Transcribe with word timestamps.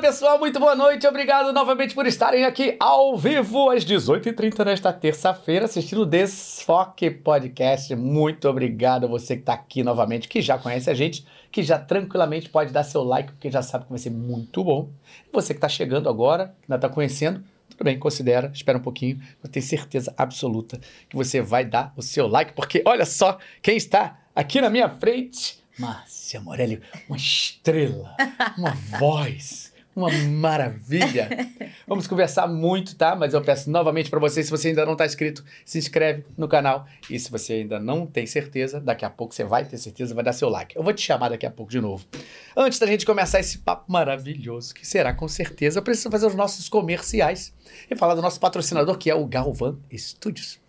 Pessoal, 0.00 0.38
muito 0.38 0.58
boa 0.58 0.74
noite, 0.74 1.06
obrigado 1.06 1.52
novamente 1.52 1.94
por 1.94 2.06
estarem 2.06 2.46
aqui 2.46 2.74
ao 2.80 3.18
vivo 3.18 3.68
às 3.68 3.84
18h30 3.84 4.64
nesta 4.64 4.90
terça-feira 4.94 5.66
assistindo 5.66 6.02
o 6.02 6.06
Desfoque 6.06 7.10
Podcast. 7.10 7.94
Muito 7.94 8.48
obrigado 8.48 9.04
a 9.04 9.06
você 9.06 9.36
que 9.36 9.42
está 9.42 9.52
aqui 9.52 9.82
novamente, 9.82 10.26
que 10.26 10.40
já 10.40 10.56
conhece 10.56 10.88
a 10.88 10.94
gente, 10.94 11.26
que 11.52 11.62
já 11.62 11.78
tranquilamente 11.78 12.48
pode 12.48 12.72
dar 12.72 12.82
seu 12.82 13.02
like, 13.02 13.32
porque 13.32 13.50
já 13.50 13.60
sabe 13.60 13.84
que 13.84 13.90
vai 13.90 13.98
ser 13.98 14.10
muito 14.10 14.64
bom. 14.64 14.88
Você 15.32 15.52
que 15.52 15.58
está 15.58 15.68
chegando 15.68 16.08
agora, 16.08 16.54
que 16.62 16.72
ainda 16.72 16.76
está 16.76 16.88
conhecendo, 16.88 17.44
tudo 17.68 17.84
bem, 17.84 17.98
considera, 17.98 18.50
espera 18.54 18.78
um 18.78 18.82
pouquinho, 18.82 19.20
eu 19.44 19.50
tenho 19.50 19.64
certeza 19.64 20.14
absoluta 20.16 20.80
que 21.10 21.14
você 21.16 21.42
vai 21.42 21.64
dar 21.64 21.92
o 21.94 22.02
seu 22.02 22.26
like, 22.26 22.54
porque 22.54 22.82
olha 22.86 23.04
só 23.04 23.38
quem 23.60 23.76
está 23.76 24.18
aqui 24.34 24.62
na 24.62 24.70
minha 24.70 24.88
frente. 24.88 25.60
Márcia 25.78 26.40
Morelli, 26.40 26.80
uma 27.08 27.16
estrela, 27.16 28.14
uma 28.56 28.72
voz, 28.98 29.69
uma 29.94 30.10
maravilha. 30.10 31.28
Vamos 31.86 32.06
conversar 32.06 32.46
muito, 32.46 32.96
tá? 32.96 33.14
Mas 33.14 33.34
eu 33.34 33.42
peço 33.42 33.70
novamente 33.70 34.08
para 34.08 34.20
você, 34.20 34.42
se 34.42 34.50
você 34.50 34.68
ainda 34.68 34.86
não 34.86 34.92
está 34.92 35.06
inscrito, 35.06 35.44
se 35.64 35.78
inscreve 35.78 36.24
no 36.36 36.48
canal. 36.48 36.86
E 37.08 37.18
se 37.18 37.30
você 37.30 37.54
ainda 37.54 37.78
não 37.78 38.06
tem 38.06 38.26
certeza, 38.26 38.80
daqui 38.80 39.04
a 39.04 39.10
pouco 39.10 39.34
você 39.34 39.44
vai 39.44 39.64
ter 39.64 39.78
certeza, 39.78 40.14
vai 40.14 40.24
dar 40.24 40.32
seu 40.32 40.48
like. 40.48 40.76
Eu 40.76 40.82
vou 40.82 40.92
te 40.92 41.02
chamar 41.02 41.30
daqui 41.30 41.46
a 41.46 41.50
pouco 41.50 41.70
de 41.70 41.80
novo. 41.80 42.04
Antes 42.56 42.78
da 42.78 42.86
gente 42.86 43.04
começar 43.04 43.40
esse 43.40 43.58
papo 43.58 43.90
maravilhoso, 43.90 44.74
que 44.74 44.86
será 44.86 45.12
com 45.12 45.28
certeza, 45.28 45.78
eu 45.78 45.82
preciso 45.82 46.10
fazer 46.10 46.26
os 46.26 46.34
nossos 46.34 46.68
comerciais 46.68 47.52
e 47.90 47.96
falar 47.96 48.14
do 48.14 48.22
nosso 48.22 48.40
patrocinador, 48.40 48.96
que 48.96 49.10
é 49.10 49.14
o 49.14 49.26
Galvan 49.26 49.78
Studios. 49.92 50.60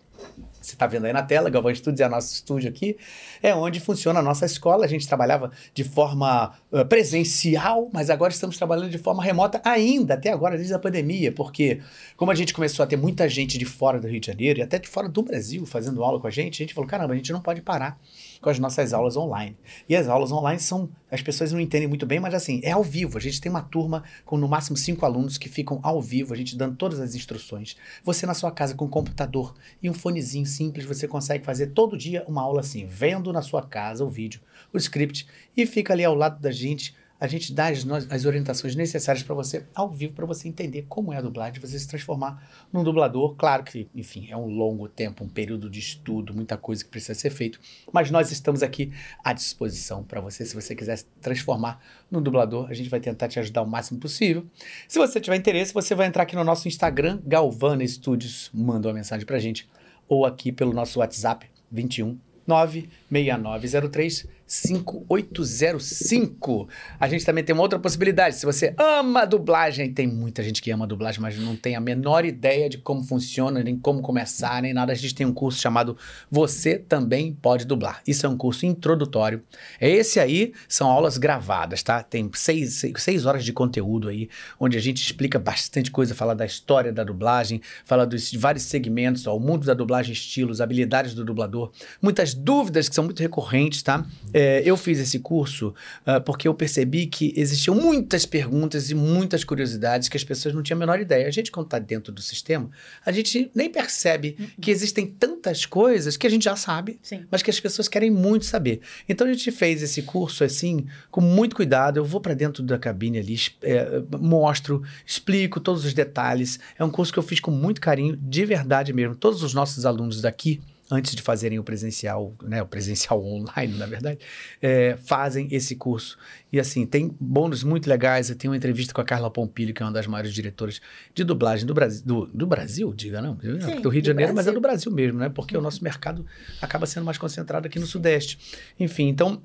Você 0.62 0.74
está 0.74 0.86
vendo 0.86 1.06
aí 1.06 1.12
na 1.12 1.22
tela, 1.22 1.50
Galvão 1.50 1.74
Studios 1.74 2.00
é 2.00 2.08
nosso 2.08 2.32
estúdio 2.34 2.68
aqui, 2.68 2.96
é 3.42 3.54
onde 3.54 3.80
funciona 3.80 4.20
a 4.20 4.22
nossa 4.22 4.46
escola. 4.46 4.84
A 4.84 4.88
gente 4.88 5.06
trabalhava 5.06 5.50
de 5.74 5.84
forma 5.84 6.54
uh, 6.70 6.84
presencial, 6.86 7.90
mas 7.92 8.10
agora 8.10 8.32
estamos 8.32 8.56
trabalhando 8.56 8.90
de 8.90 8.98
forma 8.98 9.22
remota 9.22 9.60
ainda, 9.64 10.14
até 10.14 10.30
agora, 10.30 10.56
desde 10.56 10.72
a 10.72 10.78
pandemia, 10.78 11.32
porque 11.32 11.80
como 12.16 12.30
a 12.30 12.34
gente 12.34 12.54
começou 12.54 12.82
a 12.82 12.86
ter 12.86 12.96
muita 12.96 13.28
gente 13.28 13.58
de 13.58 13.64
fora 13.64 14.00
do 14.00 14.06
Rio 14.06 14.20
de 14.20 14.26
Janeiro 14.26 14.60
e 14.60 14.62
até 14.62 14.78
de 14.78 14.88
fora 14.88 15.08
do 15.08 15.22
Brasil 15.22 15.66
fazendo 15.66 16.02
aula 16.04 16.20
com 16.20 16.26
a 16.26 16.30
gente, 16.30 16.62
a 16.62 16.64
gente 16.64 16.74
falou, 16.74 16.88
caramba, 16.88 17.12
a 17.12 17.16
gente 17.16 17.32
não 17.32 17.40
pode 17.40 17.60
parar 17.60 17.98
com 18.42 18.50
as 18.50 18.58
nossas 18.58 18.92
aulas 18.92 19.16
online. 19.16 19.56
E 19.88 19.94
as 19.94 20.08
aulas 20.08 20.32
online 20.32 20.60
são, 20.60 20.90
as 21.08 21.22
pessoas 21.22 21.52
não 21.52 21.60
entendem 21.60 21.88
muito 21.88 22.04
bem, 22.04 22.18
mas 22.18 22.34
assim, 22.34 22.60
é 22.64 22.72
ao 22.72 22.82
vivo. 22.82 23.16
A 23.16 23.20
gente 23.20 23.40
tem 23.40 23.48
uma 23.48 23.62
turma 23.62 24.02
com 24.24 24.36
no 24.36 24.48
máximo 24.48 24.76
cinco 24.76 25.06
alunos 25.06 25.38
que 25.38 25.48
ficam 25.48 25.78
ao 25.82 26.02
vivo, 26.02 26.34
a 26.34 26.36
gente 26.36 26.56
dando 26.56 26.76
todas 26.76 26.98
as 26.98 27.14
instruções. 27.14 27.76
Você 28.02 28.26
na 28.26 28.34
sua 28.34 28.50
casa 28.50 28.74
com 28.74 28.84
um 28.84 28.90
computador 28.90 29.54
e 29.80 29.88
um 29.88 29.94
fonezinho 29.94 30.44
simples, 30.44 30.84
você 30.84 31.06
consegue 31.06 31.44
fazer 31.44 31.68
todo 31.68 31.96
dia 31.96 32.24
uma 32.26 32.42
aula 32.42 32.60
assim, 32.60 32.84
vendo 32.84 33.32
na 33.32 33.40
sua 33.40 33.62
casa 33.62 34.04
o 34.04 34.10
vídeo, 34.10 34.40
o 34.72 34.76
script, 34.76 35.26
e 35.56 35.64
fica 35.64 35.92
ali 35.92 36.04
ao 36.04 36.14
lado 36.14 36.40
da 36.40 36.50
gente 36.50 36.94
a 37.22 37.28
gente 37.28 37.52
dá 37.52 37.68
as, 37.68 37.86
as 38.10 38.24
orientações 38.24 38.74
necessárias 38.74 39.22
para 39.22 39.32
você 39.32 39.64
ao 39.76 39.88
vivo, 39.88 40.12
para 40.12 40.26
você 40.26 40.48
entender 40.48 40.86
como 40.88 41.12
é 41.12 41.18
a 41.18 41.20
dublagem, 41.20 41.60
você 41.60 41.78
se 41.78 41.86
transformar 41.86 42.44
num 42.72 42.82
dublador. 42.82 43.36
Claro 43.36 43.62
que, 43.62 43.88
enfim, 43.94 44.26
é 44.28 44.36
um 44.36 44.48
longo 44.48 44.88
tempo, 44.88 45.22
um 45.22 45.28
período 45.28 45.70
de 45.70 45.78
estudo, 45.78 46.34
muita 46.34 46.56
coisa 46.56 46.82
que 46.82 46.90
precisa 46.90 47.14
ser 47.14 47.30
feito, 47.30 47.60
mas 47.92 48.10
nós 48.10 48.32
estamos 48.32 48.60
aqui 48.60 48.92
à 49.22 49.32
disposição 49.32 50.02
para 50.02 50.20
você. 50.20 50.44
Se 50.44 50.52
você 50.52 50.74
quiser 50.74 50.96
se 50.96 51.06
transformar 51.20 51.80
num 52.10 52.20
dublador, 52.20 52.68
a 52.68 52.74
gente 52.74 52.90
vai 52.90 52.98
tentar 52.98 53.28
te 53.28 53.38
ajudar 53.38 53.62
o 53.62 53.68
máximo 53.68 54.00
possível. 54.00 54.44
Se 54.88 54.98
você 54.98 55.20
tiver 55.20 55.36
interesse, 55.36 55.72
você 55.72 55.94
vai 55.94 56.08
entrar 56.08 56.24
aqui 56.24 56.34
no 56.34 56.42
nosso 56.42 56.66
Instagram, 56.66 57.20
Galvana 57.24 57.86
Studios, 57.86 58.50
manda 58.52 58.88
uma 58.88 58.94
mensagem 58.94 59.24
para 59.24 59.36
a 59.36 59.40
gente, 59.40 59.70
ou 60.08 60.26
aqui 60.26 60.50
pelo 60.50 60.72
nosso 60.72 60.98
WhatsApp, 60.98 61.48
21 61.70 62.18
96903 62.48 64.26
5805. 64.52 66.68
A 67.00 67.08
gente 67.08 67.24
também 67.24 67.42
tem 67.42 67.54
uma 67.54 67.62
outra 67.62 67.78
possibilidade. 67.78 68.36
Se 68.36 68.44
você 68.44 68.74
ama 68.76 69.24
dublagem, 69.24 69.90
tem 69.90 70.06
muita 70.06 70.42
gente 70.42 70.60
que 70.60 70.70
ama 70.70 70.86
dublagem, 70.86 71.22
mas 71.22 71.38
não 71.38 71.56
tem 71.56 71.74
a 71.74 71.80
menor 71.80 72.26
ideia 72.26 72.68
de 72.68 72.76
como 72.76 73.02
funciona, 73.02 73.62
nem 73.62 73.78
como 73.78 74.02
começar, 74.02 74.60
nem 74.60 74.74
nada. 74.74 74.92
A 74.92 74.94
gente 74.94 75.14
tem 75.14 75.24
um 75.24 75.32
curso 75.32 75.58
chamado 75.58 75.96
Você 76.30 76.78
Também 76.78 77.32
Pode 77.32 77.64
Dublar. 77.64 78.02
Isso 78.06 78.26
é 78.26 78.28
um 78.28 78.36
curso 78.36 78.66
introdutório. 78.66 79.42
Esse 79.80 80.20
aí 80.20 80.52
são 80.68 80.90
aulas 80.90 81.16
gravadas, 81.16 81.82
tá? 81.82 82.02
Tem 82.02 82.30
seis, 82.34 82.74
seis, 82.74 82.92
seis 82.98 83.24
horas 83.24 83.46
de 83.46 83.54
conteúdo 83.54 84.08
aí, 84.08 84.28
onde 84.60 84.76
a 84.76 84.80
gente 84.82 85.02
explica 85.02 85.38
bastante 85.38 85.90
coisa, 85.90 86.14
fala 86.14 86.34
da 86.34 86.44
história 86.44 86.92
da 86.92 87.02
dublagem, 87.02 87.62
fala 87.86 88.04
dos 88.04 88.30
vários 88.34 88.64
segmentos, 88.64 89.26
ó, 89.26 89.34
o 89.34 89.40
mundo 89.40 89.64
da 89.64 89.72
dublagem, 89.72 90.12
estilos, 90.12 90.60
habilidades 90.60 91.14
do 91.14 91.24
dublador, 91.24 91.72
muitas 92.02 92.34
dúvidas 92.34 92.86
que 92.86 92.94
são 92.94 93.04
muito 93.04 93.20
recorrentes, 93.20 93.82
tá? 93.82 94.04
É, 94.34 94.41
é, 94.42 94.62
eu 94.64 94.76
fiz 94.76 94.98
esse 94.98 95.20
curso 95.20 95.72
uh, 96.04 96.20
porque 96.24 96.48
eu 96.48 96.54
percebi 96.54 97.06
que 97.06 97.32
existiam 97.36 97.76
muitas 97.76 98.26
perguntas 98.26 98.90
e 98.90 98.94
muitas 98.94 99.44
curiosidades 99.44 100.08
que 100.08 100.16
as 100.16 100.24
pessoas 100.24 100.52
não 100.52 100.64
tinham 100.64 100.76
a 100.78 100.80
menor 100.80 100.98
ideia. 100.98 101.28
A 101.28 101.30
gente, 101.30 101.52
quando 101.52 101.66
está 101.66 101.78
dentro 101.78 102.12
do 102.12 102.20
sistema, 102.20 102.68
a 103.06 103.12
gente 103.12 103.52
nem 103.54 103.70
percebe 103.70 104.36
uhum. 104.38 104.46
que 104.60 104.70
existem 104.72 105.06
tantas 105.06 105.64
coisas 105.64 106.16
que 106.16 106.26
a 106.26 106.30
gente 106.30 106.44
já 106.44 106.56
sabe, 106.56 106.98
Sim. 107.02 107.24
mas 107.30 107.40
que 107.40 107.50
as 107.50 107.60
pessoas 107.60 107.86
querem 107.86 108.10
muito 108.10 108.44
saber. 108.44 108.80
Então 109.08 109.28
a 109.28 109.32
gente 109.32 109.52
fez 109.52 109.80
esse 109.80 110.02
curso 110.02 110.42
assim, 110.42 110.86
com 111.08 111.20
muito 111.20 111.54
cuidado. 111.54 111.98
Eu 111.98 112.04
vou 112.04 112.20
para 112.20 112.34
dentro 112.34 112.64
da 112.64 112.78
cabine 112.78 113.20
ali, 113.20 113.36
é, 113.62 114.02
mostro, 114.18 114.82
explico 115.06 115.60
todos 115.60 115.84
os 115.84 115.94
detalhes. 115.94 116.58
É 116.76 116.84
um 116.84 116.90
curso 116.90 117.12
que 117.12 117.18
eu 117.18 117.22
fiz 117.22 117.38
com 117.38 117.52
muito 117.52 117.80
carinho, 117.80 118.16
de 118.16 118.44
verdade 118.44 118.92
mesmo. 118.92 119.14
Todos 119.14 119.44
os 119.44 119.54
nossos 119.54 119.86
alunos 119.86 120.20
daqui 120.20 120.60
antes 120.92 121.14
de 121.14 121.22
fazerem 121.22 121.58
o 121.58 121.64
presencial, 121.64 122.34
né, 122.42 122.62
o 122.62 122.66
presencial 122.66 123.18
online, 123.24 123.78
na 123.78 123.86
verdade, 123.86 124.18
é, 124.60 124.98
fazem 125.02 125.48
esse 125.50 125.74
curso. 125.74 126.18
E 126.52 126.60
assim, 126.60 126.84
tem 126.84 127.16
bônus 127.18 127.64
muito 127.64 127.88
legais. 127.88 128.28
Eu 128.28 128.36
tenho 128.36 128.52
uma 128.52 128.56
entrevista 128.56 128.92
com 128.92 129.00
a 129.00 129.04
Carla 129.04 129.30
Pompilho, 129.30 129.72
que 129.72 129.82
é 129.82 129.86
uma 129.86 129.92
das 129.92 130.06
maiores 130.06 130.34
diretoras 130.34 130.82
de 131.14 131.24
dublagem 131.24 131.64
do 131.64 131.72
Brasil, 131.72 132.02
do, 132.04 132.26
do 132.26 132.46
Brasil, 132.46 132.92
diga 132.92 133.22
não, 133.22 133.38
Sim, 133.40 133.80
do 133.80 133.88
Rio 133.88 134.02
de 134.02 134.08
Janeiro, 134.08 134.34
Brasil. 134.34 134.34
mas 134.34 134.46
é 134.46 134.52
do 134.52 134.60
Brasil 134.60 134.92
mesmo, 134.92 135.18
né? 135.18 135.30
Porque 135.30 135.56
o 135.56 135.62
nosso 135.62 135.82
mercado 135.82 136.26
acaba 136.60 136.84
sendo 136.84 137.06
mais 137.06 137.16
concentrado 137.16 137.66
aqui 137.66 137.78
no 137.78 137.86
Sudeste. 137.86 138.38
Enfim, 138.78 139.08
então 139.08 139.42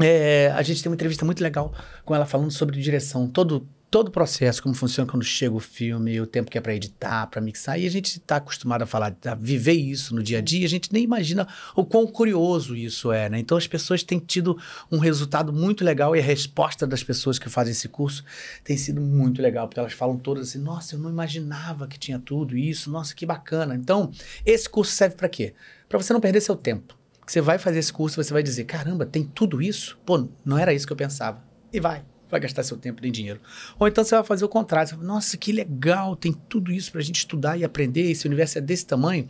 é, 0.00 0.50
a 0.56 0.62
gente 0.62 0.82
tem 0.82 0.90
uma 0.90 0.94
entrevista 0.94 1.26
muito 1.26 1.42
legal 1.42 1.74
com 2.06 2.14
ela 2.14 2.24
falando 2.24 2.50
sobre 2.50 2.80
direção, 2.80 3.28
todo 3.28 3.68
todo 3.90 4.08
o 4.08 4.10
processo, 4.10 4.62
como 4.62 4.74
funciona 4.74 5.10
quando 5.10 5.24
chega 5.24 5.54
o 5.54 5.58
filme, 5.58 6.20
o 6.20 6.26
tempo 6.26 6.50
que 6.50 6.56
é 6.56 6.60
para 6.60 6.74
editar, 6.74 7.26
para 7.26 7.40
mixar, 7.40 7.78
e 7.78 7.86
a 7.86 7.90
gente 7.90 8.18
está 8.18 8.36
acostumado 8.36 8.82
a 8.82 8.86
falar, 8.86 9.16
a 9.26 9.34
viver 9.34 9.72
isso 9.72 10.14
no 10.14 10.22
dia 10.22 10.38
a 10.38 10.40
dia, 10.40 10.64
a 10.64 10.68
gente 10.68 10.92
nem 10.92 11.02
imagina 11.02 11.48
o 11.74 11.84
quão 11.84 12.06
curioso 12.06 12.76
isso 12.76 13.10
é, 13.10 13.28
né? 13.28 13.40
Então 13.40 13.58
as 13.58 13.66
pessoas 13.66 14.04
têm 14.04 14.20
tido 14.20 14.56
um 14.92 14.98
resultado 14.98 15.52
muito 15.52 15.84
legal 15.84 16.14
e 16.14 16.20
a 16.20 16.22
resposta 16.22 16.86
das 16.86 17.02
pessoas 17.02 17.38
que 17.38 17.48
fazem 17.48 17.72
esse 17.72 17.88
curso 17.88 18.24
tem 18.62 18.76
sido 18.76 19.00
muito 19.00 19.42
legal, 19.42 19.66
porque 19.66 19.80
elas 19.80 19.92
falam 19.92 20.16
todas 20.16 20.48
assim: 20.48 20.58
"Nossa, 20.58 20.94
eu 20.94 21.00
não 21.00 21.10
imaginava 21.10 21.88
que 21.88 21.98
tinha 21.98 22.18
tudo 22.18 22.56
isso, 22.56 22.90
nossa, 22.90 23.14
que 23.14 23.26
bacana". 23.26 23.74
Então, 23.74 24.12
esse 24.46 24.68
curso 24.68 24.92
serve 24.92 25.16
para 25.16 25.28
quê? 25.28 25.52
Para 25.88 25.98
você 26.00 26.12
não 26.12 26.20
perder 26.20 26.40
seu 26.40 26.54
tempo. 26.54 26.96
Você 27.26 27.40
vai 27.40 27.58
fazer 27.58 27.80
esse 27.80 27.92
curso, 27.92 28.22
você 28.22 28.32
vai 28.32 28.42
dizer: 28.42 28.64
"Caramba, 28.64 29.04
tem 29.04 29.24
tudo 29.24 29.60
isso? 29.60 29.98
Pô, 30.06 30.28
não 30.44 30.56
era 30.56 30.72
isso 30.72 30.86
que 30.86 30.92
eu 30.92 30.96
pensava". 30.96 31.42
E 31.72 31.80
vai 31.80 32.09
vai 32.30 32.40
gastar 32.40 32.62
seu 32.62 32.76
tempo 32.76 33.02
nem 33.02 33.10
dinheiro. 33.10 33.40
Ou 33.78 33.88
então 33.88 34.04
você 34.04 34.14
vai 34.14 34.24
fazer 34.24 34.44
o 34.44 34.48
contrário. 34.48 34.88
Você 34.88 34.96
vai, 34.96 35.06
Nossa, 35.06 35.36
que 35.36 35.52
legal, 35.52 36.16
tem 36.16 36.32
tudo 36.32 36.72
isso 36.72 36.90
para 36.92 37.00
a 37.00 37.04
gente 37.04 37.16
estudar 37.16 37.56
e 37.56 37.64
aprender. 37.64 38.10
Esse 38.10 38.26
universo 38.26 38.58
é 38.58 38.60
desse 38.60 38.86
tamanho. 38.86 39.26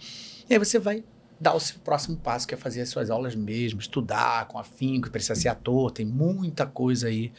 E 0.49 0.55
aí 0.55 0.59
você 0.59 0.79
vai 0.79 1.05
dar 1.41 1.55
o 1.55 1.61
seu 1.61 1.79
próximo 1.81 2.19
passo, 2.19 2.47
que 2.47 2.53
é 2.53 2.57
fazer 2.57 2.83
as 2.83 2.91
suas 2.91 3.09
aulas 3.09 3.35
mesmo, 3.35 3.81
estudar 3.81 4.47
com 4.47 4.59
afinco, 4.59 5.11
precisa 5.11 5.35
ser 5.35 5.49
ator, 5.49 5.91
tem 5.91 6.05
muita 6.05 6.67
coisa 6.67 7.09
aí 7.09 7.33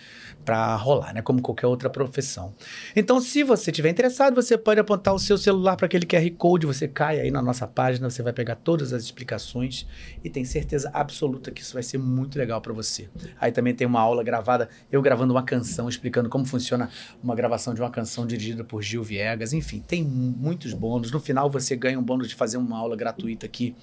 para 0.44 0.76
rolar, 0.76 1.14
né? 1.14 1.22
Como 1.22 1.40
qualquer 1.40 1.68
outra 1.68 1.88
profissão. 1.88 2.52
Então, 2.96 3.22
se 3.22 3.44
você 3.44 3.70
estiver 3.70 3.90
interessado, 3.92 4.34
você 4.34 4.58
pode 4.58 4.80
apontar 4.80 5.14
o 5.14 5.20
seu 5.20 5.38
celular 5.38 5.76
para 5.76 5.86
aquele 5.86 6.08
QR 6.08 6.28
Code, 6.36 6.66
você 6.66 6.88
cai 6.88 7.20
aí 7.20 7.30
na 7.30 7.44
nossa 7.44 7.68
página, 7.68 8.10
você 8.10 8.24
vai 8.24 8.34
pegar 8.34 8.56
todas 8.56 8.92
as 8.92 9.04
explicações 9.04 9.86
e 10.24 10.30
tem 10.32 10.44
certeza 10.44 10.90
absoluta 10.94 11.52
que 11.52 11.62
isso 11.62 11.76
vai 11.76 11.84
ser 11.84 12.00
muito 12.00 12.40
legal 12.40 12.60
para 12.60 12.74
você. 12.74 13.08
Aí 13.40 13.52
também 13.52 13.76
tem 13.76 13.86
uma 13.86 14.02
aula 14.02 14.24
gravada, 14.24 14.68
eu 14.92 15.00
gravando 15.02 15.32
uma 15.32 15.44
canção, 15.44 15.88
explicando 15.88 16.28
como 16.28 16.44
funciona 16.44 16.90
uma 17.22 17.36
gravação 17.36 17.72
de 17.76 17.82
uma 17.82 17.92
canção 17.92 18.26
dirigida 18.26 18.64
por 18.64 18.82
Gil 18.82 19.04
Viegas, 19.04 19.54
enfim, 19.54 19.80
tem 19.80 20.04
muitos 20.04 20.74
bônus. 20.74 21.12
No 21.12 21.20
final 21.20 21.52
você 21.52 21.76
ganha 21.76 22.00
um 22.00 22.04
bônus 22.04 22.28
de 22.28 22.34
fazer 22.34 22.58
uma 22.58 22.80
aula 22.80 22.96
gratuita 22.96 23.46
aqui 23.46 23.76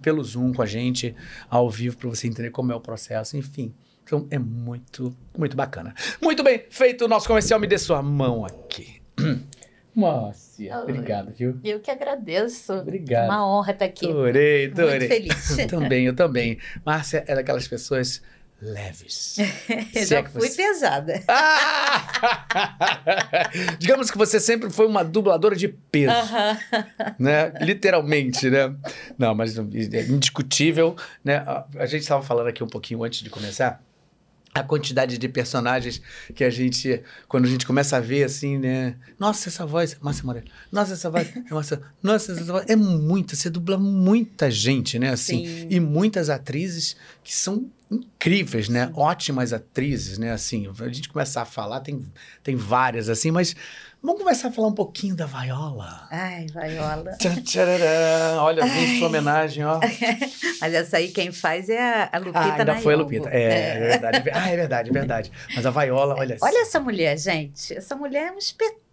pelo 0.00 0.22
Zoom 0.22 0.52
com 0.52 0.62
a 0.62 0.66
gente, 0.66 1.14
ao 1.48 1.68
vivo, 1.68 1.96
para 1.96 2.08
você 2.08 2.26
entender 2.26 2.50
como 2.50 2.72
é 2.72 2.74
o 2.74 2.80
processo, 2.80 3.36
enfim. 3.36 3.74
Então 4.04 4.26
é 4.30 4.38
muito, 4.38 5.16
muito 5.36 5.56
bacana. 5.56 5.94
Muito 6.22 6.44
bem, 6.44 6.64
feito 6.70 7.04
o 7.04 7.08
nosso 7.08 7.26
comercial, 7.26 7.58
me 7.58 7.66
dê 7.66 7.76
sua 7.76 8.00
mão 8.02 8.44
aqui. 8.44 9.02
Márcia, 9.94 10.78
obrigado, 10.78 11.32
viu? 11.32 11.58
Eu 11.64 11.80
que 11.80 11.90
agradeço. 11.90 12.74
Obrigado. 12.74 13.30
Uma 13.30 13.48
honra 13.48 13.72
estar 13.72 13.86
aqui. 13.86 14.06
Adorei, 14.06 14.66
adorei. 14.66 14.98
Muito 14.98 15.08
feliz. 15.08 15.58
eu 15.58 15.66
também, 15.68 16.06
eu 16.06 16.14
também. 16.14 16.58
Márcia 16.84 17.24
é 17.26 17.34
daquelas 17.34 17.66
pessoas 17.66 18.22
leves. 18.60 19.36
Já 20.08 20.18
é 20.18 20.24
fui 20.24 20.48
você... 20.48 20.56
pesada. 20.56 21.22
Ah! 21.28 22.02
Digamos 23.78 24.10
que 24.10 24.18
você 24.18 24.40
sempre 24.40 24.70
foi 24.70 24.86
uma 24.86 25.04
dubladora 25.04 25.54
de 25.54 25.68
peso, 25.68 26.12
uh 26.12 26.16
-huh. 26.16 27.14
né? 27.18 27.52
Literalmente, 27.60 28.48
né? 28.50 28.74
Não, 29.18 29.34
mas 29.34 29.58
é 29.58 29.62
indiscutível, 30.08 30.96
né? 31.24 31.44
A 31.76 31.86
gente 31.86 32.02
estava 32.02 32.22
falando 32.22 32.48
aqui 32.48 32.62
um 32.64 32.68
pouquinho 32.68 33.04
antes 33.04 33.22
de 33.22 33.30
começar. 33.30 33.82
a 34.54 34.62
quantidade 34.62 35.18
de 35.18 35.28
personagens 35.28 36.00
que 36.34 36.42
a 36.42 36.48
gente, 36.48 37.02
quando 37.28 37.44
a 37.44 37.48
gente 37.48 37.66
começa 37.66 37.98
a 37.98 38.00
ver 38.00 38.24
assim, 38.24 38.56
né? 38.56 38.96
Nossa, 39.18 39.50
essa 39.50 39.66
voz, 39.66 39.98
Márcia 40.00 40.24
Moreira. 40.24 40.48
Nossa, 40.72 40.94
essa 40.94 41.10
voz, 41.10 41.28
é 41.28 41.54
Márcia. 41.54 41.82
Nossa, 42.02 42.32
essa 42.32 42.44
voz. 42.44 42.64
É 42.66 42.74
muita, 42.74 43.36
você 43.36 43.50
dubla 43.50 43.76
muita 43.76 44.50
gente, 44.50 44.98
né? 44.98 45.10
Assim, 45.10 45.46
Sim. 45.46 45.66
e 45.68 45.78
muitas 45.78 46.30
atrizes 46.30 46.96
que 47.22 47.34
são 47.34 47.70
incríveis, 47.90 48.68
né? 48.68 48.90
Ótimas 48.94 49.52
atrizes, 49.52 50.18
né? 50.18 50.32
Assim, 50.32 50.68
a 50.80 50.88
gente 50.88 51.08
começar 51.08 51.42
a 51.42 51.46
falar, 51.46 51.80
tem, 51.80 52.04
tem 52.42 52.56
várias, 52.56 53.08
assim, 53.08 53.30
mas 53.30 53.54
Vamos 54.06 54.22
começar 54.22 54.48
a 54.48 54.52
falar 54.52 54.68
um 54.68 54.74
pouquinho 54.74 55.16
da 55.16 55.26
Vaiola. 55.26 56.06
Ai, 56.12 56.46
Vaiola. 56.54 57.16
Tcharará. 57.18 58.40
Olha, 58.40 58.64
vem 58.64 58.98
sua 58.98 59.08
homenagem, 59.08 59.64
ó. 59.64 59.80
Mas 60.60 60.74
essa 60.74 60.98
aí 60.98 61.08
quem 61.08 61.32
faz 61.32 61.68
é 61.68 61.80
a, 61.80 62.10
a 62.12 62.18
Lupita 62.18 62.38
Ah, 62.38 62.54
ainda 62.54 62.76
foi 62.76 62.94
a 62.94 62.96
Lupita. 62.98 63.28
É, 63.30 63.42
é, 63.42 63.78
verdade. 63.88 64.30
Ah, 64.32 64.48
é 64.48 64.56
verdade, 64.56 64.90
é 64.90 64.92
verdade. 64.94 65.32
Mas 65.56 65.66
a 65.66 65.70
Vaiola, 65.70 66.14
olha... 66.16 66.36
Olha 66.40 66.62
essa 66.62 66.78
mulher, 66.78 67.18
gente. 67.18 67.74
Essa 67.74 67.96
mulher 67.96 68.28
é 68.28 68.32
um 68.32 68.38
espetáculo, 68.38 68.85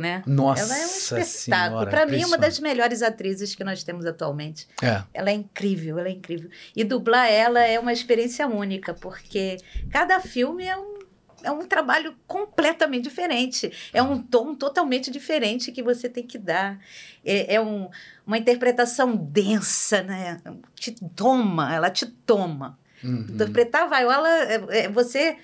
né? 0.00 0.22
Nossa 0.26 0.62
Ela 0.62 0.76
é 0.76 0.82
um 0.82 1.22
espetáculo. 1.22 1.86
Para 1.86 2.06
mim, 2.06 2.24
uma 2.24 2.36
das 2.36 2.58
melhores 2.58 3.02
atrizes 3.02 3.54
que 3.54 3.62
nós 3.62 3.84
temos 3.84 4.04
atualmente. 4.04 4.66
É. 4.82 5.02
Ela 5.14 5.30
é 5.30 5.34
incrível, 5.34 5.98
ela 5.98 6.08
é 6.08 6.12
incrível. 6.12 6.50
E 6.74 6.82
dublar 6.82 7.30
ela 7.30 7.60
é 7.60 7.78
uma 7.78 7.92
experiência 7.92 8.46
única, 8.46 8.94
porque 8.94 9.58
cada 9.90 10.20
filme 10.20 10.64
é 10.64 10.76
um 10.76 10.98
é 11.42 11.52
um 11.52 11.66
trabalho 11.66 12.16
completamente 12.26 13.04
diferente. 13.04 13.72
É 13.92 14.02
um 14.02 14.20
tom 14.20 14.54
totalmente 14.54 15.10
diferente 15.10 15.70
que 15.70 15.82
você 15.82 16.08
tem 16.08 16.26
que 16.26 16.36
dar. 16.36 16.80
É, 17.24 17.54
é 17.54 17.60
um, 17.60 17.88
uma 18.26 18.38
interpretação 18.38 19.14
densa, 19.14 20.02
né? 20.02 20.40
Te 20.74 20.92
toma, 21.14 21.72
ela 21.72 21.90
te 21.90 22.06
toma. 22.06 22.78
Uhum. 23.02 23.26
Interpretar 23.30 23.88
Viola, 23.88 24.28
é, 24.28 24.84
é, 24.84 24.88
você 24.88 25.36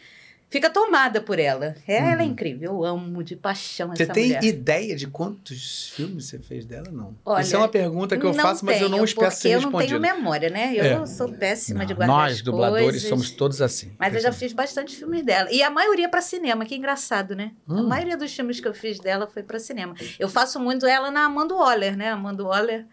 fica 0.55 0.71
tomada 0.71 1.21
por 1.21 1.41
ela. 1.41 1.75
É, 1.85 2.01
uhum. 2.01 2.09
Ela 2.11 2.23
é 2.23 2.25
incrível. 2.25 2.71
Eu 2.75 2.85
amo 2.85 3.25
de 3.25 3.35
paixão 3.35 3.93
essa 3.93 4.05
Você 4.05 4.13
tem 4.13 4.27
mulher. 4.27 4.45
ideia 4.45 4.95
de 4.95 5.09
quantos 5.09 5.89
filmes 5.89 6.27
você 6.27 6.39
fez 6.39 6.65
dela, 6.65 6.87
não? 6.93 7.17
Olha, 7.25 7.43
Isso 7.43 7.57
é 7.57 7.59
uma 7.59 7.69
pergunta 7.69 8.17
que 8.17 8.25
eu 8.25 8.33
faço, 8.33 8.65
mas 8.65 8.81
eu 8.81 8.89
não 8.89 9.03
espero 9.03 9.33
ser 9.33 9.49
respondida. 9.49 9.71
Porque 9.73 9.93
eu 9.93 9.99
não 9.99 10.07
tenho 10.07 10.17
memória, 10.17 10.51
né? 10.51 10.73
Eu 10.77 11.03
é. 11.03 11.07
sou 11.07 11.29
péssima 11.33 11.81
não, 11.81 11.87
de 11.87 11.95
guardar 11.95 12.17
Nós, 12.17 12.41
dubladores, 12.41 12.85
coisas, 12.85 13.09
somos 13.09 13.31
todos 13.33 13.61
assim. 13.61 13.97
Mas 13.99 14.15
eu 14.15 14.21
já 14.21 14.31
fiz 14.31 14.53
bastante 14.53 14.95
filmes 14.95 15.25
dela. 15.25 15.51
E 15.51 15.61
a 15.61 15.71
maioria 15.71 16.09
para 16.09 16.21
cinema, 16.21 16.65
que 16.65 16.77
engraçado, 16.77 17.35
né? 17.35 17.51
Hum. 17.69 17.79
A 17.79 17.83
maioria 17.83 18.17
dos 18.17 18.33
filmes 18.33 18.61
que 18.61 18.69
eu 18.69 18.75
fiz 18.75 19.01
dela 19.01 19.27
foi 19.27 19.43
para 19.43 19.59
cinema. 19.59 19.97
Eu 20.21 20.29
faço 20.29 20.61
muito 20.61 20.87
ela 20.87 21.11
na 21.11 21.25
Amanda 21.25 21.53
Waller, 21.53 21.97
né? 21.97 22.11
Amanda 22.11 22.45
Waller 22.45 22.87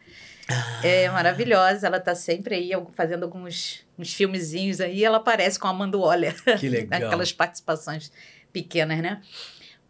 é 0.83 1.09
maravilhosa, 1.09 1.87
ela 1.87 1.99
tá 1.99 2.15
sempre 2.15 2.55
aí 2.55 2.71
fazendo 2.95 3.23
alguns 3.23 3.85
uns 3.97 4.13
filmezinhos 4.13 4.81
aí, 4.81 5.03
ela 5.03 5.17
aparece 5.17 5.59
com 5.59 5.67
a 5.67 5.69
Amanda 5.69 5.97
Waller. 5.97 6.35
Que 6.59 6.67
legal. 6.69 7.03
Aquelas 7.03 7.31
participações 7.31 8.11
pequenas, 8.51 8.99
né? 8.99 9.21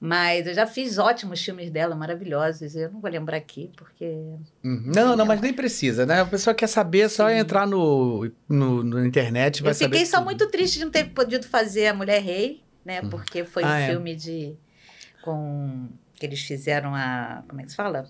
Mas 0.04 0.48
eu 0.48 0.54
já 0.56 0.66
fiz 0.66 0.98
ótimos 0.98 1.40
filmes 1.44 1.70
dela, 1.70 1.96
maravilhosos. 1.96 2.76
Eu 2.76 2.92
não 2.92 3.00
vou 3.00 3.10
lembrar 3.10 3.38
aqui, 3.38 3.70
porque. 3.78 4.06
Uhum. 4.64 4.92
Não, 4.96 5.16
não, 5.16 5.26
mas 5.28 5.40
nem 5.40 5.54
precisa, 5.54 6.08
né? 6.08 6.22
A 6.22 6.26
pessoa 6.26 6.56
quer 6.56 6.66
saber, 6.66 7.02
é 7.02 7.10
só 7.10 7.30
entrar 7.30 7.68
no, 7.68 8.30
no, 8.50 8.84
no 8.84 9.06
internet 9.06 9.62
vai 9.62 9.74
Eu 9.74 9.76
fiquei 9.76 10.06
só 10.08 10.18
tudo. 10.18 10.26
muito 10.26 10.48
triste 10.50 10.80
de 10.80 10.86
não 10.86 10.92
ter 10.92 11.06
podido 11.12 11.46
fazer 11.46 11.86
A 11.86 11.94
Mulher 11.94 12.20
Rei, 12.20 12.64
né? 12.84 13.02
Uhum. 13.02 13.12
Porque 13.12 13.46
foi 13.46 13.64
ah, 13.64 13.68
um 13.68 13.76
é. 13.76 13.88
filme 13.90 14.16
de. 14.16 14.56
com. 15.22 15.90
que 16.16 16.26
eles 16.26 16.42
fizeram 16.42 16.96
a. 16.96 17.44
Como 17.48 17.62
é 17.62 17.64
que 17.64 17.70
se 17.70 17.76
fala? 17.76 18.10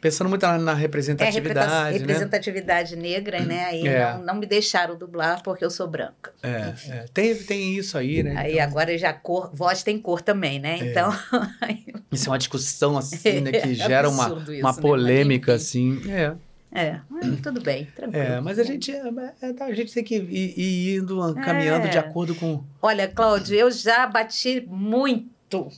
Pensando 0.00 0.30
muito 0.30 0.46
na, 0.46 0.72
representatividade. 0.72 1.94
É, 1.94 1.98
representatividade 1.98 2.96
né? 2.96 3.02
negra, 3.02 3.40
né? 3.40 3.64
Aí 3.66 3.86
é. 3.86 4.14
não, 4.14 4.22
não 4.24 4.34
me 4.36 4.46
deixaram 4.46 4.96
dublar 4.96 5.42
porque 5.42 5.62
eu 5.62 5.70
sou 5.70 5.86
branca. 5.86 6.32
É, 6.42 6.72
é. 6.88 7.04
Tem, 7.12 7.34
tem 7.34 7.76
isso 7.76 7.98
aí, 7.98 8.22
né? 8.22 8.34
Aí 8.36 8.54
então... 8.54 8.64
agora 8.64 8.96
já 8.96 9.12
cor, 9.12 9.50
voz 9.52 9.82
tem 9.82 9.98
cor 9.98 10.22
também, 10.22 10.58
né? 10.58 10.78
É. 10.80 10.90
Então. 10.90 11.12
isso 12.10 12.28
é 12.28 12.30
uma 12.30 12.38
discussão, 12.38 12.96
assim, 12.96 13.40
né? 13.40 13.52
Que 13.60 13.74
gera 13.74 14.08
uma, 14.08 14.28
isso, 14.28 14.52
uma 14.60 14.72
né? 14.72 14.80
polêmica, 14.80 15.52
assim. 15.54 16.00
É. 16.10 16.34
É, 16.72 17.00
tudo 17.42 17.60
bem, 17.60 17.86
tranquilo. 17.96 18.24
É, 18.24 18.40
mas 18.40 18.58
a 18.58 18.62
gente, 18.62 18.92
é, 18.92 19.02
é, 19.42 19.64
a 19.64 19.74
gente 19.74 19.92
tem 19.92 20.04
que 20.04 20.14
ir, 20.14 20.54
ir 20.56 20.96
indo, 20.98 21.34
caminhando 21.34 21.88
de 21.88 21.98
acordo 21.98 22.34
com. 22.34 22.62
Olha, 22.80 23.08
Cláudio, 23.08 23.56
eu 23.56 23.70
já 23.72 24.06
bati 24.06 24.64
muito. 24.68 25.68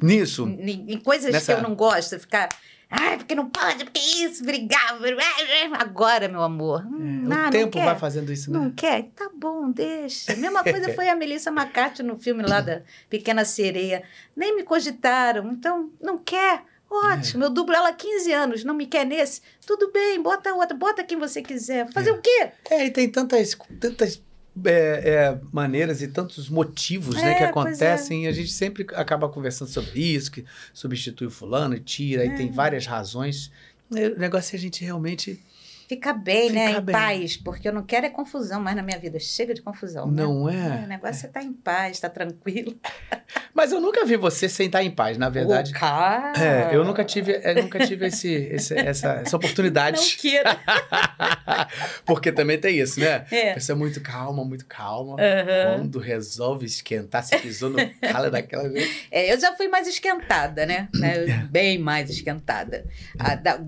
Nisso? 0.00 0.46
Em, 0.46 0.92
em 0.92 0.98
coisas 0.98 1.32
Nessa... 1.32 1.54
que 1.54 1.60
eu 1.60 1.68
não 1.68 1.74
gosto, 1.74 2.18
ficar 2.20 2.48
Ai, 2.88 3.16
porque 3.16 3.34
não 3.34 3.50
pode, 3.50 3.84
porque 3.84 3.98
isso, 3.98 4.44
brigava. 4.44 5.04
Agora, 5.78 6.28
meu 6.28 6.42
amor. 6.42 6.82
É, 6.82 6.86
hum, 6.86 7.28
o 7.28 7.50
tempo 7.50 7.78
vai 7.80 7.98
fazendo 7.98 8.32
isso, 8.32 8.50
né? 8.50 8.58
Não 8.58 8.70
quer? 8.70 9.10
Tá 9.14 9.28
bom, 9.34 9.70
deixa. 9.70 10.32
A 10.32 10.36
mesma 10.36 10.62
coisa 10.62 10.94
foi 10.94 11.08
a 11.08 11.16
Melissa 11.16 11.50
McCarthy 11.50 12.02
no 12.02 12.16
filme 12.16 12.44
lá 12.44 12.60
da 12.60 12.82
Pequena 13.10 13.44
Sereia. 13.44 14.04
Nem 14.36 14.54
me 14.54 14.62
cogitaram, 14.62 15.50
então 15.50 15.90
não 16.00 16.16
quer. 16.16 16.62
Ótimo, 16.88 17.42
é. 17.42 17.46
eu 17.46 17.50
dublo 17.50 17.74
ela 17.74 17.88
há 17.88 17.92
15 17.92 18.32
anos, 18.32 18.64
não 18.64 18.72
me 18.72 18.86
quer 18.86 19.04
nesse? 19.04 19.42
Tudo 19.66 19.90
bem, 19.90 20.22
bota 20.22 20.54
outra, 20.54 20.76
bota 20.76 21.02
quem 21.02 21.18
você 21.18 21.42
quiser. 21.42 21.90
Fazer 21.92 22.10
é. 22.10 22.12
o 22.12 22.20
quê? 22.20 22.50
É, 22.70 22.86
e 22.86 22.90
tem 22.90 23.10
tantas, 23.10 23.58
tantas 23.80 24.22
é, 24.64 24.70
é, 24.72 25.40
maneiras 25.52 26.00
e 26.02 26.08
tantos 26.08 26.48
motivos 26.48 27.16
né, 27.16 27.34
que 27.34 27.42
é, 27.42 27.46
acontecem 27.46 28.24
e 28.24 28.28
a 28.28 28.32
gente 28.32 28.50
sempre 28.50 28.86
acaba 28.94 29.28
conversando 29.28 29.68
sobre 29.68 30.00
isso, 30.00 30.30
que 30.30 30.44
substitui 30.72 31.26
o 31.26 31.30
fulano 31.30 31.74
e 31.74 31.80
tira, 31.80 32.24
e 32.24 32.34
tem 32.34 32.48
é. 32.48 32.52
várias 32.52 32.86
razões. 32.86 33.50
O 33.90 34.18
negócio 34.18 34.54
é 34.54 34.58
a 34.58 34.60
gente 34.60 34.84
realmente 34.84 35.40
Fica 35.88 36.12
bem, 36.12 36.50
né? 36.50 36.66
Fica 36.66 36.72
né? 36.72 36.78
Em 36.78 36.84
bem. 36.84 36.92
paz, 36.92 37.36
porque 37.36 37.68
eu 37.68 37.72
não 37.72 37.82
quero 37.82 38.06
é 38.06 38.10
confusão 38.10 38.60
mais 38.60 38.74
na 38.74 38.82
minha 38.82 38.98
vida. 38.98 39.20
Chega 39.20 39.54
de 39.54 39.62
confusão. 39.62 40.10
Né? 40.10 40.22
Não 40.22 40.46
né? 40.46 40.80
é? 40.82 40.84
O 40.84 40.88
negócio 40.88 41.26
é 41.26 41.28
estar 41.28 41.40
tá 41.40 41.46
em 41.46 41.52
paz, 41.52 41.92
estar 41.92 42.08
tá 42.08 42.14
tranquilo. 42.14 42.76
Mas 43.54 43.70
eu 43.70 43.80
nunca 43.80 44.04
vi 44.04 44.16
você 44.16 44.48
sem 44.48 44.66
estar 44.66 44.82
em 44.82 44.90
paz, 44.90 45.16
na 45.16 45.28
verdade. 45.28 45.70
O 45.70 45.74
cara. 45.74 46.32
É, 46.36 46.74
eu 46.74 46.84
nunca 46.84 47.04
tive, 47.04 47.40
eu 47.42 47.62
nunca 47.62 47.86
tive 47.86 48.06
esse, 48.06 48.28
esse 48.28 48.74
essa, 48.76 49.12
essa 49.12 49.36
oportunidade. 49.38 49.98
Não 49.98 50.30
quero. 50.30 50.50
porque 52.04 52.32
também 52.32 52.58
tem 52.58 52.78
isso, 52.78 52.98
né? 52.98 53.24
É. 53.30 53.54
Pessoa 53.54 53.78
muito 53.78 54.00
calma, 54.00 54.44
muito 54.44 54.66
calma. 54.66 55.12
Uhum. 55.14 55.78
Quando 55.78 55.98
resolve 55.98 56.66
esquentar, 56.66 57.22
se 57.22 57.36
pisou 57.38 57.70
no 57.70 57.76
calo 58.00 58.30
daquela 58.30 58.68
vez. 58.68 59.06
É, 59.10 59.32
eu 59.32 59.40
já 59.40 59.54
fui 59.54 59.68
mais 59.68 59.86
esquentada, 59.86 60.66
né? 60.66 60.88
né? 60.94 61.46
Bem 61.50 61.78
mais 61.78 62.10
esquentada. 62.10 62.84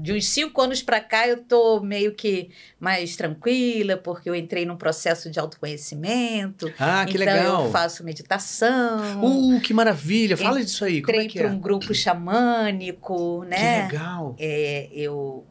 De 0.01 0.13
uns 0.13 0.27
cinco 0.27 0.61
anos 0.61 0.83
pra 0.83 1.01
cá, 1.01 1.29
eu 1.29 1.39
tô 1.45 1.81
meio 1.81 2.09
meio 2.09 2.15
que 2.15 2.51
mais 2.79 3.17
tranquila, 3.17 3.97
porque 3.97 4.31
eu 4.31 4.35
entrei 4.35 4.65
num 4.65 4.77
processo 4.77 5.31
de 5.31 5.39
autoconhecimento. 5.39 6.73
Ah, 6.79 7.05
que 7.05 7.17
então 7.17 7.35
legal. 7.35 7.65
eu 7.65 7.71
faço 7.73 8.05
meditação. 8.05 9.23
Uh, 9.23 9.61
que 9.61 9.75
maravilha! 9.75 10.37
Fala 10.37 10.63
disso 10.63 10.85
aí. 10.85 11.03
Como 11.03 11.17
entrei 11.17 11.27
é 11.27 11.29
que 11.29 11.39
é? 11.39 11.43
para 11.43 11.53
um 11.53 11.59
grupo 11.59 11.93
xamânico, 11.93 13.45
né? 13.45 13.89
Que 13.89 13.93
legal. 13.93 14.37
É, 14.39 14.89
eu 14.93 15.45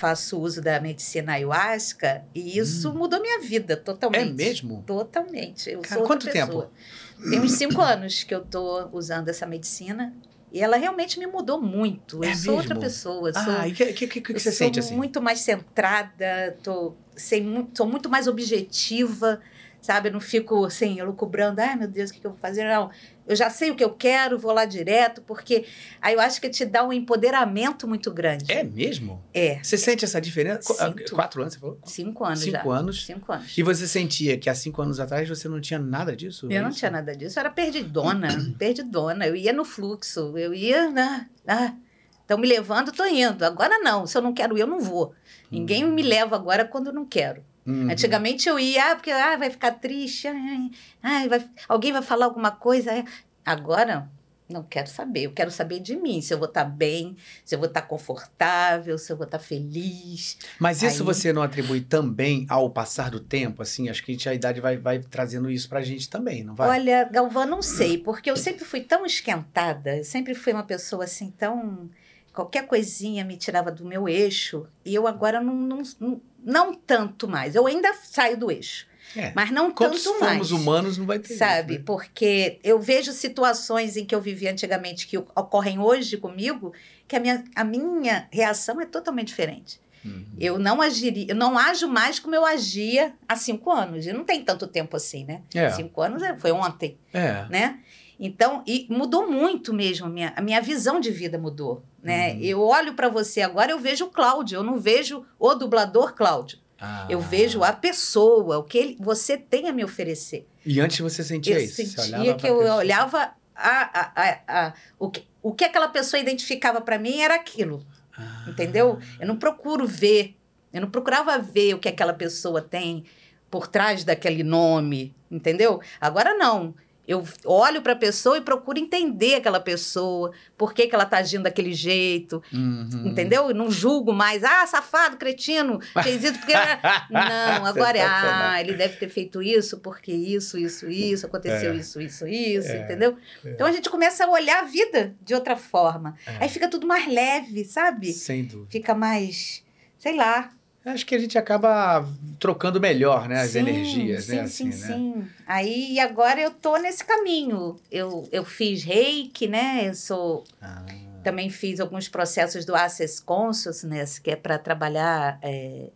faço 0.00 0.40
uso 0.40 0.62
da 0.62 0.80
medicina 0.80 1.34
ayahuasca 1.34 2.24
e 2.34 2.58
isso 2.58 2.90
hum. 2.90 2.94
mudou 2.94 3.20
minha 3.20 3.38
vida 3.40 3.76
totalmente. 3.76 4.30
É 4.30 4.32
mesmo? 4.32 4.82
Totalmente. 4.86 5.70
Eu 5.70 5.80
Cara, 5.80 5.96
sou 5.96 6.06
quanto 6.06 6.24
pessoa. 6.26 6.46
tempo? 6.46 7.30
Tem 7.30 7.38
uns 7.38 7.52
cinco 7.52 7.82
anos 7.82 8.24
que 8.24 8.34
eu 8.34 8.40
estou 8.40 8.88
usando 8.92 9.28
essa 9.28 9.46
medicina 9.46 10.14
e 10.50 10.60
ela 10.60 10.78
realmente 10.78 11.18
me 11.18 11.26
mudou 11.26 11.60
muito. 11.60 12.24
É 12.24 12.30
eu 12.30 12.34
sou 12.34 12.56
outra 12.56 12.74
pessoa. 12.74 13.30
Ah, 13.34 13.44
sou, 13.44 13.66
e 13.66 13.72
o 13.72 13.74
que, 13.74 13.92
que, 13.92 14.06
que, 14.06 14.20
que 14.20 14.40
você 14.40 14.50
sente 14.50 14.80
assim? 14.80 14.96
muito 14.96 15.20
mais 15.20 15.40
centrada, 15.40 16.56
tô, 16.62 16.94
sei, 17.14 17.42
muito, 17.42 17.76
sou 17.76 17.86
muito 17.86 18.08
mais 18.08 18.26
objetiva, 18.26 19.40
sabe? 19.80 20.08
Eu 20.08 20.12
não 20.12 20.20
fico 20.20 20.64
assim, 20.64 20.98
elucubrando, 20.98 21.60
ai 21.60 21.76
meu 21.76 21.88
Deus, 21.88 22.10
o 22.10 22.12
que, 22.12 22.24
eu 22.24 22.30
vou 22.30 22.38
fazer? 22.38 22.64
Não, 22.64 22.90
eu 23.26 23.34
já 23.34 23.48
sei 23.48 23.70
o 23.70 23.74
que 23.74 23.82
eu 23.82 23.90
quero, 23.90 24.38
vou 24.38 24.52
lá 24.52 24.64
direto, 24.64 25.22
porque 25.22 25.64
aí 26.00 26.14
eu 26.14 26.20
acho 26.20 26.40
que 26.40 26.48
te 26.48 26.64
dá 26.64 26.84
um 26.84 26.92
empoderamento 26.92 27.86
muito 27.86 28.10
grande. 28.10 28.50
É 28.52 28.62
mesmo? 28.62 29.22
É. 29.32 29.62
Você 29.62 29.78
sente 29.78 30.04
essa 30.04 30.20
diferença? 30.20 30.74
Sinto. 30.74 31.14
Quatro 31.14 31.40
anos, 31.40 31.54
você 31.54 31.60
falou? 31.60 31.78
Cinco 31.84 32.24
anos 32.24 32.40
cinco 32.40 32.52
já. 32.52 32.78
anos? 32.78 33.06
Cinco 33.06 33.32
anos. 33.32 33.58
E 33.58 33.62
você 33.62 33.86
sentia 33.86 34.36
que 34.36 34.50
há 34.50 34.54
cinco 34.54 34.82
anos 34.82 35.00
atrás 35.00 35.28
você 35.28 35.48
não 35.48 35.60
tinha 35.60 35.78
nada 35.78 36.14
disso? 36.14 36.46
Eu 36.50 36.62
não 36.62 36.70
tinha 36.70 36.90
nada 36.90 37.16
disso, 37.16 37.38
eu 37.38 37.40
era 37.40 37.50
perdidona, 37.50 38.28
perdidona. 38.58 39.26
Eu 39.26 39.36
ia 39.36 39.52
no 39.52 39.64
fluxo, 39.64 40.36
eu 40.36 40.52
ia 40.52 40.90
na... 40.90 41.26
Ah, 41.46 41.74
estão 42.20 42.38
me 42.38 42.46
levando, 42.46 42.90
estou 42.90 43.06
indo. 43.06 43.44
Agora 43.44 43.78
não, 43.78 44.06
se 44.06 44.16
eu 44.16 44.22
não 44.22 44.32
quero 44.32 44.56
ir, 44.56 44.60
eu 44.60 44.66
não 44.66 44.80
vou. 44.80 45.12
Ninguém 45.50 45.84
me 45.84 46.02
leva 46.02 46.36
agora 46.36 46.64
quando 46.64 46.88
eu 46.88 46.92
não 46.92 47.04
quero. 47.04 47.44
Uhum. 47.66 47.90
Antigamente 47.90 48.48
eu 48.48 48.58
ia, 48.58 48.92
ah, 48.92 48.96
porque 48.96 49.10
ah, 49.10 49.36
vai 49.36 49.50
ficar 49.50 49.72
triste, 49.72 50.28
ah, 50.28 51.28
vai, 51.28 51.48
alguém 51.68 51.92
vai 51.92 52.02
falar 52.02 52.26
alguma 52.26 52.50
coisa. 52.50 53.04
Agora, 53.44 54.08
não 54.50 54.62
quero 54.62 54.88
saber. 54.88 55.22
Eu 55.22 55.32
quero 55.32 55.50
saber 55.50 55.80
de 55.80 55.96
mim, 55.96 56.20
se 56.20 56.34
eu 56.34 56.38
vou 56.38 56.48
estar 56.48 56.64
tá 56.64 56.70
bem, 56.70 57.16
se 57.44 57.54
eu 57.54 57.58
vou 57.58 57.68
estar 57.68 57.82
tá 57.82 57.86
confortável, 57.86 58.98
se 58.98 59.12
eu 59.12 59.16
vou 59.16 59.24
estar 59.24 59.38
tá 59.38 59.44
feliz. 59.44 60.36
Mas 60.58 60.82
isso 60.82 61.02
Aí... 61.02 61.06
você 61.06 61.32
não 61.32 61.42
atribui 61.42 61.80
também 61.80 62.46
ao 62.48 62.68
passar 62.68 63.10
do 63.10 63.20
tempo? 63.20 63.62
Assim, 63.62 63.88
acho 63.88 64.02
que 64.02 64.16
a 64.28 64.34
idade 64.34 64.60
vai, 64.60 64.76
vai 64.76 64.98
trazendo 64.98 65.50
isso 65.50 65.68
pra 65.68 65.80
gente 65.82 66.08
também, 66.08 66.42
não 66.42 66.54
vai? 66.54 66.80
Olha, 66.80 67.08
Galvão, 67.10 67.46
não 67.46 67.62
sei, 67.62 67.98
porque 67.98 68.30
eu 68.30 68.36
sempre 68.36 68.64
fui 68.64 68.80
tão 68.80 69.06
esquentada, 69.06 69.98
eu 69.98 70.04
sempre 70.04 70.34
fui 70.34 70.52
uma 70.52 70.64
pessoa 70.64 71.04
assim 71.04 71.30
tão 71.30 71.88
qualquer 72.32 72.66
coisinha 72.66 73.24
me 73.24 73.36
tirava 73.36 73.70
do 73.72 73.84
meu 73.84 74.08
eixo 74.08 74.66
e 74.84 74.94
eu 74.94 75.06
agora 75.06 75.40
não, 75.40 75.54
não, 75.54 75.82
não, 75.98 76.20
não 76.44 76.74
tanto 76.74 77.26
mais. 77.28 77.54
Eu 77.54 77.66
ainda 77.66 77.92
saio 77.94 78.36
do 78.36 78.50
eixo. 78.50 78.86
É. 79.16 79.32
Mas 79.34 79.50
não 79.50 79.72
Quando 79.72 79.98
tanto 79.98 80.20
mais. 80.20 80.52
humanos, 80.52 80.96
não 80.96 81.04
vai 81.06 81.18
ter 81.18 81.34
Sabe? 81.34 81.72
jeito, 81.74 81.80
né? 81.80 81.84
Porque 81.84 82.60
eu 82.62 82.78
vejo 82.78 83.12
situações 83.12 83.96
em 83.96 84.04
que 84.04 84.14
eu 84.14 84.20
vivi 84.20 84.46
antigamente 84.46 85.06
que 85.08 85.18
ocorrem 85.18 85.80
hoje 85.80 86.16
comigo, 86.16 86.72
que 87.08 87.16
a 87.16 87.20
minha, 87.20 87.44
a 87.56 87.64
minha 87.64 88.28
reação 88.30 88.80
é 88.80 88.86
totalmente 88.86 89.28
diferente. 89.28 89.80
Uhum. 90.04 90.24
Eu 90.38 90.58
não 90.60 90.80
agiria, 90.80 91.26
eu 91.28 91.34
não 91.34 91.58
ajo 91.58 91.88
mais 91.88 92.18
como 92.20 92.34
eu 92.36 92.46
agia 92.46 93.12
há 93.28 93.34
cinco 93.34 93.70
anos. 93.72 94.06
E 94.06 94.12
não 94.12 94.22
tem 94.24 94.44
tanto 94.44 94.66
tempo 94.68 94.96
assim, 94.96 95.24
né? 95.24 95.42
É. 95.54 95.70
Cinco 95.70 96.00
anos 96.00 96.22
é- 96.22 96.36
foi 96.38 96.52
ontem, 96.52 96.96
É. 97.12 97.46
né? 97.50 97.80
Então, 98.18 98.62
e 98.66 98.86
mudou 98.90 99.28
muito 99.30 99.72
mesmo, 99.74 100.06
a 100.06 100.08
minha, 100.10 100.32
a 100.36 100.40
minha 100.42 100.60
visão 100.60 101.00
de 101.00 101.10
vida 101.10 101.36
mudou, 101.38 101.82
né? 102.02 102.32
Uhum. 102.34 102.40
Eu 102.40 102.60
olho 102.62 102.94
para 102.94 103.08
você 103.08 103.40
agora, 103.42 103.70
eu 103.72 103.78
vejo 103.78 104.06
o 104.06 104.10
Cláudio, 104.10 104.56
eu 104.56 104.62
não 104.62 104.78
vejo 104.78 105.24
o 105.38 105.54
dublador 105.54 106.14
Cláudio. 106.14 106.58
Ah. 106.80 107.06
Eu 107.10 107.20
vejo 107.20 107.62
a 107.62 107.72
pessoa, 107.74 108.58
o 108.58 108.62
que 108.62 108.78
ele, 108.78 108.96
você 108.98 109.36
tem 109.36 109.68
a 109.68 109.72
me 109.72 109.84
oferecer. 109.84 110.46
E 110.64 110.80
antes 110.80 110.98
você 111.00 111.22
sentia 111.22 111.56
Eu 111.56 111.60
isso? 111.64 111.76
Sentia 111.86 112.34
que 112.34 112.46
eu 112.46 112.58
pessoa. 112.58 112.76
olhava 112.76 113.32
a, 113.54 114.00
a, 114.00 114.12
a, 114.16 114.66
a- 114.66 114.74
o, 114.98 115.10
que, 115.10 115.24
o 115.42 115.52
que 115.52 115.64
aquela 115.64 115.88
pessoa 115.88 116.18
identificava 116.20 116.80
para 116.80 116.98
mim 116.98 117.20
era 117.20 117.34
aquilo, 117.34 117.84
Ah. 118.16 118.44
entendeu? 118.48 118.98
Eu 119.20 119.26
não 119.26 119.36
procuro 119.36 119.86
ver, 119.86 120.34
eu 120.72 120.80
não 120.80 120.90
procurava 120.90 121.38
ver 121.38 121.74
o 121.74 121.78
que 121.78 121.88
aquela 121.88 122.14
pessoa 122.14 122.62
tem 122.62 123.04
por 123.50 123.66
trás 123.66 124.02
daquele 124.04 124.42
nome, 124.42 125.14
entendeu? 125.30 125.80
Agora 126.00 126.32
não. 126.34 126.74
Eu 127.10 127.24
olho 127.44 127.82
para 127.82 127.94
a 127.94 127.96
pessoa 127.96 128.38
e 128.38 128.40
procuro 128.40 128.78
entender 128.78 129.34
aquela 129.34 129.58
pessoa, 129.58 130.30
por 130.56 130.72
que, 130.72 130.86
que 130.86 130.94
ela 130.94 131.02
está 131.02 131.18
agindo 131.18 131.42
daquele 131.42 131.72
jeito, 131.74 132.40
Uhum. 132.52 133.02
entendeu? 133.06 133.48
Eu 133.48 133.54
não 133.54 133.68
julgo 133.68 134.12
mais, 134.12 134.44
ah, 134.44 134.64
safado, 134.66 135.16
cretino, 135.16 135.80
fez 136.04 136.22
isso 136.22 136.34
porque. 136.38 136.52
Não, 137.10 137.66
agora 137.66 137.98
é, 137.98 138.02
ah, 138.06 138.60
ele 138.60 138.74
deve 138.74 138.96
ter 138.96 139.08
feito 139.08 139.42
isso 139.42 139.78
porque 139.78 140.12
isso, 140.12 140.56
isso, 140.56 140.88
isso, 140.88 141.26
aconteceu 141.26 141.72
É. 141.72 141.76
isso, 141.76 142.00
isso, 142.00 142.26
isso, 142.28 142.68
É. 142.70 142.82
entendeu? 142.84 143.16
É. 143.44 143.50
Então 143.50 143.66
a 143.66 143.72
gente 143.72 143.90
começa 143.90 144.24
a 144.24 144.30
olhar 144.30 144.60
a 144.60 144.64
vida 144.66 145.14
de 145.20 145.34
outra 145.34 145.56
forma. 145.56 146.16
É. 146.26 146.44
Aí 146.44 146.48
fica 146.48 146.68
tudo 146.68 146.86
mais 146.86 147.06
leve, 147.08 147.64
sabe? 147.64 148.12
Sem 148.12 148.44
dúvida. 148.44 148.70
Fica 148.70 148.94
mais, 148.94 149.64
sei 149.98 150.14
lá. 150.14 150.50
Acho 150.84 151.04
que 151.04 151.14
a 151.14 151.18
gente 151.18 151.36
acaba 151.36 152.08
trocando 152.38 152.80
melhor, 152.80 153.28
né? 153.28 153.42
As 153.42 153.50
Sim, 153.50 153.58
energias, 153.58 154.24
sim, 154.24 154.36
né? 154.36 154.40
Assim, 154.42 154.72
sim, 154.72 154.80
né? 154.80 154.86
sim. 154.86 155.28
Aí 155.46 156.00
agora 156.00 156.40
eu 156.40 156.50
tô 156.50 156.76
nesse 156.78 157.04
caminho. 157.04 157.76
Eu, 157.90 158.26
eu 158.32 158.44
fiz 158.44 158.82
reiki, 158.82 159.46
né? 159.46 159.88
Eu 159.88 159.94
sou 159.94 160.44
Ah, 160.60 160.86
Também 161.22 161.50
fiz 161.50 161.80
alguns 161.80 162.08
processos 162.08 162.64
do 162.64 162.74
Access 162.74 163.22
Consciousness, 163.22 164.18
que 164.18 164.30
é 164.30 164.36
para 164.36 164.58
trabalhar 164.58 165.38
é, 165.42 165.90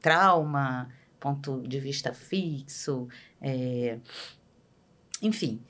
trauma, 0.00 0.88
ponto 1.24 1.62
de 1.66 1.80
vista 1.80 2.12
fixo, 2.12 3.08
é, 3.40 3.98
enfim. 5.22 5.62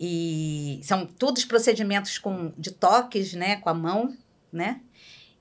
E 0.00 0.80
são 0.82 1.06
todos 1.06 1.44
procedimentos 1.44 2.18
com, 2.18 2.52
de 2.56 2.70
toques, 2.70 3.34
né, 3.34 3.56
com 3.56 3.68
a 3.68 3.74
mão, 3.74 4.16
né? 4.50 4.80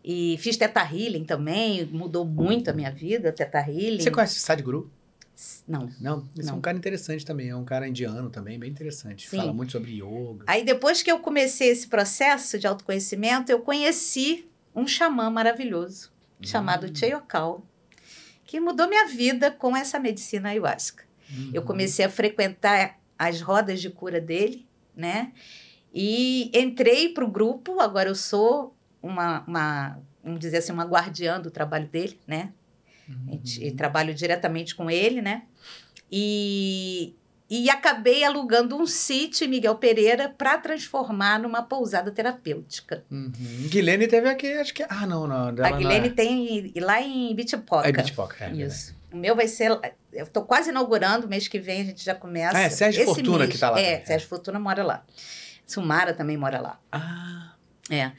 E 0.07 0.37
fiz 0.37 0.55
Teta 0.55 0.81
Healing 0.83 1.23
também, 1.25 1.83
mudou 1.85 2.23
muito 2.23 2.69
a 2.69 2.73
minha 2.73 2.91
vida, 2.91 3.31
Teta 3.31 3.57
Healing. 3.59 3.99
Você 3.99 4.11
conhece 4.11 4.39
Sadhguru? 4.39 4.91
Não. 5.67 5.89
Não? 5.99 6.23
Esse 6.37 6.47
é 6.47 6.51
Não. 6.51 6.59
um 6.59 6.61
cara 6.61 6.77
interessante 6.77 7.25
também. 7.25 7.49
É 7.49 7.55
um 7.55 7.65
cara 7.65 7.87
indiano 7.87 8.29
também, 8.29 8.59
bem 8.59 8.69
interessante. 8.69 9.27
Sim. 9.27 9.37
Fala 9.37 9.51
muito 9.51 9.71
sobre 9.71 9.91
yoga. 9.99 10.43
Aí 10.45 10.63
depois 10.63 11.01
que 11.01 11.11
eu 11.11 11.17
comecei 11.19 11.69
esse 11.69 11.87
processo 11.87 12.59
de 12.59 12.67
autoconhecimento, 12.67 13.51
eu 13.51 13.59
conheci 13.61 14.47
um 14.75 14.85
xamã 14.87 15.29
maravilhoso 15.31 16.11
chamado 16.39 16.85
Hum. 16.85 16.95
Cheyokal, 16.95 17.65
que 18.45 18.59
mudou 18.59 18.87
minha 18.87 19.07
vida 19.07 19.49
com 19.49 19.75
essa 19.75 19.97
medicina 19.97 20.49
ayahuasca. 20.49 21.03
Eu 21.51 21.61
Uhum. 21.61 21.67
comecei 21.67 22.05
a 22.05 22.09
frequentar 22.09 22.99
as 23.17 23.41
rodas 23.41 23.81
de 23.81 23.89
cura 23.89 24.21
dele, 24.21 24.67
né? 24.95 25.31
E 25.91 26.51
entrei 26.53 27.09
para 27.09 27.25
o 27.25 27.31
grupo, 27.31 27.79
agora 27.79 28.09
eu 28.09 28.15
sou 28.15 28.74
uma, 29.07 29.43
uma, 29.47 29.99
vamos 30.23 30.39
dizer 30.39 30.57
assim, 30.57 30.71
uma 30.71 30.85
guardiã 30.85 31.39
do 31.39 31.51
trabalho 31.51 31.87
dele, 31.87 32.19
né? 32.27 32.51
A 33.27 33.31
gente- 33.33 33.59
Uhum. 33.61 33.67
eu 33.67 33.75
trabalho 33.75 34.13
diretamente 34.13 34.73
com 34.75 34.89
ele, 34.89 35.21
né? 35.21 35.43
E, 36.11 37.13
e 37.49 37.69
acabei 37.69 38.23
alugando 38.23 38.75
um 38.75 38.87
sítio 38.87 39.45
em 39.45 39.47
Miguel 39.47 39.75
Pereira 39.75 40.29
para 40.29 40.57
transformar 40.57 41.39
numa 41.39 41.61
pousada 41.61 42.11
terapêutica. 42.11 43.03
Uhum. 43.11 43.31
Guilene 43.69 44.07
teve 44.07 44.27
aqui, 44.27 44.51
acho 44.53 44.73
que. 44.73 44.83
Ah, 44.89 45.05
não, 45.05 45.27
não. 45.27 45.63
a 45.63 45.71
Guilene 45.71 46.07
é. 46.07 46.11
tem 46.11 46.73
lá 46.77 47.01
em 47.01 47.35
Bitpoca. 47.35 47.87
É 47.87 47.91
Bitpoca, 47.91 48.45
é. 48.45 48.51
Isso. 48.53 48.95
O 49.11 49.17
meu 49.17 49.35
vai 49.35 49.47
ser. 49.47 49.69
Eu 50.11 50.23
estou 50.25 50.43
quase 50.43 50.69
inaugurando, 50.71 51.27
mês 51.27 51.47
que 51.47 51.59
vem 51.59 51.81
a 51.81 51.85
gente 51.85 52.03
já 52.03 52.15
começa. 52.15 52.57
Ah, 52.57 52.61
é 52.61 52.69
Sérgio 52.69 53.05
Fortuna 53.05 53.39
mês. 53.39 53.51
que 53.51 53.57
tá 53.57 53.69
lá 53.69 53.79
É, 53.79 53.91
também, 53.93 54.05
Sérgio 54.07 54.27
Fortuna 54.29 54.59
mora 54.59 54.83
lá. 54.83 55.05
Sumara 55.65 56.13
também 56.13 56.37
mora 56.37 56.59
lá. 56.59 56.79
Ah, 56.91 57.53
É. 57.89 58.11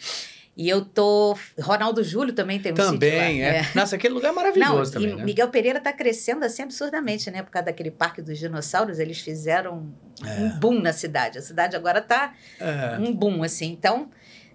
E 0.56 0.68
eu 0.70 0.82
tô. 0.82 1.36
Ronaldo 1.60 2.02
Júlio 2.02 2.32
também 2.32 2.58
tem 2.58 2.72
um 2.72 2.74
também, 2.74 3.42
lá. 3.42 3.48
é. 3.48 3.66
Nossa, 3.74 3.96
aquele 3.96 4.14
lugar 4.14 4.28
é 4.28 4.32
Não, 4.32 4.36
maravilhoso 4.36 4.90
e 4.90 4.94
também, 4.94 5.14
né? 5.16 5.22
Miguel 5.24 5.48
Pereira 5.50 5.76
está 5.78 5.92
crescendo 5.92 6.44
assim 6.46 6.62
absurdamente, 6.62 7.30
né? 7.30 7.42
Por 7.42 7.50
causa 7.50 7.66
daquele 7.66 7.90
parque 7.90 8.22
dos 8.22 8.38
dinossauros, 8.38 8.98
eles 8.98 9.20
fizeram 9.20 9.92
É. 10.24 10.30
um 10.44 10.58
boom 10.58 10.80
na 10.80 10.94
cidade. 10.94 11.36
A 11.38 11.42
cidade 11.42 11.76
agora 11.76 12.00
tá 12.00 12.32
É. 12.58 12.96
um 12.98 13.12
boom, 13.14 13.42
assim. 13.42 13.66
Então, 13.70 14.08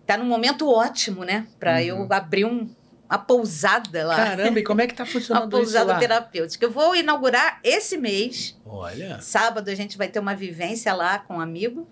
tá 0.08 0.18
num 0.18 0.26
momento 0.26 0.68
ótimo, 0.68 1.24
né? 1.24 1.46
Para 1.60 1.74
Uhum. 1.74 1.80
eu 1.82 2.08
abrir 2.10 2.46
um, 2.46 2.68
uma 3.08 3.20
pousada 3.20 4.04
lá. 4.04 4.16
Caramba, 4.16 4.60
e 4.60 4.64
como 4.64 4.82
é 4.82 4.88
que 4.88 4.96
tá 4.96 5.06
funcionando 5.06 5.50
isso 5.54 5.62
pousada 5.66 5.94
lá? 5.94 6.00
terapêutica. 6.00 6.66
Eu 6.66 6.72
vou 6.72 6.96
inaugurar 6.96 7.60
esse 7.64 7.96
mês. 7.96 8.60
Olha. 8.66 9.22
Sábado 9.22 9.70
a 9.70 9.76
gente 9.76 10.00
vai 10.00 10.08
ter 10.08 10.18
uma 10.18 10.34
vivência 10.34 10.96
lá 10.96 11.20
com 11.20 11.36
um 11.36 11.40
amigo. 11.40 11.88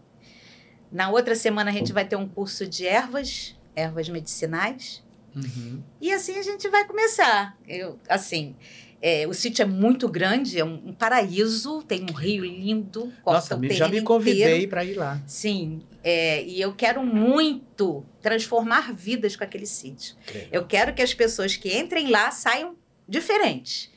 Na 0.92 1.12
outra 1.12 1.36
semana 1.36 1.70
a 1.70 1.74
gente 1.74 1.94
vai 1.94 2.06
ter 2.06 2.16
um 2.16 2.28
curso 2.28 2.66
de 2.66 2.88
ervas, 2.88 3.56
ervas 3.76 4.10
medicinais. 4.10 5.04
Uhum. 5.36 5.82
E 6.02 6.12
assim 6.12 6.38
a 6.38 6.42
gente 6.42 6.68
vai 6.70 6.86
começar. 6.86 7.58
Eu, 7.68 8.00
assim, 8.10 8.56
é, 9.02 9.28
o 9.28 9.34
sítio 9.34 9.62
é 9.64 9.66
muito 9.66 10.10
grande, 10.10 10.60
é 10.60 10.66
um, 10.66 10.90
um 10.90 10.94
paraíso, 10.94 11.84
tem 11.84 12.06
um 12.10 12.14
rio 12.14 12.44
lindo, 12.44 13.14
Nossa, 13.26 13.56
me- 13.56 13.70
já 13.72 13.88
me 13.88 14.02
convidei 14.02 14.68
para 14.68 14.84
ir 14.84 14.96
lá. 14.96 15.22
Sim, 15.28 15.82
é, 16.04 16.44
e 16.44 16.60
eu 16.60 16.74
quero 16.74 17.06
muito 17.06 18.04
transformar 18.22 18.92
vidas 18.94 19.36
com 19.36 19.44
aquele 19.44 19.66
sítio. 19.66 20.16
Eu 20.52 20.66
quero 20.66 20.94
que 20.94 21.02
as 21.02 21.14
pessoas 21.14 21.56
que 21.56 21.78
entrem 21.78 22.10
lá 22.10 22.32
saiam 22.32 22.76
diferentes, 23.08 23.90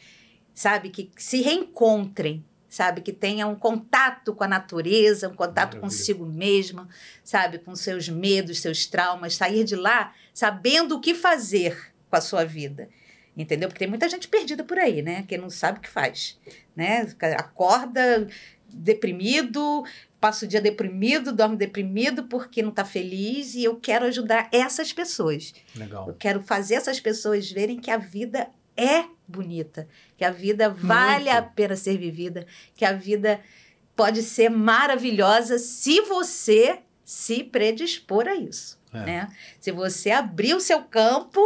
sabe? 0.54 0.90
Que 0.90 1.10
se 1.16 1.40
reencontrem, 1.42 2.44
sabe? 2.72 3.02
Que 3.02 3.12
tenham 3.12 3.52
um 3.52 3.54
contato 3.54 4.34
com 4.34 4.42
a 4.42 4.48
natureza, 4.48 5.28
um 5.28 5.34
contato 5.34 5.74
Maravilha. 5.76 5.82
consigo 5.82 6.24
mesma, 6.24 6.88
sabe? 7.22 7.58
Com 7.58 7.76
seus 7.76 8.08
medos, 8.08 8.60
seus 8.60 8.86
traumas, 8.86 9.36
sair 9.36 9.62
de 9.62 9.76
lá 9.76 10.14
sabendo 10.32 10.96
o 10.96 11.00
que 11.00 11.14
fazer 11.14 11.92
com 12.08 12.16
a 12.16 12.20
sua 12.20 12.46
vida. 12.46 12.88
Entendeu? 13.36 13.68
Porque 13.68 13.78
tem 13.78 13.88
muita 13.88 14.08
gente 14.08 14.26
perdida 14.26 14.64
por 14.64 14.78
aí, 14.78 15.02
né? 15.02 15.22
Que 15.28 15.36
não 15.36 15.50
sabe 15.50 15.80
o 15.80 15.82
que 15.82 15.88
faz, 15.88 16.40
né? 16.74 17.06
Acorda 17.36 18.26
deprimido, 18.66 19.84
passa 20.18 20.46
o 20.46 20.48
dia 20.48 20.60
deprimido, 20.60 21.30
dorme 21.30 21.56
deprimido 21.56 22.24
porque 22.24 22.62
não 22.62 22.70
está 22.70 22.86
feliz 22.86 23.54
e 23.54 23.64
eu 23.64 23.76
quero 23.76 24.06
ajudar 24.06 24.48
essas 24.50 24.94
pessoas. 24.94 25.52
Eu 25.74 25.80
Legal. 25.80 26.16
quero 26.18 26.42
fazer 26.42 26.76
essas 26.76 26.98
pessoas 26.98 27.52
verem 27.52 27.78
que 27.78 27.90
a 27.90 27.98
vida 27.98 28.48
é 28.76 29.04
bonita, 29.26 29.88
que 30.16 30.24
a 30.24 30.30
vida 30.30 30.68
vale 30.68 31.24
Muito. 31.30 31.36
a 31.38 31.42
pena 31.42 31.76
ser 31.76 31.96
vivida, 31.98 32.46
que 32.74 32.84
a 32.84 32.92
vida 32.92 33.40
pode 33.96 34.22
ser 34.22 34.48
maravilhosa 34.50 35.58
se 35.58 36.00
você 36.02 36.80
se 37.04 37.44
predispor 37.44 38.26
a 38.28 38.34
isso, 38.34 38.78
É. 38.92 38.98
né? 39.04 39.28
Se 39.60 39.70
você 39.72 40.10
abrir 40.10 40.54
o 40.54 40.60
seu 40.60 40.82
campo 40.82 41.40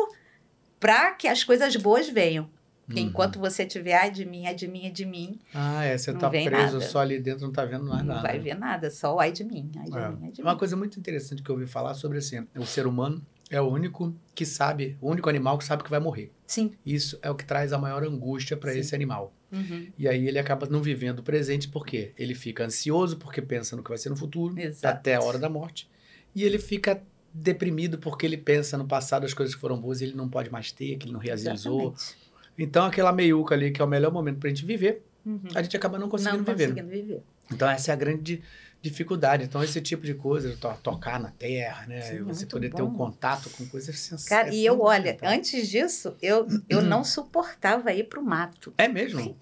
para 0.80 1.12
que 1.12 1.26
as 1.28 1.42
coisas 1.45 1.76
boas 1.76 2.09
venham. 2.09 2.49
Uhum. 2.88 2.99
enquanto 2.99 3.40
você 3.40 3.66
tiver 3.66 3.95
ai 3.95 4.12
de 4.12 4.25
mim, 4.25 4.47
ai 4.47 4.54
de 4.54 4.68
mim, 4.68 4.83
ai 4.85 4.92
de 4.92 5.04
mim, 5.04 5.40
Ah, 5.52 5.83
é, 5.83 5.99
você 5.99 6.12
Não 6.12 6.21
tá 6.21 6.30
preso 6.30 6.52
nada. 6.52 6.80
só 6.83 7.00
ali 7.00 7.18
dentro, 7.18 7.45
não 7.45 7.52
tá 7.52 7.64
vendo 7.64 7.85
mais 7.85 8.04
não 8.04 8.14
nada. 8.14 8.28
vai 8.28 8.38
ver 8.38 8.54
nada, 8.54 8.92
só 8.92 9.16
o 9.16 9.18
ai 9.18 9.33
de 9.33 9.42
mim, 9.42 9.68
ai 9.76 9.90
de 9.90 9.99
É. 9.99 10.09
mim, 10.09 10.18
ai 10.23 10.30
de 10.30 10.40
Uma 10.40 10.52
mim. 10.52 10.59
coisa 10.59 10.76
muito 10.76 10.97
interessante 10.97 11.42
que 11.42 11.50
eu 11.50 11.56
ouvi 11.56 11.66
falar 11.66 11.95
sobre 11.95 12.18
assim, 12.18 12.47
o 12.56 12.64
ser 12.64 12.87
humano 12.87 13.21
é 13.50 13.61
o 13.61 13.69
único 13.69 14.15
que 14.35 14.45
sabe, 14.45 14.97
o 15.00 15.11
único 15.11 15.29
animal 15.29 15.57
que 15.59 15.65
sabe 15.65 15.83
que 15.85 15.91
vai 15.91 16.00
morrer. 16.00 16.33
Sim. 16.47 16.73
Isso 16.85 17.19
é 17.23 17.31
o 17.31 17.35
que 17.35 17.45
traz 17.45 17.73
a 17.73 17.79
maior 17.79 18.03
angústia 18.05 18.57
para 18.57 18.75
esse 18.75 18.95
animal. 18.95 19.33
Uhum. 19.53 19.87
E 19.97 20.09
aí 20.09 20.26
ele 20.26 20.38
acaba 20.38 20.67
não 20.69 20.83
vivendo 20.83 21.21
o 21.21 21.23
presente 21.23 21.69
porque 21.69 22.12
ele 22.19 22.35
fica 22.35 22.65
ansioso 22.65 23.17
porque 23.17 23.41
pensa 23.41 23.76
no 23.76 23.83
que 23.83 23.88
vai 23.88 23.99
ser 23.99 24.11
no 24.11 24.17
futuro, 24.17 24.59
Exato. 24.59 24.97
até 24.99 25.15
a 25.15 25.21
hora 25.23 25.38
da 25.38 25.49
morte. 25.49 25.88
E 26.35 26.43
ele 26.43 26.59
fica 26.59 27.00
deprimido 27.33 27.99
porque 27.99 28.26
ele 28.26 28.37
pensa 28.37 28.76
no 28.76 28.87
passado 28.87 29.25
as 29.25 29.33
coisas 29.35 29.55
que 29.55 29.61
foram 29.61 29.79
boas 29.81 30.00
e 30.00 30.05
ele 30.05 30.15
não 30.15 30.29
pode 30.29 30.50
mais 30.50 30.73
ter, 30.73 30.97
que 30.97 31.07
ele 31.07 31.12
não 31.12 31.21
realizou. 31.21 31.55
Exatamente. 31.93 32.17
Então 32.59 32.85
aquela 32.85 33.12
meiuca 33.12 33.55
ali 33.55 33.71
que 33.71 33.81
é 33.81 33.85
o 33.85 33.88
melhor 33.88 34.12
momento 34.12 34.38
pra 34.38 34.49
gente 34.49 34.65
viver, 34.65 35.03
Uhum. 35.25 35.41
a 35.57 35.62
gente 35.62 35.76
acaba 35.76 35.99
não 35.99 36.09
conseguindo 36.09 36.38
não 36.38 36.45
viver. 36.45 36.69
conseguindo 36.69 36.88
viver. 36.88 37.23
Então 37.53 37.69
essa 37.69 37.91
é 37.91 37.95
a 37.95 37.97
grande 37.97 38.43
dificuldade. 38.88 39.45
Então 39.45 39.62
esse 39.62 39.81
tipo 39.81 40.05
de 40.05 40.14
coisa, 40.14 40.57
to- 40.57 40.76
tocar 40.83 41.19
na 41.21 41.31
terra, 41.31 41.87
né? 41.87 42.00
Sim, 42.00 42.23
você 42.23 42.47
poder 42.47 42.73
ter 42.73 42.83
um 42.83 42.88
bom. 42.88 42.97
contato 42.97 43.50
com 43.50 43.66
coisas 43.66 43.99
sensacionais. 43.99 44.28
Cara, 44.28 44.55
e 44.55 44.64
eu, 44.64 44.81
olha, 44.81 45.16
antes 45.23 45.69
disso, 45.69 46.16
eu, 46.23 46.47
eu 46.69 46.83
não 46.83 47.02
suportava 47.05 47.93
ir 47.93 48.05
pro 48.09 48.23
mato. 48.23 48.73
É 48.78 48.88
mesmo? 48.88 49.37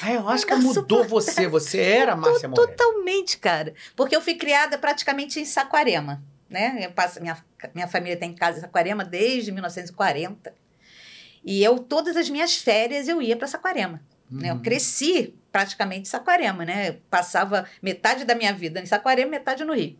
Ah, 0.00 0.12
eu 0.12 0.28
acho 0.28 0.46
que 0.46 0.54
mudou 0.54 1.04
você. 1.04 1.48
Você 1.48 1.80
era 1.80 2.12
a 2.12 2.16
Márcia 2.16 2.48
Morelli. 2.48 2.76
Totalmente, 2.76 3.38
cara. 3.38 3.74
Porque 3.96 4.14
eu 4.14 4.20
fui 4.20 4.34
criada 4.34 4.78
praticamente 4.78 5.40
em 5.40 5.44
Saquarema, 5.44 6.22
né? 6.48 6.78
Eu 6.80 6.92
passo, 6.92 7.20
minha, 7.20 7.36
minha 7.74 7.88
família 7.88 8.16
tem 8.16 8.32
casa 8.32 8.58
em 8.58 8.60
Saquarema 8.60 9.04
desde 9.04 9.50
1940. 9.50 10.54
E 11.44 11.62
eu, 11.64 11.78
todas 11.78 12.16
as 12.16 12.28
minhas 12.30 12.54
férias, 12.56 13.08
eu 13.08 13.20
ia 13.20 13.36
para 13.36 13.46
Saquarema. 13.48 14.00
Né? 14.30 14.50
Eu 14.50 14.54
Uhum. 14.54 14.62
cresci 14.62 15.34
praticamente 15.52 16.02
em 16.02 16.04
Saquarema, 16.04 16.64
né? 16.64 16.88
Eu 16.90 16.94
passava 17.10 17.66
metade 17.82 18.24
da 18.24 18.34
minha 18.34 18.52
vida 18.52 18.80
em 18.80 18.86
Saquarema, 18.86 19.30
metade 19.30 19.64
no 19.64 19.74
Rio. 19.74 19.98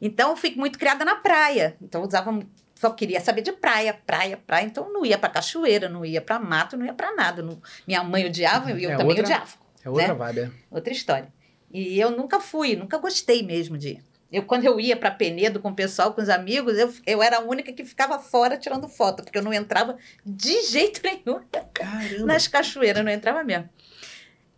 Então, 0.00 0.30
eu 0.30 0.36
fui 0.36 0.54
muito 0.56 0.78
criada 0.78 1.04
na 1.04 1.16
praia. 1.16 1.76
Então, 1.80 2.00
eu 2.02 2.06
usava, 2.08 2.38
só 2.74 2.90
queria 2.90 3.20
saber 3.20 3.42
de 3.42 3.52
praia, 3.52 3.92
praia, 4.06 4.36
praia. 4.46 4.64
Então, 4.64 4.86
eu 4.86 4.92
não 4.92 5.04
ia 5.04 5.18
para 5.18 5.28
cachoeira, 5.30 5.88
não 5.88 6.04
ia 6.04 6.20
para 6.20 6.38
mato, 6.38 6.76
não 6.76 6.86
ia 6.86 6.94
para 6.94 7.14
nada. 7.14 7.42
Não- 7.42 7.60
minha 7.86 8.02
mãe 8.02 8.24
odiava 8.26 8.72
e 8.72 8.84
eu 8.84 8.90
É 8.90 8.96
também 8.96 9.08
outra- 9.18 9.24
odiava. 9.24 9.50
É 9.84 9.88
outra 9.90 10.08
né? 10.08 10.14
vibe, 10.14 10.40
é. 10.40 10.50
Outra 10.70 10.92
história. 10.92 11.32
E 11.72 11.98
eu 12.00 12.10
nunca 12.10 12.40
fui, 12.40 12.76
nunca 12.76 12.98
gostei 12.98 13.42
mesmo 13.42 13.78
de 13.78 13.90
ir. 13.90 14.04
Eu, 14.32 14.44
quando 14.44 14.64
eu 14.64 14.78
ia 14.78 14.96
para 14.96 15.10
Penedo 15.10 15.58
com 15.58 15.70
o 15.70 15.74
pessoal, 15.74 16.14
com 16.14 16.20
os 16.22 16.28
amigos, 16.28 16.78
eu, 16.78 16.92
eu 17.04 17.20
era 17.22 17.38
a 17.38 17.40
única 17.40 17.72
que 17.72 17.84
ficava 17.84 18.18
fora 18.20 18.56
tirando 18.56 18.88
foto, 18.88 19.24
porque 19.24 19.36
eu 19.36 19.42
não 19.42 19.52
entrava 19.52 19.96
de 20.24 20.62
jeito 20.62 21.00
nenhum 21.02 21.40
Caramba. 21.74 22.26
nas 22.26 22.46
cachoeiras, 22.46 23.04
não 23.04 23.10
entrava 23.10 23.42
mesmo. 23.42 23.68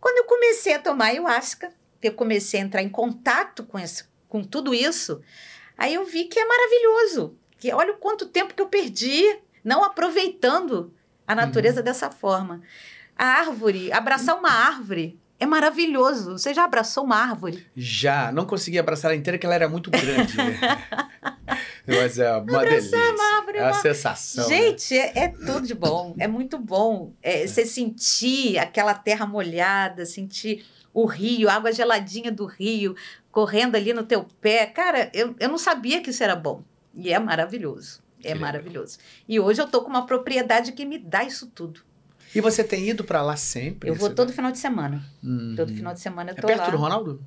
Quando 0.03 0.17
eu 0.17 0.25
comecei 0.25 0.73
a 0.73 0.79
tomar 0.79 1.05
ayahuasca, 1.05 1.71
eu 2.01 2.11
comecei 2.11 2.59
a 2.59 2.63
entrar 2.63 2.83
em 2.83 2.89
contato 2.89 3.63
com, 3.63 3.79
esse, 3.79 4.03
com 4.27 4.43
tudo 4.43 4.73
isso, 4.73 5.21
aí 5.77 5.93
eu 5.93 6.03
vi 6.03 6.25
que 6.25 6.37
é 6.37 6.45
maravilhoso. 6.45 7.37
Que 7.57 7.71
olha 7.71 7.93
o 7.93 7.97
quanto 7.97 8.25
tempo 8.25 8.53
que 8.53 8.61
eu 8.61 8.67
perdi 8.67 9.23
não 9.63 9.81
aproveitando 9.81 10.93
a 11.25 11.33
natureza 11.33 11.81
dessa 11.81 12.11
forma. 12.11 12.61
A 13.15 13.25
árvore, 13.25 13.93
abraçar 13.93 14.37
uma 14.37 14.51
árvore 14.51 15.17
é 15.43 15.45
maravilhoso. 15.45 16.31
Você 16.37 16.53
já 16.53 16.63
abraçou 16.63 17.03
uma 17.03 17.15
árvore? 17.17 17.65
Já, 17.75 18.31
não 18.31 18.45
consegui 18.45 18.79
abraçar 18.79 19.11
ela 19.11 19.19
inteira, 19.19 19.37
que 19.37 19.45
ela 19.45 19.55
era 19.55 19.69
muito 19.69 19.89
grande. 19.91 20.35
né? 20.37 20.57
Mas 21.85 22.17
é 22.17 22.31
uma 22.37 22.61
delícia. 22.63 22.97
uma 22.97 23.37
árvore, 23.37 23.57
é 23.57 23.61
uma 23.61 23.71
uma- 23.71 23.81
sensação. 23.81 24.47
né? 24.47 24.55
Gente, 24.55 24.97
é, 24.97 25.11
é 25.23 25.27
tudo 25.27 25.61
de 25.67 25.73
bom. 25.75 26.15
É 26.17 26.27
muito 26.27 26.57
bom. 26.57 27.13
É, 27.21 27.45
Você 27.45 27.65
sentir 27.65 28.57
aquela 28.57 28.93
terra 28.93 29.25
molhada, 29.25 30.05
sentir 30.05 30.65
o 30.93 31.05
rio, 31.05 31.49
a 31.49 31.53
água 31.55 31.71
geladinha 31.73 32.31
do 32.31 32.45
rio 32.45 32.95
correndo 33.31 33.75
ali 33.75 33.93
no 33.93 34.03
teu 34.03 34.25
pé. 34.39 34.65
Cara, 34.67 35.09
eu, 35.13 35.35
eu 35.39 35.49
não 35.49 35.57
sabia 35.57 36.01
que 36.01 36.11
isso 36.11 36.23
era 36.23 36.35
bom. 36.35 36.63
E 36.95 37.11
é 37.11 37.19
maravilhoso. 37.19 38.01
É 38.19 38.21
Que 38.21 38.27
legal. 38.35 38.41
maravilhoso. 38.41 38.97
E 39.27 39.39
hoje 39.39 39.61
eu 39.61 39.67
tô 39.67 39.81
com 39.81 39.89
uma 39.89 40.05
propriedade 40.05 40.71
que 40.71 40.85
me 40.85 40.97
dá 40.97 41.23
isso 41.25 41.47
tudo. 41.47 41.81
E 42.35 42.41
você 42.41 42.63
tem 42.63 42.89
ido 42.89 43.03
pra 43.03 43.21
lá 43.21 43.35
sempre? 43.35 43.89
Eu 43.89 43.95
vou 43.95 44.09
todo 44.09 44.31
final 44.33 44.51
de 44.51 44.57
semana. 44.57 45.03
Uhum. 45.23 45.53
Todo 45.55 45.73
final 45.73 45.93
de 45.93 45.99
semana 45.99 46.31
eu 46.31 46.35
É 46.37 46.41
tô 46.41 46.47
perto 46.47 46.59
lá. 46.61 46.69
do 46.69 46.77
Ronaldo? 46.77 47.23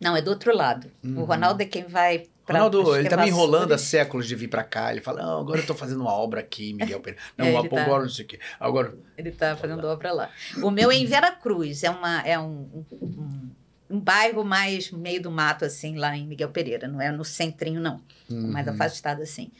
Não, 0.00 0.16
é 0.16 0.22
do 0.22 0.30
outro 0.30 0.56
lado. 0.56 0.90
Uhum. 1.04 1.20
O 1.20 1.24
Ronaldo 1.24 1.62
é 1.62 1.66
quem 1.66 1.84
vai 1.86 2.26
pra 2.46 2.54
Ronaldo, 2.58 2.96
ele 2.96 3.08
tá 3.08 3.16
é 3.16 3.24
me 3.24 3.28
enrolando 3.28 3.54
há 3.72 3.76
Vassouras. 3.76 3.80
séculos 3.82 4.26
de 4.26 4.34
vir 4.34 4.48
pra 4.48 4.64
cá. 4.64 4.90
Ele 4.90 5.00
fala, 5.02 5.22
não, 5.22 5.40
agora 5.40 5.60
eu 5.60 5.66
tô 5.66 5.74
fazendo 5.74 6.00
uma 6.00 6.12
obra 6.12 6.40
aqui, 6.40 6.72
Miguel 6.72 7.00
Pereira. 7.00 7.22
Não, 7.36 7.46
É, 7.46 7.50
uma- 7.50 7.60
ele 7.60 7.68
tá. 7.68 7.82
agora 7.82 8.02
não 8.02 8.08
sei 8.10 8.24
o 8.24 8.28
quê. 8.28 8.40
Agora, 8.58 8.94
Ele 9.16 9.30
tá 9.30 9.56
fazendo 9.56 9.86
obra 9.86 10.10
lá. 10.12 10.30
O 10.62 10.70
meu 10.70 10.90
é 10.90 10.96
em 10.96 11.06
Vera 11.06 11.30
Cruz, 11.30 11.84
é, 11.84 11.90
uma, 11.90 12.20
é 12.22 12.38
um, 12.38 12.84
um, 13.02 13.50
um 13.90 14.00
bairro 14.00 14.42
mais 14.42 14.90
meio 14.90 15.20
do 15.22 15.30
mato, 15.30 15.64
assim, 15.66 15.96
lá 15.96 16.16
em 16.16 16.26
Miguel 16.26 16.48
Pereira. 16.48 16.88
Não 16.88 17.00
é 17.00 17.12
no 17.12 17.24
centrinho, 17.24 17.80
não. 17.80 18.00
Mais 18.28 18.66
Uhum. 18.66 18.72
afastado, 18.72 19.22
assim. 19.22 19.52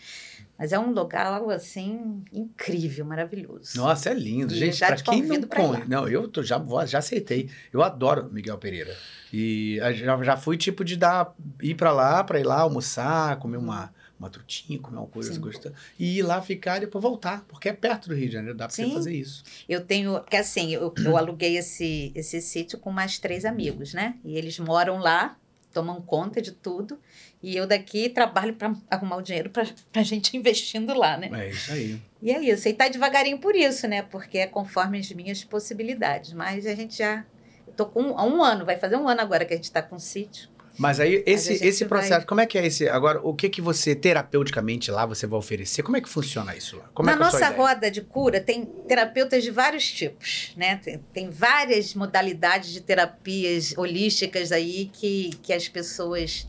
Mas 0.61 0.75
é 0.75 0.79
um 0.79 0.93
lugar, 0.93 1.25
algo 1.25 1.51
assim, 1.51 2.23
incrível, 2.31 3.07
maravilhoso. 3.07 3.79
Nossa, 3.79 4.11
é 4.11 4.15
lindo. 4.15 4.53
E 4.53 4.59
Gente, 4.59 4.77
te 4.77 5.05
quem 5.05 5.23
não 5.23 5.41
conhece. 5.41 5.89
Não, 5.89 6.07
eu 6.07 6.29
tô, 6.29 6.43
já, 6.43 6.63
já 6.85 6.99
aceitei. 6.99 7.49
Eu 7.73 7.83
adoro 7.83 8.29
Miguel 8.31 8.59
Pereira. 8.59 8.95
E 9.33 9.79
já, 9.95 10.23
já 10.23 10.37
fui 10.37 10.59
tipo 10.59 10.85
de 10.85 10.97
dar, 10.97 11.35
ir 11.63 11.77
pra 11.77 11.93
lá, 11.93 12.23
pra 12.23 12.39
ir 12.39 12.45
lá 12.45 12.61
almoçar, 12.61 13.39
comer 13.39 13.57
uma, 13.57 13.91
uma 14.19 14.29
trutinha, 14.29 14.79
comer 14.79 14.99
uma 14.99 15.07
coisa 15.07 15.39
gostosa. 15.41 15.75
E 15.99 16.19
ir 16.19 16.23
lá 16.23 16.43
ficar 16.43 16.77
e 16.77 16.81
depois 16.81 17.01
voltar. 17.01 17.43
Porque 17.49 17.71
é 17.71 17.73
perto 17.73 18.11
do 18.11 18.15
Rio 18.15 18.27
de 18.27 18.35
Janeiro, 18.35 18.59
dá 18.59 18.67
pra 18.67 18.77
você 18.77 18.91
fazer 18.91 19.15
isso. 19.15 19.43
Eu 19.67 19.83
tenho, 19.83 20.21
porque 20.21 20.37
assim, 20.37 20.75
eu, 20.75 20.93
eu 21.03 21.17
aluguei 21.17 21.57
esse, 21.57 22.13
esse 22.15 22.39
sítio 22.43 22.79
com 22.79 22.93
mais 22.93 23.19
três 23.19 23.47
amigos, 23.47 23.95
né? 23.95 24.17
E 24.23 24.37
eles 24.37 24.59
moram 24.59 24.99
lá, 24.99 25.39
tomam 25.73 26.03
conta 26.03 26.43
de 26.43 26.53
tudo. 26.53 26.99
E 27.43 27.57
eu 27.57 27.67
daqui 27.67 28.09
trabalho 28.09 28.55
para 28.55 28.75
arrumar 28.91 29.17
o 29.17 29.23
dinheiro 29.23 29.49
para 29.51 29.65
a 29.95 30.03
gente 30.03 30.37
investindo 30.37 30.93
lá, 30.95 31.17
né? 31.17 31.31
É 31.33 31.49
isso 31.51 31.73
aí. 31.73 32.01
E 32.21 32.31
é 32.31 32.39
isso. 32.41 32.69
E 32.69 32.73
tá 32.75 32.89
devagarinho 32.89 33.39
por 33.39 33.57
isso, 33.57 33.89
né? 33.89 34.03
Porque 34.03 34.39
é 34.39 34.47
conforme 34.47 34.99
as 34.99 35.11
minhas 35.13 35.43
possibilidades. 35.43 36.33
Mas 36.33 36.67
a 36.67 36.75
gente 36.75 36.99
já. 36.99 37.25
Eu 37.67 37.73
tô 37.73 37.87
com 37.87 38.19
há 38.19 38.25
um 38.25 38.43
ano, 38.43 38.65
vai 38.67 38.77
fazer 38.77 38.97
um 38.97 39.09
ano 39.09 39.21
agora 39.23 39.45
que 39.45 39.55
a 39.55 39.57
gente 39.57 39.65
está 39.65 39.81
com 39.81 39.99
sítio. 39.99 40.49
Mas 40.79 40.99
aí, 41.01 41.23
esse, 41.27 41.55
gente 41.55 41.67
esse 41.67 41.85
vai- 41.85 41.99
processo, 41.99 42.27
como 42.27 42.41
é 42.41 42.47
que 42.47 42.57
é 42.57 42.65
esse? 42.65 42.89
Agora, 42.89 43.21
o 43.23 43.35
que 43.35 43.51
que 43.51 43.61
você, 43.61 43.95
terapeuticamente, 43.95 44.91
lá, 44.91 45.05
você 45.05 45.27
vai 45.27 45.39
oferecer? 45.39 45.83
Como 45.83 45.97
é 45.97 46.01
que 46.01 46.09
funciona 46.09 46.57
isso 46.57 46.77
lá? 46.77 46.85
Como 46.95 47.07
Na 47.07 47.13
é 47.13 47.17
que 47.17 47.23
é 47.23 47.25
nossa 47.25 47.49
roda 47.51 47.91
de 47.91 48.01
cura 48.01 48.41
tem 48.41 48.65
terapeutas 48.65 49.43
de 49.43 49.51
vários 49.51 49.91
tipos, 49.91 50.53
né? 50.57 50.77
Tem, 50.77 50.99
tem 51.13 51.31
várias 51.31 51.95
modalidades 51.95 52.71
de 52.73 52.81
terapias 52.81 53.75
holísticas 53.77 54.53
aí 54.53 54.89
que, 54.93 55.31
que 55.43 55.53
as 55.53 55.69
pessoas 55.69 56.47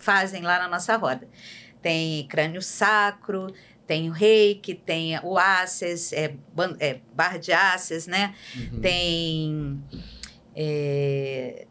fazem 0.00 0.42
lá 0.42 0.58
na 0.58 0.68
nossa 0.68 0.96
roda. 0.96 1.28
Tem 1.80 2.26
crânio 2.26 2.60
sacro, 2.60 3.46
tem 3.86 4.08
o 4.10 4.12
reiki, 4.12 4.74
tem 4.74 5.18
o 5.22 5.38
access, 5.38 6.14
é, 6.14 6.34
é, 6.78 7.00
barra 7.14 7.38
de 7.38 7.52
access, 7.52 8.08
né? 8.08 8.34
Uhum. 8.56 8.80
tem 8.80 9.82
é, 10.54 11.66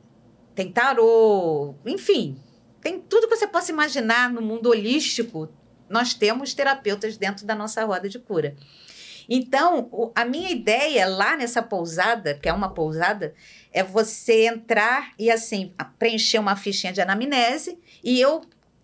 tem 0.56 0.72
tarô, 0.72 1.76
enfim, 1.86 2.38
tem 2.82 3.00
tudo 3.00 3.28
que 3.28 3.36
você 3.36 3.48
possa 3.48 3.72
imaginar 3.72 4.30
no 4.32 4.42
mundo 4.42 4.70
holístico. 4.70 5.48
Nós 5.90 6.14
temos 6.14 6.54
terapeutas 6.54 7.18
dentro 7.18 7.46
da 7.46 7.56
nossa 7.56 7.84
roda 7.86 8.10
de 8.10 8.20
cura. 8.20 8.56
Então, 9.32 9.88
o- 9.92 10.12
a 10.16 10.26
minha 10.26 10.50
ideia 10.50 11.08
lá 11.08 11.38
nessa 11.38 11.62
pousada, 11.62 12.34
que 12.34 12.50
é 12.50 12.54
uma 12.54 12.74
pousada, 12.74 13.34
é 13.72 13.84
você 13.84 14.48
entrar 14.48 15.12
e 15.20 15.30
assim 15.30 15.74
preencher 16.00 16.40
uma 16.40 16.56
fichinha 16.56 16.92
de 16.92 17.00
anamnese 17.00 17.78
e 18.04 18.20
eu 18.20 18.42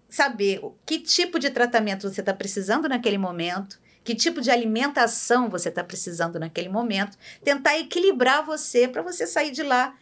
saber 0.09 0.59
o- 0.63 0.75
que 0.85 0.99
tipo 0.99 1.37
de 1.39 1.49
tratamento 1.49 2.09
você 2.09 2.21
está 2.21 2.33
precisando 2.33 2.87
naquele 2.87 3.17
momento, 3.17 3.79
que 4.03 4.13
tipo 4.15 4.39
de 4.39 4.51
alimentação 4.51 5.49
você 5.49 5.69
está 5.69 5.83
precisando 5.83 6.39
naquele 6.39 6.69
momento, 6.69 7.17
tentar 7.43 7.77
equilibrar 7.79 8.45
você 8.45 8.87
para 8.87 9.01
você 9.01 9.25
sair 9.25 9.51
de 9.51 9.63
lá 9.63 9.95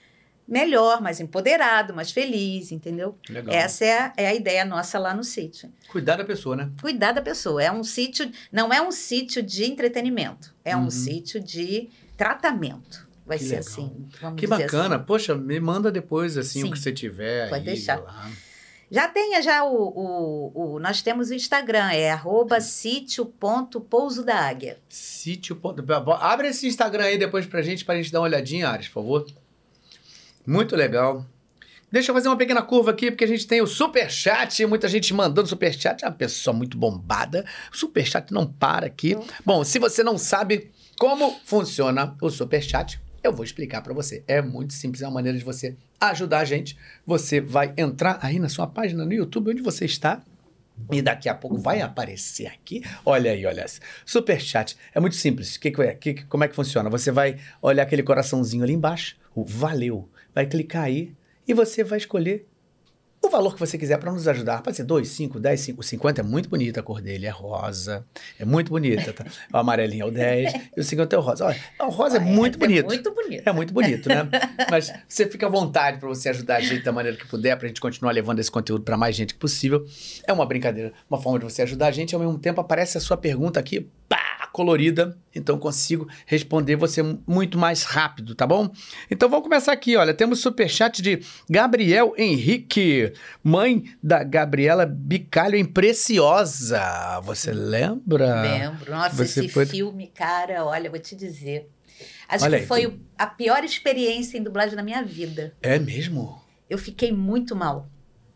melhor, 0.45 1.01
mais 1.01 1.21
empoderado, 1.21 1.93
mais 1.93 2.11
feliz, 2.11 2.71
entendeu? 2.73 3.17
Legal. 3.29 3.55
Essa 3.55 3.85
é 3.85 3.97
a, 3.99 4.13
é 4.17 4.27
a 4.27 4.33
ideia 4.33 4.65
nossa 4.65 4.99
lá 4.99 5.13
no 5.13 5.23
sítio. 5.23 5.71
Cuidar 5.87 6.17
da 6.17 6.25
pessoa, 6.25 6.53
né? 6.57 6.69
Cuidar 6.81 7.13
da 7.13 7.21
pessoa. 7.21 7.63
É 7.63 7.71
um 7.71 7.81
sítio, 7.81 8.29
não 8.51 8.71
é 8.73 8.81
um 8.81 8.91
sítio 8.91 9.41
de 9.41 9.63
entretenimento, 9.63 10.53
é 10.65 10.75
Uhum. 10.75 10.87
um 10.87 10.89
sítio 10.91 11.39
de 11.39 11.89
tratamento. 12.17 13.07
Vai 13.25 13.37
Que 13.37 13.45
ser 13.45 13.49
legal. 13.55 13.69
assim. 13.69 14.07
Que 14.35 14.45
dizer 14.45 14.47
bacana. 14.63 14.95
assim. 14.97 15.05
Poxa, 15.05 15.33
me 15.33 15.57
manda 15.61 15.89
depois, 15.89 16.37
assim, 16.37 16.63
o 16.63 16.65
Sim. 16.65 16.71
que 16.73 16.79
você 16.79 16.91
tiver 16.91 17.47
Pode 17.49 17.61
aí. 17.69 17.75
deixar. 17.75 18.01
lá. 18.01 18.29
Já 18.93 19.07
tenha 19.07 19.41
já 19.41 19.63
o, 19.63 19.73
o, 19.75 20.73
o- 20.75 20.79
Nós 20.79 21.01
temos 21.01 21.31
o 21.31 21.33
Instagram, 21.33 21.89
é 21.91 22.11
arroba 22.11 22.61
sítio.pouso 22.61 24.23
da 24.23 24.35
águia. 24.35 24.77
Sítio. 24.87 25.59
Abre 26.19 26.49
esse 26.49 26.67
Instagram 26.67 27.05
aí 27.05 27.17
depois 27.17 27.47
pra 27.47 27.63
gente, 27.63 27.83
pra 27.83 27.95
gente 27.95 28.11
dar 28.11 28.19
uma 28.19 28.27
olhadinha, 28.27 28.69
Ares, 28.69 28.87
por 28.87 28.93
favor. 29.01 29.25
Muito 30.45 30.75
legal. 30.75 31.25
Deixa 31.91 32.11
eu 32.11 32.15
fazer 32.15 32.27
uma 32.27 32.37
pequena 32.37 32.61
curva 32.61 32.91
aqui, 32.91 33.09
porque 33.09 33.23
a 33.23 33.27
gente 33.27 33.47
tem 33.47 33.61
o 33.61 33.67
Superchat, 33.67 34.63
muita 34.67 34.87
gente 34.87 35.11
mandando 35.13 35.47
Superchat, 35.47 36.03
é 36.03 36.07
uma 36.07 36.13
pessoa 36.13 36.55
muito 36.55 36.77
bombada. 36.77 37.45
O 37.73 37.77
Superchat 37.77 38.31
não 38.31 38.45
para 38.45 38.85
aqui. 38.85 39.15
Bom, 39.45 39.63
se 39.63 39.79
você 39.79 40.03
não 40.03 40.17
sabe 40.19 40.71
como 40.99 41.35
funciona 41.45 42.15
o 42.21 42.29
Superchat, 42.29 42.99
eu 43.23 43.31
vou 43.33 43.43
explicar 43.45 43.81
pra 43.81 43.93
você. 43.93 44.23
É 44.27 44.41
muito 44.41 44.73
simples, 44.73 45.01
é 45.01 45.07
uma 45.07 45.13
maneira 45.15 45.37
de 45.37 45.43
você 45.43 45.75
ajudar 46.09 46.39
a 46.39 46.45
gente. 46.45 46.77
Você 47.05 47.39
vai 47.41 47.73
entrar 47.77 48.19
aí 48.21 48.39
na 48.39 48.49
sua 48.49 48.67
página 48.67 49.05
no 49.05 49.13
YouTube, 49.13 49.51
onde 49.51 49.61
você 49.61 49.85
está, 49.85 50.21
e 50.91 51.01
daqui 51.01 51.29
a 51.29 51.35
pouco 51.35 51.57
vai 51.57 51.81
aparecer 51.81 52.47
aqui. 52.47 52.81
Olha 53.05 53.31
aí, 53.31 53.45
olha. 53.45 53.65
Superchat. 54.05 54.75
É 54.93 54.99
muito 54.99 55.15
simples. 55.15 55.55
Que 55.57 55.69
é? 55.81 55.93
Que, 55.93 56.13
que- 56.15 56.25
como 56.25 56.43
é 56.43 56.47
que 56.47 56.55
funciona? 56.55 56.89
Você 56.89 57.11
vai 57.11 57.37
olhar 57.61 57.83
aquele 57.83 58.03
coraçãozinho 58.03 58.63
ali 58.63 58.73
embaixo, 58.73 59.15
o 59.35 59.43
valeu. 59.45 60.09
Vai 60.33 60.45
clicar 60.47 60.83
aí 60.85 61.13
e 61.47 61.53
você 61.53 61.83
vai 61.83 61.97
escolher 61.99 62.47
o 63.27 63.29
valor 63.29 63.53
que 63.53 63.59
você 63.59 63.77
quiser 63.77 63.97
para 63.97 64.11
nos 64.11 64.27
ajudar. 64.27 64.61
Pode 64.61 64.75
ser 64.75 64.83
2, 64.83 65.07
5, 65.07 65.39
10, 65.39 65.59
5. 65.59 65.83
50 65.83 66.21
é 66.21 66.23
muito 66.23 66.49
bonita 66.49 66.79
a 66.79 66.83
cor 66.83 67.01
dele, 67.01 67.25
é 67.25 67.29
rosa. 67.29 68.05
É 68.37 68.45
muito 68.45 68.69
bonita. 68.69 69.13
Tá? 69.13 69.25
O 69.53 69.57
amarelinho 69.57 70.03
é 70.03 70.07
o 70.07 70.11
10 70.11 70.53
e 70.75 70.79
o 70.79 70.83
50 70.83 71.15
é 71.15 71.19
o 71.19 71.21
rosa. 71.21 71.45
Olha, 71.45 71.59
o 71.81 71.89
rosa 71.89 72.17
é 72.17 72.19
muito 72.19 72.59
bonito. 72.59 72.85
muito 72.85 73.13
bonito. 73.13 73.43
É 73.45 73.51
muito 73.51 73.73
bonito, 73.73 74.09
né? 74.09 74.27
Mas 74.69 74.93
você 75.07 75.25
fica 75.25 75.47
à 75.47 75.49
vontade 75.49 75.99
para 75.99 76.09
você 76.09 76.29
ajudar 76.29 76.57
a 76.57 76.61
gente 76.61 76.83
da 76.83 76.91
maneira 76.91 77.17
que 77.17 77.27
puder, 77.27 77.55
para 77.55 77.65
a 77.65 77.67
gente 77.69 77.81
continuar 77.81 78.11
levando 78.11 78.39
esse 78.39 78.51
conteúdo 78.51 78.83
para 78.83 78.97
mais 78.97 79.15
gente 79.15 79.33
que 79.33 79.39
possível. 79.39 79.85
É 80.27 80.33
uma 80.33 80.45
brincadeira, 80.45 80.93
uma 81.09 81.21
forma 81.21 81.39
de 81.39 81.45
você 81.45 81.61
ajudar 81.61 81.87
a 81.87 81.91
gente. 81.91 82.13
Ao 82.13 82.21
mesmo 82.21 82.37
tempo, 82.37 82.59
aparece 82.59 82.97
a 82.97 83.01
sua 83.01 83.17
pergunta 83.17 83.59
aqui, 83.59 83.87
pá, 84.07 84.32
colorida, 84.53 85.17
então 85.35 85.57
consigo 85.57 86.07
responder 86.25 86.75
você 86.77 87.01
muito 87.27 87.57
mais 87.57 87.83
rápido, 87.83 88.33
tá 88.35 88.47
bom? 88.47 88.71
Então 89.11 89.27
vamos 89.27 89.43
começar 89.43 89.73
aqui, 89.73 89.97
olha, 89.97 90.13
temos 90.13 90.39
superchat 90.39 91.01
de 91.01 91.19
Gabriel 91.49 92.13
Henrique, 92.17 93.11
mãe 93.43 93.83
da 94.01 94.23
Gabriela 94.23 94.85
Bicalho 94.85 95.55
em 95.57 95.65
Preciosa. 95.65 97.19
Você 97.23 97.51
lembra? 97.51 98.41
Lembro. 98.43 98.91
Nossa, 98.91 99.15
Você 99.25 99.41
esse 99.41 99.49
foi- 99.49 99.65
filme, 99.65 100.07
cara, 100.07 100.63
olha, 100.63 100.89
vou 100.89 100.99
te 100.99 101.15
dizer. 101.15 101.67
Acho 102.29 102.45
Olha 102.45 102.57
que 102.57 102.63
aí. 102.63 102.67
foi 102.67 102.99
a 103.17 103.27
pior 103.27 103.63
experiência 103.63 104.37
em 104.37 104.43
dublagem 104.43 104.75
da 104.75 104.83
minha 104.83 105.03
vida. 105.03 105.53
É 105.61 105.77
mesmo? 105.79 106.41
Eu 106.69 106.77
fiquei 106.77 107.11
muito 107.11 107.55
mal. 107.55 107.89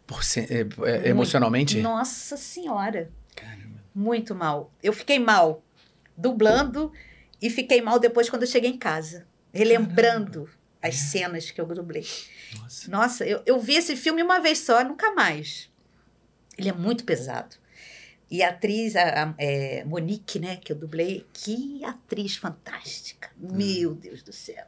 Por 0.06 0.24
ser- 0.24 0.48
é- 0.52 0.90
é- 0.90 1.10
emocionalmente? 1.10 1.80
Nossa 1.82 2.38
Senhora. 2.38 3.10
Caramba. 3.36 3.78
Muito 3.94 4.34
mal. 4.36 4.72
Eu 4.82 4.94
fiquei 4.94 5.20
mal 5.20 5.64
dublando 6.18 6.92
e 7.42 7.50
fiquei 7.50 7.82
mal 7.82 8.00
depois 8.00 8.30
quando 8.30 8.42
eu 8.44 8.48
cheguei 8.48 8.70
em 8.72 8.78
casa, 8.78 9.28
relembrando 9.54 10.50
as 10.82 10.96
cenas 10.96 11.52
que 11.52 11.60
eu 11.62 11.66
dublei. 11.66 12.06
Nossa. 12.60 12.92
Nossa, 12.92 13.26
eu, 13.26 13.42
eu 13.46 13.60
vi 13.60 13.76
esse 13.76 13.96
filme 13.96 14.24
uma 14.24 14.40
vez 14.40 14.60
só, 14.60 14.84
nunca 14.84 15.14
mais. 15.14 15.70
Ele 16.58 16.70
é 16.70 16.74
muito 16.74 17.04
pesado. 17.04 17.56
E 18.30 18.44
a 18.44 18.50
atriz, 18.50 18.96
a, 18.96 19.24
a- 19.24 19.34
é, 19.38 19.84
Monique, 19.86 20.38
né, 20.40 20.58
que 20.58 20.72
eu 20.72 20.76
dublei, 20.76 21.26
que 21.32 21.82
atriz 21.86 22.36
fantástica. 22.36 23.30
Meu 23.38 23.94
Deus 23.96 24.22
do 24.22 24.34
céu. 24.34 24.66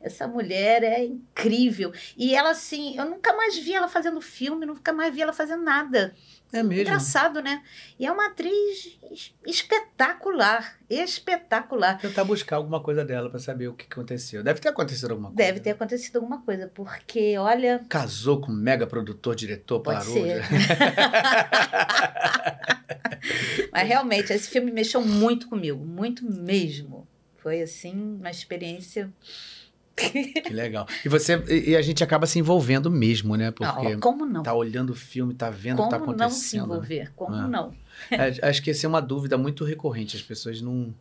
Essa 0.00 0.26
mulher 0.26 0.82
é 0.82 1.04
incrível. 1.04 1.92
E 2.16 2.34
ela, 2.34 2.50
assim, 2.52 2.96
eu 2.96 3.04
nunca 3.04 3.34
mais 3.36 3.58
vi 3.58 3.74
ela 3.74 3.86
fazendo 3.86 4.18
filme, 4.20 4.64
nunca 4.64 4.92
mais 4.94 5.14
vi 5.14 5.20
ela 5.20 5.32
fazendo 5.32 5.62
nada. 5.62 6.14
É 6.52 6.62
mesmo? 6.62 6.82
Engraçado, 6.82 7.42
né? 7.42 7.62
E 7.98 8.06
é 8.06 8.10
uma 8.10 8.26
atriz 8.28 8.98
es- 9.12 9.34
espetacular, 9.46 10.78
espetacular. 10.88 11.98
Tentar 12.00 12.24
buscar 12.24 12.56
alguma 12.56 12.82
coisa 12.82 13.04
dela 13.04 13.28
pra 13.30 13.38
saber 13.38 13.68
o 13.68 13.74
que 13.74 13.86
aconteceu. 13.90 14.42
Deve 14.42 14.58
ter 14.58 14.70
acontecido 14.70 15.10
alguma 15.10 15.28
coisa. 15.28 15.36
Deve 15.46 15.60
ter 15.60 15.70
acontecido 15.70 16.16
alguma 16.16 16.40
coisa, 16.42 16.66
porque, 16.74 17.36
olha, 17.38 17.84
Casou 17.88 18.40
com 18.40 18.50
um 18.50 18.54
mega 18.56 18.86
produtor, 18.86 19.36
diretor, 19.36 19.80
Pode 19.80 19.98
parou. 19.98 20.14
ser. 20.14 20.42
Mas 23.72 23.86
realmente, 23.88 24.32
esse 24.32 24.48
filme 24.48 24.70
mexeu 24.72 25.00
muito 25.02 25.48
comigo, 25.48 25.84
muito 25.84 26.24
mesmo. 26.24 27.06
Foi 27.36 27.62
assim, 27.62 28.16
uma 28.18 28.30
experiência. 28.30 29.10
Que 30.46 30.52
legal. 30.52 30.86
E 31.04 31.08
você 31.08 31.42
e, 31.48 31.76
a 31.76 31.82
gente 31.82 32.02
acaba 32.02 32.26
se 32.26 32.38
envolvendo 32.38 32.90
mesmo, 32.90 33.36
né? 33.36 33.50
Porque 33.50 33.90
Não, 33.94 34.00
como 34.00 34.24
não? 34.26 34.42
tá 34.42 34.54
olhando 34.54 34.90
o 34.90 34.94
filme, 34.94 35.34
tá 35.34 35.50
vendo 35.50 35.80
o 35.80 35.84
que 35.84 35.90
tá 35.90 35.98
como 35.98 36.12
não 36.16 36.30
se 36.30 36.56
acontecendo. 36.58 36.68
né? 36.68 36.74
envolver? 36.74 37.12
Como 37.14 37.36
É. 37.36 37.48
não? 37.48 37.74
É, 38.10 38.48
Acho 38.48 38.62
que 38.62 38.70
essa 38.70 38.86
é 38.86 38.88
uma 38.88 39.00
dúvida 39.02 39.36
muito 39.36 39.62
recorrente. 39.64 40.16
As 40.16 40.22
pessoas 40.22 40.60
não, 40.62 40.94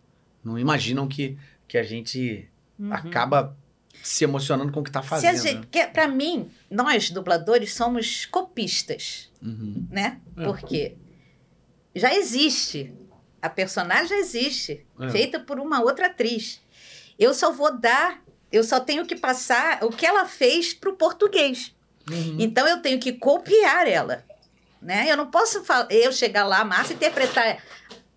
não 0.44 0.60
imaginam 0.60 1.08
que, 1.08 1.38
que 1.68 1.78
a 1.78 1.84
gente 1.84 2.50
Uhum. 2.78 2.94
acaba 2.94 3.58
se 4.02 4.24
emocionando 4.24 4.72
com 4.72 4.80
o 4.80 4.84
que 4.84 4.92
tá 4.92 5.02
Se 5.04 5.10
fazendo. 5.10 5.38
gente, 5.42 5.68
que, 5.68 5.86
pra 5.88 6.08
mim, 6.08 6.50
nós 6.72 7.10
dubladores 7.12 7.74
somos 7.74 8.26
copistas, 8.26 9.30
né? 9.42 9.50
Uhum. 9.52 9.88
né? 9.90 10.22
É. 10.38 10.44
Porque 10.46 10.96
já 11.96 12.14
existe, 12.16 12.94
a 13.42 13.50
personagem 13.50 14.08
já 14.08 14.18
existe, 14.18 14.86
É. 15.00 15.10
feita 15.10 15.40
por 15.40 15.60
uma 15.60 15.82
outra 15.82 16.08
atriz. 16.08 16.62
Eu 17.18 17.34
só 17.34 17.52
vou 17.52 17.78
dar, 17.78 18.22
eu 18.52 18.64
só 18.64 18.80
tenho 18.80 19.06
que 19.06 19.16
passar 19.16 19.84
o 19.84 19.90
que 19.90 20.06
ela 20.06 20.26
fez 20.26 20.74
pro 20.74 20.94
português. 20.96 21.76
Uhum. 22.10 22.38
Então 22.40 22.68
eu 22.68 22.82
tenho 22.82 23.00
que 23.00 23.14
copiar 23.14 23.88
ela, 23.88 24.26
né? 24.82 25.06
Eu 25.10 25.16
não 25.18 25.30
posso 25.30 25.64
eu 25.90 26.12
chegar 26.12 26.44
lá, 26.46 26.64
Márcia, 26.66 26.94
e 26.94 26.96
interpretar 26.96 27.62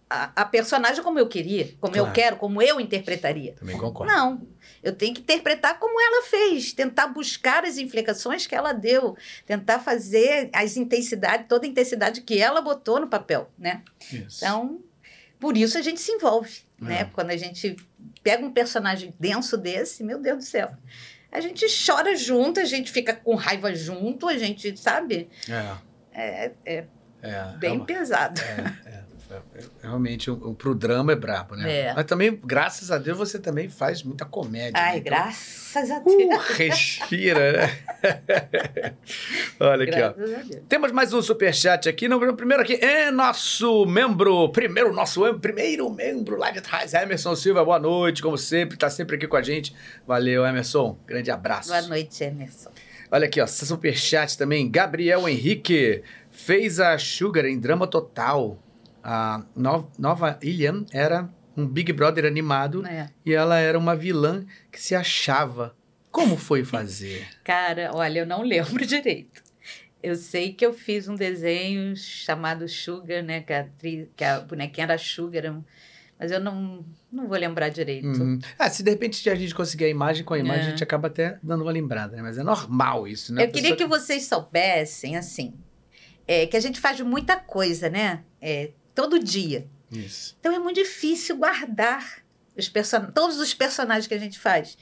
a, 0.08 0.32
a 0.42 0.44
personagem 0.44 1.02
como 1.02 1.18
eu 1.18 1.26
queria, 1.28 1.74
como 1.80 1.94
eu 1.96 2.04
Claro. 2.04 2.14
quero, 2.14 2.36
como 2.36 2.62
eu 2.62 2.80
interpretaria. 2.80 3.54
Também 3.54 3.76
concordo. 3.78 4.12
Não, 4.12 4.46
eu 4.82 4.94
tenho 4.94 5.14
que 5.14 5.20
interpretar 5.20 5.78
como 5.78 6.00
ela 6.00 6.22
fez, 6.26 6.72
tentar 6.72 7.06
buscar 7.08 7.64
as 7.64 7.76
inflexões 7.78 8.46
que 8.46 8.54
ela 8.54 8.72
deu, 8.72 9.16
tentar 9.46 9.78
fazer 9.78 10.48
as 10.52 10.76
intensidades, 10.76 11.46
toda 11.48 11.66
a 11.66 11.68
intensidade 11.68 12.22
que 12.22 12.38
ela 12.38 12.60
botou 12.60 12.98
no 13.00 13.08
papel, 13.08 13.50
né? 13.58 13.82
Isso. 14.12 14.38
Então, 14.44 14.80
por 15.38 15.56
isso 15.56 15.76
a 15.76 15.82
gente 15.82 16.00
se 16.00 16.12
envolve, 16.12 16.60
É. 16.80 16.84
né? 16.84 17.10
Quando 17.12 17.30
a 17.30 17.36
gente 17.36 17.76
pega 18.22 18.44
um 18.44 18.52
personagem 18.52 19.12
denso 19.18 19.56
desse, 19.56 20.02
meu 20.04 20.20
Deus 20.20 20.38
do 20.38 20.44
céu. 20.44 20.70
A 21.30 21.40
gente 21.40 21.64
chora 21.87 22.14
junto, 22.14 22.61
a 22.61 22.64
gente 22.64 22.90
fica 22.92 23.14
com 23.14 23.35
raiva 23.35 23.74
junto, 23.74 24.28
a 24.28 24.37
gente, 24.37 24.76
sabe? 24.76 25.28
É, 25.48 25.72
É, 26.14 26.52
é 26.66 26.85
é. 27.22 27.44
bem 27.58 27.70
é 27.70 27.72
uma- 27.74 27.85
pesado. 27.87 28.40
É, 29.32 29.35
é, 29.35 29.37
é, 29.61 29.64
realmente, 29.80 30.30
o, 30.30 30.54
pro 30.54 30.74
drama 30.74 31.12
é 31.12 31.16
brabo, 31.16 31.56
né? 31.56 31.72
É. 31.87 31.94
Mas 31.94 32.04
também, 32.04 32.38
graças 32.44 32.90
a 32.90 32.98
Deus, 32.98 33.16
você 33.16 33.38
também 33.38 33.66
faz 33.66 34.02
muita 34.02 34.26
comédia. 34.26 34.72
Ai, 34.78 34.96
né? 34.96 34.98
Então, 34.98 35.04
graças 35.11 35.62
a 35.76 35.98
Deus. 35.98 36.35
uh, 36.35 36.52
respira, 36.54 37.52
né? 37.52 37.78
Olha 39.61 39.85
aqui, 39.85 40.00
ó. 40.02 40.12
graças 40.12 40.35
a 40.35 40.42
Deus. 40.42 40.62
Temos 40.68 40.92
mais 40.92 41.12
um 41.12 41.22
superchat 41.22 41.88
aqui. 41.88 42.08
No, 42.08 42.18
no 42.18 42.35
primeiro 42.37 42.62
aqui 42.62 42.74
é 42.74 43.11
nosso 43.11 43.87
membro, 43.87 44.48
primeiro 44.50 44.92
nosso 44.92 45.22
primeiro 45.40 45.88
membro 45.90 46.37
lá 46.37 46.50
de 46.50 46.61
trás, 46.61 46.94
Emerson 46.94 47.35
Silva. 47.35 47.64
Boa 47.64 47.78
noite, 47.78 48.22
como 48.22 48.37
sempre, 48.37 48.76
tá 48.76 48.90
sempre 48.90 49.16
aqui 49.16 49.26
com 49.26 49.37
a 49.37 49.42
gente. 49.42 49.74
Valeu, 50.06 50.44
Emerson. 50.44 50.98
Grande 51.06 51.30
abraço. 51.30 51.68
Boa 51.70 51.82
noite, 51.82 52.22
Emerson. 52.24 52.70
Olha 53.11 53.26
aqui, 53.26 53.40
ó, 53.40 53.46
superchat 53.46 54.37
também. 54.38 54.70
Gabriel 54.70 55.28
Henrique 55.28 56.02
fez 56.30 56.80
a 56.80 56.96
Sugar 56.98 57.44
em 57.44 57.58
Drama 57.58 57.87
Total. 57.87 58.58
A 59.04 59.42
no- 59.56 59.90
Nova 59.98 60.38
Ilian 60.42 60.85
era 60.92 61.28
um 61.56 61.66
Big 61.66 61.92
Brother 61.92 62.24
animado 62.24 62.86
É. 62.86 63.08
e 63.24 63.32
ela 63.32 63.58
era 63.58 63.78
uma 63.78 63.94
vilã 63.96 64.44
que 64.70 64.80
se 64.80 64.94
achava. 64.94 65.74
Como 66.10 66.36
foi 66.36 66.64
fazer? 66.64 67.26
Cara, 67.44 67.90
olha, 67.94 68.20
eu 68.20 68.26
não 68.26 68.42
lembro 68.42 68.84
direito. 68.86 69.42
Eu 70.02 70.16
sei 70.16 70.52
que 70.52 70.66
eu 70.66 70.72
fiz 70.72 71.06
um 71.08 71.14
desenho 71.14 71.96
chamado 71.96 72.68
Sugar, 72.68 73.22
né? 73.22 73.40
Que 73.40 73.52
a, 73.52 73.60
atriz, 73.60 74.08
que 74.16 74.24
a 74.24 74.40
bonequinha 74.40 74.84
era 74.84 74.98
Sugar, 74.98 75.62
mas 76.18 76.30
eu 76.32 76.40
não, 76.40 76.84
não 77.10 77.28
vou 77.28 77.38
lembrar 77.38 77.68
direito. 77.68 78.06
Uhum. 78.06 78.38
Ah, 78.58 78.68
se 78.68 78.82
de 78.82 78.90
repente 78.90 79.30
a 79.30 79.34
gente 79.36 79.54
conseguir 79.54 79.84
a 79.84 79.88
imagem 79.88 80.24
com 80.24 80.34
a 80.34 80.38
imagem, 80.38 80.64
É. 80.64 80.66
a 80.66 80.70
gente 80.70 80.82
acaba 80.82 81.06
até 81.06 81.38
dando 81.42 81.62
uma 81.62 81.70
lembrada, 81.72 82.16
né? 82.16 82.22
Mas 82.22 82.36
é 82.36 82.42
normal 82.42 83.06
isso, 83.06 83.32
né? 83.32 83.44
eu 83.44 83.50
queria 83.50 83.76
que 83.76 83.86
vocês 83.86 84.24
soubessem, 84.24 85.16
assim, 85.16 85.54
é, 86.26 86.46
que 86.46 86.56
a 86.56 86.60
gente 86.60 86.80
faz 86.80 87.00
muita 87.00 87.36
coisa, 87.36 87.88
né? 87.88 88.24
É, 88.40 88.70
todo 88.94 89.18
dia. 89.22 89.66
Isso. 89.92 90.37
Então 90.40 90.52
é 90.52 90.59
muito 90.59 90.76
difícil 90.76 91.37
guardar 91.37 92.22
os 92.57 92.68
person... 92.68 93.07
todos 93.12 93.38
os 93.38 93.55
personagens 93.55 94.07
que 94.07 94.14
a 94.14 94.18
gente 94.18 94.38
faz. 94.38 94.76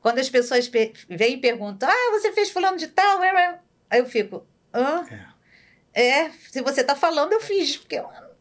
Quando 0.00 0.18
as 0.18 0.28
pessoas 0.28 0.68
pe- 0.68 0.92
vêm 1.08 1.34
e 1.34 1.40
perguntam, 1.40 1.88
ah, 1.88 2.10
você 2.12 2.32
fez 2.32 2.50
fulano 2.50 2.76
de 2.76 2.88
tal? 2.88 3.20
Aí 3.90 3.98
eu 3.98 4.06
fico, 4.06 4.46
hã? 4.72 5.04
É, 5.92 6.30
se 6.50 6.62
você 6.62 6.82
está 6.82 6.94
falando, 6.94 7.32
eu 7.32 7.40
fiz, 7.40 7.76
porque 7.76 7.96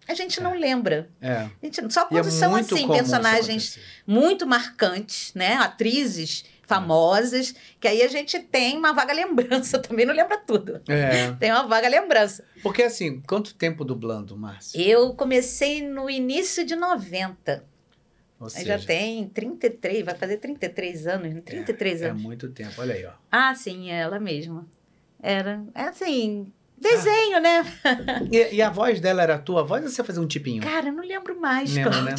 a 0.08 0.14
gente 0.14 0.40
não 0.40 0.54
lembra. 0.54 1.10
É. 1.20 1.34
A 1.34 1.50
gente, 1.64 1.92
só 1.94 2.02
é 2.04 2.06
quando 2.06 2.30
são 2.32 2.52
muito 2.52 2.76
assim, 2.76 2.88
personagens 2.88 3.80
muito 4.06 4.46
marcantes, 4.46 5.34
né? 5.34 5.54
Atrizes 5.56 6.46
famosas, 6.68 7.56
que 7.80 7.88
aí 7.88 8.04
a 8.04 8.08
gente 8.08 8.38
tem 8.40 8.78
uma 8.78 8.94
vaga 8.94 9.14
lembrança, 9.14 9.80
também 9.80 10.06
não 10.06 10.14
lembra 10.14 10.38
tudo. 10.38 10.82
É. 10.88 11.32
Tem 11.40 11.52
uma 11.52 11.66
vaga 11.66 11.88
lembrança. 11.88 12.44
Porque 12.62 12.84
assim, 12.84 13.22
quanto 13.22 13.56
tempo 13.56 13.84
dublando, 13.84 14.38
Márcio? 14.38 14.80
Eu 14.80 15.14
comecei 15.16 15.82
no 15.82 16.10
início 16.10 16.66
de 16.66 16.76
90. 16.76 17.64
Ou 18.40 18.46
Aí 18.46 18.52
seja, 18.52 18.78
já 18.78 18.86
tem 18.86 19.28
33, 19.30 20.06
vai 20.06 20.14
fazer 20.14 20.38
33 20.38 21.08
anos, 21.08 21.34
né? 21.34 21.42
33 21.42 22.02
é 22.02 22.10
anos. 22.10 22.22
muito 22.22 22.50
tempo. 22.50 22.74
Olha 22.78 22.94
aí, 22.94 23.06
ó. 23.06 23.14
Ah, 23.32 23.56
sim, 23.56 23.90
é 23.90 24.02
ela 24.02 24.20
mesma. 24.20 24.68
Era, 25.20 25.64
é 25.74 25.84
assim, 25.84 26.52
desenho, 26.78 27.42
né? 27.42 27.66
E, 28.32 28.56
e 28.56 28.62
a 28.62 28.70
voz 28.70 29.00
dela 29.00 29.24
era 29.24 29.36
a 29.36 29.40
tua 29.40 29.64
voz 29.64 29.84
ou 29.84 29.90
você 29.90 30.04
fazia 30.04 30.22
um 30.22 30.28
tipinho? 30.28 30.62
Cara, 30.62 30.90
eu 30.90 30.94
não 30.94 31.04
lembro 31.04 31.40
mais, 31.40 31.74
Lembra, 31.74 32.02
né? 32.04 32.16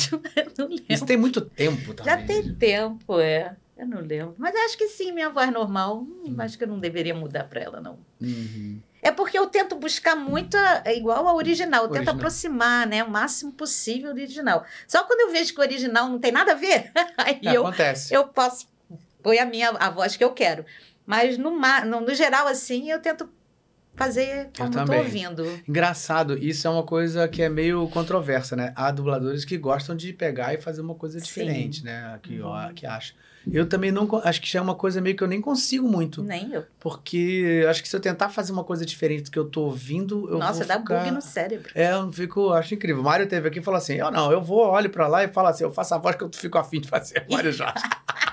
Não 0.58 0.66
lembro. 0.66 0.84
Isso 0.88 1.06
tem 1.06 1.16
muito 1.16 1.40
tempo 1.40 1.94
também. 1.94 2.12
Já 2.12 2.26
tem 2.26 2.54
tempo, 2.54 3.20
é. 3.20 3.54
Eu 3.78 3.86
não 3.86 4.00
lembro. 4.00 4.34
Mas 4.36 4.54
acho 4.56 4.76
que 4.76 4.88
sim, 4.88 5.12
minha 5.12 5.30
voz 5.30 5.50
normal. 5.52 6.00
hum, 6.02 6.34
Acho 6.38 6.58
que 6.58 6.64
eu 6.64 6.68
não 6.68 6.80
deveria 6.80 7.14
mudar 7.14 7.44
pra 7.44 7.60
ela, 7.60 7.80
não. 7.80 7.98
Uhum. 8.20 8.80
É 9.00 9.12
porque 9.12 9.38
eu 9.38 9.46
tento 9.46 9.76
buscar 9.76 10.16
muito 10.16 10.56
a, 10.56 10.82
é 10.84 10.96
igual 10.96 11.28
a 11.28 11.32
original. 11.34 11.84
Eu 11.84 11.88
tento 11.88 11.96
Original. 11.98 12.16
aproximar, 12.16 12.86
né? 12.88 13.04
O 13.04 13.08
máximo 13.10 13.52
possível 13.52 14.12
do 14.12 14.18
original. 14.20 14.64
Só 14.88 15.04
quando 15.04 15.20
eu 15.20 15.30
vejo 15.30 15.54
que 15.54 15.60
o 15.60 15.62
original 15.62 16.08
não 16.08 16.18
tem 16.18 16.32
nada 16.32 16.52
a 16.52 16.54
ver, 16.56 16.90
aí 17.16 17.38
É, 17.44 17.56
eu, 17.56 17.64
Acontece. 17.64 18.12
eu 18.12 18.26
posso 18.26 18.66
pôr 19.22 19.38
a 19.38 19.44
minha 19.46 19.70
a 19.70 19.88
voz 19.90 20.16
que 20.16 20.24
eu 20.24 20.32
quero. 20.32 20.64
Mas 21.06 21.38
no, 21.38 21.50
no, 21.86 22.00
no 22.00 22.14
geral, 22.14 22.48
assim, 22.48 22.90
eu 22.90 23.00
tento 23.00 23.28
fazer 23.94 24.50
como 24.56 24.68
eu 24.68 24.72
tô 24.72 24.78
também. 24.84 24.98
ouvindo. 24.98 25.60
Engraçado, 25.68 26.36
isso 26.36 26.66
é 26.66 26.70
uma 26.70 26.82
coisa 26.82 27.26
que 27.28 27.42
é 27.42 27.48
meio 27.48 27.88
controversa, 27.88 28.54
né? 28.56 28.72
Há 28.76 28.90
dubladores 28.90 29.44
que 29.44 29.56
gostam 29.56 29.94
de 29.96 30.12
pegar 30.12 30.54
e 30.54 30.60
fazer 30.60 30.80
uma 30.80 30.94
coisa 30.94 31.18
Sim. 31.18 31.24
diferente, 31.24 31.84
né? 31.84 32.18
Que, 32.22 32.40
Uhum. 32.40 32.46
ó, 32.48 32.72
que 32.72 32.84
acha. 32.86 33.14
Eu 33.50 33.66
também 33.66 33.90
não. 33.90 34.08
Acho 34.24 34.40
que 34.40 34.50
já 34.50 34.58
é 34.58 34.62
uma 34.62 34.74
coisa 34.74 35.00
meio 35.00 35.16
que 35.16 35.22
eu 35.22 35.28
nem 35.28 35.40
consigo 35.40 35.88
muito. 35.88 36.22
Nem 36.22 36.52
eu. 36.52 36.64
Porque 36.80 37.64
acho 37.68 37.82
que 37.82 37.88
se 37.88 37.96
eu 37.96 38.00
tentar 38.00 38.28
fazer 38.28 38.52
uma 38.52 38.64
coisa 38.64 38.84
diferente 38.84 39.24
do 39.24 39.30
que 39.30 39.38
eu 39.38 39.44
tô 39.44 39.62
ouvindo, 39.62 40.28
eu 40.30 40.38
Nossa, 40.38 40.64
dá 40.64 40.78
ficar... 40.78 41.00
bug 41.00 41.10
no 41.10 41.22
cérebro. 41.22 41.70
É, 41.74 41.92
eu 41.92 42.12
fico, 42.12 42.52
acho 42.52 42.74
incrível. 42.74 43.00
O 43.00 43.04
Mário 43.04 43.26
teve 43.26 43.48
aqui 43.48 43.58
e 43.58 43.62
falou 43.62 43.78
assim: 43.78 43.94
eu 43.94 44.10
não, 44.10 44.30
eu 44.30 44.42
vou, 44.42 44.66
olho 44.68 44.90
pra 44.90 45.06
lá 45.06 45.24
e 45.24 45.28
falo 45.28 45.48
assim, 45.48 45.64
eu 45.64 45.72
faço 45.72 45.94
a 45.94 45.98
voz 45.98 46.16
que 46.16 46.24
eu 46.24 46.30
fico 46.32 46.58
afim 46.58 46.80
de 46.80 46.88
fazer, 46.88 47.24
Mário 47.30 47.52
Jorge. 47.52 47.74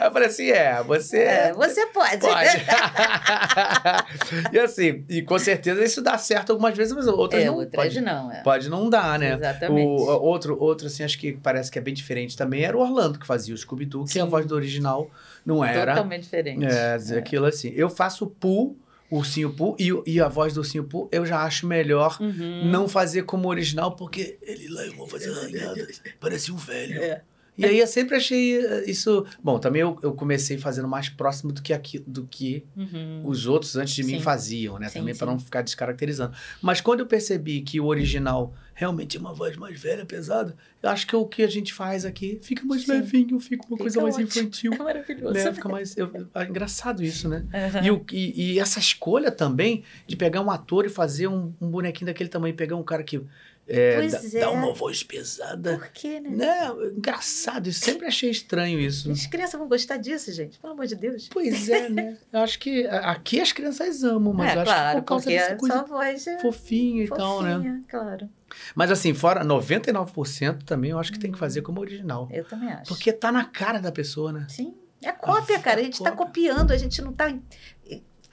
Aí 0.00 0.06
eu 0.06 0.12
falei 0.12 0.28
assim: 0.28 0.50
é, 0.50 0.82
você. 0.82 1.18
É, 1.18 1.52
você 1.52 1.86
pode. 1.86 2.18
Pode. 2.18 2.48
e 4.52 4.58
assim, 4.58 5.04
e 5.08 5.22
com 5.22 5.38
certeza 5.38 5.82
isso 5.84 6.02
dá 6.02 6.18
certo 6.18 6.50
algumas 6.50 6.76
vezes, 6.76 6.92
mas 6.92 7.06
outras 7.06 7.42
É, 7.42 7.46
não. 7.46 7.54
outras 7.56 7.74
pode, 7.74 8.00
não. 8.00 8.32
É. 8.32 8.42
pode 8.42 8.68
não 8.68 8.88
dar, 8.90 9.18
né? 9.18 9.34
Exatamente. 9.34 9.86
O, 9.86 10.22
outro, 10.22 10.56
outro, 10.60 10.86
assim, 10.86 11.02
acho 11.02 11.18
que 11.18 11.32
parece 11.32 11.70
que 11.70 11.78
é 11.78 11.82
bem 11.82 11.94
diferente 11.94 12.36
também, 12.36 12.64
era 12.64 12.76
o 12.76 12.80
Orlando 12.80 13.18
que 13.18 13.26
fazia 13.26 13.54
o 13.54 13.58
Scooby-Doo, 13.58 14.04
que 14.04 14.20
a 14.20 14.24
voz 14.24 14.46
do 14.46 14.54
original 14.54 15.10
não 15.44 15.64
era. 15.64 15.92
Totalmente 15.94 16.22
diferente. 16.24 16.64
É, 16.64 16.96
dizer 16.96 17.18
aquilo 17.18 17.46
assim. 17.46 17.72
Eu 17.74 17.88
faço 17.90 18.24
o 18.24 18.76
Ursinho 19.10 19.52
Pooh, 19.52 19.76
e, 19.78 19.90
e 20.06 20.20
a 20.20 20.28
voz 20.28 20.54
do 20.54 20.60
Ursinho 20.60 20.84
Pooh 20.84 21.08
eu 21.12 21.24
já 21.24 21.42
acho 21.42 21.66
melhor 21.66 22.16
Uhum. 22.20 22.70
não 22.70 22.88
fazer 22.88 23.22
como 23.22 23.48
original, 23.48 23.94
porque 23.96 24.38
ele 24.42 24.68
lá, 24.68 24.84
eu 24.86 24.94
vou 24.94 25.06
fazer 25.06 25.30
arranhada, 25.30 25.86
parece 26.18 26.50
um 26.50 26.56
velho. 26.56 27.02
É. 27.02 27.20
E 27.56 27.64
aí 27.64 27.78
eu 27.78 27.86
sempre 27.86 28.16
achei 28.16 28.58
eh, 28.58 28.84
isso. 28.90 29.24
Bom, 29.42 29.58
também 29.58 29.80
eu, 29.82 29.96
eu 30.02 30.12
comecei 30.12 30.58
fazendo 30.58 30.88
mais 30.88 31.08
próximo 31.08 31.52
do 31.52 31.62
que 31.62 31.72
aqui, 31.72 31.98
do 32.00 32.26
que 32.26 32.64
Uhum. 32.76 33.22
os 33.24 33.46
outros 33.46 33.76
antes 33.76 33.94
de 33.94 34.02
mim 34.02 34.14
Sim. 34.18 34.20
faziam, 34.20 34.78
né? 34.78 34.88
Sim, 34.88 34.98
também 34.98 35.14
para 35.14 35.26
não 35.28 35.38
ficar 35.38 35.62
descaracterizando. 35.62 36.34
Mas 36.60 36.80
quando 36.80 37.00
eu 37.00 37.06
percebi 37.06 37.60
que 37.60 37.78
o 37.80 37.86
original 37.86 38.52
realmente 38.76 39.16
é 39.16 39.20
uma 39.20 39.32
voz 39.32 39.56
mais 39.56 39.78
velha, 39.80 40.04
pesada, 40.04 40.56
eu 40.82 40.90
acho 40.90 41.06
que 41.06 41.14
o 41.14 41.24
que 41.26 41.44
a 41.44 41.46
gente 41.46 41.72
faz 41.72 42.04
aqui 42.04 42.40
fica 42.42 42.64
mais 42.64 42.82
Sim. 42.82 42.92
levinho, 42.92 43.38
fica 43.38 43.62
uma 43.62 43.76
Fica 43.76 43.84
coisa 43.84 44.02
mais 44.02 44.14
ótimo. 44.16 44.28
infantil. 44.28 44.72
É 44.74 44.78
maravilhoso. 44.78 45.32
Né? 45.34 45.52
Fica 45.52 45.68
mais. 45.68 45.96
eu- 45.96 46.10
é 46.34 46.44
engraçado 46.44 47.04
isso, 47.04 47.28
né? 47.28 47.44
Uhum. 47.52 47.84
E, 47.84 47.90
o- 47.92 48.04
e- 48.12 48.52
e 48.54 48.58
essa 48.58 48.80
escolha 48.80 49.30
também 49.30 49.84
de 50.08 50.16
pegar 50.16 50.40
um 50.40 50.50
ator 50.50 50.84
e 50.86 50.88
fazer 50.88 51.28
um, 51.28 51.52
um 51.60 51.70
bonequinho 51.70 52.06
daquele 52.06 52.28
tamanho, 52.28 52.52
pegar 52.56 52.74
um 52.74 52.82
cara 52.82 53.04
que 53.04 53.20
é, 53.66 54.06
dá, 54.06 54.18
é. 54.18 54.40
dá 54.40 54.50
uma 54.50 54.72
voz 54.72 55.02
pesada. 55.02 55.78
Por 55.78 55.88
quê, 55.88 56.20
né? 56.20 56.30
Né? 56.30 56.68
Engraçado, 56.96 57.68
eu 57.68 57.72
sempre 57.72 58.06
achei 58.06 58.30
estranho 58.30 58.78
isso. 58.78 59.10
As 59.10 59.26
crianças 59.26 59.58
vão 59.58 59.68
gostar 59.68 59.96
disso, 59.96 60.32
gente. 60.32 60.58
Pelo 60.58 60.74
amor 60.74 60.86
de 60.86 60.94
Deus. 60.94 61.28
Pois 61.32 61.68
é, 61.68 61.88
né? 61.88 62.18
Eu 62.32 62.40
acho 62.40 62.58
que 62.58 62.86
aqui 62.86 63.40
as 63.40 63.52
crianças 63.52 64.02
amam, 64.02 64.32
mas 64.32 64.50
é, 64.50 64.56
eu 64.56 64.60
acho 64.60 64.72
claro, 64.72 64.96
que 64.96 65.02
por 65.02 65.08
causa 65.08 65.26
dessa 65.30 65.52
a 65.52 65.56
coisa 65.56 65.74
sua 65.74 65.84
voz 65.84 66.26
é 66.26 66.38
fofinha 66.40 67.04
e 67.04 67.08
tal, 67.08 67.42
né? 67.42 67.54
fofinha, 67.54 67.84
claro. 67.88 68.28
Mas 68.74 68.90
assim, 68.90 69.14
fora 69.14 69.44
99% 69.44 70.62
também 70.64 70.90
eu 70.90 70.98
acho 70.98 71.12
que 71.12 71.18
tem 71.18 71.30
que 71.30 71.38
fazer 71.38 71.62
como 71.62 71.80
original. 71.80 72.28
Eu 72.30 72.44
também 72.44 72.70
acho. 72.70 72.88
Porque 72.88 73.12
tá 73.12 73.30
na 73.30 73.44
cara 73.44 73.78
da 73.78 73.92
pessoa, 73.92 74.32
né? 74.32 74.46
Sim, 74.48 74.74
é 75.02 75.12
cópia, 75.12 75.58
cara. 75.58 75.80
A 75.80 75.84
gente 75.84 75.94
está 75.94 76.10
cópia. 76.10 76.26
copiando, 76.26 76.72
a 76.72 76.76
gente 76.76 77.00
não 77.00 77.10
está 77.12 77.32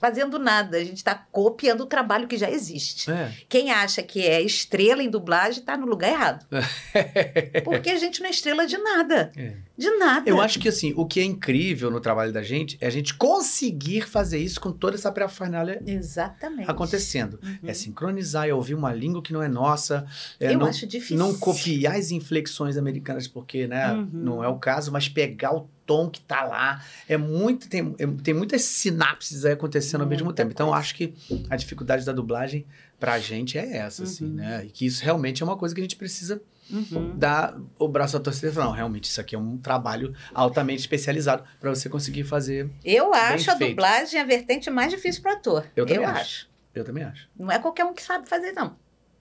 fazendo 0.02 0.36
nada, 0.36 0.78
a 0.78 0.84
gente 0.84 0.96
está 0.96 1.14
copiando 1.14 1.82
o 1.82 1.86
trabalho 1.86 2.26
que 2.26 2.36
já 2.36 2.50
existe. 2.50 3.08
É. 3.08 3.30
Quem 3.48 3.70
acha 3.70 4.02
que 4.02 4.26
é 4.26 4.42
estrela 4.42 5.00
em 5.00 5.08
dublagem 5.08 5.60
está 5.60 5.76
no 5.76 5.86
lugar 5.86 6.10
errado. 6.10 6.44
Porque 7.62 7.88
a 7.88 7.96
gente 7.96 8.20
não 8.20 8.26
é 8.26 8.30
estrela 8.32 8.66
de 8.66 8.76
nada. 8.78 9.30
É. 9.36 9.52
De 9.76 9.90
nada. 9.96 10.28
Eu 10.28 10.40
acho 10.40 10.58
que 10.58 10.68
assim, 10.68 10.92
o 10.96 11.06
que 11.06 11.18
é 11.18 11.24
incrível 11.24 11.90
no 11.90 11.98
trabalho 12.00 12.30
da 12.32 12.42
gente 12.42 12.76
é 12.80 12.86
a 12.86 12.90
gente 12.90 13.14
conseguir 13.14 14.02
fazer 14.02 14.38
isso 14.38 14.60
com 14.60 14.70
toda 14.70 14.96
essa 14.96 15.10
parafernália 15.10 15.82
Exatamente. 15.86 16.70
acontecendo. 16.70 17.38
Uhum. 17.42 17.58
É 17.64 17.72
sincronizar, 17.72 18.46
é 18.46 18.52
ouvir 18.52 18.74
uma 18.74 18.92
língua 18.92 19.22
que 19.22 19.32
não 19.32 19.42
é 19.42 19.48
nossa, 19.48 20.06
é 20.38 20.52
Eu 20.52 20.58
não, 20.58 20.66
acho 20.66 20.86
difícil. 20.86 21.16
não 21.16 21.34
copiar 21.38 21.96
as 21.96 22.10
inflexões 22.10 22.76
americanas, 22.76 23.26
porque 23.26 23.66
né, 23.66 23.92
Uhum. 23.92 24.08
não 24.12 24.44
é 24.44 24.48
o 24.48 24.58
caso, 24.58 24.92
mas 24.92 25.08
pegar 25.08 25.54
o 25.56 25.68
tom 25.86 26.08
que 26.10 26.20
tá 26.20 26.44
lá. 26.44 26.84
É 27.08 27.16
muito, 27.16 27.68
tem, 27.68 27.94
é- 27.98 28.06
tem 28.22 28.34
muitas 28.34 28.62
sinapses 28.62 29.44
aí 29.44 29.52
acontecendo 29.52 30.02
ao 30.02 30.06
mesmo 30.06 30.26
Muita 30.26 30.42
tempo. 30.42 30.52
Então, 30.52 30.66
eu 30.66 30.72
coisa. 30.72 30.80
acho 30.84 30.94
que 30.94 31.14
a 31.50 31.56
dificuldade 31.56 32.04
da 32.04 32.12
dublagem 32.12 32.64
pra 33.00 33.18
gente 33.18 33.58
é 33.58 33.78
essa, 33.78 34.04
assim, 34.04 34.26
Uhum. 34.26 34.34
né? 34.34 34.64
E 34.64 34.68
que 34.68 34.86
isso 34.86 35.02
realmente 35.02 35.42
é 35.42 35.46
uma 35.46 35.56
coisa 35.56 35.74
que 35.74 35.80
a 35.80 35.84
gente 35.84 35.96
precisa 35.96 36.40
Uhum. 36.72 37.16
dar 37.16 37.54
o 37.78 37.86
braço 37.86 38.16
à 38.16 38.20
torcida 38.20 38.48
e 38.48 38.52
falar, 38.52 38.66
não, 38.66 38.72
realmente, 38.72 39.04
isso 39.04 39.20
aqui 39.20 39.34
é 39.34 39.38
um 39.38 39.58
trabalho 39.58 40.14
altamente 40.34 40.80
especializado 40.80 41.44
pra 41.60 41.70
você 41.70 41.88
conseguir 41.88 42.24
fazer. 42.24 42.70
Eu 42.84 43.12
acho 43.12 43.50
a 43.50 43.56
feito. 43.56 43.70
dublagem 43.70 44.18
a 44.20 44.24
vertente 44.24 44.70
mais 44.70 44.90
difícil 44.90 45.22
para 45.22 45.34
ator. 45.34 45.66
Eu 45.76 45.84
também 45.86 46.04
acho. 46.04 46.20
acho. 46.20 46.50
Eu 46.74 46.84
também 46.84 47.04
acho. 47.04 47.28
Não 47.38 47.50
é 47.52 47.58
qualquer 47.58 47.84
um 47.84 47.92
que 47.92 48.02
sabe 48.02 48.28
fazer, 48.28 48.52
não. 48.52 48.76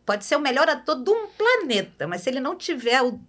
Pode 0.06 0.24
ser 0.26 0.36
o 0.36 0.40
melhor 0.40 0.68
ator 0.70 1.04
de 1.04 1.10
um 1.10 1.28
planeta, 1.28 2.08
mas 2.08 2.22
se 2.22 2.30
ele 2.30 2.40
não 2.40 2.56
tiver 2.56 3.02
o, 3.04 3.20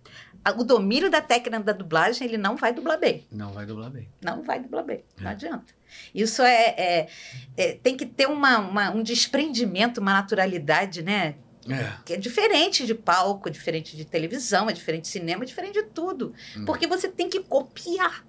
o 0.57 0.65
domínio 0.65 1.11
da 1.11 1.21
técnica 1.21 1.61
da 1.61 1.73
dublagem, 1.73 2.27
ele 2.27 2.39
não 2.39 2.57
vai 2.57 2.73
dublar 2.73 2.99
bem. 2.99 3.27
Não 3.31 3.53
vai 3.53 3.67
dublar 3.67 3.91
bem. 3.91 4.09
Não 4.23 4.43
vai 4.43 4.59
dublar 4.61 4.85
bem. 4.85 5.05
Não 5.21 5.29
É. 5.31 5.33
adianta. 5.33 5.75
Isso 6.15 6.41
é, 6.43 6.65
é- 6.79 7.09
é- 7.57 7.73
tem 7.83 7.97
que 7.97 8.07
ter 8.07 8.27
uma, 8.27 8.59
uma- 8.59 8.91
um 8.91 9.03
desprendimento, 9.03 10.01
uma 10.01 10.15
naturalidade, 10.15 11.03
né? 11.03 11.35
É. 11.69 11.93
Que 12.05 12.15
é 12.15 12.17
diferente 12.17 12.85
de 12.87 12.95
palco, 12.95 13.49
é 13.49 13.53
diferente 13.53 13.97
de 13.97 14.05
televisão, 14.05 14.69
é 14.69 14.73
diferente 14.73 15.03
de 15.03 15.09
cinema, 15.09 15.45
é 15.45 15.47
diferente 15.47 15.75
de 15.75 15.85
tudo. 15.89 16.35
Hum. 16.57 16.65
Porque 16.65 16.87
você 16.87 17.09
tem 17.09 17.29
que 17.29 17.41
copiar. 17.41 18.25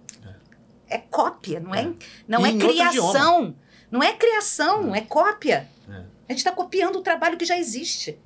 É, 0.89 0.99
cópia, 0.99 1.59
não 1.59 1.73
é, 1.73 1.83
É. 1.85 1.93
não 2.27 2.45
é 2.45 2.55
criação. 2.55 3.55
Não 3.89 4.03
é 4.03 4.13
criação, 4.13 4.93
é, 4.93 5.01
cópia. 5.01 5.67
É. 5.89 5.93
A 5.93 6.31
gente 6.31 6.37
está 6.39 6.51
copiando 6.51 6.97
o 6.97 7.01
trabalho 7.01 7.37
que 7.37 7.45
já 7.45 7.57
existe. 7.57 8.19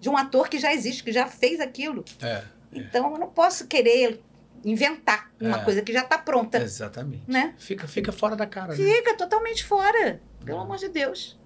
De 0.00 0.08
um 0.08 0.16
ator 0.16 0.48
que 0.48 0.58
já 0.58 0.72
existe, 0.72 1.02
que 1.04 1.12
já 1.12 1.26
fez 1.26 1.60
aquilo. 1.60 2.04
É. 2.20 2.42
Então 2.72 3.12
eu 3.12 3.18
não 3.18 3.28
posso 3.28 3.66
querer 3.66 4.20
inventar 4.64 5.30
uma 5.40 5.60
É. 5.60 5.64
coisa 5.64 5.82
que 5.82 5.92
já 5.92 6.02
está 6.02 6.18
pronta. 6.18 6.58
Exatamente. 6.58 7.22
Né? 7.28 7.54
Fica, 7.58 7.86
fica 7.88 8.10
fora 8.12 8.34
da 8.36 8.46
cara. 8.46 8.68
né? 8.68 8.76
Fica 8.76 9.14
totalmente 9.16 9.64
fora. 9.64 10.20
Pelo 10.44 10.58
É. 10.58 10.62
amor 10.62 10.76
de 10.78 10.88
Deus. 10.88 11.38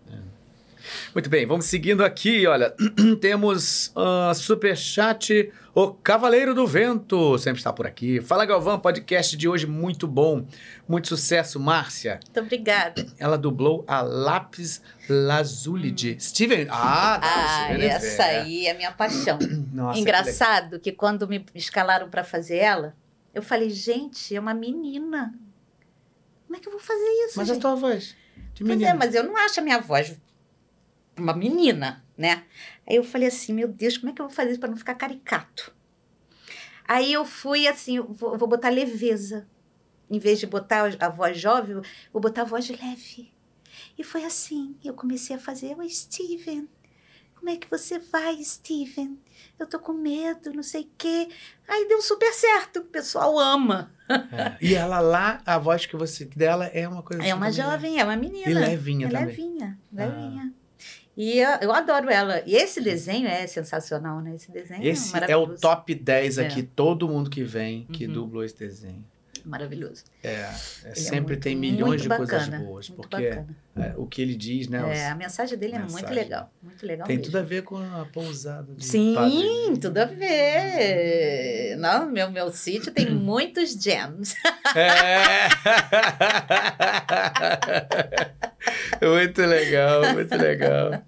Muito 1.14 1.28
bem, 1.30 1.46
vamos 1.46 1.66
seguindo 1.66 2.04
aqui, 2.04 2.46
olha. 2.46 2.74
Temos 3.20 3.92
uh, 3.96 4.34
superchat, 4.34 5.52
o 5.74 5.88
Cavaleiro 5.92 6.54
do 6.54 6.66
Vento, 6.66 7.38
sempre 7.38 7.58
está 7.60 7.72
por 7.72 7.86
aqui. 7.86 8.20
Fala 8.20 8.44
Galvão, 8.44 8.78
podcast 8.78 9.36
de 9.36 9.48
hoje 9.48 9.66
muito 9.66 10.06
bom. 10.06 10.46
Muito 10.88 11.08
sucesso, 11.08 11.58
Márcia. 11.60 12.20
Muito 12.24 12.40
obrigada. 12.40 13.06
Ela 13.18 13.38
dublou 13.38 13.84
a 13.86 14.00
Lápis 14.02 14.82
Lazuli 15.08 15.90
de 15.90 16.18
Steven. 16.20 16.66
Ah, 16.70 17.18
não, 17.22 17.28
Ah, 17.28 17.62
essa 17.72 17.74
Universo. 17.74 18.22
aí 18.22 18.66
é 18.66 18.70
a 18.70 18.74
minha 18.74 18.92
paixão. 18.92 19.38
Nossa, 19.72 19.94
que 19.94 20.00
Engraçado 20.00 20.78
que 20.80 20.92
quando 20.92 21.26
me 21.28 21.44
escalaram 21.54 22.08
para 22.10 22.22
fazer 22.24 22.56
ela, 22.56 22.94
eu 23.34 23.42
falei, 23.42 23.70
gente, 23.70 24.34
é 24.36 24.40
uma 24.40 24.52
menina. 24.54 25.32
Como 26.46 26.56
é 26.56 26.60
que 26.60 26.68
eu 26.68 26.72
vou 26.72 26.80
fazer 26.80 27.08
isso? 27.26 27.34
Mas 27.38 27.48
a 27.48 27.54
gente? 27.54 27.62
tua 27.62 27.74
voz 27.74 28.14
de 28.52 28.62
Pois 28.64 28.68
menina. 28.76 28.90
é, 28.90 28.94
mas 28.94 29.14
eu 29.14 29.22
não 29.24 29.34
acho 29.38 29.58
a 29.58 29.62
minha 29.62 29.80
voz 29.80 30.14
uma 31.18 31.34
menina, 31.34 32.04
né? 32.16 32.44
Aí 32.88 32.96
eu 32.96 33.04
falei 33.04 33.28
assim, 33.28 33.52
meu 33.52 33.68
Deus, 33.68 33.96
como 33.98 34.10
é 34.10 34.14
que 34.14 34.20
eu 34.22 34.26
vou 34.26 34.34
fazer 34.34 34.50
isso 34.52 34.60
para 34.60 34.70
não 34.70 34.76
ficar 34.76 34.94
caricato? 34.94 35.74
Aí 36.86 37.12
eu 37.12 37.24
fui 37.24 37.66
assim, 37.68 38.00
vou, 38.00 38.36
vou 38.36 38.48
botar 38.48 38.68
leveza. 38.68 39.46
Em 40.10 40.18
vez 40.18 40.38
de 40.40 40.46
botar 40.46 40.94
a 41.00 41.08
voz 41.08 41.38
jovem, 41.40 41.80
vou 42.12 42.20
botar 42.20 42.42
a 42.42 42.44
voz 42.46 42.68
leve. 42.68 43.32
E 43.96 44.04
foi 44.04 44.24
assim, 44.24 44.76
eu 44.84 44.92
comecei 44.94 45.34
a 45.36 45.38
fazer, 45.38 45.74
oi, 45.78 45.88
Steven, 45.88 46.68
como 47.34 47.48
é 47.50 47.56
que 47.56 47.68
você 47.70 47.98
vai, 47.98 48.42
Steven? 48.44 49.18
Eu 49.58 49.66
tô 49.66 49.78
com 49.78 49.92
medo, 49.94 50.52
não 50.52 50.62
sei 50.62 50.82
o 50.82 50.90
quê. 50.98 51.28
Aí 51.66 51.88
deu 51.88 52.00
super 52.02 52.32
certo, 52.34 52.80
o 52.80 52.84
pessoal 52.84 53.38
ama. 53.38 53.92
É. 54.08 54.56
E 54.60 54.74
ela 54.74 55.00
lá, 55.00 55.40
a 55.46 55.58
voz 55.58 55.86
que 55.86 55.96
você 55.96 56.24
dela 56.26 56.66
é 56.66 56.86
uma 56.86 57.02
coisa 57.02 57.22
É 57.22 57.26
assim 57.26 57.34
uma 57.34 57.46
né? 57.46 57.52
jovem, 57.52 57.98
é 57.98 58.04
uma 58.04 58.16
menina. 58.16 58.50
E 58.50 58.54
levinha 58.54 59.06
É 59.06 59.10
também. 59.10 59.26
levinha, 59.26 59.78
Ah. 59.96 60.50
E 61.16 61.38
eu, 61.60 61.72
adoro 61.72 62.08
ela. 62.08 62.42
E 62.46 62.54
esse 62.54 62.80
desenho 62.80 63.26
é 63.28 63.46
sensacional, 63.46 64.20
né? 64.20 64.34
Esse 64.34 64.50
desenho 64.50 64.82
Esse 64.82 65.16
é 65.18 65.32
é 65.32 65.36
o 65.36 65.46
top 65.58 65.94
10 65.94 66.38
É. 66.38 66.46
aqui, 66.46 66.62
todo 66.62 67.06
mundo 67.08 67.28
que 67.28 67.44
vem, 67.44 67.84
que 67.92 68.06
Uhum. 68.06 68.12
dublou 68.14 68.42
esse 68.44 68.58
desenho. 68.58 69.04
Maravilhoso. 69.44 70.04
É, 70.22 70.28
é, 70.28 70.50
é 70.84 70.94
sempre 70.94 71.32
muito- 71.34 71.42
tem 71.42 71.56
milhões 71.56 72.00
muito 72.00 72.02
de 72.02 72.08
coisas 72.16 72.46
bacana, 72.46 72.64
boas, 72.64 72.88
muito 72.90 73.08
porque 73.08 73.24
é, 73.26 73.44
o 73.96 74.06
que 74.06 74.22
ele 74.22 74.36
diz, 74.36 74.68
né? 74.68 74.78
É, 74.96 75.08
a 75.08 75.16
mensagem 75.16 75.58
dele 75.58 75.74
é 75.74 75.78
muito 75.80 75.94
mensagem. 75.94 76.14
legal. 76.14 76.48
Muito 76.62 76.86
legal 76.86 77.06
tem 77.08 77.16
mesmo. 77.16 77.32
tudo 77.32 77.38
a 77.40 77.42
ver 77.42 77.62
com 77.64 77.76
a 77.76 78.06
pousada 78.12 78.72
de 78.72 78.84
Sim, 78.84 79.14
padre. 79.16 79.78
tudo 79.80 79.98
a 79.98 80.04
ver. 80.04 81.76
Não, 81.76 82.08
meu, 82.08 82.30
meu 82.30 82.52
sítio 82.52 82.92
tem 82.92 83.10
muitos 83.12 83.72
gems. 83.72 84.36
É. 84.76 85.48
muito 89.22 89.40
legal, 89.42 90.12
muito 90.14 90.34
legal. 90.36 91.02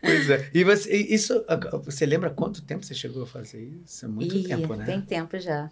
Pois 0.00 0.30
é. 0.30 0.48
E 0.54 0.62
você, 0.64 0.94
isso, 0.96 1.44
você 1.84 2.06
lembra 2.06 2.30
quanto 2.30 2.62
tempo 2.62 2.84
você 2.84 2.94
chegou 2.94 3.22
a 3.24 3.26
fazer 3.26 3.60
isso? 3.84 4.04
É 4.04 4.08
muito 4.08 4.36
Ih, 4.36 4.46
tempo, 4.46 4.74
né? 4.74 4.84
Tem 4.84 5.00
tempo 5.00 5.38
já. 5.38 5.70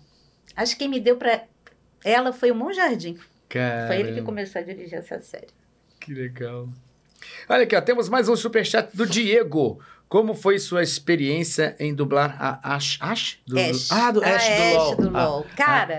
Acho 0.55 0.73
que 0.73 0.81
quem 0.81 0.89
me 0.89 0.99
deu 1.01 1.17
pra 1.17 1.45
ela 2.05 2.33
foi 2.33 2.51
o 2.51 2.55
Monjardim. 2.55 3.19
Cara, 3.49 3.87
Foi 3.87 3.97
ele 4.01 4.13
que 4.15 4.23
começou 4.23 4.61
a 4.61 4.65
dirigir 4.65 4.95
essa 4.99 5.21
série. 5.21 5.47
que 6.01 6.13
legal. 6.13 6.69
Olha 7.49 7.63
aqui, 7.63 7.75
ó, 7.77 7.81
temos 7.81 8.09
mais 8.09 8.29
um 8.29 8.35
superchat 8.37 8.97
do 8.97 9.07
Diego. 9.07 9.81
Como 10.09 10.35
foi 10.35 10.59
sua 10.59 10.83
experiência 10.83 11.75
em 11.79 11.95
dublar 11.95 12.37
a 12.41 12.75
Ash? 12.75 12.99
Ash? 13.01 13.39
Do, 13.47 13.59
Ash. 13.59 13.91
Ah, 13.91 14.11
do 14.13 14.23
A 14.25 14.29
Ash, 14.29 14.49
do 14.49 14.77
LOL. 14.77 14.97
do 14.97 15.17
Ah, 15.17 15.27
LOL. 15.29 15.47
Cara, 15.57 15.99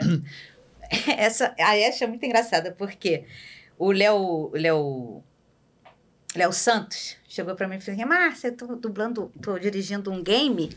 essa, 1.17 1.53
a 1.59 1.71
Ash 1.87 2.01
é 2.01 2.07
muito 2.07 2.25
engraçada, 2.25 2.71
porque 2.77 3.23
o 3.77 3.91
Léo, 3.91 4.51
Léo, 6.37 6.53
Santos 6.53 7.17
chegou 7.27 7.55
pra 7.55 7.67
mim 7.67 7.75
e 7.75 7.81
falou 7.81 7.99
assim, 7.99 8.09
Márcia, 8.09 8.47
eu 8.47 8.55
tô 8.55 8.75
dublando, 8.75 9.31
tô 9.41 9.59
dirigindo 9.59 10.11
um 10.11 10.23
game 10.23 10.71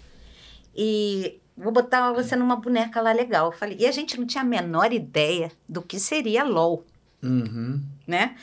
e 0.74 1.38
vou 1.56 1.72
botar 1.72 2.12
você 2.12 2.34
numa 2.36 2.56
boneca 2.56 3.00
lá 3.00 3.12
legal. 3.12 3.46
Eu 3.46 3.52
falei, 3.52 3.76
e 3.78 3.86
a 3.86 3.92
gente 3.92 4.18
não 4.18 4.26
tinha 4.26 4.42
a 4.42 4.46
menor 4.46 4.92
ideia 4.92 5.50
do 5.68 5.82
que 5.82 5.98
seria 6.00 6.44
LOL, 6.44 6.84
uhum. 7.22 7.82
né? 8.06 8.36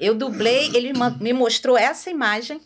Eu 0.00 0.14
dublei, 0.14 0.70
ele 0.74 0.92
me 1.20 1.32
mostrou 1.32 1.78
essa 1.78 2.10
imagem, 2.10 2.60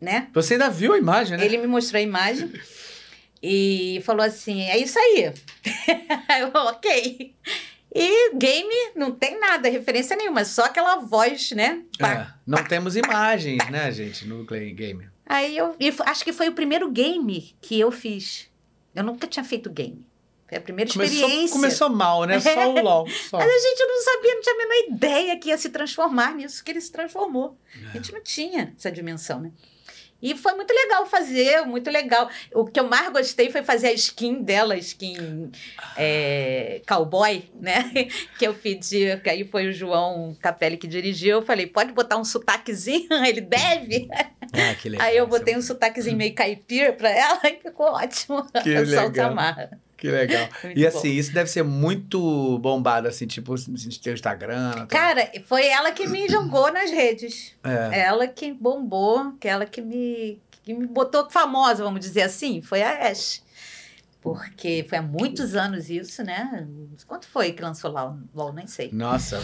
né? 0.00 0.28
Você 0.34 0.54
ainda 0.54 0.68
viu 0.68 0.92
a 0.92 0.98
imagem, 0.98 1.38
né? 1.38 1.44
Ele 1.44 1.56
me 1.56 1.66
mostrou 1.66 1.98
a 1.98 2.02
imagem 2.02 2.52
e 3.42 4.02
falou 4.04 4.24
assim: 4.24 4.62
é 4.62 4.76
isso 4.78 4.98
aí. 4.98 5.32
Aí 6.28 6.42
eu, 6.42 6.48
ok. 6.54 7.34
E 7.94 8.34
game 8.36 8.74
não 8.96 9.12
tem 9.12 9.38
nada, 9.38 9.68
referência 9.68 10.16
nenhuma, 10.16 10.44
só 10.44 10.64
aquela 10.64 10.96
voz, 10.96 11.50
né? 11.52 11.82
Pá. 11.98 12.12
É, 12.12 12.26
não 12.46 12.64
temos 12.64 12.96
imagens, 12.96 13.58
né, 13.70 13.90
gente, 13.92 14.26
no 14.26 14.44
Game. 14.44 15.08
Aí 15.26 15.56
eu 15.56 15.76
acho 16.06 16.24
que 16.24 16.32
foi 16.32 16.48
o 16.48 16.52
primeiro 16.52 16.90
game 16.90 17.54
que 17.60 17.78
eu 17.78 17.90
fiz. 17.90 18.48
Eu 18.94 19.04
nunca 19.04 19.26
tinha 19.26 19.44
feito 19.44 19.70
game. 19.70 20.06
Foi 20.48 20.58
a 20.58 20.60
primeira 20.60 20.92
Começou, 20.92 21.16
experiência. 21.16 21.54
começou 21.56 21.88
mal, 21.90 22.24
né? 22.24 22.38
Só 22.40 22.70
o 22.70 22.72
LOL. 22.82 23.08
Só. 23.08 23.38
Mas 23.38 23.48
a 23.48 23.58
gente 23.68 23.86
não 23.86 24.02
sabia, 24.02 24.34
não 24.34 24.42
tinha 24.42 24.54
a 24.54 24.58
menor 24.58 24.94
ideia 24.94 25.38
que 25.38 25.48
ia 25.48 25.56
se 25.56 25.70
transformar 25.70 26.34
nisso 26.34 26.62
que 26.62 26.70
ele 26.70 26.80
se 26.80 26.92
transformou. 26.92 27.56
A 27.90 27.96
gente 27.96 28.12
não 28.12 28.22
tinha 28.22 28.74
essa 28.76 28.92
dimensão, 28.92 29.40
né? 29.40 29.50
E 30.22 30.36
foi 30.36 30.54
muito 30.54 30.72
legal 30.72 31.04
fazer, 31.04 31.62
muito 31.66 31.90
legal. 31.90 32.30
O 32.54 32.64
que 32.64 32.78
eu 32.78 32.88
mais 32.88 33.12
gostei 33.12 33.50
foi 33.50 33.62
fazer 33.62 33.88
a 33.88 33.92
skin 33.92 34.42
dela, 34.42 34.76
skin 34.76 35.50
é, 35.96 36.80
cowboy, 36.86 37.50
né? 37.60 37.90
Que 38.38 38.46
eu 38.46 38.54
pedi, 38.54 39.16
que 39.18 39.28
aí 39.28 39.44
foi 39.44 39.68
o 39.68 39.72
João 39.72 40.36
Capelli 40.40 40.76
que 40.76 40.86
dirigiu. 40.86 41.38
Eu 41.38 41.42
falei, 41.42 41.66
pode 41.66 41.92
botar 41.92 42.16
um 42.16 42.24
sotaquezinho? 42.24 43.08
Ele 43.24 43.40
deve. 43.40 44.08
Ah, 44.52 44.74
que 44.74 44.88
legal. 44.88 45.06
aí 45.06 45.16
eu 45.16 45.26
botei 45.26 45.56
um 45.56 45.62
sotaquezinho 45.62 46.16
meio 46.16 46.34
caipira 46.34 46.92
pra 46.92 47.10
ela 47.10 47.40
e 47.48 47.56
ficou 47.56 47.86
ótimo. 47.86 48.46
Que 48.62 48.78
legal. 48.78 49.32
Que 50.02 50.10
legal. 50.10 50.48
Muito 50.64 50.76
e 50.76 50.82
bom. 50.82 50.88
assim, 50.88 51.10
isso 51.10 51.32
deve 51.32 51.48
ser 51.48 51.62
muito 51.62 52.58
bombado, 52.58 53.06
assim, 53.06 53.24
tipo, 53.24 53.54
no 53.54 53.98
teu 54.02 54.12
Instagram. 54.12 54.72
tal. 54.72 54.86
Cara, 54.88 55.30
foi 55.46 55.68
ela 55.68 55.92
que 55.92 56.08
me 56.08 56.28
jogou 56.28 56.72
nas 56.72 56.90
redes. 56.90 57.54
É. 57.62 58.00
Ela 58.00 58.26
que 58.26 58.52
bombou, 58.52 59.30
que 59.38 59.46
ela 59.46 59.64
que 59.64 59.80
me, 59.80 60.42
que 60.64 60.74
me 60.74 60.88
botou 60.88 61.30
famosa, 61.30 61.84
vamos 61.84 62.00
dizer 62.00 62.22
assim, 62.22 62.60
foi 62.60 62.82
a 62.82 63.10
Ash. 63.12 63.44
Porque 64.20 64.84
foi 64.88 64.98
há 64.98 65.02
muitos 65.02 65.54
anos 65.54 65.88
isso, 65.88 66.24
né? 66.24 66.66
Quanto 67.06 67.28
foi 67.28 67.52
que 67.52 67.62
lançou 67.62 67.92
lá? 67.92 68.16
LOL, 68.34 68.52
nem 68.52 68.66
sei. 68.66 68.90
Nossa, 68.92 69.40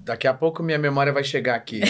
daqui 0.00 0.26
a 0.26 0.34
pouco 0.34 0.64
minha 0.64 0.78
memória 0.78 1.12
vai 1.12 1.22
chegar 1.22 1.54
aqui. 1.54 1.80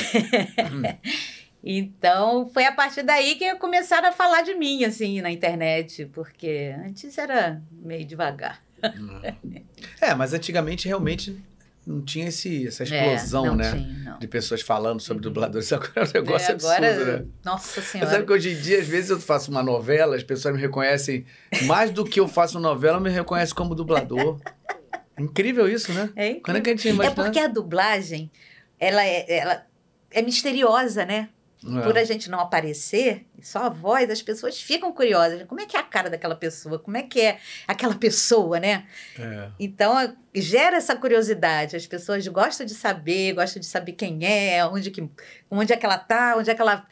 Então, 1.68 2.48
foi 2.54 2.64
a 2.64 2.70
partir 2.70 3.02
daí 3.02 3.34
que 3.34 3.52
começaram 3.56 4.08
a 4.08 4.12
falar 4.12 4.42
de 4.42 4.54
mim, 4.54 4.84
assim, 4.84 5.20
na 5.20 5.30
internet. 5.32 6.06
Porque 6.06 6.72
antes 6.86 7.18
era 7.18 7.60
meio 7.72 8.04
devagar. 8.04 8.62
é, 10.00 10.14
mas 10.14 10.32
antigamente 10.32 10.86
realmente 10.86 11.36
não 11.84 12.00
tinha 12.02 12.28
esse, 12.28 12.66
essa 12.68 12.84
explosão, 12.84 13.44
É, 13.44 13.48
não 13.48 13.56
né? 13.56 13.70
Tinha, 13.72 14.10
não. 14.10 14.18
De 14.20 14.28
pessoas 14.28 14.60
falando 14.60 15.00
sobre 15.00 15.16
Uhum. 15.26 15.32
dubladores. 15.32 15.70
Agora 15.74 15.90
é 15.96 16.00
um 16.04 16.12
negócio 16.22 16.50
É, 16.52 16.54
agora, 16.54 16.88
absurdo, 16.88 17.12
né? 17.12 17.26
nossa 17.44 17.80
Mas 17.80 17.90
senhora. 17.90 18.10
sabe 18.10 18.26
que 18.26 18.32
hoje 18.32 18.52
em 18.52 18.60
dia, 18.60 18.78
às 18.80 18.86
vezes, 18.86 19.10
eu 19.10 19.18
faço 19.20 19.50
uma 19.50 19.62
novela, 19.62 20.14
as 20.14 20.22
pessoas 20.22 20.54
me 20.54 20.60
reconhecem 20.60 21.24
mais 21.62 21.90
do 21.90 22.04
que 22.04 22.20
eu 22.20 22.28
faço 22.28 22.60
novela, 22.60 23.00
me 23.00 23.10
reconhecem 23.10 23.54
como 23.56 23.74
dublador. 23.74 24.40
Incrível 25.18 25.68
isso, 25.68 25.92
né? 25.92 26.10
É 26.14 26.34
Quando 26.34 26.58
é 26.58 26.60
que 26.60 26.70
a 26.70 26.76
gente 26.76 26.88
ia 26.88 27.06
É 27.06 27.10
porque 27.10 27.38
a 27.40 27.48
dublagem, 27.48 28.30
ela 28.78 29.02
é, 29.04 29.38
ela 29.38 29.66
é 30.10 30.22
misteriosa, 30.22 31.04
né? 31.06 31.30
É. 31.66 31.82
Por 31.82 31.98
a 31.98 32.04
gente 32.04 32.30
não 32.30 32.38
aparecer, 32.38 33.26
só 33.42 33.64
a 33.64 33.68
voz, 33.68 34.08
as 34.10 34.22
pessoas 34.22 34.60
ficam 34.60 34.92
curiosas. 34.92 35.42
Como 35.44 35.60
é 35.60 35.66
que 35.66 35.76
é 35.76 35.80
a 35.80 35.82
cara 35.82 36.08
daquela 36.08 36.36
pessoa? 36.36 36.78
Como 36.78 36.96
é 36.96 37.02
que 37.02 37.20
é 37.20 37.38
aquela 37.66 37.94
pessoa, 37.94 38.60
né? 38.60 38.86
É. 39.18 39.48
Então, 39.58 40.14
gera 40.34 40.76
essa 40.76 40.94
curiosidade. 40.94 41.74
As 41.76 41.86
pessoas 41.86 42.26
gostam 42.28 42.64
de 42.66 42.74
saber, 42.74 43.32
gostam 43.32 43.60
de 43.60 43.66
saber 43.66 43.92
quem 43.92 44.24
é, 44.24 44.64
onde, 44.66 44.90
que, 44.90 45.08
onde 45.50 45.72
é 45.72 45.76
que 45.76 45.84
ela 45.86 45.98
tá, 45.98 46.36
onde 46.36 46.50
é 46.50 46.54
que 46.54 46.62
ela 46.62 46.86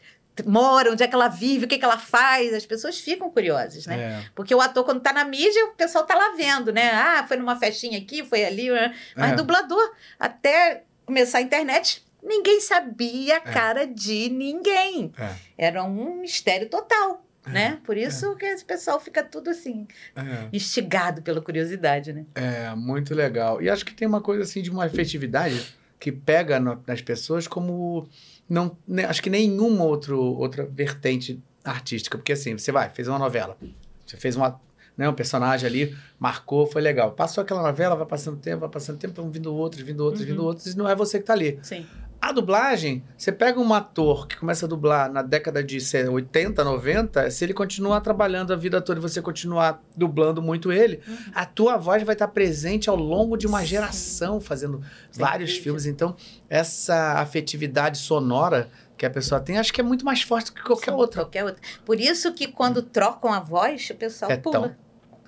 mora, 0.45 0.91
onde 0.91 1.01
é 1.01 1.07
que 1.07 1.15
ela 1.15 1.29
vive, 1.29 1.63
o 1.65 1.67
que, 1.67 1.77
que 1.77 1.85
ela 1.85 1.97
faz. 1.97 2.53
As 2.53 2.65
pessoas 2.65 2.99
ficam 2.99 3.29
curiosas, 3.31 3.85
né? 3.85 3.97
É. 3.97 4.29
Porque 4.35 4.53
o 4.53 4.59
ator, 4.59 4.83
quando 4.83 4.99
tá 4.99 5.13
na 5.13 5.23
mídia, 5.23 5.65
o 5.65 5.75
pessoal 5.75 6.05
tá 6.05 6.13
lá 6.15 6.35
vendo, 6.35 6.73
né? 6.73 6.91
Ah, 6.91 7.25
foi 7.27 7.37
numa 7.37 7.55
festinha 7.55 7.97
aqui, 7.97 8.23
foi 8.25 8.43
ali. 8.43 8.69
né? 8.69 8.93
Mas 9.15 9.31
É. 9.31 9.35
dublador, 9.35 9.91
até 10.19 10.83
começar 11.05 11.37
a 11.37 11.41
internet, 11.41 12.04
ninguém 12.25 12.59
sabia 12.59 13.37
a 13.37 13.41
cara 13.41 13.85
de 13.85 14.29
ninguém. 14.29 15.11
É. 15.17 15.35
Era 15.67 15.83
um 15.83 16.15
mistério 16.21 16.67
total, 16.69 17.23
né? 17.45 17.79
Por 17.85 17.95
isso 17.95 18.35
que 18.35 18.45
esse 18.45 18.65
pessoal 18.65 18.99
fica 18.99 19.23
tudo 19.23 19.49
assim, 19.51 19.87
É. 20.15 20.47
instigado 20.51 21.21
pela 21.21 21.41
curiosidade, 21.41 22.11
né? 22.11 22.25
É, 22.35 22.73
muito 22.75 23.13
legal. 23.13 23.61
E 23.61 23.69
acho 23.69 23.85
que 23.85 23.93
tem 23.93 24.07
uma 24.07 24.21
coisa 24.21 24.43
assim 24.43 24.61
de 24.61 24.69
uma 24.71 24.85
efetividade 24.85 25.75
que 25.99 26.11
pega 26.11 26.59
no- 26.59 26.83
nas 26.85 27.01
pessoas 27.01 27.47
como 27.47 28.07
não, 28.49 28.77
né, 28.87 29.05
acho 29.05 29.23
que 29.23 29.29
nenhuma 29.29 29.83
outro, 29.85 30.19
outra 30.21 30.65
vertente 30.65 31.41
artística, 31.63 32.15
porque 32.17 32.33
assim, 32.33 32.55
você 32.57 32.71
vai, 32.71 32.89
fez 32.89 33.07
uma 33.07 33.17
novela, 33.17 33.57
você 34.05 34.15
fez 34.17 34.35
uma, 34.35 34.61
né, 34.95 35.09
um 35.09 35.13
personagem 35.13 35.67
ali, 35.67 35.97
marcou, 36.19 36.67
foi 36.67 36.79
legal. 36.81 37.11
Passou 37.13 37.41
aquela 37.41 37.63
novela, 37.63 37.95
vai 37.95 38.05
passando 38.05 38.37
tempo, 38.37 38.59
vai 38.59 38.69
passando 38.69 38.99
tempo, 38.99 39.15
vão 39.19 39.31
vindo 39.31 39.51
outros, 39.53 39.81
vindo 39.81 40.01
outros, 40.01 40.21
Uhum. 40.21 40.27
vindo 40.27 40.43
outros, 40.45 40.67
e 40.73 40.77
não 40.77 40.87
é 40.87 40.95
você 40.95 41.17
que 41.17 41.25
tá 41.25 41.33
ali. 41.33 41.57
Sim. 41.63 41.87
A 42.25 42.31
dublagem, 42.31 43.03
você 43.15 43.31
pega 43.31 43.59
um 43.59 43.71
ator 43.71 44.27
que 44.27 44.35
começa 44.35 44.65
a 44.65 44.67
dublar 44.67 45.11
na 45.11 45.21
década 45.21 45.63
de 45.63 45.79
sei, 45.79 46.07
80, 46.07 46.63
90, 46.63 47.29
se 47.29 47.45
ele 47.45 47.53
continuar 47.53 48.01
trabalhando 48.01 48.51
a 48.51 48.55
vida 48.55 48.81
toda 48.81 48.97
e 48.97 49.01
você 49.01 49.21
continuar 49.21 49.79
dublando 49.95 50.41
muito 50.41 50.71
ele, 50.71 51.01
a 51.35 51.45
tua 51.45 51.77
voz 51.77 52.01
vai 52.01 52.15
estar 52.15 52.27
presente 52.29 52.89
ao 52.89 52.95
longo 52.95 53.37
de 53.37 53.45
uma 53.45 53.63
geração, 53.63 54.41
fazendo 54.41 54.81
vários 55.13 55.55
filmes. 55.55 55.85
Então, 55.85 56.15
essa 56.49 57.19
afetividade 57.19 57.99
sonora 57.99 58.71
que 58.97 59.05
a 59.05 59.09
pessoa 59.11 59.39
tem, 59.39 59.59
acho 59.59 59.71
que 59.71 59.79
é 59.79 59.83
muito 59.83 60.03
mais 60.03 60.23
forte 60.23 60.47
do 60.47 60.55
que 60.55 60.63
qualquer 60.63 60.93
Sim, 60.93 60.97
outra. 60.97 61.21
Qualquer 61.21 61.45
outra. 61.45 61.61
Por 61.85 61.99
isso 61.99 62.33
que 62.33 62.47
quando 62.47 62.81
trocam 62.81 63.31
a 63.31 63.39
voz, 63.39 63.87
o 63.91 63.93
pessoal 63.93 64.31
É 64.31 64.37
pula. 64.37 64.75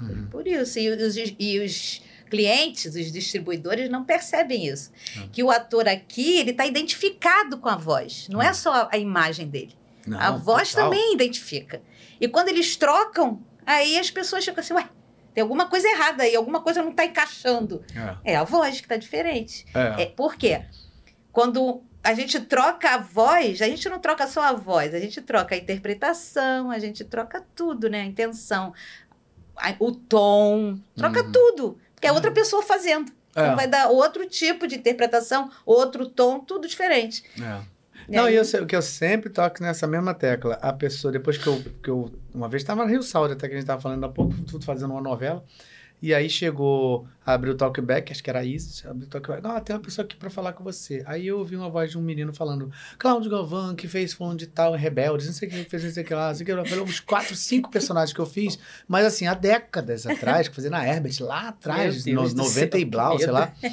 Uhum. 0.01 0.25
Por 0.31 0.47
isso. 0.47 0.79
E 0.79 0.89
os, 0.89 1.15
e 1.37 1.59
os 1.59 2.01
clientes, 2.27 2.95
os 2.95 3.11
distribuidores, 3.11 3.89
não 3.89 4.03
percebem 4.03 4.67
isso. 4.67 4.91
Que 5.31 5.43
o 5.43 5.49
ator 5.51 5.87
aqui, 5.87 6.37
ele 6.39 6.51
está 6.51 6.65
identificado 6.65 7.57
com 7.57 7.69
a 7.69 7.75
voz. 7.75 8.27
Não 8.29 8.41
é 8.41 8.53
só 8.53 8.87
a 8.91 8.97
imagem 8.97 9.47
dele. 9.47 9.75
Não, 10.05 10.19
a 10.19 10.31
voz 10.31 10.71
total. 10.71 10.89
também 10.89 11.13
identifica. 11.13 11.81
E 12.19 12.27
quando 12.27 12.49
eles 12.49 12.75
trocam, 12.75 13.41
aí 13.65 13.97
as 13.99 14.09
pessoas 14.09 14.45
ficam 14.45 14.61
assim, 14.61 14.73
ué, 14.73 14.87
tem 15.33 15.41
alguma 15.41 15.67
coisa 15.67 15.87
errada 15.87 16.23
aí, 16.23 16.35
alguma 16.35 16.61
coisa 16.61 16.81
não 16.81 16.91
está 16.91 17.05
encaixando. 17.05 17.83
É 18.23 18.35
a 18.35 18.43
voz 18.43 18.77
que 18.77 18.85
está 18.85 18.95
diferente. 18.97 19.65
É. 19.73 20.03
É, 20.03 20.05
por 20.05 20.35
quê? 20.35 20.63
Quando 21.31 21.83
a 22.03 22.13
gente 22.13 22.39
troca 22.39 22.91
a 22.91 22.97
voz, 22.97 23.61
a 23.61 23.67
gente 23.67 23.87
não 23.89 23.99
troca 23.99 24.25
só 24.27 24.41
a 24.41 24.53
voz, 24.53 24.93
a 24.95 24.99
gente 24.99 25.21
troca 25.21 25.53
a 25.53 25.57
interpretação, 25.57 26.71
a 26.71 26.79
gente 26.79 27.03
troca 27.03 27.45
tudo, 27.53 27.89
né? 27.89 28.01
A 28.01 28.05
intenção, 28.05 28.73
o 29.79 29.91
tom, 29.91 30.79
troca 30.95 31.21
Uhum. 31.23 31.31
tudo. 31.31 31.77
Porque 31.97 32.07
é 32.07 32.11
outra 32.11 32.29
pessoa 32.31 32.61
fazendo. 32.61 33.11
É. 33.35 33.41
Então 33.41 33.55
vai 33.55 33.67
dar 33.67 33.89
outro 33.89 34.27
tipo 34.27 34.67
de 34.67 34.75
interpretação, 34.75 35.49
outro 35.65 36.07
tom, 36.07 36.39
tudo 36.39 36.67
diferente. 36.67 37.23
É. 37.41 37.61
E 38.07 38.15
Não, 38.15 38.25
aí- 38.25 38.35
e 38.35 38.37
eu, 38.37 38.65
que 38.67 38.75
eu 38.75 38.81
sempre 38.81 39.29
toco 39.31 39.61
nessa 39.61 39.85
mesma 39.87 40.13
tecla. 40.13 40.57
A 40.61 40.71
pessoa, 40.71 41.11
depois 41.11 41.37
que 41.37 41.47
eu, 41.47 41.63
que 41.83 41.89
eu 41.89 42.11
uma 42.33 42.47
vez 42.47 42.61
estava 42.61 42.83
no 42.83 42.89
Rio 42.89 43.01
Saúde, 43.03 43.33
até 43.33 43.47
que 43.47 43.53
a 43.53 43.57
gente 43.57 43.63
estava 43.63 43.81
falando 43.81 44.05
há 44.05 44.09
pouco, 44.09 44.33
tudo 44.43 44.63
fazendo 44.63 44.91
uma 44.91 45.01
novela. 45.01 45.43
E 45.99 46.13
aí 46.13 46.29
chegou, 46.29 47.07
abriu 47.25 47.53
o 47.53 47.57
talkback, 47.57 48.11
acho 48.11 48.23
que 48.23 48.29
era 48.29 48.45
isso, 48.45 48.87
abriu 48.87 49.07
o 49.07 49.09
talkback. 49.09 49.41
Ah, 49.43 49.59
tem 49.59 49.75
uma 49.75 49.81
pessoa 49.81 50.05
aqui 50.05 50.15
para 50.15 50.29
falar 50.29 50.53
com 50.53 50.63
você. 50.63 51.03
Aí 51.07 51.25
eu 51.25 51.39
ouvi 51.39 51.55
uma 51.55 51.69
voz 51.69 51.89
de 51.89 51.97
um 51.97 52.01
menino 52.01 52.31
falando, 52.31 52.71
Cláudio 52.99 53.31
Galvão, 53.31 53.75
que 53.75 53.87
fez 53.87 54.13
fulano 54.13 54.37
de 54.37 54.45
tal, 54.45 54.73
Rebeldes, 54.73 55.25
não 55.25 55.33
sei 55.33 55.47
o 55.47 55.51
que 55.51 55.63
fez, 55.63 55.83
não 55.83 55.91
sei 55.91 56.03
o 56.03 56.05
que 56.05 56.13
lá, 56.13 56.27
não 56.27 56.35
sei 56.35 56.43
o 56.43 56.45
que 56.45 56.53
lá. 56.53 56.61
Eu 56.61 56.65
falei, 56.65 56.83
uns 56.83 56.99
quatro, 56.99 57.35
cinco 57.35 57.71
personagens 57.71 58.13
que 58.13 58.21
eu 58.21 58.27
fiz, 58.27 58.59
mas 58.87 59.07
assim, 59.07 59.25
há 59.25 59.33
décadas 59.33 60.05
atrás, 60.05 60.47
que 60.47 60.55
fazia 60.55 60.69
na 60.69 60.87
Herbert, 60.87 61.15
lá 61.21 61.47
atrás, 61.47 62.05
no, 62.05 62.21
Deus 62.21 62.33
do 62.33 62.43
90 62.43 62.53
céu, 62.53 62.79
e 62.79 62.85
blau, 62.85 63.17
sei 63.17 63.31
lá. 63.31 63.51
Aí 63.63 63.71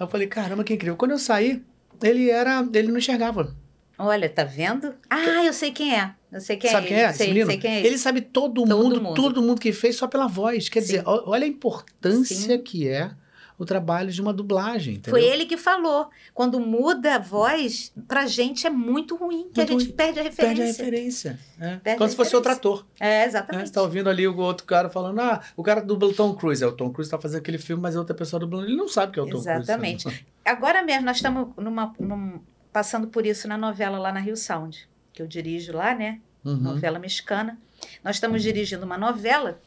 eu 0.00 0.08
falei, 0.08 0.26
caramba, 0.26 0.64
que 0.64 0.74
incrível. 0.74 0.96
Quando 0.96 1.12
eu 1.12 1.18
saí, 1.18 1.62
ele 2.02 2.30
era, 2.30 2.66
ele 2.74 2.88
não 2.88 2.98
enxergava. 2.98 3.54
Olha, 3.96 4.28
tá 4.28 4.42
vendo? 4.42 4.94
Ah, 5.08 5.44
eu 5.44 5.52
sei 5.52 5.70
quem 5.70 5.94
é. 5.94 6.14
Eu 6.32 6.40
sei 6.40 6.56
quem 6.56 6.70
Sabe 6.70 6.86
é. 6.86 6.88
quem 6.88 6.96
é? 6.98 7.08
esse 7.10 7.18
Sei, 7.18 7.26
menino? 7.28 7.46
sei 7.46 7.58
quem 7.58 7.70
é. 7.72 7.78
ele. 7.78 7.88
Ele 7.88 7.98
sabe 7.98 8.20
todo, 8.20 8.64
Todo 8.64 8.76
mundo, 8.82 9.00
mundo. 9.02 9.14
todo 9.14 9.42
mundo 9.42 9.60
que 9.60 9.72
fez 9.72 9.96
só 9.96 10.06
pela 10.06 10.26
voz. 10.26 10.68
Quer 10.68 10.80
dizer, 10.80 10.98
Sim. 10.98 11.04
ó- 11.06 11.22
olha 11.30 11.44
a 11.44 11.48
importância 11.48 12.56
Sim. 12.56 12.62
que 12.62 12.86
é 12.88 13.10
o 13.58 13.64
trabalho 13.66 14.10
de 14.10 14.22
uma 14.22 14.32
dublagem. 14.32 14.94
Entendeu? 14.94 15.10
Foi 15.20 15.22
ele 15.28 15.44
que 15.44 15.56
falou. 15.56 16.08
Quando 16.32 16.58
muda 16.58 17.16
a 17.16 17.18
voz, 17.18 17.92
pra 18.08 18.26
gente 18.26 18.66
é 18.66 18.70
muito 18.70 19.16
ruim, 19.16 19.50
que 19.52 19.58
Muito 19.60 19.60
a 19.60 19.66
gente 19.66 19.84
ruim. 19.88 19.92
perde 19.96 20.20
a 20.20 20.22
referência. 20.22 20.46
Perde 20.46 20.62
a 20.62 20.64
referência. 20.64 21.38
É. 21.60 21.76
Perde 21.76 21.98
Como 21.98 22.06
a 22.06 22.08
se 22.08 22.16
fosse 22.16 22.34
outro 22.36 22.52
ator. 22.52 22.86
É, 22.98 23.26
exatamente. 23.26 23.66
Você 23.68 23.74
tá 23.74 23.82
ouvindo 23.82 24.08
ali 24.08 24.26
o 24.26 24.34
outro 24.38 24.64
cara 24.64 24.88
falando, 24.88 25.20
ah, 25.20 25.42
o 25.56 25.62
cara 25.62 25.80
dubla 25.82 26.08
o 26.08 26.14
Tom 26.14 26.32
Cruise. 26.34 26.64
É, 26.64 26.66
o 26.66 26.72
Tom 26.72 26.90
Cruise 26.90 27.10
tá 27.10 27.18
fazendo 27.18 27.40
aquele 27.40 27.58
filme, 27.58 27.82
mas 27.82 27.94
é 27.94 27.98
outra 27.98 28.14
pessoa 28.14 28.40
dublando. 28.40 28.66
Ele 28.66 28.76
não 28.76 28.88
sabe 28.88 29.12
que 29.12 29.18
é 29.20 29.22
o 29.22 29.28
Tom 29.28 29.36
Exatamente. 29.38 30.04
Cruise. 30.04 30.24
Agora 30.42 30.82
mesmo, 30.82 31.04
nós 31.04 31.16
estamos 31.16 31.48
numa, 31.58 31.92
num- 32.00 32.40
passando 32.72 33.08
por 33.08 33.26
isso 33.26 33.46
na 33.46 33.58
novela 33.58 33.98
lá 33.98 34.10
na 34.10 34.20
Rio 34.20 34.36
Sound, 34.38 34.88
que 35.12 35.20
eu 35.22 35.26
dirijo 35.26 35.72
lá, 35.72 35.94
né? 35.94 36.20
Uhum. 36.44 36.56
Novela 36.56 36.98
mexicana. 36.98 37.58
Nós 38.02 38.16
estamos 38.16 38.42
dirigindo 38.42 38.84
uma 38.84 38.98
novela 38.98 39.60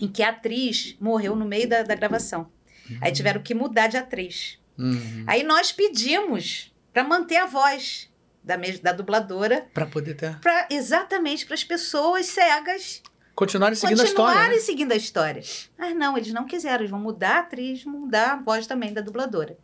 em 0.00 0.08
que 0.08 0.22
a 0.22 0.30
atriz 0.30 0.96
morreu 1.00 1.36
no 1.36 1.44
meio 1.44 1.68
da, 1.68 1.82
da 1.82 1.94
gravação. 1.94 2.50
Aí 3.00 3.12
tiveram 3.12 3.42
que 3.42 3.54
mudar 3.54 3.86
de 3.86 3.96
atriz. 3.96 4.58
Uhum. 4.78 5.24
Aí 5.26 5.42
nós 5.42 5.72
pedimos 5.72 6.72
para 6.92 7.04
manter 7.04 7.36
a 7.36 7.46
voz 7.46 8.10
da, 8.42 8.56
da 8.82 8.92
dubladora, 8.92 9.66
Pra 9.72 9.86
poder 9.86 10.14
ter... 10.14 10.38
pra, 10.40 10.68
exatamente 10.70 11.46
para 11.46 11.54
as 11.54 11.64
pessoas 11.64 12.26
cegas 12.26 13.02
Continuarem 13.34 13.74
seguindo 13.74 14.00
a 14.00 14.04
história. 14.04 14.30
continuarem 14.32 14.56
né? 14.58 14.62
seguindo 14.64 14.92
a 14.92 14.96
história. 14.96 15.42
Mas 15.76 15.96
não, 15.96 16.16
eles 16.16 16.32
não 16.32 16.46
quiseram, 16.46 16.80
eles 16.80 16.90
vão 16.90 17.00
mudar 17.00 17.36
a 17.36 17.40
atriz, 17.40 17.84
mudar 17.84 18.32
a 18.34 18.36
voz 18.36 18.66
também 18.66 18.92
da 18.92 19.00
dubladora. 19.00 19.58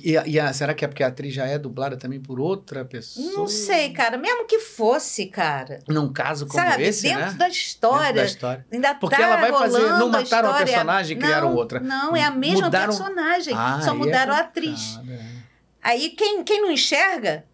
E, 0.00 0.16
a- 0.16 0.26
e 0.26 0.40
a- 0.40 0.52
será 0.52 0.72
que 0.74 0.84
é 0.84 0.88
porque 0.88 1.02
a 1.02 1.08
atriz 1.08 1.34
já 1.34 1.46
é 1.46 1.58
dublada 1.58 1.96
também 1.96 2.18
por 2.20 2.40
outra 2.40 2.84
pessoa? 2.84 3.30
Não 3.32 3.46
sei, 3.46 3.92
cara, 3.92 4.16
mesmo 4.16 4.46
que 4.46 4.58
fosse, 4.58 5.26
cara. 5.26 5.80
Num 5.86 6.10
caso 6.12 6.46
como 6.46 6.62
sabe, 6.62 6.84
esse, 6.84 7.02
dentro 7.02 7.18
né? 7.20 7.26
da 7.26 7.32
Dentro 7.44 7.48
história, 7.48 8.12
da 8.14 8.24
história. 8.24 8.66
ainda 8.72 8.94
Porque 8.94 9.16
tá 9.16 9.22
ela 9.22 9.36
vai 9.36 9.52
fazer- 9.52 9.78
não 9.80 10.06
a 10.06 10.10
mataram 10.10 10.18
a 10.18 10.22
história. 10.52 10.66
personagem 10.66 11.16
e 11.16 11.20
criaram 11.20 11.50
Não, 11.50 11.56
outra. 11.56 11.80
Não, 11.80 12.16
é 12.16 12.24
a 12.24 12.30
mesma 12.30 12.62
Mudaram- 12.66 12.86
personagem, 12.96 13.54
Ah, 13.56 13.80
só 13.82 13.90
é 13.90 13.94
mudaram 13.94 14.34
a 14.34 14.42
complicado, 14.44 14.48
atriz. 14.48 15.00
é. 15.10 15.42
Aí 15.82 16.08
quem, 16.10 16.42
quem 16.42 16.60
não 16.62 16.70
enxerga, 16.70 17.44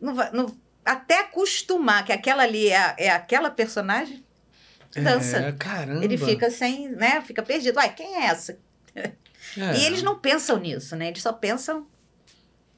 não 0.00 0.14
não- 0.32 0.56
até 0.84 1.20
acostumar 1.20 2.04
que 2.04 2.12
aquela 2.12 2.42
ali 2.42 2.68
é, 2.68 2.76
a- 2.76 2.94
é 2.98 3.10
aquela 3.10 3.50
personagem, 3.50 4.22
dança. 4.94 5.38
É, 5.38 5.52
caramba. 5.52 6.04
ele 6.04 6.16
fica 6.18 6.50
sem, 6.50 6.88
né? 6.90 7.20
Fica 7.22 7.42
perdido. 7.42 7.76
Uai, 7.76 7.92
quem 7.94 8.16
é 8.16 8.26
essa? 8.26 8.58
É. 9.56 9.78
E 9.78 9.84
eles 9.86 10.02
não 10.02 10.18
pensam 10.18 10.58
nisso, 10.58 10.96
né? 10.96 11.08
Eles 11.08 11.22
só 11.22 11.32
pensam, 11.32 11.86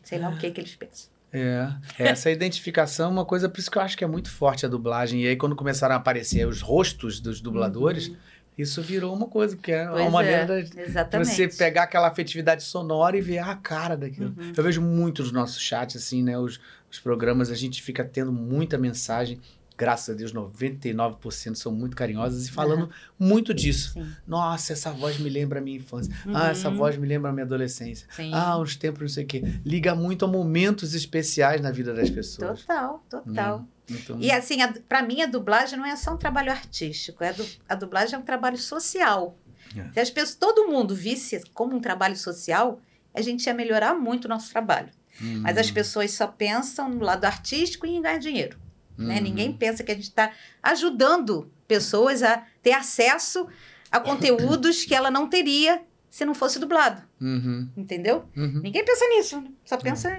sei 0.03 0.19
lá 0.19 0.29
o 0.29 0.39
que 0.39 0.51
que 0.51 0.61
eles 0.61 0.75
pensam. 0.75 1.09
É, 1.31 1.69
essa 1.99 2.31
identificação 2.31 3.09
é 3.09 3.13
uma 3.13 3.25
coisa, 3.25 3.49
por 3.49 3.59
isso 3.61 3.71
que 3.71 3.77
eu 3.77 3.83
acho 3.83 3.99
que 3.99 4.05
é 4.05 4.07
muito 4.07 4.31
forte 4.31 4.65
a 4.65 4.69
dublagem. 4.69 5.23
E 5.23 5.29
aí, 5.29 5.37
quando 5.37 5.55
começaram 5.55 5.95
a 5.95 5.99
aparecer 5.99 6.47
os 6.47 6.63
rostos 6.63 7.21
dos 7.21 7.41
dubladores, 7.41 8.11
isso 8.57 8.83
virou 8.83 9.15
uma 9.15 9.27
coisa, 9.27 9.55
porque 9.55 9.71
é 9.71 9.85
Uhum. 9.85 9.91
Pois 9.91 10.03
uma 10.03 10.11
maneira 10.11 10.59
é, 10.59 10.63
de 10.63 10.81
exatamente. 10.81 11.31
você 11.31 11.49
pegar 11.49 11.85
aquela 11.85 12.09
afetividade 12.09 12.63
sonora 12.63 13.17
e 13.17 13.21
ver 13.21 13.39
a 13.39 13.55
cara 13.55 13.97
daquilo. 13.97 14.35
Uhum. 14.37 14.53
Eu 14.57 14.65
vejo 14.65 14.81
muito 14.81 15.23
nos 15.23 15.31
nossos 15.31 15.61
chats, 15.61 15.97
assim, 15.97 16.23
né? 16.23 16.39
Os, 16.39 16.59
os 16.91 16.99
programas, 16.99 17.51
a 17.51 17.55
gente 17.55 17.83
fica 17.83 18.03
tendo 18.05 18.33
muita 18.33 18.77
mensagem. 18.77 19.39
Graças 19.79 20.13
a 20.13 20.19
Deus, 20.19 20.33
99% 20.33 21.55
são 21.55 21.71
muito 21.73 21.97
carinhosas 21.97 22.47
e 22.47 22.51
falando 22.51 22.91
muito 23.19 23.55
disso. 23.55 23.93
Sim. 23.93 24.13
Nossa, 24.27 24.73
essa 24.73 24.91
voz 24.91 25.19
me 25.21 25.31
lembra 25.31 25.61
a 25.61 25.63
minha 25.63 25.77
infância. 25.77 26.13
Uhum. 26.27 26.37
Ah, 26.37 26.49
essa 26.51 26.69
voz 26.69 26.97
me 26.97 27.07
lembra 27.07 27.31
a 27.31 27.33
minha 27.33 27.45
adolescência. 27.47 28.07
Sim. 28.11 28.33
Ah, 28.35 28.59
uns 28.59 28.75
tempos, 28.75 29.01
não 29.03 29.09
sei 29.09 29.25
o 29.25 29.27
quê. 29.29 29.43
Liga 29.65 29.95
muito 29.95 30.25
a 30.25 30.29
momentos 30.29 30.95
especiais 30.95 31.61
na 31.61 31.71
vida 31.71 31.95
das 31.95 32.11
pessoas. 32.11 32.63
Total, 32.63 33.05
total. 33.09 33.65
Então, 33.89 34.21
E 34.21 34.31
assim, 34.33 34.61
a, 34.63 34.73
pra 34.89 35.01
mim, 35.03 35.23
a 35.23 35.27
dublagem 35.27 35.79
não 35.79 35.87
é 35.87 35.95
só 35.97 36.13
um 36.13 36.17
trabalho 36.19 36.51
artístico, 36.51 37.23
é 37.25 37.33
du- 37.33 37.47
a 37.69 37.75
dublagem 37.75 38.17
é 38.17 38.19
um 38.19 38.23
trabalho 38.23 38.59
social. 38.59 39.39
É. 39.77 39.89
Se 39.95 40.01
as 40.01 40.11
pessoas, 40.11 40.35
todo 40.35 40.67
mundo 40.69 40.95
visse 40.95 41.41
como 41.55 41.77
um 41.77 41.81
trabalho 41.81 42.17
social, 42.17 42.81
a 43.15 43.23
gente 43.23 43.47
ia 43.47 43.55
melhorar 43.55 43.95
muito 43.95 44.25
o 44.27 44.29
nosso 44.29 44.51
trabalho. 44.51 44.89
hum, 45.23 45.41
Mas 45.43 45.57
as 45.57 45.71
pessoas 45.71 46.11
só 46.13 46.27
pensam 46.27 46.89
no 46.91 47.01
lado 47.05 47.25
artístico 47.25 47.87
e 47.87 47.91
em 47.97 48.03
ganhar 48.03 48.19
dinheiro. 48.19 48.59
Né? 48.99 49.19
hum. 49.19 49.23
Ninguém 49.23 49.53
pensa 49.53 49.83
que 49.85 49.93
a 49.93 49.95
gente 49.95 50.05
está 50.05 50.33
ajudando 50.63 51.51
pessoas 51.67 52.23
a 52.23 52.43
ter 52.63 52.73
acesso 52.73 53.47
a 53.91 54.01
conteúdos 54.01 54.85
que 54.85 54.95
ela 54.95 55.11
não 55.11 55.29
teria 55.29 55.81
se 56.11 56.25
não 56.25 56.35
fosse 56.35 56.59
dublado, 56.59 57.03
Uhum, 57.21 57.69
entendeu? 57.77 58.25
uhum. 58.37 58.61
Ninguém 58.63 58.85
pensa 58.85 59.07
nisso, 59.09 59.41
né? 59.41 59.49
só 59.65 59.77
pensa 59.77 60.11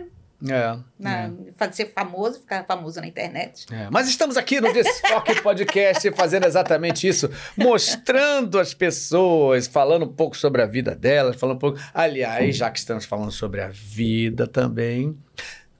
É, 0.48 0.78
na, 0.98 1.24
é. 1.24 1.32
fazer 1.58 1.74
ser 1.74 1.86
famoso, 1.94 2.40
ficar 2.40 2.64
famoso 2.66 3.02
na 3.02 3.08
internet. 3.08 3.66
É, 3.72 3.90
mas 3.92 4.08
estamos 4.08 4.38
aqui 4.38 4.62
no 4.62 4.72
Desfoque 4.72 5.42
Podcast 5.42 6.10
fazendo 6.16 6.46
exatamente 6.46 7.08
isso, 7.08 7.30
mostrando 7.58 8.58
as 8.60 8.74
pessoas, 8.74 9.68
falando 9.68 10.06
um 10.06 10.14
pouco 10.14 10.38
sobre 10.38 10.62
a 10.62 10.66
vida 10.66 10.96
delas, 10.96 11.36
falando 11.36 11.58
um 11.58 11.60
pouco. 11.60 11.80
Aliás, 11.94 12.56
já 12.56 12.72
que 12.72 12.80
estamos 12.80 13.04
falando 13.06 13.32
sobre 13.32 13.60
a 13.62 13.68
vida 13.70 14.48
também, 14.48 15.18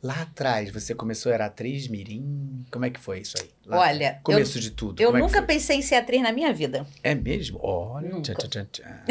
lá 0.02 0.22
atrás 0.22 0.70
você 0.72 0.96
começou 0.96 1.32
era 1.32 1.46
atriz 1.46 1.88
mirim, 1.88 2.66
como 2.72 2.86
é 2.86 2.90
que 2.90 3.00
foi 3.00 3.20
isso 3.20 3.36
aí? 3.40 3.50
Lá- 3.66 3.80
Olha, 3.80 4.16
eu, 4.20 4.24
começo 4.24 4.60
de 4.60 4.72
tudo. 4.72 5.02
eu 5.02 5.08
como 5.12 5.18
é 5.18 5.22
nunca 5.22 5.40
foi? 5.40 5.48
pensei 5.48 5.78
em 5.78 5.82
ser 5.82 5.96
atriz 5.96 6.22
na 6.22 6.32
minha 6.32 6.54
vida. 6.54 6.86
É 7.04 7.14
mesmo? 7.16 7.60
Olha, 7.62 8.22
tchá, 8.22 8.34
tchá, 8.36 8.48
tchá, 8.48 8.66
tchá. 8.72 9.06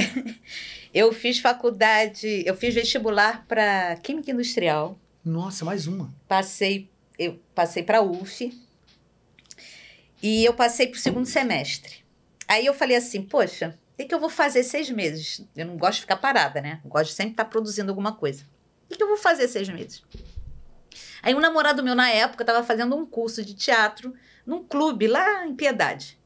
Eu 0.94 1.12
fiz 1.12 1.38
faculdade, 1.38 2.42
eu 2.46 2.54
fiz 2.56 2.74
vestibular 2.74 3.44
para 3.46 3.96
Química 4.02 4.30
Industrial, 4.30 4.98
Nossa, 5.24 5.64
mais 5.64 5.86
uma. 5.86 6.12
passei, 6.26 6.90
eu 7.18 7.38
passei 7.54 7.82
para 7.82 8.00
UF 8.02 8.50
e 10.22 10.44
eu 10.44 10.54
passei 10.54 10.86
para 10.86 10.96
o 10.96 11.00
segundo 11.00 11.26
semestre. 11.26 11.96
Aí 12.48 12.64
eu 12.66 12.72
falei 12.74 12.96
assim, 12.96 13.22
poxa, 13.22 13.78
o 13.94 13.96
que, 13.98 14.06
que 14.06 14.14
eu 14.14 14.20
vou 14.20 14.30
fazer 14.30 14.62
seis 14.62 14.90
meses? 14.90 15.44
Eu 15.54 15.66
não 15.66 15.76
gosto 15.76 15.96
de 15.96 16.00
ficar 16.02 16.16
parada, 16.16 16.60
né? 16.60 16.80
Eu 16.84 16.88
gosto 16.90 17.10
de 17.10 17.16
sempre 17.16 17.32
estar 17.32 17.44
produzindo 17.44 17.90
alguma 17.90 18.12
coisa. 18.12 18.42
O 18.86 18.88
que, 18.88 18.96
que 18.96 19.02
eu 19.02 19.08
vou 19.08 19.18
fazer 19.18 19.46
seis 19.48 19.68
meses? 19.68 20.02
Aí 21.22 21.34
um 21.34 21.40
namorado 21.40 21.82
meu 21.82 21.94
na 21.94 22.10
época 22.10 22.42
estava 22.42 22.64
fazendo 22.64 22.96
um 22.96 23.04
curso 23.04 23.44
de 23.44 23.54
teatro 23.54 24.14
num 24.46 24.64
clube 24.64 25.06
lá 25.06 25.46
em 25.46 25.54
Piedade. 25.54 26.18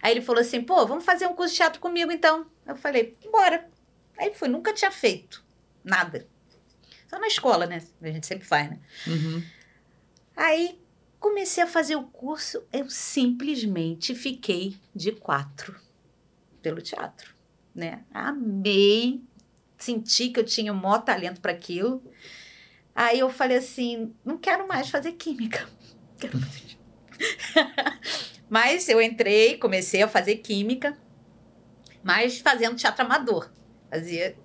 Aí 0.00 0.12
ele 0.12 0.22
falou 0.22 0.40
assim, 0.40 0.62
pô, 0.62 0.86
vamos 0.86 1.04
fazer 1.04 1.26
um 1.26 1.34
curso 1.34 1.52
de 1.52 1.56
teatro 1.58 1.80
comigo 1.80 2.12
então. 2.12 2.46
Eu 2.66 2.76
falei, 2.76 3.16
bora. 3.30 3.68
Aí 4.16 4.32
fui, 4.34 4.48
nunca 4.48 4.72
tinha 4.72 4.90
feito 4.90 5.44
nada. 5.82 6.26
Só 7.08 7.18
na 7.18 7.26
escola, 7.26 7.66
né? 7.66 7.82
A 8.02 8.08
gente 8.08 8.26
sempre 8.26 8.46
faz, 8.46 8.70
né? 8.70 8.78
Uhum. 9.06 9.42
Aí 10.36 10.80
comecei 11.18 11.62
a 11.62 11.66
fazer 11.66 11.96
o 11.96 12.04
curso, 12.04 12.62
eu 12.72 12.88
simplesmente 12.88 14.14
fiquei 14.14 14.76
de 14.94 15.12
quatro 15.12 15.74
pelo 16.62 16.80
teatro, 16.80 17.34
né? 17.74 18.04
Amei, 18.12 19.20
senti 19.76 20.28
que 20.28 20.38
eu 20.38 20.44
tinha 20.44 20.72
o 20.72 20.76
maior 20.76 20.98
talento 20.98 21.40
para 21.40 21.52
aquilo. 21.52 22.02
Aí 23.00 23.20
eu 23.20 23.30
falei 23.30 23.58
assim, 23.58 24.12
não 24.24 24.36
quero 24.36 24.66
mais 24.66 24.90
fazer 24.90 25.12
química. 25.12 25.68
Quero 26.18 26.36
fazer... 26.42 26.76
mas 28.50 28.88
eu 28.88 29.00
entrei, 29.00 29.56
comecei 29.56 30.02
a 30.02 30.08
fazer 30.08 30.38
química, 30.38 30.98
mas 32.02 32.40
fazendo 32.40 32.74
teatro 32.74 33.04
amador. 33.04 33.52
Fazia 33.88 34.36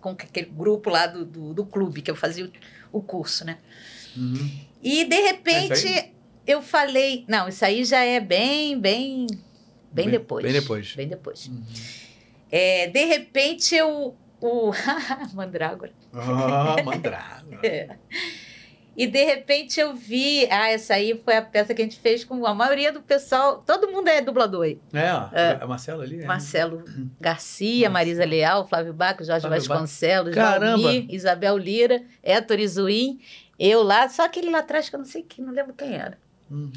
com 0.00 0.10
aquele 0.10 0.46
grupo 0.46 0.88
lá 0.88 1.08
do, 1.08 1.24
do, 1.24 1.52
do 1.52 1.66
clube 1.66 2.00
que 2.00 2.08
eu 2.08 2.14
fazia 2.14 2.44
o, 2.92 2.98
o 2.98 3.02
curso, 3.02 3.44
né? 3.44 3.58
Uhum. 4.16 4.50
E 4.80 5.04
de 5.04 5.20
repente 5.22 6.12
eu 6.46 6.62
falei, 6.62 7.24
não, 7.26 7.48
isso 7.48 7.64
aí 7.64 7.84
já 7.84 8.04
é 8.04 8.20
bem, 8.20 8.78
bem, 8.78 9.26
bem, 9.26 10.04
Bem- 10.04 10.10
depois. 10.10 10.44
bem 10.44 10.52
depois. 10.52 10.94
Bem 10.94 11.08
depois. 11.08 11.46
Uhum. 11.48 11.64
É, 12.52 12.86
de 12.86 13.04
repente 13.04 13.74
eu, 13.74 14.16
o 14.40 14.70
Mandrágora. 15.34 15.92
Ah, 16.12 16.76
mandrava. 16.84 17.46
É. 17.62 17.96
E 18.98 19.06
de 19.06 19.22
repente 19.24 19.78
eu 19.78 19.94
vi, 19.94 20.48
ah, 20.50 20.70
essa 20.70 20.94
aí 20.94 21.20
foi 21.22 21.36
a 21.36 21.42
peça 21.42 21.74
que 21.74 21.82
a 21.82 21.84
gente 21.84 22.00
fez 22.00 22.24
com 22.24 22.46
a 22.46 22.54
maioria 22.54 22.90
do 22.90 23.02
pessoal, 23.02 23.58
todo 23.58 23.88
mundo 23.92 24.08
é 24.08 24.22
dublador 24.22 24.64
aí. 24.64 24.80
É, 24.90 25.12
ó, 25.12 25.28
É. 25.32 25.58
é. 25.60 25.66
Marcelo 25.66 26.00
ali? 26.00 26.22
É. 26.22 26.24
Marcelo 26.24 26.82
Garcia, 27.20 27.90
Marisa 27.90 28.24
Leal, 28.24 28.66
Flávio 28.66 28.94
Baco, 28.94 29.22
Jorge 29.22 29.46
Flávio. 29.46 29.68
Vasconcelos! 29.68 30.34
Valmir, 30.34 31.06
Isabel 31.10 31.58
Lira, 31.58 32.02
Héctor 32.22 32.58
Izuim, 32.58 33.20
eu 33.58 33.82
lá, 33.82 34.08
só 34.08 34.24
aquele 34.24 34.48
lá 34.50 34.60
atrás 34.60 34.88
que 34.88 34.94
eu 34.96 34.98
não 35.00 35.06
sei 35.06 35.22
quem, 35.22 35.44
não 35.44 35.52
lembro 35.52 35.74
quem 35.74 35.94
era. 35.94 36.16
Uhum. 36.50 36.70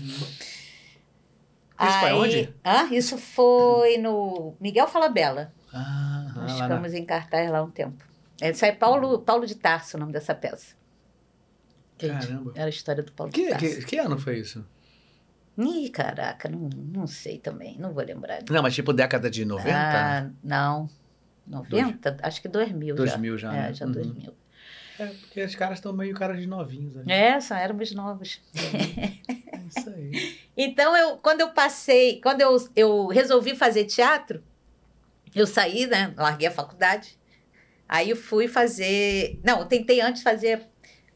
Isso 1.82 2.00
foi 2.02 2.12
onde? 2.12 2.54
Ah, 2.66 2.90
isso 2.92 3.18
foi 3.18 3.98
no 3.98 4.56
Miguel 4.60 4.88
Falabella. 4.88 5.54
Ah, 5.74 6.32
Nós 6.36 6.52
lá 6.54 6.58
na- 6.58 6.64
ficamos 6.76 6.94
em 6.94 7.06
cartaz 7.06 7.50
lá 7.52 7.62
um 7.64 7.70
tempo. 7.72 8.04
Isso 8.42 8.66
é 8.66 8.72
Paulo, 8.72 9.20
Paulo 9.20 9.46
de 9.46 9.56
Tarso, 9.56 9.98
o 9.98 10.00
nome 10.00 10.12
dessa 10.14 10.34
peça. 10.34 10.76
Caramba. 11.98 12.52
Era 12.56 12.66
a 12.66 12.70
história 12.70 13.04
do 13.04 13.12
Paulo 13.12 13.32
de 13.32 13.42
Que, 13.42 13.50
Tarso. 13.50 13.66
que, 13.80 13.86
que 13.86 13.98
ano 13.98 14.18
foi 14.18 14.40
isso? 14.40 14.66
Ih, 15.58 15.90
caraca, 15.90 16.48
não, 16.48 16.70
não 16.94 17.06
sei 17.06 17.38
também, 17.38 17.78
não 17.78 17.92
vou 17.94 18.02
lembrar. 18.04 18.40
Não, 18.50 18.62
mas 18.64 18.74
tipo 18.74 18.94
década 18.94 19.30
de 19.30 19.44
90? 19.44 19.76
Ah, 19.78 20.30
não. 20.42 20.90
90? 21.46 22.18
Acho 22.22 22.42
que 22.42 22.48
2000 22.48 22.96
já. 22.96 23.04
2000 23.04 23.38
já, 23.38 23.52
né? 23.52 23.70
É, 23.70 23.74
já 23.74 23.86
Uhum. 23.86 23.92
2000. 23.92 24.34
É, 25.00 25.06
porque 25.08 25.44
os 25.44 25.56
caras 25.56 25.80
estão 25.80 25.92
meio 25.92 26.14
caras 26.16 26.40
de 26.40 26.48
novinhos 26.48 26.96
ali. 26.96 27.12
É, 27.12 27.40
só 27.42 27.56
éramos 27.56 27.92
novos. 27.94 28.42
É 28.56 29.58
isso 29.68 29.90
aí. 29.90 30.40
Então, 30.62 30.94
eu, 30.96 31.18
quando 31.20 31.40
eu 31.40 31.52
passei, 31.52 32.20
quando 32.20 32.42
eu, 32.42 32.58
eu 32.76 33.08
resolvi 33.08 33.56
fazer 33.56 33.86
teatro, 33.86 34.44
eu 35.36 35.48
saí, 35.48 35.88
né? 35.88 36.14
Larguei 36.18 36.48
a 36.48 36.52
faculdade. 36.52 37.18
Aí 37.88 38.10
eu 38.10 38.16
fui 38.16 38.48
fazer. 38.48 39.40
Não, 39.44 39.60
eu 39.60 39.66
tentei 39.66 40.00
antes 40.02 40.22
fazer 40.22 40.62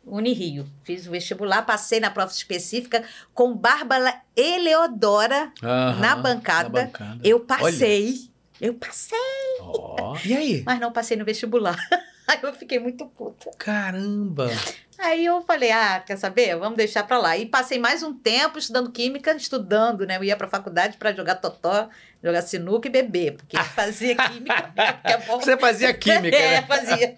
Unirio. 0.05 0.65
Fiz 0.83 1.07
o 1.07 1.11
vestibular, 1.11 1.61
passei 1.63 1.99
na 1.99 2.09
prova 2.09 2.31
específica 2.31 3.03
com 3.33 3.55
Bárbara 3.55 4.21
Eleodora 4.35 5.51
Aham, 5.63 5.99
na, 5.99 6.15
bancada. 6.15 6.63
na 6.69 6.85
bancada. 6.85 7.19
Eu 7.23 7.39
passei. 7.39 8.31
Eu 8.61 8.73
passei, 8.75 9.17
Ó, 9.61 10.15
E 10.25 10.33
aí? 10.33 10.63
mas 10.65 10.79
não 10.79 10.91
passei 10.91 11.17
no 11.17 11.25
vestibular. 11.25 11.77
Aí 12.27 12.39
eu 12.41 12.53
fiquei 12.53 12.79
muito 12.79 13.05
puta. 13.05 13.51
Caramba! 13.57 14.49
Aí 14.97 15.25
eu 15.25 15.41
falei, 15.41 15.71
ah, 15.71 16.01
quer 16.05 16.17
saber? 16.17 16.55
Vamos 16.55 16.77
deixar 16.77 17.03
pra 17.05 17.17
lá. 17.17 17.35
E 17.35 17.45
passei 17.45 17.79
mais 17.79 18.03
um 18.03 18.13
tempo 18.13 18.57
estudando 18.59 18.91
química, 18.91 19.35
estudando, 19.35 20.05
né? 20.05 20.17
Eu 20.17 20.23
ia 20.23 20.37
pra 20.37 20.47
faculdade 20.47 20.97
pra 20.97 21.11
jogar 21.11 21.35
totó, 21.35 21.89
jogar 22.23 22.41
sinuca 22.43 22.87
e 22.87 22.91
beber, 22.91 23.35
porque 23.35 23.57
eu 23.57 23.63
fazia 23.63 24.15
química. 24.15 24.71
né? 24.75 24.93
Porque 24.93 25.11
é 25.11 25.17
bom. 25.17 25.39
Você 25.39 25.57
fazia 25.57 25.93
química, 25.93 26.37
é, 26.37 26.61
né? 26.61 26.67
fazia. 26.67 27.17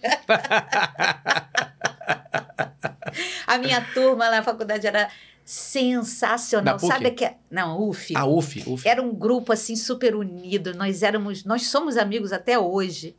A 3.46 3.58
minha 3.58 3.82
turma 3.94 4.30
na 4.32 4.42
faculdade 4.42 4.88
era 4.88 5.10
sensacional. 5.46 6.80
Sabe 6.80 7.12
que 7.12 7.32
Não, 7.52 7.88
UF. 7.88 8.16
A 8.18 8.26
UF, 8.26 8.64
UF. 8.68 8.88
Era 8.88 9.00
um 9.00 9.14
grupo 9.14 9.54
assim 9.54 9.76
super 9.76 10.16
unido. 10.16 10.74
Nós 10.74 11.04
éramos, 11.04 11.46
nós 11.46 11.68
somos 11.68 11.98
amigos 11.98 12.34
até 12.34 12.58
hoje. 12.58 13.16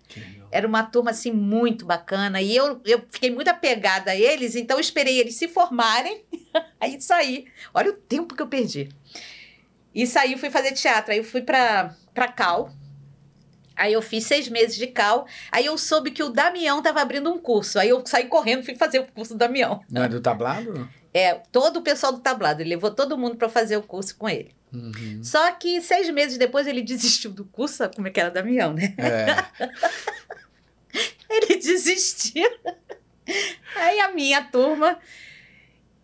Era 0.50 0.66
uma 0.66 0.82
turma 0.82 1.12
assim 1.12 1.30
muito 1.30 1.86
bacana 1.86 2.42
e 2.42 2.54
eu, 2.54 2.80
eu 2.84 3.04
fiquei 3.08 3.30
muito 3.30 3.48
apegada 3.48 4.10
a 4.10 4.16
eles, 4.16 4.56
então 4.56 4.76
eu 4.76 4.80
esperei 4.80 5.18
eles 5.18 5.34
se 5.36 5.48
formarem, 5.48 6.24
aí 6.80 7.00
saí. 7.00 7.46
Olha 7.72 7.90
o 7.90 7.94
tempo 7.94 8.34
que 8.34 8.42
eu 8.42 8.48
perdi. 8.48 8.88
E 9.94 10.06
saí, 10.06 10.36
fui 10.36 10.50
fazer 10.50 10.72
teatro. 10.72 11.12
Aí 11.12 11.18
eu 11.18 11.24
fui 11.24 11.42
para 11.42 11.94
para 12.12 12.28
Cal. 12.28 12.72
Aí 13.76 13.92
eu 13.92 14.00
fiz 14.02 14.24
seis 14.24 14.48
meses 14.48 14.76
de 14.76 14.86
Cal. 14.86 15.26
Aí 15.52 15.66
eu 15.66 15.78
soube 15.78 16.10
que 16.10 16.22
o 16.22 16.30
Damião 16.30 16.78
estava 16.78 17.00
abrindo 17.00 17.30
um 17.30 17.38
curso. 17.38 17.78
Aí 17.78 17.90
eu 17.90 18.04
saí 18.04 18.24
correndo, 18.24 18.64
fui 18.64 18.74
fazer 18.74 18.98
o 18.98 19.06
curso 19.06 19.34
do 19.34 19.38
Damião. 19.38 19.82
Não 19.88 20.02
é 20.02 20.08
do 20.08 20.20
tablado? 20.20 20.88
É, 21.16 21.34
todo 21.50 21.78
o 21.78 21.82
pessoal 21.82 22.12
do 22.12 22.18
tablado, 22.20 22.60
ele 22.60 22.70
levou 22.70 22.90
todo 22.90 23.16
mundo 23.16 23.36
para 23.36 23.48
fazer 23.48 23.76
o 23.76 23.82
curso 23.82 24.16
com 24.16 24.28
ele. 24.28 24.54
Uhum. 24.72 25.20
Só 25.22 25.50
que 25.52 25.80
seis 25.80 26.10
meses 26.10 26.36
depois 26.36 26.66
ele 26.66 26.82
desistiu 26.84 27.30
do 27.30 27.44
curso, 27.44 27.76
sabe 27.76 27.96
como 27.96 28.08
é 28.08 28.10
que 28.10 28.20
era 28.20 28.30
Damião, 28.30 28.72
né? 28.74 28.94
É. 28.98 29.66
Ele 31.28 31.56
desistiu. 31.56 32.48
Aí 33.76 34.00
a 34.00 34.12
minha 34.12 34.42
turma, 34.44 34.98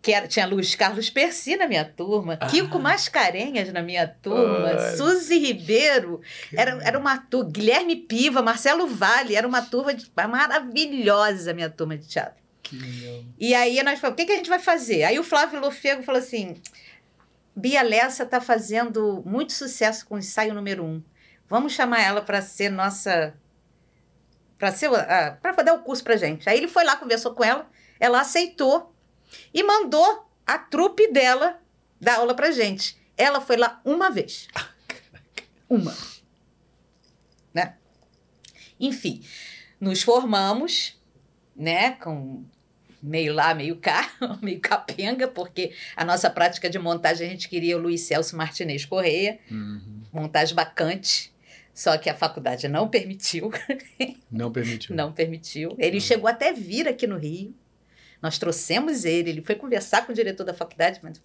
que 0.01 0.11
era, 0.11 0.27
tinha 0.27 0.45
Luiz 0.45 0.75
Carlos 0.75 1.09
Percy 1.09 1.55
na 1.55 1.67
minha 1.67 1.85
turma, 1.85 2.37
Ah. 2.39 2.47
Kiko 2.47 2.77
Mascarenhas 2.77 3.71
na 3.71 3.81
minha 3.81 4.07
turma, 4.07 4.67
Ai. 4.77 4.95
Suzy 4.97 5.39
Ribeiro, 5.39 6.21
era, 6.53 6.71
era 6.83 6.99
uma 6.99 7.17
turma, 7.17 7.49
Guilherme 7.49 7.95
Piva, 7.95 8.41
Marcelo 8.41 8.87
Vale, 8.87 9.35
era 9.35 9.47
uma 9.47 9.61
turma 9.61 9.93
de- 9.93 10.11
maravilhosa 10.15 11.51
a 11.51 11.53
minha 11.53 11.69
turma 11.69 11.97
de 11.97 12.07
teatro. 12.07 12.42
E 13.37 13.53
aí 13.53 13.81
nós 13.83 13.99
falamos, 13.99 14.15
o 14.15 14.17
que, 14.17 14.25
que 14.25 14.33
a 14.33 14.37
gente 14.37 14.49
vai 14.49 14.59
fazer? 14.59 15.03
Aí 15.03 15.19
o 15.19 15.23
Flávio 15.23 15.59
Lofego 15.59 16.03
falou 16.03 16.19
assim, 16.19 16.55
Bia 17.55 17.81
Lessa 17.81 18.23
está 18.23 18.39
fazendo 18.39 19.21
muito 19.25 19.53
sucesso 19.53 20.05
com 20.05 20.15
o 20.15 20.19
ensaio 20.19 20.53
número 20.53 20.83
um. 20.83 21.03
Vamos 21.47 21.73
chamar 21.73 22.01
ela 22.01 22.21
para 22.21 22.41
ser 22.41 22.69
nossa... 22.69 23.35
Para 24.57 24.71
ser 24.71 24.89
para 25.41 25.63
dar 25.63 25.73
o 25.73 25.83
curso 25.83 26.03
pra 26.03 26.15
gente. 26.15 26.47
Aí 26.49 26.57
ele 26.57 26.69
foi 26.69 26.85
lá, 26.85 26.95
conversou 26.95 27.33
com 27.33 27.43
ela, 27.43 27.69
ela 27.99 28.21
aceitou 28.21 28.95
e 29.53 29.61
mandou 29.61 30.29
a 30.45 30.57
trupe 30.57 31.11
dela 31.11 31.59
dar 31.99 32.17
aula 32.19 32.33
pra 32.33 32.51
gente. 32.51 32.97
Ela 33.17 33.41
foi 33.41 33.57
lá 33.57 33.81
uma 33.83 34.09
vez. 34.09 34.47
Uma. 35.69 35.95
Né? 37.53 37.75
Enfim, 38.79 39.25
nos 39.79 40.01
formamos, 40.01 41.01
né, 41.55 41.91
com 41.91 42.45
meio 43.03 43.33
lá, 43.33 43.53
meio 43.53 43.75
cá, 43.75 44.09
meio 44.41 44.59
capenga, 44.61 45.27
porque 45.27 45.73
a 45.95 46.05
nossa 46.05 46.29
prática 46.29 46.69
de 46.69 46.79
montagem 46.79 47.27
a 47.27 47.29
gente 47.29 47.49
queria 47.49 47.75
o 47.77 47.79
Luiz 47.81 48.01
Celso 48.01 48.35
Martinez 48.37 48.85
Correia, 48.85 49.37
Uhum. 49.51 50.03
montagem 50.13 50.55
bacante, 50.55 51.33
só 51.73 51.97
que 51.97 52.09
a 52.09 52.15
faculdade 52.15 52.67
não 52.69 52.87
permitiu, 52.87 53.51
Não 54.31 54.51
permitiu. 54.51 54.95
não 54.95 55.11
permitiu. 55.11 55.75
Ele 55.77 55.97
Não. 55.97 55.99
chegou 55.99 56.29
até 56.29 56.53
vir 56.53 56.87
aqui 56.87 57.05
no 57.05 57.17
Rio, 57.17 57.53
nós 58.21 58.37
trouxemos 58.39 59.03
ele, 59.03 59.29
ele 59.31 59.41
foi 59.41 59.55
conversar 59.55 60.05
com 60.05 60.13
o 60.13 60.15
diretor 60.15 60.45
da 60.45 60.53
faculdade, 60.53 60.99
mas 61.03 61.21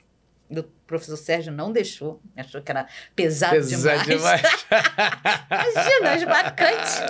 o 0.50 0.62
professor 0.86 1.16
Sérgio 1.16 1.52
não 1.52 1.70
deixou, 1.70 2.20
achou 2.36 2.60
que 2.60 2.70
era 2.72 2.88
pesado, 3.14 3.54
Pesado 3.54 4.04
demais. 4.04 4.06
demais. 4.06 4.42
Imagina, 5.74 6.12
as 6.14 6.24
bacantes 6.24 7.00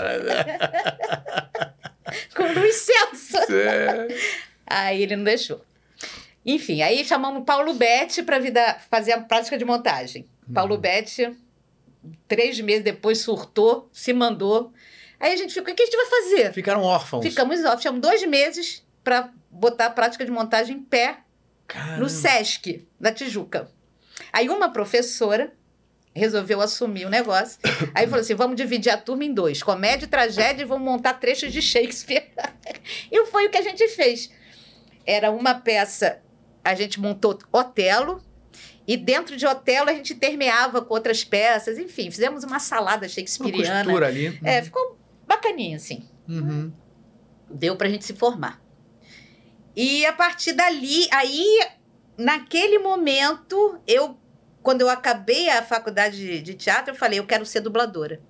com 2.34 2.42
o 2.42 2.52
Luiz 2.54 2.74
Celso. 2.76 3.38
Aí 4.68 5.02
ele 5.02 5.16
não 5.16 5.24
deixou. 5.24 5.64
Enfim, 6.44 6.82
aí 6.82 7.04
chamamos 7.04 7.44
Paulo 7.44 7.74
Betti 7.74 8.22
para 8.22 8.40
fazer 8.90 9.12
a 9.12 9.20
prática 9.20 9.58
de 9.58 9.64
montagem. 9.64 10.26
Paulo 10.54 10.76
Uhum. 10.76 10.80
Betti, 10.80 11.36
três 12.26 12.58
meses 12.60 12.84
depois, 12.84 13.18
surtou, 13.18 13.88
se 13.92 14.12
mandou. 14.12 14.72
Aí 15.20 15.32
a 15.32 15.36
gente 15.36 15.52
ficou, 15.52 15.72
o 15.72 15.76
que 15.76 15.82
a 15.82 15.84
gente 15.84 15.96
vai 15.96 16.06
fazer? 16.06 16.52
Ficaram 16.52 16.82
órfãos. 16.82 17.24
Ficamos 17.24 17.62
off, 17.64 17.78
ficamos 17.78 18.00
dois 18.00 18.24
meses 18.26 18.82
para 19.02 19.30
botar 19.50 19.86
a 19.86 19.90
prática 19.90 20.24
de 20.24 20.30
montagem 20.30 20.76
em 20.76 20.82
pé 20.82 21.18
Caramba. 21.66 21.98
no 21.98 22.08
SESC 22.08 22.86
da 23.00 23.12
Tijuca. 23.12 23.70
Aí 24.32 24.48
uma 24.48 24.70
professora 24.70 25.52
resolveu 26.14 26.60
assumir 26.60 27.06
o 27.06 27.10
negócio. 27.10 27.58
Aí 27.94 28.06
falou 28.06 28.20
assim: 28.20 28.34
vamos 28.34 28.56
dividir 28.56 28.90
a 28.90 28.96
turma 28.96 29.24
em 29.24 29.32
dois: 29.32 29.62
comédia 29.62 30.06
e 30.06 30.08
tragédia, 30.08 30.62
e 30.62 30.66
vamos 30.66 30.84
montar 30.84 31.14
trechos 31.14 31.52
de 31.52 31.60
Shakespeare. 31.60 32.30
e 33.10 33.26
foi 33.26 33.46
o 33.46 33.50
que 33.50 33.58
a 33.58 33.62
gente 33.62 33.86
fez. 33.88 34.30
Era 35.10 35.30
uma 35.30 35.54
peça, 35.54 36.20
a 36.62 36.74
gente 36.74 37.00
montou 37.00 37.38
Otelo, 37.50 38.22
e 38.86 38.94
dentro 38.94 39.38
de 39.38 39.46
Otelo 39.46 39.88
a 39.88 39.94
gente 39.94 40.12
intermeava 40.12 40.82
com 40.82 40.92
outras 40.92 41.24
peças, 41.24 41.78
enfim, 41.78 42.10
fizemos 42.10 42.44
uma 42.44 42.58
salada 42.58 43.06
Uma 43.06 43.08
shakespeariana. 43.08 43.84
costura 43.84 44.06
ali. 44.06 44.38
É, 44.44 44.60
ficou 44.62 44.98
bacaninha, 45.26 45.76
assim 45.76 46.06
Uhum. 46.28 46.70
deu 47.50 47.74
pra 47.74 47.88
gente 47.88 48.04
se 48.04 48.12
formar. 48.12 48.60
E 49.74 50.04
a 50.04 50.12
partir 50.12 50.52
dali, 50.52 51.08
aí, 51.10 51.58
naquele 52.18 52.78
momento, 52.78 53.78
eu, 53.86 54.18
quando 54.62 54.82
eu 54.82 54.90
acabei 54.90 55.48
a 55.48 55.62
faculdade 55.62 56.18
de, 56.18 56.42
de 56.42 56.52
teatro, 56.54 56.92
eu 56.92 56.98
falei, 56.98 57.18
eu 57.18 57.24
quero 57.26 57.46
ser 57.46 57.60
dubladora. 57.60 58.20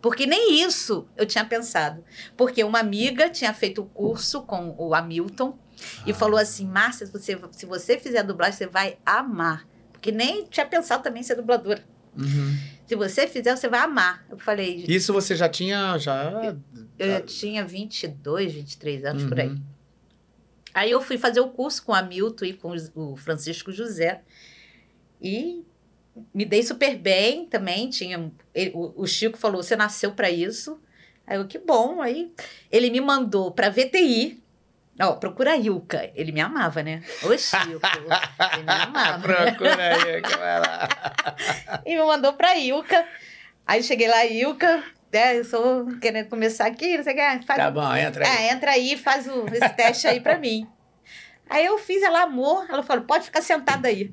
Porque 0.00 0.24
nem 0.24 0.62
isso 0.62 1.06
eu 1.16 1.26
tinha 1.26 1.44
pensado. 1.44 2.02
Porque 2.36 2.62
uma 2.64 2.78
amiga 2.78 3.28
tinha 3.28 3.52
feito 3.52 3.82
o 3.82 3.86
curso 3.86 4.40
com 4.42 4.74
o 4.78 4.94
Hamilton 4.94 5.58
e 6.06 6.10
Ah. 6.12 6.14
falou 6.14 6.38
assim: 6.38 6.66
Márcia, 6.66 7.06
se 7.06 7.12
você, 7.12 7.38
se 7.52 7.66
você 7.66 7.98
fizer 7.98 8.22
dublagem, 8.22 8.56
você 8.58 8.66
vai 8.66 8.98
amar. 9.04 9.66
Porque 9.92 10.12
nem 10.12 10.44
tinha 10.44 10.64
pensado 10.66 11.02
também 11.02 11.20
em 11.20 11.24
ser 11.24 11.34
dubladora. 11.34 11.84
Uhum. 12.16 12.56
Se 12.86 12.94
você 12.96 13.26
fizer, 13.26 13.54
você 13.56 13.68
vai 13.68 13.80
amar. 13.80 14.24
Eu 14.30 14.38
falei, 14.38 14.84
Isso 14.88 15.12
você 15.12 15.34
já 15.36 15.48
tinha. 15.48 15.96
Já... 15.98 16.56
eu 16.98 17.06
já 17.08 17.20
tinha 17.20 17.64
22, 17.64 18.52
23 18.52 19.04
anos 19.04 19.24
por 19.24 19.38
aí. 19.40 19.48
Uhum. 19.48 19.62
Aí 20.74 20.90
eu 20.90 21.00
fui 21.00 21.18
fazer 21.18 21.40
o 21.40 21.48
curso 21.48 21.82
com 21.84 21.92
a 21.92 22.02
Milton 22.02 22.44
e 22.44 22.52
com 22.54 22.74
o 22.94 23.16
Francisco 23.16 23.72
José. 23.72 24.22
E 25.20 25.64
me 26.32 26.44
dei 26.44 26.62
super 26.62 26.96
bem 26.96 27.46
também. 27.46 27.90
Tinha, 27.90 28.32
ele- 28.54 28.72
o, 28.74 29.02
o 29.02 29.06
Chico 29.06 29.36
falou: 29.36 29.62
você 29.62 29.74
nasceu 29.76 30.12
para 30.12 30.30
isso. 30.30 30.80
Aí 31.26 31.36
eu, 31.36 31.46
que 31.46 31.58
bom. 31.58 32.00
Aí 32.00 32.32
ele 32.70 32.90
me 32.90 33.00
mandou 33.00 33.50
para 33.50 33.68
VTI. 33.70 34.42
Ó, 35.00 35.12
procura 35.12 35.52
a 35.52 35.56
Ilka. 35.56 36.10
Ele 36.14 36.32
me 36.32 36.40
amava, 36.40 36.82
né? 36.82 37.02
Ô, 37.22 37.36
Chico. 37.38 37.56
ele 37.62 38.62
me 38.64 38.70
amava. 38.72 39.22
Procura 39.22 39.94
aí, 39.94 40.22
que 40.22 40.36
vai 40.36 40.60
lá. 40.60 40.88
E 41.86 41.96
me 41.96 42.02
mandou 42.04 42.32
pra 42.32 42.56
Ilka. 42.56 43.06
Aí 43.66 43.82
cheguei 43.82 44.08
lá, 44.08 44.24
Ilka, 44.26 44.82
né? 45.12 45.38
Eu 45.38 45.44
sou 45.44 45.86
querendo 46.00 46.28
começar 46.28 46.66
aqui, 46.66 46.96
não 46.96 47.04
sei 47.04 47.12
o 47.12 47.16
que. 47.16 47.46
Faz 47.46 47.58
Tá 47.58 47.70
bom, 47.70 47.94
entra 47.94 48.26
aí. 48.26 48.36
é, 48.46 48.52
entra 48.52 48.70
aí, 48.72 48.96
faz 48.96 49.26
o, 49.28 49.46
esse 49.48 49.68
teste 49.70 50.06
aí 50.08 50.20
pra 50.20 50.36
mim. 50.38 50.66
Aí 51.48 51.64
eu 51.64 51.78
fiz 51.78 52.02
ela 52.02 52.22
amor, 52.22 52.66
ela 52.68 52.82
falou, 52.82 53.04
pode 53.04 53.24
ficar 53.24 53.40
sentada 53.40 53.88
aí. 53.88 54.12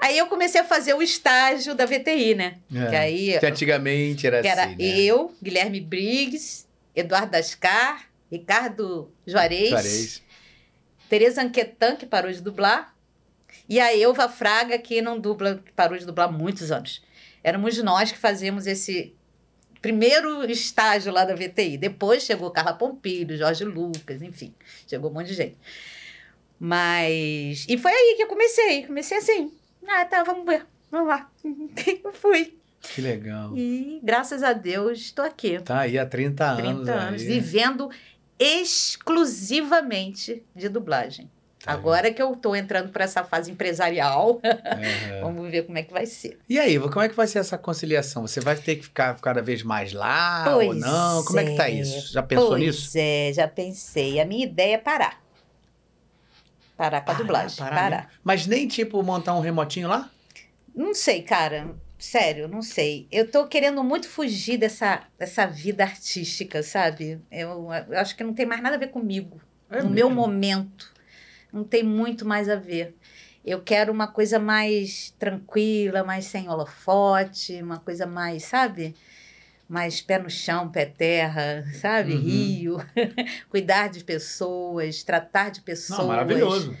Aí 0.00 0.16
eu 0.18 0.26
comecei 0.26 0.60
a 0.60 0.64
fazer 0.64 0.94
o 0.94 1.02
estágio 1.02 1.74
da 1.74 1.84
VTI, 1.86 2.34
né? 2.34 2.56
É. 2.74 2.86
Que 2.90 2.96
aí 2.96 3.38
Que 3.38 3.46
antigamente 3.46 4.26
era, 4.26 4.42
que 4.42 4.48
era 4.48 4.64
assim, 4.64 4.76
né? 4.76 4.84
eu, 5.00 5.34
Guilherme 5.42 5.80
Briggs, 5.80 6.66
Eduardo 6.94 7.30
Dascar, 7.32 8.02
Ricardo 8.30 9.10
Juarez, 9.26 9.70
Juarez. 9.70 10.22
Tereza 11.08 11.42
Anquetan, 11.42 11.96
que 11.96 12.06
parou 12.06 12.30
de 12.30 12.42
dublar, 12.42 12.94
e 13.68 13.80
a 13.80 13.96
Elva 13.96 14.28
Fraga, 14.28 14.78
que 14.78 15.00
não 15.00 15.18
dubla, 15.18 15.62
que 15.64 15.72
parou 15.72 15.98
de 15.98 16.04
dublar 16.04 16.28
há 16.28 16.32
muitos 16.32 16.70
anos. 16.70 17.02
Éramos 17.42 17.82
nós 17.82 18.12
que 18.12 18.18
fazíamos 18.18 18.66
esse 18.66 19.14
primeiro 19.80 20.44
estágio 20.50 21.12
lá 21.12 21.24
da 21.24 21.34
VTI. 21.34 21.78
Depois 21.78 22.22
chegou 22.22 22.50
Carla 22.50 22.74
Pompilho, 22.74 23.36
Jorge 23.36 23.64
Lucas, 23.64 24.20
enfim, 24.22 24.54
chegou 24.86 25.10
um 25.10 25.14
monte 25.14 25.28
de 25.28 25.34
gente. 25.34 25.56
Mas. 26.58 27.64
E 27.68 27.78
foi 27.78 27.92
aí 27.92 28.14
que 28.16 28.22
eu 28.22 28.26
comecei. 28.26 28.84
Comecei 28.84 29.18
assim. 29.18 29.52
Ah, 29.86 30.04
tá, 30.04 30.22
vamos 30.24 30.44
ver. 30.44 30.66
Vamos 30.90 31.08
lá. 31.08 31.30
Eu 32.04 32.12
fui. 32.12 32.58
Que 32.80 33.00
legal. 33.00 33.56
E 33.56 34.00
graças 34.02 34.42
a 34.42 34.52
Deus 34.52 34.98
estou 34.98 35.24
aqui. 35.24 35.60
Tá 35.60 35.80
aí 35.80 35.98
há 35.98 36.06
30, 36.06 36.56
30 36.56 36.70
anos. 36.70 36.88
anos, 36.88 37.22
aí. 37.22 37.26
vivendo 37.28 37.90
exclusivamente 38.38 40.42
de 40.54 40.68
dublagem. 40.68 41.30
Tá 41.62 41.72
Agora 41.72 42.12
que 42.12 42.22
eu 42.22 42.32
estou 42.32 42.54
entrando 42.54 42.90
para 42.90 43.04
essa 43.04 43.24
fase 43.24 43.50
empresarial, 43.50 44.40
É. 44.42 45.20
vamos 45.20 45.50
ver 45.50 45.66
como 45.66 45.76
é 45.76 45.82
que 45.82 45.92
vai 45.92 46.06
ser. 46.06 46.38
E 46.48 46.58
aí, 46.58 46.78
como 46.78 47.00
é 47.00 47.08
que 47.08 47.16
vai 47.16 47.26
ser 47.26 47.40
essa 47.40 47.58
conciliação? 47.58 48.26
Você 48.26 48.40
vai 48.40 48.56
ter 48.56 48.76
que 48.76 48.84
ficar 48.84 49.18
cada 49.20 49.42
vez 49.42 49.62
mais 49.62 49.92
lá 49.92 50.44
ou 50.50 50.66
Pois 50.66 50.80
não? 50.80 51.24
Como 51.24 51.40
é 51.40 51.44
que 51.44 51.56
tá 51.56 51.68
é. 51.68 51.72
isso? 51.72 52.12
Já 52.12 52.22
pensou 52.22 52.48
pois 52.50 52.62
nisso? 52.62 52.90
é, 52.96 53.32
já 53.34 53.48
pensei. 53.48 54.20
A 54.20 54.24
minha 54.24 54.44
ideia 54.44 54.74
é 54.74 54.78
parar. 54.78 55.20
Parar 56.76 57.00
com 57.00 57.10
a 57.10 57.14
dublagem. 57.14 57.56
Parar. 57.58 57.90
mesmo. 57.90 58.06
Mas 58.22 58.46
nem 58.46 58.68
tipo 58.68 59.02
montar 59.02 59.34
um 59.34 59.40
remotinho 59.40 59.88
lá? 59.88 60.08
Não 60.72 60.94
sei, 60.94 61.22
cara. 61.22 61.74
Sério, 61.98 62.46
não 62.46 62.62
sei. 62.62 63.08
Eu 63.10 63.28
tô 63.28 63.46
querendo 63.48 63.82
muito 63.82 64.08
fugir 64.08 64.56
dessa, 64.56 65.02
dessa 65.18 65.46
vida 65.46 65.82
artística, 65.82 66.62
sabe? 66.62 67.20
Eu, 67.30 67.68
eu 67.88 67.98
acho 67.98 68.16
que 68.16 68.22
não 68.22 68.32
tem 68.32 68.46
mais 68.46 68.62
nada 68.62 68.76
a 68.76 68.78
ver 68.78 68.88
comigo. 68.88 69.40
É 69.68 69.82
no 69.82 69.90
meu 69.90 70.08
mesmo? 70.08 70.22
momento. 70.22 70.92
Não 71.52 71.64
tem 71.64 71.82
muito 71.82 72.24
mais 72.24 72.48
a 72.48 72.54
ver. 72.54 72.94
Eu 73.44 73.62
quero 73.62 73.92
uma 73.92 74.06
coisa 74.06 74.38
mais 74.38 75.12
tranquila, 75.18 76.04
mais 76.04 76.26
sem 76.26 76.48
holofote, 76.48 77.60
uma 77.62 77.78
coisa 77.78 78.06
mais, 78.06 78.44
sabe? 78.44 78.94
Mais 79.68 80.00
pé 80.00 80.18
no 80.18 80.30
chão, 80.30 80.70
pé 80.70 80.86
terra, 80.86 81.64
sabe? 81.80 82.14
Uhum. 82.14 82.20
Rio. 82.20 82.86
Cuidar 83.50 83.88
de 83.88 84.04
pessoas, 84.04 85.02
tratar 85.02 85.50
de 85.50 85.62
pessoas. 85.62 85.98
Não, 85.98 86.06
maravilhoso. 86.08 86.76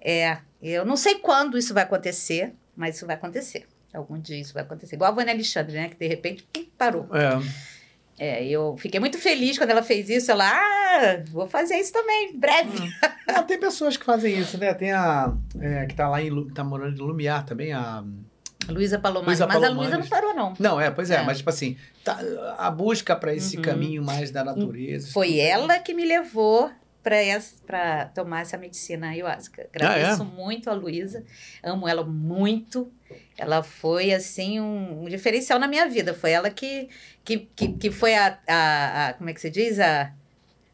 É, 0.00 0.38
eu 0.60 0.84
não 0.84 0.96
sei 0.96 1.16
quando 1.16 1.56
isso 1.56 1.72
vai 1.72 1.84
acontecer, 1.84 2.52
mas 2.76 2.96
isso 2.96 3.06
vai 3.06 3.14
acontecer. 3.14 3.66
Algum 3.94 4.18
dia 4.18 4.38
isso 4.40 4.54
vai 4.54 4.62
acontecer. 4.62 4.94
Igual 4.96 5.10
a 5.12 5.14
Vânia 5.14 5.32
Alexandre, 5.34 5.74
né? 5.74 5.88
Que 5.88 5.96
de 5.96 6.06
repente 6.08 6.46
pum, 6.52 6.64
parou. 6.78 7.06
É. 7.14 7.72
É, 8.18 8.46
eu 8.46 8.76
fiquei 8.78 9.00
muito 9.00 9.18
feliz 9.18 9.58
quando 9.58 9.70
ela 9.70 9.82
fez 9.82 10.08
isso. 10.08 10.30
Ela, 10.30 10.48
ah, 10.48 11.22
vou 11.30 11.46
fazer 11.48 11.76
isso 11.76 11.92
também, 11.92 12.36
breve. 12.38 12.78
Não, 13.26 13.42
tem 13.44 13.58
pessoas 13.58 13.96
que 13.96 14.04
fazem 14.04 14.38
isso, 14.38 14.58
né? 14.58 14.72
Tem 14.74 14.92
a. 14.92 15.32
é, 15.60 15.86
que 15.86 15.94
tá 15.94 16.08
lá 16.08 16.22
em. 16.22 16.48
Tá 16.50 16.62
morando 16.62 16.96
em 16.96 17.04
Lumiar 17.04 17.44
também, 17.44 17.72
a. 17.72 18.04
Luísa 18.68 18.98
Palomani. 18.98 19.26
Luísa 19.26 19.46
mas 19.46 19.56
a 19.56 19.60
Palomares. 19.60 19.76
Luísa 19.92 19.98
não 19.98 20.08
parou, 20.08 20.34
não. 20.34 20.54
Não, 20.58 20.80
é, 20.80 20.88
pois 20.90 21.10
é, 21.10 21.16
É. 21.16 21.22
mas 21.24 21.38
tipo 21.38 21.50
assim, 21.50 21.76
tá, 22.04 22.16
a 22.58 22.70
busca 22.70 23.16
para 23.16 23.34
esse 23.34 23.56
Uhum. 23.56 23.62
caminho 23.62 24.04
mais 24.04 24.30
da 24.30 24.44
natureza. 24.44 25.06
isso 25.06 25.12
Foi 25.12 25.28
tudo. 25.28 25.40
ela 25.40 25.78
que 25.80 25.92
me 25.92 26.04
levou 26.04 26.70
para 27.02 28.06
tomar 28.14 28.42
essa 28.42 28.56
medicina 28.56 29.08
ayahuasca. 29.10 29.66
Agradeço 29.74 30.22
Ah, 30.22 30.26
é? 30.26 30.36
muito 30.36 30.70
a 30.70 30.72
Luísa, 30.74 31.24
amo 31.62 31.88
ela 31.88 32.04
muito. 32.04 32.90
Ela 33.36 33.62
foi, 33.62 34.12
assim, 34.12 34.60
um, 34.60 35.04
um 35.04 35.08
diferencial 35.08 35.58
na 35.58 35.66
minha 35.66 35.88
vida. 35.88 36.14
Foi 36.14 36.30
ela 36.30 36.48
que, 36.50 36.88
que, 37.24 37.38
que, 37.56 37.68
que 37.72 37.90
foi 37.90 38.14
a, 38.14 38.38
a, 38.46 39.08
a- 39.08 39.12
Como 39.14 39.28
é 39.28 39.34
que 39.34 39.40
se 39.40 39.50
diz? 39.50 39.78
A, 39.80 40.12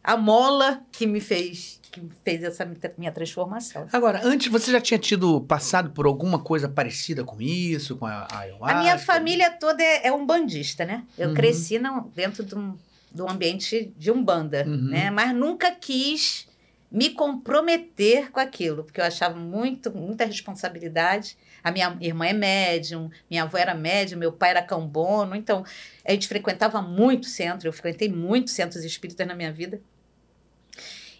a 0.05 0.17
mola 0.17 0.83
que 0.93 1.07
me 1.07 1.21
fez, 1.21 1.81
que 1.91 2.01
fez 2.25 2.43
essa 2.43 2.67
minha 2.97 3.13
transformação. 3.13 3.87
Agora, 3.93 4.21
antes 4.25 4.49
você 4.51 4.71
já 4.73 4.81
tinha 4.81 4.99
tido 4.99 5.41
passado 5.43 5.91
por 5.91 6.07
alguma 6.07 6.39
coisa 6.39 6.69
parecida 6.69 7.25
com 7.25 7.41
isso, 7.43 7.97
com 7.97 8.07
a, 8.07 8.27
a 8.31 8.39
ayahuasca? 8.41 8.77
A 8.79 8.81
minha 8.81 8.99
família 8.99 9.51
toda 9.51 9.83
é, 9.83 10.07
é 10.09 10.13
um 10.13 10.25
bandista, 10.25 10.85
né? 10.85 11.05
Eu 11.19 11.29
Uhum. 11.29 11.35
cresci 11.35 11.79
não, 11.79 12.09
dentro 12.15 12.43
de 12.45 12.55
um, 12.55 12.77
um 13.17 13.29
ambiente 13.29 13.93
de 13.97 14.11
umbanda, 14.11 14.65
Uhum. 14.67 14.89
né? 14.91 15.11
Mas 15.11 15.35
nunca 15.35 15.71
quis 15.71 16.47
me 16.91 17.11
comprometer 17.11 18.31
com 18.31 18.41
aquilo, 18.41 18.83
porque 18.85 18.99
eu 19.01 19.05
achava 19.05 19.37
muito, 19.39 19.95
muita 19.95 20.25
responsabilidade. 20.25 21.37
A 21.63 21.71
minha 21.71 21.95
irmã 22.01 22.27
é 22.27 22.33
médium, 22.33 23.11
minha 23.31 23.43
avó 23.43 23.59
era 23.59 23.75
médium, 23.75 24.19
meu 24.19 24.33
pai 24.33 24.51
era 24.51 24.63
cambono, 24.63 25.37
então 25.37 25.65
a 26.05 26.13
gente 26.13 26.27
frequentava 26.27 26.81
muito 26.81 27.27
centro, 27.27 27.69
eu 27.69 27.73
frequentei 27.73 28.09
muitos 28.09 28.55
centros 28.55 28.85
espíritas 28.85 29.27
na 29.27 29.35
minha 29.35 29.53
vida. 29.53 29.81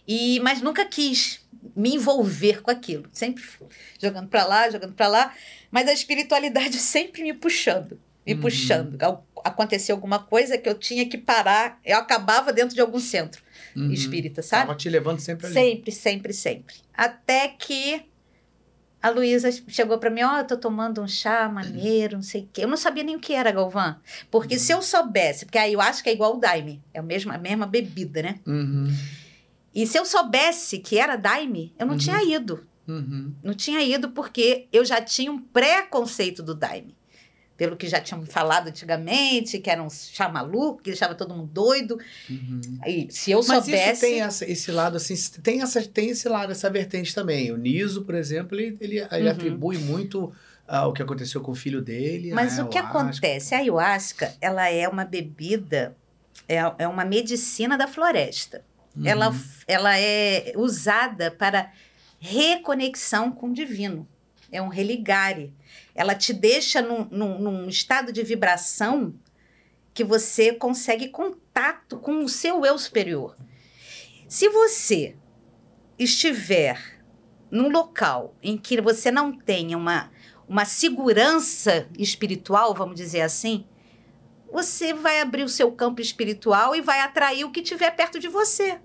E, 0.07 0.39
mas 0.39 0.59
nunca 0.61 0.85
quis 0.85 1.45
me 1.75 1.93
envolver 1.93 2.61
com 2.63 2.71
aquilo, 2.71 3.07
sempre 3.11 3.43
jogando 4.01 4.27
para 4.27 4.45
lá, 4.45 4.69
jogando 4.71 4.93
para 4.93 5.07
lá, 5.07 5.35
mas 5.69 5.87
a 5.87 5.93
espiritualidade 5.93 6.77
sempre 6.81 7.21
me 7.21 7.33
puxando, 7.33 7.99
me 8.25 8.33
Uhum. 8.33 8.41
puxando. 8.41 8.97
Acontecia 9.43 9.93
alguma 9.95 10.19
coisa 10.19 10.57
que 10.57 10.67
eu 10.67 10.75
tinha 10.77 11.07
que 11.07 11.17
parar, 11.17 11.79
eu 11.85 11.97
acabava 11.97 12.51
dentro 12.53 12.75
de 12.75 12.81
algum 12.81 12.99
centro 12.99 13.41
Uhum. 13.75 13.91
espírita, 13.91 14.41
sabe? 14.41 14.67
Tava 14.67 14.77
te 14.77 14.89
levando 14.89 15.19
sempre 15.19 15.45
ali. 15.47 15.53
Sempre, 15.53 15.91
sempre, 15.91 16.33
sempre. 16.33 16.75
Até 16.93 17.47
que 17.47 18.05
a 19.01 19.09
Luísa 19.09 19.49
chegou 19.69 19.97
para 19.97 20.09
mim, 20.09 20.21
ó, 20.23 20.39
eu 20.39 20.45
tô 20.47 20.57
tomando 20.57 21.01
um 21.01 21.07
chá 21.07 21.47
maneiro, 21.47 22.15
não 22.17 22.21
sei 22.21 22.41
o 22.41 22.49
quê. 22.51 22.63
Eu 22.65 22.67
não 22.67 22.75
sabia 22.75 23.01
nem 23.03 23.15
o 23.15 23.19
que 23.19 23.31
era, 23.33 23.49
Galvão. 23.51 23.95
Porque 24.29 24.59
se 24.59 24.73
eu 24.73 24.81
soubesse, 24.81 25.45
porque 25.45 25.57
aí 25.57 25.71
eu 25.71 25.79
acho 25.79 26.03
que 26.03 26.09
é 26.09 26.13
igual 26.13 26.35
o 26.35 26.39
Daime, 26.39 26.83
é 26.93 26.99
a 26.99 27.03
mesma, 27.03 27.35
a 27.35 27.37
mesma 27.37 27.65
bebida, 27.65 28.21
né? 28.21 28.39
Uhum. 28.45 28.93
E 29.73 29.87
se 29.87 29.97
eu 29.97 30.03
soubesse 30.05 30.79
que 30.79 30.97
era 30.99 31.15
Daime, 31.15 31.73
eu 31.79 31.85
não 31.85 31.93
Uhum. 31.93 31.99
tinha 31.99 32.21
ido. 32.23 32.67
Uhum. 32.87 33.33
Não 33.41 33.53
tinha 33.53 33.81
ido 33.81 34.09
porque 34.09 34.67
eu 34.73 34.83
já 34.83 34.99
tinha 34.99 35.31
um 35.31 35.39
preconceito 35.39 36.43
do 36.43 36.53
Daime. 36.53 36.97
Pelo 37.59 37.75
que 37.75 37.87
já 37.89 37.99
tinham 37.99 38.25
falado 38.25 38.69
antigamente, 38.69 39.59
que 39.59 39.69
era 39.69 39.83
um 39.83 39.89
chá 39.89 40.29
maluco, 40.29 40.81
que 40.81 40.89
deixava 40.91 41.13
todo 41.13 41.35
mundo 41.35 41.49
doido. 41.53 41.99
Uhum. 42.29 42.61
Aí, 42.81 43.07
se 43.11 43.31
eu 43.31 43.39
Mas 43.39 43.65
soubesse... 43.65 43.91
isso 43.91 44.01
tem 44.01 44.21
essa- 44.21 44.45
esse 44.49 44.71
lado, 44.71 44.95
assim, 44.97 45.13
tem, 45.43 45.61
essa, 45.61 45.81
tem 45.83 46.09
esse 46.09 46.29
lado, 46.29 46.51
essa 46.53 46.69
vertente 46.69 47.13
também. 47.13 47.51
O 47.51 47.57
Niso, 47.57 48.03
por 48.05 48.15
exemplo, 48.15 48.57
ele, 48.57 48.77
ele, 48.79 48.99
ele 48.99 49.23
Uhum. 49.25 49.29
atribui 49.29 49.77
muito 49.77 50.33
ao 50.65 50.93
que 50.93 51.01
aconteceu 51.03 51.41
com 51.41 51.51
o 51.51 51.55
filho 51.55 51.81
dele. 51.81 52.31
Mas 52.31 52.57
a 52.57 52.63
o 52.63 52.69
que 52.69 52.77
ayahuasca. 52.77 52.99
acontece? 53.09 53.53
A 53.53 53.57
ayahuasca, 53.57 54.33
ela 54.39 54.69
é 54.69 54.87
uma 54.87 55.03
bebida, 55.03 55.97
é, 56.47 56.59
é 56.77 56.87
uma 56.87 57.03
medicina 57.03 57.77
da 57.77 57.87
floresta. 57.87 58.63
Uhum. 58.95 59.05
Ela, 59.05 59.35
ela 59.67 59.99
é 59.99 60.53
usada 60.55 61.29
para 61.29 61.71
reconexão 62.19 63.31
com 63.31 63.47
o 63.49 63.53
divino. 63.53 64.07
É 64.51 64.61
um 64.61 64.67
religare. 64.67 65.53
Ela 65.99 66.15
te 66.15 66.31
deixa 66.31 66.81
num, 66.81 67.09
num, 67.11 67.37
num 67.37 67.67
estado 67.67 68.13
de 68.13 68.23
vibração 68.23 69.13
que 69.93 70.01
você 70.01 70.53
consegue 70.53 71.09
contato 71.09 71.97
com 71.97 72.23
o 72.23 72.29
seu 72.29 72.65
eu 72.65 72.77
superior. 72.79 73.35
Se 74.25 74.47
você 74.47 75.17
estiver 75.97 77.03
num 77.51 77.67
local 77.67 78.33
em 78.41 78.57
que 78.57 78.79
você 78.79 79.11
não 79.11 79.37
tenha 79.37 79.77
uma, 79.77 80.09
uma 80.47 80.63
segurança 80.63 81.89
espiritual, 81.97 82.73
vamos 82.73 82.95
dizer 82.95 83.19
assim, 83.19 83.67
você 84.49 84.93
vai 84.93 85.19
abrir 85.19 85.43
o 85.43 85.49
seu 85.49 85.69
campo 85.69 85.99
espiritual 85.99 86.73
e 86.73 86.79
vai 86.79 87.01
atrair 87.01 87.43
o 87.43 87.51
que 87.51 87.61
tiver 87.61 87.91
perto 87.91 88.21
de 88.21 88.29
você. 88.29 88.79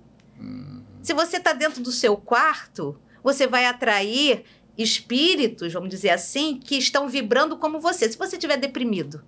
Se 1.00 1.14
você 1.14 1.36
está 1.36 1.52
dentro 1.52 1.80
do 1.80 1.92
seu 1.92 2.16
quarto, 2.16 3.00
você 3.22 3.46
vai 3.46 3.66
atrair 3.66 4.44
espíritos, 4.76 5.72
vamos 5.72 5.88
dizer 5.88 6.10
assim, 6.10 6.58
que 6.58 6.76
estão 6.76 7.08
vibrando 7.08 7.56
como 7.56 7.78
você. 7.78 8.10
Se 8.10 8.18
você 8.18 8.36
estiver 8.36 8.56
deprimido, 8.56 9.22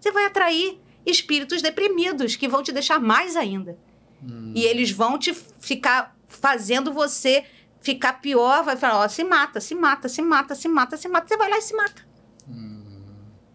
você 0.00 0.10
vai 0.10 0.24
atrair 0.24 0.78
espíritos 1.04 1.62
deprimidos 1.62 2.36
que 2.36 2.48
vão 2.48 2.62
te 2.62 2.72
deixar 2.72 2.98
mais 2.98 3.36
ainda. 3.36 3.78
Hum. 4.22 4.52
E 4.54 4.64
eles 4.64 4.90
vão 4.90 5.18
te 5.18 5.34
ficar 5.60 6.16
fazendo 6.26 6.92
você 6.92 7.44
ficar 7.80 8.14
pior, 8.14 8.64
vai 8.64 8.76
falar, 8.76 9.04
ó, 9.04 9.08
se 9.08 9.22
mata, 9.22 9.60
se 9.60 9.74
mata, 9.74 10.08
se 10.08 10.20
mata, 10.20 10.54
se 10.54 10.68
mata, 10.68 10.96
se 10.96 11.08
mata. 11.08 11.28
Você 11.28 11.36
vai 11.36 11.48
lá 11.48 11.58
e 11.58 11.62
se 11.62 11.76
mata. 11.76 12.02
Hum. 12.48 12.82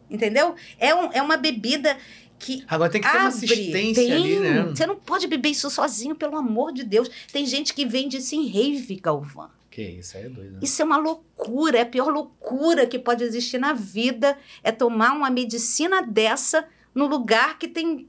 Entendeu? 0.10 0.56
É, 0.78 0.96
um, 0.96 1.12
é 1.12 1.22
uma 1.22 1.38
bebida 1.38 1.98
que 2.40 2.64
Agora 2.68 2.90
tem 2.90 3.02
que 3.02 3.08
ter 3.10 3.18
uma 3.18 3.28
abre. 3.28 3.46
assistência 3.46 4.04
Tem. 4.04 4.14
ali, 4.14 4.40
né? 4.40 4.64
Você 4.64 4.86
não 4.88 4.96
pode 4.96 5.28
beber 5.28 5.50
isso 5.50 5.70
sozinho, 5.70 6.16
pelo 6.16 6.36
amor 6.38 6.72
de 6.72 6.84
Deus. 6.84 7.10
Tem 7.32 7.46
gente 7.46 7.74
que 7.74 7.86
vende 7.86 8.18
isso 8.18 8.34
em 8.36 8.48
rave, 8.48 8.96
Galvão. 8.96 9.50
Que 9.72 9.82
isso 9.82 10.18
aí 10.18 10.26
é 10.26 10.30
doido. 10.30 10.52
Né? 10.54 10.60
Isso 10.62 10.82
é 10.82 10.86
uma 10.86 10.98
loucura, 10.98 11.78
é 11.80 11.82
a 11.82 11.86
pior 11.86 12.10
loucura 12.10 12.86
que 12.86 13.00
pode 13.00 13.24
existir 13.24 13.58
na 13.58 13.72
vida. 13.74 14.38
É 14.62 14.72
tomar 14.72 15.14
uma 15.14 15.30
medicina 15.30 16.02
dessa 16.04 16.68
no 16.94 17.08
lugar 17.08 17.58
que 17.58 17.68
tem 17.70 18.08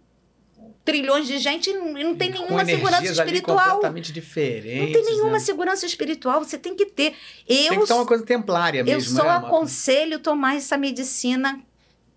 trilhões 0.84 1.28
de 1.28 1.38
gente 1.38 1.70
e 1.70 1.72
não 1.72 2.16
tem 2.16 2.30
nenhuma 2.30 2.64
segurança 2.64 3.04
espiritual. 3.04 3.58
completamente 3.76 4.12
diferentes. 4.12 4.80
Não 4.86 4.92
tem 4.92 5.04
nenhuma 5.04 5.32
né? 5.32 5.38
segurança 5.38 5.86
espiritual, 5.86 6.42
você 6.44 6.58
tem 6.58 6.74
que 6.74 6.86
ter. 6.86 7.14
Eu, 7.48 7.68
Tem 7.68 7.80
que 7.80 7.86
ter 7.86 7.92
uma 7.92 8.06
coisa 8.06 8.26
templária 8.26 8.80
eu 8.80 8.84
mesmo, 8.84 9.16
só 9.16 9.22
né? 9.22 9.30
Aconselho 9.30 10.18
tomar 10.18 10.56
essa 10.56 10.76
medicina 10.76 11.62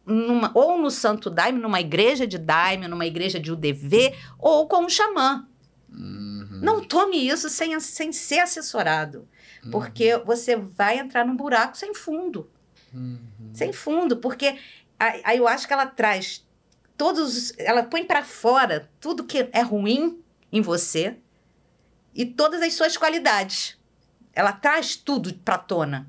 numa- 0.04 0.52
ou 0.56 0.80
no 0.80 0.90
Santo 0.90 1.30
Daime, 1.30 1.60
numa 1.60 1.80
igreja 1.80 2.26
de 2.26 2.40
Daime, 2.40 2.88
numa 2.88 3.06
igreja 3.06 3.40
de 3.40 3.52
UDV, 3.52 4.14
ou 4.40 4.68
com 4.68 4.86
um 4.86 4.90
xamã. 4.90 5.48
Uhum. 5.92 6.60
Não 6.64 6.82
tome 6.84 7.28
isso 7.28 7.50
sem, 7.50 7.80
sem 7.80 8.12
ser 8.12 8.40
assessorado, 8.40 9.28
Uhum. 9.66 9.72
porque 9.72 10.18
você 10.20 10.56
vai 10.56 11.00
entrar 11.00 11.26
num 11.26 11.36
buraco 11.36 11.76
sem 11.78 11.94
fundo. 11.94 12.50
Uhum. 12.94 13.20
Sem 13.54 13.74
fundo, 13.74 14.18
porque 14.18 14.58
a, 15.00 15.30
a, 15.32 15.36
eu 15.36 15.48
acho 15.48 15.68
que 15.68 15.74
ela 15.74 15.86
traz 15.88 16.46
todos. 16.98 17.36
os- 17.36 17.54
Ela 17.58 17.84
põe 17.84 18.04
para 18.06 18.24
fora 18.24 18.90
tudo 19.00 19.24
que 19.26 19.50
é 19.52 19.62
ruim 19.62 20.22
em 20.52 20.62
você 20.62 21.18
e 22.14 22.26
todas 22.26 22.62
as 22.62 22.74
suas 22.74 22.96
qualidades. 22.96 23.78
Ela 24.34 24.52
traz 24.54 24.96
tudo 24.96 25.34
para 25.34 25.58
tona. 25.58 26.08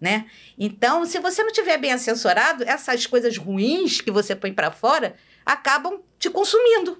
né? 0.00 0.30
Então, 0.58 1.04
se 1.04 1.18
você 1.20 1.42
não 1.42 1.52
tiver 1.52 1.76
bem 1.76 1.92
assessorado, 1.92 2.64
essas 2.64 3.06
coisas 3.06 3.36
ruins 3.36 4.00
que 4.00 4.10
você 4.10 4.34
põe 4.34 4.52
para 4.52 4.70
fora 4.70 5.14
acabam 5.44 6.00
te 6.18 6.30
consumindo. 6.30 6.96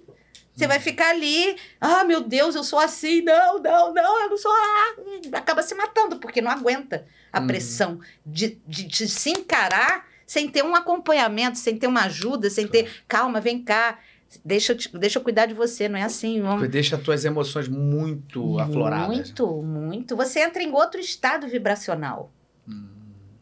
Você 0.60 0.66
vai 0.68 0.78
ficar 0.80 1.10
ali, 1.10 1.56
ah, 1.80 2.04
meu 2.04 2.20
Deus, 2.20 2.54
eu 2.54 2.62
sou 2.62 2.78
assim, 2.78 3.22
não, 3.22 3.58
não, 3.58 3.92
não, 3.94 4.20
eu 4.22 4.30
não 4.30 4.36
sou. 4.36 4.52
Ah, 4.52 4.94
acaba 5.38 5.62
se 5.62 5.74
matando, 5.74 6.18
porque 6.18 6.40
não 6.40 6.50
aguenta 6.50 7.04
a 7.32 7.40
Uhum. 7.40 7.46
pressão 7.46 8.00
de, 8.24 8.60
de, 8.66 8.84
de 8.84 9.08
se 9.08 9.30
encarar 9.30 10.06
sem 10.26 10.48
ter 10.48 10.62
um 10.64 10.74
acompanhamento, 10.76 11.58
sem 11.58 11.76
ter 11.76 11.86
uma 11.86 12.02
ajuda, 12.04 12.48
sem 12.50 12.66
ter, 12.68 13.02
calma, 13.08 13.40
vem 13.40 13.64
cá, 13.64 13.98
deixa 14.44 14.72
eu, 14.72 14.76
te- 14.76 14.96
deixa 14.96 15.18
eu 15.18 15.22
cuidar 15.24 15.46
de 15.46 15.54
você, 15.54 15.88
não 15.88 15.98
é 15.98 16.02
assim, 16.02 16.40
vamos. 16.40 16.68
Deixa 16.68 16.94
as 16.96 17.02
tuas 17.02 17.24
emoções 17.24 17.66
muito 17.68 18.58
afloradas. 18.60 19.16
Muito, 19.16 19.62
muito. 19.62 20.14
Você 20.16 20.40
entra 20.40 20.62
em 20.62 20.70
outro 20.72 21.00
estado 21.00 21.48
vibracional. 21.48 22.32
Hum, 22.68 22.86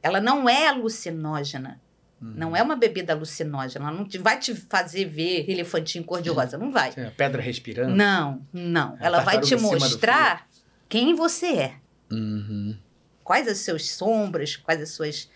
Ela 0.02 0.20
não 0.20 0.48
é 0.48 0.68
alucinógena. 0.68 1.80
Hum. 2.22 2.32
Não 2.36 2.56
é 2.56 2.62
uma 2.62 2.76
bebida 2.76 3.12
alucinógena. 3.12 3.88
Ela 3.88 3.96
não 3.96 4.04
te- 4.04 4.18
vai 4.18 4.38
te 4.38 4.54
fazer 4.54 5.04
ver 5.06 5.48
elefantinho 5.48 6.04
cor-de-rosa. 6.04 6.56
Não 6.58 6.70
vai. 6.72 6.92
Pedra 7.16 7.40
respirando. 7.42 7.94
Não, 7.94 8.46
não. 8.52 8.96
É 9.00 9.06
Ela 9.06 9.20
vai 9.20 9.40
te 9.40 9.54
mostrar 9.56 10.46
quem 10.88 11.14
você 11.14 11.46
é. 11.46 11.74
Uhum. 12.10 12.76
Quais 13.24 13.46
as 13.46 13.58
suas 13.58 13.90
sombras, 13.90 14.56
quais 14.56 14.80
as 14.80 14.90
suas 14.90 15.30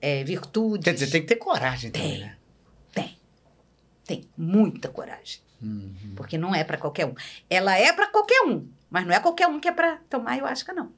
eh, 0.00 0.24
virtudes. 0.24 0.84
Quer 0.84 0.94
dizer, 0.94 1.06
tem 1.10 1.20
que 1.22 1.28
ter 1.28 1.36
coragem 1.36 1.90
também, 1.90 2.10
Tem. 2.10 2.20
né? 2.20 2.36
Tem. 2.92 3.18
Tem 4.04 4.28
muita 4.36 4.88
coragem. 4.88 5.40
Uhum. 5.62 6.12
Porque 6.16 6.36
não 6.38 6.54
é 6.54 6.62
para 6.64 6.76
qualquer 6.78 7.06
um. 7.06 7.14
Ela 7.48 7.76
é 7.78 7.92
para 7.92 8.08
qualquer 8.08 8.42
um, 8.42 8.68
mas 8.90 9.06
não 9.06 9.12
é 9.14 9.20
qualquer 9.20 9.46
um 9.48 9.58
que 9.60 9.68
é 9.68 9.72
para 9.72 9.96
tomar 10.08 10.32
ayahuasca, 10.32 10.72
não. 10.72 10.90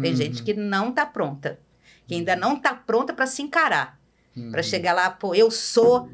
Tem 0.00 0.10
Uhum. 0.12 0.16
gente 0.16 0.42
que 0.42 0.54
não 0.54 0.92
tá 0.92 1.04
pronta. 1.04 1.58
Que 2.06 2.14
ainda 2.14 2.34
não 2.34 2.58
tá 2.58 2.74
pronta 2.74 3.12
para 3.12 3.26
se 3.26 3.42
encarar. 3.42 3.98
Uhum. 4.36 4.50
Para 4.50 4.62
chegar 4.62 4.92
lá, 4.94 5.10
pô, 5.10 5.34
eu 5.34 5.50
sou. 5.50 6.08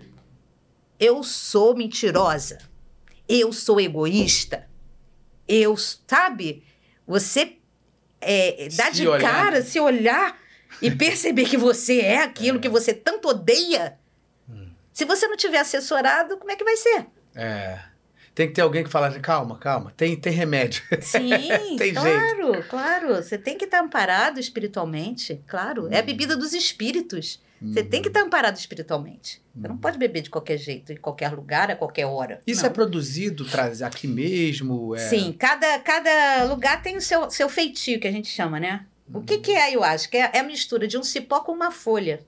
Eu 0.99 1.23
sou 1.23 1.77
mentirosa. 1.77 2.59
Eu 3.29 3.53
sou 3.53 3.81
egoísta. 3.81 4.69
Eu, 5.47 5.77
sabe? 5.77 6.65
Você 7.07 7.57
é, 8.21 8.69
dá 8.77 8.87
Se 8.87 8.93
de 8.93 9.09
olhar. 9.09 9.21
cara, 9.31 9.63
se 9.63 9.79
olhar 9.79 10.37
e 10.83 10.91
perceber 10.91 11.45
que 11.49 11.57
você 11.57 12.01
é 12.01 12.23
aquilo 12.23 12.59
que 12.61 12.69
você 12.69 12.93
tanto 12.93 13.29
odeia. 13.29 13.99
Hum. 14.49 14.71
Se 14.93 15.05
você 15.05 15.27
não 15.29 15.37
tiver 15.37 15.59
assessorado, 15.61 16.37
como 16.37 16.51
é 16.51 16.57
que 16.57 16.65
vai 16.65 16.77
ser? 16.77 17.07
É. 17.35 17.81
Tem 18.35 18.49
que 18.49 18.55
ter 18.55 18.61
alguém 18.61 18.85
que 18.85 18.91
fala, 18.91 19.19
calma, 19.21 19.59
calma, 19.59 19.93
tem, 19.97 20.15
tem 20.17 20.33
remédio. 20.33 20.83
Sim, 21.01 21.31
Tem 21.79 21.93
claro, 21.95 22.63
claro. 22.69 23.15
Você 23.17 23.37
tem 23.39 23.57
que 23.59 23.65
estar 23.65 23.81
amparado 23.81 24.39
espiritualmente, 24.39 25.43
claro. 25.47 25.89
É 25.93 25.99
a 25.99 26.03
Hum. 26.03 26.07
bebida 26.07 26.37
dos 26.37 26.53
espíritos. 26.53 27.41
Você 27.61 27.83
tem 27.83 28.01
que 28.01 28.09
estar 28.09 28.21
amparado 28.23 28.57
espiritualmente. 28.57 29.43
Você 29.57 29.67
não 29.67 29.75
Hum. 29.75 29.79
pode 29.79 29.99
beber 29.99 30.23
de 30.23 30.31
qualquer 30.31 30.57
jeito, 30.59 30.93
em 30.93 30.97
qualquer 30.97 31.33
lugar, 31.33 31.71
a 31.71 31.77
qualquer 31.77 32.07
hora. 32.07 32.41
Isso 32.47 32.63
Não. 32.63 32.71
é 32.71 32.73
produzido 32.73 33.45
traz 33.45 33.83
aqui 33.83 34.07
mesmo? 34.07 34.95
É... 34.95 34.99
Sim, 35.09 35.33
cada, 35.33 35.79
cada 35.81 36.45
lugar 36.45 36.81
tem 36.83 36.97
o 36.97 37.01
seu, 37.01 37.29
seu 37.31 37.49
feitio, 37.49 37.99
que 37.99 38.07
a 38.07 38.13
gente 38.13 38.29
chama, 38.29 38.61
né? 38.61 38.87
O 39.13 39.23
que, 39.23 39.39
que 39.39 39.51
é 39.53 39.63
ayahuasca? 39.65 40.17
É, 40.17 40.31
é 40.35 40.39
a 40.41 40.45
mistura 40.45 40.87
de 40.87 40.97
um 40.97 41.03
cipó 41.03 41.41
com 41.41 41.51
uma 41.53 41.71
folha. 41.73 42.21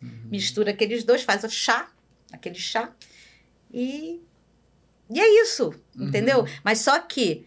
Uhum. 0.00 0.28
Mistura 0.30 0.70
aqueles 0.70 1.02
dois, 1.02 1.22
faz 1.22 1.42
o 1.42 1.48
chá, 1.50 1.90
aquele 2.30 2.54
chá, 2.58 2.92
e, 3.72 4.20
e 5.10 5.18
é 5.20 5.42
isso, 5.42 5.74
Uhum. 5.98 6.08
entendeu? 6.08 6.46
Mas 6.62 6.78
só 6.80 6.98
que 7.00 7.46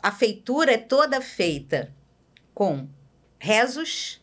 a 0.00 0.12
feitura 0.12 0.72
é 0.74 0.78
toda 0.78 1.20
feita 1.20 1.92
com 2.54 2.86
rezos 3.38 4.21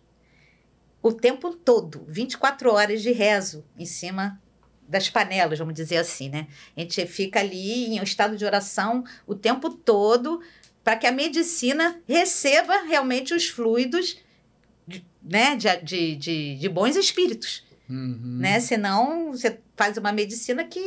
o 1.02 1.14
tempo 1.14 1.54
todo, 1.54 2.06
24 2.08 2.72
horas 2.72 3.02
de 3.02 3.12
rezo 3.12 3.66
em 3.78 3.86
cima 3.86 4.42
das 4.88 5.10
panelas, 5.10 5.60
vamos 5.60 5.76
dizer 5.76 5.98
assim, 5.98 6.30
né? 6.30 6.48
A 6.76 6.82
gente 6.82 7.06
fica 7.06 7.40
ali 7.40 7.86
em 7.86 8.00
um 8.00 8.04
estado 8.04 8.36
de 8.36 8.44
oração 8.44 9.04
o 9.28 9.36
tempo 9.36 9.70
todo 9.70 10.42
para 10.84 10.96
que 10.96 11.06
a 11.06 11.12
medicina 11.12 12.02
receba 12.08 12.82
realmente 12.82 13.34
os 13.34 13.48
fluidos 13.48 14.18
de, 14.88 15.06
né, 15.22 15.56
de, 15.56 15.78
de, 15.84 16.16
de, 16.16 16.56
de 16.56 16.70
bons 16.70 16.96
espíritos, 16.96 17.64
Uhum. 17.90 18.38
né? 18.40 18.60
Senão 18.60 19.32
você 19.32 19.60
faz 19.76 19.98
uma 19.98 20.12
medicina 20.12 20.64
que, 20.64 20.80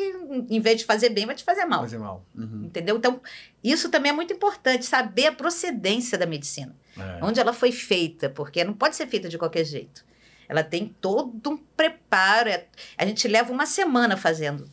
em 0.48 0.61
vez 0.61 0.78
de 0.80 0.84
fazer 0.84 1.09
bem, 1.11 1.26
vai 1.26 1.34
te 1.34 1.42
fazer 1.44 1.64
mal. 1.64 1.80
Fazer 1.80 1.98
mal. 1.98 2.24
Uhum. 2.36 2.64
Entendeu? 2.66 2.96
Então, 2.96 3.20
isso 3.64 3.88
também 3.88 4.11
é 4.11 4.14
muito 4.14 4.32
importante, 4.32 4.84
saber 4.86 5.26
a 5.26 5.32
procedência 5.32 6.16
da 6.16 6.26
medicina, 6.26 6.74
É. 6.96 7.18
onde 7.22 7.40
ela 7.40 7.53
foi 7.53 7.72
feita, 7.72 8.28
porque 8.30 8.62
não 8.64 8.74
pode 8.74 8.94
ser 8.96 9.07
feita 9.09 9.28
de 9.28 9.36
qualquer 9.36 9.64
jeito. 9.64 10.05
Ela 10.48 10.62
tem 10.62 10.94
todo 11.00 11.50
um 11.50 11.57
preparo. 11.57 12.48
é- 12.48 12.66
A 12.98 13.05
gente 13.07 13.26
leva 13.26 13.53
uma 13.53 13.64
semana 13.66 14.16
fazendo 14.16 14.70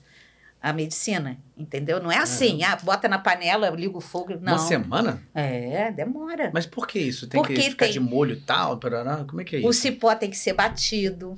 a 0.62 0.74
medicina, 0.74 1.38
entendeu? 1.58 2.04
Não 2.04 2.12
é 2.12 2.18
assim, 2.18 2.64
ah, 2.64 2.76
bota 2.84 3.08
na 3.08 3.18
panela, 3.18 3.70
liga 3.70 3.98
o 3.98 4.02
fogo. 4.02 4.34
Não. 4.42 4.54
Uma 4.54 4.60
semana? 4.60 5.24
É, 5.34 5.90
demora. 5.90 6.52
Mas 6.54 6.66
por 6.66 6.86
que 6.86 7.00
isso? 7.00 7.28
Tem 7.28 7.40
Porque 7.42 7.54
que 7.54 7.62
ficar 7.70 7.86
tem- 7.86 7.94
de 7.94 8.00
molho 8.02 8.34
e 8.34 8.42
tal? 8.42 8.78
Parará? 8.78 9.24
Como 9.24 9.40
é 9.40 9.46
que 9.46 9.56
é 9.56 9.60
O 9.60 9.70
isso? 9.70 9.80
cipó 9.82 10.14
tem 10.16 10.30
que 10.30 10.38
ser 10.38 10.52
batido, 10.52 11.38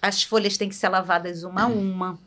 as 0.00 0.22
folhas 0.22 0.56
têm 0.56 0.68
que 0.68 0.74
ser 0.74 0.88
lavadas 0.88 1.42
uma 1.42 1.62
a 1.62 1.66
uma. 1.66 2.18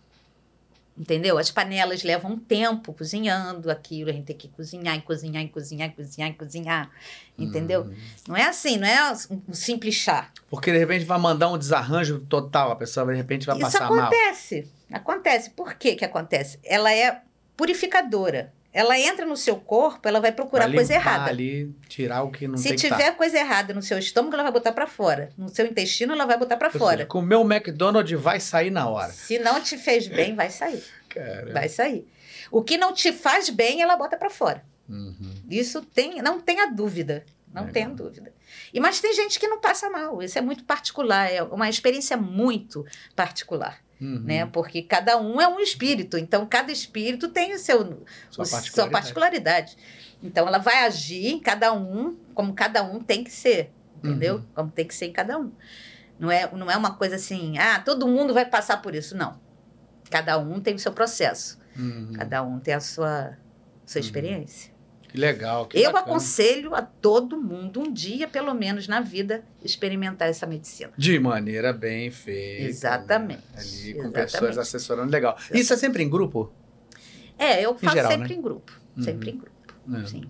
Entendeu? 0.95 1.39
As 1.39 1.49
panelas 1.49 2.03
levam 2.03 2.33
um 2.33 2.37
tempo 2.37 2.93
cozinhando 2.93 3.71
aquilo, 3.71 4.11
a 4.11 4.13
gente 4.13 4.25
tem 4.25 4.37
que 4.37 4.47
cozinhar 4.47 4.95
e 4.95 5.01
cozinhar 5.01 5.43
e 5.43 5.49
cozinhar 5.49 5.89
e 5.89 5.91
cozinhar 5.91 6.29
e 6.29 6.33
cozinhar. 6.33 6.91
Entendeu? 7.35 7.81
Uhum. 7.81 7.95
Não 8.27 8.37
é 8.37 8.43
assim, 8.43 8.77
não 8.77 8.87
é 8.87 9.11
um 9.47 9.53
simples 9.53 9.95
chá. 9.95 10.29
Porque 10.51 10.71
de 10.71 10.77
repente 10.77 11.03
vai 11.03 11.17
mandar 11.17 11.49
um 11.49 11.57
desarranjo 11.57 12.19
total, 12.19 12.71
a 12.71 12.75
pessoa 12.75 13.07
de 13.07 13.15
repente 13.15 13.47
vai 13.47 13.55
Isso 13.55 13.65
passar 13.65 13.89
mal. 13.89 14.01
acontece. 14.01 14.71
Acontece. 14.91 15.49
Por 15.49 15.73
que 15.73 15.95
que 15.95 16.05
acontece? 16.05 16.59
Ela 16.63 16.93
é 16.93 17.21
purificadora. 17.57 18.53
Ela 18.73 18.97
entra 18.99 19.23
no 19.25 19.37
seu 19.37 19.55
corpo, 19.57 20.07
ela 20.07 20.19
vai 20.19 20.31
procurar 20.31 20.65
Vai 20.65 20.73
coisa 20.75 20.93
errada. 20.95 21.29
ali, 21.29 21.71
tirar 21.87 22.23
o 22.23 22.31
que 22.31 22.47
não 22.47 22.57
Se 22.57 22.63
tem 22.69 22.71
que 22.75 22.81
tiver 22.81 22.99
estar. 22.99 23.11
coisa 23.15 23.37
errada 23.37 23.71
no 23.73 23.83
seu 23.83 23.99
estômago, 23.99 24.33
ela 24.33 24.41
vai 24.43 24.51
botar 24.51 24.71
pra 24.71 24.87
fora. 24.87 25.29
No 25.37 25.47
seu 25.47 25.65
intestino, 25.67 26.13
ela 26.13 26.25
vai 26.25 26.37
botar 26.37 26.57
pra 26.57 26.69
Ou 26.69 26.79
fora. 26.79 26.97
seja, 26.97 27.05
comer 27.05 27.35
o 27.35 27.41
McDonald's 27.43 28.19
vai 28.19 28.39
sair 28.39 28.71
na 28.71 28.89
hora. 28.89 29.11
Se 29.11 29.37
não 29.37 29.61
te 29.61 29.77
fez 29.77 30.07
bem, 30.07 30.33
vai 30.35 30.49
sair. 30.49 30.83
Cara. 31.07 31.53
Vai 31.53 31.69
sair. 31.69 32.07
O 32.49 32.63
que 32.63 32.75
não 32.77 32.91
te 32.93 33.11
faz 33.13 33.47
bem, 33.49 33.81
ela 33.83 33.95
bota 33.95 34.17
pra 34.17 34.29
fora. 34.31 34.63
Uhum. 34.89 35.35
Isso 35.49 35.81
tem, 35.83 36.19
não 36.23 36.41
tenha 36.41 36.65
dúvida. 36.71 37.23
Não 37.53 37.65
Legal. 37.65 37.73
tenha 37.73 37.89
dúvida. 37.89 38.33
E 38.73 38.79
mas 38.79 38.99
tem 38.99 39.13
gente 39.13 39.39
que 39.39 39.47
não 39.47 39.61
passa 39.61 39.87
mal. 39.87 40.19
Isso 40.23 40.39
é 40.39 40.41
muito 40.41 40.63
particular, 40.63 41.31
é 41.31 41.43
uma 41.43 41.69
experiência 41.69 42.17
muito 42.17 42.83
particular, 43.15 43.79
Uhum. 44.03 44.19
né? 44.23 44.45
Porque 44.45 44.81
cada 44.81 45.17
um 45.17 45.39
é 45.39 45.47
um 45.47 45.59
espírito, 45.59 46.17
então 46.17 46.45
cada 46.45 46.71
espírito 46.71 47.29
tem 47.29 47.53
o 47.53 47.59
seu 47.59 47.77
Sua 48.29 48.43
o- 48.43 48.45
sua 48.45 48.57
particularidade. 48.59 48.91
particularidade. 48.91 49.77
Então 50.21 50.47
ela 50.47 50.57
vai 50.57 50.85
agir 50.85 51.27
em 51.27 51.39
cada 51.39 51.71
um 51.73 52.15
como 52.33 52.53
cada 52.53 52.83
um 52.83 52.99
tem 53.01 53.23
que 53.23 53.31
ser, 53.31 53.71
entendeu? 53.97 54.35
Uhum. 54.35 54.45
Como 54.55 54.71
tem 54.71 54.85
que 54.87 54.93
ser 54.95 55.05
em 55.05 55.13
cada 55.13 55.37
um. 55.39 55.51
Não 56.19 56.29
é, 56.31 56.49
não 56.53 56.69
é 56.69 56.75
uma 56.77 56.95
coisa 56.95 57.15
assim, 57.15 57.57
ah, 57.57 57.79
todo 57.79 58.07
mundo 58.07 58.33
vai 58.33 58.45
passar 58.45 58.81
por 58.81 58.93
isso. 58.95 59.15
Não. 59.15 59.39
Cada 60.09 60.37
um 60.37 60.59
tem 60.59 60.75
o 60.75 60.79
seu 60.79 60.91
processo. 60.91 61.57
Uhum. 61.77 62.11
Cada 62.13 62.43
um 62.43 62.59
tem 62.59 62.73
a 62.73 62.79
sua, 62.79 63.37
sua 63.85 63.99
Uhum. 63.99 64.05
experiência. 64.05 64.72
Que 65.13 65.19
legal, 65.19 65.67
que 65.67 65.77
Eu 65.77 65.91
bacana. 65.91 66.11
aconselho 66.11 66.73
a 66.73 66.81
todo 66.81 67.39
mundo, 67.39 67.79
um 67.81 67.93
dia 67.93 68.27
pelo 68.27 68.51
menos 68.55 68.87
na 68.87 68.99
vida, 68.99 69.43
experimentar 69.63 70.27
essa 70.27 70.47
medicina. 70.47 70.91
De 70.97 71.19
maneira 71.19 71.71
bem 71.71 72.09
feita. 72.09 72.63
Exatamente, 72.63 73.43
né? 73.53 73.59
Ali 73.59 73.93
com 73.93 73.99
exatamente. 73.99 74.31
pessoas 74.31 74.57
assessorando 74.57 75.11
legal. 75.11 75.37
Isso 75.53 75.71
é 75.71 75.77
sempre 75.77 76.01
em 76.01 76.09
grupo? 76.09 76.51
É, 77.37 77.63
eu 77.63 77.75
faço 77.77 77.95
geral, 77.95 78.11
sempre 78.11 78.29
né? 78.29 78.35
em 78.35 78.41
grupo. 78.41 78.71
Uhum. 78.97 79.03
Sempre 79.03 79.29
em 79.29 79.37
grupo. 79.37 80.01
É. 80.01 80.05
Sim. 80.07 80.23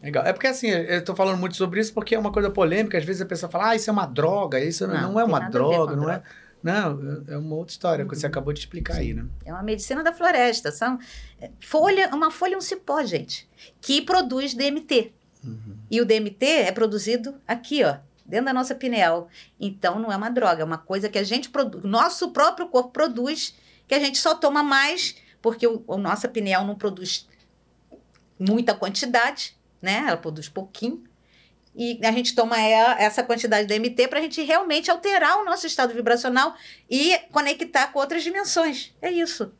Legal. 0.00 0.24
É 0.24 0.32
porque 0.32 0.46
assim, 0.46 0.68
eu 0.68 1.04
tô 1.04 1.16
falando 1.16 1.38
muito 1.38 1.56
sobre 1.56 1.80
isso 1.80 1.92
porque 1.92 2.14
é 2.14 2.18
uma 2.20 2.30
coisa 2.30 2.50
polêmica. 2.50 2.96
Às 2.96 3.04
vezes 3.04 3.20
a 3.20 3.26
pessoa 3.26 3.50
fala, 3.50 3.70
ah, 3.70 3.74
isso 3.74 3.90
é 3.90 3.92
uma 3.92 4.06
droga, 4.06 4.60
isso 4.60 4.86
não, 4.86 4.94
Não, 4.94 5.12
não 5.14 5.20
é 5.20 5.24
uma 5.24 5.40
nada 5.40 5.58
a 5.58 5.60
ver 5.60 5.74
droga, 5.74 5.96
não 5.96 6.08
é. 6.08 6.22
Não, 6.62 7.24
é 7.28 7.36
uma 7.36 7.54
outra 7.54 7.72
história 7.72 8.04
que 8.04 8.14
você 8.14 8.26
Uhum. 8.26 8.30
acabou 8.30 8.52
de 8.52 8.60
explicar 8.60 8.96
aí, 8.96 9.14
né? 9.14 9.26
É 9.44 9.52
uma 9.52 9.62
medicina 9.62 10.02
da 10.02 10.12
floresta. 10.12 10.72
São 10.72 10.98
é, 11.40 11.50
folha, 11.60 12.08
uma 12.14 12.30
folha 12.30 12.54
é 12.54 12.58
um 12.58 12.60
cipó, 12.60 13.02
gente, 13.04 13.48
que 13.80 14.02
produz 14.02 14.54
DMT. 14.54 15.12
Uhum. 15.44 15.76
E 15.90 16.00
o 16.00 16.04
DMT 16.04 16.44
é 16.44 16.72
produzido 16.72 17.36
aqui, 17.46 17.84
ó, 17.84 17.96
dentro 18.26 18.46
da 18.46 18.52
nossa 18.52 18.74
pineal. 18.74 19.28
Então 19.58 19.98
não 19.98 20.12
é 20.12 20.16
uma 20.16 20.30
droga, 20.30 20.62
é 20.62 20.64
uma 20.64 20.78
coisa 20.78 21.08
que 21.08 21.18
a 21.18 21.22
gente 21.24 21.48
produz, 21.48 21.84
nosso 21.84 22.30
próprio 22.32 22.68
corpo 22.68 22.90
produz, 22.90 23.54
que 23.86 23.94
a 23.94 23.98
gente 24.00 24.18
só 24.18 24.34
toma 24.34 24.62
mais 24.62 25.14
porque 25.40 25.66
o, 25.66 25.82
o 25.86 25.96
nossa 25.96 26.28
pineal 26.28 26.66
não 26.66 26.74
produz 26.74 27.28
muita 28.38 28.74
quantidade, 28.74 29.56
né? 29.80 30.04
Ela 30.08 30.16
produz 30.16 30.48
pouquinho. 30.48 31.04
E 31.78 32.00
a 32.04 32.10
gente 32.10 32.34
toma 32.34 32.60
essa 32.60 33.22
quantidade 33.22 33.68
de 33.68 33.78
DMT 33.78 34.08
para 34.08 34.18
a 34.18 34.22
gente 34.22 34.42
realmente 34.42 34.90
alterar 34.90 35.38
o 35.38 35.44
nosso 35.44 35.64
estado 35.64 35.94
vibracional 35.94 36.54
e 36.90 37.16
conectar 37.30 37.86
com 37.92 38.00
outras 38.00 38.24
dimensões. 38.24 38.92
É 39.00 39.08
isso. 39.12 39.52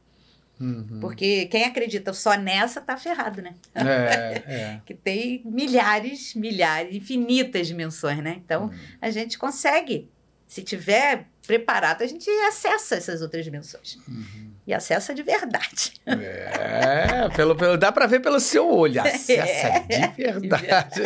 Uhum. 0.61 0.99
Porque 1.01 1.47
quem 1.47 1.63
acredita 1.63 2.13
só 2.13 2.35
nessa 2.35 2.81
tá 2.81 2.97
ferrado, 2.97 3.41
né? 3.41 3.55
É, 3.73 4.43
é. 4.53 4.81
que 4.85 4.93
tem 4.93 5.41
milhares, 5.45 6.35
milhares, 6.35 6.93
infinitas 6.97 7.69
dimensões, 7.69 8.19
né? 8.19 8.41
Então, 8.45 8.65
Uhum. 8.65 8.79
a 9.01 9.11
gente 9.11 9.39
consegue 9.39 10.11
Se 10.49 10.63
tiver 10.63 11.27
preparado, 11.47 12.01
a 12.03 12.07
gente 12.07 12.29
acessa 12.49 12.97
essas 12.97 13.21
outras 13.21 13.45
dimensões. 13.45 13.99
Uhum. 14.09 14.48
E 14.69 14.75
acessa 14.75 15.15
de 15.15 15.23
verdade. 15.23 15.95
É, 16.07 17.27
pelo, 17.35 17.57
pelo, 17.57 17.79
dá 17.79 17.91
pra 17.91 18.07
ver 18.07 18.21
pelo 18.21 18.39
seu 18.39 18.71
olho. 18.71 19.01
Acessa 19.01 19.43
É, 19.43 19.81
de 19.81 20.09
verdade. 20.23 21.01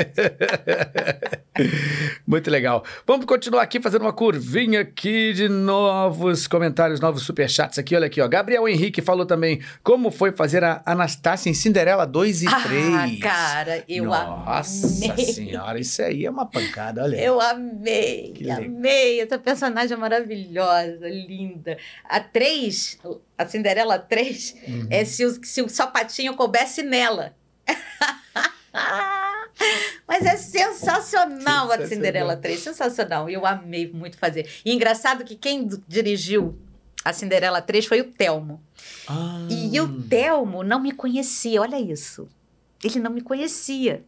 Muito 2.27 2.51
legal. 2.51 2.85
Vamos 3.07 3.25
continuar 3.25 3.63
aqui 3.63 3.81
fazendo 3.81 4.03
uma 4.03 4.13
curvinha 4.13 4.81
aqui 4.81 5.33
de 5.33 5.49
novos 5.49 6.49
comentários, 6.49 6.99
novos 6.99 7.23
superchats 7.23 7.79
aqui. 7.79 7.95
Olha 7.95 8.07
aqui, 8.07 8.21
ó. 8.21 8.27
Gabriel 8.27 8.69
Henrique 8.69 9.01
falou 9.01 9.25
também 9.25 9.61
como 9.85 10.11
foi 10.11 10.33
fazer 10.33 10.65
a 10.65 10.83
Anastácia 10.85 11.49
em 11.49 11.55
Cinderela 11.55 12.05
2 12.05 12.43
e 12.43 12.47
3. 12.47 12.95
Ah, 12.95 13.09
cara, 13.23 13.85
eu 13.89 14.07
Nossa 14.07 14.87
amei. 15.07 15.25
senhora, 15.27 15.79
isso 15.79 16.03
aí 16.03 16.27
é 16.27 16.31
uma 16.31 16.47
pancada, 16.47 17.05
olha. 17.05 17.17
Eu 17.17 17.41
amei, 17.41 18.33
Que 18.35 18.43
legal. 18.43 18.65
amei. 18.65 19.21
Essa 19.21 19.39
personagem 19.39 19.93
é 19.95 19.97
maravilhosa, 19.97 21.09
linda. 21.09 21.77
A 22.09 22.19
3, 22.19 22.99
a 23.37 23.47
Cinderela 23.47 23.99
3, 23.99 24.57
Uhum. 24.69 24.87
é 24.91 25.05
se 25.05 25.25
o, 25.25 25.45
se 25.45 25.63
o 25.63 25.69
sapatinho 25.69 26.35
coubesse 26.35 26.83
nela. 26.83 27.35
Mas 30.07 30.25
é 30.25 30.37
sensacional, 30.37 31.67
a 31.67 31.77
Sensacional. 31.77 31.89
Cinderela 31.89 32.37
3, 32.37 32.59
sensacional. 32.61 33.31
E 33.31 33.35
eu 33.35 33.47
amei 33.47 33.91
muito 33.91 34.19
fazer. 34.19 34.49
E 34.65 34.73
engraçado 34.73 35.25
que 35.25 35.37
quem 35.37 35.69
dirigiu 35.87 36.59
a 37.05 37.13
Cinderela 37.13 37.61
3 37.61 37.87
foi 37.87 38.01
o 38.01 38.11
Telmo. 38.13 38.63
Ah. 39.07 39.47
E 39.51 39.79
o 39.81 40.03
Telmo 40.03 40.63
não 40.63 40.81
me 40.81 40.93
conhecia, 40.93 41.61
olha 41.61 41.79
isso. 41.81 42.29
Ele 42.83 42.99
não 42.99 43.11
me 43.11 43.21
conhecia. 43.21 44.03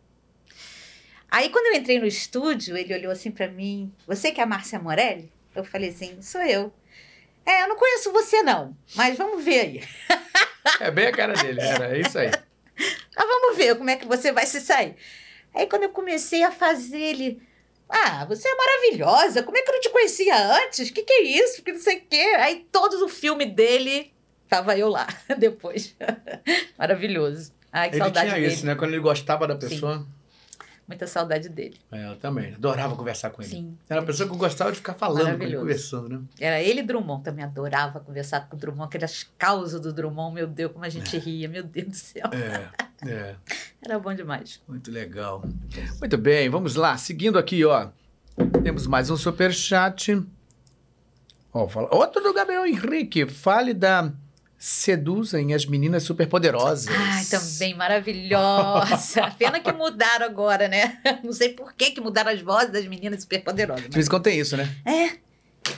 Aí, 1.30 1.48
quando 1.50 1.66
eu 1.66 1.80
entrei 1.80 1.98
no 1.98 2.06
estúdio, 2.06 2.76
ele 2.76 2.94
olhou 2.94 3.10
assim 3.12 3.30
pra 3.30 3.48
mim: 3.48 3.92
Você 4.06 4.30
que 4.32 4.40
é 4.40 4.44
a 4.44 4.46
Márcia 4.46 4.78
Morelli? 4.78 5.30
Eu 5.54 5.64
falei 5.64 5.90
assim: 5.90 6.20
Sou 6.22 6.40
eu. 6.42 6.72
É, 7.46 7.62
eu 7.62 7.68
não 7.68 7.76
conheço 7.76 8.12
você, 8.12 8.42
não, 8.42 8.76
mas 8.94 9.16
vamos 9.18 9.44
ver 9.44 9.60
aí. 9.60 9.84
É 10.80 10.90
bem 10.90 11.06
a 11.06 11.12
cara 11.12 11.34
dele, 11.34 11.60
era 11.60 11.98
isso 11.98 12.18
aí. 12.18 12.30
Ah, 13.16 13.24
vamos 13.24 13.56
ver 13.56 13.76
como 13.76 13.90
é 13.90 13.96
que 13.96 14.06
você 14.06 14.32
vai 14.32 14.46
se 14.46 14.60
sair. 14.60 14.96
Aí, 15.54 15.66
quando 15.66 15.84
eu 15.84 15.90
comecei 15.90 16.42
a 16.42 16.50
fazer, 16.50 16.98
ele. 17.00 17.42
Ah, 17.88 18.24
você 18.24 18.48
é 18.48 18.54
maravilhosa. 18.56 19.42
Como 19.42 19.56
é 19.56 19.62
que 19.62 19.68
eu 19.70 19.74
não 19.74 19.80
te 19.80 19.90
conhecia 19.90 20.34
antes? 20.64 20.90
Que 20.90 21.02
que 21.02 21.12
é 21.12 21.22
isso? 21.22 21.62
Que 21.62 21.72
não 21.72 21.78
sei 21.80 21.98
o 21.98 22.02
quê. 22.08 22.34
Aí, 22.38 22.66
todo 22.72 22.94
o 23.04 23.08
filme 23.08 23.44
dele, 23.46 24.12
tava 24.48 24.76
eu 24.76 24.88
lá 24.88 25.06
depois. 25.38 25.94
Maravilhoso. 26.78 27.52
Ai, 27.72 27.90
que 27.90 27.96
Ele 27.96 28.02
saudade 28.04 28.28
tinha 28.30 28.40
dele. 28.40 28.52
isso, 28.52 28.66
né? 28.66 28.74
Quando 28.74 28.92
ele 28.92 29.00
gostava 29.02 29.46
da 29.46 29.54
pessoa. 29.54 30.06
Muita 30.86 31.06
saudade 31.06 31.48
dele. 31.48 31.78
É, 31.90 32.10
eu 32.10 32.16
também. 32.16 32.52
Adorava 32.54 32.94
conversar 32.94 33.30
com 33.30 33.40
ele. 33.40 33.50
Sim. 33.50 33.78
Era 33.88 34.00
uma 34.00 34.06
pessoa 34.06 34.28
que 34.28 34.34
eu 34.34 34.38
gostava 34.38 34.70
de 34.70 34.76
ficar 34.76 34.92
falando, 34.92 35.38
com 35.38 35.42
ele, 35.44 35.56
conversando, 35.56 36.08
né? 36.10 36.20
Era 36.38 36.60
ele 36.60 36.80
e 36.80 36.82
Drummond. 36.82 37.24
Também 37.24 37.42
adorava 37.42 38.00
conversar 38.00 38.46
com 38.48 38.54
o 38.54 38.58
Drummond. 38.58 38.88
Aquelas 38.88 39.22
causas 39.38 39.80
do 39.80 39.92
Drummond, 39.92 40.34
meu 40.34 40.46
Deus, 40.46 40.72
como 40.72 40.84
a 40.84 40.88
gente 40.90 41.16
ria. 41.16 41.48
Meu 41.48 41.62
Deus 41.62 41.88
do 41.88 41.94
céu. 41.96 42.28
É, 42.32 42.68
é. 43.08 43.34
Era 43.82 43.98
bom 43.98 44.12
demais. 44.14 44.60
Muito 44.68 44.90
legal. 44.90 45.42
Muito 45.98 46.18
bem, 46.18 46.50
vamos 46.50 46.74
lá. 46.74 46.98
Seguindo 46.98 47.38
aqui, 47.38 47.64
ó. 47.64 47.88
Temos 48.62 48.86
mais 48.86 49.08
um 49.10 49.16
superchat. 49.16 50.22
Ó, 51.52 51.66
fala- 51.68 51.88
Outro 51.94 52.22
do 52.22 52.34
Gabriel 52.34 52.66
Henrique. 52.66 53.26
Fale 53.26 53.72
da 53.72 54.12
Seduzem 54.66 55.52
as 55.52 55.66
Meninas 55.66 56.04
Superpoderosas. 56.04 56.86
Ai, 56.88 57.22
também 57.26 57.74
maravilhosa. 57.74 59.30
Pena 59.38 59.60
que 59.60 59.70
mudaram 59.70 60.24
agora, 60.24 60.68
né? 60.68 60.98
Não 61.22 61.34
sei 61.34 61.50
por 61.50 61.74
que, 61.74 61.90
que 61.90 62.00
mudaram 62.00 62.30
as 62.30 62.40
vozes 62.40 62.72
das 62.72 62.86
meninas 62.86 63.20
superpoderosas. 63.20 63.90
De 63.90 63.94
vez 63.94 64.06
em 64.06 64.08
quando 64.08 64.22
tem 64.22 64.40
isso, 64.40 64.56
né? 64.56 64.74
É. 64.86 65.08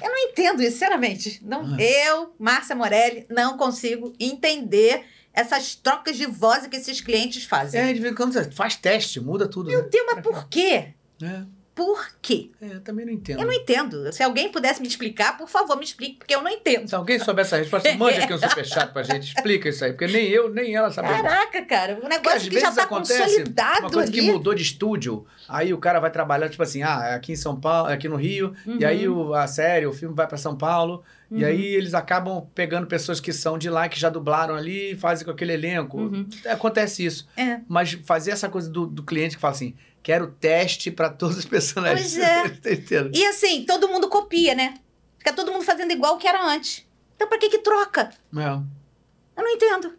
Eu 0.01 0.09
não 0.09 0.19
entendo 0.31 0.63
isso, 0.63 0.75
sinceramente. 0.75 1.43
Não, 1.45 1.63
Ah. 1.75 1.83
Eu, 1.83 2.33
Márcia 2.39 2.77
Morelli, 2.77 3.27
não 3.29 3.57
consigo 3.57 4.13
entender 4.21 5.05
essas 5.35 5.75
trocas 5.75 6.17
de 6.17 6.27
voz 6.27 6.65
que 6.69 6.77
esses 6.77 7.01
clientes 7.01 7.43
fazem. 7.45 7.81
É, 7.81 7.93
de 7.93 7.99
vez 7.99 8.13
em 8.13 8.17
quando 8.17 8.53
faz 8.55 8.77
teste, 8.77 9.19
muda 9.19 9.49
tudo. 9.49 9.69
Meu 9.69 9.83
né? 9.83 9.89
Deus, 9.91 10.07
mas 10.15 10.23
por 10.23 10.49
quê? 10.49 10.95
É, 11.21 11.43
Por 11.77 12.05
quê? 12.23 12.51
é, 12.61 12.69
eu 12.77 12.81
também 12.81 13.05
não 13.05 13.13
entendo. 13.13 13.39
Eu 13.39 13.47
não 13.47 13.53
entendo. 13.53 14.11
Se 14.11 14.23
alguém 14.23 14.51
pudesse 14.51 14.81
me 14.81 14.89
explicar, 14.89 15.37
por 15.37 15.47
favor, 15.47 15.77
me 15.77 15.85
explique, 15.85 16.17
porque 16.17 16.35
eu 16.35 16.41
não 16.43 16.51
entendo. 16.51 16.89
Se 16.89 16.95
alguém 16.95 17.19
souber 17.19 17.45
essa 17.45 17.59
resposta, 17.59 17.93
mande 17.95 18.19
aqui 18.19 18.33
um 18.33 18.39
superchat 18.39 18.93
pra 18.95 19.03
gente. 19.03 19.37
Explica 19.37 19.69
isso 19.69 19.85
aí, 19.85 19.93
porque 19.93 20.07
nem 20.07 20.27
eu, 20.29 20.49
nem 20.49 20.75
ela 20.75 20.91
sabemos. 20.91 21.21
Caraca, 21.21 21.63
cara, 21.67 22.01
um 22.03 22.09
negócio 22.09 22.51
que 22.51 22.59
já 22.59 22.73
tá 22.73 22.85
acontece 22.85 23.23
consolidado 23.23 23.81
uma 23.83 23.91
coisa 23.91 24.11
que 24.11 24.21
ali. 24.21 24.33
mudou 24.33 24.55
de 24.55 24.63
estúdio, 24.63 25.27
aí 25.47 25.75
o 25.75 25.79
cara 25.79 26.01
vai 26.01 26.11
trabalhar, 26.11 26.49
tipo 26.49 26.63
assim, 26.63 26.83
ah, 26.83 27.15
aqui 27.15 27.33
em 27.33 27.37
São 27.37 27.61
Paulo, 27.61 27.91
aqui 27.93 28.09
no 28.09 28.17
Rio, 28.17 28.55
Uhum. 28.67 28.79
e 28.81 28.85
aí 28.85 29.07
o- 29.07 29.35
a 29.35 29.47
série, 29.47 29.85
o 29.87 29.93
filme 29.93 30.15
vai 30.15 30.27
pra 30.27 30.39
São 30.39 30.57
Paulo, 30.57 31.05
e 31.31 31.43
Uhum. 31.43 31.47
aí 31.47 31.63
eles 31.75 31.93
acabam 31.93 32.47
pegando 32.55 32.87
pessoas 32.87 33.21
que 33.21 33.35
são 33.35 33.59
de 33.59 33.69
lá, 33.69 33.87
que 33.87 34.01
já 34.01 34.09
dublaram 34.09 34.55
ali, 34.55 34.93
e 34.93 34.97
fazem 34.97 35.27
com 35.27 35.31
aquele 35.31 35.53
elenco. 35.53 35.99
Uhum. 35.99 36.27
Acontece 36.47 37.05
isso. 37.05 37.29
É. 37.37 37.61
Mas 37.69 37.93
fazer 38.07 38.31
essa 38.31 38.49
coisa 38.49 38.71
do, 38.71 38.87
do 38.87 39.03
cliente 39.03 39.35
que 39.37 39.41
fala 39.43 39.53
assim, 39.53 39.75
quero 40.07 40.29
teste 40.31 40.89
pra 40.89 41.11
todos 41.11 41.37
os 41.37 41.45
personagens. 41.45 42.15
Pois 42.15 42.91
é. 42.93 43.11
E 43.13 43.27
assim, 43.27 43.65
todo 43.67 43.89
mundo 43.89 44.09
copia, 44.09 44.55
né? 44.55 44.75
Fica 45.19 45.33
todo 45.33 45.51
mundo 45.51 45.65
fazendo 45.65 45.91
igual 45.91 46.15
o 46.15 46.17
que 46.19 46.29
era 46.29 46.45
antes. 46.47 46.87
Então, 47.17 47.27
pra 47.29 47.39
que 47.39 47.49
que 47.51 47.59
troca? 47.59 48.11
É, 48.37 48.47
Eu 48.47 49.43
não 49.43 49.49
entendo. 49.51 49.99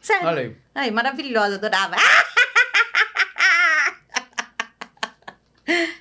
Sério. 0.00 0.28
olha 0.28 0.42
aí. 0.42 0.56
Ai, 0.72 0.90
maravilhosa, 0.92 1.56
adorava. 1.56 1.96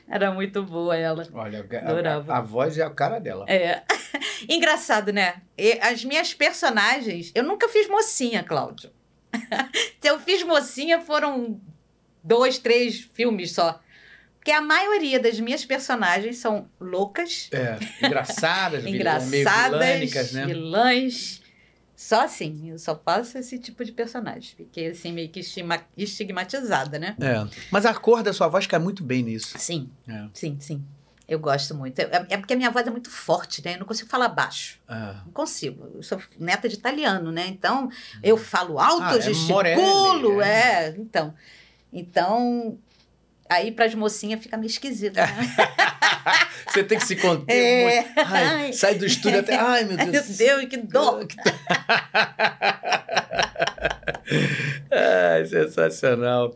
Era 0.07 0.31
muito 0.31 0.63
boa 0.63 0.95
ela. 0.95 1.27
Olha, 1.33 1.59
a- 1.71 1.89
Adorava. 1.89 2.33
a, 2.33 2.37
a 2.37 2.41
voz 2.41 2.77
é 2.77 2.83
a 2.83 2.89
cara 2.89 3.19
dela. 3.19 3.45
É. 3.47 3.83
Engraçado, 4.47 5.11
né? 5.11 5.41
As 5.81 6.03
minhas 6.05 6.33
personagens. 6.35 7.31
Eu 7.35 7.43
nunca 7.43 7.67
fiz 7.67 7.87
mocinha, 7.87 8.43
Cláudio. 8.43 8.91
Se 10.01 10.07
eu 10.07 10.19
fiz 10.19 10.41
mocinha, 10.43 11.01
foram 11.01 11.59
dois, 12.23 12.57
três 12.57 12.99
filmes 13.13 13.51
só. 13.51 13.79
Porque 14.37 14.51
a 14.51 14.61
maioria 14.61 15.19
das 15.19 15.39
minhas 15.39 15.65
personagens 15.65 16.37
são 16.37 16.69
loucas, 16.79 17.49
É, 17.51 17.77
engraçadas, 18.05 18.83
meio 18.85 18.95
engraçadas, 18.95 19.79
vilânicas, 19.79 20.31
né? 20.31 20.45
vilãs. 20.45 21.41
Só 21.95 22.21
assim, 22.23 22.69
eu 22.71 22.79
só 22.79 22.95
faço 22.95 23.37
esse 23.37 23.59
tipo 23.59 23.83
de 23.83 23.91
personagem. 23.91 24.53
Fiquei 24.55 24.87
assim, 24.87 25.11
meio 25.11 25.27
que 25.27 25.41
estigmatizada, 25.97 26.97
né? 26.97 27.15
É. 27.19 27.45
Mas 27.71 27.85
a 27.85 27.93
cor 27.93 28.23
da 28.23 28.31
sua 28.31 28.47
voz 28.47 28.65
cai 28.65 28.79
muito 28.79 29.03
bem 29.03 29.21
nisso. 29.23 29.57
Sim, 29.59 29.89
É. 30.07 30.25
sim, 30.33 30.57
sim. 30.59 30.83
Eu 31.27 31.37
gosto 31.39 31.75
muito. 31.75 31.99
É, 31.99 32.25
é 32.29 32.37
porque 32.37 32.53
a 32.53 32.55
minha 32.55 32.71
voz 32.71 32.87
é 32.87 32.89
muito 32.89 33.11
forte, 33.11 33.63
né? 33.63 33.75
Eu 33.75 33.79
não 33.79 33.85
consigo 33.85 34.09
falar 34.09 34.29
baixo. 34.29 34.79
É. 34.89 34.95
Não 35.25 35.31
consigo. 35.31 35.91
Eu 35.93 36.01
sou 36.01 36.19
neta 36.39 36.67
de 36.67 36.75
italiano, 36.75 37.31
né? 37.31 37.45
Então, 37.47 37.87
eu 38.23 38.35
falo 38.35 38.79
alto, 38.79 39.03
Ah, 39.03 39.11
eu 39.13 39.19
é 39.19 39.21
gesticulo, 39.21 39.53
Morelli, 40.33 40.41
é. 40.41 40.85
é. 40.87 40.95
Então, 40.97 41.33
então, 41.91 42.77
aí 43.49 43.71
para 43.71 43.85
as 43.85 43.95
mocinhas 43.95 44.41
fica 44.41 44.57
meio 44.57 44.67
esquisito, 44.69 45.15
né? 45.15 45.27
Você 46.69 46.83
tem 46.83 46.99
que 46.99 47.05
se 47.05 47.15
conter 47.15 47.53
É. 47.53 48.05
Ai, 48.17 48.73
sai 48.73 48.95
do 48.95 49.05
estúdio 49.05 49.39
até. 49.39 49.55
Ai, 49.55 49.85
meu 49.85 49.97
Deus. 50.05 50.11
meu 50.11 50.37
Deus, 50.37 50.65
que 50.65 50.77
dor! 50.77 51.25
Ai, 54.91 55.45
sensacional. 55.45 56.55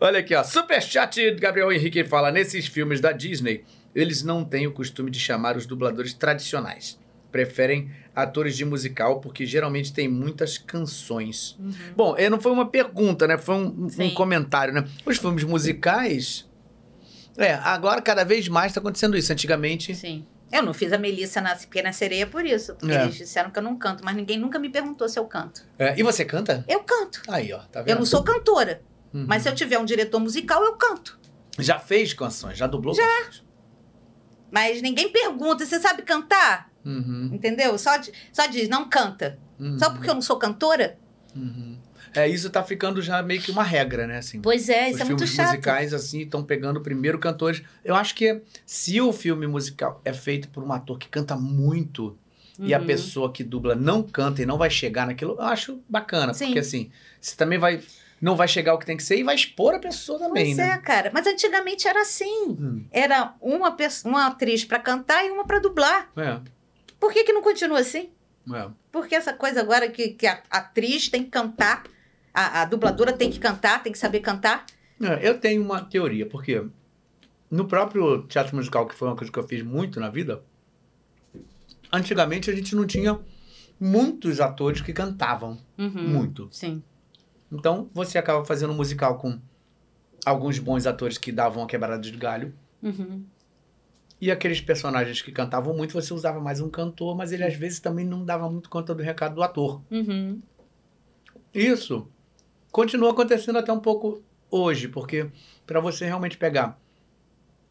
Olha 0.00 0.18
aqui, 0.20 0.34
ó. 0.34 0.42
Superchat 0.42 1.30
do 1.30 1.40
Gabriel 1.40 1.72
Henrique 1.72 2.04
fala: 2.04 2.30
nesses 2.32 2.66
filmes 2.66 3.00
da 3.00 3.12
Disney, 3.12 3.64
eles 3.94 4.22
não 4.22 4.44
têm 4.44 4.66
o 4.66 4.72
costume 4.72 5.10
de 5.10 5.20
chamar 5.20 5.56
os 5.56 5.66
dubladores 5.66 6.12
tradicionais. 6.14 6.98
Preferem 7.34 7.90
atores 8.14 8.56
de 8.56 8.64
musical 8.64 9.18
porque 9.20 9.44
geralmente 9.44 9.92
tem 9.92 10.06
muitas 10.06 10.56
canções. 10.56 11.58
Bom, 11.96 12.14
eh, 12.16 12.30
não 12.30 12.40
foi 12.40 12.52
uma 12.52 12.68
pergunta, 12.70 13.26
né? 13.26 13.36
Foi 13.36 13.56
um, 13.56 13.88
um 13.98 14.14
comentário, 14.14 14.72
né? 14.72 14.84
Os 15.04 15.18
filmes 15.18 15.42
musicais. 15.42 16.48
É, 17.36 17.54
agora 17.54 18.00
cada 18.00 18.22
vez 18.24 18.46
mais 18.46 18.70
está 18.70 18.78
acontecendo 18.78 19.16
isso. 19.16 19.32
Antigamente. 19.32 19.96
Sim. 19.96 20.24
Eu 20.52 20.62
não 20.62 20.72
fiz 20.72 20.92
a 20.92 20.96
Melissa 20.98 21.40
na 21.40 21.56
Pequena 21.56 21.92
Sereia 21.92 22.24
por 22.24 22.46
isso, 22.46 22.76
porque 22.76 22.94
É. 22.94 23.02
eles 23.02 23.16
disseram 23.16 23.50
que 23.50 23.58
eu 23.58 23.62
não 23.64 23.76
canto, 23.76 24.04
mas 24.04 24.14
ninguém 24.14 24.38
nunca 24.38 24.56
me 24.60 24.68
perguntou 24.70 25.08
se 25.08 25.18
eu 25.18 25.24
canto. 25.24 25.66
É, 25.76 25.98
e 25.98 26.04
você 26.04 26.24
canta? 26.24 26.64
Eu 26.68 26.84
canto. 26.84 27.20
Aí, 27.26 27.52
ó, 27.52 27.58
tá 27.58 27.80
vendo? 27.82 27.88
Eu 27.90 27.96
não 27.98 28.06
sou 28.06 28.22
cantora, 28.22 28.80
Uhum. 29.12 29.24
mas 29.26 29.42
se 29.42 29.48
eu 29.48 29.54
tiver 29.56 29.76
um 29.80 29.84
diretor 29.84 30.20
musical, 30.20 30.62
eu 30.62 30.74
canto. 30.76 31.18
Já 31.58 31.80
fez 31.80 32.14
canções, 32.14 32.56
já 32.56 32.68
dublou 32.68 32.94
canções. 32.94 33.42
Mas 34.52 34.80
ninguém 34.80 35.08
pergunta, 35.10 35.66
você 35.66 35.80
sabe 35.80 36.02
cantar? 36.02 36.72
Uhum, 36.84 37.30
Entendeu? 37.32 37.76
Só, 37.78 37.90
só 38.32 38.46
diz, 38.46 38.68
não 38.68 38.88
canta. 38.88 39.38
uhum, 39.58 39.78
Só 39.78 39.90
porque 39.90 40.08
eu 40.10 40.14
não 40.14 40.22
sou 40.22 40.36
cantora? 40.38 40.98
uhum. 41.34 41.78
É, 42.16 42.28
isso 42.28 42.48
tá 42.48 42.62
ficando 42.62 43.02
já 43.02 43.20
meio 43.24 43.42
que 43.42 43.50
uma 43.50 43.64
regra, 43.64 44.06
né? 44.06 44.18
Assim, 44.18 44.40
Pois 44.40 44.68
é, 44.68 44.84
Os 44.84 44.90
isso 44.94 45.02
é 45.02 45.04
muito 45.06 45.18
filmes 45.26 45.34
chato. 45.34 45.46
musicais, 45.48 45.92
assim, 45.92 46.20
estão 46.20 46.44
pegando 46.44 46.80
primeiro 46.80 47.18
cantores. 47.18 47.60
Eu 47.84 47.96
acho 47.96 48.14
que 48.14 48.40
se 48.64 49.00
o 49.00 49.12
filme 49.12 49.48
musical 49.48 50.00
é 50.04 50.12
feito 50.12 50.48
por 50.50 50.62
um 50.62 50.72
ator 50.72 50.96
que 50.96 51.08
canta 51.08 51.34
muito 51.34 52.16
e 52.56 52.72
a 52.72 52.78
Uhum. 52.78 52.86
pessoa 52.86 53.32
que 53.32 53.42
dubla 53.42 53.74
não 53.74 54.00
canta 54.00 54.40
e 54.40 54.46
não 54.46 54.56
vai 54.56 54.70
chegar 54.70 55.08
naquilo, 55.08 55.32
eu 55.32 55.42
acho 55.42 55.82
bacana. 55.88 56.32
Sim. 56.32 56.46
Porque, 56.46 56.60
assim, 56.60 56.92
você 57.20 57.34
também 57.34 57.58
vai 57.58 57.80
não 58.20 58.36
vai 58.36 58.46
chegar 58.48 58.72
ao 58.72 58.78
que 58.78 58.86
tem 58.86 58.96
que 58.96 59.02
ser 59.02 59.18
e 59.18 59.22
vai 59.24 59.34
expor 59.34 59.74
a 59.74 59.78
pessoa 59.80 60.18
também, 60.18 60.54
Pois 60.54 60.56
né? 60.56 60.70
é, 60.74 60.78
cara. 60.78 61.10
Mas 61.12 61.26
antigamente 61.26 61.86
era 61.88 62.00
assim. 62.00 62.46
Hum, 62.50 62.84
Era 62.92 63.34
uma, 63.40 63.76
uma 64.04 64.26
atriz 64.28 64.64
pra 64.64 64.78
cantar 64.78 65.26
e 65.26 65.30
uma 65.30 65.44
pra 65.44 65.58
dublar. 65.58 66.08
é, 66.16 66.38
Por 67.04 67.12
que, 67.12 67.22
que 67.22 67.34
não 67.34 67.42
continua 67.42 67.80
assim? 67.80 68.08
é. 68.50 68.70
Porque 68.90 69.14
essa 69.14 69.34
coisa 69.34 69.60
agora 69.60 69.90
que, 69.90 70.08
que 70.08 70.26
a 70.26 70.42
atriz 70.50 71.10
tem 71.10 71.22
que 71.22 71.28
cantar, 71.28 71.82
a, 72.32 72.62
a 72.62 72.64
dubladora 72.64 73.12
tem 73.12 73.30
que 73.30 73.38
cantar, 73.38 73.82
tem 73.82 73.92
que 73.92 73.98
saber 73.98 74.20
cantar. 74.20 74.64
É, 75.02 75.28
Eu 75.28 75.38
tenho 75.38 75.60
uma 75.60 75.82
teoria, 75.84 76.24
porque 76.24 76.64
no 77.50 77.66
próprio 77.66 78.22
teatro 78.22 78.56
musical, 78.56 78.86
que 78.86 78.94
foi 78.94 79.06
uma 79.06 79.16
coisa 79.16 79.30
que 79.30 79.38
eu 79.38 79.46
fiz 79.46 79.62
muito 79.62 80.00
na 80.00 80.08
vida, 80.08 80.42
antigamente 81.92 82.50
a 82.50 82.56
gente 82.56 82.74
não 82.74 82.86
tinha 82.86 83.20
muitos 83.78 84.40
atores 84.40 84.80
que 84.80 84.94
cantavam 84.94 85.58
muito. 85.76 86.48
Sim. 86.50 86.82
Então 87.52 87.90
você 87.92 88.16
acaba 88.16 88.46
fazendo 88.46 88.72
um 88.72 88.76
musical 88.76 89.18
com 89.18 89.38
alguns 90.24 90.58
bons 90.58 90.86
atores 90.86 91.18
que 91.18 91.30
davam 91.30 91.62
a 91.62 91.66
quebrada 91.66 92.00
de 92.00 92.16
galho. 92.16 92.54
Uhum. 92.82 93.26
E 94.20 94.30
aqueles 94.30 94.60
personagens 94.60 95.20
que 95.20 95.30
cantavam 95.32 95.76
muito, 95.76 95.92
você 95.92 96.14
usava 96.14 96.40
mais 96.40 96.60
um 96.60 96.68
cantor, 96.70 97.16
mas 97.16 97.32
ele 97.32 97.44
às 97.44 97.54
vezes 97.54 97.80
também 97.80 98.04
não 98.06 98.24
dava 98.24 98.48
muito 98.50 98.70
conta 98.70 98.94
do 98.94 99.02
recado 99.02 99.34
do 99.34 99.42
ator. 99.42 99.82
Uhum. 99.90 100.40
Isso 101.52 102.08
continua 102.72 103.10
acontecendo 103.10 103.58
até 103.58 103.72
um 103.72 103.80
pouco 103.80 104.22
hoje, 104.50 104.88
porque 104.88 105.30
para 105.66 105.80
você 105.80 106.04
realmente 106.06 106.36
pegar 106.38 106.78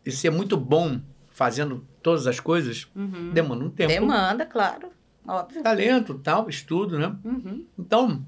e 0.05 0.11
ser 0.11 0.29
muito 0.29 0.55
bom 0.57 1.01
fazendo 1.31 1.85
todas 2.01 2.27
as 2.27 2.39
coisas, 2.39 2.87
Uhum. 2.95 3.31
demanda 3.33 3.63
um 3.65 3.69
tempo, 3.69 3.91
Demanda, 3.91 4.45
claro. 4.45 4.89
Óbvio. 5.27 5.63
talento, 5.63 6.15
tal, 6.19 6.49
estudo, 6.49 6.99
né? 6.99 7.15
Uhum. 7.23 7.65
Então, 7.79 8.23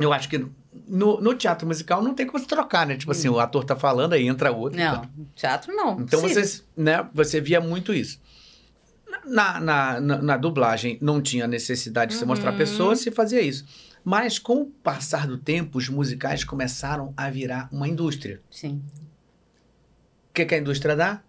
eu 0.00 0.12
acho 0.12 0.28
que 0.28 0.44
no, 0.88 1.20
no 1.20 1.34
teatro 1.34 1.66
musical 1.66 2.02
não 2.02 2.14
tem 2.14 2.26
como 2.26 2.38
se 2.38 2.46
trocar, 2.46 2.86
né? 2.86 2.96
Tipo 2.96 3.12
assim, 3.12 3.28
o 3.28 3.38
ator 3.38 3.64
tá 3.64 3.76
falando, 3.76 4.12
aí 4.14 4.26
entra 4.26 4.50
outro. 4.50 4.78
Não, 4.78 5.00
tá? 5.02 5.10
teatro 5.34 5.74
não. 5.74 6.00
Então 6.00 6.20
vocês, 6.20 6.64
né, 6.76 7.08
você 7.12 7.40
via 7.40 7.60
muito 7.60 7.92
isso. 7.92 8.20
Na, 9.26 9.60
na, 9.60 10.00
na, 10.00 10.22
na 10.22 10.36
dublagem 10.36 10.98
não 11.00 11.20
tinha 11.20 11.46
necessidade 11.46 12.12
de 12.12 12.18
se 12.18 12.24
mostrar 12.24 12.50
Uhum. 12.52 12.58
pessoas, 12.58 13.00
se 13.00 13.10
fazia 13.10 13.40
isso. 13.42 13.64
Mas 14.04 14.38
com 14.38 14.62
o 14.62 14.66
passar 14.66 15.26
do 15.26 15.36
tempo, 15.38 15.78
os 15.78 15.88
musicais 15.88 16.42
começaram 16.42 17.12
a 17.16 17.30
virar 17.30 17.68
uma 17.70 17.86
indústria. 17.86 18.40
Sim. 18.50 18.82
O 20.30 20.34
que, 20.34 20.44
que 20.46 20.54
a 20.54 20.58
indústria 20.58 20.96
dá? 20.96 21.22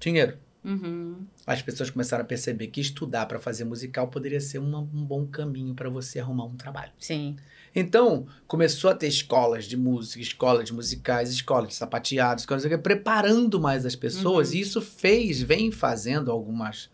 Dinheiro. 0.00 0.38
Uhum. 0.64 1.26
As 1.46 1.60
pessoas 1.60 1.90
começaram 1.90 2.22
a 2.22 2.26
perceber 2.26 2.68
que 2.68 2.80
estudar 2.80 3.26
para 3.26 3.38
fazer 3.38 3.64
musical 3.64 4.08
poderia 4.08 4.40
ser 4.40 4.58
uma- 4.58 4.80
um 4.80 5.04
bom 5.04 5.26
caminho 5.26 5.74
para 5.74 5.90
você 5.90 6.20
arrumar 6.20 6.44
um 6.44 6.56
trabalho. 6.56 6.92
Sim. 6.98 7.36
Então, 7.78 8.26
começou 8.46 8.90
a 8.90 8.94
ter 8.94 9.06
escolas 9.08 9.64
de 9.66 9.76
música, 9.76 10.20
escolas 10.20 10.64
de 10.66 10.72
musicais, 10.74 11.30
escolas 11.30 11.68
de 11.68 11.74
sapateados, 11.74 12.44
coisas 12.46 12.70
assim, 12.70 12.82
preparando 12.82 13.60
mais 13.60 13.84
as 13.86 13.94
pessoas. 13.96 14.50
Uhum. 14.50 14.56
E 14.56 14.60
isso 14.60 14.80
fez, 14.80 15.40
vem 15.40 15.70
fazendo 15.70 16.30
algumas. 16.30 16.90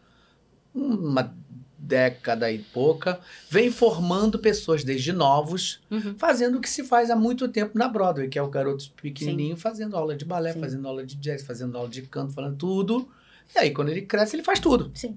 uma 0.74 1.32
década 1.78 2.51
e 2.51 2.59
pouca, 2.59 3.20
vem 3.51 3.70
formando 3.70 4.39
pessoas 4.39 4.82
desde 4.82 5.12
novos, 5.12 5.80
Uhum. 5.91 6.14
fazendo 6.16 6.57
o 6.57 6.61
que 6.61 6.68
se 6.68 6.82
faz 6.82 7.11
há 7.11 7.16
muito 7.16 7.47
tempo 7.47 7.76
na 7.78 7.87
Broadway, 7.87 8.26
que 8.28 8.39
é 8.39 8.43
o 8.43 8.49
garoto 8.49 8.91
pequenininho 9.01 9.55
fazendo 9.57 9.95
aula 9.97 10.16
de 10.16 10.24
balé, 10.24 10.53
Sim. 10.55 10.61
fazendo 10.61 10.89
aula 10.89 11.05
de 11.05 11.14
jazz, 11.16 11.43
fazendo 11.43 11.76
aula 11.76 11.89
de 11.89 12.03
canto, 12.03 12.32
falando 12.32 12.57
tudo. 12.57 13.09
E 13.55 13.59
aí, 13.59 13.70
quando 13.70 13.91
ele 13.91 14.03
cresce, 14.03 14.35
ele 14.35 14.43
faz 14.43 14.59
tudo. 14.59 14.91
Sim. 14.95 15.16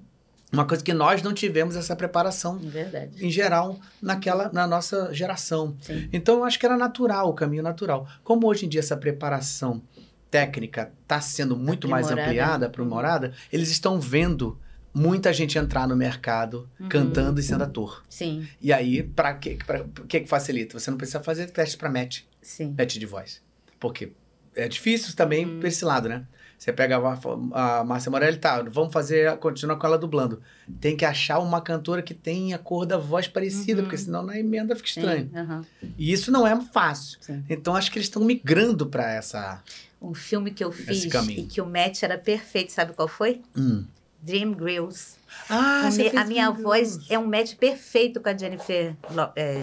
Uma 0.52 0.64
coisa 0.64 0.82
que 0.82 0.94
nós 0.94 1.22
não 1.22 1.34
tivemos 1.34 1.76
essa 1.76 1.94
preparação 1.94 2.58
Verdade. 2.58 3.24
em 3.24 3.30
geral 3.30 3.78
naquela 4.00 4.50
na 4.52 4.66
nossa 4.66 5.12
geração. 5.12 5.76
Sim. 5.80 6.08
Então 6.12 6.36
eu 6.38 6.44
acho 6.44 6.58
que 6.58 6.64
era 6.64 6.76
natural, 6.76 7.28
o 7.28 7.34
caminho 7.34 7.62
natural. 7.62 8.08
Como 8.24 8.46
hoje 8.46 8.64
em 8.64 8.68
dia 8.68 8.80
essa 8.80 8.96
preparação 8.96 9.82
técnica 10.30 10.92
está 11.02 11.20
sendo 11.20 11.56
muito 11.56 11.88
mais 11.88 12.10
ampliada, 12.10 12.66
aprimorada, 12.66 13.32
eles 13.52 13.70
estão 13.70 14.00
vendo 14.00 14.58
muita 14.92 15.32
gente 15.32 15.58
entrar 15.58 15.86
no 15.86 15.94
mercado 15.96 16.68
Uhum. 16.80 16.88
cantando 16.88 17.38
e 17.40 17.42
sendo 17.42 17.64
ator. 17.64 18.02
Sim. 18.08 18.46
E 18.60 18.72
aí, 18.72 19.02
para 19.02 19.34
que 19.34 19.56
pra, 19.64 19.84
que 20.08 20.24
facilita? 20.26 20.78
Você 20.78 20.90
não 20.90 20.98
precisa 20.98 21.20
fazer 21.20 21.46
teste 21.50 21.76
para 21.76 21.90
match, 21.90 22.22
Sim. 22.42 22.74
match 22.76 22.96
de 22.96 23.06
voz. 23.06 23.40
Porque 23.78 24.12
é 24.56 24.66
difícil 24.66 25.14
também 25.14 25.46
Hum. 25.46 25.60
por 25.60 25.66
esse 25.66 25.84
lado, 25.84 26.08
né? 26.08 26.26
Você 26.58 26.72
pega 26.72 26.96
a, 26.98 27.78
a 27.78 27.84
Márcia 27.84 28.10
Morelli, 28.10 28.36
tá, 28.36 28.60
vamos 28.62 28.92
fazer, 28.92 29.36
continuar 29.38 29.76
com 29.76 29.86
ela 29.86 29.96
dublando. 29.96 30.42
Tem 30.80 30.96
que 30.96 31.04
achar 31.04 31.38
uma 31.38 31.60
cantora 31.60 32.02
que 32.02 32.12
tenha 32.12 32.56
a 32.56 32.58
cor 32.58 32.84
da 32.84 32.98
voz 32.98 33.28
parecida, 33.28 33.80
Uhum. 33.80 33.84
porque 33.84 33.96
senão 33.96 34.24
na 34.24 34.36
emenda 34.36 34.74
fica 34.74 34.88
estranho. 34.88 35.30
Aham. 35.34 35.64
E 35.96 36.12
isso 36.12 36.32
não 36.32 36.44
é 36.44 36.60
fácil. 36.60 37.16
Sim. 37.20 37.44
Então 37.48 37.76
acho 37.76 37.92
que 37.92 37.98
eles 37.98 38.06
estão 38.06 38.24
migrando 38.24 38.86
para 38.86 39.08
essa. 39.08 39.62
Um 40.02 40.12
filme 40.14 40.50
que 40.50 40.64
eu 40.64 40.72
fiz 40.72 41.04
e 41.04 41.42
que 41.44 41.60
o 41.60 41.66
match 41.66 42.02
era 42.02 42.18
perfeito, 42.18 42.72
sabe 42.72 42.92
qual 42.92 43.06
foi? 43.08 43.40
Hum. 43.56 43.84
Dream 44.20 44.52
Grills. 44.52 45.16
Ah, 45.48 45.88
fez 45.92 46.12
a 46.16 46.24
minha 46.24 46.50
voz 46.50 47.08
é 47.08 47.16
um 47.16 47.26
match 47.26 47.54
perfeito 47.54 48.20
com 48.20 48.28
a 48.28 48.36
Jennifer. 48.36 48.96
É, 49.36 49.62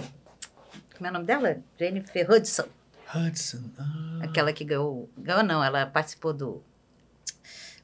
como 0.96 1.06
é 1.06 1.10
o 1.10 1.12
nome 1.12 1.26
dela? 1.26 1.58
Jennifer 1.78 2.30
Hudson. 2.30 2.64
Hudson. 3.14 3.60
Ah. 3.78 4.20
Aquela 4.22 4.50
que 4.52 4.64
ganhou. 4.64 5.10
Ganhou, 5.18 5.42
não, 5.42 5.62
ela 5.62 5.84
participou 5.84 6.32
do 6.32 6.62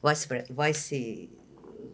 Voice. 0.03 0.27
Voice 0.51 1.29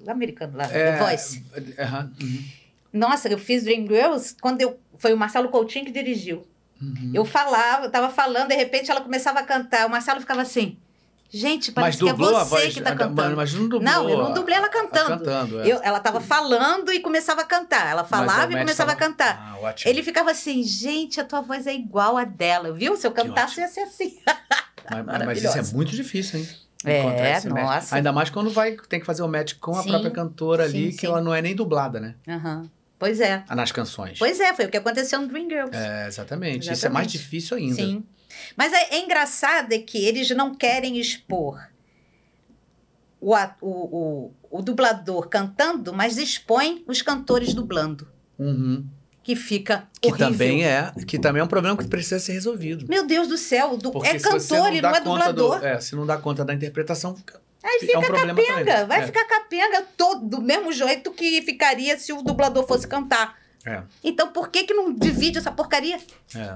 americano 0.07 0.57
lá, 0.57 0.66
É, 0.66 0.93
The 0.93 0.97
Voice. 0.97 1.43
uhum, 1.55 2.43
Nossa, 2.91 3.28
eu 3.30 3.38
fiz 3.38 3.64
Dream 3.64 3.86
Girls 3.88 4.36
quando 4.41 4.62
eu. 4.62 4.80
Foi 4.97 5.14
o 5.14 5.18
Marcelo 5.18 5.49
Coutinho 5.49 5.86
que 5.86 5.91
dirigiu. 5.91 6.45
uhum. 6.82 7.12
Eu 7.14 7.24
falava, 7.24 7.86
eu 7.86 7.91
tava 7.91 8.10
falando, 8.10 8.49
de 8.49 8.55
repente 8.55 8.89
ela 8.89 9.01
começava 9.01 9.39
a 9.39 9.43
cantar. 9.43 9.86
O 9.88 9.89
Marcelo 9.89 10.20
ficava 10.20 10.41
assim. 10.41 10.78
Gente, 11.32 11.68
Mas 11.68 11.76
parece 11.76 11.97
que 11.99 12.10
é 12.10 12.14
você 12.14 12.43
voz. 12.49 12.74
que 12.74 12.82
tá 12.82 12.95
cantando. 12.95 13.36
Mas 13.38 13.53
não 13.53 13.70
dublou. 13.70 13.84
Não, 13.84 14.10
eu 14.10 14.18
não 14.18 14.34
dublei 14.34 14.57
ela 14.57 14.66
a- 14.66 14.70
cantando. 14.72 15.10
cantando, 15.20 15.62
é. 15.62 15.68
Eu- 15.72 15.80
ela 15.84 15.99
tava 15.99 16.20
falando 16.20 16.91
e 16.91 16.99
começava 17.01 17.41
a 17.41 17.45
cantar. 17.45 17.86
Ela 17.91 18.01
Mas 18.01 18.10
falava 18.10 18.51
e 18.51 18.57
começava 18.57 18.91
tava- 18.95 19.05
a 19.05 19.07
cantar. 19.10 19.38
Ah, 19.39 19.60
ótimo. 19.62 19.91
Ele 19.91 20.01
ficava 20.01 20.32
assim, 20.32 20.64
gente, 20.64 21.22
a 21.22 21.24
tua 21.24 21.41
voz 21.41 21.68
é 21.68 21.74
igual 21.76 22.18
a 22.18 22.24
dela, 22.24 22.74
viu? 22.74 22.97
Se 22.97 23.05
eu 23.05 23.12
cantasse, 23.12 23.60
ia 23.62 23.68
ser 23.68 23.82
assim. 23.82 24.18
Mas, 25.05 25.24
mas 25.24 25.43
isso 25.43 25.55
é 25.55 25.62
muito 25.76 25.91
difícil, 25.91 26.39
hein? 26.39 26.49
É, 26.86 26.99
Encontrar 27.01 27.38
esse 27.38 27.49
match. 27.49 27.63
nossa. 27.63 27.95
Ainda 27.97 28.11
mais 28.11 28.30
quando 28.30 28.49
vai, 28.49 28.77
tem 28.88 28.99
que 28.99 29.05
fazer 29.05 29.21
o 29.21 29.27
match 29.27 29.55
com 29.59 29.75
a 29.77 29.84
Sim, 29.84 29.89
própria 29.89 30.11
cantora 30.11 30.63
ali, 30.63 30.91
sim, 30.91 30.97
que 30.97 31.05
ela 31.05 31.21
não 31.21 31.34
é 31.36 31.41
nem 31.41 31.53
dublada, 31.55 31.99
né? 31.99 32.15
Aham. 32.27 32.69
Pois 32.97 33.19
é. 33.19 33.43
Ah, 33.47 33.55
Nas 33.55 33.71
canções. 33.71 34.17
Pois 34.19 34.39
é, 34.39 34.53
foi 34.53 34.65
o 34.65 34.69
que 34.69 34.77
aconteceu 34.77 35.19
no 35.21 35.27
Dream 35.27 35.49
Girls. 35.49 35.75
É, 35.75 36.07
exatamente. 36.07 36.63
Isso 36.71 36.86
é 36.86 36.89
mais 36.89 37.07
Exatamente. 37.07 37.11
difícil 37.11 37.57
ainda. 37.57 37.75
Sim. 37.75 38.03
Mas 38.55 38.71
é, 38.73 38.95
é 38.95 38.99
engraçado 39.03 39.71
é 39.73 39.80
que 39.80 39.97
eles 39.97 40.30
não 40.32 40.53
querem 40.55 40.97
expor 40.99 41.61
o, 43.21 43.34
a- 43.36 43.55
o, 43.61 44.32
o, 44.49 44.59
o 44.59 44.61
dublador 44.61 45.27
cantando, 45.27 45.93
mas 45.93 46.17
expõem 46.17 46.84
os 46.88 47.01
cantores 47.01 47.53
dublando. 47.53 48.07
Uhum. 48.38 48.86
Que 49.24 49.36
fica 49.36 49.88
Que 50.01 50.07
horrível. 50.09 50.32
também 50.32 50.65
é, 50.65 50.91
que 51.05 51.20
também 51.20 51.41
é 51.41 51.43
um 51.43 51.47
problema 51.47 51.78
que 51.78 51.86
precisa 51.88 52.20
ser 52.20 52.32
resolvido. 52.34 52.86
Meu 52.88 53.05
Deus 53.05 53.28
do 53.28 53.38
céu, 53.38 53.78
Porque 53.91 54.07
é 54.07 54.20
cantor 54.20 54.74
e 54.74 54.82
dá 54.82 54.89
não 54.91 54.97
é 54.97 55.01
conta 55.01 55.34
do- 55.34 55.41
dublador. 55.43 55.65
é, 55.65 55.80
se 55.80 55.95
não 55.95 56.05
dá 56.05 56.17
conta 56.17 56.43
da 56.45 56.53
interpretação, 56.53 57.15
fica- 57.15 57.39
Aí 57.63 57.76
é 57.76 57.80
fica 57.86 57.99
um 57.99 58.01
problema 58.01 58.34
capenga, 58.41 58.86
vai 58.86 59.01
É. 59.01 59.05
ficar 59.05 59.26
capenga 59.26 59.84
todo, 59.97 60.26
do 60.26 60.41
mesmo 60.41 60.72
jeito 60.72 61.11
que 61.11 61.41
ficaria 61.41 61.97
se 61.99 62.13
o 62.13 62.22
dublador 62.22 62.65
fosse 62.65 62.88
cantar. 62.88 63.38
É. 63.65 63.82
Então 64.03 64.30
por 64.32 64.49
que 64.49 64.63
que 64.63 64.74
não 64.74 64.93
divide 64.93 65.38
essa 65.38 65.51
porcaria? 65.51 65.97
É. 66.34 66.55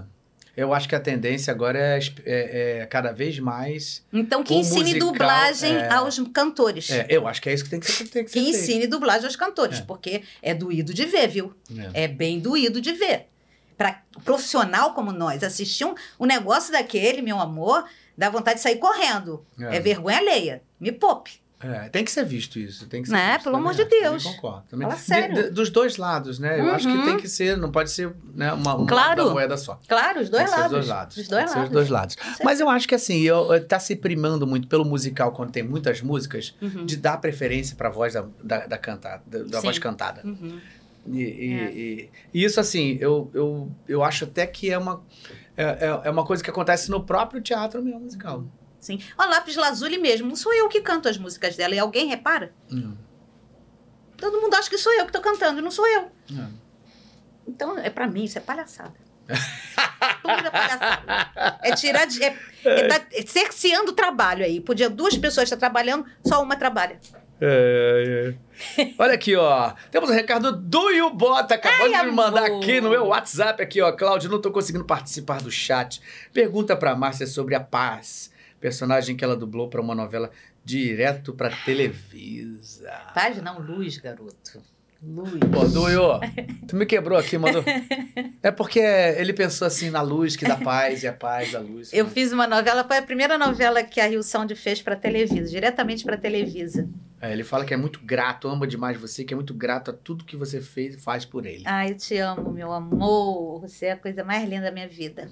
Eu 0.56 0.72
acho 0.74 0.88
que 0.88 0.93
a 0.95 0.99
tendência 0.99 1.51
agora 1.51 1.80
é, 1.80 1.99
é- 2.26 2.78
é 2.82 2.86
cada 2.86 3.12
vez 3.12 3.39
mais. 3.39 4.04
Então 4.14 4.43
que 4.43 4.54
ensine 4.54 4.82
musical, 4.84 5.08
dublagem 5.12 5.76
é. 5.76 5.91
aos 5.91 6.20
cantores. 6.32 6.91
é, 6.91 7.08
eu 7.10 7.28
acho 7.28 7.41
que 7.41 7.49
é 7.49 7.54
isso 7.54 7.64
que 7.64 7.70
tem 7.72 7.80
que 7.80 7.91
ser, 7.91 8.06
tem 8.08 8.24
que 8.24 8.30
ser 8.32 8.39
Que 8.39 8.49
ensine 8.49 8.86
dublagem 8.88 9.26
aos 9.26 9.36
cantores, 9.36 9.80
É. 9.80 9.82
porque 9.82 10.22
é 10.41 10.54
doído 10.54 10.93
de 10.93 11.06
ver, 11.06 11.28
viu? 11.28 11.54
É. 11.93 12.04
É 12.04 12.08
bem 12.08 12.39
doído 12.39 12.80
de 12.80 12.91
ver. 12.93 13.28
Para 13.76 14.04
profissional 14.24 14.93
como 14.93 15.12
nós, 15.12 15.43
assistir 15.43 15.86
um, 15.86 15.95
um 16.20 16.26
negócio 16.28 16.72
daquele, 16.72 17.24
meu 17.24 17.39
amor, 17.39 17.86
dá 18.16 18.30
vontade 18.30 18.58
de 18.58 18.62
sair 18.64 18.78
correndo. 18.78 19.43
É. 19.60 19.78
É, 19.78 19.80
vergonha 19.80 20.18
alheia. 20.20 20.62
Me 20.80 20.91
poupe. 20.91 21.41
É, 21.64 21.89
tem 21.89 22.03
que 22.03 22.11
ser 22.11 22.26
visto 22.26 22.59
isso. 22.59 22.88
Tem 22.88 23.01
que 23.01 23.07
ser 23.07 23.14
Né? 23.14 23.34
visto, 23.34 23.43
Pelo 23.43 23.55
também 23.57 23.72
amor 23.72 23.76
de 23.76 23.86
Deus. 23.89 24.24
Concordo. 24.24 24.64
Também. 24.70 24.88
Fala 24.88 24.99
sério. 24.99 25.36
de- 25.43 25.49
dos 25.51 25.70
dois 25.70 25.97
lados, 25.97 26.39
né? 26.39 26.59
Eu 26.59 26.72
acho 26.72 26.88
que 26.88 26.93
Uhum. 26.93 27.05
tem 27.05 27.18
que 27.18 27.28
ser, 27.28 27.57
não 27.57 27.72
pode 27.72 27.89
ser 27.91 28.14
né, 28.36 28.51
uma, 28.53 28.76
uma 28.76 28.88
Claro. 28.88 29.24
uma 29.24 29.32
moeda 29.34 29.55
só. 29.57 29.80
Claro, 29.88 30.20
os 30.22 30.30
dois 30.30 30.49
lados. 30.49 30.66
Os 30.66 30.72
dois 30.72 30.88
lados. 30.88 31.18
Os 31.18 31.28
dois 31.28 31.45
lados. 31.51 31.64
os 31.64 31.70
dois 31.70 31.89
lados. 31.89 32.16
Mas 32.43 32.59
eu 32.59 32.70
acho 32.70 32.88
que 32.88 32.95
assim, 32.95 33.22
eu, 33.22 33.53
eu- 33.53 33.66
tá 33.66 33.80
se 33.80 33.95
primando 33.95 34.45
muito 34.45 34.68
pelo 34.68 34.84
musical, 34.84 35.32
quando 35.32 35.51
tem 35.51 35.64
muitas 35.64 36.01
músicas, 36.01 36.55
Uhum. 36.61 36.86
de 36.86 36.97
dar 36.97 37.18
preferência 37.18 37.76
para 37.76 37.88
a 37.89 37.91
voz 37.91 38.14
da, 38.14 38.26
da, 38.43 38.66
da 38.68 38.78
cantada, 38.78 39.24
da, 39.26 39.43
da 39.43 39.61
voz 39.61 39.80
cantada. 39.80 40.22
Uhum. 40.26 40.59
E, 41.05 41.22
e- 41.22 41.53
É. 41.53 41.72
e- 41.74 42.09
e 42.34 42.43
isso, 42.45 42.59
assim, 42.59 42.97
eu, 43.01 43.30
eu, 43.34 43.72
eu 43.88 44.03
acho 44.03 44.24
até 44.24 44.47
que 44.47 44.72
é 44.72 44.78
uma, 44.78 45.01
é, 45.57 45.64
é- 45.64 46.01
é 46.05 46.09
uma 46.09 46.26
coisa 46.26 46.41
que 46.43 46.49
acontece 46.49 46.89
no 46.89 47.03
próprio 47.03 47.41
teatro 47.41 47.84
mesmo 47.84 47.99
musical. 48.01 48.45
Sim. 48.84 48.99
Ó, 49.17 49.23
Lápis 49.25 49.55
Lazuli 49.55 49.97
mesmo, 49.97 50.27
não 50.27 50.36
sou 50.36 50.53
eu 50.53 50.67
que 50.67 50.81
canto 50.81 51.07
as 51.07 51.17
músicas 51.17 51.55
dela. 51.55 51.73
E 51.73 51.79
alguém 51.79 52.05
repara? 52.05 52.53
Hum, 52.69 52.97
Todo 54.17 54.41
mundo 54.41 54.53
acha 54.55 54.69
que 54.69 54.77
sou 54.77 54.91
eu 54.93 55.05
que 55.05 55.11
tô 55.13 55.21
cantando, 55.21 55.59
e 55.59 55.61
não 55.61 55.71
sou 55.71 55.88
eu. 55.88 56.11
é. 56.38 56.63
Então, 57.47 57.77
é 57.77 57.89
para 57.89 58.07
mim, 58.07 58.23
isso 58.25 58.38
é 58.38 58.41
palhaçada. 58.41 58.93
Pura 60.21 60.51
palhaçada. 60.51 61.59
É 61.61 61.73
tirar 61.75 62.05
de. 62.05 62.21
É, 62.23 62.38
é, 62.65 62.88
tá 62.88 63.05
cerceando 63.25 63.91
o 63.91 63.95
trabalho 63.95 64.43
aí. 64.45 64.59
Podia 64.59 64.89
duas 64.89 65.17
pessoas 65.17 65.45
estar 65.45 65.57
trabalhando, 65.57 66.05
só 66.25 66.41
uma 66.43 66.55
trabalha. 66.57 66.99
É, 67.41 68.36
é. 68.77 68.93
Olha 68.97 69.13
aqui, 69.13 69.36
ó. 69.36 69.73
Temos 69.91 70.09
um 70.09 70.13
recado 70.13 70.51
do 70.53 70.86
Will 70.86 71.09
Bota. 71.09 71.55
Acabou 71.55 71.89
de 71.89 71.97
me 72.05 72.11
mandar 72.11 72.45
amor. 72.45 72.57
aqui 72.59 72.79
no 72.79 72.89
meu 72.89 73.07
WhatsApp 73.07 73.61
aqui, 73.61 73.81
ó. 73.81 73.91
Cláudio, 73.91 74.29
não 74.29 74.39
tô 74.41 74.51
conseguindo 74.51 74.86
participar 74.86 75.41
do 75.41 75.51
chat. 75.51 76.01
Pergunta 76.31 76.75
pra 76.77 76.95
Márcia 76.95 77.27
sobre 77.27 77.55
a 77.55 77.59
Paz, 77.59 78.31
personagem 78.64 79.18
que 79.18 79.26
ela 79.26 79.36
dublou 79.36 79.68
pra 79.68 79.82
uma 79.82 79.93
novela 79.93 80.32
direto 80.64 81.34
pra 81.34 81.49
Televisa. 81.49 82.89
Paz 83.14 83.41
não, 83.41 83.59
luz, 83.59 83.97
garoto. 83.97 84.64
Luz. 85.05 85.38
Pô, 85.51 85.66
Duio, 85.68 86.22
tu 86.66 86.78
me 86.78 86.86
quebrou 86.86 87.20
aqui, 87.20 87.38
mandou. 87.38 87.61
É 88.41 88.51
porque 88.51 88.80
ele 88.80 89.34
pensou 89.34 89.68
assim 89.68 89.89
na 89.89 90.01
luz 90.01 90.38
que 90.38 90.45
dá 90.45 90.55
paz 90.55 91.03
e 91.03 91.07
a 91.09 91.11
paz 91.11 91.51
da 91.51 91.59
luz. 91.59 91.91
Eu 91.91 92.07
fiz 92.07 92.32
uma 92.32 92.47
novela, 92.47 92.86
foi 92.86 92.99
a 92.99 93.01
primeira 93.01 93.38
novela 93.38 93.84
que 93.84 93.99
a 93.99 94.07
Rio 94.07 94.24
Sound 94.24 94.55
fez 94.55 94.82
para 94.82 94.95
Televisa, 94.95 95.49
diretamente 95.49 96.05
para 96.05 96.16
Televisa. 96.16 96.88
É, 97.20 97.34
ele 97.34 97.43
fala 97.43 97.66
que 97.66 97.74
é 97.74 97.78
muito 97.78 97.99
grato, 98.01 98.47
ama 98.47 98.66
demais 98.66 98.97
você, 98.97 99.26
que 99.26 99.34
é 99.34 99.36
muito 99.36 99.53
grato 99.53 99.91
a 99.91 99.93
tudo 99.93 100.24
que 100.24 100.38
você 100.38 100.61
fez 100.61 100.95
e 100.95 100.97
faz 100.97 101.26
por 101.26 101.45
ele. 101.45 101.64
Ai, 101.66 101.91
eu 101.91 101.97
te 101.97 102.18
amo, 102.18 102.51
meu 102.53 102.72
amor. 102.72 103.59
Você 103.59 103.88
é 103.88 103.91
a 103.91 103.97
coisa 103.97 104.24
mais 104.24 104.47
linda 104.47 104.64
da 104.64 104.72
minha 104.72 104.88
vida. 104.88 105.30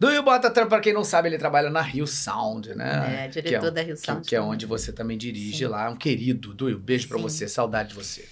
Duio 0.00 0.22
Bota, 0.22 0.50
pra 0.66 0.80
quem 0.80 0.94
não 0.94 1.04
sabe, 1.04 1.28
ele 1.28 1.36
trabalha 1.36 1.68
na 1.68 1.82
Rio 1.82 2.06
Sound, 2.06 2.74
né? 2.74 3.24
É, 3.26 3.28
diretor 3.28 3.66
que 3.66 3.70
da 3.70 3.82
Rio 3.82 3.94
que- 3.96 4.06
Sound. 4.06 4.26
Que, 4.26 4.34
é 4.34 4.38
também. 4.38 4.52
onde 4.54 4.64
você 4.66 4.92
também 4.92 5.18
dirige 5.18 5.58
Sim. 5.58 5.66
lá. 5.66 5.90
Um 5.90 5.96
querido, 5.96 6.54
Duio, 6.54 6.78
beijo 6.78 7.06
pra 7.06 7.18
Sim. 7.18 7.22
você, 7.22 7.46
saudade 7.46 7.90
de 7.90 7.94
você. 7.96 8.26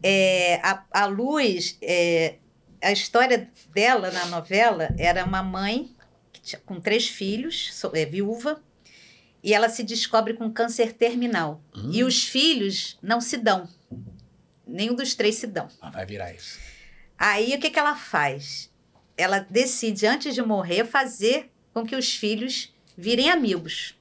É, 0.00 0.60
a, 0.62 0.84
a 0.92 1.06
Luz, 1.06 1.76
é, 1.82 2.36
a 2.80 2.92
história 2.92 3.50
dela 3.74 4.10
na 4.12 4.26
novela 4.26 4.88
era 4.96 5.24
uma 5.24 5.42
mãe 5.42 5.94
que 6.32 6.40
tinha- 6.40 6.60
com 6.64 6.80
três 6.80 7.08
filhos, 7.08 7.74
so- 7.74 7.90
é, 7.94 8.04
viúva, 8.06 8.62
e 9.42 9.52
ela 9.52 9.68
se 9.68 9.82
descobre 9.82 10.34
com 10.34 10.52
câncer 10.52 10.92
terminal. 10.92 11.60
Hum. 11.74 11.90
E 11.92 12.04
os 12.04 12.22
filhos 12.24 12.96
não 13.02 13.20
se 13.20 13.36
dão. 13.36 13.68
Nenhum 14.64 14.94
dos 14.94 15.14
três 15.16 15.34
se 15.34 15.48
dão. 15.48 15.66
Ah, 15.80 15.90
vai 15.90 16.06
virar 16.06 16.32
isso. 16.32 16.60
Aí 17.18 17.54
o 17.54 17.58
que, 17.60 17.70
que 17.70 17.78
ela 17.78 17.96
faz? 17.96 18.70
Ela 19.16 19.38
decide, 19.40 20.06
antes 20.06 20.34
de 20.34 20.42
morrer, 20.42 20.84
fazer 20.86 21.50
com 21.72 21.84
que 21.86 21.96
os 21.96 22.14
filhos 22.14 22.72
virem 22.96 23.30
amigos. 23.30 23.94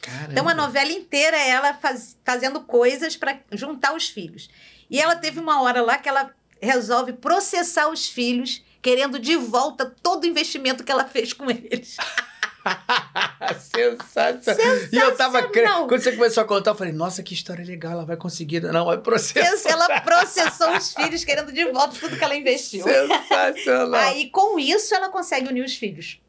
Caramba. 0.00 0.32
Então 0.32 0.48
a 0.48 0.54
novela 0.54 0.90
inteira 0.92 1.36
é 1.36 1.50
ela 1.50 1.74
faz- 1.74 2.16
fazendo 2.24 2.60
coisas 2.62 3.16
para 3.16 3.38
juntar 3.52 3.94
os 3.94 4.08
filhos. 4.08 4.48
E 4.88 4.98
ela 5.00 5.14
teve 5.16 5.38
uma 5.38 5.60
hora 5.62 5.82
lá 5.82 5.98
que 5.98 6.08
ela 6.08 6.34
resolve 6.60 7.12
processar 7.12 7.88
os 7.88 8.08
filhos, 8.08 8.62
querendo 8.82 9.18
de 9.18 9.36
volta 9.36 9.84
todo 10.02 10.24
o 10.24 10.26
investimento 10.26 10.82
que 10.84 10.90
ela 10.92 11.04
fez 11.04 11.32
com 11.32 11.50
eles. 11.50 11.96
Sensacional. 13.58 14.76
E 14.92 14.96
eu 14.96 15.16
tava 15.16 15.42
cre... 15.42 15.60
Sensacional. 15.60 15.88
Quando 15.88 16.02
você 16.02 16.12
começou 16.12 16.42
a 16.42 16.46
contar, 16.46 16.70
eu 16.72 16.74
falei, 16.74 16.92
nossa, 16.92 17.22
que 17.22 17.34
história 17.34 17.64
legal, 17.64 17.92
ela 17.92 18.04
vai 18.04 18.16
conseguir. 18.16 18.60
Não, 18.60 18.86
vai 18.86 18.98
processar. 18.98 19.70
Ela 19.70 20.00
processou 20.00 20.76
os 20.76 20.92
filhos, 20.92 21.24
querendo 21.24 21.52
de 21.52 21.64
volta 21.70 21.96
tudo 21.98 22.16
que 22.16 22.24
ela 22.24 22.36
investiu. 22.36 22.84
Sensacional. 22.84 24.00
Aí, 24.00 24.28
com 24.30 24.58
isso, 24.58 24.94
ela 24.94 25.08
consegue 25.08 25.48
unir 25.48 25.64
os 25.64 25.74
filhos. 25.74 26.20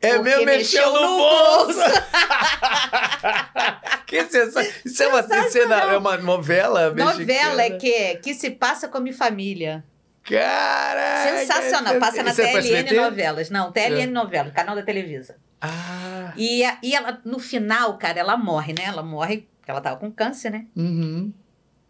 é 0.00 0.18
mesmo, 0.18 0.44
mexeu 0.44 0.92
no, 0.92 1.00
no 1.00 1.16
bolso. 1.16 1.80
que 4.06 4.24
sensacional. 4.24 4.72
Isso 4.84 5.02
é 5.02 5.08
uma, 5.08 5.20
isso 5.20 5.58
é 5.58 5.94
é 5.94 5.98
uma 5.98 6.16
novela 6.18 6.90
Novela 6.90 7.62
é 7.62 7.70
mexicana. 7.70 7.78
que, 7.78 8.16
que 8.16 8.34
se 8.34 8.50
passa 8.50 8.88
com 8.88 8.98
a 8.98 9.00
minha 9.00 9.16
família. 9.16 9.84
Caraca. 10.22 11.38
Sensacional. 11.38 12.00
Passa 12.00 12.22
na 12.22 12.30
é 12.30 12.34
pra 12.34 12.62
TLN? 12.62 12.94
Novelas. 12.94 13.50
Não, 13.50 13.70
TLN 13.70 14.10
Novela, 14.10 14.50
canal 14.50 14.74
da 14.74 14.82
Televisa. 14.82 15.36
Ah. 15.60 16.34
E, 16.36 16.62
e 16.82 16.94
ela, 16.94 17.20
no 17.24 17.38
final, 17.38 17.96
cara, 17.98 18.20
ela 18.20 18.36
morre, 18.36 18.72
né? 18.72 18.84
Ela 18.84 19.02
morre, 19.02 19.48
porque 19.58 19.70
ela 19.70 19.80
tava 19.80 19.98
com 19.98 20.10
câncer, 20.10 20.50
né? 20.50 20.66
Uhum. 20.76 21.32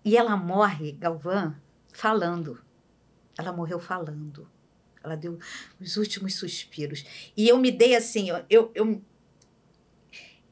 E 0.04 0.16
ela 0.16 0.36
morre, 0.36 0.92
Galvão, 0.92 1.54
falando. 1.92 2.60
Ela 3.38 3.52
morreu 3.52 3.78
falando. 3.78 4.48
Ela 5.02 5.16
deu 5.16 5.38
os 5.80 5.96
últimos 5.96 6.34
suspiros. 6.34 7.04
E 7.36 7.48
eu 7.48 7.58
me 7.58 7.70
dei 7.70 7.94
assim, 7.94 8.28
eu, 8.48 8.72
eu, 8.74 9.02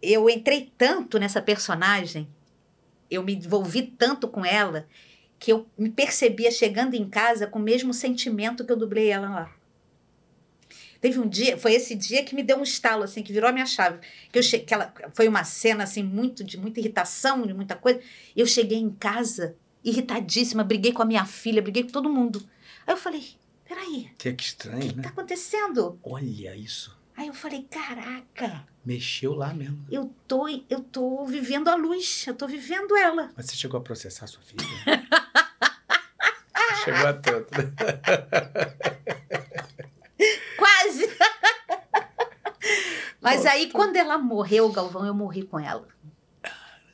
eu 0.02 0.28
entrei 0.28 0.72
tanto 0.76 1.18
nessa 1.18 1.40
personagem, 1.40 2.28
eu 3.10 3.22
me 3.22 3.34
envolvi 3.34 3.82
tanto 3.82 4.28
com 4.28 4.44
ela, 4.44 4.86
que 5.38 5.52
eu 5.52 5.66
me 5.76 5.90
percebia 5.90 6.50
chegando 6.50 6.94
em 6.94 7.08
casa 7.08 7.46
com 7.46 7.58
o 7.58 7.62
mesmo 7.62 7.92
sentimento 7.92 8.64
que 8.64 8.72
eu 8.72 8.76
dublei 8.76 9.08
ela 9.08 9.28
lá. 9.28 9.52
Teve 11.04 11.20
um 11.20 11.28
dia, 11.28 11.58
foi 11.58 11.74
esse 11.74 11.94
dia 11.94 12.24
que 12.24 12.34
me 12.34 12.42
deu 12.42 12.56
um 12.56 12.62
estalo, 12.62 13.02
assim, 13.02 13.22
que 13.22 13.30
virou 13.30 13.50
a 13.50 13.52
minha 13.52 13.66
chave. 13.66 13.98
Que 14.32 14.38
eu 14.38 14.42
che... 14.42 14.58
que 14.60 14.72
ela... 14.72 14.90
Foi 15.12 15.28
uma 15.28 15.44
cena, 15.44 15.84
assim, 15.84 16.02
muito 16.02 16.42
de 16.42 16.56
muita 16.56 16.80
irritação, 16.80 17.46
de 17.46 17.52
muita 17.52 17.76
coisa. 17.76 18.00
Eu 18.34 18.46
cheguei 18.46 18.78
em 18.78 18.88
casa 18.88 19.54
irritadíssima, 19.84 20.64
briguei 20.64 20.94
com 20.94 21.02
a 21.02 21.04
minha 21.04 21.26
filha, 21.26 21.60
briguei 21.60 21.82
com 21.82 21.90
todo 21.90 22.08
mundo. 22.08 22.42
Aí 22.86 22.94
eu 22.94 22.96
falei, 22.96 23.22
peraí, 23.68 24.12
Que, 24.16 24.18
que 24.24 24.28
o 24.30 24.36
que 24.36 24.44
estranho, 24.44 24.94
tá 24.94 25.02
né? 25.02 25.08
acontecendo? 25.08 25.98
Olha 26.02 26.56
isso. 26.56 26.98
Aí 27.14 27.26
eu 27.26 27.34
falei, 27.34 27.66
caraca, 27.70 28.66
Mexeu 28.82 29.34
lá 29.34 29.52
mesmo. 29.52 29.84
eu 29.90 30.10
tô, 30.26 30.48
eu 30.48 30.80
tô 30.80 31.26
vivendo 31.26 31.68
a 31.68 31.74
luz, 31.74 32.24
eu 32.26 32.34
tô 32.34 32.46
vivendo 32.46 32.96
ela. 32.96 33.30
Mas 33.36 33.44
você 33.44 33.56
chegou 33.56 33.78
a 33.78 33.82
processar 33.82 34.26
sua 34.26 34.40
filha? 34.40 34.64
chegou 36.82 37.06
a 37.06 37.12
tanto. 37.12 37.50
Quase! 40.56 41.08
Mas 43.20 43.46
aí, 43.46 43.70
quando 43.70 43.96
ela 43.96 44.18
morreu, 44.18 44.70
Galvão, 44.70 45.06
eu 45.06 45.14
morri 45.14 45.42
com 45.42 45.58
ela. 45.58 45.88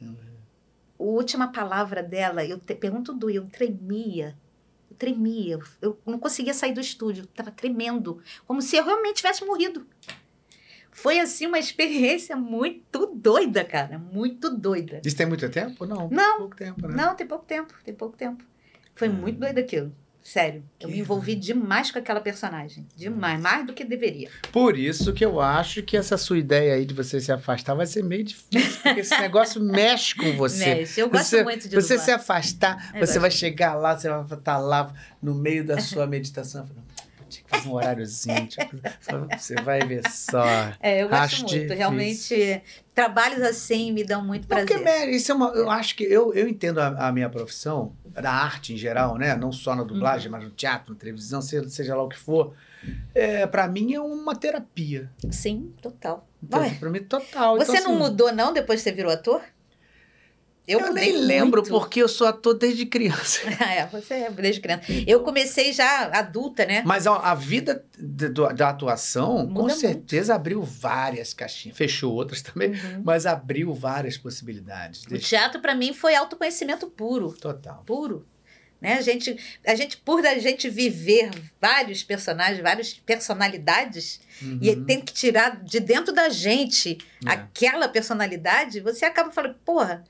A 0.01 1.03
última 1.03 1.51
palavra 1.51 2.03
dela, 2.03 2.45
eu 2.45 2.59
te, 2.59 2.75
pergunto 2.75 3.13
do 3.13 3.31
eu 3.31 3.47
tremia. 3.47 4.37
Eu 4.91 4.97
tremia. 4.97 5.59
Eu 5.81 5.99
não 6.05 6.19
conseguia 6.19 6.55
sair 6.55 6.73
do 6.73 6.81
estúdio. 6.81 7.25
Estava 7.25 7.51
tremendo. 7.51 8.23
Como 8.47 8.61
se 8.61 8.77
eu 8.77 8.85
realmente 8.85 9.17
tivesse 9.17 9.45
morrido. 9.45 9.87
Foi, 10.93 11.19
assim, 11.19 11.47
uma 11.47 11.59
experiência 11.59 12.37
muito 12.37 13.07
doida, 13.07 13.65
cara. 13.65 13.99
Muito 13.99 14.51
doida. 14.51 15.01
Isso 15.05 15.17
tem 15.17 15.27
muito 15.27 15.49
tempo? 15.49 15.87
Não. 15.87 16.09
Não. 16.11 16.39
Pouco 16.39 16.57
tempo, 16.57 16.87
né? 16.87 16.95
Não, 16.95 17.15
tem 17.15 17.27
pouco 17.27 17.45
tempo. 17.45 17.75
Tem 17.83 17.95
pouco 17.95 18.17
tempo. 18.17 18.45
Foi 18.95 19.09
muito 19.09 19.39
doido 19.39 19.59
aquilo. 19.59 19.95
Sério. 20.23 20.63
Eu 20.79 20.89
Que 20.89 20.95
me 20.95 21.01
envolvi 21.01 21.35
demais 21.35 21.91
com 21.91 21.99
aquela 21.99 22.21
personagem. 22.21 22.87
Demais. 22.95 23.41
Mais 23.41 23.67
do 23.67 23.73
que 23.73 23.83
deveria. 23.85 24.29
Por 24.53 24.79
isso 24.79 25.13
que 25.13 25.25
eu 25.25 25.41
acho 25.41 25.83
que 25.83 25.97
essa 25.97 26.17
sua 26.17 26.39
ideia 26.39 26.75
aí 26.75 26.85
de 26.85 26.93
você 26.95 27.21
se 27.21 27.33
afastar 27.33 27.75
vai 27.75 27.87
ser 27.87 28.05
meio 28.05 28.23
difícil, 28.23 28.81
porque 28.83 29.01
esse 29.01 29.19
negócio 29.19 29.61
mexe 29.65 30.15
com 30.15 30.31
você. 30.37 30.75
Mexe. 30.75 31.01
Eu 31.01 31.09
gosto 31.09 31.25
Você- 31.31 31.43
muito 31.43 31.69
de 31.69 31.75
Você 31.75 31.95
dublar. 31.95 32.05
se 32.05 32.11
afastar, 32.13 32.91
Eu 32.95 33.01
você 33.01 33.13
gosto. 33.15 33.21
vai 33.21 33.31
chegar 33.31 33.75
lá, 33.75 33.99
você 33.99 34.09
vai 34.09 34.39
estar 34.39 34.59
lá 34.59 34.93
no 35.23 35.35
meio 35.35 35.65
da 35.65 35.81
sua 35.81 36.07
meditação. 36.07 36.67
falando, 36.67 36.85
"Pô, 36.97 37.00
Tinha 37.31 37.45
que 37.45 37.51
fazer 37.51 37.69
um 37.69 37.73
horáriozinho. 37.73 38.49
fazer-" 39.01 39.39
Você 39.39 39.55
vai 39.63 39.81
ver 39.87 40.09
só. 40.11 40.43
É, 40.81 41.03
eu 41.03 41.09
gosto 41.09 41.23
Acho 41.23 41.37
muito. 41.43 41.53
difícil. 41.55 41.77
Realmente, 41.77 42.63
trabalhos 42.95 43.41
assim 43.43 43.93
me 43.93 44.05
dão 44.05 44.25
muito 44.25 44.47
porque, 44.47 44.75
prazer. 44.79 45.01
Mary, 45.01 45.17
isso 45.17 45.33
é 45.33 45.35
uma, 45.35 45.49
eu 45.51 45.71
acho 45.71 45.97
que 45.97 46.05
eu, 46.05 46.35
eu 46.35 46.49
entendo 46.49 46.79
a, 46.81 47.09
a 47.09 47.13
minha 47.13 47.29
profissão, 47.31 47.95
da 48.05 48.31
arte 48.33 48.75
em 48.75 48.77
geral, 48.77 49.17
né? 49.17 49.35
Não 49.37 49.53
só 49.53 49.75
na 49.75 49.83
dublagem, 49.85 50.27
Uhum. 50.27 50.33
mas 50.33 50.45
no 50.45 50.51
teatro, 50.51 50.93
na 50.93 50.99
televisão, 50.99 51.41
seja, 51.41 51.69
seja 51.69 51.95
lá 51.97 52.03
o 52.03 52.09
que 52.09 52.19
for. 52.19 52.55
É, 53.15 53.47
para 53.47 53.69
mim 53.69 53.93
é 53.95 54.01
uma 54.01 54.35
terapia. 54.35 55.11
Sim, 55.31 55.73
total. 55.83 56.27
Então, 56.43 56.61
Ué, 56.61 56.71
para 56.81 56.91
mim 56.91 57.01
total. 57.03 57.57
você 57.59 57.73
Então, 57.79 57.85
não 57.85 57.91
assim, 57.93 57.99
mudou, 58.11 58.33
não, 58.33 58.53
depois 58.53 58.81
que 58.81 58.85
você 58.85 58.93
virou 58.93 59.13
ator? 59.13 59.43
Eu, 60.69 60.81
mudei 60.81 61.13
nem 61.13 61.17
lembro 61.23 61.63
muito. 61.63 61.71
porque 61.73 62.01
eu 62.03 62.09
sou 62.09 62.27
ator 62.27 62.55
desde 62.55 62.87
criança. 62.87 63.41
é, 63.65 63.87
você 63.87 64.15
é 64.15 64.31
desde 64.31 64.61
criança. 64.61 64.85
Eu 65.07 65.21
comecei 65.23 65.73
já 65.73 66.05
adulta, 66.17 66.65
né? 66.65 66.83
Mas 66.87 67.07
a, 67.07 67.17
a 67.17 67.35
vida 67.35 67.85
de- 67.99 68.29
do- 68.29 68.53
da 68.53 68.69
atuação, 68.69 69.47
com 69.49 69.63
Muda 69.63 69.75
certeza, 69.75 70.35
abriu 70.35 70.63
várias 70.63 71.35
caixinhas. 71.35 71.77
Fechou 71.77 72.13
outras 72.15 72.41
também, 72.43 72.71
Uhum. 72.71 73.03
mas 73.05 73.27
abriu 73.27 73.73
várias 73.75 74.17
possibilidades. 74.17 75.05
O 75.11 75.19
teatro, 75.19 75.61
para 75.61 75.75
mim, 75.75 75.93
foi 75.93 76.15
autoconhecimento 76.15 76.87
puro. 76.87 77.33
Total. 77.33 77.83
Puro. 77.85 78.27
Né? 78.81 78.95
A, 78.95 79.01
gente, 79.03 79.37
a 79.67 79.75
gente, 79.75 79.97
por 79.99 80.25
a 80.25 80.39
gente 80.39 80.71
viver 80.71 81.31
vários 81.61 82.03
personagens, 82.03 82.61
várias 82.63 82.95
personalidades, 82.95 84.21
e 84.61 84.71
Uhum. 84.71 84.85
tem 84.85 85.01
que 85.01 85.13
tirar 85.13 85.63
de 85.63 85.81
dentro 85.81 86.15
da 86.15 86.29
gente 86.31 86.97
É. 87.27 87.31
aquela 87.31 87.89
personalidade, 87.89 88.81
você 88.81 89.05
acaba 89.05 89.31
falando, 89.31 89.57
porra, 89.65 90.03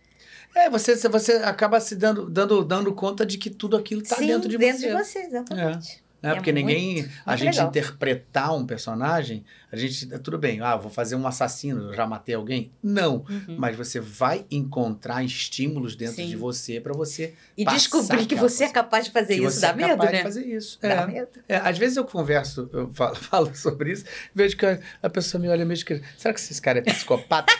É, 0.54 0.68
você, 0.68 0.96
você 1.08 1.32
acaba 1.34 1.80
se 1.80 1.94
dando, 1.94 2.28
dando, 2.28 2.64
dando 2.64 2.92
conta 2.92 3.24
de 3.24 3.38
que 3.38 3.50
tudo 3.50 3.76
aquilo 3.76 4.02
está 4.02 4.16
dentro 4.16 4.48
de 4.48 4.58
dentro 4.58 4.80
você. 4.80 4.88
de 4.88 4.92
você, 4.94 5.18
exatamente. 5.20 6.02
Né? 6.22 6.32
É 6.32 6.34
Porque 6.34 6.52
muito- 6.52 6.66
ninguém. 6.66 7.08
a 7.24 7.34
gente 7.34 7.54
legal. 7.54 7.68
interpretar 7.68 8.54
um 8.54 8.66
personagem, 8.66 9.42
a 9.72 9.76
gente. 9.76 10.06
Tudo 10.18 10.36
bem, 10.36 10.60
ah, 10.60 10.76
vou 10.76 10.90
fazer 10.90 11.16
um 11.16 11.26
assassino, 11.26 11.94
já 11.94 12.06
matei 12.06 12.34
alguém. 12.34 12.70
Não. 12.82 13.24
Uhum. 13.26 13.56
Mas 13.56 13.74
você 13.74 13.98
vai 14.00 14.44
encontrar 14.50 15.24
estímulos 15.24 15.96
dentro 15.96 16.16
Sim. 16.16 16.28
de 16.28 16.36
você 16.36 16.78
para 16.78 16.92
você. 16.92 17.32
E 17.56 17.64
descobrir 17.64 18.26
que 18.26 18.34
você 18.34 18.64
é 18.64 18.68
capaz 18.68 19.06
de 19.06 19.12
fazer 19.12 19.36
isso 19.42 19.62
dá 19.62 19.68
é 19.68 19.72
medo, 19.74 19.88
capaz 19.88 20.10
né? 20.10 20.16
de 20.18 20.22
fazer 20.24 20.44
isso. 20.44 20.78
Dá 20.82 20.88
É. 20.88 21.06
medo. 21.06 21.28
É, 21.48 21.56
às 21.56 21.78
vezes 21.78 21.96
eu 21.96 22.04
converso, 22.04 22.68
eu 22.70 22.90
falo, 22.92 23.14
falo 23.16 23.54
sobre 23.56 23.92
isso, 23.92 24.04
vejo 24.34 24.58
que 24.58 24.66
a, 24.66 24.78
a 25.02 25.08
pessoa 25.08 25.40
me 25.40 25.48
olha 25.48 25.64
meio 25.64 25.82
que. 25.82 26.02
Será 26.18 26.34
que 26.34 26.40
esse 26.40 26.60
cara 26.60 26.80
é 26.80 26.82
psicopata? 26.82 27.50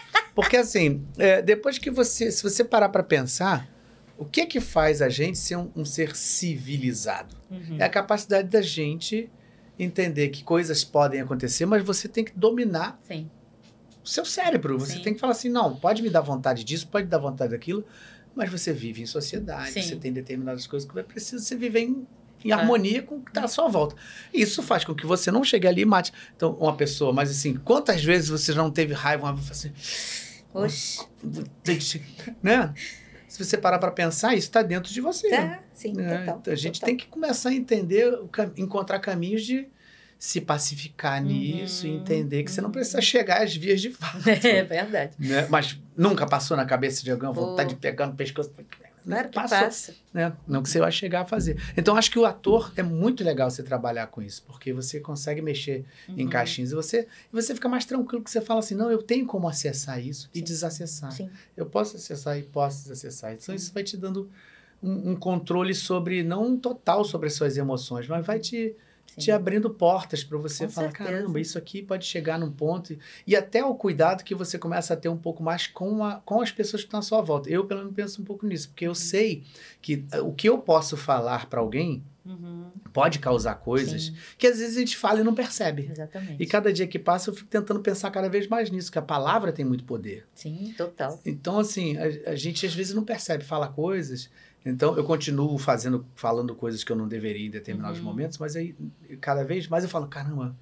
Porque 0.40 0.56
assim, 0.56 1.04
é, 1.18 1.42
depois 1.42 1.78
que 1.78 1.90
você. 1.90 2.30
Se 2.30 2.42
você 2.42 2.64
parar 2.64 2.88
para 2.88 3.02
pensar, 3.02 3.68
o 4.20 4.24
que 4.24 4.42
é 4.42 4.46
que 4.46 4.60
faz 4.60 5.00
a 5.00 5.08
gente 5.08 5.38
ser 5.38 5.56
um, 5.56 5.70
um 5.74 5.84
ser 5.84 6.14
civilizado? 6.14 7.34
Uhum. 7.50 7.76
É 7.78 7.84
a 7.84 7.88
capacidade 7.88 8.48
da 8.48 8.60
gente 8.60 9.30
entender 9.78 10.28
que 10.28 10.44
coisas 10.44 10.84
podem 10.84 11.22
acontecer, 11.22 11.64
mas 11.64 11.82
você 11.82 12.06
tem 12.06 12.22
que 12.22 12.32
dominar 12.36 13.00
Sim. 13.08 13.30
o 14.04 14.08
seu 14.08 14.24
cérebro. 14.26 14.78
Você 14.78 14.96
Sim. 14.96 15.02
tem 15.02 15.14
que 15.14 15.20
falar 15.20 15.32
assim: 15.32 15.48
não, 15.48 15.74
pode 15.74 16.02
me 16.02 16.10
dar 16.10 16.20
vontade 16.20 16.64
disso, 16.64 16.86
pode 16.88 17.06
dar 17.06 17.16
vontade 17.16 17.52
daquilo, 17.52 17.82
mas 18.34 18.50
você 18.50 18.72
vive 18.72 19.00
em 19.00 19.06
sociedade, 19.06 19.72
Sim. 19.72 19.82
você 19.82 19.96
tem 19.96 20.12
determinadas 20.12 20.66
coisas 20.66 20.86
que 20.86 20.94
vai 20.94 21.02
precisar 21.02 21.42
você 21.42 21.56
viver 21.56 21.80
em, 21.80 22.06
em 22.44 22.52
harmonia 22.52 23.02
com 23.02 23.16
o 23.16 23.22
que 23.22 23.30
está 23.30 23.44
à 23.44 23.48
sua 23.48 23.68
volta. 23.68 23.96
Isso 24.34 24.62
faz 24.62 24.84
com 24.84 24.94
que 24.94 25.06
você 25.06 25.30
não 25.30 25.42
chegue 25.42 25.66
ali 25.66 25.80
e 25.80 25.86
mate 25.86 26.12
então, 26.36 26.52
uma 26.60 26.76
pessoa. 26.76 27.10
Mas 27.10 27.30
assim, 27.30 27.54
quantas 27.54 28.04
vezes 28.04 28.28
você 28.28 28.52
já 28.52 28.62
não 28.62 28.70
teve 28.70 28.92
raiva 28.92 29.30
uma 29.30 29.40
assim, 29.50 29.72
Oxe. 30.52 31.06
né? 32.42 32.72
Se 33.28 33.42
você 33.44 33.56
parar 33.56 33.78
para 33.78 33.90
pensar, 33.92 34.34
isso 34.34 34.48
está 34.48 34.62
dentro 34.62 34.92
de 34.92 35.00
você. 35.00 35.30
Tá, 35.30 35.62
sim, 35.72 35.92
né? 35.92 36.18
total. 36.18 36.38
Então, 36.40 36.52
a 36.52 36.56
gente 36.56 36.74
total. 36.80 36.86
tem 36.88 36.96
que 36.96 37.06
começar 37.06 37.50
a 37.50 37.54
entender, 37.54 38.12
encontrar 38.56 38.98
caminhos 38.98 39.44
de 39.44 39.68
se 40.18 40.40
pacificar 40.40 41.22
Uhum, 41.22 41.28
nisso 41.28 41.86
e 41.86 41.90
entender 41.90 42.42
que 42.42 42.50
você 42.50 42.60
não 42.60 42.68
uhum. 42.68 42.72
precisa 42.72 43.00
chegar 43.00 43.42
às 43.42 43.54
vias 43.56 43.80
de 43.80 43.90
fato. 43.90 44.18
É 44.28 44.62
verdade. 44.64 45.12
né? 45.18 45.46
Mas 45.48 45.80
nunca 45.96 46.26
passou 46.26 46.56
na 46.56 46.64
cabeça 46.66 47.02
de 47.02 47.10
alguém 47.10 47.28
a 47.28 47.32
vontade 47.32 47.70
Oh. 47.70 47.74
de 47.74 47.80
pegar 47.80 48.06
no 48.06 48.14
pescoço? 48.14 48.50
Claro 49.04 49.28
que 49.28 49.34
Passou, 49.34 49.58
passa. 49.58 49.94
né? 50.12 50.32
Não 50.46 50.62
que 50.62 50.68
você 50.68 50.78
vai 50.80 50.92
chegar 50.92 51.22
a 51.22 51.24
fazer. 51.24 51.60
Então, 51.76 51.96
acho 51.96 52.10
que 52.10 52.18
o 52.18 52.24
ator 52.24 52.72
é 52.76 52.82
muito 52.82 53.24
legal 53.24 53.50
você 53.50 53.62
trabalhar 53.62 54.06
com 54.08 54.20
isso, 54.22 54.42
porque 54.46 54.72
você 54.72 55.00
consegue 55.00 55.40
mexer 55.40 55.84
em 56.08 56.24
Uhum. 56.24 56.30
caixinhas 56.30 56.72
e 56.72 56.74
você, 56.74 57.08
e 57.32 57.32
você 57.32 57.54
fica 57.54 57.68
mais 57.68 57.84
tranquilo 57.84 58.22
que 58.22 58.30
você 58.30 58.40
fala 58.40 58.60
assim, 58.60 58.74
não, 58.74 58.90
eu 58.90 59.02
tenho 59.02 59.26
como 59.26 59.48
acessar 59.48 60.00
isso 60.04 60.28
e 60.34 60.38
Sim. 60.38 60.44
desacessar. 60.44 61.12
Sim. 61.12 61.30
Eu 61.56 61.66
posso 61.66 61.96
acessar 61.96 62.38
e 62.38 62.42
posso 62.42 62.82
desacessar. 62.84 63.32
Então, 63.32 63.54
isso 63.54 63.72
vai 63.72 63.82
te 63.82 63.96
dando 63.96 64.30
um, 64.82 65.10
um 65.12 65.16
controle 65.16 65.74
sobre, 65.74 66.22
não 66.22 66.46
um 66.46 66.56
total 66.58 67.04
sobre 67.04 67.26
as 67.28 67.34
suas 67.34 67.56
emoções, 67.56 68.06
mas 68.08 68.24
vai 68.24 68.38
te, 68.38 68.74
sim. 69.14 69.20
te 69.20 69.30
abrindo 69.30 69.70
portas 69.70 70.22
para 70.24 70.38
você 70.38 70.66
Com 70.66 70.72
falar, 70.72 70.88
certeza. 70.90 71.10
caramba, 71.10 71.40
isso 71.40 71.56
aqui 71.58 71.82
pode 71.82 72.04
chegar 72.06 72.38
num 72.38 72.50
ponto. 72.50 72.96
E, 73.26 73.36
até 73.36 73.64
o 73.64 73.74
cuidado 73.74 74.24
que 74.24 74.34
você 74.34 74.58
começa 74.58 74.94
a 74.94 74.96
ter 74.96 75.08
um 75.08 75.16
pouco 75.16 75.42
mais 75.42 75.66
com, 75.66 76.04
a, 76.04 76.16
com 76.24 76.40
as 76.40 76.50
pessoas 76.52 76.82
que 76.82 76.86
estão 76.88 77.00
à 77.00 77.02
sua 77.02 77.20
volta. 77.20 77.48
Eu, 77.50 77.64
pelo 77.66 77.80
menos, 77.80 77.94
penso 77.94 78.22
um 78.22 78.24
pouco 78.24 78.46
nisso, 78.46 78.68
porque 78.68 78.84
Uhum. 78.86 78.90
eu 78.92 78.94
sei 78.94 79.44
que 79.82 80.04
eh, 80.12 80.20
o 80.20 80.32
que 80.32 80.48
eu 80.48 80.58
posso 80.58 80.96
falar 80.96 81.46
para 81.46 81.60
alguém 81.60 82.02
Uhum. 82.22 82.70
pode 82.92 83.18
causar 83.18 83.54
coisas 83.54 84.04
Sim, 84.04 84.14
que 84.36 84.46
às 84.46 84.58
vezes 84.58 84.76
a 84.76 84.80
gente 84.80 84.94
fala 84.96 85.20
e 85.20 85.24
não 85.24 85.34
percebe. 85.34 85.88
exatamente. 85.90 86.36
E 86.40 86.46
cada 86.46 86.70
dia 86.70 86.86
que 86.86 86.98
passa, 86.98 87.30
eu 87.30 87.34
fico 87.34 87.48
tentando 87.48 87.80
pensar 87.80 88.10
cada 88.10 88.28
vez 88.28 88.46
mais 88.46 88.70
nisso, 88.70 88.92
que 88.92 88.98
a 88.98 89.02
palavra 89.02 89.50
tem 89.50 89.64
muito 89.64 89.84
poder. 89.84 90.26
Sim, 90.34 90.74
total. 90.76 91.18
Então, 91.24 91.58
assim, 91.58 91.96
a, 91.96 92.30
a 92.32 92.36
gente 92.36 92.66
às 92.66 92.74
vezes 92.74 92.94
não 92.94 93.04
percebe, 93.04 93.42
fala 93.42 93.68
coisas. 93.68 94.28
Então, 94.64 94.96
eu 94.96 95.04
continuo 95.04 95.56
fazendo, 95.58 96.04
falando 96.14 96.54
coisas 96.54 96.84
que 96.84 96.92
eu 96.92 96.96
não 96.96 97.08
deveria 97.08 97.46
em 97.46 97.50
determinados 97.50 97.98
Uhum. 97.98 98.04
momentos, 98.04 98.36
mas 98.38 98.56
aí, 98.56 98.74
cada 99.20 99.42
vez 99.44 99.66
mais 99.68 99.84
eu 99.84 99.90
falo, 99.90 100.06
caramba, 100.06 100.54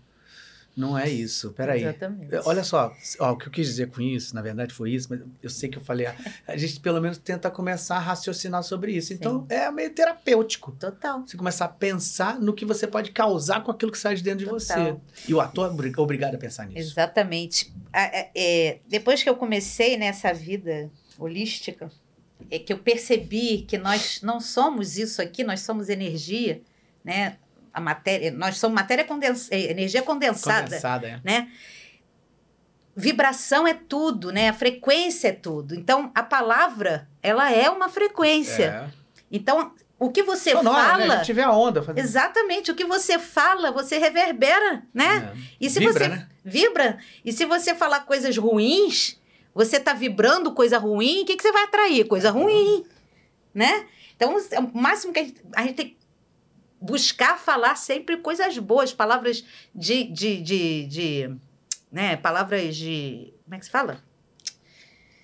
não 0.76 0.96
é 0.96 1.08
isso, 1.08 1.50
peraí. 1.50 1.82
Exatamente. 1.82 2.32
Olha 2.44 2.62
só, 2.62 2.94
ó, 3.18 3.32
o 3.32 3.36
que 3.36 3.48
eu 3.48 3.50
quis 3.50 3.66
dizer 3.66 3.88
com 3.90 4.00
isso, 4.00 4.32
na 4.36 4.40
verdade 4.40 4.72
foi 4.72 4.92
isso, 4.92 5.08
mas 5.10 5.20
eu 5.42 5.50
sei 5.50 5.68
que 5.68 5.76
eu 5.76 5.82
falei, 5.82 6.06
a, 6.46 6.56
gente 6.56 6.78
pelo 6.78 7.00
menos 7.00 7.18
tenta 7.18 7.50
começar 7.50 7.96
a 7.96 7.98
raciocinar 7.98 8.62
sobre 8.62 8.92
isso. 8.92 9.12
Então, 9.12 9.44
é 9.48 9.68
meio 9.72 9.90
terapêutico. 9.92 10.70
Total. 10.78 11.26
Você 11.26 11.36
começar 11.36 11.64
a 11.64 11.68
pensar 11.68 12.38
no 12.38 12.52
que 12.52 12.64
você 12.64 12.86
pode 12.86 13.10
causar 13.10 13.64
com 13.64 13.72
aquilo 13.72 13.90
que 13.90 13.98
sai 13.98 14.14
de 14.14 14.22
dentro 14.22 14.38
de 14.38 14.44
Total. 14.44 14.60
você. 14.60 15.28
E 15.28 15.34
o 15.34 15.40
ator 15.40 15.66
é 15.66 15.70
obri- 15.72 15.92
obrigado 15.96 16.36
a 16.36 16.38
pensar 16.38 16.64
nisso. 16.66 16.78
Exatamente. 16.92 17.74
É, 17.92 18.78
depois 18.88 19.20
que 19.24 19.28
eu 19.28 19.34
comecei 19.34 19.96
nessa 19.96 20.32
vida 20.32 20.88
holística, 21.18 21.90
é 22.50 22.58
que 22.58 22.72
eu 22.72 22.78
percebi 22.78 23.64
que 23.68 23.76
nós 23.76 24.20
não 24.22 24.40
somos 24.40 24.96
isso 24.96 25.20
aqui, 25.20 25.44
nós 25.44 25.60
somos 25.60 25.88
energia, 25.88 26.62
né? 27.04 27.36
A 27.72 27.80
matéria, 27.80 28.30
nós 28.30 28.58
somos 28.58 28.74
matéria 28.74 29.04
condensada, 29.04 29.56
energia 29.56 30.02
condensada, 30.02 30.64
Condensada, 30.64 31.06
é. 31.08 31.20
né? 31.24 31.50
Vibração 32.96 33.66
é 33.66 33.74
tudo, 33.74 34.32
né? 34.32 34.48
A 34.48 34.52
frequência 34.52 35.28
é 35.28 35.32
tudo. 35.32 35.74
Então, 35.74 36.10
a 36.14 36.22
palavra, 36.22 37.08
ela 37.22 37.52
é 37.52 37.70
uma 37.70 37.88
frequência. 37.88 38.64
É. 38.64 38.90
Então, 39.30 39.72
o 39.98 40.10
que 40.10 40.22
você 40.22 40.52
Sonora, 40.52 40.90
fala, 40.90 41.06
né? 41.06 41.14
A 41.14 41.18
gente 41.18 41.32
vê 41.32 41.42
a 41.42 41.52
onda. 41.52 41.82
Fazendo... 41.82 42.04
exatamente, 42.04 42.70
o 42.70 42.74
que 42.74 42.84
você 42.84 43.18
fala, 43.18 43.72
você 43.72 43.98
reverbera, 43.98 44.82
né? 44.94 45.32
É. 45.34 45.38
E 45.60 45.68
se 45.68 45.80
Vibra, 45.80 45.92
você 45.92 46.08
né? 46.08 46.28
vibra, 46.44 46.98
e 47.24 47.32
se 47.32 47.44
você 47.44 47.74
falar 47.74 48.00
coisas 48.00 48.36
ruins, 48.36 49.20
você 49.54 49.80
tá 49.80 49.92
vibrando 49.92 50.52
coisa 50.52 50.78
ruim, 50.78 51.22
o 51.22 51.26
que, 51.26 51.36
que 51.36 51.42
você 51.42 51.52
vai 51.52 51.64
atrair? 51.64 52.06
Coisa 52.06 52.30
ruim, 52.30 52.84
né? 53.54 53.86
Então, 54.16 54.36
o 54.36 54.78
máximo 54.78 55.12
que 55.12 55.20
a 55.20 55.24
gente, 55.24 55.40
a 55.54 55.62
gente 55.62 55.74
tem 55.74 55.88
que 55.88 55.96
buscar 56.80 57.38
falar 57.38 57.76
sempre 57.76 58.16
coisas 58.18 58.56
boas, 58.58 58.92
palavras 58.92 59.44
de, 59.74 60.04
de, 60.04 60.40
de, 60.42 60.86
de 60.86 61.36
né? 61.90 62.16
Palavras 62.16 62.76
de, 62.76 63.32
como 63.44 63.54
é 63.54 63.58
que 63.58 63.64
se 63.64 63.70
fala? 63.70 64.02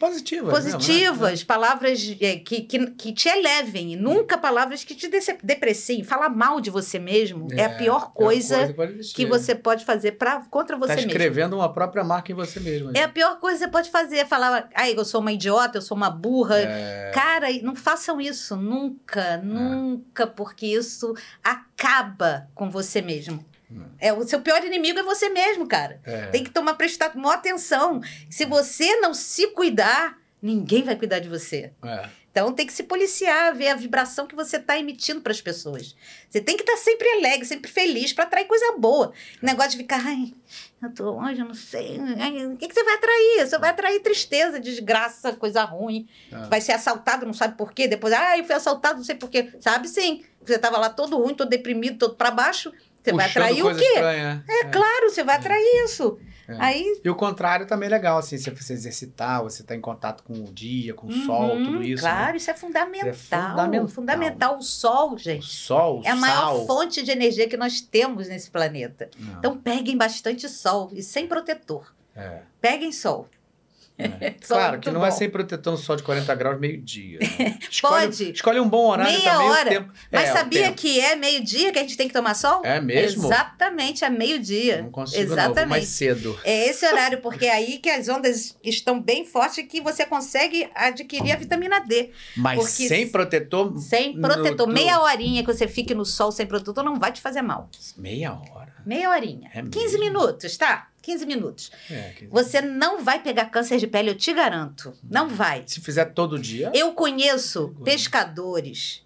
Positivas. 0.08 0.64
né? 0.64 0.72
Positivas, 0.72 1.44
palavras 1.44 2.16
é, 2.20 2.36
que, 2.36 2.62
que, 2.62 2.90
que 2.92 3.12
te 3.12 3.28
elevem, 3.28 3.92
e 3.92 3.96
nunca 3.96 4.36
palavras 4.38 4.84
que 4.84 4.94
te 4.94 5.08
depreciem. 5.42 6.02
Falar 6.04 6.28
mal 6.28 6.60
de 6.60 6.70
você 6.70 6.98
mesmo 6.98 7.48
é, 7.52 7.64
a 7.64 7.70
pior 7.70 8.12
coisa, 8.12 8.72
pode 8.74 8.92
existir. 8.94 9.14
que 9.14 9.26
você 9.26 9.54
pode 9.54 9.84
fazer 9.84 10.12
pra, 10.12 10.40
contra 10.50 10.76
você 10.76 10.88
Tá 10.88 10.94
mesmo. 10.96 11.10
escrevendo 11.10 11.56
uma 11.56 11.72
própria 11.72 12.04
marca 12.04 12.30
em 12.32 12.34
você 12.34 12.60
mesmo. 12.60 12.90
É 12.94 13.02
a 13.04 13.08
pior 13.08 13.38
coisa 13.40 13.58
que 13.58 13.64
você 13.64 13.70
pode 13.70 13.90
fazer, 13.90 14.18
é 14.18 14.24
falar, 14.24 14.68
ai, 14.74 14.94
eu 14.96 15.04
sou 15.04 15.20
uma 15.20 15.32
idiota, 15.32 15.78
eu 15.78 15.82
sou 15.82 15.96
uma 15.96 16.10
burra. 16.10 16.58
É, 16.58 17.10
Cara, 17.14 17.46
não 17.62 17.74
façam 17.74 18.20
isso, 18.20 18.56
nunca, 18.56 19.38
nunca, 19.38 20.26
porque 20.26 20.66
isso 20.66 21.14
acaba 21.42 22.48
com 22.54 22.70
você 22.70 23.00
mesmo. 23.02 23.44
É, 23.98 24.12
o 24.12 24.26
seu 24.26 24.40
pior 24.40 24.62
inimigo 24.64 24.98
é 24.98 25.02
você 25.02 25.28
mesmo, 25.28 25.66
cara. 25.66 26.00
é. 26.04 26.26
Tem 26.26 26.44
que 26.44 26.50
tomar 26.50 26.74
prestar 26.74 27.14
maior 27.16 27.34
atenção. 27.34 28.00
Se 28.30 28.44
você 28.44 28.96
não 28.96 29.14
se 29.14 29.48
cuidar, 29.48 30.18
ninguém 30.40 30.82
vai 30.82 30.96
cuidar 30.96 31.18
de 31.18 31.28
você. 31.28 31.72
É. 31.82 32.08
Então 32.30 32.52
tem 32.52 32.66
que 32.66 32.72
se 32.72 32.82
policiar, 32.82 33.54
ver 33.54 33.68
a 33.68 33.76
vibração 33.76 34.26
que 34.26 34.34
você 34.34 34.56
está 34.56 34.76
emitindo 34.76 35.20
para 35.20 35.30
as 35.30 35.40
pessoas. 35.40 35.94
Você 36.28 36.40
tem 36.40 36.56
que 36.56 36.64
estar 36.64 36.76
sempre 36.76 37.08
alegre, 37.08 37.46
sempre 37.46 37.70
feliz 37.70 38.12
para 38.12 38.24
atrair 38.24 38.46
coisa 38.46 38.74
boa. 38.76 39.12
O 39.40 39.46
negócio 39.46 39.70
de 39.70 39.76
ficar, 39.76 40.04
ai, 40.04 40.32
eu 40.82 40.92
tô 40.92 41.12
hoje, 41.16 41.40
eu 41.40 41.46
não 41.46 41.54
sei. 41.54 41.96
ai, 42.18 42.46
o 42.46 42.56
que, 42.56 42.66
que 42.66 42.74
você 42.74 42.82
vai 42.82 42.94
atrair? 42.94 43.46
Você 43.46 43.56
vai 43.56 43.70
atrair 43.70 44.00
tristeza, 44.00 44.58
desgraça, 44.58 45.32
coisa 45.34 45.62
ruim. 45.62 46.08
É. 46.32 46.48
Vai 46.48 46.60
ser 46.60 46.72
assaltado, 46.72 47.24
não 47.24 47.32
sabe 47.32 47.56
por 47.56 47.72
quê. 47.72 47.86
Depois, 47.86 48.12
ah, 48.12 48.36
eu 48.36 48.44
fui 48.44 48.54
assaltado, 48.56 48.96
não 48.98 49.04
sei 49.04 49.14
por 49.14 49.30
quê. 49.30 49.52
Sabe 49.60 49.86
sim. 49.86 50.24
Você 50.44 50.56
estava 50.56 50.76
lá 50.76 50.90
todo 50.90 51.16
ruim, 51.16 51.34
todo 51.34 51.48
deprimido, 51.48 51.98
todo 51.98 52.16
para 52.16 52.32
baixo. 52.32 52.72
Você 53.04 53.12
vai 53.12 53.28
atrair 53.30 53.62
o 53.62 53.74
quê? 53.76 53.84
estranha, 53.84 54.44
É 54.48 54.64
claro, 54.64 55.10
você 55.10 55.22
vai 55.24 55.36
atrair 55.36 55.84
isso. 55.84 56.18
É. 56.46 56.56
Aí 56.58 57.00
E 57.02 57.08
o 57.08 57.14
contrário 57.14 57.66
também 57.66 57.86
é 57.86 57.90
legal, 57.92 58.18
assim, 58.18 58.36
se 58.36 58.50
você 58.50 58.74
exercitar, 58.74 59.42
você 59.42 59.62
tá 59.62 59.74
em 59.74 59.80
contato 59.80 60.22
com 60.22 60.34
o 60.34 60.52
dia, 60.52 60.92
com 60.92 61.06
o 61.06 61.10
sol, 61.12 61.56
Uhum, 61.56 61.64
tudo 61.64 61.82
isso. 61.82 62.04
né? 62.04 62.10
Claro, 62.10 62.36
isso 62.36 62.50
é 62.50 62.54
fundamental. 62.54 63.14
fundamental. 63.50 63.88
fundamental. 63.88 64.58
O 64.58 64.62
sol, 64.62 65.14
O 65.14 65.18
gente. 65.18 65.46
sol, 65.46 66.00
o 66.00 66.04
É 66.04 66.10
a 66.10 66.16
maior 66.16 66.56
sal. 66.56 66.66
fonte 66.66 67.02
de 67.02 67.10
energia 67.10 67.48
que 67.48 67.56
nós 67.56 67.80
temos 67.80 68.28
nesse 68.28 68.50
planeta. 68.50 69.08
Não, 69.18 69.38
Então 69.38 69.56
peguem 69.56 69.96
bastante 69.96 70.46
sol 70.48 70.90
e 70.92 71.02
sem 71.02 71.26
protetor. 71.26 71.94
é, 72.14 72.40
Peguem 72.60 72.92
sol. 72.92 73.26
É. 73.98 74.04
É 74.26 74.30
Claro 74.30 74.80
que 74.80 74.90
não 74.90 75.04
é 75.06 75.10
bom. 75.10 75.16
sem 75.16 75.30
protetor 75.30 75.72
no 75.72 75.78
sol 75.78 75.94
de 75.96 76.02
40 76.02 76.34
graus 76.34 76.58
meio-dia. 76.60 77.18
né? 77.20 77.58
Escolhe, 77.70 78.06
Pode. 78.06 78.30
Escolhe 78.32 78.58
um 78.60 78.68
bom 78.68 78.90
horário 78.90 79.12
Meia 79.12 79.30
também. 79.30 79.46
o 79.46 79.50
hora. 79.50 79.70
tempo- 79.70 79.92
Mas 80.10 80.28
é, 80.28 80.32
sabia 80.32 80.72
que 80.72 81.00
é 81.00 81.14
meio-dia 81.16 81.72
que 81.72 81.78
a 81.78 81.82
gente 81.82 81.96
tem 81.96 82.08
que 82.08 82.12
tomar 82.14 82.34
sol? 82.34 82.60
É 82.64 82.80
mesmo? 82.80 83.26
Exatamente, 83.26 84.04
é 84.04 84.10
meio-dia. 84.10 84.82
Não 84.82 84.90
consigo 84.90 85.22
Exatamente. 85.32 85.68
mais 85.70 85.86
cedo. 85.88 86.38
É 86.44 86.68
esse 86.68 86.84
horário, 86.86 87.20
porque 87.20 87.46
é 87.46 87.52
aí 87.54 87.78
que 87.78 87.88
as 87.88 88.08
ondas 88.08 88.56
estão 88.64 89.00
bem 89.00 89.24
fortes 89.24 89.58
e 89.58 89.62
que 89.64 89.80
você 89.80 90.04
consegue 90.04 90.68
adquirir 90.74 91.32
a 91.32 91.36
vitamina 91.36 91.78
D. 91.80 92.10
Mas 92.36 92.58
Porque 92.58 92.88
sem 92.88 93.08
protetor... 93.08 93.78
Sem 93.78 94.20
protetor. 94.20 94.66
no- 94.66 94.74
Meia 94.74 95.00
horinha 95.00 95.44
que 95.44 95.52
você 95.52 95.68
fique 95.68 95.94
no 95.94 96.04
sol 96.04 96.32
sem 96.32 96.46
protetor 96.46 96.82
não 96.84 96.98
vai 96.98 97.12
te 97.12 97.20
fazer 97.20 97.42
mal. 97.42 97.68
Meia 97.96 98.32
hora. 98.32 98.72
Meia 98.84 99.08
horinha. 99.10 99.48
É 99.54 99.62
15 99.62 99.78
mesmo? 99.98 99.98
minutos, 100.00 100.56
tá? 100.56 100.88
15 101.04 101.26
minutos. 101.26 101.70
É, 101.90 102.10
que- 102.16 102.26
Você 102.26 102.60
não 102.62 103.02
vai 103.04 103.22
pegar 103.22 103.46
câncer 103.46 103.78
de 103.78 103.86
pele, 103.86 104.10
eu 104.10 104.14
te 104.14 104.32
garanto. 104.32 104.94
Não 105.08 105.28
vai. 105.28 105.62
Se 105.66 105.80
fizer 105.80 106.06
todo 106.06 106.38
dia... 106.38 106.72
Eu 106.74 106.92
conheço 106.94 107.60
Perigoso. 107.68 107.84
pescadores, 107.84 109.02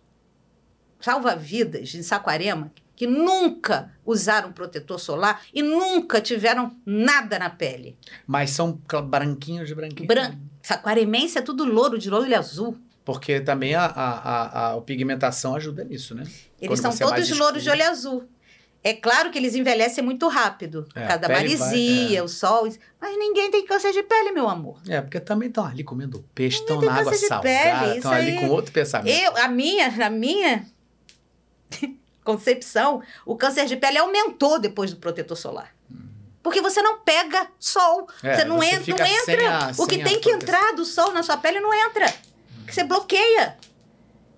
salva-vidas 1.01 1.95
em 1.95 2.03
Saquarema, 2.03 2.73
que 2.95 3.07
nunca 3.07 3.93
usaram 4.05 4.53
protetor 4.53 4.99
solar 4.99 5.43
e 5.53 5.63
nunca 5.63 6.21
tiveram 6.21 6.77
nada 6.85 7.39
na 7.39 7.51
pele. 7.51 7.97
Mas 8.27 8.51
são 8.51 8.81
branquinhos 9.05 9.69
de 9.69 9.75
branquinho. 9.75 10.07
Bran... 10.07 10.35
Saquaremência 10.63 11.39
é 11.39 11.43
tudo 11.43 11.65
louro, 11.65 11.99
de 11.99 12.11
louro 12.11 12.29
e 12.29 12.35
azul. 12.35 12.77
Porque 13.05 13.41
também 13.41 13.75
a, 13.75 13.87
a, 13.87 14.13
a, 14.19 14.75
a 14.75 14.81
pigmentação 14.83 15.55
ajuda 15.55 15.83
nisso, 15.83 16.15
né? 16.15 16.25
Eles 16.61 16.81
Quando 16.81 16.93
são 16.93 17.09
é 17.09 17.11
todos 17.11 17.31
louros 17.39 17.63
de 17.63 17.71
olho 17.71 17.89
azul. 17.89 18.29
É 18.83 18.95
claro 18.95 19.31
que 19.31 19.39
eles 19.39 19.55
envelhecem 19.55 20.03
muito 20.05 20.29
rápido, 20.29 20.87
É, 20.95 21.01
por 21.01 21.07
causa 21.09 21.19
da 21.19 21.27
a 21.27 21.37
pele 21.37 21.57
vai- 21.57 21.67
marisia, 21.69 22.19
é. 22.19 22.23
o 22.23 22.29
sol. 22.29 22.69
Mas 23.01 23.19
ninguém 23.19 23.51
tem 23.51 23.67
câncer 23.67 23.93
de 23.93 24.03
pele, 24.05 24.31
meu 24.31 24.49
amor. 24.49 24.81
É, 24.89 25.01
porque 25.01 25.19
também 25.21 25.49
estão 25.49 25.67
ali 25.67 25.83
comendo 25.83 26.25
peixe, 26.35 26.59
estão 26.61 26.81
na 26.81 26.95
água 26.95 27.13
salgada, 27.15 27.97
estão 27.97 28.13
ali 28.13 28.31
aí- 28.31 28.37
com 28.41 28.49
outro 28.49 28.73
pensamento. 28.73 29.15
Eu, 29.19 29.37
a 29.37 29.49
minha, 29.49 29.89
a 30.07 30.11
minha 30.11 30.65
concepção, 32.25 33.03
o 33.27 33.37
câncer 33.37 33.67
de 33.67 33.77
pele 33.77 33.99
aumentou 33.99 34.59
depois 34.59 34.91
do 34.93 34.97
protetor 34.99 35.37
solar. 35.37 35.75
Porque 36.43 36.61
você 36.63 36.81
não 36.81 37.01
pega 37.01 37.49
sol. 37.59 38.09
É, 38.23 38.37
você 38.37 38.45
não, 38.45 38.59
você 38.59 38.67
entra, 38.67 38.97
não 38.97 39.07
entra. 39.07 39.59
a- 39.59 39.73
o 39.77 39.87
que 39.87 39.97
tem 40.03 40.21
que 40.21 40.31
proteção. 40.31 40.35
entrar 40.37 40.73
do 40.75 40.85
sol 40.85 41.13
na 41.13 41.23
sua 41.23 41.37
pele 41.37 41.61
não 41.61 41.75
entra. 41.75 42.07
Que 42.67 42.75
você 42.75 42.85
bloqueia. 42.85 43.57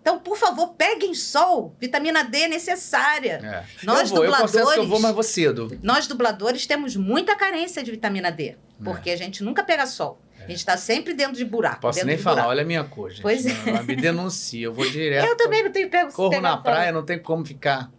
Então, 0.01 0.19
por 0.19 0.37
favor, 0.37 0.69
peguem 0.75 1.15
sol. 1.15 1.75
Vitamina 1.79 2.25
D 2.25 2.39
é 2.43 2.49
necessária. 2.49 3.41
É. 3.43 3.85
Nós, 3.85 4.11
eu 4.11 4.17
vou, 4.17 4.25
eu 4.25 4.31
confesso 4.33 4.53
que 4.53 4.59
eu 4.59 4.63
dubladores- 4.65 4.89
vou, 4.89 5.01
mas 5.01 5.13
vou 5.15 5.23
cedo. 5.23 5.79
Nós, 5.83 6.07
dubladores, 6.07 6.67
temos 6.67 6.97
muita 6.97 7.37
carência 7.37 7.83
de 7.83 7.91
vitamina 7.91 8.31
D. 8.33 8.45
É. 8.49 8.57
Porque 8.83 9.11
a 9.11 9.17
gente 9.17 9.45
nunca 9.45 9.63
pega 9.63 9.87
sol. 9.87 10.19
A 10.39 10.47
gente 10.47 10.57
está 10.61 10.77
sempre 10.77 11.13
dentro 11.13 11.35
de 11.35 11.45
buraco. 11.45 11.83
Posso 11.83 12.05
nem 12.07 12.17
falar, 12.17 12.37
buraco. 12.37 12.51
olha 12.51 12.63
a 12.63 12.65
minha 12.65 12.83
cor, 12.83 13.11
gente. 13.11 13.21
Pois 13.23 13.45
é. 13.45 13.53
Não, 13.73 13.85
me 13.85 13.95
denuncia, 13.95 14.65
eu 14.65 14.73
vou 14.73 14.89
direto. 14.91 15.27
Eu 15.29 15.37
também 15.37 15.63
não 15.63 15.71
tenho 15.71 15.91
pego 15.91 16.11
Corro 16.13 16.31
pegar 16.31 16.41
na 16.43 16.53
sol. 16.55 16.63
praia, 16.63 16.91
não 16.93 17.05
tem 17.05 17.19
como 17.19 17.45
ficar. 17.45 17.91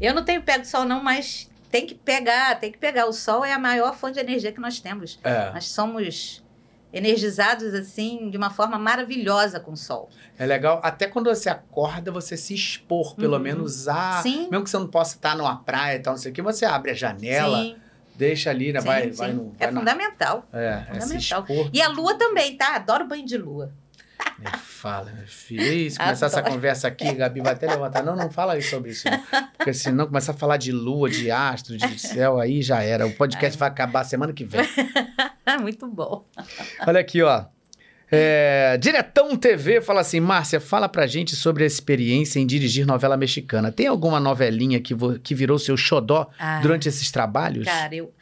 Eu 0.00 0.14
não 0.14 0.24
tenho 0.24 0.40
pego 0.42 0.64
sol, 0.64 0.84
não, 0.84 1.02
mas 1.02 1.50
tem 1.72 1.84
que 1.84 1.94
pegar, 1.96 2.54
tem 2.60 2.70
que 2.70 2.78
pegar. 2.78 3.06
O 3.06 3.12
sol 3.12 3.44
é 3.44 3.52
a 3.52 3.58
maior 3.58 3.96
fonte 3.96 4.14
de 4.14 4.20
energia 4.20 4.52
que 4.52 4.60
nós 4.60 4.78
temos. 4.78 5.18
É, 5.24 5.50
Nós 5.52 5.66
somos 5.70 6.42
energizados 6.92 7.74
assim 7.74 8.30
de 8.30 8.36
uma 8.36 8.50
forma 8.50 8.78
maravilhosa 8.78 9.60
com 9.60 9.72
o 9.72 9.76
sol. 9.76 10.08
é 10.38 10.46
legal. 10.46 10.80
Até 10.82 11.06
quando 11.06 11.26
você 11.28 11.48
acorda, 11.50 12.10
você 12.10 12.36
se 12.36 12.54
expor, 12.54 13.14
pelo 13.14 13.36
Uhum. 13.36 13.42
menos 13.42 13.88
a. 13.88 14.22
Sim. 14.22 14.48
Mesmo 14.50 14.64
que 14.64 14.70
você 14.70 14.78
não 14.78 14.86
possa 14.88 15.16
estar 15.16 15.36
numa 15.36 15.56
praia 15.56 15.96
e 15.96 16.00
tal, 16.00 16.14
não 16.14 16.18
sei 16.20 16.30
o 16.32 16.34
que, 16.34 16.40
você 16.42 16.64
abre 16.64 16.90
a 16.92 16.94
janela, 16.94 17.58
sim, 17.58 17.76
deixa 18.16 18.50
ali, 18.50 18.72
né? 18.72 18.80
sim, 18.80 18.86
vai, 18.86 19.02
sim. 19.10 19.16
vai 19.16 19.32
no. 19.32 19.52
é 19.58 19.64
vai 19.66 19.72
na- 19.72 19.80
fundamental. 19.80 20.48
É, 20.52 20.82
é 20.88 21.00
fundamental. 21.00 21.42
expor. 21.42 21.70
E 21.72 21.82
a 21.82 21.88
lua 21.88 22.14
também, 22.14 22.56
tá? 22.56 22.76
Adoro 22.76 23.06
banho 23.06 23.24
de 23.26 23.36
lua. 23.36 23.72
Nem 24.38 24.52
fala, 24.52 25.10
meu 25.12 25.26
filho. 25.26 25.62
Isso, 25.62 25.98
começar 25.98 26.26
essa 26.26 26.42
conversa 26.42 26.86
aqui, 26.86 27.12
Gabi 27.12 27.40
vai 27.40 27.52
até 27.52 27.66
levantar. 27.66 28.02
Não, 28.04 28.14
não 28.14 28.30
fala 28.30 28.52
aí 28.52 28.62
sobre 28.62 28.90
isso. 28.90 29.08
Não. 29.10 29.48
Porque 29.56 29.74
senão 29.74 30.06
começar 30.06 30.32
a 30.32 30.36
falar 30.36 30.56
de 30.56 30.70
lua, 30.70 31.10
de 31.10 31.30
astro, 31.30 31.76
de 31.76 31.98
céu, 31.98 32.38
aí 32.38 32.62
já 32.62 32.82
era. 32.82 33.06
O 33.06 33.12
podcast 33.12 33.58
vai 33.58 33.68
acabar 33.68 34.04
semana 34.04 34.32
que 34.32 34.44
vem. 34.44 34.60
Muito 35.60 35.86
bom. 35.88 36.24
Olha 36.86 37.00
aqui, 37.00 37.22
ó. 37.22 37.46
É, 38.10 38.78
Diretão 38.80 39.36
TV 39.36 39.80
fala 39.80 40.00
assim: 40.00 40.20
Márcia, 40.20 40.60
fala 40.60 40.88
pra 40.88 41.06
gente 41.06 41.36
sobre 41.36 41.64
a 41.64 41.66
experiência 41.66 42.38
em 42.38 42.46
dirigir 42.46 42.86
novela 42.86 43.16
mexicana. 43.16 43.70
Tem 43.70 43.86
alguma 43.86 44.18
novelinha 44.18 44.80
que, 44.80 44.94
que 45.22 45.34
virou 45.34 45.58
seu 45.58 45.76
xodó 45.76 46.30
Ah, 46.38 46.60
durante 46.60 46.88
esses 46.88 47.10
trabalhos? 47.10 47.64
Cara, 47.66 47.94
eu. 47.94 48.14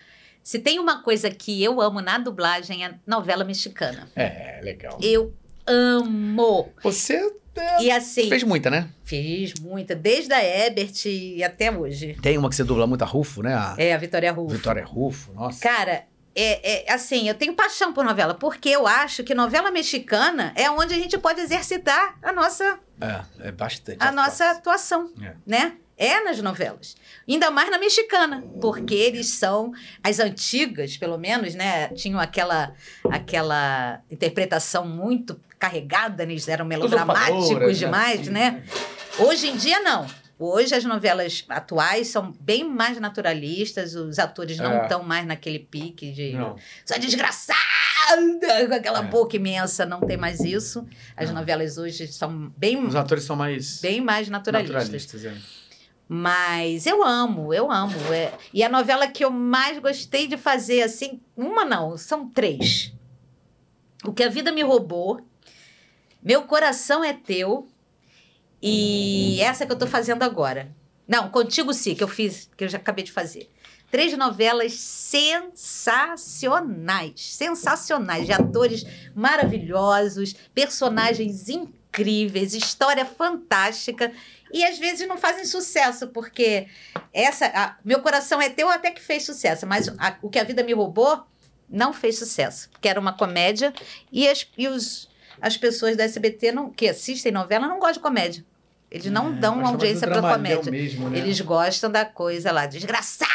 Se 0.42 0.58
tem 0.58 0.78
uma 0.78 1.02
coisa 1.02 1.28
que 1.30 1.62
eu 1.62 1.80
amo 1.80 2.00
na 2.00 2.18
dublagem 2.18 2.84
é 2.84 2.94
novela 3.06 3.44
mexicana. 3.44 4.08
É, 4.14 4.60
legal. 4.62 4.98
Eu 5.02 5.34
amo. 5.66 6.72
Você 6.82 7.32
é, 7.56 7.82
E 7.84 7.90
assim, 7.90 8.28
fez 8.28 8.42
muita, 8.42 8.70
né? 8.70 8.88
fiz 9.02 9.54
muita, 9.60 9.94
desde 9.94 10.32
a 10.32 10.44
Ebert 10.44 11.06
e 11.06 11.42
até 11.42 11.70
hoje. 11.70 12.16
Tem 12.20 12.36
uma 12.36 12.48
que 12.48 12.56
você 12.56 12.64
dubla 12.64 12.86
muito 12.86 13.02
a 13.02 13.06
Rufo, 13.06 13.42
né? 13.42 13.54
A 13.54 13.74
É, 13.78 13.94
a 13.94 13.98
Vitória 13.98 14.30
Rufo. 14.32 14.54
Vitória 14.54 14.84
Rufo, 14.84 15.32
nossa. 15.32 15.60
Cara, 15.60 16.04
é, 16.34 16.84
é, 16.90 16.92
assim, 16.92 17.28
eu 17.28 17.34
tenho 17.34 17.54
paixão 17.54 17.94
por 17.94 18.04
novela, 18.04 18.34
porque 18.34 18.68
eu 18.68 18.86
acho 18.86 19.24
que 19.24 19.34
novela 19.34 19.70
mexicana 19.70 20.52
é 20.54 20.70
onde 20.70 20.92
a 20.92 20.98
gente 20.98 21.16
pode 21.16 21.40
exercitar 21.40 22.18
a 22.22 22.32
nossa, 22.32 22.78
É, 23.00 23.48
é 23.48 23.52
bastante. 23.52 23.96
a 24.00 24.12
nossa 24.12 24.50
atuação. 24.50 25.10
É. 25.22 25.34
né? 25.46 25.76
É 25.98 26.20
nas 26.22 26.38
novelas. 26.42 26.94
Ainda 27.26 27.50
mais 27.50 27.70
na 27.70 27.78
mexicana, 27.78 28.44
porque 28.60 28.92
eles 28.94 29.28
são 29.28 29.72
as 30.04 30.20
antigas, 30.20 30.98
pelo 30.98 31.16
menos, 31.16 31.54
né? 31.54 31.88
Tinham 31.88 32.20
aquela 32.20 32.74
aquela 33.10 34.02
interpretação 34.10 34.86
muito 34.86 35.40
carregada, 35.58 36.24
né? 36.26 36.32
eles 36.32 36.48
eram 36.48 36.64
melodramáticos 36.64 37.78
demais, 37.78 38.28
né? 38.28 38.62
Hoje 39.18 39.48
em 39.48 39.56
dia, 39.56 39.80
não. 39.80 40.06
Hoje 40.38 40.74
as 40.74 40.84
novelas 40.84 41.44
atuais 41.48 42.08
são 42.08 42.30
bem 42.38 42.62
mais 42.62 43.00
naturalistas, 43.00 43.94
os 43.94 44.18
atores 44.18 44.58
não 44.58 44.70
É. 44.70 44.82
estão 44.82 45.02
mais 45.02 45.26
naquele 45.26 45.58
pique 45.58 46.12
de 46.12 46.32
Não. 46.34 46.56
só 46.84 46.98
desgraçada, 46.98 48.68
com 48.68 48.74
aquela 48.74 48.98
É. 48.98 49.02
boca 49.02 49.34
imensa, 49.36 49.86
não 49.86 50.00
tem 50.00 50.18
mais 50.18 50.40
isso. 50.40 50.86
As 51.16 51.28
Não. 51.30 51.36
novelas 51.36 51.78
hoje 51.78 52.06
são 52.08 52.52
bem, 52.54 52.76
Os 52.84 52.94
atores 52.94 53.24
são 53.24 53.34
mais 53.34 53.80
bem 53.80 54.02
mais 54.02 54.28
naturalistas. 54.28 54.74
naturalistas. 54.74 55.24
é. 55.24 55.34
Mas 56.08 56.86
eu 56.86 57.02
amo, 57.02 57.52
eu 57.52 57.72
amo. 57.72 57.96
É. 58.12 58.32
E 58.52 58.62
a 58.62 58.68
novela 58.68 59.08
que 59.08 59.24
eu 59.24 59.30
mais 59.30 59.78
gostei 59.78 60.26
de 60.28 60.36
fazer, 60.36 60.82
assim, 60.82 61.20
uma 61.36 61.64
não, 61.64 61.96
são 61.96 62.28
três. 62.28 62.92
O 64.04 64.12
que 64.12 64.22
a 64.22 64.28
vida 64.28 64.52
me 64.52 64.62
roubou, 64.62 65.26
Meu 66.26 66.42
coração 66.42 67.02
é 67.04 67.12
teu 67.12 67.68
e 68.60 69.38
essa 69.40 69.64
que 69.64 69.70
eu 69.70 69.78
tô 69.78 69.86
fazendo 69.86 70.24
agora. 70.24 70.74
Não, 71.06 71.30
Contigo 71.30 71.72
Sim, 71.72 71.94
que 71.94 72.02
eu 72.02 72.08
fiz, 72.08 72.50
que 72.56 72.64
eu 72.64 72.68
já 72.68 72.78
acabei 72.78 73.04
de 73.04 73.12
fazer. 73.12 73.48
Três 73.92 74.12
novelas 74.18 74.72
sensacionais, 74.72 77.12
sensacionais, 77.32 78.26
de 78.26 78.32
atores 78.32 78.84
maravilhosos, 79.14 80.34
personagens 80.52 81.48
incríveis, 81.48 82.54
história 82.54 83.06
fantástica. 83.06 84.10
E 84.52 84.64
às 84.64 84.80
vezes 84.80 85.06
não 85.06 85.16
fazem 85.16 85.44
sucesso, 85.44 86.08
porque 86.08 86.66
essa. 87.12 87.46
a- 87.54 87.76
meu 87.84 88.02
coração 88.02 88.42
é 88.42 88.50
teu 88.50 88.68
até 88.68 88.90
que 88.90 89.00
fez 89.00 89.22
sucesso, 89.24 89.64
mas 89.64 89.88
a- 89.96 90.16
o 90.20 90.28
que 90.28 90.40
a 90.40 90.44
vida 90.44 90.64
me 90.64 90.72
roubou 90.72 91.24
não 91.70 91.92
fez 91.92 92.18
sucesso. 92.18 92.68
Porque 92.70 92.88
era 92.88 92.98
uma 92.98 93.12
comédia 93.12 93.72
e 94.10 94.26
as, 94.28 94.44
e 94.58 94.66
os, 94.66 95.08
as 95.46 95.56
pessoas 95.56 95.96
da 95.96 96.04
SBT 96.04 96.52
não, 96.52 96.70
que 96.70 96.88
assistem 96.88 97.30
novela 97.32 97.66
não 97.66 97.78
gostam 97.78 97.94
de 97.94 98.00
comédia. 98.00 98.44
Eles 98.90 99.10
não 99.10 99.30
É, 99.30 99.32
dão 99.32 99.66
audiência 99.66 100.06
para 100.06 100.20
comédia. 100.22 100.70
Mesmo, 100.70 101.10
né? 101.10 101.18
Eles 101.18 101.40
gostam 101.40 101.90
da 101.90 102.04
coisa 102.04 102.52
lá, 102.52 102.66
desgraçado, 102.66 103.30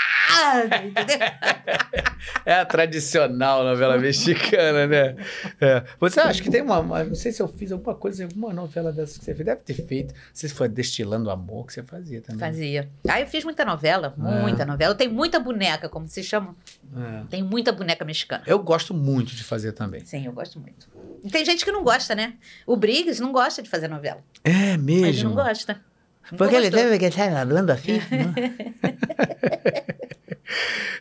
entendeu? 0.86 1.18
É 2.46 2.54
a 2.54 2.66
tradicional 2.66 3.64
novela 3.64 3.98
mexicana, 3.98 4.88
né? 4.88 5.16
É. 5.60 5.84
Você 6.00 6.20
acha 6.20 6.42
que 6.42 6.50
tem 6.50 6.62
uma, 6.62 6.80
uma- 6.80 7.04
Não 7.04 7.16
sei 7.16 7.32
se 7.32 7.42
eu 7.42 7.48
fiz 7.48 7.72
alguma 7.72 7.94
coisa, 7.96 8.24
alguma 8.24 8.54
novela 8.54 8.92
dessa 8.92 9.18
que 9.20 9.26
você 9.26 9.34
fez. 9.36 9.46
Deve 9.46 9.62
ter 9.62 9.74
feito. 9.74 10.14
Não 10.14 10.22
sei 10.34 10.48
se 10.50 10.56
foi 10.56 10.68
Destilando 10.70 11.30
Amor 11.30 11.66
que 11.68 11.74
você 11.74 11.84
fazia 11.84 12.22
também. 12.22 12.40
Fazia. 12.40 12.90
Ah, 13.08 13.20
eu 13.20 13.28
fiz 13.28 13.44
muita 13.44 13.66
novela, 13.66 14.14
É. 14.18 14.42
muita 14.42 14.66
novela. 14.66 14.92
Eu 14.94 14.96
tenho 14.98 15.12
muita 15.12 15.40
boneca, 15.40 15.90
como 15.90 16.08
se 16.08 16.24
chama. 16.24 16.56
É. 16.96 17.24
Tem 17.30 17.44
muita 17.44 17.72
boneca 17.72 18.06
mexicana. 18.06 18.44
Eu 18.48 18.60
gosto 18.60 18.94
muito 18.94 19.36
de 19.36 19.44
fazer 19.44 19.72
também. 19.74 20.06
Sim, 20.06 20.26
eu 20.26 20.32
gosto 20.32 20.60
muito. 20.60 20.88
Tem 21.30 21.46
gente 21.46 21.66
que 21.66 21.72
não 21.72 21.84
gosta, 21.84 22.16
né? 22.16 22.34
O 22.66 22.76
Briggs 22.76 23.22
não 23.22 23.32
gosta 23.32 23.62
de 23.62 23.70
fazer 23.70 23.88
novela. 23.88 24.24
É 24.44 24.78
mesmo. 24.78 25.06
Ele 25.06 25.24
não 25.24 25.34
gosta. 25.34 25.82
Porque 26.38 26.56
ele 26.56 26.70
gostou. 26.70 26.84
teve 26.84 27.00
que 27.00 27.06
estar 27.06 27.32
falando 27.32 27.70
assim. 27.70 28.00
né? 28.10 28.56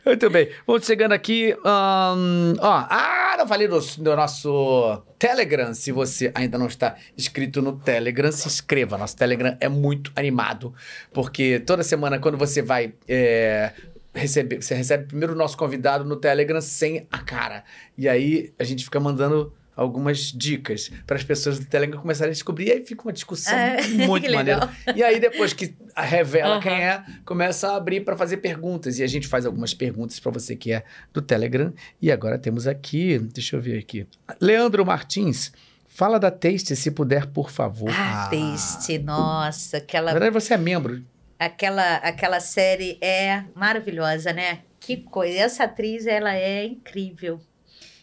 Muito 0.04 0.30
bem. 0.30 0.48
Vamos 0.66 0.86
chegando 0.86 1.12
aqui. 1.12 1.54
ahn, 1.64 2.54
ó, 2.58 2.86
ah, 2.88 3.36
não 3.38 3.46
falei 3.46 3.68
do, 3.68 3.78
do 3.78 4.16
nosso 4.16 5.02
Telegram. 5.18 5.74
Se 5.74 5.92
você 5.92 6.32
ainda 6.34 6.58
não 6.58 6.66
está 6.66 6.96
inscrito 7.16 7.60
no 7.62 7.76
Telegram, 7.76 8.32
se 8.32 8.46
inscreva. 8.46 8.98
Nosso 8.98 9.16
Telegram 9.16 9.56
é 9.60 9.68
muito 9.68 10.10
animado. 10.16 10.74
Porque 11.12 11.60
toda 11.60 11.82
semana, 11.82 12.18
quando 12.18 12.38
você 12.38 12.62
vai. 12.62 12.94
é, 13.08 13.72
receber, 14.12 14.60
você 14.60 14.74
recebe 14.74 15.06
primeiro 15.06 15.34
o 15.34 15.36
nosso 15.36 15.56
convidado 15.56 16.04
no 16.04 16.16
Telegram 16.16 16.60
sem 16.60 17.06
a 17.12 17.18
cara. 17.18 17.64
E 17.96 18.08
aí 18.08 18.52
a 18.58 18.64
gente 18.64 18.84
fica 18.84 18.98
mandando 18.98 19.52
algumas 19.80 20.18
dicas 20.32 20.90
para 21.06 21.16
as 21.16 21.24
pessoas 21.24 21.58
do 21.58 21.64
Telegram 21.64 21.98
começarem 22.00 22.30
a 22.30 22.34
descobrir. 22.34 22.66
E 22.68 22.72
aí 22.72 22.84
fica 22.84 23.02
uma 23.02 23.12
discussão 23.12 23.54
É, 23.56 23.80
muito 24.06 24.30
maneira. 24.30 24.68
E 24.94 25.02
aí, 25.02 25.18
depois 25.18 25.52
que 25.54 25.74
revela 25.96 26.56
Aham. 26.56 26.60
quem 26.60 26.72
é, 26.72 27.02
começa 27.24 27.68
a 27.68 27.76
abrir 27.76 28.00
para 28.04 28.16
fazer 28.16 28.36
perguntas. 28.36 28.98
E 28.98 29.02
a 29.02 29.06
gente 29.06 29.26
faz 29.26 29.46
algumas 29.46 29.72
perguntas 29.72 30.20
para 30.20 30.30
você 30.30 30.54
que 30.54 30.70
é 30.72 30.84
do 31.14 31.22
Telegram. 31.22 31.72
E 32.00 32.12
agora 32.12 32.38
temos 32.38 32.66
aqui, 32.66 33.18
deixa 33.18 33.56
eu 33.56 33.60
ver 33.60 33.78
aqui. 33.78 34.06
Leandro 34.40 34.84
Martins, 34.84 35.50
fala 35.88 36.18
da 36.20 36.30
Taste, 36.30 36.76
se 36.76 36.90
puder, 36.90 37.26
por 37.26 37.50
favor. 37.50 37.90
Ah, 37.90 38.28
Taste, 38.30 38.98
nossa, 38.98 39.78
Na 39.78 39.82
aquela, 39.82 40.12
verdade, 40.12 40.32
você 40.32 40.52
é 40.54 40.58
membro. 40.58 41.02
aquela, 41.38 41.96
aquela 41.96 42.38
série 42.40 42.98
é 43.00 43.44
maravilhosa, 43.54 44.32
né? 44.32 44.60
Que 44.78 44.98
coisa. 44.98 45.38
Essa 45.38 45.64
atriz, 45.64 46.06
ela 46.06 46.34
é 46.34 46.64
incrível. 46.64 47.40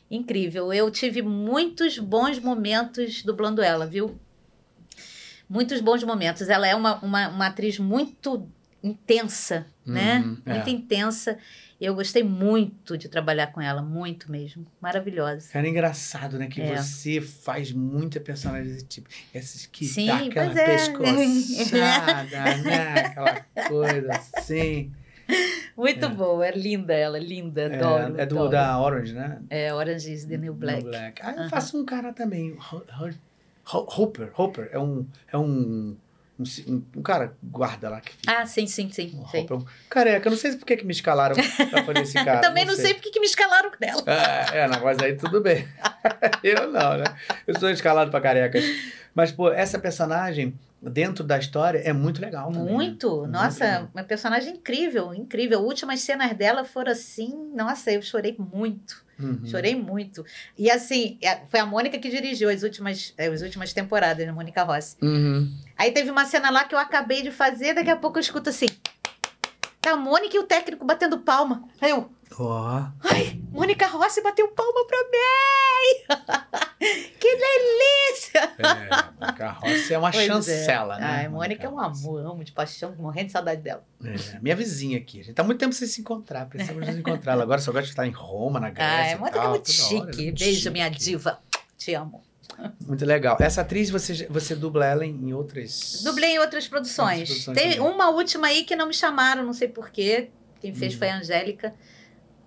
Incrível. 0.10 0.72
Eu 0.72 0.90
tive 0.90 1.22
muitos 1.22 2.00
bons 2.00 2.40
momentos 2.40 3.22
dublando 3.24 3.62
ela, 3.62 3.86
viu? 3.86 4.18
Muitos 5.50 5.82
bons 5.82 6.04
momentos. 6.04 6.50
Ela 6.50 6.68
é 6.68 6.76
uma, 6.76 6.98
uma, 7.00 7.28
uma 7.30 7.48
atriz 7.48 7.78
muito 7.80 8.48
intensa, 8.84 9.66
né? 9.86 10.20
Uhum, 10.20 10.38
é. 10.46 10.54
Muito 10.56 10.70
intensa. 10.70 11.38
Eu 11.80 11.94
gostei 11.94 12.24
muito 12.24 12.98
de 12.98 13.08
trabalhar 13.08 13.48
com 13.48 13.62
ela, 13.62 13.82
muito 13.84 14.32
mesmo. 14.32 14.66
Maravilhosa. 14.82 15.48
Cara, 15.52 15.68
é 15.68 15.70
engraçado, 15.70 16.40
né? 16.40 16.48
Que 16.48 16.60
É. 16.62 16.76
você 16.82 17.22
faz 17.22 17.72
muita 17.72 18.20
personagem 18.20 18.74
desse 18.74 18.86
tipo. 18.86 19.08
Essas 19.34 19.68
que 19.68 19.86
Sim, 19.86 20.08
dá 20.08 20.18
aquela 20.18 20.60
é. 20.60 20.66
pescoçada, 20.66 22.58
né? 22.64 22.94
Aquela 23.06 23.42
coisa 23.68 24.12
assim. 24.36 24.92
Muito 25.78 26.06
É. 26.06 26.10
boa, 26.10 26.46
é 26.48 26.52
linda 26.52 26.94
ela, 26.94 27.20
linda, 27.20 27.66
adoro. 27.68 28.18
É, 28.18 28.22
é 28.24 28.26
do, 28.26 28.36
adoro. 28.38 28.50
da 28.50 28.80
Orange, 28.80 29.14
né? 29.14 29.40
É, 29.50 29.74
Orange 29.74 30.12
is 30.12 30.26
the 30.26 30.38
New 30.38 30.54
Black. 30.54 30.84
No 30.84 30.90
Black. 30.90 31.22
Ah, 31.24 31.32
eu 31.34 31.40
Aham. 31.42 31.50
faço 31.50 31.78
um 31.80 31.86
cara 31.86 32.12
também. 32.14 32.58
Ho- 32.72 32.84
Ho- 33.00 33.14
Ho- 33.74 34.02
Hopper. 34.02 34.32
Hopper 34.36 34.70
é 34.72 34.80
um. 34.80 35.06
É 35.32 35.38
um, 35.38 35.96
um, 36.40 36.46
um, 36.68 36.84
um 36.98 37.02
cara 37.02 37.34
guarda 37.44 37.90
lá 37.90 38.00
que 38.02 38.12
fica. 38.14 38.32
Ah, 38.42 38.46
sim, 38.46 38.66
sim, 38.66 38.90
sim. 38.92 39.12
Um 39.20 39.28
sei. 39.28 39.42
Hopper, 39.42 39.58
um 39.58 39.66
careca. 39.90 40.28
Eu 40.28 40.32
não 40.32 40.38
sei 40.38 40.56
por 40.56 40.66
que, 40.66 40.78
que 40.78 40.86
me 40.86 40.94
escalaram 40.94 41.36
pra 41.36 41.84
fazer 41.84 42.02
esse 42.02 42.14
cara. 42.14 42.38
Eu 42.40 42.42
também 42.42 42.66
não 42.66 42.76
sei 42.76 42.94
porque 42.96 43.12
que 43.12 43.20
me 43.20 43.26
escalaram 43.26 43.70
dela. 43.80 44.04
É, 44.06 44.60
é, 44.60 44.68
não, 44.68 44.82
mas 44.84 44.98
aí 45.00 45.16
tudo 45.16 45.42
bem. 45.42 45.68
eu 46.44 46.72
não, 46.72 46.98
né? 46.98 47.04
Eu 47.46 47.60
sou 47.60 47.70
escalado 47.70 48.10
pra 48.10 48.22
carecas. 48.22 48.64
Mas, 49.14 49.32
pô, 49.32 49.52
essa 49.52 49.78
personagem, 49.80 50.54
dentro 50.82 51.24
da 51.24 51.38
história, 51.38 51.80
é 51.80 51.92
muito 51.92 52.22
legal 52.22 52.52
também. 52.52 52.66
né? 52.66 52.72
Muito. 52.72 53.18
Muito 53.18 53.32
Nossa, 53.32 53.64
legal. 53.64 53.90
uma 53.94 54.04
personagem 54.04 54.54
incrível, 54.54 55.14
incrível. 55.14 55.62
Últimas 55.62 56.02
cenas 56.02 56.36
dela 56.36 56.64
foram 56.64 56.92
assim, 56.92 57.52
nossa, 57.56 57.92
eu 57.92 58.02
chorei 58.02 58.36
muito. 58.38 59.06
Uhum. 59.20 59.42
Chorei 59.46 59.76
muito. 59.76 60.24
E 60.58 60.70
assim, 60.70 61.18
é, 61.24 61.40
foi 61.48 61.60
a 61.60 61.66
Mônica 61.66 61.98
que 61.98 62.10
dirigiu 62.10 62.50
as 62.50 62.62
últimas, 62.62 63.14
é, 63.18 63.26
as 63.28 63.42
últimas 63.42 63.74
temporadas, 63.74 64.26
né? 64.26 64.32
Mônica 64.32 64.62
Rossi. 64.64 64.96
Uhum. 65.02 65.52
Aí 65.76 65.92
teve 65.92 66.12
uma 66.12 66.26
cena 66.26 66.52
lá 66.52 66.64
que 66.66 66.76
eu 66.76 66.80
acabei 66.80 67.24
de 67.24 67.32
fazer, 67.32 67.74
daqui 67.74 67.90
a 67.90 67.96
pouco 67.96 68.18
eu 68.18 68.22
escuto 68.22 68.50
assim. 68.50 68.68
Tá 69.82 69.92
a 69.92 69.96
Mônica 69.96 70.36
e 70.36 70.40
o 70.40 70.44
técnico 70.44 70.86
batendo 70.86 71.20
palma. 71.20 71.64
Aí 71.80 71.92
eu, 71.92 72.12
Ó. 72.40 72.84
ai, 73.04 73.40
Mônica 73.52 73.88
Rossi 73.88 74.22
bateu 74.22 74.48
palma 74.50 74.86
pra 74.86 74.98
mim! 75.04 76.18
que 77.20 77.38
delícia! 77.38 78.42
É, 78.60 79.26
a 79.26 79.34
carroça 79.34 79.94
é 79.94 79.98
uma 79.98 80.12
Pois 80.12 80.24
é. 80.24 80.28
chancela, 80.28 80.98
né? 80.98 81.06
Ai, 81.06 81.28
Mônica 81.30 81.66
é 81.66 81.70
um 81.70 81.76
Rossi. 81.76 82.06
amor, 82.06 82.26
amo 82.26 82.44
de 82.44 82.52
paixão, 82.52 82.94
morrendo 82.98 83.28
de 83.28 83.32
saudade 83.32 83.62
dela. 83.62 83.84
É, 84.04 84.40
minha 84.40 84.56
vizinha 84.56 84.98
aqui. 84.98 85.22
A 85.22 85.24
gente 85.24 85.36
tá 85.36 85.44
muito 85.44 85.60
tempo 85.60 85.74
sem 85.74 85.88
se 85.88 86.02
encontrar. 86.02 86.48
Precisamos 86.48 86.86
nos 86.86 86.98
encontrar. 86.98 87.34
Ela 87.34 87.44
agora 87.44 87.62
só 87.62 87.72
gosta 87.72 87.86
de 87.86 87.90
estar 87.92 88.06
em 88.06 88.12
Roma, 88.12 88.60
na 88.60 88.70
Grécia. 88.70 88.94
Ai, 88.94 89.16
Mônica 89.16 89.38
é 89.38 89.42
tal, 89.42 89.50
muito 89.52 89.66
toda 89.66 89.78
hora, 89.78 89.88
chique. 90.12 90.24
muito 90.26 90.40
Beijo, 90.40 90.58
chique. 90.60 90.70
minha 90.72 90.90
diva. 90.90 91.40
Te 91.78 91.94
amo. 91.94 92.24
Muito 92.86 93.06
legal. 93.06 93.38
Essa 93.40 93.62
atriz, 93.62 93.90
você, 93.90 94.26
você 94.30 94.56
dubla 94.56 94.86
ela 94.86 95.06
em, 95.06 95.34
outras. 95.34 96.02
Dublei 96.04 96.32
em 96.36 96.40
outras 96.40 96.68
produções. 96.68 97.20
Outras 97.30 97.44
produções 97.44 97.58
Teve 97.58 97.76
também. 97.78 97.92
uma 97.94 98.10
última 98.10 98.48
aí 98.48 98.64
que 98.64 98.76
não 98.76 98.88
me 98.88 98.94
chamaram, 98.94 99.44
não 99.44 99.54
sei 99.54 99.68
porquê. 99.68 100.30
Quem 100.60 100.74
fez 100.74 100.96
Hum. 100.96 100.98
foi 100.98 101.10
a 101.10 101.18
Angélica. 101.18 101.74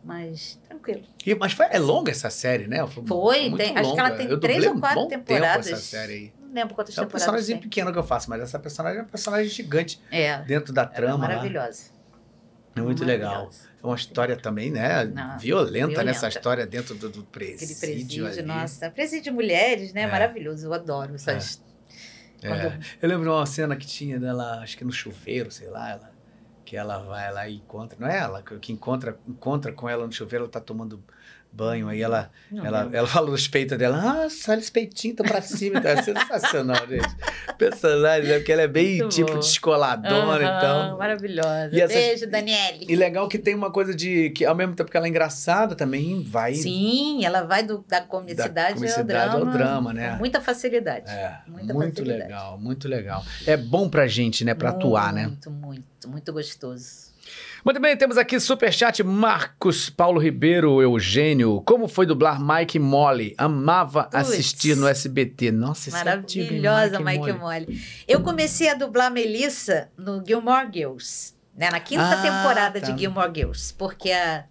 Mas 0.02 0.58
tranquilo. 0.66 1.02
E- 1.26 1.34
mas 1.34 1.52
foi, 1.52 1.66
é 1.70 1.78
longa 1.78 2.10
essa 2.10 2.30
série, 2.30 2.66
né? 2.66 2.84
Foi, 2.86 3.50
muito 3.50 3.56
tem- 3.58 3.76
acho 3.76 3.92
que 3.92 4.00
ela 4.00 4.08
longa. 4.08 4.16
tem 4.22 4.30
Eu 4.30 4.40
três 4.40 4.64
ou 4.66 4.72
um 4.74 4.80
quatro 4.80 5.06
tempo 5.08 5.24
temporadas. 5.26 5.66
essa 5.66 5.76
série 5.82 6.12
aí. 6.14 6.32
Não 6.40 6.54
lembro 6.54 6.74
quantas 6.74 6.96
É 6.96 7.00
um 7.00 7.04
temporadas 7.04 7.22
personagem 7.26 7.56
tem. 7.56 7.62
pequeno 7.62 7.92
que 7.92 7.98
eu 7.98 8.02
faço, 8.02 8.30
mas 8.30 8.40
essa 8.40 8.58
personagem 8.58 9.00
é 9.00 9.02
um 9.02 9.06
personagem 9.06 9.48
gigante 9.50 10.00
É, 10.10 10.38
dentro 10.38 10.72
da 10.72 10.82
é 10.82 10.86
trama. 10.86 11.12
lá. 11.14 11.28
maravilhosa. 11.28 11.90
É 12.74 12.80
muito 12.80 13.04
legal. 13.04 13.50
É 13.82 13.86
uma 13.86 13.96
história 13.96 14.36
também, 14.36 14.70
né? 14.70 15.04
Não, 15.04 15.38
violenta, 15.38 15.70
violenta. 15.70 16.04
nessa 16.04 16.28
história 16.28 16.66
dentro 16.66 16.94
do, 16.94 17.08
do 17.08 17.20
Aquele 17.20 17.54
presídio. 17.54 17.78
presídio, 17.78 18.26
ali. 18.26 18.42
nossa. 18.42 18.90
Presídio 18.90 19.24
de 19.24 19.30
mulheres, 19.30 19.92
né? 19.92 20.02
É. 20.02 20.06
Maravilhoso. 20.06 20.66
Eu 20.66 20.74
adoro 20.74 21.14
essas. 21.14 21.62
Quando 22.40 22.60
É. 22.60 22.78
Eu 23.00 23.08
lembro 23.08 23.32
uma 23.32 23.46
cena 23.46 23.76
que 23.76 23.86
tinha 23.86 24.18
dela, 24.18 24.60
acho 24.60 24.76
que 24.76 24.84
no 24.84 24.92
chuveiro, 24.92 25.50
sei 25.50 25.68
lá, 25.68 25.90
ela, 25.90 26.12
que 26.64 26.76
ela 26.76 26.98
vai 26.98 27.32
lá 27.32 27.48
e 27.48 27.56
encontra. 27.56 27.98
Não 27.98 28.08
é 28.08 28.18
ela, 28.18 28.42
que 28.42 28.58
que 28.58 28.72
encontra, 28.72 29.18
encontra 29.26 29.72
com 29.72 29.88
ela 29.88 30.06
no 30.06 30.12
chuveiro, 30.12 30.44
ela 30.44 30.52
tá 30.52 30.60
tomando 30.60 31.02
banho, 31.52 31.88
aí 31.88 32.00
ela, 32.00 32.30
Não 32.50 32.64
ela, 32.64 32.82
lembro. 32.82 32.96
ela 32.96 33.06
fala 33.08 33.30
nos 33.30 33.46
peitos 33.48 33.76
dela, 33.76 33.98
ah, 34.02 34.28
olha 34.48 34.58
os 34.58 34.70
peitinhos, 34.70 35.14
estão 35.18 35.26
pra 35.26 35.42
cima. 35.42 35.78
Então, 35.78 35.90
é 35.90 36.02
sensacional, 36.02 36.86
gente. 36.88 37.08
Personagem, 37.58 38.28
né? 38.30 38.38
Porque 38.38 38.52
ela 38.52 38.62
é 38.62 38.68
bem 38.68 38.98
Muito 38.98 39.14
tipo 39.14 39.32
bom. 39.32 39.38
descoladona, 39.38 40.16
Aham, 40.48 40.56
então. 40.58 40.98
Maravilhosa. 40.98 41.70
E 41.72 41.80
essas- 41.80 41.96
Beijo, 41.96 42.26
Daniele. 42.30 42.86
E 42.88 42.96
legal 42.96 43.28
que 43.28 43.38
tem 43.38 43.54
uma 43.54 43.70
coisa 43.70 43.94
de 43.94 44.30
que, 44.30 44.44
ao 44.44 44.54
mesmo 44.54 44.74
tempo 44.74 44.90
que 44.90 44.96
ela 44.96 45.06
é 45.06 45.08
engraçada, 45.08 45.74
também 45.74 46.22
vai. 46.22 46.54
Sim, 46.54 47.24
ela 47.24 47.42
vai 47.42 47.62
do, 47.62 47.84
da 47.88 48.00
comicidade, 48.00 48.74
comicidade 48.74 49.30
ao 49.34 49.38
ao 49.40 49.46
drama. 49.46 49.52
drama, 49.58 49.92
né? 49.92 50.10
Com 50.12 50.18
muita 50.18 50.40
facilidade. 50.40 51.10
É, 51.10 51.38
Muita 51.46 51.74
muito 51.74 51.90
facilidade. 51.96 52.22
legal, 52.22 52.58
muito 52.58 52.88
legal. 52.88 53.24
É 53.46 53.56
bom 53.56 53.88
pra 53.88 54.06
gente, 54.06 54.44
né? 54.44 54.54
Pra 54.54 54.70
atuar, 54.70 55.12
né? 55.12 55.26
Muito, 55.26 55.50
muito, 55.50 56.08
muito 56.08 56.32
gostoso. 56.32 57.09
Muito 57.64 57.78
bem, 57.78 57.94
temos 57.96 58.16
aqui 58.16 58.40
superchat 58.40 59.02
Marcos 59.02 59.90
Paulo 59.90 60.18
Ribeiro 60.18 60.80
Eugênio. 60.80 61.60
Como 61.66 61.86
foi 61.88 62.06
dublar 62.06 62.40
Mike 62.40 62.78
Molly? 62.78 63.34
Amava 63.36 64.04
Puts. 64.04 64.14
assistir 64.16 64.74
no 64.76 64.86
SBT. 64.88 65.50
Nossa, 65.52 65.90
é 65.90 66.10
antigo, 66.14 66.54
hein? 66.54 66.60
Maravilhosa, 66.62 67.00
Mike 67.00 67.32
Molly. 67.38 67.84
Eu 68.08 68.22
comecei 68.22 68.70
a 68.70 68.74
dublar 68.74 69.10
Melissa 69.12 69.90
no 69.96 70.24
Gilmore 70.26 70.68
Girls, 70.72 71.34
né? 71.54 71.68
Na 71.70 71.80
quinta 71.80 72.02
Ah, 72.02 72.22
temporada 72.22 72.80
tá. 72.80 72.90
de 72.90 72.98
Gilmore 72.98 73.30
Girls, 73.34 73.74
porque 73.76 74.10
a, 74.10 74.44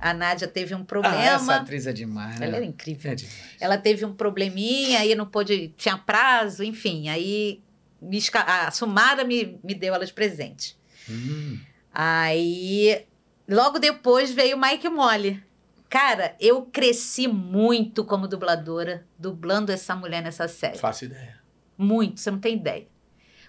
a 0.00 0.12
Nádia 0.12 0.48
teve 0.48 0.74
um 0.74 0.80
Ah, 0.80 0.84
problema. 0.84 1.22
essa 1.22 1.54
atriz 1.56 1.86
é 1.86 1.92
demais, 1.92 2.40
né? 2.40 2.46
Ela 2.48 2.56
era 2.56 2.64
incrível. 2.64 3.12
É. 3.12 3.16
Ela 3.60 3.78
teve 3.78 4.04
um 4.04 4.12
probleminha, 4.12 4.98
aí 5.00 5.14
não 5.14 5.26
pôde, 5.26 5.72
tinha 5.76 5.96
prazo, 5.96 6.64
enfim. 6.64 7.08
Aí 7.10 7.62
me 8.02 8.18
a 8.34 8.72
Sumara 8.72 9.22
me, 9.22 9.56
me 9.62 9.72
deu 9.72 9.94
ela 9.94 10.04
de 10.04 10.12
presente. 10.12 10.76
Hum, 11.08 11.60
Aí, 11.98 13.06
logo 13.48 13.78
depois 13.78 14.30
veio 14.30 14.58
o 14.58 14.60
Mike 14.60 14.86
Molly. 14.86 15.42
Cara, 15.88 16.36
eu 16.38 16.60
cresci 16.66 17.26
muito 17.26 18.04
como 18.04 18.28
dubladora, 18.28 19.06
dublando 19.18 19.72
essa 19.72 19.96
mulher 19.96 20.22
nessa 20.22 20.46
série. 20.46 20.76
faço 20.76 21.06
ideia. 21.06 21.40
Muito, 21.78 22.20
você 22.20 22.30
não 22.30 22.38
tem 22.38 22.56
ideia. 22.56 22.86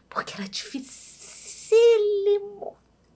Porque 0.07 0.33
era 0.33 0.47
dificílimo. 0.47 1.67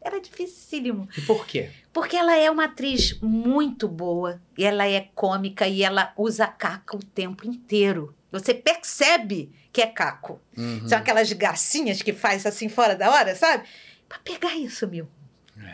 Era 0.02 0.20
dificílimo. 0.20 1.08
E 1.18 1.22
por 1.22 1.48
quê? 1.48 1.72
Porque 1.94 2.18
ela 2.18 2.36
é 2.36 2.52
uma 2.52 2.66
atriz 2.66 3.18
muito 3.22 3.88
boa, 3.88 4.42
e 4.58 4.66
ela 4.66 4.86
é 4.86 5.00
cômica 5.16 5.66
e 5.66 5.82
ela 5.82 6.12
usa 6.18 6.46
caca 6.46 6.98
o 6.98 7.04
tempo 7.04 7.48
inteiro. 7.48 8.14
Você 8.34 8.54
percebe 8.54 9.50
que 9.72 9.82
é 9.82 9.88
caco. 9.88 10.42
Uhum. 10.58 10.90
São 10.90 10.98
aquelas 10.98 11.32
gracinhas 11.32 12.02
que 12.02 12.12
faz 12.12 12.46
assim 12.46 12.68
fora 12.68 12.98
da 12.98 13.10
hora, 13.10 13.34
sabe? 13.34 13.64
Pra 14.10 14.20
pegar 14.20 14.58
isso, 14.58 14.86
meu. 14.90 15.08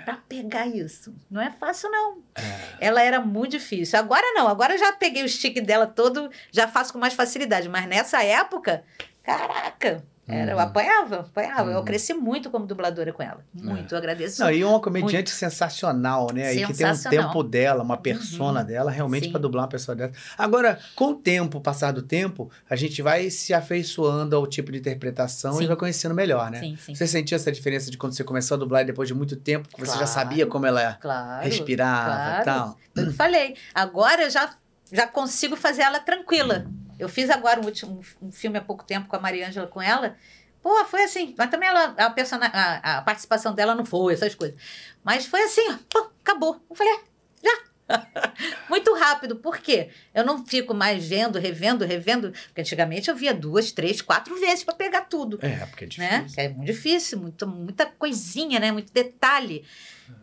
Pra 0.07 0.15
pegar 0.15 0.65
isso. 0.65 1.13
Não 1.29 1.41
é 1.41 1.51
fácil, 1.51 1.91
não. 1.91 2.23
É. 2.33 2.87
Ela 2.87 3.01
era 3.01 3.19
muito 3.19 3.51
difícil. 3.51 3.99
Agora 3.99 4.25
não. 4.35 4.47
Agora 4.47 4.73
eu 4.73 4.77
já 4.77 4.93
peguei 4.93 5.21
o 5.21 5.27
stick 5.27 5.59
dela 5.59 5.85
todo, 5.85 6.31
já 6.49 6.65
faço 6.65 6.93
com 6.93 6.97
mais 6.97 7.13
facilidade. 7.13 7.67
Mas 7.67 7.85
nessa 7.87 8.23
época, 8.23 8.85
caraca. 9.21 10.01
Era, 10.27 10.51
Eu 10.51 10.57
Uhum. 10.57 10.61
apanhava, 10.63 11.19
apanhava. 11.21 11.71
Eu 11.71 11.77
Uhum. 11.79 11.85
cresci 11.85 12.13
muito 12.13 12.49
como 12.49 12.65
dubladora 12.67 13.13
com 13.13 13.23
ela. 13.23 13.39
Muito. 13.53 13.93
Eu 13.95 13.97
agradeço. 13.97 14.41
Não, 14.41 14.51
e 14.51 14.63
uma 14.63 14.79
comediante 14.81 15.29
sensacional, 15.29 16.27
né? 16.33 16.53
E 16.53 16.65
que 16.65 16.73
tem 16.73 16.85
um 16.85 16.93
Sensacional. 16.93 17.27
tempo 17.27 17.43
dela, 17.43 17.81
uma 17.81 17.95
persona 17.97 18.59
Uhum. 18.59 18.65
dela, 18.65 18.91
realmente 18.91 19.29
pra 19.29 19.39
dublar 19.39 19.63
uma 19.63 19.69
pessoa 19.69 19.95
dessa. 19.95 20.13
Agora, 20.37 20.79
com 20.95 21.11
o 21.11 21.15
tempo, 21.15 21.61
passar 21.61 21.91
do 21.93 22.01
tempo, 22.01 22.51
a 22.69 22.75
gente 22.75 23.01
vai 23.01 23.29
se 23.29 23.53
afeiçoando 23.53 24.35
ao 24.35 24.45
tipo 24.45 24.71
de 24.71 24.79
interpretação 24.79 25.55
e 25.55 25.57
Sim. 25.59 25.67
vai 25.67 25.75
conhecendo 25.77 26.13
melhor, 26.13 26.51
né? 26.51 26.59
Sim, 26.59 26.75
sim. 26.75 26.93
Você 26.95 27.07
sentiu 27.07 27.35
essa 27.37 27.51
diferença 27.51 27.89
de 27.89 27.97
quando 27.97 28.13
você 28.13 28.23
começou 28.23 28.55
a 28.55 28.59
dublar 28.59 28.81
e 28.81 28.85
depois 28.85 29.07
de 29.07 29.13
muito 29.13 29.35
tempo, 29.37 29.69
que 29.69 29.79
você 29.79 29.91
já 29.91 29.97
Claro. 29.99 30.07
sabia 30.11 30.45
como 30.45 30.65
ela 30.65 30.93
Claro. 30.99 31.43
respirava 31.45 32.05
claro. 32.13 32.41
e 32.41 32.45
tal? 32.45 32.77
Eu 33.05 33.13
falei. 33.13 33.55
Agora 33.73 34.23
eu 34.23 34.29
já, 34.29 34.49
já 34.91 35.07
consigo 35.07 35.55
fazer 35.55 35.83
ela 35.83 35.99
tranquila. 35.99 36.65
Eu 36.99 37.09
fiz 37.09 37.29
agora 37.29 37.59
um, 37.59 37.65
último, 37.65 38.01
um 38.21 38.31
filme 38.31 38.57
há 38.57 38.61
pouco 38.61 38.83
tempo 38.83 39.07
com 39.07 39.15
a 39.15 39.19
Mariângela 39.19 39.67
com 39.67 39.81
ela. 39.81 40.15
Pô, 40.61 40.83
foi 40.85 41.03
assim. 41.03 41.33
Mas 41.37 41.49
também 41.49 41.69
ela, 41.69 41.95
a, 41.97 42.09
persona, 42.09 42.47
a, 42.47 42.97
a 42.97 43.01
participação 43.01 43.53
dela 43.53 43.75
não 43.75 43.85
foi, 43.85 44.13
essas 44.13 44.35
coisas. 44.35 44.59
Mas 45.03 45.25
foi 45.25 45.41
assim, 45.43 45.61
ó, 45.69 45.77
pô, 45.89 46.09
acabou. 46.19 46.61
Eu 46.69 46.75
falei, 46.75 46.93
ah, 46.93 46.99
já. 47.43 47.67
Muito 48.69 48.93
rápido. 48.95 49.37
Por 49.37 49.59
quê? 49.59 49.89
Eu 50.13 50.25
não 50.25 50.45
fico 50.45 50.73
mais 50.73 51.07
vendo, 51.07 51.39
revendo, 51.39 51.85
revendo. 51.85 52.31
Porque 52.47 52.61
antigamente 52.61 53.09
eu 53.09 53.15
via 53.15 53.33
duas, 53.33 53.71
três, 53.71 54.01
quatro 54.01 54.37
vezes 54.39 54.63
para 54.63 54.75
pegar 54.75 55.01
tudo 55.01 55.39
É, 55.41 55.65
porque 55.67 55.85
é 55.85 55.87
né? 55.99 56.17
difícil. 56.19 56.35
Que 56.35 56.41
é 56.41 56.49
muito 56.49 56.65
difícil, 56.65 57.19
muito, 57.19 57.47
muita 57.47 57.85
coisinha, 57.85 58.59
né? 58.59 58.71
Muito 58.71 58.91
detalhe. 58.91 59.63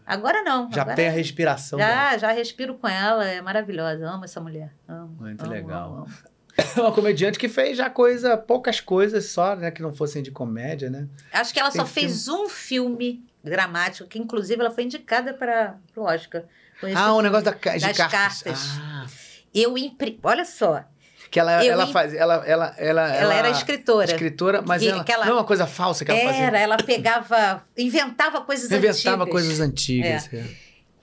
Agora 0.06 0.42
não. 0.42 0.70
Já 0.70 0.82
agora 0.82 0.96
tem 0.96 1.08
a 1.08 1.10
respiração 1.10 1.78
dela. 1.78 2.10
já, 2.12 2.18
já 2.18 2.32
respiro 2.32 2.74
com 2.74 2.88
ela, 2.88 3.26
é 3.26 3.40
maravilhosa. 3.40 4.06
Amo 4.08 4.24
essa 4.24 4.40
mulher. 4.40 4.74
Amo. 4.86 5.16
Muito 5.20 5.42
amo, 5.42 5.52
legal. 5.52 5.86
amo, 5.86 5.96
amo. 6.04 6.33
Uma 6.76 6.92
comediante 6.92 7.38
que 7.38 7.48
fez 7.48 7.76
já 7.76 7.90
coisa, 7.90 8.36
poucas 8.36 8.80
coisas 8.80 9.26
só, 9.26 9.56
né? 9.56 9.70
Que 9.70 9.82
não 9.82 9.92
fossem 9.92 10.22
de 10.22 10.30
comédia, 10.30 10.88
né? 10.90 11.06
Acho 11.32 11.52
que 11.52 11.58
ela 11.60 11.70
Tem 11.70 11.80
só 11.80 11.86
fez 11.86 12.28
um 12.28 12.48
filme 12.48 13.24
dramático, 13.42 14.08
que 14.08 14.18
inclusive 14.18 14.60
ela 14.60 14.70
foi 14.70 14.84
indicada 14.84 15.34
para 15.34 15.76
o 15.96 16.02
Oscar. 16.02 16.42
Foi 16.80 16.90
esse 16.90 16.98
Ah, 16.98 17.06
o 17.12 17.16
filme. 17.16 17.22
negócio 17.24 17.44
da, 17.44 17.50
de 17.52 17.80
Das 17.86 17.96
cartas. 17.96 18.42
cartas. 18.42 18.60
Ah, 18.80 19.06
Eu. 19.54 19.74
Olha 20.22 20.44
só, 20.44 20.84
Que 21.30 21.40
ela, 21.40 21.64
Eu 21.64 21.72
ela 21.72 21.86
faz. 21.88 22.14
Ela, 22.14 22.44
ela, 22.46 22.74
ela, 22.78 23.12
Ela 23.12 23.34
era 23.34 23.50
escritora. 23.50 24.04
Escritora, 24.06 24.62
mas 24.62 24.82
E 24.82 24.88
ela, 24.88 25.00
aquela- 25.02 25.24
não 25.26 25.32
é 25.32 25.36
uma 25.38 25.44
coisa 25.44 25.66
falsa 25.66 26.04
que 26.04 26.10
ela 26.12 26.20
fazia. 26.20 26.44
Era, 26.44 26.58
ela 26.60 26.76
pegava, 26.76 27.64
inventava 27.76 28.40
coisas 28.42 28.70
Inventava 28.70 29.24
antigas. 29.24 29.30
coisas 29.32 29.60
antigas. 29.60 30.28
é. 30.32 30.44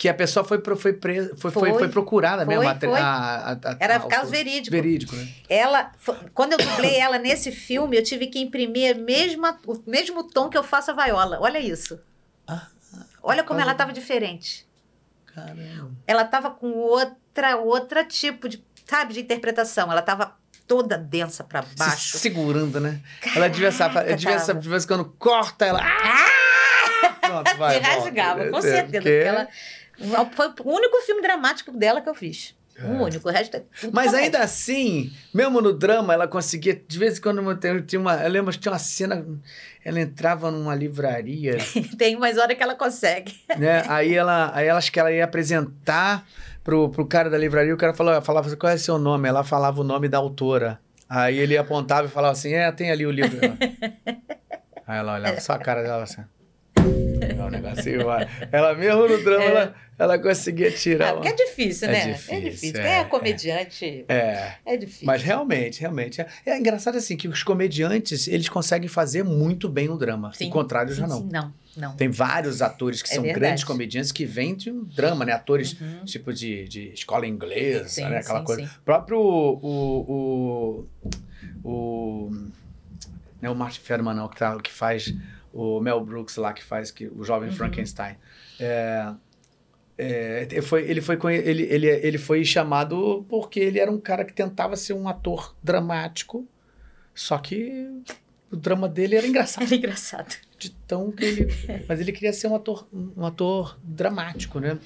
Que 0.01 0.09
a 0.09 0.15
pessoa 0.15 0.43
foi, 0.43 0.59
foi, 0.77 0.93
presa, 0.93 1.35
foi, 1.37 1.51
foi, 1.51 1.69
Foi. 1.69 1.77
foi 1.77 1.87
procurada 1.89 2.43
mesmo. 2.43 2.63
Foi, 2.63 2.71
a 2.99 3.03
a- 3.03 3.51
a- 3.51 3.77
Era 3.79 3.99
caso 3.99 4.31
verídico. 4.31 4.75
Verídico, 4.75 5.15
né? 5.15 5.27
Ela, 5.47 5.91
quando 6.33 6.53
eu 6.53 6.57
dublei 6.57 6.95
ela 6.97 7.19
nesse 7.19 7.51
filme, 7.51 7.95
eu 7.97 8.03
tive 8.03 8.25
que 8.25 8.39
imprimir 8.39 8.97
mesma, 8.97 9.59
o 9.67 9.79
mesmo 9.85 10.23
tom 10.23 10.49
que 10.49 10.57
eu 10.57 10.63
faço 10.63 10.89
a 10.89 10.95
Viola. 10.95 11.37
Olha 11.39 11.59
isso. 11.59 11.99
Ah, 12.47 12.65
Olha 13.21 13.43
como 13.43 13.59
ela 13.59 13.73
estava 13.73 13.93
diferente. 13.93 14.67
Caramba. 15.35 15.91
Ela 16.07 16.23
estava 16.23 16.49
com 16.49 16.71
outra, 16.71 17.57
outra 17.57 18.03
tipo 18.03 18.49
de, 18.49 18.65
sabe, 18.89 19.13
de 19.13 19.19
interpretação. 19.21 19.91
Ela 19.91 19.99
estava 20.01 20.35
toda 20.67 20.97
densa 20.97 21.43
para 21.43 21.61
Se 21.61 21.75
baixo. 21.75 22.17
segurando, 22.17 22.79
né? 22.79 22.99
ela 23.35 23.47
devia 23.47 23.71
Caraca, 23.71 24.15
devia 24.15 24.39
saber, 24.39 24.61
de 24.61 24.67
vez 24.69 24.83
em 24.83 24.87
quando 24.87 25.05
corta 25.19 25.63
ela. 25.63 25.79
Ah! 25.79 26.31
Pronto, 27.21 27.55
vai. 27.57 27.75
Se 27.79 27.79
rasgava, 27.81 28.49
com 28.49 28.61
certeza. 28.61 28.91
Porque 28.91 29.09
ela, 29.09 29.47
foi 30.31 30.47
o 30.63 30.69
único 30.71 30.97
filme 31.05 31.21
dramático 31.21 31.71
dela 31.71 32.01
que 32.01 32.09
eu 32.09 32.15
fiz. 32.15 32.55
É. 32.77 32.85
O 32.85 33.03
único. 33.03 33.27
O 33.27 33.31
resto 33.31 33.57
é 33.57 33.63
tudo 33.79 33.93
Mas 33.93 34.13
ainda 34.13 34.39
assim, 34.39 35.11
mesmo 35.33 35.61
no 35.61 35.73
drama, 35.73 36.13
ela 36.13 36.27
conseguia. 36.27 36.81
De 36.87 36.97
vez 36.97 37.17
em 37.17 37.21
quando 37.21 37.41
eu 37.41 37.85
tinha 37.85 37.99
uma. 37.99 38.15
Eu 38.15 38.29
lembro 38.29 38.51
que 38.51 38.59
tinha 38.59 38.71
uma 38.71 38.79
cena. 38.79 39.25
Ela 39.83 39.99
entrava 39.99 40.51
numa 40.51 40.75
livraria, 40.75 41.57
Tem 41.97 42.15
umas 42.15 42.37
horas 42.37 42.55
que 42.55 42.61
ela 42.61 42.75
consegue. 42.75 43.33
né? 43.57 43.83
Aí 43.87 44.13
ela, 44.13 44.51
aí 44.53 44.67
ela 44.67 44.77
acho 44.77 44.91
que 44.91 44.99
ela 44.99 45.11
ia 45.11 45.23
apresentar 45.23 46.23
pro, 46.63 46.89
pro 46.89 47.05
cara 47.05 47.31
da 47.31 47.37
livraria, 47.37 47.73
o 47.73 47.77
cara 47.77 47.93
falava, 47.93 48.21
falava 48.21 48.47
assim, 48.47 48.57
qual 48.57 48.71
é 48.71 48.77
seu 48.77 48.99
nome? 48.99 49.27
Ela 49.27 49.43
falava 49.43 49.81
o 49.81 49.83
nome 49.83 50.07
da 50.07 50.19
autora. 50.19 50.79
Aí 51.09 51.37
ele 51.37 51.57
apontava 51.57 52.07
e 52.07 52.11
falava 52.11 52.33
assim, 52.33 52.53
é, 52.53 52.71
tem 52.71 52.91
ali 52.91 53.05
o 53.05 53.11
livro. 53.11 53.39
Aí 54.87 54.99
ela 54.99 55.15
olhava, 55.15 55.39
só 55.39 55.53
a 55.53 55.59
cara 55.59 55.83
dela 55.83 56.03
assim. 56.03 56.23
É 57.57 58.03
vai. 58.03 58.27
Ela 58.51 58.73
mesmo 58.75 59.07
no 59.07 59.23
drama, 59.23 59.43
É. 59.43 59.47
ela, 59.49 59.75
ela 59.99 60.19
conseguia 60.19 60.71
tirar. 60.71 61.09
Ah, 61.09 61.13
porque 61.13 61.27
é 61.29 61.33
difícil, 61.33 61.87
É 61.87 61.91
né? 61.91 62.11
difícil, 62.13 62.33
é 62.35 62.39
difícil. 62.39 62.69
é, 62.69 62.83
Quem 62.83 62.91
é 62.91 62.99
é. 62.99 63.03
comediante 63.03 64.05
É. 64.07 64.53
é 64.65 64.77
difícil. 64.77 65.05
Mas 65.05 65.21
realmente, 65.21 65.79
realmente. 65.81 66.21
É, 66.21 66.27
é 66.45 66.57
engraçado 66.57 66.97
assim 66.97 67.15
que 67.17 67.27
os 67.27 67.43
comediantes, 67.43 68.27
eles 68.27 68.49
conseguem 68.49 68.87
fazer 68.87 69.23
muito 69.23 69.67
bem 69.69 69.89
o 69.89 69.97
drama. 69.97 70.31
Sim, 70.33 70.47
o 70.47 70.51
contrário 70.51 70.93
já 70.93 71.05
não. 71.07 71.21
não, 71.23 71.53
não. 71.77 71.95
Tem 71.95 72.09
vários 72.09 72.61
atores 72.61 73.01
que 73.01 73.09
É 73.11 73.13
são 73.15 73.23
verdade. 73.23 73.39
grandes 73.45 73.63
comediantes 73.63 74.11
que 74.11 74.25
vêm 74.25 74.55
de 74.55 74.69
um 74.71 74.83
drama, 74.83 75.23
né? 75.25 75.33
Atores 75.33 75.79
Uhum. 75.79 76.03
tipo 76.05 76.33
de, 76.33 76.67
de 76.67 76.89
escola 76.93 77.25
inglesa, 77.27 77.87
Sim, 77.87 78.09
né? 78.09 78.17
Aquela 78.17 78.39
sim, 78.39 78.45
coisa. 78.45 78.61
sim. 78.63 78.67
O 78.67 78.83
próprio 78.83 79.19
o, 79.19 80.85
o, 81.63 81.69
o 81.69 82.31
não 83.41 83.49
é 83.49 83.51
o 83.51 83.55
Martin 83.55 83.79
Ferman 83.81 84.13
não, 84.13 84.27
que, 84.27 84.35
tá, 84.37 84.55
que 84.59 84.71
faz 84.71 85.13
o 85.53 85.79
Mel 85.81 85.99
Brooks 86.03 86.35
lá 86.37 86.53
que 86.53 86.63
faz 86.63 86.91
que 86.91 87.07
o 87.07 87.23
jovem 87.23 87.49
Uhum. 87.49 87.55
Frankenstein. 87.55 88.15
É, 88.59 89.13
é, 89.97 90.47
ele 90.49 90.61
foi, 90.61 90.89
ele, 90.89 91.01
foi, 91.01 91.17
ele, 91.37 91.63
ele, 91.63 91.87
ele 91.87 92.17
foi 92.17 92.43
chamado 92.43 93.25
porque 93.29 93.59
ele 93.59 93.79
era 93.79 93.91
um 93.91 93.99
cara 93.99 94.23
que 94.25 94.33
tentava 94.33 94.75
ser 94.75 94.93
um 94.93 95.07
ator 95.07 95.55
dramático, 95.63 96.47
só 97.13 97.37
que 97.37 97.89
o 98.51 98.55
drama 98.55 98.87
dele 98.89 99.15
era 99.15 99.27
engraçado 99.27 99.63
Era 99.65 99.75
engraçado. 99.75 100.35
de 100.57 100.71
tão 100.87 101.11
que 101.11 101.23
ele. 101.23 101.47
Mas 101.87 101.99
ele 101.99 102.11
queria 102.11 102.33
ser 102.33 102.47
um 102.47 102.55
ator, 102.55 102.87
um 102.93 103.25
ator 103.25 103.77
dramático, 103.83 104.59
né? 104.59 104.77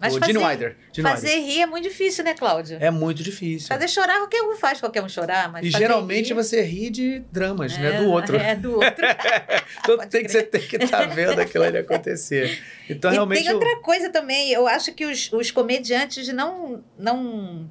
Mas 0.00 0.14
o 0.16 0.18
fazer, 0.18 0.32
Gene 0.32 0.44
Wilder. 0.44 0.76
Gene 0.92 1.08
fazer 1.08 1.38
rir 1.38 1.60
é 1.62 1.66
muito 1.66 1.84
difícil, 1.84 2.24
né, 2.24 2.34
Cláudio? 2.34 2.78
É 2.80 2.90
muito 2.90 3.22
difícil. 3.22 3.68
Fazer 3.68 3.88
chorar, 3.88 4.18
qualquer 4.18 4.42
um 4.42 4.56
faz, 4.56 4.80
qualquer 4.80 5.02
um 5.02 5.08
chorar, 5.08 5.50
mas 5.50 5.64
e 5.64 5.70
geralmente 5.70 6.28
rir, 6.28 6.34
você 6.34 6.62
ri 6.62 6.90
de 6.90 7.20
dramas, 7.30 7.76
né? 7.78 7.94
é, 7.94 8.02
Do 8.02 8.10
outro. 8.10 8.36
É, 8.36 8.54
do 8.56 8.72
outro. 8.74 9.06
então 9.80 9.96
pode 9.96 10.10
tem 10.10 10.22
que, 10.24 10.28
você 10.30 10.42
tem 10.42 10.60
que 10.60 10.76
estar 10.76 11.06
vendo 11.06 11.40
aquilo 11.40 11.64
ali 11.64 11.78
acontecer. 11.78 12.60
Então, 12.90 13.10
e 13.10 13.14
realmente. 13.14 13.42
tem 13.42 13.52
o- 13.52 13.54
outra 13.54 13.80
coisa 13.80 14.10
também, 14.10 14.50
eu 14.50 14.66
acho 14.66 14.92
que 14.92 15.06
os, 15.06 15.32
os 15.32 15.50
comediantes 15.50 16.28
não, 16.28 16.82
não... 16.98 17.70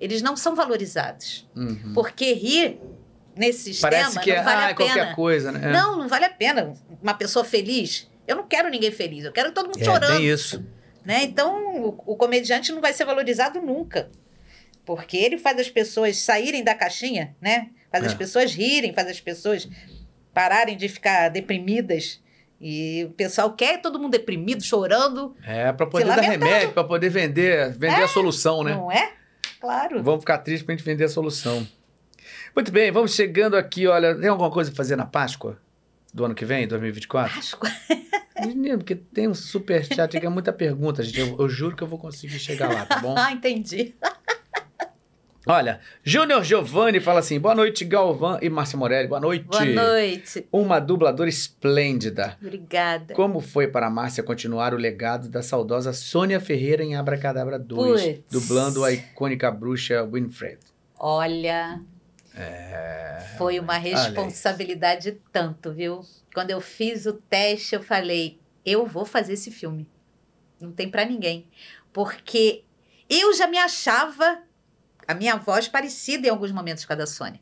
Eles 0.00 0.22
não 0.22 0.36
são 0.36 0.54
valorizados. 0.54 1.48
Uhum. 1.56 1.92
Porque 1.94 2.32
rir 2.34 2.78
nesse 3.34 3.72
sistema 3.72 3.90
Parece 3.90 4.20
que 4.20 4.30
é 4.30 4.36
não 4.36 4.44
vale 4.44 4.56
ah, 4.56 4.66
a 4.66 4.70
é 4.70 4.74
pena. 4.74 4.94
qualquer 4.94 5.14
coisa, 5.14 5.52
né? 5.52 5.70
É. 5.70 5.72
Não, 5.72 5.96
não 5.96 6.08
vale 6.08 6.24
a 6.24 6.30
pena. 6.30 6.74
Uma 7.02 7.14
pessoa 7.14 7.44
feliz, 7.44 8.08
eu 8.26 8.36
não 8.36 8.46
quero 8.46 8.68
ninguém 8.68 8.90
feliz, 8.90 9.24
eu 9.24 9.32
quero 9.32 9.52
todo 9.52 9.66
mundo 9.66 9.80
é, 9.80 9.84
chorando. 9.84 10.16
tem 10.16 10.28
isso. 10.28 10.64
Né? 11.04 11.22
Então, 11.24 11.82
o, 11.82 11.88
o 12.06 12.16
comediante 12.16 12.72
não 12.72 12.80
vai 12.80 12.92
ser 12.92 13.04
valorizado 13.04 13.60
nunca. 13.60 14.10
Porque 14.84 15.16
ele 15.16 15.36
faz 15.38 15.58
as 15.58 15.68
pessoas 15.68 16.16
saírem 16.18 16.64
da 16.64 16.74
caixinha, 16.74 17.36
né? 17.40 17.68
Faz 17.90 18.04
as 18.04 18.12
É. 18.12 18.16
pessoas 18.16 18.52
rirem, 18.54 18.92
faz 18.94 19.08
as 19.08 19.20
pessoas 19.20 19.68
pararem 20.32 20.76
de 20.76 20.88
ficar 20.88 21.28
deprimidas. 21.28 22.20
E 22.60 23.04
o 23.08 23.10
pessoal 23.12 23.52
quer 23.54 23.80
todo 23.80 23.98
mundo 24.00 24.12
deprimido, 24.12 24.62
chorando, 24.64 25.36
É, 25.46 25.72
pra 25.72 25.86
poder 25.86 26.06
dar 26.06 26.20
remédio, 26.20 26.72
pra 26.72 26.82
poder 26.84 27.08
vender, 27.08 27.70
vender 27.72 28.02
a 28.02 28.08
solução, 28.08 28.64
né? 28.64 28.72
não 28.72 28.90
é? 28.90 29.12
Claro. 29.60 30.02
Vamos 30.02 30.20
ficar 30.20 30.38
tristes 30.38 30.64
pra 30.64 30.74
gente 30.74 30.84
vender 30.84 31.04
a 31.04 31.08
solução. 31.08 31.66
Muito 32.54 32.72
bem, 32.72 32.90
vamos 32.90 33.14
chegando 33.14 33.56
aqui. 33.56 33.86
Olha, 33.86 34.14
tem 34.14 34.28
alguma 34.28 34.50
coisa 34.50 34.70
pra 34.70 34.76
fazer 34.76 34.96
na 34.96 35.06
Páscoa 35.06 35.58
do 36.12 36.24
ano 36.24 36.34
que 36.34 36.44
vem, 36.44 36.66
2024? 36.66 37.34
Páscoa. 37.34 37.70
Menino, 38.46 38.78
porque 38.78 38.94
tem 38.94 39.28
um 39.28 39.34
super 39.34 39.84
chat 39.84 40.16
aqui, 40.16 40.26
é 40.26 40.28
muita 40.28 40.52
pergunta, 40.52 41.02
gente. 41.02 41.20
Eu, 41.20 41.36
eu 41.38 41.48
juro 41.48 41.74
que 41.76 41.82
eu 41.82 41.88
vou 41.88 41.98
conseguir 41.98 42.38
chegar 42.38 42.72
lá, 42.72 42.84
tá 42.86 42.98
bom? 43.00 43.14
Ah, 43.18 43.32
entendi. 43.32 43.94
Olha, 45.46 45.80
Júnior 46.04 46.44
Giovanni 46.44 47.00
fala 47.00 47.20
assim: 47.20 47.40
boa 47.40 47.54
noite, 47.54 47.82
Galvão 47.84 48.38
e 48.42 48.50
Márcia 48.50 48.78
Morelli. 48.78 49.08
Boa 49.08 49.20
noite. 49.20 49.44
Boa 49.44 49.64
noite. 49.64 50.46
Uma 50.52 50.78
dubladora 50.78 51.28
esplêndida. 51.28 52.36
Obrigada. 52.40 53.14
Como 53.14 53.40
foi 53.40 53.66
para 53.66 53.86
a 53.86 53.90
Márcia 53.90 54.22
continuar 54.22 54.74
o 54.74 54.76
legado 54.76 55.28
da 55.30 55.42
saudosa 55.42 55.94
Sônia 55.94 56.38
Ferreira 56.38 56.82
em 56.84 56.96
Abracadabra 56.96 57.58
2, 57.58 58.02
Puts. 58.02 58.24
dublando 58.30 58.84
a 58.84 58.92
icônica 58.92 59.50
bruxa 59.50 60.04
Winfred? 60.04 60.58
Olha, 60.98 61.80
É, 62.38 63.34
foi 63.36 63.58
uma 63.58 63.74
olha 63.74 63.80
responsabilidade 63.82 65.20
tanto, 65.32 65.72
viu? 65.72 66.04
Quando 66.32 66.50
eu 66.50 66.60
fiz 66.60 67.06
o 67.06 67.14
teste, 67.14 67.74
eu 67.74 67.82
falei, 67.82 68.40
eu 68.64 68.86
vou 68.86 69.04
fazer 69.04 69.34
esse 69.34 69.50
filme. 69.50 69.88
Não 70.60 70.72
tem 70.72 70.90
pra 70.90 71.04
ninguém. 71.04 71.48
Porque 71.92 72.64
eu 73.08 73.32
já 73.34 73.46
me 73.46 73.58
achava 73.58 74.42
a 75.06 75.14
minha 75.14 75.36
voz 75.36 75.68
parecida 75.68 76.26
em 76.26 76.30
alguns 76.30 76.52
momentos 76.52 76.84
com 76.84 76.92
a 76.92 76.96
da 76.96 77.06
Sônia. 77.06 77.40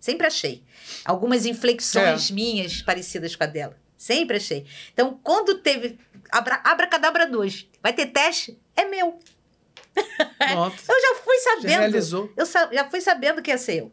Sempre 0.00 0.26
achei. 0.26 0.64
Algumas 1.04 1.44
inflexões 1.44 2.30
minhas 2.30 2.82
parecidas 2.82 3.34
com 3.34 3.44
a 3.44 3.46
dela. 3.46 3.76
Sempre 3.96 4.36
achei. 4.36 4.64
Então, 4.92 5.18
quando 5.22 5.58
teve 5.58 5.98
Abra, 6.30 6.60
Abracadabra 6.64 7.26
2, 7.26 7.68
vai 7.82 7.92
ter 7.92 8.06
teste? 8.06 8.58
É 8.76 8.84
meu. 8.84 9.18
Eu 10.88 11.00
já 11.00 11.14
fui 11.22 11.36
Já 11.36 11.50
sabendo. 11.56 11.80
realizou. 11.80 12.32
Eu 12.36 12.46
já 12.72 12.88
fui 12.90 13.00
sabendo 13.00 13.42
que 13.42 13.50
ia 13.50 13.58
ser 13.58 13.80
eu. 13.80 13.92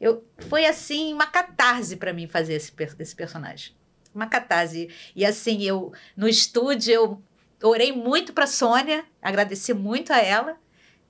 eu 0.00 0.24
foi 0.48 0.66
assim, 0.66 1.12
uma 1.12 1.26
catarse 1.26 1.96
pra 1.96 2.12
mim 2.12 2.26
fazer 2.26 2.54
esse, 2.54 2.72
esse 2.98 3.14
personagem. 3.14 3.74
Uma 4.14 4.26
catarse. 4.26 4.88
E 5.14 5.24
assim, 5.24 5.62
eu 5.62 5.92
no 6.16 6.28
estúdio 6.28 6.92
eu 6.92 7.22
orei 7.62 7.92
muito 7.92 8.32
pra 8.32 8.46
Sônia, 8.46 9.04
agradeci 9.20 9.72
muito 9.72 10.12
a 10.12 10.18
ela, 10.18 10.56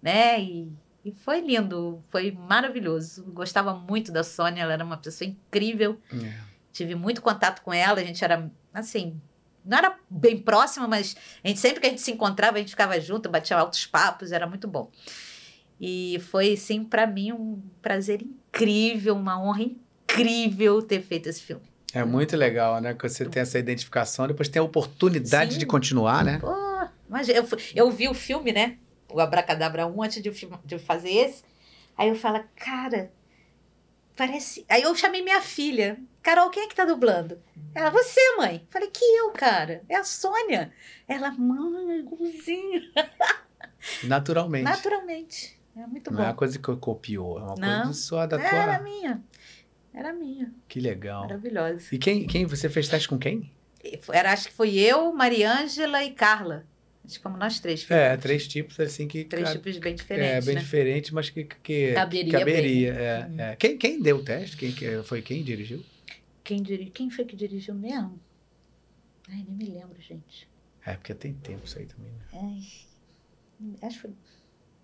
né? 0.01 0.40
E, 0.40 0.70
e 1.05 1.10
foi 1.12 1.40
lindo, 1.40 2.02
foi 2.10 2.31
maravilhoso. 2.31 3.24
Gostava 3.24 3.74
muito 3.74 4.12
da 4.12 4.23
Sônia, 4.23 4.62
ela 4.62 4.74
era 4.74 4.85
uma 4.85 4.98
pessoa 4.98 5.28
incrível. 5.28 5.98
É. 6.12 6.32
Tive 6.73 6.94
muito 6.94 7.23
contato 7.23 7.62
com 7.62 7.73
ela, 7.73 8.01
a 8.01 8.05
gente 8.05 8.23
era 8.23 8.51
assim, 8.73 9.20
não 9.64 9.78
era 9.78 9.97
bem 10.09 10.39
próxima, 10.39 10.89
mas 10.89 11.16
a 11.43 11.48
gente 11.48 11.60
sempre 11.60 11.80
que 11.80 11.86
a 11.86 11.90
gente 11.90 12.01
se 12.01 12.10
encontrava, 12.10 12.56
a 12.56 12.60
gente 12.60 12.70
ficava 12.70 12.98
junto, 13.01 13.28
batia 13.28 13.56
altos 13.56 13.86
papos, 13.86 14.32
era 14.32 14.47
muito 14.47 14.66
bom. 14.66 14.90
E 15.80 16.20
foi 16.30 16.56
sim 16.56 16.84
para 16.84 17.06
mim 17.06 17.32
um 17.32 17.60
prazer 17.80 18.22
incrível, 18.22 19.14
uma 19.14 19.43
honra 19.43 19.62
incrível 19.62 20.80
ter 20.82 21.02
feito 21.02 21.28
esse 21.28 21.43
filme. 21.43 21.62
É 21.93 22.05
muito 22.05 22.36
legal, 22.36 22.80
né? 22.80 22.94
Que 22.94 23.09
você 23.09 23.24
tem 23.26 23.43
essa 23.43 23.59
identificação, 23.59 24.26
depois 24.26 24.48
tem 24.48 24.60
a 24.60 24.64
oportunidade 24.64 25.55
Sim. 25.55 25.59
de 25.59 25.66
continuar, 25.66 26.24
né? 26.24 26.39
Pô, 26.40 26.55
mas 27.09 27.28
eu, 27.28 27.47
eu 27.74 27.90
vi 27.90 28.09
o 28.09 28.14
filme, 28.14 28.52
né? 28.52 28.78
O 29.10 29.20
Abracadabra 29.20 29.86
1 29.86 30.02
antes 30.02 30.22
de, 30.22 30.30
de 30.64 30.78
fazer 30.78 31.10
esse. 31.10 31.43
Aí 31.97 32.09
eu 32.09 32.14
falo, 32.14 32.43
cara, 32.56 33.12
parece. 34.16 34.64
Aí 34.68 34.82
eu 34.82 34.94
chamei 34.94 35.22
minha 35.22 35.43
filha. 35.43 35.98
Carol, 36.23 36.51
quem 36.51 36.65
é 36.65 36.69
que 36.69 36.74
tá 36.74 36.85
dublando? 36.85 37.39
Ela, 37.74 37.90
você, 37.90 38.20
mãe. 38.36 38.65
Falei, 38.70 38.89
que 38.90 39.05
eu, 39.05 39.31
cara. 39.32 39.82
É 39.89 39.97
a 39.97 40.05
Sônia. 40.05 40.73
Ela, 41.09 41.31
mãe, 41.32 41.99
igualzinho. 42.01 42.82
Naturalmente. 44.05 44.65
Naturalmente. 44.65 45.59
É 45.77 45.86
muito 45.86 46.12
Não 46.12 46.20
é 46.20 46.24
uma 46.27 46.31
bom. 46.32 46.36
coisa 46.39 46.59
que 46.59 46.69
eu 46.69 46.77
copiou, 46.77 47.39
é 47.39 47.43
uma 47.43 47.55
Não. 47.57 47.82
coisa 47.85 47.99
só 47.99 48.27
da 48.27 48.39
Era 48.40 48.74
tua. 48.77 48.85
minha. 48.85 49.23
Era 49.94 50.12
minha. 50.12 50.53
Que 50.69 50.81
legal. 50.81 51.23
Maravilhosa. 51.23 51.86
E 51.90 51.99
quem, 51.99 52.27
quem 52.27 52.44
você 52.47 52.69
fez 52.69 52.89
teste 52.89 53.09
com 53.09 53.19
quem? 53.19 53.51
Era, 54.12 54.32
acho 54.32 54.49
que 54.49 54.55
foi 54.55 54.74
eu, 54.77 55.12
Mariângela 55.12 56.05
e 56.05 56.11
Carla. 56.12 56.65
Acho 57.05 57.16
que 57.16 57.23
fomos 57.23 57.39
nós 57.39 57.59
três. 57.59 57.81
É, 57.82 57.85
fizemos. 58.05 58.23
três 58.23 58.47
tipos 58.49 58.78
assim 58.81 59.09
que. 59.09 59.24
Três 59.24 59.51
tipos 59.51 59.77
bem 59.78 59.93
É, 59.93 59.97
diferentes, 59.97 60.47
bem 60.47 60.55
né? 60.55 60.61
diferente, 60.61 61.15
mas 61.15 61.31
que, 61.31 61.44
que 61.44 61.93
Caberia 61.94 62.39
caberia. 62.39 62.93
bem. 62.94 63.40
é, 63.40 63.51
é. 63.53 63.57
Quem, 63.57 63.77
quem 63.77 64.01
deu 64.01 64.19
o 64.19 64.24
teste? 64.24 64.57
Quem, 64.57 64.70
que- 64.73 65.03
foi 65.03 65.20
quem 65.20 65.43
dirigiu? 65.43 65.85
Quem, 66.52 66.62
diri... 66.62 66.90
Quem 66.90 67.08
foi 67.08 67.24
que 67.24 67.34
dirigiu 67.34 67.74
mesmo? 67.74 68.20
Ai, 69.26 69.42
nem 69.48 69.56
me 69.56 69.64
lembro, 69.64 69.98
gente. 70.02 70.46
É, 70.84 70.92
porque 70.94 71.14
tem 71.14 71.32
tempo 71.32 71.64
isso 71.64 71.78
aí 71.78 71.86
também. 71.86 72.12
Né? 72.12 72.60
Acho 73.80 73.94
que 73.94 74.00
foi, 74.02 74.10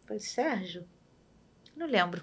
foi 0.07 0.19
Sérgio? 0.19 0.87
Não 1.77 1.87
lembro, 1.87 2.23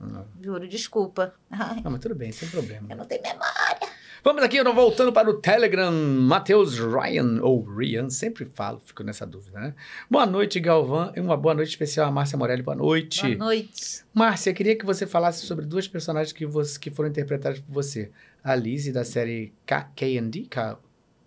Não. 0.00 0.26
juro, 0.42 0.66
desculpa. 0.66 1.34
Ai, 1.50 1.82
não, 1.82 1.90
mas 1.90 2.00
tudo 2.00 2.14
bem, 2.14 2.32
sem 2.32 2.48
problema. 2.48 2.86
eu 2.90 2.96
não 2.96 3.04
tenho 3.04 3.20
memória. 3.20 3.96
Vamos 4.24 4.42
aqui, 4.42 4.60
voltando 4.60 5.12
para 5.12 5.30
o 5.30 5.34
Telegram. 5.40 5.92
Matheus 5.92 6.78
Ryan, 6.80 7.40
ou 7.42 7.62
Ryan, 7.62 8.10
sempre 8.10 8.44
falo, 8.44 8.80
fico 8.80 9.04
nessa 9.04 9.24
dúvida, 9.24 9.60
né? 9.60 9.74
Boa 10.10 10.26
noite, 10.26 10.58
Galvão, 10.58 11.12
e 11.14 11.20
uma 11.20 11.36
boa 11.36 11.54
noite 11.54 11.68
especial 11.68 12.08
a 12.08 12.10
Márcia 12.10 12.36
Morelli. 12.36 12.60
Boa 12.60 12.74
noite. 12.74 13.22
Boa 13.22 13.36
noite. 13.36 14.04
Márcia, 14.12 14.52
queria 14.52 14.76
que 14.76 14.84
você 14.84 15.06
falasse 15.06 15.46
sobre 15.46 15.64
duas 15.64 15.86
personagens 15.86 16.32
que, 16.32 16.44
você, 16.44 16.76
que 16.76 16.90
foram 16.90 17.08
interpretadas 17.08 17.60
por 17.60 17.72
você. 17.72 18.10
A 18.46 18.54
Lizzie, 18.54 18.92
da 18.92 19.04
série 19.04 19.52
K- 19.66 19.90
K&D, 19.96 20.42
K- 20.48 20.78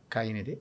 KND. 0.10 0.58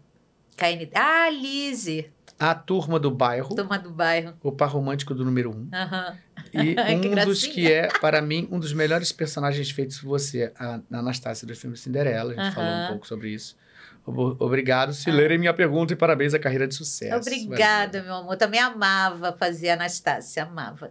KN... 0.56 0.90
Ah, 0.94 1.30
Lise, 1.30 2.10
A 2.38 2.52
Turma 2.54 2.98
do 2.98 3.10
Bairro, 3.12 3.54
turma 3.54 3.78
do 3.78 3.90
bairro. 3.90 4.34
o 4.42 4.50
par 4.50 4.68
romântico 4.70 5.14
do 5.14 5.24
número 5.24 5.50
um. 5.56 5.68
Aham. 5.72 6.16
E 6.52 6.74
Que 7.00 7.08
um 7.08 7.14
dos 7.14 7.42
gracinha. 7.44 7.52
que 7.54 7.72
é, 7.72 7.88
para 8.00 8.20
mim, 8.20 8.48
um 8.50 8.58
dos 8.58 8.72
melhores 8.72 9.12
personagens 9.12 9.70
feitos 9.70 9.98
por 10.00 10.08
você, 10.08 10.52
a 10.58 10.80
Anastácia 10.90 11.46
do 11.46 11.54
filme 11.54 11.76
Cinderela. 11.76 12.32
A 12.36 12.44
gente 12.44 12.54
falou 12.54 12.70
um 12.70 12.88
pouco 12.88 13.06
sobre 13.06 13.30
isso. 13.30 13.56
Ob- 14.04 14.36
Obrigado 14.42 14.92
se 14.94 15.10
lerem 15.10 15.38
minha 15.38 15.52
pergunta 15.54 15.92
e 15.92 15.96
parabéns 15.96 16.32
à 16.34 16.38
carreira 16.38 16.66
de 16.66 16.74
sucesso. 16.74 17.16
Obrigada, 17.28 18.02
meu 18.02 18.14
amor. 18.14 18.36
Também 18.36 18.58
amava 18.58 19.32
fazer 19.36 19.68
Anastácia, 19.70 20.42
amava. 20.44 20.90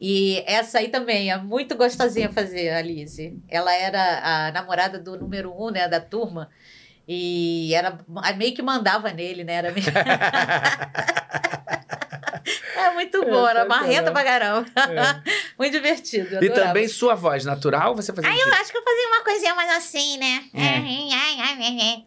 E 0.00 0.42
essa 0.46 0.78
aí 0.78 0.88
também 0.88 1.30
é 1.30 1.38
muito 1.38 1.76
gostosinha 1.76 2.30
fazer, 2.30 2.70
a 2.70 2.82
Lise. 2.82 3.38
Ela 3.48 3.74
era 3.74 4.48
a 4.48 4.52
namorada 4.52 4.98
do 4.98 5.18
número 5.18 5.52
um, 5.52 5.70
né, 5.70 5.88
da 5.88 6.00
turma. 6.00 6.50
E 7.08 7.72
era 7.74 7.98
meio 8.36 8.54
que 8.54 8.62
mandava 8.62 9.12
nele, 9.12 9.44
né? 9.44 9.54
Era 9.54 9.72
meio... 9.72 9.86
é 12.76 12.90
muito 12.94 13.20
bom, 13.24 13.46
era 13.48 13.60
É, 13.60 13.64
marrenta 13.64 14.12
pra 14.12 14.22
caramba. 14.24 14.66
É. 14.76 15.36
Muito 15.58 15.72
divertido. 15.72 16.42
E 16.44 16.50
também 16.50 16.86
sua 16.86 17.14
voz 17.14 17.44
natural, 17.44 17.94
você 17.96 18.12
fazia 18.12 18.30
um 18.30 18.34
eu 18.34 18.54
acho 18.54 18.70
que 18.70 18.78
eu 18.78 18.82
fazia 18.82 19.08
uma 19.08 19.24
coisinha 19.24 19.54
mais 19.54 19.70
assim, 19.76 20.18
né? 20.18 20.44
É. 20.54 20.76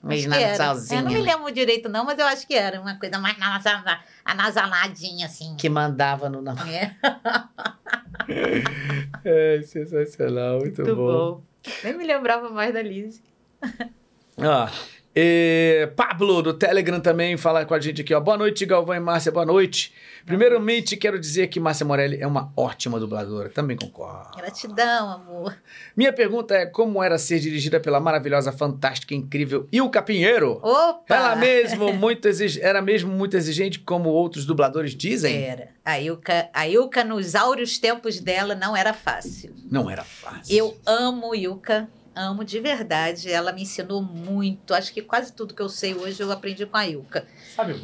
Acho 0.07 0.29
que 0.29 0.35
era. 0.35 0.49
nasalzinha, 0.51 0.99
Eu 0.99 1.03
não 1.05 1.11
me 1.11 1.19
né? 1.21 1.33
lembro 1.33 1.51
direito, 1.51 1.89
não, 1.89 2.05
mas 2.05 2.19
eu 2.19 2.25
acho 2.27 2.45
que 2.47 2.53
era 2.53 2.79
uma 2.79 2.97
coisa 2.99 3.17
mais 3.17 3.37
nasal- 3.37 3.83
anasaladinha, 4.23 5.25
assim. 5.25 5.55
que 5.57 5.67
mandava 5.69 6.29
no... 6.29 6.43
É, 6.67 6.95
É, 9.25 9.61
sensacional, 9.63 10.59
muito, 10.59 10.81
muito 10.83 10.95
bom. 10.95 11.05
bom. 11.35 11.43
Nem 11.83 11.97
me 11.97 12.05
lembrava 12.05 12.49
mais 12.49 12.73
da 12.73 12.81
Liz. 12.81 13.21
Ó, 14.37 14.69
e 15.15 15.89
Pablo, 15.95 16.41
do 16.41 16.53
Telegram, 16.53 16.99
também 16.99 17.35
fala 17.35 17.65
com 17.65 17.73
a 17.73 17.79
gente 17.79 18.01
aqui, 18.01 18.13
ó. 18.13 18.19
Boa 18.19 18.37
noite, 18.37 18.65
Galvão 18.65 18.95
e 18.95 18.99
Márcia, 18.99 19.31
boa 19.31 19.45
noite. 19.45 19.91
Primeiramente, 20.25 20.95
quero 20.95 21.19
dizer 21.19 21.47
que 21.47 21.59
Márcia 21.59 21.85
Morelli 21.85 22.21
é 22.21 22.27
uma 22.27 22.51
ótima 22.55 22.99
dubladora, 22.99 23.49
também 23.49 23.75
concordo. 23.75 24.37
Gratidão, 24.37 25.11
amor. 25.11 25.57
Minha 25.95 26.13
pergunta 26.13 26.53
é 26.53 26.65
como 26.67 27.01
era 27.01 27.17
ser 27.17 27.39
dirigida 27.39 27.79
pela 27.79 27.99
maravilhosa, 27.99 28.51
fantástica, 28.51 29.15
incrível 29.15 29.67
Ilka 29.71 30.01
Pinheiro? 30.01 30.59
Opa! 30.61 31.15
Ela 31.15 31.35
mesmo 31.35 31.91
muito 31.93 32.27
exig... 32.27 32.61
era 32.61 32.81
mesmo 32.81 33.11
muito 33.11 33.35
exigente, 33.35 33.79
como 33.79 34.09
outros 34.09 34.45
dubladores 34.45 34.95
dizem? 34.95 35.43
Era. 35.43 35.69
A 35.83 35.99
Ilka, 35.99 36.49
a 36.53 36.67
Ilka, 36.67 37.03
nos 37.03 37.33
áureos 37.33 37.79
tempos 37.79 38.19
dela, 38.19 38.53
não 38.53 38.77
era 38.77 38.93
fácil. 38.93 39.51
Não 39.71 39.89
era 39.89 40.03
fácil. 40.03 40.55
Eu 40.55 40.77
amo 40.85 41.33
Ilka, 41.33 41.89
amo 42.19 42.43
de 42.43 42.59
verdade. 42.59 43.31
Ela 43.31 43.51
me 43.51 43.63
ensinou 43.63 44.01
muito. 44.01 44.73
Acho 44.73 44.93
que 44.93 45.01
quase 45.01 45.31
tudo 45.33 45.53
que 45.53 45.61
eu 45.61 45.69
sei 45.69 45.93
hoje 45.93 46.21
eu 46.21 46.31
aprendi 46.31 46.65
com 46.65 46.77
a 46.77 46.85
Ilka. 46.85 47.25
Sabe? 47.55 47.81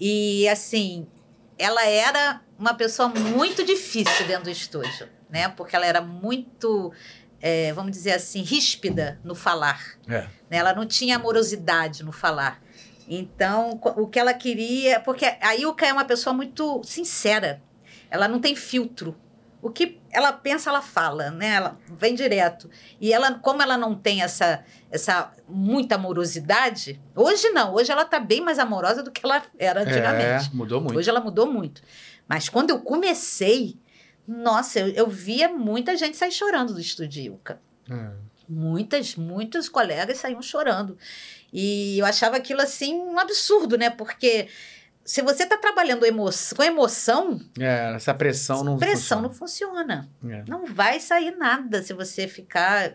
E 0.00 0.48
assim, 0.48 1.06
ela 1.58 1.84
era 1.86 2.40
uma 2.58 2.74
pessoa 2.74 3.08
muito 3.08 3.64
difícil 3.64 4.26
dentro 4.26 4.44
do 4.44 4.50
estúdio, 4.50 5.08
né? 5.28 5.48
Porque 5.48 5.76
ela 5.76 5.86
era 5.86 6.00
muito, 6.00 6.92
é, 7.40 7.72
vamos 7.72 7.92
dizer 7.92 8.12
assim, 8.12 8.42
ríspida 8.42 9.20
no 9.22 9.34
falar. 9.34 9.98
É. 10.08 10.22
né? 10.50 10.58
Ela 10.58 10.74
não 10.74 10.86
tinha 10.86 11.16
amorosidade 11.16 12.02
no 12.02 12.12
falar. 12.12 12.62
Então, 13.08 13.80
o 13.96 14.06
que 14.08 14.18
ela 14.18 14.34
queria. 14.34 14.98
Porque 15.00 15.24
a 15.24 15.54
Ilka 15.54 15.86
é 15.86 15.92
uma 15.92 16.04
pessoa 16.04 16.34
muito 16.34 16.82
sincera. 16.82 17.62
Ela 18.10 18.26
não 18.26 18.40
tem 18.40 18.56
filtro. 18.56 19.16
O 19.62 19.70
que 19.70 20.00
ela 20.16 20.32
pensa, 20.32 20.70
ela 20.70 20.80
fala, 20.80 21.30
né? 21.30 21.56
Ela 21.56 21.78
vem 21.88 22.14
direto. 22.14 22.70
E 22.98 23.12
ela, 23.12 23.34
como 23.34 23.60
ela 23.60 23.76
não 23.76 23.94
tem 23.94 24.22
essa, 24.22 24.64
essa 24.90 25.30
muita 25.46 25.96
amorosidade, 25.96 26.98
hoje 27.14 27.50
não. 27.50 27.74
Hoje 27.74 27.92
ela 27.92 28.02
tá 28.02 28.18
bem 28.18 28.40
mais 28.40 28.58
amorosa 28.58 29.02
do 29.02 29.10
que 29.10 29.20
ela 29.22 29.42
era 29.58 29.82
antigamente. 29.82 30.48
É, 30.50 30.56
mudou 30.56 30.80
muito. 30.80 30.96
Hoje 30.96 31.10
ela 31.10 31.20
mudou 31.20 31.52
muito. 31.52 31.82
Mas 32.26 32.48
quando 32.48 32.70
eu 32.70 32.80
comecei, 32.80 33.76
nossa, 34.26 34.80
eu, 34.80 34.88
eu 34.88 35.06
via 35.06 35.50
muita 35.50 35.94
gente 35.98 36.16
sair 36.16 36.32
chorando 36.32 36.72
do 36.72 36.80
estúdio 36.80 37.22
Ilka. 37.22 37.60
É. 37.90 38.12
Muitas, 38.48 39.16
muitos 39.16 39.68
colegas 39.68 40.16
saíam 40.16 40.40
chorando. 40.40 40.96
E 41.52 41.98
eu 41.98 42.06
achava 42.06 42.38
aquilo 42.38 42.62
assim 42.62 42.94
um 42.94 43.18
absurdo, 43.18 43.76
né? 43.76 43.90
Porque 43.90 44.48
se 45.06 45.22
você 45.22 45.44
está 45.44 45.56
trabalhando 45.56 46.04
emo 46.04 46.28
com 46.54 46.62
emoção, 46.62 47.40
É, 47.58 47.94
essa 47.94 48.12
pressão 48.12 48.62
não 48.64 48.76
pressão 48.76 49.22
funciona. 49.22 49.22
não 49.22 49.34
funciona. 49.34 50.08
É. 50.28 50.44
Não 50.48 50.66
vai 50.66 50.98
sair 51.00 51.34
nada 51.36 51.82
se 51.82 51.92
você 51.94 52.26
ficar, 52.28 52.94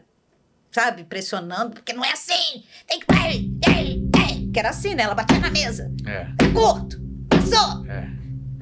sabe, 0.71 1.03
pressionando, 1.05 1.71
porque 1.75 1.93
não 1.93 2.03
é 2.05 2.11
assim. 2.11 2.63
Tem 2.85 2.99
que. 2.99 3.05
Ei, 3.25 3.51
ei, 3.75 4.09
ei. 4.29 4.51
Que 4.51 4.59
era 4.59 4.69
assim, 4.69 4.93
né? 4.93 5.03
Ela 5.03 5.15
batia 5.15 5.39
na 5.39 5.49
mesa. 5.49 5.89
É, 6.05 6.27
É 6.45 6.49
curto. 6.53 6.99
Passou. 7.29 7.85
é. 7.87 8.07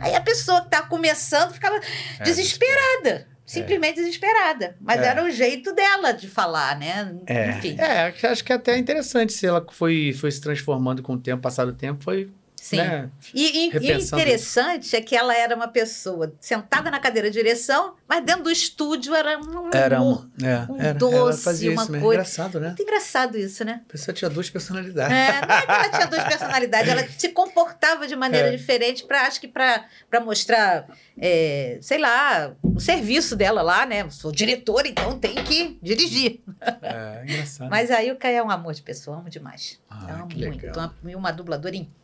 Aí 0.01 0.15
a 0.15 0.21
pessoa 0.21 0.61
que 0.61 0.69
tá 0.69 0.83
começando 0.83 1.51
ficava 1.51 1.75
é. 2.19 2.23
desesperada. 2.23 3.27
Simplesmente 3.45 3.95
desesperada. 3.95 4.77
Mas 4.79 5.01
É. 5.01 5.07
era 5.07 5.23
o 5.25 5.29
jeito 5.31 5.73
dela 5.73 6.11
de 6.11 6.27
falar, 6.29 6.77
né? 6.77 7.15
É, 7.25 7.49
Enfim. 7.49 7.75
é, 7.79 8.13
acho 8.27 8.43
que 8.45 8.53
até 8.53 8.73
é 8.73 8.77
interessante 8.77 9.33
se 9.33 9.47
ela 9.47 9.65
foi, 9.71 10.13
foi 10.13 10.29
se 10.31 10.39
transformando 10.39 11.01
com 11.01 11.13
o 11.13 11.19
tempo, 11.19 11.41
passado 11.41 11.69
o 11.69 11.73
tempo, 11.73 12.03
foi, 12.03 12.29
Sim. 12.69 12.77
né? 12.77 13.09
E, 13.33 13.67
e- 13.67 13.69
e 13.91 14.01
interessante 14.01 14.95
é 14.95 15.01
que 15.01 15.15
ela 15.15 15.35
era 15.35 15.55
uma 15.55 15.67
pessoa 15.67 16.33
sentada 16.39 16.89
na 16.91 16.99
cadeira 16.99 17.29
de 17.29 17.37
direção, 17.37 17.95
mas 18.07 18.23
dentro 18.23 18.43
do 18.43 18.51
estúdio 18.51 19.13
era 19.15 19.37
um 19.39 19.69
Era 19.73 20.01
um, 20.01 20.29
é, 20.43 20.71
um 20.71 20.79
era, 20.79 20.93
doce, 20.93 21.69
uma 21.69 21.85
coisa. 21.85 21.97
Engraçado, 22.07 22.59
né? 22.59 22.67
Muito 22.67 22.81
engraçado 22.83 23.37
isso, 23.37 23.63
né? 23.63 23.81
A 23.87 23.91
pessoa 23.91 24.13
tinha 24.13 24.29
duas 24.29 24.49
personalidades. 24.49 25.15
É, 25.15 25.45
não 25.45 25.55
é 25.55 25.61
que 25.65 25.71
ela 25.71 25.89
tinha 25.89 26.07
duas 26.07 26.23
personalidades, 26.23 26.89
ela 26.91 27.07
se 27.17 27.29
comportava 27.29 28.07
de 28.07 28.15
maneira 28.15 28.49
É. 28.49 28.55
diferente 28.55 29.03
para 29.05 29.21
acho 29.23 29.39
que 29.41 29.47
para 29.47 29.85
mostrar, 30.23 30.87
é, 31.17 31.77
sei 31.81 31.97
lá, 31.97 32.53
o 32.63 32.79
serviço 32.79 33.35
dela 33.35 33.61
lá, 33.61 33.85
né? 33.85 34.09
Sou 34.09 34.31
diretora, 34.31 34.87
então 34.87 35.17
tem 35.19 35.35
que 35.43 35.77
dirigir. 35.81 36.41
É, 36.81 37.23
engraçado. 37.23 37.69
Mas 37.69 37.91
aí 37.91 38.11
o 38.11 38.15
Caio 38.17 38.37
é 38.37 38.43
um 38.43 38.49
amor 38.51 38.73
de 38.73 38.81
pessoa, 38.81 39.17
amo 39.17 39.29
demais. 39.29 39.79
Ah, 39.89 40.13
amo 40.13 40.27
muito. 40.27 40.37
legal. 40.39 40.69
Então, 40.69 40.93
e 41.11 41.15
uma 41.15 41.31
dubladora 41.31 41.75
incrível. 41.75 41.99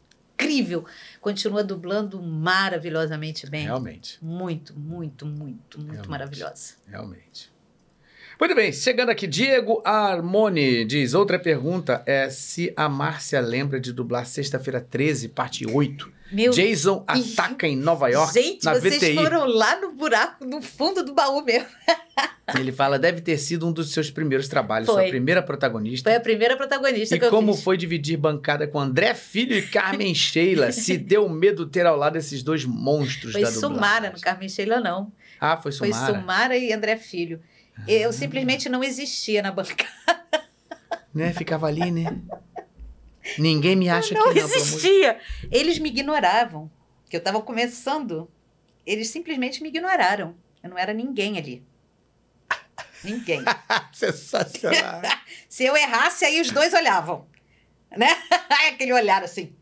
Continua 1.21 1.63
dublando 1.63 2.21
maravilhosamente 2.21 3.49
bem. 3.49 3.63
Realmente, 3.65 4.17
Muito, 4.21 4.77
muito, 4.77 5.25
muito, 5.25 5.77
muito 5.77 5.91
Realmente. 5.91 6.09
maravilhosa. 6.09 6.73
realmente. 6.87 7.53
Muito 8.37 8.53
bem, 8.53 8.73
chegando 8.73 9.09
aqui, 9.11 9.27
Diego 9.27 9.81
Armoni 9.85 10.83
diz: 10.83 11.13
outra 11.13 11.39
pergunta 11.39 12.03
é 12.05 12.29
se 12.29 12.73
a 12.75 12.89
Márcia 12.89 13.39
lembra 13.39 13.79
de 13.79 13.93
dublar 13.93 14.25
Sexta-feira 14.25 14.81
13, 14.81 15.29
parte 15.29 15.65
8. 15.65 16.11
Meu 16.33 16.51
Jason 16.51 17.03
ataca 17.07 17.65
em 17.65 17.77
Nova 17.77 18.09
York 18.09 18.33
Gente, 18.33 18.65
na 18.65 18.73
vocês 18.73 18.97
VTI. 18.97 19.15
foram 19.15 19.45
lá 19.45 19.79
no 19.79 19.93
buraco, 19.93 20.43
no 20.43 20.61
fundo 20.61 21.01
do 21.05 21.13
baú 21.13 21.41
mesmo. 21.43 21.67
Ele 22.53 22.71
fala, 22.71 22.99
deve 22.99 23.21
ter 23.21 23.37
sido 23.39 23.67
um 23.67 23.71
dos 23.71 23.91
seus 23.91 24.11
primeiros 24.11 24.47
trabalhos, 24.47 24.85
Foi. 24.87 25.01
sua 25.01 25.09
primeira 25.09 25.41
protagonista. 25.41 26.09
Foi 26.11 26.17
a 26.17 26.21
primeira 26.21 26.55
protagonista 26.55 27.15
E 27.15 27.19
que 27.19 27.25
eu 27.25 27.29
como 27.31 27.53
fiz. 27.55 27.63
foi 27.63 27.75
dividir 27.75 28.17
bancada 28.17 28.67
com 28.67 28.79
André 28.79 29.15
Filho 29.15 29.55
e 29.57 29.63
Carmen 29.63 30.13
Sheila? 30.15 30.71
Se 30.71 30.95
deu 30.95 31.27
medo 31.27 31.65
ter 31.65 31.87
ao 31.87 31.97
lado 31.97 32.17
esses 32.17 32.43
dois 32.43 32.63
monstros 32.63 33.31
Foi 33.31 33.41
da 33.41 33.49
dublagem. 33.49 33.75
Sumara, 33.75 34.09
no 34.11 34.21
Carmen 34.21 34.47
Sheila, 34.47 34.79
não. 34.79 35.11
Ah, 35.41 35.57
foi 35.57 35.71
Foi 35.71 35.91
Sumara. 35.91 36.13
Sumara 36.19 36.57
e 36.57 36.71
André 36.71 36.97
Filho. 36.97 37.41
Eu 37.87 38.13
simplesmente 38.13 38.69
não 38.69 38.83
existia 38.83 39.41
na 39.41 39.51
bancada. 39.51 39.89
Né? 41.13 41.31
Ficava 41.33 41.65
ali, 41.67 41.91
né? 41.91 42.13
Ninguém 43.39 43.75
me 43.75 43.89
acha 43.89 44.13
não 44.13 44.33
que 44.33 44.39
não. 44.41 44.47
de- 44.47 44.53
existia. 44.55 45.17
Eles 45.51 45.79
me 45.79 45.89
ignoravam. 45.89 46.69
Que 47.09 47.15
eu 47.15 47.19
estava 47.19 47.41
começando. 47.41 48.29
Eles 48.85 49.07
simplesmente 49.07 49.61
me 49.63 49.69
ignoraram. 49.69 50.35
Eu 50.61 50.69
não 50.69 50.77
era 50.77 50.93
ninguém 50.93 51.37
ali. 51.37 51.63
Ninguém. 53.05 53.43
Sensacional. 53.93 55.01
Se 55.47 55.63
eu 55.63 55.77
errasse, 55.77 56.25
aí 56.25 56.41
os 56.41 56.51
dois 56.51 56.73
olhavam. 56.73 57.27
Né? 57.95 58.09
Aquele 58.67 58.93
olhar 58.93 59.23
assim. 59.23 59.55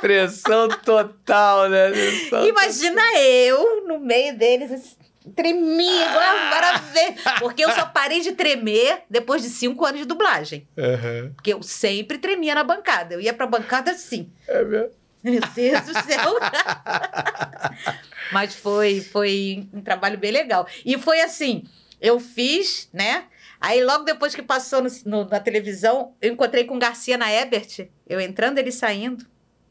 Pressão 0.00 0.68
total, 0.68 1.68
né? 1.68 1.90
Pressão 1.90 2.46
Imagina 2.46 3.02
total. 3.02 3.22
eu 3.22 3.86
no 3.86 3.98
meio 3.98 4.36
deles, 4.36 4.70
assim, 4.70 4.96
tremia 5.34 6.06
ah! 6.06 6.48
agora 6.48 6.78
ver. 6.78 7.14
Porque 7.38 7.64
eu 7.64 7.70
só 7.72 7.86
parei 7.86 8.20
de 8.20 8.32
tremer 8.32 9.02
depois 9.08 9.42
de 9.42 9.48
cinco 9.48 9.84
anos 9.84 10.00
de 10.00 10.06
dublagem. 10.06 10.68
Uhum. 10.76 11.32
Porque 11.34 11.52
eu 11.52 11.62
sempre 11.62 12.18
tremia 12.18 12.54
na 12.54 12.64
bancada. 12.64 13.14
Eu 13.14 13.20
ia 13.20 13.32
pra 13.32 13.46
bancada 13.46 13.90
assim. 13.92 14.30
É 14.46 14.62
mesmo? 14.64 15.01
Meu 15.22 15.40
Deus 15.54 15.80
do 15.82 15.92
céu. 16.02 16.34
Mas 18.32 18.54
foi, 18.54 19.00
foi 19.00 19.68
um 19.72 19.80
trabalho 19.80 20.18
bem 20.18 20.30
legal. 20.32 20.66
E 20.84 20.96
foi 20.98 21.20
assim, 21.20 21.64
eu 22.00 22.18
fiz, 22.18 22.88
né? 22.92 23.24
Aí 23.60 23.82
logo 23.84 24.04
depois 24.04 24.34
que 24.34 24.42
passou 24.42 24.82
no- 24.82 24.90
no- 25.04 25.24
na 25.28 25.38
televisão, 25.38 26.14
eu 26.20 26.32
encontrei 26.32 26.64
com 26.64 26.74
o 26.76 26.78
Garcia 26.78 27.16
na 27.16 27.30
Ebert. 27.30 27.88
Eu 28.08 28.20
entrando, 28.20 28.58
ele 28.58 28.72
saindo. 28.72 29.24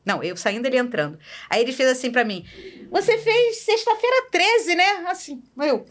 Não, 0.05 0.23
eu 0.23 0.35
saindo, 0.37 0.65
ele 0.65 0.77
entrando. 0.77 1.19
Aí 1.49 1.61
ele 1.61 1.73
fez 1.73 1.89
assim 1.89 2.09
pra 2.11 2.23
mim: 2.23 2.45
Você 2.89 3.17
fez 3.17 3.57
sexta-feira 3.57 4.27
13, 4.31 4.75
né? 4.75 5.05
Assim, 5.07 5.43
eu. 5.57 5.85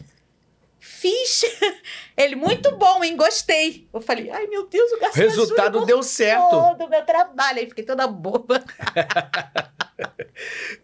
Fiz. 0.83 1.45
Ele, 2.17 2.35
muito 2.35 2.75
bom, 2.75 3.03
hein? 3.03 3.15
Gostei. 3.15 3.87
Eu 3.93 4.01
falei, 4.01 4.31
ai 4.31 4.47
meu 4.47 4.67
Deus, 4.67 4.91
o 4.91 4.99
Garcia 4.99 5.25
Resultado 5.25 5.85
deu 5.85 6.01
certo. 6.01 6.49
gostou 6.49 6.75
do 6.75 6.89
meu 6.89 7.05
trabalho. 7.05 7.59
Aí 7.59 7.67
fiquei 7.67 7.83
toda 7.83 8.07
boba. 8.07 8.59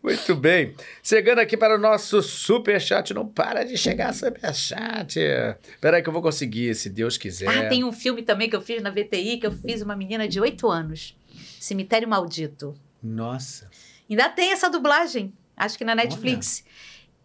Muito 0.03 0.35
bem. 0.35 0.75
Chegando 1.01 1.39
aqui 1.39 1.57
para 1.57 1.75
o 1.75 1.79
nosso 1.79 2.21
superchat. 2.21 3.11
Não 3.11 3.27
para 3.27 3.63
de 3.63 3.75
chegar 3.75 4.13
superchat. 4.13 5.17
Espera 5.17 5.97
aí 5.97 6.03
que 6.03 6.09
eu 6.09 6.13
vou 6.13 6.21
conseguir, 6.21 6.75
se 6.75 6.91
Deus 6.91 7.17
quiser. 7.17 7.49
Ah, 7.49 7.67
tem 7.67 7.83
um 7.83 7.91
filme 7.91 8.21
também 8.21 8.47
que 8.47 8.55
eu 8.55 8.61
fiz 8.61 8.83
na 8.83 8.91
VTI, 8.91 9.39
que 9.39 9.47
eu 9.47 9.51
fiz 9.51 9.81
uma 9.81 9.95
menina 9.95 10.27
de 10.27 10.39
8 10.39 10.69
anos. 10.69 11.17
Cemitério 11.59 12.07
Maldito. 12.07 12.75
Nossa. 13.01 13.67
Ainda 14.07 14.29
tem 14.29 14.51
essa 14.51 14.69
dublagem, 14.69 15.33
acho 15.55 15.75
que 15.75 15.83
na 15.83 15.95
Netflix. 15.95 16.63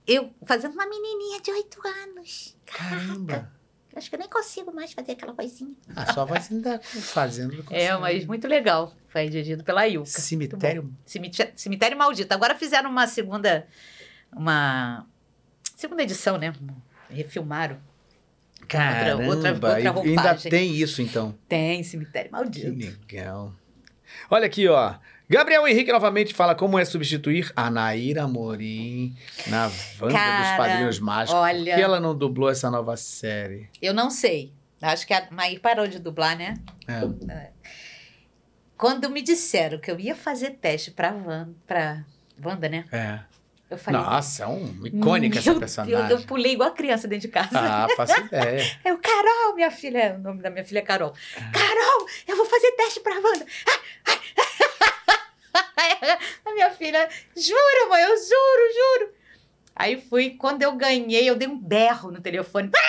Eu 0.06 0.32
fazendo 0.46 0.72
uma 0.74 0.86
menininha 0.86 1.40
de 1.40 1.50
8 1.50 1.80
anos. 1.86 2.56
Caramba. 2.66 3.50
Acho 3.94 4.08
que 4.08 4.16
eu 4.16 4.20
nem 4.20 4.28
consigo 4.28 4.72
mais 4.74 4.92
fazer 4.92 5.12
aquela 5.12 5.34
coisinha. 5.34 5.74
A 5.94 6.12
sua 6.12 6.24
voz 6.24 6.50
ainda 6.50 6.80
fazendo. 6.80 7.62
não 7.62 7.76
É, 7.76 7.94
mas 7.98 8.24
muito 8.24 8.48
legal. 8.48 8.94
Foi 9.08 9.28
dirigido 9.28 9.62
pela 9.62 9.86
Ilka. 9.86 10.06
Cemitério. 10.06 10.90
Cemitério, 11.04 11.52
Cemitério 11.54 11.96
Maldito. 11.98 12.32
Agora 12.32 12.54
fizeram 12.54 12.88
uma 12.90 13.06
segunda. 13.06 13.66
Uma. 14.34 15.06
Segunda 15.76 16.02
edição, 16.02 16.38
né? 16.38 16.52
Refilmaram. 17.10 17.78
Caramba. 18.66 19.24
outra- 19.26 19.52
outra 19.52 19.80
e 20.06 20.08
ainda 20.08 20.34
tem 20.36 20.74
isso, 20.74 21.02
então. 21.02 21.36
Tem 21.46 21.82
Cemitério 21.82 22.30
Que 22.30 22.32
Maldito. 22.32 22.70
legal. 22.74 23.52
Olha 24.30 24.46
aqui, 24.46 24.66
ó. 24.68 24.94
Gabriel 25.28 25.66
Henrique 25.66 25.90
novamente 25.92 26.34
fala 26.34 26.54
como 26.54 26.78
é 26.78 26.84
substituir 26.84 27.50
a 27.56 27.70
Naira 27.70 28.26
Morim 28.28 29.16
na 29.46 29.64
Wanda 30.00 30.06
dos 30.06 30.12
Cara, 30.12 30.56
Padrinhos 30.56 30.98
Mágicos. 30.98 31.40
olha- 31.40 31.72
Por 31.72 31.78
que 31.78 31.82
ela 31.82 31.98
não 32.00 32.14
dublou 32.14 32.50
essa 32.50 32.70
nova 32.70 32.96
série? 32.96 33.68
Eu 33.80 33.94
não 33.94 34.10
sei. 34.10 34.52
Acho 34.80 35.06
que 35.06 35.14
a 35.14 35.26
Maí 35.30 35.58
parou 35.58 35.86
de 35.86 35.98
dublar, 35.98 36.36
né? 36.36 36.54
É. 36.88 37.50
Quando 38.76 39.08
me 39.08 39.22
disseram 39.22 39.78
que 39.78 39.90
eu 39.90 39.98
ia 39.98 40.14
fazer 40.14 40.50
teste 40.60 40.90
pra 40.90 41.12
Wanda, 41.12 41.54
pra 41.66 42.04
Wanda 42.44 42.68
né? 42.68 42.84
é. 42.92 43.20
Eu 43.70 43.78
falei. 43.78 43.98
Nossa, 44.02 44.42
é 44.42 44.46
um 44.46 44.84
icônica 44.84 45.38
essa 45.38 45.50
"Meu 45.52 45.60
personagem. 45.60 45.96
Deus, 46.08 46.20
eu 46.20 46.26
pulei 46.26 46.52
igual 46.52 46.68
a 46.68 46.72
criança 46.74 47.08
dentro 47.08 47.26
de 47.26 47.32
casa. 47.32 47.48
Ah, 47.54 47.86
faço 47.96 48.20
ideia. 48.20 48.62
Eu, 48.84 48.98
Carol, 48.98 49.54
minha 49.54 49.70
filha, 49.70 50.14
o 50.14 50.18
nome 50.18 50.42
da 50.42 50.50
minha 50.50 50.62
filha 50.62 50.80
é 50.80 50.82
Carol. 50.82 51.14
Ah. 51.38 51.50
Carol, 51.52 52.06
eu 52.28 52.36
vou 52.36 52.44
fazer 52.44 52.70
teste 52.72 53.00
pra 53.00 53.14
Wanda. 53.14 53.46
a 56.44 56.52
minha 56.52 56.70
filha, 56.70 57.08
juro, 57.36 57.88
mãe, 57.90 58.02
eu 58.02 58.16
juro, 58.16 58.72
juro. 58.74 59.14
Aí 59.74 60.00
fui, 60.00 60.30
quando 60.30 60.62
eu 60.62 60.72
ganhei, 60.76 61.28
eu 61.28 61.34
dei 61.36 61.48
um 61.48 61.58
berro 61.58 62.10
no 62.10 62.20
telefone. 62.20 62.70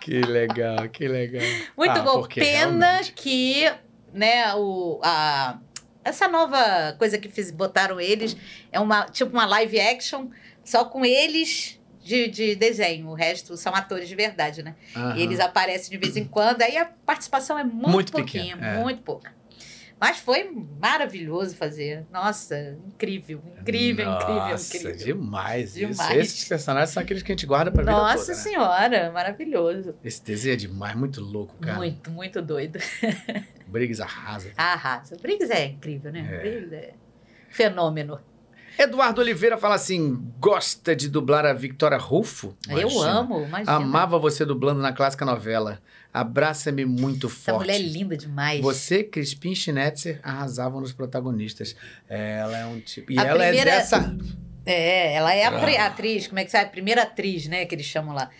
Que 0.00 0.20
legal, 0.20 0.88
que 0.88 1.06
legal. 1.06 1.42
Muito 1.76 1.96
Ah, 1.96 2.02
bom. 2.02 2.26
Pena 2.26 2.86
realmente- 2.96 3.12
que, 3.12 3.72
né, 4.12 4.52
o, 4.56 5.00
a, 5.00 5.58
essa 6.04 6.26
nova 6.26 6.96
coisa 6.98 7.18
que 7.18 7.28
fiz, 7.28 7.52
botaram 7.52 8.00
eles 8.00 8.36
é 8.72 8.80
uma 8.80 9.04
tipo 9.04 9.30
uma 9.32 9.46
live 9.46 9.78
action, 9.80 10.28
só 10.64 10.84
com 10.84 11.04
eles 11.04 11.80
de, 12.02 12.26
de 12.26 12.56
desenho. 12.56 13.10
O 13.10 13.14
resto 13.14 13.56
são 13.56 13.72
atores 13.76 14.08
de 14.08 14.16
verdade, 14.16 14.60
né? 14.64 14.74
Aham. 14.96 15.16
E 15.16 15.22
eles 15.22 15.38
aparecem 15.38 15.88
de 15.92 15.96
vez 15.98 16.16
em 16.16 16.24
quando. 16.24 16.62
Aí 16.62 16.76
a 16.76 16.84
participação 16.84 17.56
é 17.56 17.62
muito, 17.62 17.90
Muito 17.90 18.10
pouquinha, 18.12 18.56
pequena, 18.56 18.78
é. 18.78 18.82
muito 18.82 19.02
pouca. 19.02 19.32
Mas 20.02 20.18
foi 20.18 20.50
maravilhoso 20.80 21.54
fazer. 21.54 22.04
Nossa, 22.10 22.76
incrível, 22.88 23.40
incrível, 23.60 24.06
Nossa, 24.06 24.76
incrível, 24.76 24.90
incrível. 24.96 25.14
demais, 25.14 25.76
isso. 25.76 25.92
Demais. 25.92 26.18
Esses 26.18 26.48
personagens 26.48 26.90
são 26.90 27.00
aqueles 27.00 27.22
que 27.22 27.30
a 27.30 27.34
gente 27.36 27.46
guarda 27.46 27.70
pra 27.70 27.84
vida 27.84 27.92
Nossa 27.92 28.18
toda, 28.18 28.32
né? 28.32 28.34
senhora, 28.34 29.12
maravilhoso. 29.12 29.94
Esse 30.02 30.24
desenho 30.24 30.54
é 30.54 30.56
demais, 30.56 30.96
muito 30.96 31.20
louco, 31.20 31.54
cara. 31.60 31.76
Muito, 31.76 32.10
muito 32.10 32.42
doido. 32.42 32.80
Briggs 33.68 34.02
arrasa. 34.02 34.50
Arrasa. 34.56 35.16
Briggs 35.22 35.52
é 35.52 35.66
incrível, 35.66 36.10
né? 36.10 36.28
É. 36.28 36.38
Briggs 36.40 36.74
é 36.74 36.94
fenômeno. 37.48 38.18
Eduardo 38.76 39.20
Oliveira 39.20 39.56
fala 39.56 39.76
assim: 39.76 40.20
gosta 40.40 40.96
de 40.96 41.08
dublar 41.08 41.46
a 41.46 41.52
Victoria 41.52 41.98
Rufo? 41.98 42.56
Eu 42.68 42.80
Imagina. 42.80 43.10
amo, 43.10 43.44
imagina. 43.44 43.72
Amava 43.72 44.18
você 44.18 44.44
dublando 44.44 44.80
na 44.80 44.92
clássica 44.92 45.24
novela. 45.24 45.78
Abraça-me 46.12 46.84
muito 46.84 47.26
Essa 47.26 47.36
forte. 47.36 47.58
mulher 47.60 47.76
é 47.76 47.78
linda 47.78 48.16
demais. 48.16 48.60
Você, 48.60 49.02
Crispim 49.02 49.54
Schnetzer, 49.54 50.20
arrasavam 50.22 50.80
nos 50.80 50.92
protagonistas. 50.92 51.74
Ela 52.08 52.58
é 52.58 52.66
um 52.66 52.80
tipo. 52.80 53.12
E 53.12 53.18
A 53.18 53.24
ela 53.24 53.38
primeira- 53.44 53.70
é 53.70 53.76
dessa. 53.76 54.16
É, 54.66 55.14
ela 55.14 55.34
é 55.34 55.44
a 55.44 55.50
Ah. 55.84 55.86
atriz, 55.86 56.26
como 56.28 56.38
é 56.38 56.44
que 56.44 56.50
sabe? 56.50 56.66
A 56.66 56.70
primeira 56.70 57.02
atriz, 57.02 57.46
né, 57.48 57.64
que 57.64 57.74
eles 57.74 57.86
chamam 57.86 58.14
lá. 58.14 58.30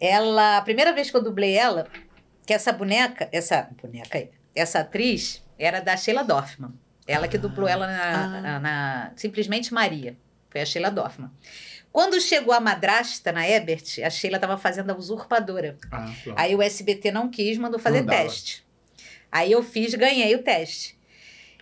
Ela, 0.00 0.58
a 0.58 0.62
primeira 0.62 0.92
vez 0.92 1.10
que 1.10 1.16
eu 1.16 1.22
dublei 1.22 1.54
ela, 1.54 1.86
que 2.46 2.52
essa 2.52 2.70
boneca, 2.72 3.28
essa 3.32 3.68
boneca 3.82 4.18
aí, 4.18 4.30
essa 4.54 4.80
atriz 4.80 5.42
era 5.58 5.80
da 5.80 5.96
Sheila 5.96 6.22
Dorfman. 6.22 6.72
Ela 7.06 7.26
que 7.28 7.38
dublou 7.38 7.66
ela 7.68 7.86
na, 7.86 8.02
Ah. 8.02 8.40
na- 8.40 8.60
na- 8.60 9.12
Simplesmente 9.16 9.72
Maria. 9.72 10.16
Foi 10.50 10.60
a 10.60 10.66
Sheila 10.66 10.90
Dorfman. 10.90 11.30
Quando 11.96 12.20
chegou 12.20 12.52
a 12.52 12.60
madrasta 12.60 13.32
na 13.32 13.48
Ebert, 13.48 14.02
a 14.04 14.10
Sheila 14.10 14.36
estava 14.36 14.58
fazendo 14.58 14.90
a 14.90 14.94
usurpadora. 14.94 15.78
Ah, 15.90 16.12
pronto. 16.22 16.38
Aí 16.38 16.54
o 16.54 16.60
SBT 16.60 17.10
não 17.10 17.30
quis, 17.30 17.56
mandou 17.56 17.80
fazer 17.80 18.04
teste. 18.04 18.62
Aí 19.32 19.52
eu 19.52 19.62
fiz, 19.62 19.94
ganhei 19.94 20.34
o 20.34 20.42
teste. 20.42 20.94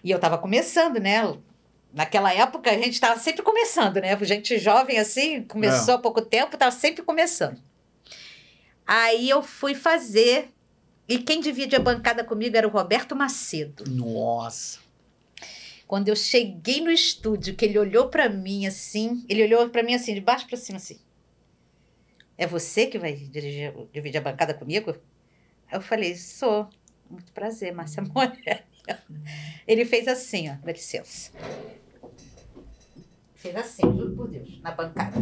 E 0.02 0.11
eu 0.11 0.19
tava 0.19 0.36
começando, 0.36 0.98
né? 0.98 1.23
Naquela 1.93 2.35
época 2.35 2.69
a 2.69 2.74
gente 2.74 3.01
tava 3.01 3.20
sempre 3.20 3.44
começando, 3.44 3.98
né? 4.01 4.19
Gente 4.23 4.59
jovem 4.59 4.98
assim, 4.98 5.40
começou 5.44 5.94
É. 5.94 5.97
há 5.98 6.01
pouco 6.01 6.20
tempo, 6.20 6.56
tava 6.56 6.73
sempre 6.73 7.05
começando. 7.05 7.61
Aí 8.85 9.31
eu 9.31 9.40
fui 9.40 9.73
fazer. 9.73 10.51
E 11.09 11.19
quem 11.19 11.40
divide 11.40 11.77
a 11.77 11.78
bancada 11.78 12.24
comigo 12.24 12.56
era 12.56 12.66
o 12.66 12.70
Roberto 12.73 13.15
Macedo. 13.15 13.85
Nossa. 13.89 14.81
Quando 15.86 16.09
eu 16.09 16.16
cheguei 16.16 16.81
no 16.81 16.90
estúdio, 16.90 17.55
que 17.55 17.65
ele 17.65 17.78
olhou 17.78 18.09
pra 18.09 18.28
mim 18.28 18.66
assim, 18.66 19.24
ele 19.28 19.43
olhou 19.44 19.69
pra 19.69 19.82
mim 19.82 19.94
assim, 19.94 20.15
de 20.15 20.20
baixo 20.20 20.47
pra 20.47 20.56
cima 20.56 20.78
assim. 20.78 20.98
É 22.36 22.47
você 22.47 22.86
que 22.86 22.98
vai 22.98 23.15
dirigir, 23.15 23.73
dividir 23.93 24.19
a 24.19 24.23
bancada 24.23 24.55
comigo? 24.55 24.90
Aí 25.70 25.78
eu 25.78 25.82
falei, 25.82 26.16
sou. 26.16 26.69
Muito 27.09 27.31
prazer, 27.32 27.73
Márcia 27.73 28.02
Morelli. 28.02 28.65
Ele 29.66 29.85
fez 29.85 30.09
assim, 30.09 30.51
ó, 30.51 30.56
dá 30.62 30.73
licença. 30.73 31.31
Fez 33.35 33.55
assim, 33.56 33.82
juro 33.82 34.16
por 34.16 34.28
Deus, 34.28 34.61
na 34.62 34.70
bancada. 34.73 35.20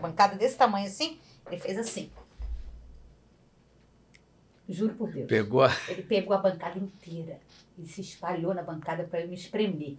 Bancada 0.00 0.36
desse 0.36 0.56
tamanho 0.56 0.86
assim, 0.86 1.18
ele 1.46 1.58
fez 1.58 1.78
assim. 1.78 2.10
Juro 4.68 4.94
por 4.94 5.10
Deus. 5.10 5.26
Pegou 5.26 5.62
a. 5.62 5.70
Ele 5.88 6.02
pegou 6.02 6.36
a 6.36 6.38
bancada 6.38 6.78
inteira 6.78 7.40
e 7.78 7.86
se 7.86 8.00
espalhou 8.00 8.54
na 8.54 8.62
bancada 8.62 9.04
para 9.04 9.20
eu 9.20 9.28
me 9.28 9.34
espremer. 9.34 9.96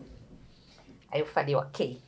Aí 1.12 1.20
eu 1.20 1.26
falei, 1.26 1.56
ok. 1.56 2.02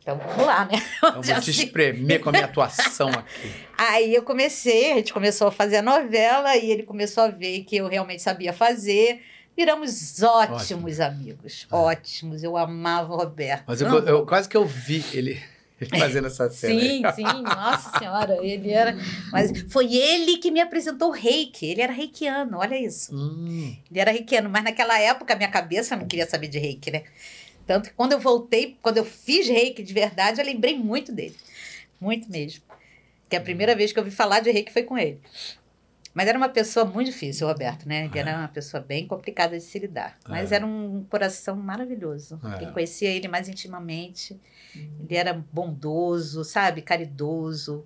Então 0.00 0.18
vamos 0.18 0.46
lá, 0.46 0.66
né? 0.66 0.72
Eu 1.02 1.22
vou 1.22 1.40
te 1.40 1.50
espremer 1.50 2.20
com 2.20 2.28
a 2.28 2.32
minha 2.32 2.44
atuação 2.44 3.08
aqui. 3.08 3.50
Aí 3.78 4.14
eu 4.14 4.22
comecei, 4.22 4.92
a 4.92 4.96
gente 4.96 5.14
começou 5.14 5.46
a 5.48 5.50
fazer 5.50 5.76
a 5.78 5.82
novela 5.82 6.54
e 6.58 6.70
ele 6.70 6.82
começou 6.82 7.24
a 7.24 7.28
ver 7.28 7.64
que 7.64 7.76
eu 7.76 7.88
realmente 7.88 8.20
sabia 8.20 8.52
fazer. 8.52 9.22
Viramos 9.56 10.22
ótimos 10.22 11.00
amigos. 11.00 11.66
Ótimos. 11.70 12.42
Eu 12.42 12.54
amava 12.54 13.14
o 13.14 13.16
Roberto. 13.16 13.64
Mas 13.66 13.80
eu, 13.80 13.88
eu- 14.00 14.26
quase 14.26 14.46
que 14.46 14.56
eu 14.56 14.66
vi 14.66 15.02
ele 15.14 15.42
fazendo 15.98 16.26
essa 16.26 16.48
cena. 16.50 16.80
Sim, 16.80 17.02
sim, 17.14 17.42
nossa 17.42 17.98
senhora, 17.98 18.38
ele 18.44 18.70
era. 18.70 18.96
Mas 19.32 19.50
foi 19.70 19.94
ele 19.94 20.38
que 20.38 20.50
me 20.50 20.60
apresentou 20.60 21.08
o 21.08 21.12
reiki. 21.12 21.66
Ele 21.66 21.80
era 21.82 21.92
reikiano, 21.92 22.58
olha 22.58 22.76
isso. 22.78 23.14
Hum, 23.14 23.76
Ele 23.90 24.00
era 24.00 24.10
reikiano, 24.10 24.48
mas 24.50 24.64
naquela 24.64 24.98
época 24.98 25.34
a 25.34 25.36
minha 25.36 25.50
cabeça 25.50 25.96
não 25.96 26.06
queria 26.06 26.26
saber 26.28 26.48
de 26.48 26.58
reiki, 26.58 26.90
né? 26.90 27.02
Tanto 27.66 27.88
que 27.88 27.94
quando 27.94 28.12
eu 28.12 28.20
voltei, 28.20 28.76
quando 28.82 28.98
eu 28.98 29.04
fiz 29.04 29.48
reiki 29.48 29.82
de 29.82 29.92
verdade, 29.94 30.40
eu 30.40 30.44
lembrei 30.44 30.76
muito 30.78 31.12
dele. 31.12 31.34
Muito 32.00 32.30
mesmo. 32.30 32.62
Que 33.28 33.36
a 33.36 33.40
primeira 33.40 33.74
vez 33.74 33.92
que 33.92 33.98
eu 33.98 34.04
ouvi 34.04 34.14
falar 34.14 34.40
de 34.40 34.50
reiki 34.50 34.72
foi 34.72 34.82
com 34.82 34.98
ele. 34.98 35.18
Mas 36.14 36.28
era 36.28 36.38
uma 36.38 36.48
pessoa 36.48 36.86
muito 36.86 37.10
difícil, 37.10 37.46
o 37.46 37.50
Roberto, 37.50 37.88
né? 37.88 38.04
Ele 38.04 38.18
era 38.18 38.38
uma 38.38 38.48
pessoa 38.48 38.80
bem 38.80 39.04
complicada 39.06 39.58
de 39.58 39.64
se 39.64 39.78
lidar. 39.80 40.16
Mas 40.28 40.52
É. 40.52 40.56
era 40.56 40.66
um 40.66 41.04
coração 41.10 41.56
maravilhoso. 41.56 42.40
É. 42.54 42.58
Quem 42.60 42.72
conhecia 42.72 43.10
ele 43.10 43.26
mais 43.26 43.48
intimamente, 43.48 44.40
ele 44.74 45.16
era 45.16 45.34
bondoso, 45.52 46.44
sabe? 46.44 46.82
Caridoso. 46.82 47.84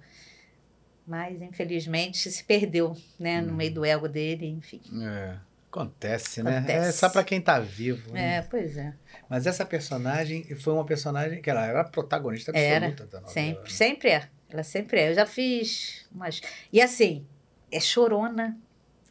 Mas, 1.07 1.41
infelizmente, 1.41 2.31
se 2.31 2.45
perdeu, 2.45 2.95
né? 3.19 3.41
No 3.41 3.55
meio 3.55 3.73
do 3.73 3.85
ego 3.85 4.07
dele, 4.07 4.47
enfim. 4.47 4.83
É. 5.03 5.37
Acontece, 5.71 6.43
né? 6.43 6.59
Acontece. 6.59 6.89
É 6.89 6.93
só 6.93 7.09
pra 7.09 7.25
quem 7.25 7.41
tá 7.41 7.59
vivo. 7.61 8.13
né? 8.13 8.37
É, 8.37 8.43
pois 8.43 8.77
é. 8.77 8.95
Mas 9.29 9.47
essa 9.47 9.65
personagem 9.65 10.45
foi 10.57 10.73
uma 10.75 10.85
personagem 10.85 11.41
que 11.41 11.49
ela 11.49 11.65
era 11.65 11.85
protagonista 11.85 12.53
Era, 12.55 12.87
absoluta 12.87 13.07
da 13.07 13.21
novela. 13.21 13.33
Sempre, 13.33 13.73
sempre 13.73 14.09
é. 14.11 14.29
Ela 14.51 14.63
sempre 14.63 15.01
é. 15.01 15.11
Eu 15.11 15.15
já 15.15 15.27
fiz 15.27 16.07
umas. 16.13 16.41
E 16.73 16.81
assim, 16.81 17.27
é 17.71 17.81
chorona 17.81 18.57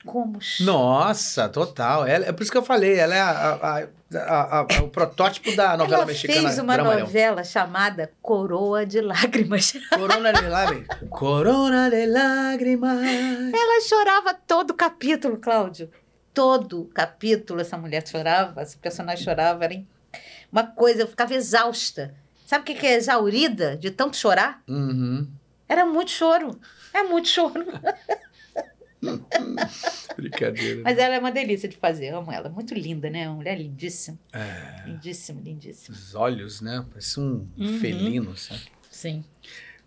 como 0.05 0.39
Nossa, 0.61 1.49
total. 1.49 2.05
Ela, 2.05 2.25
é 2.27 2.31
por 2.31 2.41
isso 2.43 2.51
que 2.51 2.57
eu 2.57 2.63
falei, 2.63 2.97
ela 2.97 3.13
é 3.15 3.19
a- 3.19 3.88
a- 4.15 4.59
a- 4.59 4.67
o 4.84 4.88
protótipo 4.89 5.53
da 5.53 5.75
novela 5.75 5.97
Ela 5.97 6.05
mexicana. 6.05 6.41
fez 6.41 6.59
uma 6.59 6.73
Dramalhão. 6.75 7.01
novela 7.01 7.43
chamada 7.43 8.11
Coroa 8.21 8.85
de 8.85 9.01
Lágrimas. 9.01 9.73
Corona 9.93 10.31
de 10.31 10.47
lágrimas. 10.47 10.88
Corona 11.09 11.89
de 11.89 12.05
lágrimas. 12.05 13.53
Ela 13.53 13.81
chorava 13.81 14.34
todo 14.34 14.73
capítulo, 14.73 15.38
Cláudio. 15.38 15.89
Todo 16.34 16.85
capítulo 16.93 17.59
essa 17.59 17.77
mulher 17.77 18.07
chorava, 18.07 18.61
esse 18.61 18.77
personagem 18.77 19.25
chorava. 19.25 19.65
Era 19.65 19.81
uma 20.51 20.63
coisa, 20.63 21.01
eu 21.01 21.07
ficava 21.07 21.34
exausta. 21.34 22.13
Sabe 22.45 22.61
o 22.61 22.65
que 22.65 22.75
que 22.75 22.88
é 22.88 22.93
exaurida 22.93 23.75
de 23.75 23.91
tanto 23.91 24.15
chorar? 24.15 24.61
Uhum. 24.69 25.27
Era 25.67 25.85
muito 25.85 26.11
choro. 26.11 26.57
É 26.93 27.03
muito 27.03 27.27
choro. 27.27 27.65
Brincadeira. 30.15 30.82
Mas 30.84 30.98
ela 30.98 31.15
é 31.15 31.19
uma 31.19 31.32
delícia 31.32 31.69
de 31.69 31.78
fazer. 31.78 32.07
Eu 32.07 32.18
amo 32.18 32.32
ela. 32.32 32.49
Muito 32.49 32.74
linda, 32.74 33.10
né? 33.10 33.28
Uma 33.28 33.36
mulher 33.38 33.57
lindíssima. 33.57 34.18
É, 34.34 34.88
Lindíssima, 34.88 35.41
lindíssima. 35.44 35.95
os 35.95 36.15
olhos, 36.15 36.61
né? 36.61 36.84
Parece 36.90 37.19
um 37.19 37.48
Uhum. 37.57 37.80
felino, 37.80 38.36
sabe? 38.38 38.61
Sim. 38.90 39.24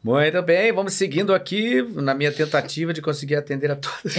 Muito 0.03 0.41
bem, 0.41 0.73
vamos 0.73 0.95
seguindo 0.95 1.35
aqui 1.35 1.83
na 1.83 2.15
minha 2.15 2.33
tentativa 2.33 2.91
de 2.91 3.03
conseguir 3.03 3.37
atender 3.37 3.71
a 3.71 3.77
todos. 3.77 4.15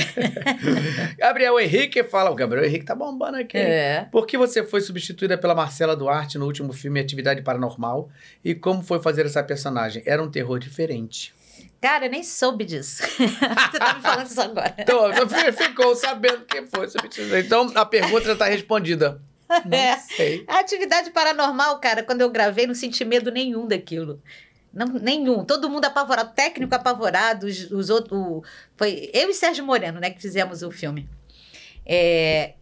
Gabriel 1.17 1.59
Henrique 1.59 2.03
fala. 2.03 2.29
O 2.29 2.35
Gabriel 2.35 2.63
Henrique 2.65 2.85
tá 2.85 2.93
bombando 2.93 3.37
aqui. 3.37 3.57
É. 3.57 4.07
Por 4.11 4.27
que 4.27 4.37
você 4.37 4.63
foi 4.63 4.79
substituída 4.81 5.39
pela 5.39 5.55
Marcela 5.55 5.95
Duarte 5.95 6.37
no 6.37 6.45
último 6.45 6.71
filme 6.71 6.99
Atividade 6.99 7.41
Paranormal? 7.41 8.11
E 8.45 8.53
como 8.53 8.83
foi 8.83 9.01
fazer 9.01 9.25
essa 9.25 9.41
personagem? 9.43 10.03
Era 10.05 10.21
um 10.21 10.29
terror 10.29 10.59
diferente. 10.59 11.33
Cara, 11.81 12.05
eu 12.05 12.11
nem 12.11 12.23
soube 12.23 12.63
disso. 12.65 13.01
Você 13.17 13.79
tá 13.79 13.93
me 13.95 14.01
falando 14.01 14.27
isso 14.27 14.39
agora. 14.41 14.75
Então, 14.77 15.01
você 15.27 15.51
ficou 15.51 15.95
sabendo 15.95 16.45
que 16.45 16.61
foi. 16.67 16.87
Então, 17.39 17.71
a 17.75 17.85
pergunta 17.85 18.25
já 18.25 18.33
está 18.33 18.45
respondida. 18.45 19.21
Não 19.65 19.77
É. 19.77 19.97
sei. 19.97 20.45
A 20.47 20.59
atividade 20.59 21.09
paranormal, 21.11 21.79
cara, 21.79 22.03
quando 22.03 22.21
eu 22.21 22.29
gravei, 22.29 22.65
não 22.67 22.73
senti 22.75 23.03
medo 23.03 23.31
nenhum 23.31 23.67
daquilo. 23.67 24.21
Não, 24.73 24.85
nenhum. 24.87 25.43
Todo 25.43 25.69
mundo 25.69 25.83
apavorado, 25.85 26.31
técnico 26.33 26.73
apavorado, 26.73 27.47
os, 27.47 27.69
os 27.71 27.89
outros. 27.89 28.17
o- 28.17 28.43
Foi 28.77 29.09
eu 29.13 29.29
e 29.29 29.33
Sérgio 29.33 29.65
Moreno, 29.65 29.99
né, 29.99 30.09
que 30.11 30.21
fizemos 30.21 30.61
o 30.63 30.71
filme. 30.71 31.09
É, 31.85 32.53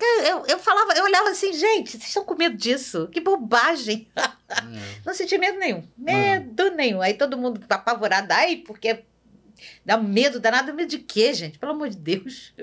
Eu, 0.00 0.44
eu 0.46 0.58
falava, 0.58 0.92
eu 0.94 1.04
olhava 1.04 1.30
assim, 1.30 1.52
gente, 1.52 1.90
vocês 1.90 2.04
estão 2.04 2.24
com 2.24 2.34
medo 2.36 2.56
disso? 2.56 3.08
Que 3.10 3.20
bobagem. 3.20 4.08
Não 5.04 5.12
senti 5.14 5.36
medo 5.38 5.58
nenhum. 5.58 5.82
Medo 5.96 6.70
nenhum. 6.70 7.00
Aí 7.00 7.14
todo 7.14 7.36
mundo 7.36 7.60
apavorado. 7.68 8.30
Ai, 8.32 8.56
porque 8.56 9.04
dá 9.84 9.96
medo, 9.96 10.38
danado. 10.38 10.72
Medo 10.72 10.88
de 10.88 10.98
quê, 10.98 11.34
gente? 11.34 11.58
Pelo 11.58 11.72
amor 11.72 11.88
de 11.88 11.96
Deus. 11.96 12.54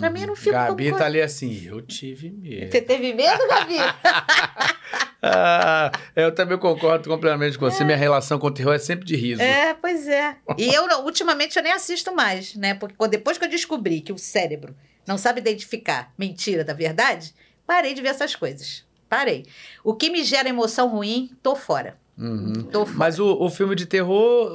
Pra 0.00 0.10
mim 0.10 0.22
era 0.22 0.32
um 0.32 0.36
filme 0.36 0.58
Gabi 0.58 0.86
como- 0.86 0.98
tá 0.98 1.04
ali 1.06 1.20
assim, 1.22 1.64
eu 1.66 1.80
tive 1.80 2.30
medo. 2.30 2.72
Você 2.72 2.80
teve 2.80 3.12
medo, 3.14 3.46
Gabi? 3.48 3.76
Ah, 5.28 5.90
eu 6.14 6.32
também 6.32 6.56
concordo 6.58 7.08
completamente 7.08 7.58
com 7.58 7.64
você. 7.68 7.82
Minha 7.82 7.96
relação 7.96 8.38
com 8.38 8.46
o 8.46 8.50
terror 8.50 8.74
é 8.74 8.78
sempre 8.78 9.04
de 9.04 9.16
riso. 9.16 9.42
É, 9.42 9.74
pois 9.74 10.06
é. 10.06 10.36
E 10.56 10.72
eu, 10.72 10.84
ultimamente, 11.04 11.56
eu 11.56 11.62
nem 11.64 11.72
assisto 11.72 12.14
mais, 12.14 12.54
né? 12.54 12.74
Porque 12.74 12.94
depois 13.08 13.36
que 13.36 13.44
eu 13.44 13.48
descobri 13.48 14.00
que 14.02 14.12
o 14.12 14.18
cérebro 14.18 14.76
não 15.06 15.16
sabe 15.18 15.40
identificar 15.40 16.12
mentira 16.18 16.64
da 16.64 16.72
verdade, 16.72 17.34
parei 17.66 17.94
de 17.94 18.02
ver 18.02 18.08
essas 18.08 18.34
coisas. 18.34 18.84
Parei. 19.08 19.46
O 19.84 19.94
que 19.94 20.10
me 20.10 20.24
gera 20.24 20.48
emoção 20.48 20.88
ruim, 20.88 21.30
tô 21.42 21.54
fora. 21.54 21.96
Uhum. 22.18 22.62
Tô 22.72 22.84
fora. 22.86 22.98
Mas 22.98 23.18
o, 23.20 23.26
o 23.40 23.48
filme 23.50 23.76
de 23.76 23.86
terror, 23.86 24.50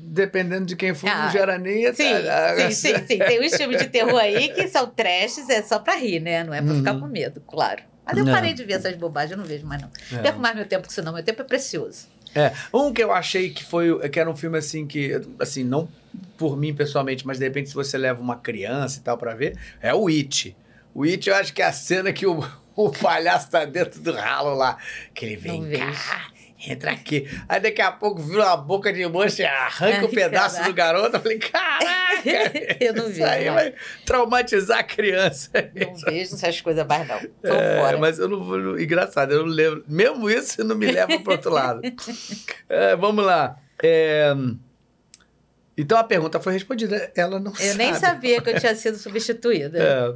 dependendo 0.00 0.64
de 0.64 0.76
quem 0.76 0.94
for, 0.94 1.08
Ah, 1.08 1.24
não 1.24 1.30
gera 1.32 1.58
nem... 1.58 1.92
Sim, 1.92 2.04
sim, 2.66 2.70
sim, 2.70 3.06
sim. 3.06 3.18
Tem 3.18 3.44
uns 3.44 3.54
filmes 3.54 3.78
de 3.78 3.88
terror 3.88 4.18
aí 4.18 4.48
que 4.54 4.68
são 4.68 4.86
trashes, 4.86 5.48
é 5.50 5.62
só 5.62 5.78
pra 5.78 5.96
rir, 5.96 6.20
né? 6.20 6.44
Não 6.44 6.54
é 6.54 6.62
pra 6.62 6.74
ficar 6.74 6.94
Uhum. 6.94 7.00
com 7.00 7.06
medo, 7.08 7.40
claro. 7.46 7.82
Mas 8.06 8.16
eu 8.16 8.24
Não. 8.24 8.32
parei 8.32 8.54
de 8.54 8.64
ver 8.64 8.74
essas 8.74 8.96
bobagens, 8.96 9.32
eu 9.32 9.38
não 9.38 9.44
vejo 9.44 9.66
mais, 9.66 9.82
não. 9.82 9.90
É. 10.12 10.22
Perco 10.22 10.38
mais 10.40 10.56
meu 10.56 10.64
tempo 10.66 10.86
com 10.86 10.90
isso, 10.92 11.02
não. 11.02 11.12
Meu 11.12 11.22
tempo 11.22 11.42
é 11.42 11.44
precioso. 11.44 12.06
É, 12.34 12.52
um 12.72 12.92
que 12.92 13.02
eu 13.02 13.12
achei 13.12 13.50
que 13.50 13.62
foi, 13.64 14.08
que 14.08 14.18
era 14.18 14.30
um 14.30 14.36
filme 14.36 14.56
assim 14.56 14.86
que, 14.86 15.20
assim, 15.38 15.62
não 15.64 15.88
por 16.40 16.56
mim 16.56 16.74
pessoalmente, 16.74 17.26
mas 17.26 17.38
de 17.38 17.44
repente 17.44 17.68
se 17.68 17.74
você 17.74 17.98
leva 17.98 18.18
uma 18.20 18.36
criança 18.36 18.98
e 18.98 19.02
tal 19.02 19.18
pra 19.18 19.34
ver, 19.34 19.56
é 19.80 19.94
o 19.94 20.08
It. 20.08 20.56
O 20.94 21.04
It 21.04 21.28
eu 21.28 21.36
acho 21.36 21.52
que 21.52 21.60
é 21.60 21.66
a 21.66 21.72
cena 21.72 22.12
que 22.14 22.26
o, 22.26 22.42
o 22.74 22.90
palhaço 22.90 23.50
tá 23.50 23.66
dentro 23.66 24.00
do 24.00 24.12
ralo 24.12 24.54
lá, 24.54 24.78
que 25.14 25.26
ele 25.26 25.36
vem 25.36 25.60
Não 25.62 25.70
cá, 25.78 25.86
vejo. 25.86 26.72
entra 26.72 26.92
aqui. 26.92 27.28
Aí 27.46 27.60
daqui 27.60 27.82
a 27.82 27.92
pouco 27.92 28.22
vira 28.22 28.46
uma 28.46 28.56
boca 28.56 28.90
de 28.92 29.06
mancha 29.06 29.42
e 29.42 29.44
arranca 29.46 29.98
Ai, 29.98 30.04
o 30.04 30.08
pedaço 30.08 30.54
caraca. 30.56 30.70
do 30.72 30.74
garoto. 30.74 31.16
Eu 31.16 31.20
falei, 31.20 31.38
caraca! 31.38 32.00
Eu 32.80 32.92
não 32.94 33.04
Isso 33.08 33.14
vejo 33.14 33.24
aí 33.30 33.48
vai 33.50 33.74
traumatizar 34.04 34.78
a 34.80 34.82
criança. 34.82 35.50
Não 35.74 35.94
vejo 35.94 36.34
essas 36.34 36.60
coisas 36.60 36.86
mais, 36.86 37.06
não. 37.08 37.18
Tô 37.18 37.54
É, 37.54 37.80
fora. 37.80 37.98
mas 37.98 38.18
eu 38.18 38.28
não 38.28 38.42
vou. 38.44 38.78
Engraçado, 38.80 39.32
eu 39.32 39.46
não 39.46 39.52
lembro. 39.52 39.84
Mesmo 39.88 40.28
isso 40.28 40.62
não 40.64 40.76
me 40.76 40.90
leva 40.90 41.18
para 41.20 41.32
outro 41.32 41.50
lado. 41.52 41.80
É, 42.68 42.94
vamos 42.96 43.24
lá. 43.24 43.56
É, 43.82 44.34
Então 45.80 45.96
a 45.98 46.04
pergunta 46.04 46.38
foi 46.38 46.52
respondida. 46.52 47.10
Ela 47.16 47.40
não 47.40 47.54
sabe. 47.54 47.68
Eu 47.68 47.74
nem 47.76 47.94
sabia 47.94 48.40
que 48.40 48.50
eu 48.50 48.60
tinha 48.60 48.74
sido 48.74 48.96
substituída. 48.96 49.78
É. 49.90 50.14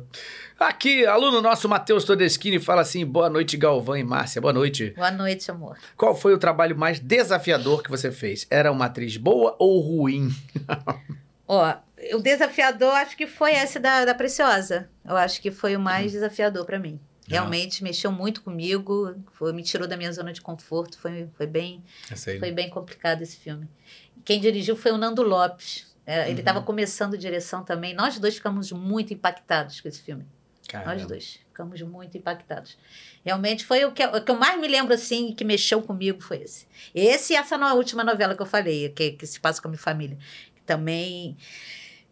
Aqui, 0.60 1.04
aluno 1.04 1.40
nosso 1.40 1.68
Matheus 1.68 2.04
Todeschini 2.04 2.60
fala 2.60 2.82
assim: 2.82 3.04
boa 3.04 3.28
noite, 3.28 3.56
Galvão 3.56 3.96
e 3.96 4.04
Márcia. 4.04 4.40
Boa 4.40 4.52
noite. 4.52 4.90
Boa 4.90 5.10
noite, 5.10 5.50
amor. 5.50 5.76
Qual 5.96 6.14
foi 6.14 6.32
o 6.32 6.38
trabalho 6.38 6.76
mais 6.76 7.00
desafiador 7.00 7.82
que 7.82 7.90
você 7.90 8.12
fez? 8.12 8.46
Era 8.50 8.70
uma 8.70 8.84
atriz 8.84 9.16
boa 9.16 9.56
ou 9.58 9.80
ruim? 9.80 10.30
Ó, 11.48 11.74
o 12.12 12.18
desafiador 12.18 12.92
acho 12.94 13.16
que 13.16 13.26
foi 13.26 13.52
esse 13.52 13.78
da, 13.78 14.04
da 14.04 14.14
Preciosa. 14.14 14.88
Eu 15.04 15.16
acho 15.16 15.40
que 15.40 15.50
foi 15.50 15.76
o 15.76 15.80
mais 15.80 16.12
desafiador 16.12 16.64
para 16.64 16.78
mim. 16.78 17.00
Realmente 17.26 17.82
mexeu 17.82 18.12
muito 18.12 18.42
comigo, 18.42 19.14
foi, 19.32 19.52
me 19.52 19.62
tirou 19.62 19.88
da 19.88 19.96
minha 19.96 20.12
zona 20.12 20.30
de 20.30 20.42
conforto, 20.42 20.98
foi, 20.98 21.26
foi, 21.34 21.46
bem, 21.46 21.82
foi 22.38 22.52
bem 22.52 22.68
complicado 22.68 23.22
esse 23.22 23.36
filme. 23.36 23.66
Quem 24.24 24.40
dirigiu 24.40 24.74
foi 24.76 24.92
o 24.92 24.98
Nando 24.98 25.22
Lopes. 25.22 25.92
É, 26.06 26.22
Ele 26.24 26.32
Uhum. 26.34 26.38
estava 26.40 26.62
começando 26.62 27.16
direção 27.16 27.64
também. 27.64 27.94
Nós 27.94 28.18
dois 28.18 28.34
ficamos 28.36 28.70
muito 28.72 29.12
impactados 29.14 29.80
com 29.80 29.88
esse 29.88 30.02
filme. 30.02 30.26
Caramba. 30.68 30.94
Nós 30.94 31.06
dois 31.06 31.38
ficamos 31.48 31.80
muito 31.82 32.16
impactados. 32.16 32.76
Realmente 33.24 33.64
foi 33.64 33.84
o 33.84 33.92
que, 33.92 34.04
o 34.04 34.22
que 34.22 34.30
eu 34.30 34.36
mais 34.36 34.58
me 34.60 34.66
lembro 34.66 34.92
assim, 34.94 35.32
que 35.32 35.44
mexeu 35.44 35.80
comigo 35.82 36.20
foi 36.22 36.38
esse. 36.42 36.66
Esse 36.94 37.32
e 37.32 37.36
essa 37.36 37.56
no- 37.56 37.74
última 37.74 38.02
novela 38.04 38.34
que 38.34 38.42
eu 38.42 38.46
falei, 38.46 38.88
que, 38.90 39.12
que 39.12 39.26
se 39.26 39.38
passa 39.40 39.60
com 39.62 39.68
a 39.68 39.70
minha 39.70 39.80
família, 39.80 40.18
também 40.66 41.36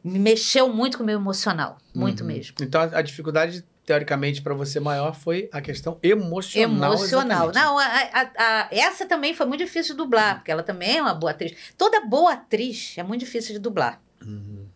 me 0.05 0.19
mexeu 0.19 0.69
muito 0.73 0.97
com 0.99 1.03
o 1.03 1.07
meu 1.07 1.19
emocional, 1.19 1.79
muito 1.95 2.21
Uhum. 2.21 2.27
mesmo. 2.29 2.57
Então 2.61 2.81
a, 2.81 2.99
a 2.99 3.03
dificuldade, 3.03 3.65
teoricamente, 3.85 4.41
para 4.43 4.55
você 4.55 4.79
maior 4.79 5.15
foi 5.15 5.49
a 5.53 5.61
questão 5.61 5.99
emocional. 6.03 6.93
Emocional. 6.93 7.51
exatamente. 7.51 7.55
Não, 7.55 7.79
a- 7.79 7.85
a- 7.85 8.33
a- 8.39 8.69
essa 8.71 9.07
também 9.07 9.35
foi 9.35 9.45
muito 9.47 9.65
difícil 9.65 9.95
de 9.95 9.99
dublar, 9.99 10.37
porque 10.37 10.51
ela 10.53 10.63
também 10.63 10.99
é 10.99 11.03
uma 11.03 11.15
boa 11.15 11.33
atriz. 11.33 11.55
Toda 11.77 12.01
boa 12.07 12.33
atriz 12.35 12.95
é 12.97 13.03
muito 13.03 13.21
difícil 13.21 13.53
de 13.55 13.59
dublar. 13.59 14.01
Uhum. 14.25 14.67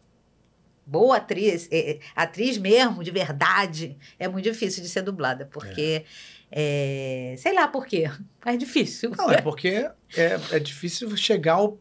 boa 0.89 1.16
atriz, 1.16 1.69
é, 1.73 1.93
é, 1.93 1.99
atriz 2.15 2.57
mesmo, 2.59 3.03
de 3.03 3.11
verdade, 3.11 3.97
é 4.20 4.28
muito 4.28 4.45
difícil 4.45 4.83
de 4.83 4.89
ser 4.89 5.03
dublada, 5.03 5.45
porque. 5.53 6.05
é, 6.51 7.35
sei 7.39 7.53
lá 7.55 7.66
por 7.66 7.85
quê, 7.87 8.09
mas 8.45 8.55
é 8.55 8.57
difícil. 8.57 9.11
Não, 9.19 9.28
é 9.31 9.41
porque 9.43 9.69
é, 10.16 10.39
é 10.53 10.59
difícil 10.61 11.16
chegar 11.16 11.55
ao- 11.55 11.77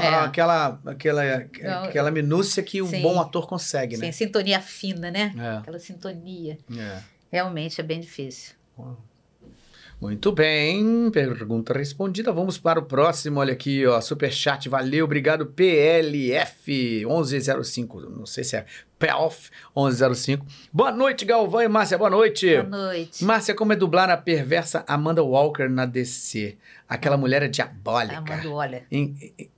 É. 0.00 0.14
àquela, 0.24 0.80
Não, 0.84 1.84
aquela 1.84 2.10
minúcia 2.10 2.62
que 2.62 2.80
um 2.80 2.86
sim. 2.86 3.02
bom 3.02 3.20
ator 3.20 3.46
consegue, 3.46 3.96
né? 3.96 4.10
sintonia 4.12 4.60
fina, 4.60 5.10
né? 5.10 5.34
É, 5.38 5.56
Aquela 5.58 5.78
sintonia. 5.78 6.58
é. 6.76 6.98
Realmente 7.30 7.80
é 7.80 7.84
bem 7.84 8.00
difícil. 8.00 8.54
Muito 10.00 10.30
bem, 10.30 11.10
pergunta 11.10 11.72
respondida. 11.72 12.30
Vamos 12.30 12.58
para 12.58 12.78
o 12.78 12.82
próximo. 12.84 13.40
Olha 13.40 13.54
aqui, 13.54 13.86
ó, 13.86 13.98
superchat. 14.00 14.68
Valeu, 14.68 15.06
obrigado. 15.06 15.46
PLF 15.46 16.70
1105. 17.06 18.00
Não 18.00 18.26
sei 18.26 18.44
se 18.44 18.56
é 18.56 18.66
PLF 18.98 19.50
1105. 19.74 20.44
Boa 20.70 20.92
noite, 20.92 21.24
Galvão 21.24 21.62
e 21.62 21.68
Márcia. 21.68 21.96
Boa 21.96 22.10
noite. 22.10 22.46
Boa 22.62 22.64
noite. 22.88 23.24
Márcia, 23.24 23.54
como 23.54 23.72
é 23.72 23.76
dublar 23.76 24.10
a 24.10 24.18
perversa 24.18 24.84
Amanda 24.86 25.22
Walker 25.22 25.68
na 25.68 25.86
DC? 25.86 26.58
Aquela 26.86 27.16
mulher 27.16 27.42
é 27.42 27.48
diabólica. 27.48 28.18
Amando, 28.18 28.52
olha. 28.52 28.84
Em- 28.90 29.14
em- 29.38 29.50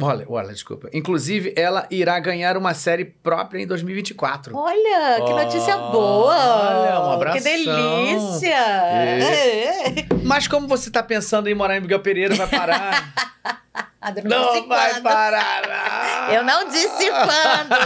Olha, 0.00 0.24
olha, 0.28 0.52
desculpa. 0.52 0.88
Inclusive, 0.92 1.52
ela 1.56 1.84
irá 1.90 2.20
ganhar 2.20 2.56
uma 2.56 2.72
série 2.72 3.04
própria 3.04 3.60
em 3.60 3.66
2024. 3.66 4.56
Olha, 4.56 5.16
que 5.26 5.32
notícia 5.32 5.76
Olha, 5.76 5.90
boa! 5.90 7.08
um 7.08 7.12
abração. 7.14 7.42
Que 7.42 7.48
delícia! 7.48 8.54
É. 8.54 10.06
Mas 10.22 10.46
como 10.46 10.68
você 10.68 10.88
tá 10.88 11.02
pensando 11.02 11.48
em 11.48 11.54
morar 11.54 11.76
em 11.76 11.80
Miguel 11.80 11.98
Pereira, 12.00 12.34
vai 12.36 12.46
parar? 12.46 13.12
Não, 14.24 14.54
não 14.54 14.68
vai 14.68 14.92
quando. 14.92 15.02
parar, 15.02 15.62
não. 16.28 16.30
Eu 16.34 16.44
não 16.44 16.68
disse 16.68 17.10
quando. 17.10 17.76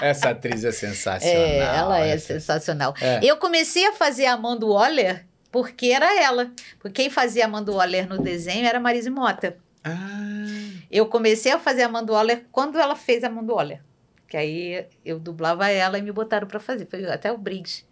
Essa 0.00 0.30
atriz 0.30 0.64
é 0.64 0.72
sensacional. 0.72 1.36
É, 1.42 1.58
ela 1.58 2.00
é 2.00 2.10
essa- 2.14 2.26
sensacional. 2.34 2.94
É. 3.00 3.20
Eu 3.22 3.36
comecei 3.36 3.86
a 3.86 3.92
fazer 3.92 4.24
a 4.26 4.32
Amanda 4.32 4.64
Waller 4.66 5.26
porque 5.52 5.88
era 5.88 6.18
ela. 6.20 6.50
Porque 6.80 7.02
quem 7.02 7.10
fazia 7.10 7.44
a 7.44 7.46
Amanda 7.46 7.70
Waller 7.70 8.08
no 8.08 8.20
desenho 8.22 8.66
era 8.66 8.80
Marise 8.80 9.10
Mota. 9.10 9.56
Ah, 9.84 10.80
Eu 10.90 11.06
comecei 11.06 11.52
a 11.52 11.58
fazer 11.58 11.82
a 11.82 11.88
Waller 11.88 12.46
quando 12.52 12.78
ela 12.78 12.94
fez 12.96 13.24
a 13.24 13.28
Waller. 13.28 13.82
Que 14.28 14.36
aí 14.36 14.86
eu 15.04 15.18
dublava 15.18 15.68
ela 15.68 15.98
e 15.98 16.02
me 16.02 16.12
botaram 16.12 16.46
pra 16.46 16.60
fazer. 16.60 16.86
Foi 16.86 17.04
até 17.10 17.30
o 17.32 17.36
Briggs 17.38 17.84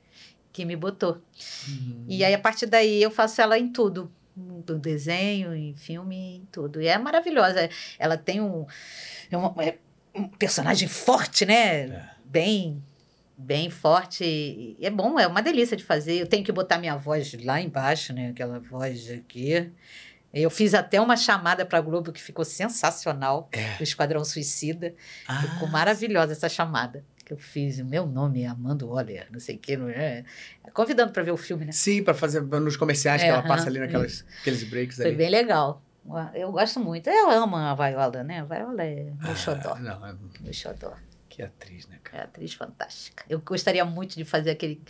que 0.52 0.64
me 0.64 0.74
botou. 0.76 1.20
Uhum. 1.68 2.04
E 2.08 2.24
aí, 2.24 2.34
a 2.34 2.38
partir 2.38 2.66
daí, 2.66 3.02
eu 3.02 3.10
faço 3.10 3.40
ela 3.40 3.58
em 3.58 3.68
tudo. 3.72 4.10
No 4.36 4.78
desenho, 4.78 5.54
em 5.54 5.74
filme, 5.74 6.36
em 6.36 6.48
tudo. 6.50 6.80
E 6.80 6.86
é 6.86 6.96
maravilhosa. 6.96 7.68
Ela 7.98 8.16
tem 8.16 8.40
um, 8.40 8.64
é 9.30 9.36
uma- 9.36 9.54
é 9.62 9.76
um 10.14 10.26
personagem 10.28 10.88
forte, 10.88 11.44
né? 11.44 11.82
É. 11.88 12.10
Bem, 12.24 12.82
bem 13.36 13.68
forte. 13.68 14.24
E 14.24 14.76
é 14.80 14.88
bom, 14.90 15.18
é 15.20 15.26
uma 15.26 15.42
delícia 15.42 15.76
de 15.76 15.84
fazer. 15.84 16.14
Eu 16.20 16.26
tenho 16.26 16.42
que 16.44 16.52
botar 16.52 16.78
minha 16.78 16.96
voz 16.96 17.34
lá 17.44 17.60
embaixo, 17.60 18.12
né? 18.14 18.30
Aquela 18.30 18.58
voz 18.60 19.10
aqui. 19.10 19.70
Eu 20.32 20.48
fiz 20.50 20.74
até 20.74 21.00
uma 21.00 21.16
chamada 21.16 21.66
para 21.66 21.80
Globo 21.80 22.12
que 22.12 22.20
ficou 22.22 22.44
sensacional. 22.44 23.48
É. 23.52 23.76
O 23.80 23.82
Esquadrão 23.82 24.24
Suicida. 24.24 24.94
Ah, 25.26 25.42
Ficou 25.42 25.68
maravilhosa 25.68 26.32
essa 26.32 26.48
chamada 26.48 27.04
que 27.24 27.32
eu 27.32 27.38
fiz. 27.38 27.78
O 27.80 27.84
meu 27.84 28.06
nome 28.06 28.42
é 28.42 28.46
Amanda 28.46 28.86
Waller, 28.86 29.26
não 29.32 29.40
sei 29.40 29.56
o 29.56 29.58
que. 29.58 29.76
Não 29.76 29.88
é? 29.88 30.24
Convidando 30.72 31.12
para 31.12 31.22
ver 31.24 31.32
o 31.32 31.36
filme, 31.36 31.64
né? 31.64 31.72
Sim, 31.72 32.02
pra 32.04 32.14
fazer 32.14 32.40
nos 32.42 32.76
comerciais 32.76 33.22
É, 33.22 33.24
que 33.26 33.30
ela 33.32 33.42
passa 33.42 33.68
ali 33.68 33.78
naquelas 33.80 34.24
aqueles 34.40 34.62
breaks 34.64 34.96
Foi 34.96 35.06
ali. 35.06 35.16
bem 35.16 35.30
legal. 35.30 35.82
Eu 36.34 36.50
gosto 36.52 36.78
muito. 36.80 37.08
Eu 37.10 37.28
amo 37.30 37.56
a 37.56 37.74
Viola, 37.74 38.22
né? 38.22 38.40
A 38.40 38.44
Viola 38.44 38.82
é 38.84 39.12
meu 39.20 39.36
xodó. 39.36 39.74
Ah, 39.74 39.80
não, 39.80 40.06
é- 40.06 40.14
Meu 40.40 40.52
xodó. 40.52 40.92
que 41.28 41.42
atriz, 41.42 41.86
né, 41.88 41.98
cara? 42.02 42.22
É 42.22 42.24
atriz 42.26 42.54
fantástica. 42.54 43.24
Eu 43.28 43.40
gostaria 43.40 43.84
muito 43.84 44.16
de 44.16 44.24
fazer 44.24 44.50
aquele, 44.50 44.82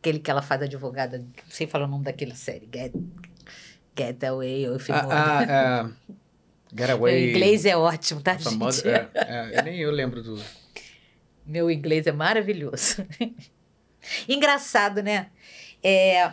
aquele 0.00 0.18
que 0.20 0.30
ela 0.30 0.40
faz 0.42 0.62
advogada, 0.62 1.18
não 1.18 1.26
sei 1.50 1.66
falar 1.66 1.84
o 1.84 1.88
nome 1.88 2.04
daquela 2.04 2.34
série. 2.34 2.68
Get, 2.74 2.92
Get 3.96 4.22
Away, 4.24 4.68
ou 4.68 4.76
Ah, 4.90 5.06
ah, 5.10 5.42
é, 5.42 5.84
Get 6.76 6.98
Meu 6.98 7.18
inglês 7.18 7.64
é 7.64 7.76
ótimo, 7.76 8.20
tá, 8.20 8.38
famosa, 8.38 8.82
gente? 8.82 9.10
é, 9.14 9.50
é, 9.54 9.62
nem 9.62 9.78
eu 9.80 9.90
lembro 9.90 10.22
do. 10.22 10.42
Meu 11.46 11.70
inglês 11.70 12.06
é 12.06 12.12
maravilhoso. 12.12 13.06
Engraçado, 14.28 15.02
né? 15.02 15.28
É, 15.82 16.32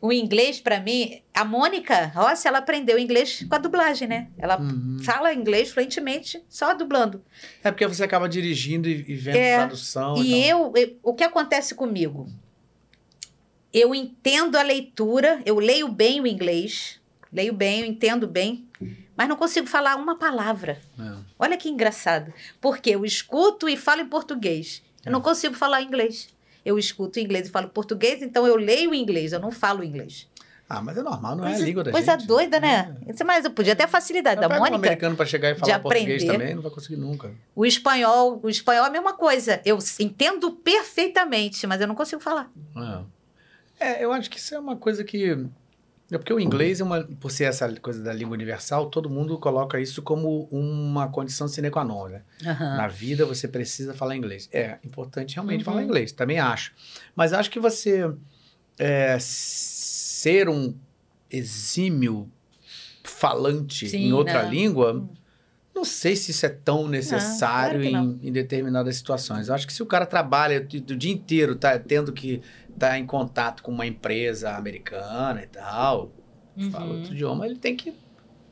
o 0.00 0.12
inglês, 0.12 0.60
para 0.60 0.80
mim, 0.80 1.20
a 1.34 1.44
Mônica 1.44 2.06
Rossi, 2.06 2.48
ela 2.48 2.58
aprendeu 2.58 2.98
inglês 2.98 3.44
com 3.48 3.54
a 3.54 3.58
dublagem, 3.58 4.08
né? 4.08 4.28
Ela 4.38 4.58
Uhum. 4.58 4.96
fala 5.02 5.32
inglês 5.34 5.70
fluentemente 5.70 6.42
só 6.48 6.74
dublando. 6.74 7.22
É 7.62 7.70
porque 7.70 7.86
você 7.86 8.02
acaba 8.02 8.28
dirigindo 8.28 8.88
e, 8.88 9.04
e 9.08 9.14
vendo 9.14 9.36
É, 9.36 9.56
tradução. 9.56 10.16
E 10.16 10.46
eu, 10.48 10.72
eu- 10.74 10.96
o 11.02 11.14
que 11.14 11.22
acontece 11.24 11.74
comigo? 11.74 12.28
Eu 13.72 13.94
entendo 13.94 14.56
a 14.56 14.62
leitura, 14.62 15.40
eu 15.44 15.58
leio 15.58 15.88
bem 15.88 16.20
o 16.20 16.26
inglês, 16.26 17.00
leio 17.32 17.52
bem, 17.52 17.80
eu 17.80 17.86
entendo 17.86 18.26
bem, 18.26 18.66
mas 19.16 19.28
não 19.28 19.36
consigo 19.36 19.66
falar 19.66 19.96
uma 19.96 20.16
palavra. 20.18 20.80
É. 20.98 21.12
Olha 21.38 21.56
que 21.56 21.68
engraçado. 21.68 22.32
Porque 22.60 22.90
eu 22.90 23.04
escuto 23.04 23.68
e 23.68 23.76
falo 23.76 24.00
em 24.00 24.08
português. 24.08 24.82
Eu 25.04 25.10
É. 25.10 25.12
não 25.12 25.20
consigo 25.20 25.54
falar 25.54 25.82
inglês. 25.82 26.28
Eu 26.64 26.78
escuto 26.78 27.18
inglês 27.20 27.48
e 27.48 27.50
falo 27.50 27.68
português, 27.68 28.22
então 28.22 28.46
eu 28.46 28.56
leio 28.56 28.92
inglês, 28.94 29.32
eu 29.32 29.40
não 29.40 29.50
falo 29.50 29.82
inglês. 29.84 30.26
Ah, 30.68 30.80
mas 30.80 30.96
é 30.96 31.02
normal, 31.02 31.34
não 31.34 31.44
é 31.44 31.48
a 31.48 31.50
Coisa- 31.50 31.64
língua 31.66 31.82
da 31.84 31.90
Coisa 31.90 32.12
gente. 32.12 32.26
doida, 32.28 32.60
né? 32.60 32.94
Mas 33.26 33.44
eu 33.44 33.50
podia 33.50 33.74
ter 33.74 33.84
a 33.84 33.88
facilidade 33.88 34.38
É. 34.38 34.42
da 34.42 34.48
Pega 34.48 34.60
um 34.60 34.64
Mônica. 34.64 34.76
americano 34.86 35.16
pra 35.16 35.26
chegar 35.26 35.50
e 35.50 35.54
falar 35.56 35.80
português 35.80 36.22
também, 36.24 36.54
não 36.54 36.62
vai 36.62 36.70
conseguir 36.70 36.96
nunca. 36.96 37.32
O 37.56 37.66
espanhol, 37.66 38.38
o 38.42 38.48
espanhol 38.48 38.84
é 38.84 38.88
a 38.88 38.90
mesma 38.90 39.12
coisa. 39.14 39.60
Eu 39.64 39.78
entendo 39.98 40.52
perfeitamente, 40.52 41.66
mas 41.66 41.80
eu 41.80 41.88
não 41.88 41.94
consigo 41.96 42.20
falar. 42.22 42.50
É. 42.76 43.19
É, 43.80 44.04
eu 44.04 44.12
acho 44.12 44.28
que 44.30 44.38
isso 44.38 44.54
é 44.54 44.58
uma 44.58 44.76
coisa 44.76 45.02
que. 45.02 45.46
É 46.12 46.18
porque 46.18 46.32
o 46.32 46.38
inglês 46.40 46.80
é 46.80 46.84
uma. 46.84 47.02
Por 47.04 47.30
ser 47.30 47.44
essa 47.44 47.72
coisa 47.80 48.02
da 48.02 48.12
língua 48.12 48.34
universal, 48.34 48.90
todo 48.90 49.08
mundo 49.08 49.38
coloca 49.38 49.80
isso 49.80 50.02
como 50.02 50.44
uma 50.50 51.08
condição 51.08 51.48
sine 51.48 51.70
qua 51.70 51.84
non, 51.84 52.08
né? 52.08 52.22
Na 52.76 52.88
vida 52.88 53.24
você 53.24 53.48
precisa 53.48 53.94
falar 53.94 54.16
inglês. 54.16 54.48
É 54.52 54.78
importante 54.84 55.34
realmente 55.36 55.60
Uhum. 55.60 55.64
falar 55.64 55.82
inglês, 55.82 56.12
também 56.12 56.38
acho. 56.38 56.72
Mas 57.16 57.32
acho 57.32 57.50
que 57.50 57.60
você 57.60 58.12
é, 58.78 59.16
ser 59.20 60.48
um 60.48 60.74
exímio 61.30 62.28
falante 63.04 63.88
Sim, 63.88 64.08
em 64.08 64.12
outra 64.12 64.42
não. 64.42 64.50
língua, 64.50 65.08
não 65.74 65.84
sei 65.84 66.16
se 66.16 66.30
isso 66.32 66.44
é 66.44 66.48
tão 66.48 66.88
necessário 66.88 67.88
claro 67.88 68.14
que 68.18 68.26
em, 68.26 68.28
em 68.28 68.32
determinadas 68.32 68.96
situações. 68.96 69.48
Eu 69.48 69.54
acho 69.54 69.66
que 69.66 69.72
se 69.72 69.82
o 69.82 69.86
cara 69.86 70.04
trabalha 70.06 70.60
o 70.60 70.96
dia 70.96 71.12
inteiro, 71.12 71.54
tá 71.54 71.78
tendo 71.78 72.12
que 72.12 72.42
estar 72.80 72.98
em 72.98 73.04
contato 73.06 73.62
com 73.62 73.70
uma 73.70 73.86
empresa 73.86 74.56
americana 74.56 75.42
e 75.42 75.46
tal, 75.46 76.12
fala 76.72 76.86
Uhum. 76.86 76.96
outro 76.96 77.12
idioma, 77.12 77.46
ele 77.46 77.56
tem 77.56 77.76
que, 77.76 77.94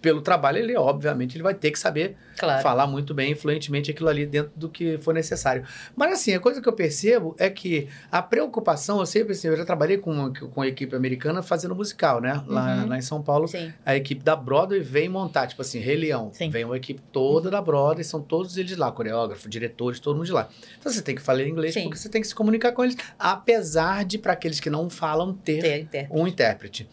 pelo 0.01 0.21
trabalho, 0.21 0.59
ele 0.59 0.77
obviamente 0.77 1.37
ele 1.37 1.43
vai 1.43 1.55
ter 1.55 1.71
que 1.71 1.79
saber 1.79 2.17
Claro. 2.39 2.63
falar 2.63 2.87
muito 2.87 3.13
bem, 3.13 3.35
fluentemente 3.35 3.91
aquilo 3.91 4.09
ali 4.09 4.25
dentro 4.25 4.53
do 4.55 4.69
que 4.69 4.97
for 4.99 5.13
necessário. 5.13 5.65
Mas 5.97 6.13
assim, 6.13 6.33
a 6.35 6.39
coisa 6.39 6.63
que 6.63 6.69
eu 6.69 6.73
percebo 6.73 7.35
é 7.37 7.51
que 7.51 7.89
a 8.13 8.23
preocupação, 8.23 9.01
eu 9.01 9.07
sempre 9.07 9.33
assim, 9.33 9.49
eu 9.49 9.57
já 9.57 9.65
trabalhei 9.65 9.99
com, 9.99 10.13
uma, 10.13 10.33
com 10.33 10.63
a 10.63 10.69
equipe 10.69 10.95
americana 10.95 11.43
fazendo 11.43 11.75
musical, 11.75 12.21
né? 12.21 12.41
Lá, 12.47 12.77
Uhum. 12.77 12.89
lá 12.91 12.97
em 12.99 13.03
São 13.03 13.21
Paulo, 13.21 13.49
Sim. 13.49 13.73
a 13.85 13.97
equipe 13.97 14.23
da 14.23 14.37
Broadway 14.37 14.81
vem 14.81 15.09
montar, 15.09 15.49
tipo 15.49 15.63
assim, 15.63 15.81
Rei 15.81 15.97
Leão. 15.97 16.31
Sim. 16.33 16.49
Vem 16.49 16.65
uma 16.65 16.77
equipe 16.77 17.01
toda 17.13 17.51
da 17.51 17.61
Broadway, 17.61 18.05
são 18.05 18.21
todos 18.23 18.57
eles 18.57 18.77
lá, 18.77 18.93
coreógrafo, 18.93 19.49
diretores, 19.49 19.99
todo 19.99 20.15
mundo 20.17 20.27
de 20.27 20.33
lá. 20.33 20.49
Então 20.79 20.93
você 20.93 21.03
tem 21.03 21.17
que 21.17 21.23
falar 21.23 21.43
inglês 21.43 21.75
Sim. 21.75 21.83
porque 21.85 21.97
você 21.99 22.09
tem 22.09 22.21
que 22.23 22.29
se 22.29 22.35
comunicar 22.35 22.71
com 22.71 22.85
eles, 22.85 22.97
apesar 23.19 24.05
de, 24.05 24.17
para 24.19 24.33
aqueles 24.33 24.61
que 24.61 24.71
não 24.71 24.89
falam, 24.89 25.33
ter 25.33 25.61
Ter 25.61 25.81
intérprete. 25.81 26.09
um 26.23 26.27
intérprete. 26.27 26.89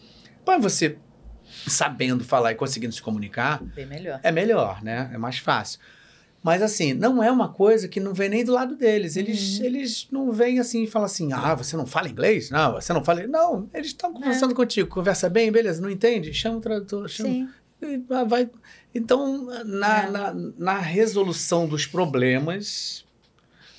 Mas 0.46 0.62
você 0.62 0.96
sabendo 1.68 2.24
falar 2.24 2.52
e 2.52 2.54
conseguindo 2.54 2.92
se 2.94 3.02
comunicar, 3.02 3.62
Bem 3.62 3.86
melhor. 3.86 4.20
é 4.22 4.30
melhor, 4.32 4.82
né? 4.82 5.10
É 5.12 5.18
mais 5.18 5.38
fácil. 5.38 5.78
Mas 6.42 6.62
assim, 6.62 6.92
não 6.94 7.20
é 7.22 7.30
uma 7.30 7.48
coisa 7.48 7.88
que 7.88 7.98
não 7.98 8.14
vem 8.14 8.28
nem 8.28 8.44
do 8.44 8.52
lado 8.52 8.76
deles. 8.76 9.16
Eles, 9.16 9.58
Uhum. 9.58 9.64
eles 9.64 10.08
não 10.12 10.30
vêm 10.32 10.60
assim 10.60 10.84
e 10.84 10.86
falam 10.86 11.06
assim: 11.06 11.32
ah, 11.32 11.54
você 11.56 11.76
não 11.76 11.86
fala 11.86 12.08
inglês? 12.08 12.50
Não, 12.50 12.74
você 12.74 12.92
não 12.92 13.02
fala. 13.02 13.26
Não, 13.26 13.68
eles 13.74 13.88
estão 13.88 14.12
conversando 14.12 14.54
contigo. 14.54 14.88
Conversa 14.88 15.28
bem, 15.28 15.50
beleza, 15.50 15.80
não 15.82 15.90
entende? 15.90 16.32
Chama 16.32 16.58
o 16.58 16.60
tradutor, 16.60 17.08
chama. 17.08 17.28
Sim. 17.30 17.48
Vai- 18.08 18.24
vai. 18.26 18.50
Então, 18.94 19.44
na, 19.64 20.02
É. 20.04 20.10
na, 20.10 20.34
na 20.56 20.78
resolução 20.78 21.66
dos 21.66 21.84
problemas, 21.84 23.04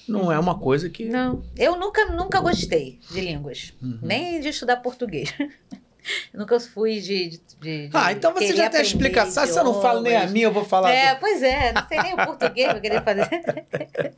não 0.08 0.30
é 0.32 0.38
uma 0.38 0.60
coisa 0.60 0.90
que. 0.90 1.06
Não. 1.06 1.44
Eu 1.56 1.80
nunca, 1.80 2.06
nunca 2.12 2.42
gostei 2.42 3.00
de 3.10 3.22
línguas. 3.22 3.74
Uhum. 3.82 4.00
Nem 4.02 4.42
de 4.42 4.50
estudar 4.50 4.78
português. 4.78 5.34
Eu 6.34 6.40
nunca 6.40 6.60
fui 6.60 7.00
de. 7.00 7.30
de- 7.30 7.42
de- 7.60 7.90
Ah, 7.94 8.12
então 8.12 8.34
você 8.34 8.56
já 8.56 8.70
tem 8.70 8.80
a 8.80 8.84
explicação. 8.84 9.46
Se 9.46 9.54
você 9.54 9.64
não 9.64 9.82
fala 9.82 10.02
nem 10.02 10.16
a 10.16 10.28
minha, 10.28 10.46
eu 10.46 10.52
vou 10.52 10.64
falar. 10.64 10.92
É, 10.92 11.16
pois 11.16 11.42
é, 11.42 11.74
não 11.74 11.88
sei 11.88 12.02
nem 12.02 12.14
o 12.14 12.18
português 12.18 12.68
pra 12.70 12.80
querer 12.80 13.04
fazer. 13.04 13.28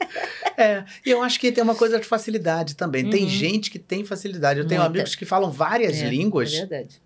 É, 0.57 0.83
e 1.05 1.09
eu 1.09 1.23
acho 1.23 1.39
que 1.39 1.51
tem 1.53 1.63
uma 1.63 1.75
coisa 1.75 1.97
de 1.99 2.05
facilidade 2.05 2.75
também. 2.75 3.09
Tem 3.09 3.23
Uhum. 3.23 3.29
gente 3.29 3.71
que 3.71 3.79
tem 3.79 4.03
facilidade. 4.05 4.59
Eu 4.59 4.67
tenho 4.67 4.81
Muita. 4.81 4.93
amigos 4.97 5.15
que 5.15 5.23
falam 5.25 5.49
várias 5.49 6.01
É, 6.01 6.09
línguas. 6.09 6.53
É 6.53 6.65
verdade. 6.65 7.01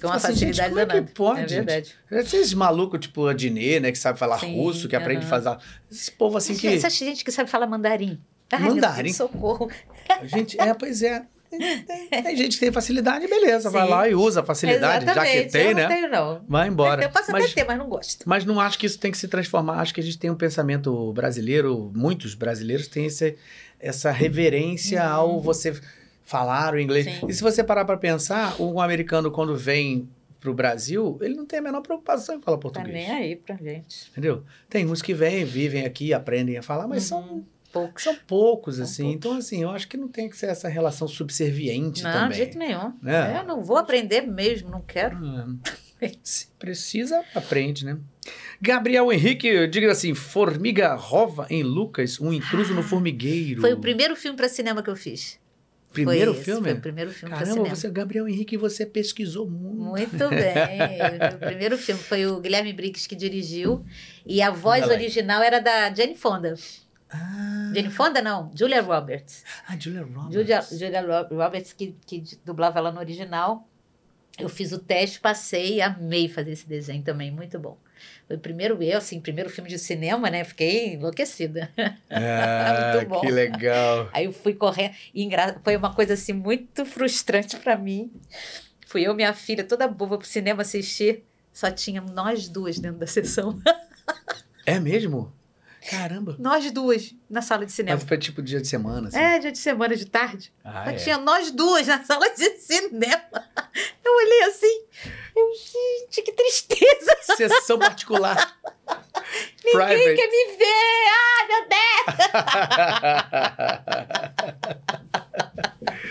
Com 0.00 0.08
uma 0.08 0.16
assim, 0.16 0.34
gente, 0.34 0.56
facilidade 0.56 0.68
como 0.70 0.80
é 0.80 0.86
que 0.86 0.92
danada. 0.92 1.12
pode, 1.14 1.40
É 1.40 1.48
gente? 1.48 1.64
verdade. 1.66 1.94
Esses 2.10 2.52
malucos, 2.52 2.98
tipo 3.00 3.26
a 3.28 3.32
Dinê, 3.32 3.78
né, 3.78 3.92
que 3.92 3.98
sabe 3.98 4.18
falar 4.18 4.40
Sim, 4.40 4.56
russo, 4.56 4.88
que 4.88 4.96
aprende 4.96 5.24
a 5.24 5.28
fazer. 5.28 5.56
Esse 5.90 6.10
povo 6.10 6.36
assim 6.36 6.56
que. 6.56 6.66
Essa 6.66 6.90
gente 6.90 7.24
que 7.24 7.30
sabe 7.30 7.48
falar 7.48 7.66
mandarim. 7.68 8.20
Ai, 8.50 8.60
Mandarim? 8.60 9.04
Deus, 9.04 9.16
socorro. 9.16 9.70
Gente, 10.24 10.60
é, 10.60 10.74
pois 10.74 11.02
é. 11.02 11.22
Tem, 11.58 12.08
tem 12.22 12.36
gente 12.36 12.54
que 12.54 12.60
tem 12.60 12.72
facilidade, 12.72 13.26
beleza, 13.26 13.70
vai 13.70 13.84
Sim. 13.84 13.90
lá 13.90 14.08
e 14.08 14.14
usa 14.14 14.40
a 14.40 14.44
facilidade, 14.44 15.04
já 15.06 15.12
que 15.12 15.20
Exatamente, 15.20 15.52
tem, 15.52 15.68
eu 15.68 15.74
né? 15.74 15.82
Não 15.82 15.88
tenho, 15.88 16.10
não. 16.10 16.44
Vai 16.48 16.68
embora. 16.68 17.02
Eu 17.02 17.10
posso 17.10 17.30
mas, 17.32 17.44
até 17.44 17.54
ter, 17.54 17.64
mas 17.66 17.78
não 17.78 17.88
gosto. 17.88 18.22
mas 18.28 18.44
não 18.44 18.60
acho 18.60 18.78
que 18.78 18.86
isso 18.86 18.98
tem 18.98 19.10
que 19.10 19.18
se 19.18 19.28
transformar. 19.28 19.80
Acho 19.80 19.94
que 19.94 20.00
a 20.00 20.04
gente 20.04 20.18
tem 20.18 20.30
um 20.30 20.34
pensamento 20.36 21.12
brasileiro, 21.12 21.90
muitos 21.94 22.34
brasileiros 22.34 22.86
têm 22.88 23.06
esse, 23.06 23.36
essa 23.80 24.10
reverência 24.10 25.02
Uhum. 25.04 25.12
ao 25.12 25.40
você 25.40 25.78
falar 26.22 26.74
o 26.74 26.78
inglês. 26.80 27.04
Sim. 27.04 27.26
E 27.28 27.32
se 27.32 27.42
você 27.42 27.62
parar 27.62 27.84
para 27.84 27.96
pensar, 27.96 28.60
um 28.60 28.80
americano, 28.80 29.30
quando 29.30 29.56
vem 29.56 30.08
pro 30.40 30.52
Brasil, 30.54 31.18
ele 31.22 31.34
não 31.34 31.46
tem 31.46 31.58
a 31.58 31.62
menor 31.62 31.80
preocupação 31.80 32.34
em 32.36 32.40
falar 32.40 32.56
Tá 32.58 32.60
português. 32.62 32.92
nem 32.92 33.10
aí 33.10 33.36
pra 33.36 33.56
gente. 33.56 34.10
Entendeu? 34.10 34.42
Tem 34.68 34.84
uns 34.86 35.00
que 35.00 35.14
vêm, 35.14 35.44
vivem 35.44 35.84
aqui, 35.86 36.12
aprendem 36.12 36.58
a 36.58 36.62
falar, 36.62 36.86
mas 36.86 37.04
são, 37.04 37.20
Uhum. 37.22 37.44
Poucos. 37.74 38.02
são 38.02 38.14
poucos, 38.26 38.76
São 38.76 38.84
assim. 38.84 39.02
poucos. 39.02 39.16
Então, 39.16 39.36
assim, 39.36 39.62
eu 39.62 39.70
acho 39.70 39.86
que 39.88 39.96
não 39.98 40.08
tem 40.08 40.30
que 40.30 40.36
ser 40.36 40.46
essa 40.46 40.68
relação 40.68 41.06
subserviente 41.06 42.02
Não, 42.02 42.10
também. 42.12 42.28
de 42.30 42.36
jeito 42.36 42.56
nenhum. 42.58 42.92
né? 43.02 43.36
Eu 43.40 43.44
não 43.44 43.62
vou 43.62 43.76
aprender 43.76 44.22
mesmo, 44.22 44.70
não 44.70 44.80
quero. 44.80 45.18
Ah, 45.22 45.46
Se 46.22 46.48
precisa, 46.58 47.22
aprende, 47.34 47.84
né? 47.84 47.98
Gabriel 48.60 49.12
Henrique, 49.12 49.66
diga 49.68 49.90
assim, 49.92 50.14
Formiga 50.14 50.94
Rova 50.94 51.46
em 51.50 51.62
Lucas, 51.62 52.20
um 52.20 52.32
intruso 52.32 52.72
no 52.74 52.82
formigueiro. 52.82 53.60
Foi 53.60 53.72
o 53.72 53.78
primeiro 53.80 54.14
filme 54.16 54.36
para 54.36 54.48
cinema 54.48 54.82
que 54.82 54.88
eu 54.90 54.96
fiz. 54.96 55.38
Primeiro 55.92 56.32
foi 56.32 56.40
esse, 56.40 56.44
filme? 56.50 56.68
Foi 56.70 56.78
o 56.78 56.80
primeiro 56.80 57.10
filme 57.12 57.32
Caramba, 57.34 57.54
cinema. 57.54 57.74
você, 57.76 57.88
Gabriel 57.88 58.28
Henrique, 58.28 58.56
você 58.56 58.84
pesquisou 58.84 59.48
muito. 59.48 60.10
Muito 60.10 60.28
bem. 60.28 60.54
o 61.36 61.38
primeiro 61.38 61.78
filme 61.78 62.00
foi 62.02 62.26
o 62.26 62.40
Guilherme 62.40 62.72
Briggs 62.72 63.08
que 63.08 63.14
dirigiu. 63.14 63.84
E 64.26 64.42
a 64.42 64.50
voz 64.50 64.88
original 64.88 65.40
era 65.42 65.60
da 65.60 65.94
Jane 65.94 66.16
Fonda. 66.16 66.54
Ah, 67.16 67.70
Jane 67.74 67.90
Fonda, 67.90 68.20
não, 68.20 68.50
Julia 68.54 68.82
Roberts. 68.82 69.44
ah, 69.68 69.76
Julia 69.78 70.02
Roberts. 70.02 70.32
Julia, 70.34 70.60
Julia 70.62 71.00
Ro- 71.00 71.36
Roberts, 71.36 71.72
que, 71.72 71.94
que 72.06 72.24
dublava 72.44 72.78
ela 72.80 72.90
no 72.90 72.98
original. 72.98 73.68
Eu 74.36 74.48
fiz 74.48 74.72
o 74.72 74.80
teste, 74.80 75.20
passei 75.20 75.76
e 75.76 75.80
amei 75.80 76.28
fazer 76.28 76.50
esse 76.50 76.68
desenho 76.68 77.04
também, 77.04 77.30
muito 77.30 77.56
bom. 77.56 77.78
Foi 78.26 78.34
o 78.36 78.40
primeiro 78.40 78.82
eu, 78.82 78.98
assim, 78.98 79.20
primeiro 79.20 79.48
filme 79.48 79.70
de 79.70 79.78
cinema, 79.78 80.28
né? 80.28 80.42
Fiquei 80.42 80.94
enlouquecida. 80.94 81.70
Ah, 82.10 82.96
Muito 82.96 83.08
bom. 83.08 83.20
que 83.20 83.30
legal. 83.30 84.08
Aí 84.12 84.24
eu 84.24 84.32
fui 84.32 84.54
correndo. 84.54 84.92
E 85.14 85.28
foi 85.62 85.76
uma 85.76 85.94
coisa 85.94 86.14
assim 86.14 86.32
muito 86.32 86.84
frustrante 86.84 87.56
para 87.58 87.78
mim. 87.78 88.10
Fui 88.86 89.06
eu 89.06 89.12
e 89.12 89.16
minha 89.16 89.32
filha, 89.32 89.62
toda 89.62 89.86
boba 89.86 90.18
pro 90.18 90.26
cinema 90.26 90.62
assistir. 90.62 91.22
Só 91.52 91.70
tínhamos 91.70 92.10
nós 92.10 92.48
duas 92.48 92.80
dentro 92.80 92.98
da 92.98 93.06
sessão. 93.06 93.60
É 94.66 94.80
mesmo? 94.80 95.30
Caramba. 95.90 96.36
Nós 96.38 96.70
duas 96.70 97.14
na 97.28 97.42
sala 97.42 97.66
de 97.66 97.72
cinema. 97.72 97.96
Mas 97.98 98.08
foi 98.08 98.16
tipo 98.16 98.40
dia 98.40 98.60
de 98.60 98.66
semana, 98.66 99.08
assim. 99.08 99.18
É, 99.18 99.38
dia 99.38 99.52
de 99.52 99.58
semana 99.58 99.94
de 99.94 100.06
tarde. 100.06 100.52
Ah, 100.64 100.90
é. 100.90 100.96
tinha 100.96 101.18
nós 101.18 101.50
duas 101.50 101.86
na 101.86 102.02
sala 102.02 102.28
de 102.30 102.50
cinema. 102.56 103.20
Eu 104.04 104.14
olhei 104.16 104.42
assim. 104.44 104.82
Eu, 105.36 105.50
gente, 105.54 106.22
que 106.22 106.32
tristeza. 106.32 107.16
Sessão 107.36 107.78
particular. 107.78 108.36
Ninguém 109.64 109.86
Private. 109.86 110.14
quer 110.14 110.28
me 110.28 110.56
ver. 110.56 111.04
Ai, 111.10 111.46
meu 111.48 111.68
Deus. 111.68 112.04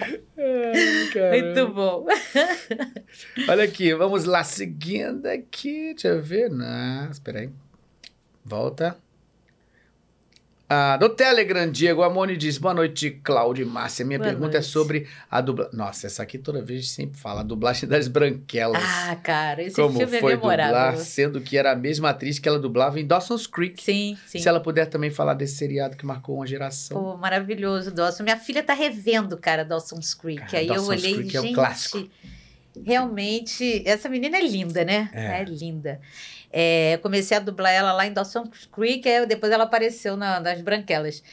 Ai, 0.38 1.41
Muito 1.41 1.68
bom. 1.74 2.06
Olha 3.48 3.64
aqui, 3.64 3.94
vamos 3.94 4.26
lá, 4.26 4.44
seguindo 4.44 5.26
aqui, 5.28 5.94
deixa 5.94 6.10
eu 6.10 6.22
ver. 6.22 6.50
Não, 6.50 7.10
espera 7.10 7.40
aí. 7.40 7.50
Volta. 8.44 8.98
Ah, 10.76 10.98
no 11.00 11.08
Telegram, 11.08 11.70
Diego 11.70 12.02
Amoni 12.02 12.36
diz, 12.36 12.58
boa 12.58 12.74
noite, 12.74 13.12
Cláudio 13.24 13.62
e 13.64 13.70
Márcia. 13.70 14.04
Minha 14.04 14.18
Boa 14.18 14.28
pergunta 14.32 14.54
é 14.58 14.60
noite. 14.60 14.66
sobre 14.72 15.08
a 15.30 15.40
dublagem. 15.40 15.76
Nossa, 15.78 16.08
essa 16.08 16.24
aqui 16.24 16.40
toda 16.40 16.64
vez 16.64 16.90
sempre 16.90 17.20
fala, 17.20 17.41
a 17.41 17.44
dublagem 17.44 17.88
das 17.88 18.08
branquelas. 18.08 18.82
Ah, 18.84 19.16
cara, 19.18 19.62
esse 19.62 19.76
Como 19.76 20.00
filme 20.00 20.20
foi 20.20 20.34
é 20.34 20.36
memorável. 20.36 20.74
dublar, 20.74 20.98
sendo 20.98 21.40
que 21.41 21.60
era 21.60 21.74
a 21.74 21.76
mesma 21.76 22.10
atriz 22.10 22.40
que 22.40 22.50
ela 22.50 22.58
dublava 22.58 23.00
em 23.00 23.06
Dawson's 23.06 23.45
Creek. 23.45 23.84
Sim, 23.84 24.18
sim. 24.26 24.40
Se 24.40 24.50
ela 24.50 24.60
puder 24.60 24.88
também 24.88 25.12
falar 25.12 25.36
desse 25.36 25.58
seriado 25.58 25.95
que 25.95 26.08
marcou 26.08 26.38
uma 26.38 26.48
geração. 26.48 27.00
Pô, 27.00 27.18
maravilhoso, 27.18 27.91
Dawson. 27.91 28.24
Minha 28.24 28.38
filha 28.38 28.64
tá 28.64 28.74
revendo, 28.74 29.38
cara, 29.38 29.64
Dawson's 29.64 30.16
Creek. 30.16 30.41
Cara, 30.41 30.58
Aí 30.58 30.68
eu 30.68 30.74
Dawson's 30.74 30.90
olhei, 31.04 31.14
Creek 31.14 31.38
é 31.38 31.40
o 31.40 31.44
gente, 31.44 31.54
clássico. 31.54 32.10
realmente, 32.84 33.84
essa 33.86 34.10
menina 34.10 34.38
é 34.38 34.41
linda, 34.48 34.84
né? 34.84 35.10
É. 35.14 35.41
É, 35.41 35.44
linda. 35.44 36.02
É, 36.56 37.00
comecei 37.02 37.36
a 37.36 37.40
dublar 37.40 37.72
ela 37.74 37.92
lá 37.94 38.06
em 38.06 38.14
Dawson's 38.14 38.68
Creek, 38.72 39.10
depois 39.28 39.52
ela 39.52 39.64
apareceu 39.64 40.16
na- 40.16 40.40
nas 40.40 40.62
Branquelas. 40.62 41.24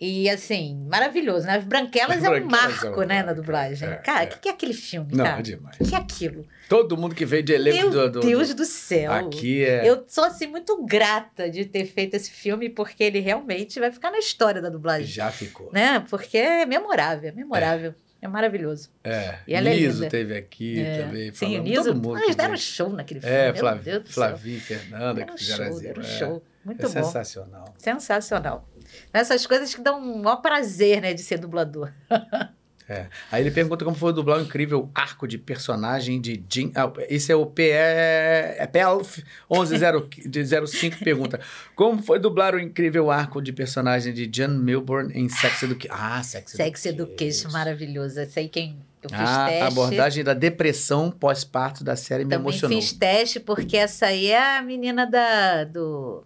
E 0.00 0.28
assim, 0.28 0.84
maravilhoso, 0.90 1.46
né? 1.46 1.54
As 1.56 1.64
Branquelas 1.64 2.16
é 2.24 2.28
um 2.28 2.32
Branquelas 2.32 2.82
é 2.82 2.84
marco, 2.84 3.00
um 3.00 3.04
né, 3.06 3.18
na 3.20 3.26
marco, 3.26 3.40
dublagem. 3.40 3.88
é, 3.88 3.94
cara, 3.94 4.20
o 4.20 4.22
é. 4.24 4.26
que, 4.26 4.38
que 4.40 4.48
é 4.48 4.52
aquele 4.52 4.74
filme, 4.74 5.14
Não, 5.14 5.24
cara? 5.24 5.38
é 5.38 5.42
demais. 5.42 5.76
O 5.80 5.84
que 5.88 5.94
é 5.94 5.98
aquilo? 5.98 6.44
Todo 6.68 6.96
mundo 6.96 7.14
que 7.14 7.24
veio 7.24 7.44
de 7.44 7.52
elenco 7.52 7.78
Meu 7.78 7.90
do, 7.90 8.10
do- 8.10 8.20
Deus 8.26 8.48
do- 8.48 8.56
do 8.56 8.64
céu. 8.64 9.12
Aqui 9.12 9.64
é. 9.64 9.88
Eu 9.88 10.04
sou 10.08 10.24
assim 10.24 10.48
muito 10.48 10.84
grata 10.84 11.48
de 11.48 11.64
ter 11.64 11.84
feito 11.86 12.14
esse 12.14 12.30
filme 12.32 12.68
porque 12.68 13.04
ele 13.04 13.20
realmente 13.20 13.78
vai 13.78 13.92
ficar 13.92 14.10
na 14.10 14.18
história 14.18 14.60
da 14.60 14.68
dublagem, 14.68 15.06
Já 15.06 15.30
ficou. 15.30 15.70
né? 15.72 16.04
Porque 16.10 16.36
é 16.36 16.66
memorável, 16.66 17.28
é 17.28 17.32
memorável, 17.32 17.94
é, 18.24 18.28
maravilhoso. 18.28 18.90
É. 19.04 19.38
E 19.46 19.54
ela 19.54 19.68
é 19.68 19.74
Niso 19.76 19.98
linda. 19.98 20.10
teve 20.10 20.36
aqui 20.36 20.80
É. 20.80 21.02
também. 21.04 21.32
Sim, 21.34 21.58
Niso, 21.60 21.84
todo 21.84 22.02
mundo. 22.02 22.18
eles 22.22 22.34
deram 22.36 22.56
show 22.56 22.88
naquele 22.90 23.20
filme, 23.20 23.34
É, 23.36 23.46
meu 23.52 23.56
Flav... 23.56 23.82
Deus 23.82 24.02
do 24.02 24.06
céu. 24.08 24.14
Flavia 24.14 24.56
e 24.56 24.60
Fernanda 24.60 25.24
que 25.26 25.38
fizeram 25.38 25.66
show, 25.72 25.80
deram 25.80 26.02
é. 26.02 26.04
show. 26.04 26.44
Muito 26.64 26.80
é 26.80 26.82
bom. 26.88 26.90
sensacional. 26.90 27.74
Sensacional. 27.76 28.68
Essas 29.12 29.46
coisas 29.46 29.74
que 29.74 29.82
dão 29.82 30.00
um 30.00 30.22
maior 30.22 30.36
prazer, 30.36 31.00
né, 31.02 31.12
de 31.12 31.22
ser 31.22 31.38
dublador. 31.38 31.90
É. 32.88 33.06
Aí 33.32 33.42
ele 33.42 33.50
pergunta 33.50 33.82
como 33.84 33.96
foi 33.96 34.12
dublar 34.12 34.38
o 34.38 34.42
incrível 34.42 34.90
arco 34.94 35.26
de 35.26 35.38
personagem 35.38 36.20
de 36.20 36.42
Jim. 36.50 36.70
Ah, 36.74 36.92
esse 37.08 37.32
é 37.32 37.34
o 37.36 37.46
PE. 37.46 37.62
É 37.70 38.68
PELF 38.70 39.24
1105 39.50 40.98
pergunta. 41.02 41.40
Como 41.74 42.02
foi 42.02 42.18
dublar 42.18 42.54
o 42.54 42.60
incrível 42.60 43.10
arco 43.10 43.40
de 43.40 43.52
personagem 43.52 44.12
de 44.12 44.26
John 44.26 44.48
Milburn 44.48 45.12
em 45.14 45.28
Sex 45.28 45.62
Education? 45.62 45.94
Ah, 45.98 46.22
Sex, 46.22 46.52
Sex 46.52 46.86
Education, 46.86 47.50
maravilhoso. 47.50 48.20
Essa 48.20 48.40
aí 48.40 48.48
quem 48.48 48.76
eu 49.02 49.08
fiz 49.10 49.18
Ah, 49.18 49.46
teste. 49.48 49.62
a 49.62 49.66
abordagem 49.66 50.24
da 50.24 50.34
depressão 50.34 51.10
pós-parto 51.10 51.82
da 51.84 51.96
série 51.96 52.24
me 52.24 52.30
Também 52.30 52.48
emocionou. 52.50 52.80
fiz 52.80 52.92
teste, 52.92 53.40
porque 53.40 53.76
essa 53.76 54.06
aí 54.06 54.26
é 54.26 54.58
a 54.58 54.62
menina 54.62 55.06
da, 55.06 55.64
do 55.64 56.22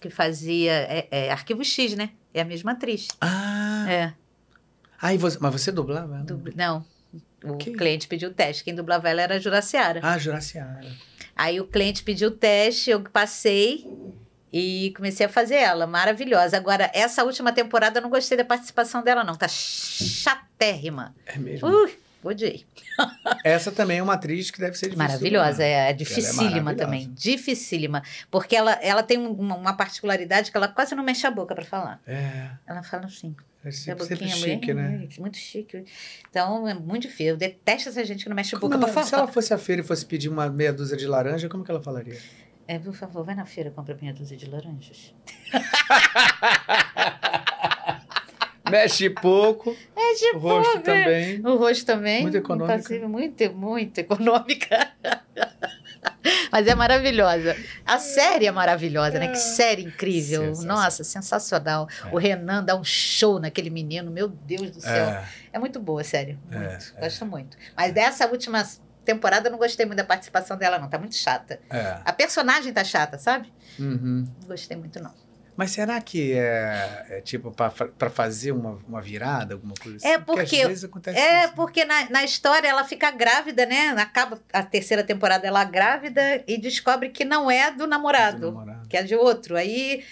que 0.00 0.10
fazia 0.10 0.72
é, 0.72 1.06
é 1.10 1.30
Arquivo 1.30 1.64
X, 1.64 1.94
né? 1.94 2.10
É 2.34 2.40
a 2.40 2.44
mesma 2.44 2.72
atriz. 2.72 3.08
Ah, 3.20 3.86
É. 3.88 4.12
Aí 5.00 5.16
você, 5.16 5.38
mas 5.40 5.52
você 5.52 5.72
dublava? 5.72 6.16
ela? 6.16 6.24
dubl- 6.24 6.52
Não. 6.54 6.84
O 7.42 7.56
Quem? 7.56 7.72
cliente 7.74 8.06
pediu 8.06 8.28
o 8.30 8.32
teste. 8.34 8.62
Quem 8.62 8.74
dublava 8.74 9.08
ela 9.08 9.22
era 9.22 9.36
a 9.36 9.38
Juraciara. 9.38 10.00
Ah, 10.02 10.18
Juraciara. 10.18 10.86
Aí 11.34 11.58
o 11.60 11.66
cliente 11.66 12.02
pediu 12.02 12.28
o 12.28 12.32
teste, 12.32 12.90
eu 12.90 13.00
passei 13.00 13.86
e 14.52 14.92
comecei 14.94 15.24
a 15.24 15.28
fazer 15.28 15.54
ela. 15.54 15.86
Maravilhosa. 15.86 16.56
Agora, 16.56 16.90
essa 16.92 17.24
última 17.24 17.50
temporada 17.52 17.98
eu 17.98 18.02
não 18.02 18.10
gostei 18.10 18.36
da 18.36 18.44
participação 18.44 19.02
dela, 19.02 19.24
não. 19.24 19.34
Tá 19.36 19.48
chatérrima. 19.48 21.14
É 21.26 21.38
mesmo. 21.38 21.66
Uh, 21.68 21.90
odiei. 22.28 22.64
Essa 23.44 23.72
também 23.72 23.98
é 23.98 24.02
uma 24.02 24.14
atriz 24.14 24.50
que 24.50 24.60
deve 24.60 24.76
ser 24.76 24.86
difícil. 24.90 25.06
Maravilhosa, 25.06 25.50
dublar. 25.52 25.68
é, 25.68 25.90
é 25.90 25.92
dificílima 25.92 26.42
maravilhosa. 26.62 26.76
também. 26.76 27.10
Dificílima. 27.14 28.02
Porque 28.30 28.54
ela, 28.54 28.72
ela 28.82 29.02
tem 29.02 29.18
um- 29.18 29.32
uma, 29.32 29.56
uma 29.56 29.72
particularidade 29.74 30.50
que 30.50 30.56
ela 30.56 30.68
quase 30.68 30.94
não 30.94 31.02
mexe 31.02 31.26
a 31.26 31.30
boca 31.30 31.54
para 31.54 31.64
falar. 31.64 32.00
É, 32.06 32.50
Ela 32.66 32.82
fala 32.82 33.06
assim. 33.06 33.34
é 33.64 33.70
sempre, 33.70 34.04
sempre 34.04 34.28
chique, 34.28 34.66
bem- 34.66 34.74
né? 34.74 35.08
Muito 35.18 35.36
chique. 35.38 35.84
Então, 36.28 36.68
é 36.68 36.74
muito 36.74 37.02
difícil. 37.02 37.26
Eu 37.28 37.36
detesto 37.36 37.88
essa 37.88 38.04
gente 38.04 38.22
que 38.24 38.28
não 38.28 38.36
mexe 38.36 38.54
a 38.54 38.58
boca 38.58 38.78
para 38.78 38.88
se 38.88 39.10
falar. 39.10 39.22
ela 39.24 39.32
fosse 39.32 39.54
à 39.54 39.58
feira 39.58 39.82
e 39.82 39.84
fosse 39.84 40.04
pedir 40.04 40.28
uma 40.28 40.48
meia 40.48 40.72
dúzia 40.72 40.96
de 40.96 41.06
laranja, 41.06 41.48
como 41.48 41.64
que 41.64 41.70
ela 41.70 41.82
falaria? 41.82 42.18
É, 42.68 42.78
por 42.78 42.94
favor, 42.94 43.24
vai 43.24 43.34
na 43.34 43.46
feira 43.46 43.70
e 43.70 43.72
compra 43.72 43.96
meia 44.00 44.12
dúzia 44.14 44.36
de 44.36 44.46
laranjas. 44.48 45.12
Mexe 48.70 49.10
pouco, 49.10 49.76
Mexe 49.96 50.30
o 50.34 50.38
rosto 50.38 50.72
pouco, 50.72 50.90
é. 50.90 51.02
também. 51.02 51.40
O 51.46 51.56
rosto 51.56 51.84
também. 51.84 52.22
Muito 52.22 52.36
econômica. 52.36 53.08
Muito, 53.08 53.52
muito 53.52 53.98
econômica. 53.98 54.90
Mas 56.52 56.66
é 56.66 56.74
maravilhosa. 56.74 57.56
A 57.86 57.98
série 57.98 58.46
é 58.46 58.50
maravilhosa, 58.50 59.18
né? 59.18 59.28
Que 59.28 59.38
série 59.38 59.82
incrível. 59.84 60.52
Nossa, 60.64 61.04
sensacional. 61.04 61.88
É. 62.04 62.14
O 62.14 62.18
Renan 62.18 62.64
dá 62.64 62.76
um 62.76 62.84
show 62.84 63.38
naquele 63.38 63.70
menino. 63.70 64.10
Meu 64.10 64.28
Deus 64.28 64.70
do 64.70 64.80
céu. 64.80 64.92
É, 64.92 65.24
É, 65.52 65.58
muito 65.58 65.78
boa 65.80 66.00
a 66.00 66.04
série. 66.04 66.38
É, 66.50 66.58
Muito. 66.58 66.94
é. 66.96 67.00
Gosto 67.00 67.26
muito. 67.26 67.56
Mas 67.76 67.92
dessa 67.92 68.26
última 68.26 68.66
temporada 69.04 69.48
eu 69.48 69.52
não 69.52 69.58
gostei 69.58 69.86
muito 69.86 69.98
da 69.98 70.04
participação 70.04 70.56
dela, 70.56 70.78
não. 70.78 70.88
Tá 70.88 70.98
muito 70.98 71.14
chata. 71.16 71.60
é. 71.70 72.00
A 72.04 72.12
personagem 72.12 72.72
tá 72.72 72.84
chata, 72.84 73.16
sabe? 73.18 73.52
Uhum. 73.78 74.26
Não 74.40 74.48
gostei 74.48 74.76
muito, 74.76 75.00
não. 75.02 75.12
Mas 75.60 75.72
será 75.72 76.00
que 76.00 76.32
é, 76.32 77.06
é 77.10 77.20
tipo 77.20 77.50
pra 77.50 78.08
fazer 78.08 78.50
uma, 78.50 78.78
uma 78.88 79.02
virada, 79.02 79.52
alguma 79.52 79.74
coisa 79.74 79.98
assim? 79.98 80.08
É 80.08 80.18
porque- 80.18 80.62
às 80.62 80.68
vezes 80.68 80.84
acontece 80.84 81.18
É, 81.18 81.44
isso. 81.44 81.52
porque 81.54 81.84
na, 81.84 82.08
na 82.08 82.24
história 82.24 82.66
ela 82.66 82.82
fica 82.82 83.10
grávida, 83.10 83.66
né? 83.66 83.88
Acaba 83.90 84.40
a 84.54 84.62
terceira 84.62 85.04
temporada 85.04 85.46
ela 85.46 85.62
grávida 85.64 86.42
e 86.46 86.56
descobre 86.56 87.10
que 87.10 87.26
não 87.26 87.50
é 87.50 87.70
do 87.70 87.86
namorado, 87.86 88.38
Do 88.40 88.46
namorado. 88.52 88.88
que 88.88 88.96
é 88.96 89.02
de 89.02 89.14
outro. 89.14 89.54
Aí, 89.54 90.02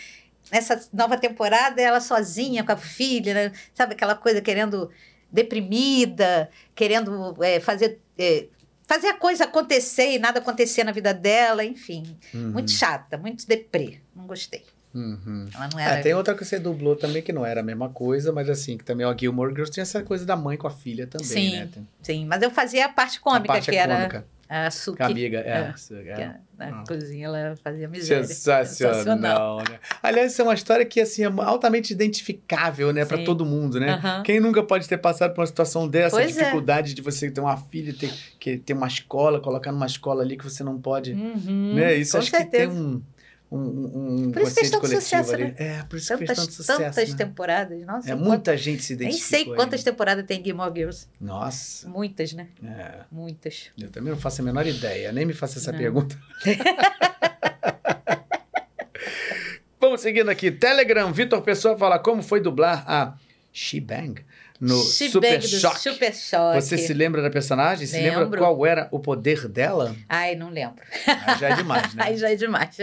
nessa 0.53 0.79
nova 0.93 1.17
temporada, 1.17 1.81
ela 1.81 1.99
sozinha 2.03 2.63
com 2.63 2.73
a 2.73 2.77
filha, 2.77 3.33
né? 3.33 3.53
sabe 3.73 3.95
aquela 3.95 4.15
coisa 4.15 4.43
querendo 4.43 4.91
deprimida, 5.33 6.51
querendo 6.75 7.35
é, 7.43 7.59
fazer. 7.59 7.99
é, 8.19 8.49
fazer 8.87 9.09
a 9.09 9.15
coisa 9.15 9.45
acontecer 9.45 10.13
e 10.13 10.19
nada 10.19 10.41
acontecer 10.41 10.85
na 10.85 10.93
vida 10.93 11.15
dela, 11.15 11.65
enfim. 11.65 12.19
Uhum. 12.35 12.53
Muito 12.53 12.71
chata, 12.71 13.17
muito 13.17 13.47
deprê. 13.47 14.01
Não 14.15 14.27
gostei. 14.27 14.65
Uhum. 14.95 15.47
Ela 15.55 15.69
não 15.73 15.79
É, 15.79 15.85
era. 15.95 16.03
tem 16.03 16.15
outra 16.15 16.35
que 16.35 16.45
você 16.45 16.59
dublou 16.59 16.97
também 16.97 17.23
que 17.23 17.33
não 17.33 17.45
era 17.45 17.61
a 17.61 17.63
mesma 17.63 17.89
coisa, 17.91 18.33
mas 18.33 18.49
assim, 18.49 18.77
que 18.79 18.85
também 18.85 19.07
o 19.07 19.17
Gilmore 19.19 19.51
Girls 19.51 19.71
tinha 19.71 19.83
essa 19.83 20.03
coisa 20.03 20.25
da 20.25 20.35
mãe 20.37 20.57
com 20.57 20.67
a 20.67 20.71
filha 20.71 21.07
também, 21.07 21.27
Sim, 21.27 21.51
né? 21.57 21.69
Tem 21.73 21.89
Sim, 22.03 22.27
mas 22.27 22.43
eu 22.43 22.51
fazia 22.51 22.87
a 22.87 22.89
parte 22.89 23.19
a 23.19 23.21
cômica, 23.21 23.47
parte 23.49 23.71
que 23.71 23.77
é 23.77 23.81
era 23.81 23.97
cômica, 23.97 24.25
a 24.49 24.71
Suki. 24.71 25.03
a 25.03 25.07
amiga. 25.07 25.39
É, 25.41 25.51
É. 25.51 25.75
é. 25.95 26.21
é- 26.23 26.35
na 26.59 26.81
Ah. 26.81 26.85
cozinha 26.89 27.27
ela 27.27 27.55
fazia 27.63 27.87
miséria. 27.87 28.25
Sensacional, 28.25 29.59
né? 29.59 29.79
Aliás, 30.03 30.33
isso 30.33 30.41
é 30.41 30.45
uma 30.45 30.55
história 30.55 30.85
que 30.85 31.01
assim, 31.01 31.23
é 31.23 31.27
altamente 31.27 31.93
identificável, 31.93 32.93
né, 32.93 33.05
para 33.05 33.19
todo 33.23 33.45
mundo, 33.45 33.79
né? 33.79 33.93
Aham. 33.93 34.23
Quem 34.23 34.41
nunca 34.41 34.63
pode 34.63 34.89
ter 34.89 34.99
passado 34.99 35.35
por 35.35 35.41
uma 35.43 35.47
situação 35.47 35.87
dessa, 35.87 36.17
a 36.17 36.21
Pois 36.21 36.37
é. 36.37 36.41
dificuldade 36.41 36.95
de 36.95 37.03
você 37.03 37.31
ter 37.31 37.41
uma 37.41 37.57
filha, 37.57 37.95
ter, 37.95 38.13
que 38.41 38.57
ter 38.57 38.73
uma 38.73 38.87
escola, 38.89 39.39
colocar 39.41 39.71
numa 39.71 39.87
escola 39.87 40.23
ali 40.23 40.37
que 40.37 40.45
você 40.45 40.65
não 40.65 40.81
pode, 40.81 41.13
Uhum, 41.13 41.75
né? 41.75 41.95
Isso 41.95 42.13
com 42.13 42.19
acho 42.19 42.31
que 42.31 42.37
tem 42.39 42.51
certeza. 42.51 43.01
Um 43.51 43.59
um, 43.59 44.27
um 44.29 44.33
Por 44.33 44.43
isso 44.43 44.55
fez 44.55 44.71
tanto 44.71 44.87
sucesso, 44.89 45.33
ali. 45.35 45.45
né? 45.45 45.55
É, 45.57 45.83
por 45.85 45.97
isso 45.97 46.09
que 46.09 46.17
fez 46.19 46.29
Tantas, 46.31 46.45
tanto 46.45 46.53
sucesso. 46.57 46.79
tantas 46.83 47.11
né? 47.11 47.17
temporadas. 47.17 47.87
Nossa, 47.87 48.11
É, 48.11 48.15
muita 48.15 48.57
gente 48.57 48.83
se 48.83 48.95
Nem 48.97 49.09
identificou. 49.09 49.29
sei 49.29 49.45
quantas 49.55 49.81
aí. 49.81 49.85
temporadas 49.85 50.27
tem 50.27 50.45
Gilmore 50.45 50.73
Girls. 50.75 51.07
Nossa, 51.21 51.89
Muitas, 51.89 52.33
né? 52.35 52.49
é. 52.63 53.01
Muitas. 53.11 53.71
Eu 53.79 53.91
também 53.91 54.13
não 54.13 54.19
faço 54.21 54.43
a 54.43 54.45
menor 54.45 54.67
ideia, 54.67 55.11
nem 55.13 55.25
me 55.25 55.33
faça 55.33 55.59
essa 55.59 55.73
Não. 55.73 55.79
pergunta. 55.79 56.19
Vamos 59.81 60.01
seguindo 60.01 60.29
aqui. 60.29 60.51
Telegram, 60.51 61.13
Vitor 61.13 61.41
Pessoa 61.43 61.77
fala 61.79 61.99
como 61.99 62.23
foi 62.23 62.41
dublar 62.41 62.85
a 62.87 63.15
She-Bang 63.53 64.25
no 64.61 64.77
She 64.83 65.09
Super 65.09 65.41
Choque. 65.43 65.79
Super. 65.81 66.13
Você 66.55 66.77
se 66.79 66.93
lembra 66.93 67.23
da 67.23 67.31
personagem? 67.31 67.87
Se 67.87 68.01
lembra 68.01 68.25
Lembro. 68.25 68.39
qual 68.41 68.67
era 68.67 68.89
o 68.91 68.99
poder 68.99 69.47
dela? 69.49 69.95
Ai, 70.09 70.35
não 70.35 70.51
lembro. 70.51 70.83
Ah, 71.07 71.37
já 71.39 71.51
é 71.51 71.55
demais, 71.55 71.95
né? 71.95 72.03
Aí 72.07 72.17
já 72.17 72.31
é 72.31 72.35
demais. 72.35 72.77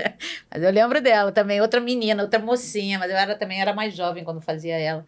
Mas 0.49 0.63
eu 0.63 0.71
lembro 0.71 1.01
dela 1.01 1.31
também, 1.31 1.59
outra 1.61 1.79
menina, 1.81 2.23
outra 2.23 2.39
mocinha, 2.39 2.97
mas 2.97 3.11
eu 3.11 3.17
era, 3.17 3.35
também 3.35 3.59
era 3.59 3.73
mais 3.73 3.93
jovem 3.95 4.23
quando 4.23 4.39
fazia 4.41 4.77
ela. 4.77 5.05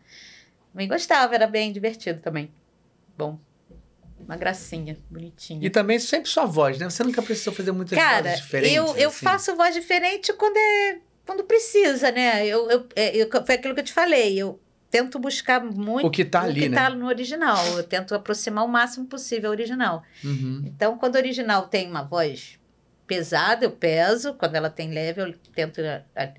Também 0.73 0.87
gostava, 0.87 1.33
era 1.33 1.47
bem 1.47 1.71
divertido 1.71 2.19
também. 2.19 2.51
Bom. 3.17 3.39
Uma 4.19 4.35
gracinha, 4.35 4.97
bonitinha. 5.09 5.65
E 5.65 5.69
também 5.69 5.97
sempre 5.99 6.29
sua 6.29 6.45
voz, 6.45 6.77
né? 6.77 6.89
Você 6.89 7.01
nunca 7.03 7.21
precisou 7.21 7.53
fazer 7.53 7.71
muitas 7.71 7.97
Cara, 7.97 8.23
vozes 8.23 8.37
diferentes. 8.39 8.75
eu, 8.75 8.95
eu 8.97 9.09
assim. 9.09 9.25
faço 9.25 9.55
voz 9.55 9.73
diferente 9.73 10.33
quando 10.33 10.57
é 10.57 10.97
quando 11.25 11.43
precisa, 11.43 12.09
né? 12.11 12.45
Eu, 12.45 12.69
eu, 12.71 12.87
é, 12.95 13.15
eu- 13.15 13.29
foi 13.45 13.55
aquilo 13.55 13.73
que 13.73 13.81
eu 13.81 13.85
te 13.85 13.93
falei. 13.93 14.37
Eu 14.37 14.59
tento 14.89 15.19
buscar 15.19 15.63
muito 15.63 16.07
O 16.07 16.11
que 16.11 16.23
tá 16.25 16.41
o 16.41 16.45
ali, 16.45 16.61
que 16.61 16.69
né? 16.69 16.77
tá 16.77 16.89
no 16.89 17.07
original. 17.07 17.65
Eu 17.75 17.83
tento 17.83 18.13
aproximar 18.15 18.63
o 18.65 18.67
máximo 18.67 19.05
possível 19.05 19.49
ao 19.49 19.51
original. 19.53 20.03
Uhum. 20.23 20.63
Então, 20.65 20.97
quando 20.97 21.15
o 21.15 21.17
original 21.17 21.67
tem 21.67 21.89
uma 21.89 22.03
voz 22.03 22.57
pesada, 23.05 23.63
eu 23.65 23.71
peso. 23.71 24.33
Quando 24.33 24.55
ela 24.55 24.69
tem 24.69 24.91
leve, 24.91 25.21
eu 25.21 25.33
tento 25.55 25.79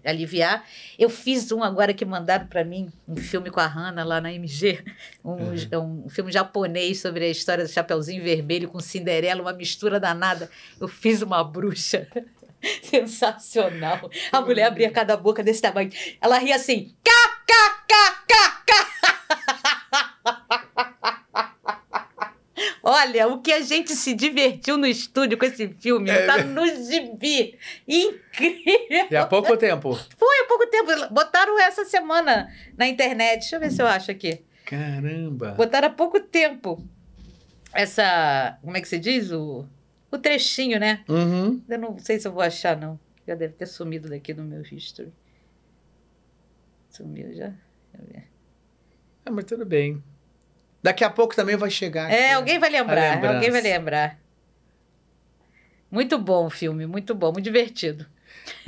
aliviar. 0.05 0.63
Eu 0.99 1.09
fiz 1.09 1.51
um 1.51 1.63
agora 1.63 1.95
que 1.95 2.05
mandaram 2.05 2.47
para 2.47 2.63
mim, 2.63 2.93
um 3.09 3.17
filme 3.17 3.51
com 3.51 3.59
a 3.59 3.67
Hannah 3.67 4.05
lá 4.05 4.21
na 4.21 4.31
MG. 4.33 4.85
Um, 5.25 5.33
Uhum. 5.79 6.05
um 6.05 6.09
filme 6.11 6.31
japonês 6.31 7.01
sobre 7.01 7.25
a 7.25 7.29
história 7.29 7.65
do 7.65 7.71
Chapeuzinho 7.71 8.23
Vermelho 8.23 8.69
com 8.69 8.81
Cinderela, 8.81 9.41
uma 9.41 9.53
mistura 9.55 9.99
danada. 9.99 10.51
Eu 10.79 10.89
fiz 10.89 11.23
uma 11.23 11.43
bruxa. 11.43 12.07
Sensacional. 12.83 14.11
A 14.33 14.41
mulher 14.41 14.65
abria 14.65 14.91
cada 14.91 15.17
boca 15.17 15.43
desse 15.43 15.63
tamanho. 15.63 15.91
Ela 16.21 16.39
ria 16.39 16.57
assim. 16.57 16.95
Cá. 17.05 17.13
Olha, 22.83 23.29
o 23.29 23.43
que 23.43 23.53
a 23.53 23.61
gente 23.61 23.95
se 23.95 24.15
divertiu 24.15 24.79
no 24.79 24.87
estúdio 24.87 25.37
com 25.37 25.45
esse 25.45 25.69
filme. 25.69 26.11
É 26.11 26.27
tá 26.27 26.43
no 26.43 26.67
gibi. 26.67 27.59
Incrível. 27.87 29.09
E 29.11 29.17
há 29.17 29.27
pouco 29.27 29.57
tempo. 29.59 29.95
Foi 30.17 30.39
há 30.43 30.47
pouco 30.49 30.67
tempo. 30.67 30.91
Botaram 31.13 31.61
essa 31.61 31.85
semana 31.85 32.49
na 32.77 32.87
internet. 32.87 33.41
Deixa 33.41 33.57
eu 33.57 33.61
ver 33.61 33.71
se 33.71 33.83
eu 33.83 33.87
acho 33.87 34.11
aqui. 34.11 34.43
Caramba. 34.65 35.53
Botaram 35.53 35.89
há 35.89 35.91
pouco 35.91 36.19
tempo. 36.21 36.83
Essa. 37.75 38.59
Como 38.63 38.77
é 38.77 38.81
que 38.81 38.89
se 38.89 38.99
diz? 38.99 39.31
O, 39.31 39.67
o 40.11 40.19
trechinho, 40.19 40.79
né? 40.79 41.05
Uhum. 41.09 41.63
Eu 41.69 41.79
não 41.79 41.99
sei 41.99 42.19
se 42.19 42.27
eu 42.27 42.33
vou 42.33 42.43
achar, 42.43 42.77
não. 42.77 42.99
Já 43.27 43.35
deve 43.35 43.55
ter 43.55 43.67
sumido 43.67 44.09
daqui 44.09 44.33
no 44.33 44.43
meu 44.43 44.63
history. 44.63 45.13
Sumiu 46.89 47.35
já? 47.35 47.53
É, 49.25 49.31
mas 49.31 49.45
tudo 49.45 49.67
bem. 49.67 50.03
Daqui 50.83 51.05
a 51.05 51.11
pouco 51.11 51.37
também 51.37 51.57
vai 51.57 51.71
chegar. 51.71 52.11
É, 52.11 52.27
aqui. 52.29 52.35
alguém 52.35 52.59
vai 52.59 52.71
lembrar. 52.71 53.25
Alguém 53.35 53.51
vai 53.51 53.61
lembrar. 53.61 54.19
Muito 55.91 56.19
bom 56.19 56.47
o 56.47 56.51
filme, 56.51 56.87
muito 56.87 57.15
bom, 57.15 57.33
muito 57.33 57.45
divertido. 57.45 58.07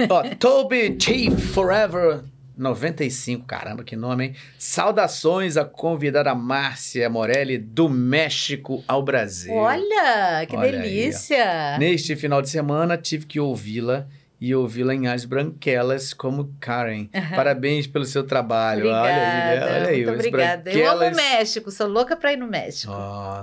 Ó, 0.08 0.22
Toby 0.36 0.96
Chief 1.00 1.32
Forever 1.54 2.24
95, 2.60 3.46
caramba, 3.46 3.82
que 3.82 3.96
nome, 3.96 4.26
hein? 4.26 4.34
Saudações 4.58 5.56
à 5.56 5.64
convidada 5.64 6.34
Márcia 6.34 7.08
Morelli, 7.08 7.56
do 7.56 7.88
México 7.88 8.84
ao 8.86 9.02
Brasil. 9.02 9.54
Olha, 9.54 10.44
que 10.46 10.54
Olha 10.54 10.68
aí, 10.68 10.82
delícia! 10.82 11.78
Neste 11.78 12.14
final 12.14 12.42
de 12.42 12.50
semana, 12.50 12.98
tive 12.98 13.24
que 13.24 13.40
ouvi-la 13.40 14.06
e 14.38 14.54
ouvi-la 14.54 14.94
em 14.94 15.06
As 15.06 15.24
Branquelas 15.24 16.12
como 16.12 16.54
Karen. 16.60 17.08
Parabéns 17.34 17.86
pelo 17.86 18.04
seu 18.04 18.24
trabalho. 18.24 18.88
Obrigada, 18.88 19.04
olha 19.04 19.14
aí, 19.14 19.58
né? 19.58 19.64
olha 19.64 19.88
aí. 19.88 20.04
muito 20.04 20.14
obrigada. 20.14 20.70
Eu 20.70 20.90
amo 20.90 21.04
o 21.04 21.16
México, 21.16 21.70
sou 21.70 21.86
louca 21.86 22.16
pra 22.16 22.32
ir 22.32 22.36
no 22.36 22.46
México. 22.46 22.92
Ó, 22.94 23.42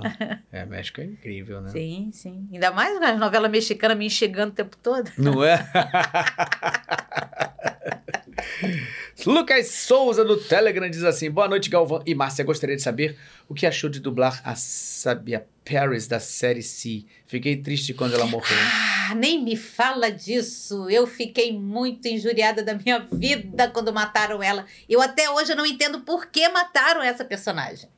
é, 0.51 0.65
México 0.65 1.01
é 1.01 1.05
incrível, 1.05 1.61
né? 1.61 1.69
Sim, 1.69 2.09
sim. 2.13 2.47
Ainda 2.51 2.71
mais 2.71 3.01
as 3.01 3.19
novelas 3.19 3.49
mexicanas 3.49 3.97
me 3.97 4.05
enxergando 4.05 4.51
o 4.51 4.55
tempo 4.55 4.77
todo. 4.77 5.09
Não 5.17 5.43
é? 5.43 5.65
Lucas 9.25 9.71
Souza 9.71 10.23
do 10.23 10.37
Telegram 10.37 10.89
diz 10.89 11.03
assim: 11.03 11.29
Boa 11.29 11.47
noite, 11.47 11.69
Galvão 11.69 12.01
e 12.05 12.13
Márcia. 12.13 12.45
Gostaria 12.45 12.75
de 12.75 12.81
saber 12.81 13.17
o 13.49 13.53
que 13.53 13.65
achou 13.65 13.89
de 13.89 13.99
dublar 13.99 14.41
a 14.43 14.55
Sabia 14.55 15.45
Paris 15.65 16.07
da 16.07 16.19
série 16.19 16.61
C. 16.61 17.05
Fiquei 17.25 17.57
triste 17.57 17.93
quando 17.93 18.13
ela 18.13 18.25
morreu. 18.25 18.57
Ah, 19.09 19.15
nem 19.15 19.43
me 19.43 19.55
fala 19.55 20.11
disso. 20.11 20.89
Eu 20.89 21.07
fiquei 21.07 21.57
muito 21.57 22.07
injuriada 22.07 22.63
da 22.63 22.73
minha 22.73 22.99
vida 23.11 23.69
quando 23.69 23.91
mataram 23.91 24.43
ela. 24.43 24.65
Eu 24.87 25.01
até 25.01 25.29
hoje 25.29 25.55
não 25.55 25.65
entendo 25.65 26.01
por 26.01 26.27
que 26.27 26.47
mataram 26.49 27.01
essa 27.01 27.25
personagem. 27.25 27.89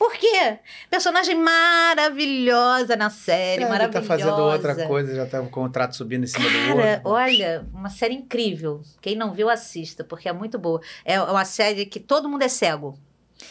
Por 0.00 0.14
quê? 0.14 0.58
Personagem 0.88 1.34
maravilhosa 1.34 2.96
na 2.96 3.10
série, 3.10 3.64
Ela 3.64 3.72
maravilhosa. 3.72 4.00
tá 4.08 4.14
fazendo 4.16 4.38
outra 4.42 4.86
coisa, 4.86 5.14
já 5.14 5.26
tá 5.26 5.42
o 5.42 5.50
contrato 5.50 5.94
subindo 5.94 6.24
em 6.24 6.26
cima 6.26 6.48
do 6.48 6.68
Cara, 6.68 6.92
outro. 6.96 7.10
olha, 7.10 7.66
uma 7.70 7.90
série 7.90 8.14
incrível. 8.14 8.80
Quem 9.02 9.14
não 9.14 9.34
viu, 9.34 9.50
assista, 9.50 10.02
porque 10.02 10.26
é 10.26 10.32
muito 10.32 10.58
boa. 10.58 10.80
É 11.04 11.20
uma 11.20 11.44
série 11.44 11.84
que 11.84 12.00
todo 12.00 12.30
mundo 12.30 12.40
é 12.40 12.48
cego. 12.48 12.98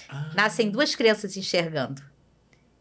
Ah, 0.09 0.31
Nascem 0.33 0.71
duas 0.71 0.95
crianças 0.95 1.37
enxergando. 1.37 2.01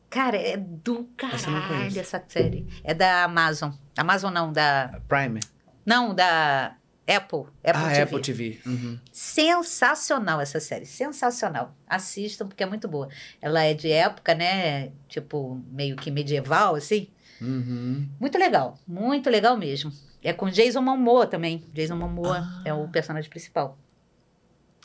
Cara, 0.09 0.39
é 0.39 0.57
do 0.57 1.05
caralho 1.15 2.01
essa 2.01 2.24
série. 2.27 2.66
É 2.82 2.95
da 2.95 3.24
Amazon. 3.24 3.73
Amazon 3.99 4.32
não, 4.32 4.51
da. 4.51 4.99
Prime. 5.07 5.40
Não, 5.85 6.15
da 6.15 6.74
Apple. 7.09 7.47
Apple 7.64 7.82
ah, 7.82 7.89
TV. 7.89 8.02
Apple 8.02 8.20
TV. 8.20 8.60
Uhum. 8.66 8.98
Sensacional 9.10 10.40
essa 10.40 10.60
série, 10.60 10.85
sensacional. 10.85 11.74
Assistam 11.86 12.47
porque 12.47 12.62
é 12.62 12.66
muito 12.66 12.86
boa. 12.86 13.09
Ela 13.40 13.62
é 13.64 13.72
de 13.72 13.90
época, 13.90 14.35
né? 14.35 14.93
Tipo, 15.09 15.60
meio 15.70 15.97
que 15.97 16.10
medieval, 16.10 16.74
assim. 16.74 17.09
Uhum. 17.40 18.06
Muito 18.20 18.36
legal, 18.36 18.78
muito 18.86 19.30
legal 19.30 19.56
mesmo. 19.56 19.90
É 20.22 20.32
com 20.32 20.51
Jason 20.51 20.82
Momoa 20.82 21.26
também. 21.26 21.64
Jason 21.72 21.97
Momoa 21.97 22.39
Ah. 22.40 22.62
é 22.64 22.74
o 22.74 22.89
personagem 22.89 23.30
principal. 23.30 23.78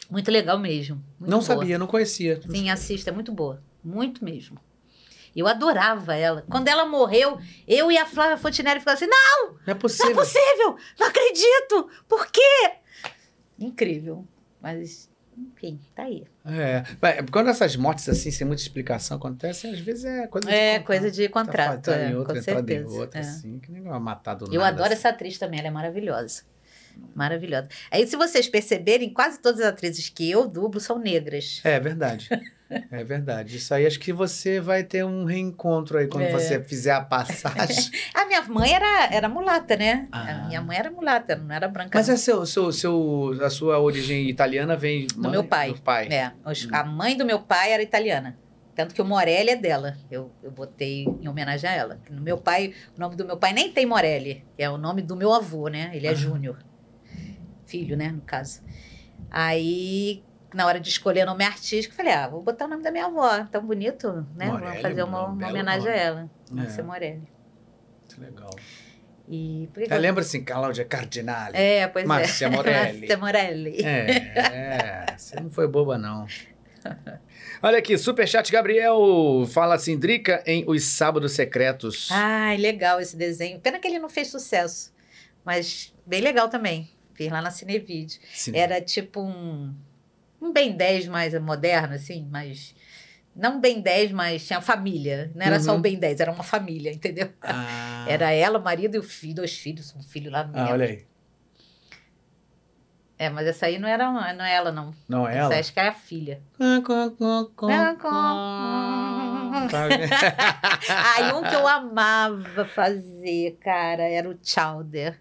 Muito 0.10 0.30
legal 0.32 0.60
mesmo. 0.60 0.96
muito 1.20 1.32
Não 1.32 1.40
boa. 1.40 1.42
sabia, 1.42 1.78
não 1.80 1.88
conhecia. 1.88 2.40
Sim, 2.50 2.70
assista, 2.70 3.10
é 3.10 3.14
muito 3.14 3.32
boa. 3.32 3.62
Muito 3.84 4.24
mesmo. 4.24 4.58
Eu 5.36 5.48
adorava 5.48 6.16
ela. 6.16 6.44
Quando 6.50 6.68
ela 6.68 6.86
morreu, 6.86 7.40
eu 7.68 7.92
e 7.92 7.98
a 7.98 8.06
Flávia 8.06 8.38
Fontinelli 8.38 8.80
ficamos 8.80 9.02
assim: 9.02 9.10
não, 9.10 9.48
Não 9.48 9.56
é 9.56 9.62
não 9.68 9.72
é 9.74 9.76
possível. 9.76 10.16
possível! 10.16 10.78
Não 11.00 11.08
acredito! 11.08 11.90
Por 12.08 12.28
quê? 12.32 12.72
Incrível. 13.60 14.28
Mas, 14.62 15.10
enfim, 15.38 15.80
tá 15.96 16.04
aí. 16.04 16.24
É. 16.46 16.84
Quando 17.32 17.50
essas 17.50 17.76
mortes 17.76 18.08
assim, 18.08 18.32
sem 18.32 18.46
muita 18.46 18.62
explicação 18.62 19.18
acontecem, 19.18 19.72
às 19.74 19.80
vezes 19.80 20.06
é 20.06 20.28
coisa 20.28 20.48
de 20.48 20.54
É, 20.54 20.80
contrato. 20.80 20.86
coisa 20.88 21.12
de 21.12 21.28
Tá 21.28 21.34
contrato. 21.34 21.68
faltando 21.86 21.98
é, 22.00 22.10
em 22.12 22.16
outra, 22.16 22.36
com 22.36 22.42
certeza. 22.42 22.90
outra, 22.90 23.20
é. 23.20 23.22
assim, 23.24 23.60
que 23.60 23.72
nem 23.72 23.82
vai 23.82 24.00
matar 24.00 24.36
do 24.36 24.46
Eu 24.54 24.60
nada, 24.62 24.68
adoro 24.68 24.84
assim. 24.86 24.94
essa 24.94 25.10
atriz 25.10 25.38
também, 25.38 25.60
ela 25.60 25.68
é 25.68 25.72
maravilhosa. 25.72 26.44
Maravilhosa. 27.16 27.68
Aí, 27.90 28.06
se 28.06 28.16
vocês 28.16 28.48
perceberem, 28.48 29.12
quase 29.12 29.40
todas 29.42 29.60
as 29.62 29.66
atrizes 29.68 30.10
que 30.10 30.30
eu 30.30 30.48
dublo 30.48 30.80
são 30.80 31.00
negras. 31.00 31.60
É 31.64 31.80
verdade. 31.80 32.30
É 32.70 33.04
verdade. 33.04 33.58
Isso 33.58 33.74
aí 33.74 33.86
acho 33.86 34.00
que 34.00 34.12
você 34.12 34.60
vai 34.60 34.84
ter 34.84 35.06
um 35.06 35.26
reencontro 35.26 35.98
aí 35.98 36.08
quando 36.08 36.24
É. 36.24 36.32
você 36.32 36.64
fizer 36.64 36.92
a 36.92 37.02
passagem. 37.02 37.92
A 38.16 38.26
minha 38.26 38.42
mãe 38.44 38.74
era, 38.74 39.14
era 39.14 39.30
mulata, 39.30 39.76
né? 39.76 40.08
Ah. 40.12 40.44
A 40.46 40.48
minha 40.48 40.62
mãe 40.62 40.78
era 40.78 40.90
mulata, 40.90 41.36
não 41.36 41.54
era 41.54 41.68
branca. 41.68 41.92
Mas 41.98 42.08
não. 42.08 42.14
é 42.16 42.18
seu, 42.18 42.46
seu, 42.46 42.72
seu, 42.72 43.38
a 43.44 43.50
sua 43.50 43.80
origem 43.80 44.28
italiana 44.30 44.76
vem 44.76 45.06
Do 45.08 45.30
meu 45.30 45.44
pai. 45.44 45.74
Do 45.74 45.82
pai. 45.82 46.08
É, 46.08 46.32
os- 46.46 46.66
Hum. 46.66 46.70
a 46.72 46.84
mãe 46.84 47.16
do 47.16 47.26
meu 47.26 47.40
pai 47.42 47.74
era 47.74 47.84
italiana. 47.84 48.38
Tanto 48.76 48.96
que 48.96 49.02
o 49.02 49.06
Morelli 49.06 49.52
é 49.52 49.56
dela. 49.56 49.96
Eu, 50.10 50.32
eu 50.42 50.50
botei 50.50 51.04
em 51.22 51.28
homenagem 51.28 51.70
a 51.70 51.74
ela. 51.74 52.00
No 52.10 52.22
meu 52.22 52.40
pai, 52.40 52.74
o 52.98 53.00
nome 53.00 53.16
do 53.16 53.24
meu 53.24 53.38
pai 53.38 53.54
nem 53.54 53.72
tem 53.72 53.86
Morelli. 53.86 54.44
É 54.58 54.68
o 54.68 54.78
nome 54.80 55.04
do 55.04 55.16
meu 55.16 55.32
avô, 55.32 55.68
né? 55.68 55.92
Ele 55.94 56.08
é 56.08 56.10
Ah. 56.10 56.16
Júnior. 56.16 56.58
Filho, 57.68 57.96
né? 57.96 58.10
No 58.12 58.22
caso. 58.22 58.62
Aí, 59.30 60.24
na 60.56 60.66
hora 60.66 60.80
de 60.80 60.90
escolher 60.90 61.26
nome 61.26 61.44
artístico, 61.44 61.94
eu 61.94 61.98
falei, 61.98 62.14
ah, 62.14 62.28
vou 62.28 62.42
botar 62.42 62.66
o 62.66 62.68
nome 62.68 62.84
da 62.84 62.92
minha 62.92 63.06
avó. 63.06 63.46
Tão 63.52 63.66
bonito, 63.66 64.26
né? 64.36 64.48
Morelli, 64.48 64.66
Vamos 64.66 64.82
fazer 64.82 65.04
uma, 65.04 65.28
um 65.28 65.34
uma 65.34 65.50
homenagem 65.50 65.86
nome. 65.88 66.00
a 66.00 66.02
ela. 66.02 66.30
É. 66.52 66.54
Márcia 66.56 66.84
Morelli. 66.84 67.28
Muito 68.00 68.22
legal. 68.22 68.56
E 69.28 69.70
que 69.74 69.94
Eu 69.94 70.00
lembro 70.00 70.22
assim, 70.22 70.44
Cláudia 70.44 70.84
Cardinale. 70.84 71.58
É, 71.58 71.88
pois 71.88 72.06
Márcia 72.06 72.46
é. 72.46 72.50
Morelli. 72.52 73.00
Márcia 73.00 73.18
Morelli. 73.18 73.82
É, 73.84 75.06
você 75.18 75.40
não 75.40 75.50
foi 75.50 75.68
boba, 75.68 75.98
não. 75.98 76.28
Olha 77.62 77.78
aqui, 77.78 77.98
Superchat 77.98 78.52
Gabriel 78.52 78.98
fala 79.54 79.76
assim, 79.76 79.98
Drica 79.98 80.44
em 80.46 80.66
Os 80.68 80.84
Sábados 80.84 81.32
Secretos. 81.32 82.10
Ai, 82.12 82.58
legal 82.58 83.00
esse 83.00 83.16
desenho. 83.16 83.60
Pena 83.60 83.80
que 83.80 83.88
ele 83.88 84.00
não 84.00 84.10
fez 84.10 84.28
sucesso. 84.28 84.94
Mas 85.46 85.94
bem 86.06 86.22
legal 86.22 86.50
também. 86.50 86.90
Fiz 87.14 87.32
lá 87.32 87.42
na 87.42 87.52
Cinevídeo. 87.52 88.20
Sim. 88.34 88.56
Era 88.56 88.82
tipo 88.82 89.22
um, 89.22 89.74
um 90.44 90.52
Ben 90.54 90.76
10 90.76 91.08
mais 91.08 91.34
moderno, 91.42 91.94
assim, 91.96 92.28
mas. 92.32 92.76
Não 93.36 93.60
Ben 93.60 93.82
10, 93.82 94.12
mas 94.12 94.46
tinha 94.46 94.62
família. 94.62 95.32
Não 95.34 95.44
era 95.44 95.60
só 95.60 95.72
Uhum. 95.72 95.80
o 95.80 95.82
Ben 95.82 95.98
10, 95.98 96.20
era 96.20 96.32
uma 96.32 96.44
família, 96.44 96.92
entendeu? 96.92 97.30
Ah, 97.42 98.06
Era 98.08 98.32
ela, 98.32 98.60
o 98.60 98.64
marido 98.64 98.96
e 98.96 99.00
o 99.00 99.04
filho, 99.04 99.36
dois 99.36 99.58
filhos, 99.58 99.96
um 99.96 100.04
filho 100.04 100.30
lá 100.32 100.44
no 100.44 100.56
ah, 100.56 100.70
olha 100.72 100.86
aí. 100.86 101.06
É, 103.18 103.30
mas 103.30 103.48
essa 103.48 103.68
aí 103.68 103.80
não 103.80 103.88
era 103.88 104.12
não 104.34 104.44
é 104.46 104.54
ela, 104.54 104.72
não. 104.72 104.94
Não 105.08 105.28
é 105.28 105.32
Essa 105.38 105.40
ela? 105.54 105.60
acho 105.60 105.74
que 105.74 105.80
era 105.80 105.90
a 105.90 105.94
filha. 105.94 106.42
Aí 111.16 111.32
um 111.34 111.44
que 111.44 111.56
eu 111.56 111.68
amava 111.68 112.66
fazer, 112.66 113.58
cara, 113.62 114.04
era 114.04 114.30
o 114.30 114.38
Chowder. 114.44 115.20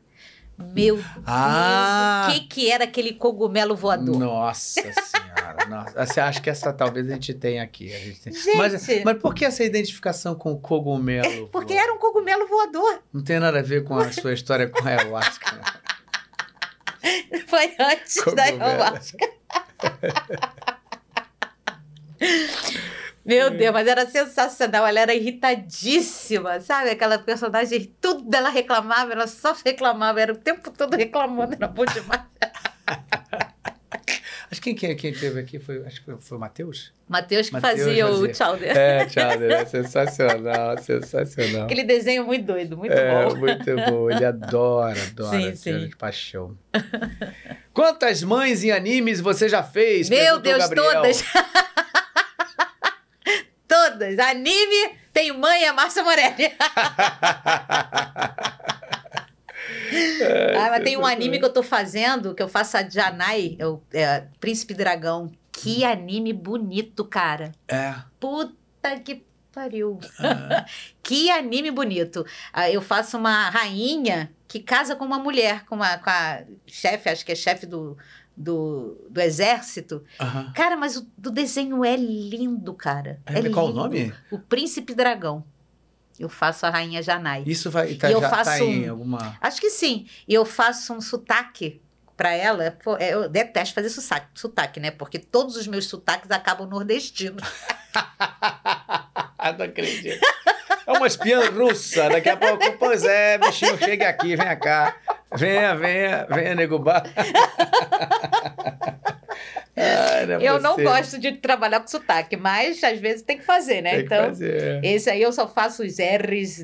Meu 0.74 0.96
Deus, 0.96 1.06
Ah! 1.26 2.28
o 2.28 2.32
que 2.32 2.40
que 2.40 2.70
era 2.70 2.84
aquele 2.84 3.12
cogumelo 3.14 3.74
voador? 3.76 4.18
Nossa 4.18 4.80
senhora. 4.82 5.66
Nossa. 5.68 6.06
Você 6.06 6.20
acha 6.20 6.40
que 6.40 6.48
essa 6.50 6.72
talvez 6.72 7.06
a 7.08 7.14
gente 7.14 7.34
tenha 7.34 7.62
aqui. 7.62 7.94
A 7.94 7.98
gente 7.98 8.20
tem- 8.20 8.32
Gente! 8.32 8.56
Mas, 8.56 8.86
mas 9.04 9.18
por 9.18 9.34
que 9.34 9.44
essa 9.44 9.62
identificação 9.64 10.34
com 10.34 10.52
o 10.52 10.58
cogumelo? 10.60 11.48
Porque 11.52 11.74
vô? 11.74 11.80
era 11.80 11.92
um 11.92 11.98
cogumelo 11.98 12.46
voador. 12.48 13.00
Não 13.12 13.22
tem 13.22 13.38
nada 13.38 13.58
a 13.58 13.62
ver 13.62 13.84
com 13.84 13.96
a 13.96 14.10
sua 14.12 14.32
história 14.32 14.68
com 14.68 14.82
a 14.86 14.90
ayahuasca. 14.90 15.52
né? 15.56 15.62
Foi 17.46 17.74
antes 17.78 18.16
da 18.34 18.46
Cogumelo. 18.46 18.62
ayahuasca. 18.64 19.28
Meu 23.24 23.50
Deus, 23.50 23.72
mas 23.72 23.86
era 23.86 24.06
sensacional. 24.06 24.86
Ela 24.86 25.00
era 25.00 25.14
irritadíssima, 25.14 26.60
sabe? 26.60 26.90
Aquela 26.90 27.18
personagem, 27.18 27.94
tudo 28.00 28.34
ela 28.34 28.48
reclamava, 28.48 29.12
ela 29.12 29.26
só 29.26 29.54
reclamava, 29.64 30.20
era 30.20 30.32
o 30.32 30.36
tempo 30.36 30.70
todo 30.70 30.96
reclamando, 30.96 31.54
era 31.54 31.68
bom 31.68 31.84
demais. 31.84 32.22
Acho 34.52 34.60
que 34.60 34.74
quem, 34.74 34.94
quem 34.94 35.14
teve 35.14 35.40
aqui 35.40 35.58
foi, 35.58 35.82
acho 35.86 36.04
que 36.04 36.14
foi, 36.18 36.36
o 36.36 36.40
Matheus? 36.40 36.92
Matheus 37.08 37.46
que 37.46 37.54
Mateus 37.54 37.80
fazia 37.80 38.06
o 38.06 38.18
fazia. 38.18 38.34
Chowder. 38.34 38.76
É, 38.76 39.06
tchau, 39.06 39.30
é 39.30 39.64
sensacional, 39.64 40.76
sensacional. 40.84 41.64
Aquele 41.64 41.84
desenho 41.84 42.26
muito 42.26 42.44
doido, 42.44 42.76
muito 42.76 42.92
é, 42.92 43.28
bom. 43.28 43.36
muito 43.36 43.64
bom. 43.64 44.10
Ele 44.10 44.22
adora, 44.22 45.00
adora. 45.08 45.38
Sim, 45.38 45.56
sim. 45.56 45.86
De 45.88 45.96
paixão. 45.96 46.54
Quantas 47.72 48.22
mães 48.22 48.62
em 48.62 48.70
animes 48.70 49.20
você 49.20 49.48
já 49.48 49.62
fez? 49.62 50.10
Meu 50.10 50.38
Deus, 50.38 50.68
todas! 50.68 51.24
Todas! 54.02 54.18
Anime 54.18 54.96
tem 55.12 55.32
mãe, 55.32 55.64
a 55.64 55.72
Márcia 55.72 56.02
Morelli. 56.02 56.52
ah, 60.56 60.68
mas 60.70 60.82
tem 60.82 60.96
um 60.96 61.06
anime 61.06 61.38
que 61.38 61.44
eu 61.44 61.52
tô 61.52 61.62
fazendo, 61.62 62.34
que 62.34 62.42
eu 62.42 62.48
faço 62.48 62.76
a 62.76 62.88
Janai, 62.88 63.56
é 63.58 63.66
o 63.66 63.80
é, 63.92 64.24
Príncipe 64.40 64.74
Dragão. 64.74 65.30
Que 65.50 65.84
anime 65.84 66.32
bonito, 66.32 67.04
cara. 67.04 67.52
É. 67.68 67.94
Puta 68.18 68.98
que 69.04 69.24
pariu. 69.52 70.00
Ah, 70.18 70.64
Que 71.02 71.30
anime 71.30 71.70
bonito. 71.70 72.24
Ah, 72.52 72.70
Eu 72.70 72.80
faço 72.80 73.18
uma 73.18 73.50
rainha 73.50 74.32
que 74.48 74.60
casa 74.60 74.96
com 74.96 75.04
uma 75.04 75.18
mulher, 75.18 75.64
com, 75.66 75.76
uma, 75.76 75.98
com 75.98 76.10
a 76.10 76.42
chefe, 76.66 77.08
acho 77.08 77.24
que 77.24 77.32
é 77.32 77.34
chefe 77.34 77.66
do, 77.66 77.96
do, 78.36 78.96
do 79.10 79.20
exército. 79.20 80.02
aham. 80.20 80.52
Cara, 80.54 80.76
mas 80.76 80.96
o 80.96 81.06
do 81.16 81.30
desenho 81.30 81.84
é 81.84 81.96
lindo, 81.96 82.72
cara. 82.74 83.20
É, 83.26 83.38
É, 83.38 83.50
qual 83.50 83.66
o 83.66 83.68
lindo. 83.68 83.80
nome? 83.82 84.14
O 84.30 84.38
Príncipe 84.38 84.94
Dragão. 84.94 85.44
Eu 86.18 86.28
faço 86.28 86.64
a 86.66 86.70
rainha 86.70 87.02
Janai. 87.02 87.42
Isso 87.46 87.70
vai, 87.70 87.94
tá, 87.94 88.08
E 88.08 88.12
eu 88.12 88.20
já 88.20 88.28
tá 88.30 88.36
faço 88.44 88.62
em 88.62 88.86
um- 88.86 88.90
alguma... 88.92 89.36
Acho 89.40 89.60
que 89.60 89.70
sim. 89.70 90.06
E 90.28 90.34
eu 90.34 90.44
faço 90.44 90.92
um 90.92 91.00
sotaque 91.00 91.80
pra 92.16 92.30
ela. 92.32 92.76
Pô, 92.84 92.96
é, 92.96 93.14
eu 93.14 93.28
detesto 93.28 93.74
fazer 93.74 93.88
sotaque, 93.88 94.26
sotaque, 94.34 94.78
né? 94.78 94.90
Porque 94.90 95.18
todos 95.18 95.56
os 95.56 95.66
meus 95.66 95.86
sotaques 95.86 96.30
acabam 96.30 96.68
nordestinos. 96.68 97.42
Não 99.58 99.64
acredito. 99.64 100.20
É 100.86 100.92
uma 100.92 101.06
espiã 101.06 101.50
russa. 101.50 102.08
Daqui 102.08 102.28
a 102.28 102.36
pouco, 102.36 102.72
pois 102.78 103.04
é, 103.04 103.38
bichinho, 103.38 103.76
chega 103.78 104.08
aqui, 104.08 104.36
venha 104.36 104.56
cá. 104.56 104.96
Venha, 105.36 105.74
venha, 105.74 106.26
venha, 106.28 106.54
nego 106.54 106.78
bar. 106.78 107.02
Ai, 109.74 110.30
é 110.30 110.48
eu 110.48 110.60
não 110.60 110.76
gosto 110.76 111.18
de 111.18 111.32
trabalhar 111.32 111.80
com 111.80 111.88
sotaque, 111.88 112.36
mas 112.36 112.82
às 112.84 113.00
vezes 113.00 113.22
tem 113.22 113.38
que 113.38 113.44
fazer, 113.44 113.80
né? 113.80 113.96
Tem 113.96 114.04
então, 114.04 114.24
fazer. 114.26 114.84
esse 114.84 115.08
aí 115.08 115.22
eu 115.22 115.32
só 115.32 115.48
faço 115.48 115.82
os 115.82 115.96
R's. 115.98 116.62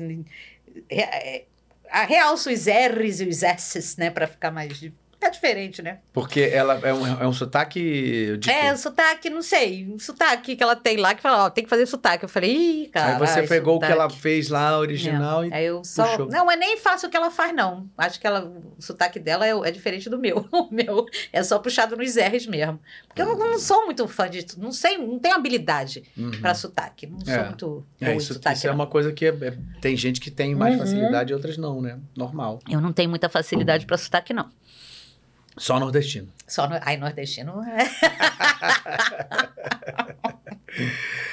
é, 0.89 1.37
é, 1.37 1.45
A 1.89 2.03
realço 2.03 2.51
os 2.51 2.65
R's 2.67 3.19
e 3.19 3.27
os 3.27 3.41
S's, 3.41 3.97
né? 3.97 4.11
Pra 4.11 4.27
ficar 4.27 4.51
mais. 4.51 4.79
Ficar 5.19 5.31
diferente, 5.31 5.81
né? 5.81 5.99
Porque 6.13 6.39
ela 6.39 6.79
é 6.81 6.93
um, 6.93 7.05
é 7.23 7.27
um 7.27 7.33
sotaque 7.33 8.37
de 8.37 8.49
É, 8.49 8.71
o 8.71 8.77
sotaque, 8.77 9.29
não 9.29 9.41
sei. 9.41 9.85
Um 9.85 9.99
sotaque 9.99 10.55
que 10.55 10.63
ela 10.63 10.77
tem 10.77 10.95
lá 10.95 11.13
que 11.13 11.21
fala, 11.21 11.43
ó, 11.45 11.49
tem 11.49 11.61
que 11.65 11.69
fazer 11.69 11.85
sotaque. 11.85 12.23
Eu 12.23 12.29
falei, 12.29 12.55
ih, 12.55 12.87
cara. 12.87 13.13
Aí 13.13 13.19
você 13.19 13.43
pegou 13.43 13.75
o 13.75 13.79
que 13.81 13.85
ela 13.91 14.09
fez 14.09 14.47
lá, 14.47 14.79
original, 14.79 15.43
e 15.45 15.53
Aí 15.53 15.65
eu 15.65 15.83
só. 15.83 16.05
puxou. 16.05 16.27
Não, 16.29 16.45
mas 16.45 16.57
nem 16.57 16.77
faço 16.77 17.07
o 17.07 17.09
que 17.09 17.17
ela 17.17 17.29
faz, 17.29 17.53
não. 17.53 17.89
Acho 17.97 18.17
que 18.17 18.25
ela, 18.25 18.45
o 18.45 18.81
sotaque 18.81 19.19
dela 19.19 19.45
é, 19.45 19.49
é 19.51 19.71
diferente 19.71 20.09
do 20.09 20.17
meu. 20.17 20.47
O 20.69 20.73
meu 20.73 21.05
é 21.33 21.41
só 21.43 21.57
puxado 21.59 21.97
nos 21.97 22.15
R's 22.15 22.45
mesmo. 22.47 22.79
Porque 23.07 23.21
eu 23.21 23.25
não, 23.25 23.37
não 23.37 23.59
sou 23.59 23.85
muito 23.85 24.07
fã 24.07 24.29
de. 24.29 24.45
Não 24.57 24.71
sei, 24.71 24.97
não 24.97 25.17
tenho 25.19 25.35
habilidade 25.35 26.03
Uhum. 26.17 26.31
pra 26.39 26.53
sotaque. 26.53 27.07
Não 27.07 27.19
sou 27.19 27.33
É. 27.33 27.43
muito 27.45 27.85
É, 27.99 28.15
isso, 28.15 28.33
sotaque. 28.35 28.57
isso 28.57 28.67
é 28.67 28.69
não. 28.69 28.75
uma 28.75 28.87
coisa 28.87 29.11
que 29.11 29.25
é- 29.25 29.29
é- 29.41 29.57
tem 29.81 29.97
gente 29.97 30.21
que 30.21 30.29
tem 30.31 30.55
mais 30.55 30.75
Uhum. 30.75 30.79
facilidade 30.81 31.31
e 31.31 31.33
outras 31.35 31.57
não, 31.57 31.81
né? 31.81 31.97
Normal. 32.15 32.59
Eu 32.69 32.79
não 32.79 32.93
tenho 32.93 33.09
muita 33.09 33.27
facilidade 33.27 33.85
pra 33.85 33.97
sotaque, 33.97 34.33
não. 34.33 34.47
Só 35.59 35.79
nordestino. 35.79 36.29
Só 36.47 36.67
no. 36.67 36.79
Ai, 36.81 36.97
nordestino. 36.97 37.61
é- 37.63 37.89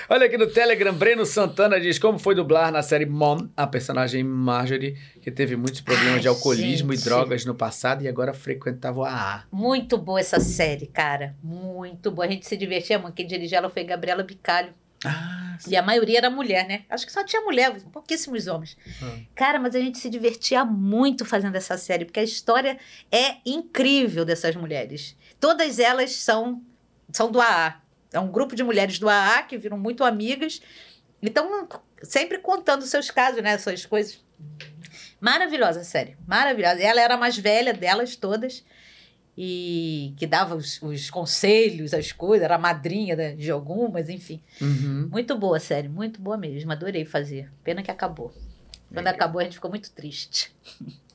Olha 0.08 0.26
aqui 0.26 0.38
no 0.38 0.46
Telegram, 0.46 0.94
Breno 0.94 1.26
Santana 1.26 1.80
diz 1.80 1.98
como 1.98 2.18
foi 2.18 2.34
dublar 2.34 2.70
na 2.72 2.82
série 2.82 3.04
Mom 3.06 3.48
a 3.56 3.66
personagem 3.66 4.22
Marjorie, 4.24 4.96
que 5.20 5.30
teve 5.30 5.56
muitos 5.56 5.80
problemas 5.80 6.14
Ai, 6.14 6.20
de 6.20 6.28
alcoolismo 6.28 6.92
gente. 6.92 7.02
e 7.02 7.04
drogas 7.04 7.44
no 7.44 7.54
passado 7.54 8.02
e 8.02 8.08
agora 8.08 8.32
frequentava 8.32 9.00
o 9.00 9.04
AA. 9.04 9.44
Muito 9.52 9.98
boa 9.98 10.20
essa 10.20 10.40
série, 10.40 10.86
cara. 10.86 11.34
Muito 11.42 12.10
boa. 12.10 12.26
A 12.26 12.30
gente 12.30 12.46
se 12.46 12.56
divertia 12.56 12.98
muito. 12.98 13.14
Quem 13.14 13.26
dirigiu 13.26 13.58
ela 13.58 13.68
foi 13.68 13.84
Gabriela 13.84 14.22
Bicalho. 14.22 14.72
Ah, 15.04 15.45
E 15.66 15.76
a 15.76 15.82
maioria 15.82 16.18
era 16.18 16.30
mulher, 16.30 16.66
né? 16.66 16.84
Acho 16.88 17.06
que 17.06 17.12
só 17.12 17.24
tinha 17.24 17.42
mulher, 17.42 17.74
pouquíssimos 17.92 18.46
homens. 18.46 18.76
Ah. 19.02 19.18
Cara, 19.34 19.58
mas 19.58 19.74
a 19.74 19.80
gente 19.80 19.98
se 19.98 20.10
divertia 20.10 20.64
muito 20.64 21.24
fazendo 21.24 21.56
essa 21.56 21.76
série, 21.76 22.04
porque 22.04 22.20
a 22.20 22.24
história 22.24 22.78
é 23.10 23.36
incrível 23.44 24.24
dessas 24.24 24.54
mulheres. 24.56 25.16
Todas 25.40 25.78
elas 25.78 26.12
são, 26.12 26.62
são 27.12 27.30
do 27.30 27.40
AA. 27.40 27.80
É 28.12 28.20
um 28.20 28.30
grupo 28.30 28.56
de 28.56 28.62
mulheres 28.62 28.98
do 28.98 29.08
AA 29.08 29.42
que 29.42 29.58
viram 29.58 29.78
muito 29.78 30.04
amigas. 30.04 30.60
Então, 31.22 31.68
sempre 32.02 32.38
contando 32.38 32.84
seus 32.86 33.10
casos, 33.10 33.42
né? 33.42 33.58
Suas 33.58 33.84
coisas. 33.84 34.24
Maravilhosa 35.20 35.80
a 35.80 35.84
série. 35.84 36.16
Maravilhosa. 36.26 36.80
Ela 36.80 37.00
era 37.00 37.14
a 37.14 37.18
mais 37.18 37.36
velha 37.38 37.72
delas 37.72 38.16
todas. 38.16 38.64
E 39.38 40.14
que 40.16 40.26
dava 40.26 40.54
os, 40.56 40.80
os 40.80 41.10
conselhos, 41.10 41.92
as 41.92 42.10
coisas, 42.10 42.44
era 42.44 42.54
a 42.54 42.58
madrinha 42.58 43.14
da- 43.14 43.32
de 43.32 43.50
algumas, 43.50 44.08
enfim. 44.08 44.40
Uhum. 44.60 45.08
Muito 45.10 45.36
boa 45.36 45.58
a 45.58 45.60
série, 45.60 45.88
muito 45.88 46.20
boa 46.20 46.36
mesmo. 46.38 46.72
Adorei 46.72 47.04
fazer. 47.04 47.50
Pena 47.62 47.82
que 47.82 47.90
acabou. 47.90 48.32
Quando 48.88 49.04
Legal. 49.04 49.14
acabou, 49.14 49.40
a 49.40 49.44
gente 49.44 49.54
ficou 49.54 49.70
muito 49.70 49.90
triste. 49.90 50.54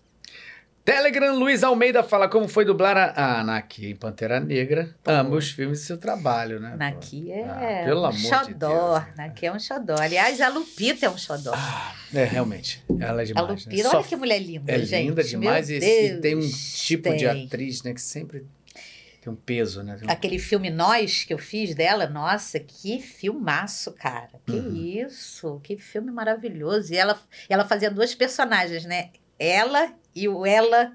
Telegram, 0.84 1.38
Luiz 1.38 1.64
Almeida 1.64 2.02
fala 2.02 2.28
como 2.28 2.48
foi 2.48 2.66
dublar 2.66 2.98
a, 2.98 3.40
a 3.40 3.44
Naki 3.44 3.92
em 3.92 3.96
Pantera 3.96 4.40
Negra. 4.40 4.94
Amo 5.06 5.36
os 5.36 5.52
filmes 5.52 5.82
e 5.82 5.86
seu 5.86 5.98
trabalho, 5.98 6.60
né? 6.60 6.76
Naqui 6.76 7.32
é 7.32 7.44
Ah, 7.44 7.86
pelo 7.86 8.02
um 8.02 8.06
amor 8.06 8.18
de 8.18 8.28
xodó. 8.28 9.00
Deus. 9.00 9.16
Naqui 9.16 9.46
é 9.46 9.52
um 9.54 9.60
xodó. 9.60 9.96
Aliás, 10.00 10.42
a 10.42 10.50
Lupita 10.50 11.06
é 11.06 11.10
um 11.10 11.18
xodó. 11.18 11.52
Ah, 11.54 11.94
é, 12.14 12.24
realmente. 12.24 12.84
Ela 13.00 13.22
é 13.22 13.24
a 13.24 13.26
demais. 13.26 13.48
né? 13.48 13.72
Lupita, 13.72 13.90
Só 13.90 13.98
olha 14.00 14.08
que 14.08 14.16
mulher 14.16 14.40
linda, 14.40 14.72
É 14.72 14.80
gente. 14.80 15.08
linda 15.08 15.24
demais 15.24 15.70
Meu 15.70 15.80
e, 15.80 16.08
e 16.08 16.18
tem 16.20 16.36
um 16.36 16.50
tipo 16.50 17.12
de 17.16 17.28
tem. 17.30 17.46
atriz, 17.46 17.84
né, 17.84 17.94
que 17.94 18.02
sempre 18.02 18.48
tem 19.22 19.32
um 19.32 19.36
peso, 19.36 19.84
né? 19.84 20.00
Um- 20.04 20.10
Aquele 20.10 20.40
filme 20.40 20.72
Nós 20.72 21.24
que 21.24 21.32
eu 21.32 21.38
fiz 21.38 21.76
dela, 21.76 22.08
nossa, 22.08 22.60
que 22.60 23.00
filmaço, 23.00 23.92
cara. 23.92 24.32
Que 24.48 24.54
Uhum. 24.54 24.76
isso, 25.06 25.60
que 25.64 25.78
filme 25.78 26.12
maravilhoso. 26.12 26.92
E 26.92 26.98
ela, 26.98 27.20
ela 27.48 27.66
fazia 27.66 27.92
duas 27.92 28.16
personagens, 28.16 28.84
né? 28.84 29.12
Ela 29.42 29.94
e 30.16 30.28
o 30.28 30.46
ela 30.46 30.94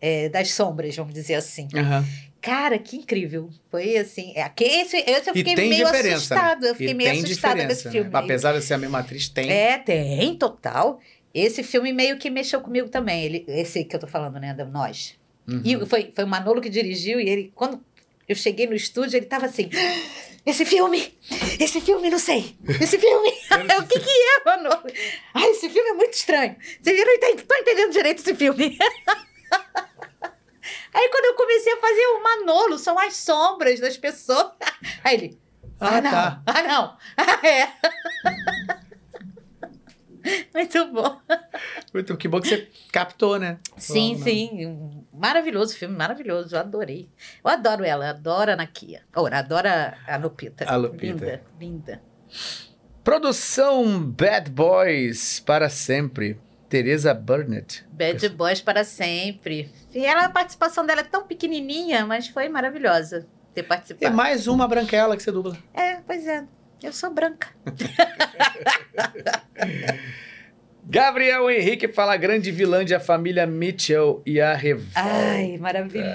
é, 0.00 0.28
das 0.28 0.50
sombras, 0.52 0.94
vamos 0.94 1.14
dizer 1.14 1.34
assim. 1.34 1.66
Aham. 1.74 2.04
Cara, 2.42 2.78
que 2.78 2.96
incrível. 2.96 3.50
Foi 3.70 3.96
assim. 3.96 4.32
É, 4.34 4.48
que 4.48 4.64
esse, 4.64 4.96
esse 4.98 5.28
eu 5.28 5.34
fiquei 5.34 5.54
meio 5.56 5.90
né? 5.90 6.12
assustada. 6.12 6.68
Eu 6.68 6.74
fiquei 6.74 6.92
E 6.92 6.94
meio 6.94 7.10
assustada 7.12 7.66
com 7.66 7.72
esse 7.72 7.82
diferença, 7.82 7.90
filme. 7.90 8.10
né? 8.10 8.18
Apesar 8.18 8.52
de 8.52 8.62
ser 8.62 8.74
a 8.74 8.78
mesma 8.78 8.98
atriz, 9.00 9.28
tem. 9.28 9.50
É, 9.50 9.78
tem, 9.78 10.34
total. 10.36 11.00
Esse 11.34 11.62
filme 11.62 11.92
meio 11.92 12.18
que 12.18 12.30
mexeu 12.30 12.60
comigo 12.60 12.88
também. 12.88 13.24
Ele, 13.24 13.44
esse 13.48 13.84
que 13.84 13.94
eu 13.94 14.00
tô 14.00 14.06
falando, 14.06 14.40
né? 14.40 14.54
Da 14.54 14.64
Nós. 14.64 15.18
Uhum. 15.46 15.62
E 15.64 15.86
foi, 15.86 16.12
foi 16.14 16.24
o 16.24 16.26
Manolo 16.28 16.60
que 16.60 16.70
dirigiu, 16.70 17.20
e 17.20 17.28
ele, 17.28 17.52
quando 17.54 17.82
eu 18.32 18.36
cheguei 18.36 18.66
no 18.66 18.74
estúdio, 18.74 19.16
ele 19.16 19.26
tava 19.26 19.46
assim. 19.46 19.68
Esse 20.46 20.64
filme! 20.64 21.16
Esse 21.58 21.80
filme, 21.80 22.08
não 22.10 22.18
sei! 22.18 22.56
Esse 22.80 22.98
filme! 22.98 23.28
o 23.78 23.86
que, 23.86 23.98
que 24.00 24.10
é, 24.10 24.44
Manolo? 24.44 24.82
Ai, 25.34 25.50
esse 25.50 25.68
filme 25.68 25.90
é 25.90 25.94
muito 25.94 26.14
estranho. 26.14 26.56
Você 26.82 26.92
viu? 26.94 27.04
Eu 27.04 27.36
não 27.36 27.44
tô 27.44 27.54
entendendo 27.56 27.92
direito 27.92 28.20
esse 28.20 28.34
filme. 28.34 28.78
Aí 30.92 31.08
quando 31.08 31.24
eu 31.26 31.34
comecei 31.34 31.72
a 31.72 31.76
fazer 31.76 32.06
o 32.06 32.22
Manolo, 32.22 32.78
são 32.78 32.98
as 32.98 33.14
sombras 33.16 33.78
das 33.80 33.96
pessoas. 33.96 34.52
Aí 35.04 35.14
ele. 35.14 35.38
Ah, 35.80 35.96
Ah, 35.96 36.00
não. 36.00 36.10
tá. 36.10 36.42
Ah, 36.46 36.62
não. 36.62 36.96
Ah, 37.16 37.46
é. 37.46 37.68
Muito 40.54 40.92
bom. 40.92 41.20
Muito 41.92 42.16
que 42.16 42.28
bom 42.28 42.40
que 42.40 42.48
você 42.48 42.68
captou, 42.92 43.38
né? 43.38 43.58
Sim, 43.76 44.10
Falou, 44.18 44.24
sim. 44.24 45.04
Maravilhoso 45.12 45.76
filme, 45.76 45.96
maravilhoso. 45.96 46.54
Eu 46.54 46.60
adorei. 46.60 47.08
Eu 47.44 47.50
adoro 47.50 47.84
ela, 47.84 48.06
eu 48.06 48.10
adoro 48.10 48.52
a 48.52 48.56
Nakia. 48.56 49.02
Ora, 49.14 49.38
adoro 49.38 49.68
a, 49.68 50.16
Lupita. 50.16 50.64
A 50.70 50.76
Lupita. 50.76 51.06
Linda, 51.06 51.42
linda. 51.58 52.02
Produção 53.02 54.00
Bad 54.10 54.50
Boys 54.50 55.40
para 55.40 55.68
sempre. 55.68 56.38
Teresa 56.68 57.12
Burnett. 57.12 57.84
Bad 57.90 58.28
Boys 58.28 58.60
para 58.60 58.84
sempre. 58.84 59.70
E 59.92 60.04
ela, 60.06 60.26
a 60.26 60.30
participação 60.30 60.86
dela 60.86 61.00
é 61.00 61.04
tão 61.04 61.26
pequenininha, 61.26 62.06
mas 62.06 62.28
foi 62.28 62.48
maravilhosa 62.48 63.26
ter 63.52 63.60
É 63.60 63.64
participado. 63.64 64.14
mais 64.14 64.46
uma 64.46 64.68
branquela 64.68 65.16
que 65.16 65.22
você 65.22 65.32
dubla. 65.32 65.56
É, 65.74 65.96
pois 65.96 66.26
é. 66.26 66.44
Eu 66.82 66.92
sou 66.92 67.12
branca. 67.12 67.48
Gabriel 70.82 71.50
Henrique 71.50 71.88
fala 71.88 72.16
grande 72.16 72.50
vilã 72.50 72.82
de 72.84 72.94
A 72.94 73.00
Família 73.00 73.46
Mitchell 73.46 74.22
e 74.26 74.40
a 74.40 74.54
Revolta. 74.54 74.98
Ai, 74.98 75.56
maravilhoso. 75.58 76.10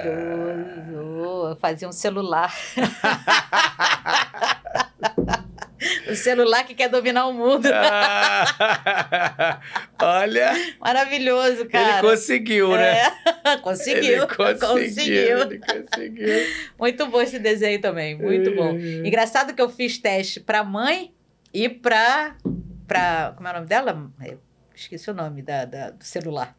Eu 1.50 1.56
fazia 1.62 1.88
um 1.88 1.94
celular. 1.94 2.52
o 6.10 6.16
celular 6.16 6.64
que 6.66 6.74
quer 6.74 6.90
dominar 6.90 7.28
o 7.28 7.34
mundo. 7.34 7.68
Ah, 7.74 9.60
Olha, 10.02 10.52
Maravilhoso, 10.80 11.66
cara. 11.68 12.00
ele 12.00 12.08
conseguiu, 12.08 12.72
né? 12.72 12.98
É, 13.44 13.58
conseguiu. 13.64 14.24
Ele 14.24 14.28
conseguiu. 14.28 14.68
conseguiu. 14.68 15.40
Ele 15.42 15.60
conseguiu. 15.60 16.28
Muito 16.80 17.06
bom 17.08 17.22
esse 17.22 17.40
desenho 17.40 17.80
também, 17.82 18.18
muito 18.18 18.54
bom. 18.56 18.72
Engraçado 18.78 19.54
que 19.54 19.62
eu 19.62 19.70
fiz 19.70 19.98
teste 19.98 20.40
pra 20.40 20.64
mãe 20.64 21.14
e 21.54 21.68
pra. 21.70 22.36
pra 22.88 23.34
como 23.36 23.48
é 23.48 23.52
o 23.52 23.54
nome 23.56 23.68
dela? 23.68 24.12
Eu 24.26 24.40
esqueci 24.76 25.10
o 25.10 25.14
nome 25.14 25.42
da, 25.42 25.66
da- 25.66 25.90
do 25.92 26.04
celular. 26.04 26.56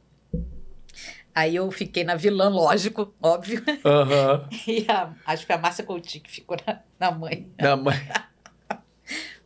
Aí 1.35 1.55
eu 1.55 1.71
fiquei 1.71 2.03
na 2.03 2.15
vilã, 2.15 2.49
lógico, 2.49 3.15
óbvio. 3.23 3.63
Aham. 3.85 4.49
E 4.67 4.87
a, 4.89 5.11
acho 5.27 5.43
que 5.43 5.47
foi 5.49 5.55
a 5.57 5.59
Márcia 5.59 5.85
Coutinho 5.85 6.25
que 6.25 6.31
ficou 6.31 6.57
na, 6.67 6.81
na 6.99 7.11
mãe. 7.11 7.53
Da 7.59 7.77
mãe. 7.77 7.95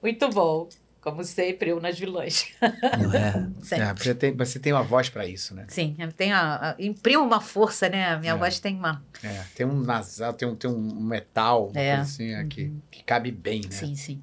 Muito 0.03 0.29
bom. 0.31 0.69
Como 1.01 1.25
sempre, 1.25 1.71
eu 1.71 1.81
nas 1.81 1.99
vilãs. 1.99 2.49
Não 2.61 3.13
é? 3.15 3.49
É, 3.81 3.95
você, 3.95 4.15
tem, 4.15 4.37
você 4.37 4.59
tem 4.59 4.73
uma 4.73 4.83
voz 4.83 5.09
pra 5.09 5.27
isso, 5.27 5.55
né? 5.55 5.65
Sim, 5.69 5.97
eu 5.99 6.13
tenho 6.13 6.35
a, 6.35 6.71
a, 6.71 6.77
imprimo 6.79 7.25
uma 7.25 7.41
força, 7.41 7.89
né? 7.89 8.07
A 8.11 8.19
minha 8.19 8.35
É. 8.35 8.37
voz 8.37 8.61
tem 8.61 8.77
uma. 8.77 9.03
É, 9.23 9.45
tem 9.55 9.65
um 9.65 9.81
nasal, 9.81 10.35
tem 10.35 10.47
um, 10.47 10.55
tem 10.55 10.71
um 10.71 11.01
metal, 11.01 11.71
É. 11.75 11.95
assim, 11.95 12.35
é, 12.35 12.45
que, 12.45 12.71
que 12.91 13.03
cabe 13.03 13.31
bem, 13.31 13.63
né? 13.63 13.71
Sim, 13.71 13.95
sim. 13.95 14.23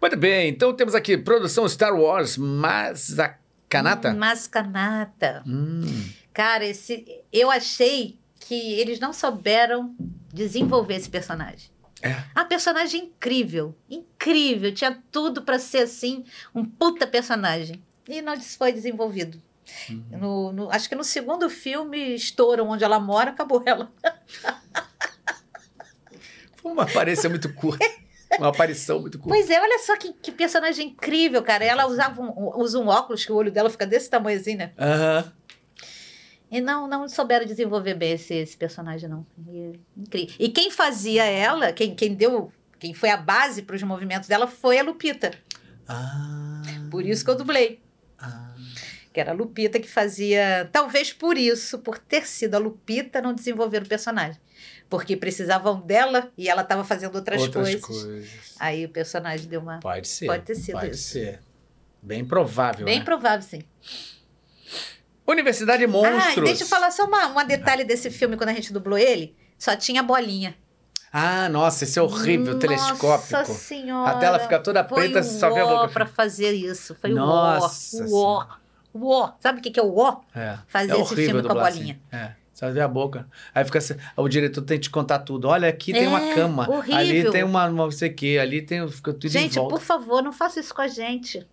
Muito 0.00 0.16
bem, 0.16 0.50
então 0.50 0.74
temos 0.74 0.94
aqui 0.94 1.16
produção 1.16 1.66
Star 1.68 1.94
Wars, 1.98 2.36
mas 2.36 3.18
a 3.18 3.34
canata? 3.68 4.12
Mascanata. 4.14 5.42
Hum. 5.46 6.08
Cara, 6.32 6.64
esse, 6.66 7.22
eu 7.32 7.50
achei 7.50 8.18
que 8.40 8.74
eles 8.74 9.00
não 9.00 9.12
souberam 9.12 9.94
desenvolver 10.32 10.94
esse 10.96 11.08
personagem. 11.08 11.70
É. 12.02 12.14
A 12.34 12.44
personagem 12.44 13.04
incrível, 13.04 13.74
incrível, 13.90 14.72
tinha 14.72 15.02
tudo 15.10 15.42
pra 15.42 15.58
ser 15.58 15.78
assim, 15.78 16.24
um 16.54 16.64
puta 16.64 17.06
personagem. 17.06 17.82
E 18.08 18.22
não 18.22 18.40
foi 18.40 18.72
desenvolvido. 18.72 19.42
Uhum. 19.90 20.04
No, 20.12 20.52
no- 20.52 20.70
acho 20.70 20.88
que 20.88 20.94
no 20.94 21.04
segundo 21.04 21.50
filme, 21.50 22.14
estouram 22.14 22.68
onde 22.68 22.84
ela 22.84 22.98
mora, 22.98 23.30
acabou 23.30 23.62
ela. 23.66 23.92
Foi 26.60 26.72
uma 26.72 26.82
aparição 26.84 27.30
muito 27.30 27.52
curta. 27.54 27.84
Uma 28.38 28.48
aparição 28.48 29.00
muito 29.00 29.18
curta. 29.18 29.28
Pois 29.34 29.48
é, 29.50 29.60
olha 29.60 29.78
só 29.78 29.96
que, 29.96 30.12
que 30.12 30.30
personagem 30.32 30.88
incrível, 30.88 31.42
cara. 31.42 31.64
Ela 31.64 31.86
usava 31.86 32.20
um, 32.20 32.58
usa 32.60 32.78
um 32.78 32.88
óculos 32.88 33.24
que 33.24 33.32
o 33.32 33.36
olho 33.36 33.50
dela 33.50 33.70
fica 33.70 33.86
desse 33.86 34.10
tamanhozinho, 34.10 34.58
né? 34.58 34.72
Aham. 34.78 35.32
E 36.50 36.60
não, 36.60 36.88
não 36.88 37.08
souberam 37.08 37.44
desenvolver 37.44 37.94
bem 37.94 38.12
esse, 38.12 38.34
esse 38.34 38.56
personagem, 38.56 39.08
não. 39.08 39.26
E, 39.48 39.78
incrível. 39.96 40.34
E 40.38 40.48
quem 40.48 40.70
fazia 40.70 41.24
ela, 41.24 41.72
quem, 41.72 41.94
quem 41.94 42.14
deu, 42.14 42.50
quem 42.78 42.94
foi 42.94 43.10
a 43.10 43.16
base 43.16 43.62
para 43.62 43.76
os 43.76 43.82
movimentos 43.82 44.28
dela 44.28 44.46
foi 44.46 44.78
a 44.78 44.82
Lupita. 44.82 45.32
Ah. 45.86 46.62
Por 46.90 47.04
isso 47.04 47.24
que 47.24 47.30
eu 47.30 47.34
dublei. 47.36 47.80
Ah. 48.18 48.54
Que 49.12 49.20
era 49.20 49.32
a 49.32 49.34
Lupita 49.34 49.78
que 49.78 49.88
fazia. 49.88 50.68
Talvez 50.72 51.12
por 51.12 51.36
isso, 51.36 51.78
por 51.80 51.98
ter 51.98 52.26
sido 52.26 52.54
a 52.54 52.58
Lupita, 52.58 53.20
não 53.20 53.34
desenvolver 53.34 53.82
o 53.82 53.88
personagem. 53.88 54.40
Porque 54.88 55.16
precisavam 55.16 55.80
dela 55.80 56.32
e 56.36 56.48
ela 56.48 56.62
estava 56.62 56.82
fazendo 56.82 57.14
outras, 57.14 57.42
Outras 57.42 57.74
coisas. 57.76 57.84
coisas. 57.84 58.54
Aí 58.58 58.86
o 58.86 58.88
personagem 58.88 59.46
deu 59.46 59.60
uma. 59.60 59.80
Pode 59.80 60.08
ser. 60.08 60.26
Pode 60.26 60.44
ter 60.44 60.54
sido 60.54 60.72
Pode 60.80 60.94
isso. 60.94 61.10
ser. 61.10 61.40
Bem 62.02 62.24
provável. 62.24 62.86
Bem 62.86 63.00
né? 63.00 63.04
provável, 63.04 63.42
sim. 63.42 63.62
Universidade 65.28 65.84
Ah, 65.84 65.88
Monstros. 65.88 66.36
e 66.38 66.40
deixa 66.40 66.64
eu 66.64 66.68
falar 66.68 66.90
só 66.90 67.04
uma, 67.04 67.26
um 67.26 67.46
detalhe 67.46 67.84
desse 67.84 68.10
filme, 68.10 68.36
quando 68.36 68.48
a 68.48 68.54
gente 68.54 68.72
dublou 68.72 68.98
ele, 68.98 69.36
só 69.58 69.76
tinha 69.76 70.02
bolinha. 70.02 70.54
Ah, 71.12 71.48
nossa, 71.48 71.84
esse 71.84 71.98
é 71.98 72.02
horrível, 72.02 72.54
Nossa 72.54 72.58
telescópico. 72.58 73.44
senhora. 73.54 74.10
A 74.10 74.18
tela 74.18 74.38
fica 74.38 74.58
toda 74.58 74.84
preta, 74.84 75.22
você 75.22 75.38
só 75.38 75.50
vê 75.50 75.60
a 75.60 75.66
boca. 75.66 75.88
pra 75.88 76.06
fazer 76.06 76.52
isso. 76.52 76.94
Foi 77.00 77.10
Nossa 77.10 78.04
o 78.04 78.14
ó. 78.14 78.18
O 78.18 78.36
ó. 78.36 78.46
O 78.92 79.10
ó. 79.10 79.32
Sabe 79.40 79.60
o 79.60 79.62
que 79.62 79.78
é 79.78 79.82
o 79.82 79.96
ó? 79.96 80.20
É. 80.34 80.58
Fazer 80.66 80.92
é 80.92 81.00
esse 81.00 81.14
filme 81.14 81.32
com 81.32 81.38
a 81.38 81.54
dublar 81.54 81.72
bolinha. 81.72 81.98
Assim. 82.12 82.22
É. 82.24 82.32
Só 82.52 82.70
vê 82.70 82.80
a 82.80 82.88
boca. 82.88 83.26
Aí 83.54 83.64
fica 83.64 83.78
assim, 83.78 83.94
o 84.16 84.28
diretor 84.28 84.62
tem 84.62 84.76
que 84.78 84.84
te 84.84 84.90
contar 84.90 85.20
tudo. 85.20 85.46
Olha, 85.48 85.68
aqui 85.68 85.92
tem 85.92 86.08
uma 86.08 86.20
É, 86.20 86.34
cama. 86.34 86.64
Ali 86.64 86.72
horrível. 87.12 87.30
tem 87.32 87.44
uma, 87.44 87.66
uma 87.68 87.84
não 87.84 87.90
sei 87.90 88.10
o 88.10 88.14
quê. 88.14 88.38
Ali 88.40 88.60
tem. 88.60 88.86
Fica 88.88 89.12
tudo 89.14 89.28
Gente, 89.30 89.54
por 89.54 89.80
favor, 89.80 90.22
não 90.22 90.32
faça 90.32 90.58
isso 90.60 90.74
com 90.74 90.82
a 90.82 90.88
gente. 90.88 91.46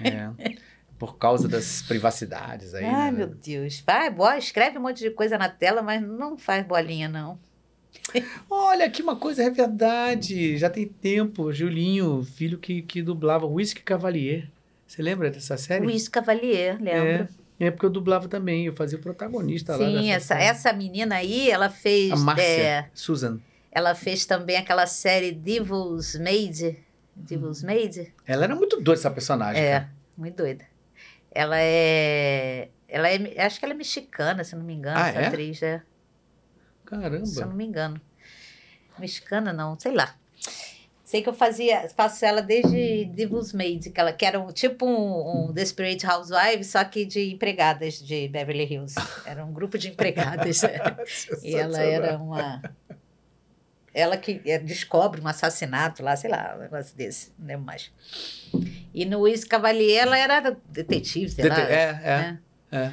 É. 0.00 0.28
Por 0.98 1.16
causa 1.16 1.46
das 1.46 1.82
privacidades 1.82 2.74
aí. 2.74 2.84
Ai, 2.84 3.10
né? 3.12 3.18
meu 3.18 3.28
Deus. 3.28 3.82
Vai, 3.86 4.10
boa, 4.10 4.36
escreve 4.36 4.78
um 4.78 4.82
monte 4.82 4.98
de 4.98 5.10
coisa 5.10 5.38
na 5.38 5.48
tela, 5.48 5.80
mas 5.80 6.02
não 6.02 6.36
faz 6.36 6.66
bolinha, 6.66 7.08
não. 7.08 7.38
Olha, 8.50 8.86
aqui 8.86 9.02
uma 9.02 9.16
coisa 9.16 9.42
é 9.44 9.50
verdade. 9.50 10.56
Já 10.56 10.68
tem 10.68 10.86
tempo. 10.86 11.52
Julinho, 11.52 12.24
filho 12.24 12.58
que, 12.58 12.82
que 12.82 13.02
dublava 13.02 13.46
Whisky 13.46 13.82
Cavalier. 13.82 14.48
Você 14.86 15.02
lembra 15.02 15.30
dessa 15.30 15.56
série? 15.56 15.84
Luiz 15.84 16.08
Cavalier, 16.08 16.78
lembro. 16.80 17.28
É, 17.60 17.66
é 17.66 17.70
porque 17.70 17.86
eu 17.86 17.90
dublava 17.90 18.26
também. 18.26 18.66
Eu 18.66 18.72
fazia 18.72 18.98
o 18.98 19.02
protagonista 19.02 19.76
lá. 19.76 19.86
Sim, 19.86 20.10
essa, 20.10 20.28
série. 20.28 20.44
essa 20.44 20.72
menina 20.72 21.16
aí, 21.16 21.50
ela 21.50 21.68
fez. 21.68 22.12
A 22.12 22.16
Márcia. 22.16 22.44
é, 22.44 22.90
Susan. 22.94 23.38
ela 23.70 23.94
fez 23.94 24.24
também 24.24 24.56
aquela 24.56 24.86
série 24.86 25.32
Devil's 25.32 26.18
Maid. 26.18 26.78
Devil's 27.14 27.62
Maid? 27.62 28.12
Ela 28.26 28.44
era 28.44 28.54
muito 28.54 28.76
doida, 28.76 29.00
essa 29.00 29.10
personagem. 29.10 29.62
É, 29.62 29.72
cara. 29.72 29.90
muito 30.16 30.36
doida. 30.36 30.64
Ela 31.38 31.56
é. 31.60 32.68
Ela 32.88 33.08
é. 33.10 33.40
Acho 33.46 33.60
que 33.60 33.64
ela 33.64 33.72
é 33.72 33.76
mexicana, 33.76 34.42
se 34.42 34.56
não 34.56 34.64
me 34.64 34.74
engano, 34.74 34.98
Ah, 34.98 35.08
essa 35.08 35.18
é? 35.20 35.26
atriz. 35.28 35.62
É, 35.62 35.78
se 35.78 35.84
eu 36.94 37.00
Caramba. 37.00 37.46
não 37.46 37.54
me 37.54 37.64
engano. 37.64 38.00
Mexicana, 38.98 39.52
não, 39.52 39.78
sei 39.78 39.92
lá. 39.92 40.16
Sei 41.04 41.22
que 41.22 41.28
eu 41.28 41.32
fazia, 41.32 41.88
faço 41.96 42.24
ela 42.24 42.42
desde 42.42 43.04
Devil's 43.04 43.52
Maid, 43.52 43.88
que 43.90 44.00
ela 44.00 44.12
que 44.12 44.26
era 44.26 44.40
um, 44.40 44.48
tipo 44.48 44.84
um, 44.84 45.46
um 45.48 45.52
Desperate 45.52 46.04
Housewives, 46.04 46.66
só 46.66 46.82
que 46.82 47.06
de 47.06 47.30
empregadas 47.32 48.00
de 48.00 48.26
Beverly 48.26 48.64
Hills. 48.64 48.96
Era 49.24 49.44
um 49.44 49.52
grupo 49.52 49.78
de 49.78 49.88
empregadas. 49.90 50.60
E 51.44 51.54
ela 51.54 51.78
era 51.78 52.18
uma. 52.18 52.60
Ela 53.94 54.16
que 54.16 54.40
é, 54.44 54.58
descobre 54.58 55.20
um 55.20 55.26
assassinato 55.26 56.02
lá, 56.02 56.14
sei 56.16 56.30
lá, 56.30 56.54
um 56.56 56.60
negócio 56.60 56.94
desse, 56.96 57.32
não 57.38 57.46
lembro 57.46 57.64
mais. 57.66 57.90
E 58.94 59.04
no 59.04 59.18
Luiz 59.20 59.44
Cavalier 59.44 60.02
ela 60.02 60.16
era 60.18 60.56
detetive, 60.68 61.28
sei 61.30 61.44
Dete- 61.48 61.60
lá. 61.60 61.68
é, 61.68 61.92
né? 62.02 62.40
é. 62.70 62.92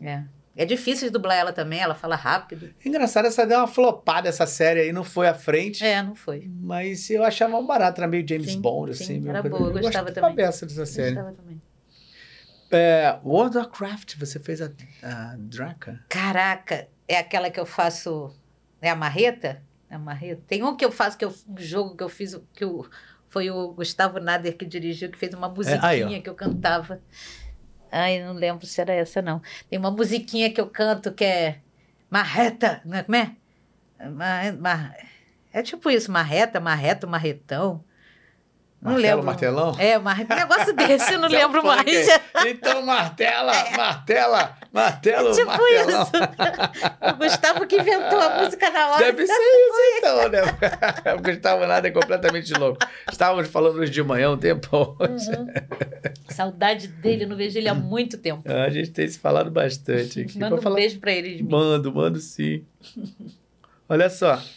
É. 0.00 0.24
É 0.56 0.64
difícil 0.64 1.06
de 1.06 1.12
dublar 1.12 1.36
ela 1.38 1.52
também, 1.52 1.78
ela 1.78 1.94
fala 1.94 2.16
rápido. 2.16 2.74
Engraçado, 2.84 3.26
essa 3.26 3.46
deu 3.46 3.58
uma 3.58 3.68
flopada, 3.68 4.28
essa 4.28 4.44
série 4.44 4.80
aí, 4.80 4.92
não 4.92 5.04
foi 5.04 5.28
à 5.28 5.34
frente. 5.34 5.84
É, 5.84 6.02
não 6.02 6.16
foi. 6.16 6.50
Mas 6.60 7.08
eu 7.10 7.22
achava 7.22 7.52
mal 7.52 7.64
barato, 7.64 8.00
era 8.00 8.08
meio 8.08 8.26
James 8.28 8.52
Sim, 8.52 8.60
Bond, 8.60 8.92
sim, 8.96 9.04
assim. 9.04 9.28
era 9.28 9.40
boa, 9.40 9.68
eu 9.68 9.72
gostava 9.72 10.06
gostava 10.06 10.12
também. 10.12 10.34
beça 10.34 10.66
dessa 10.66 10.84
série. 10.84 11.14
Gostava 11.14 11.32
também. 11.36 11.62
É, 12.70 13.18
World 13.24 13.56
of 13.56 13.66
Warcraft, 13.68 14.16
você 14.18 14.38
fez 14.40 14.60
a, 14.60 14.70
a 15.02 15.36
Draca? 15.38 16.04
Caraca, 16.08 16.88
é 17.06 17.16
aquela 17.18 17.50
que 17.50 17.58
eu 17.60 17.64
faço. 17.66 18.34
É 18.82 18.90
a 18.90 18.96
marreta? 18.96 19.62
É 19.90 19.94
a 19.94 19.98
marreta. 19.98 20.42
Tem 20.46 20.62
um 20.62 20.76
que 20.76 20.84
eu 20.84 20.92
faço, 20.92 21.16
que 21.16 21.24
eu, 21.24 21.34
um 21.48 21.56
jogo 21.58 21.96
que 21.96 22.02
eu 22.02 22.08
fiz, 22.08 22.38
que 22.54 22.62
eu, 22.64 22.86
foi 23.28 23.50
o 23.50 23.68
Gustavo 23.72 24.20
Nader 24.20 24.56
que 24.56 24.64
dirigiu, 24.66 25.10
que 25.10 25.18
fez 25.18 25.32
uma 25.34 25.48
musiquinha 25.48 25.80
aí, 25.82 26.18
ó. 26.18 26.22
que 26.22 26.28
eu 26.28 26.34
cantava. 26.34 27.00
Ai, 27.90 28.22
não 28.22 28.34
lembro 28.34 28.66
se 28.66 28.80
era 28.80 28.92
essa, 28.92 29.22
não. 29.22 29.40
Tem 29.70 29.78
uma 29.78 29.90
musiquinha 29.90 30.52
que 30.52 30.60
eu 30.60 30.68
canto 30.68 31.10
que 31.12 31.24
é 31.24 31.60
marreta, 32.10 32.82
não 32.84 32.98
é? 32.98 33.02
Como 33.02 33.16
é? 33.16 33.36
Mar, 34.10 34.52
mar- 34.52 34.96
é 35.52 35.62
tipo 35.62 35.90
isso, 35.90 36.12
marreta, 36.12 36.60
marreta, 36.60 37.06
marretão. 37.06 37.82
Não 38.80 38.92
Martelo, 38.92 39.10
lembro. 39.16 39.26
martelão? 39.26 39.76
É, 39.76 39.98
um 39.98 40.02
negócio 40.04 40.72
desse, 40.76 41.12
eu 41.14 41.18
não 41.18 41.26
é 41.26 41.30
lembro 41.32 41.64
mais. 41.66 41.84
aí. 41.88 42.20
Então, 42.50 42.80
martela, 42.86 43.52
martela, 43.76 44.56
martelo, 44.72 45.32
tipo 45.32 45.46
martelão. 45.46 46.02
isso. 46.02 46.12
o 47.12 47.16
Gustavo 47.16 47.66
que 47.66 47.74
inventou 47.76 48.20
a 48.20 48.40
música 48.40 48.70
na 48.70 48.90
hora. 48.90 49.04
Deve 49.04 49.26
ser 49.26 49.32
isso, 49.32 49.98
então, 49.98 50.28
né? 50.28 50.40
O 51.18 51.22
Gustavo 51.22 51.66
Nada 51.66 51.88
é 51.88 51.90
completamente 51.90 52.52
louco. 52.54 52.78
Estávamos 53.10 53.48
falando 53.48 53.78
hoje 53.80 53.90
de 53.90 54.02
manhã 54.02 54.30
um 54.30 54.38
tempo 54.38 54.68
hoje. 55.00 55.28
Uhum. 55.30 55.46
Saudade 56.28 56.86
dele, 56.86 57.26
não 57.26 57.36
vejo 57.36 57.58
ele 57.58 57.68
há 57.68 57.74
muito 57.74 58.16
tempo. 58.16 58.42
A 58.48 58.70
gente 58.70 58.90
tem 58.90 59.08
se 59.08 59.18
falado 59.18 59.50
bastante 59.50 60.20
aqui. 60.20 60.38
Manda 60.38 60.54
um 60.54 60.62
falar- 60.62 60.76
beijo 60.76 61.00
pra 61.00 61.10
ele. 61.10 61.42
Mando, 61.42 61.92
mando 61.92 62.20
sim. 62.20 62.64
Olha 63.88 64.08
só. 64.08 64.40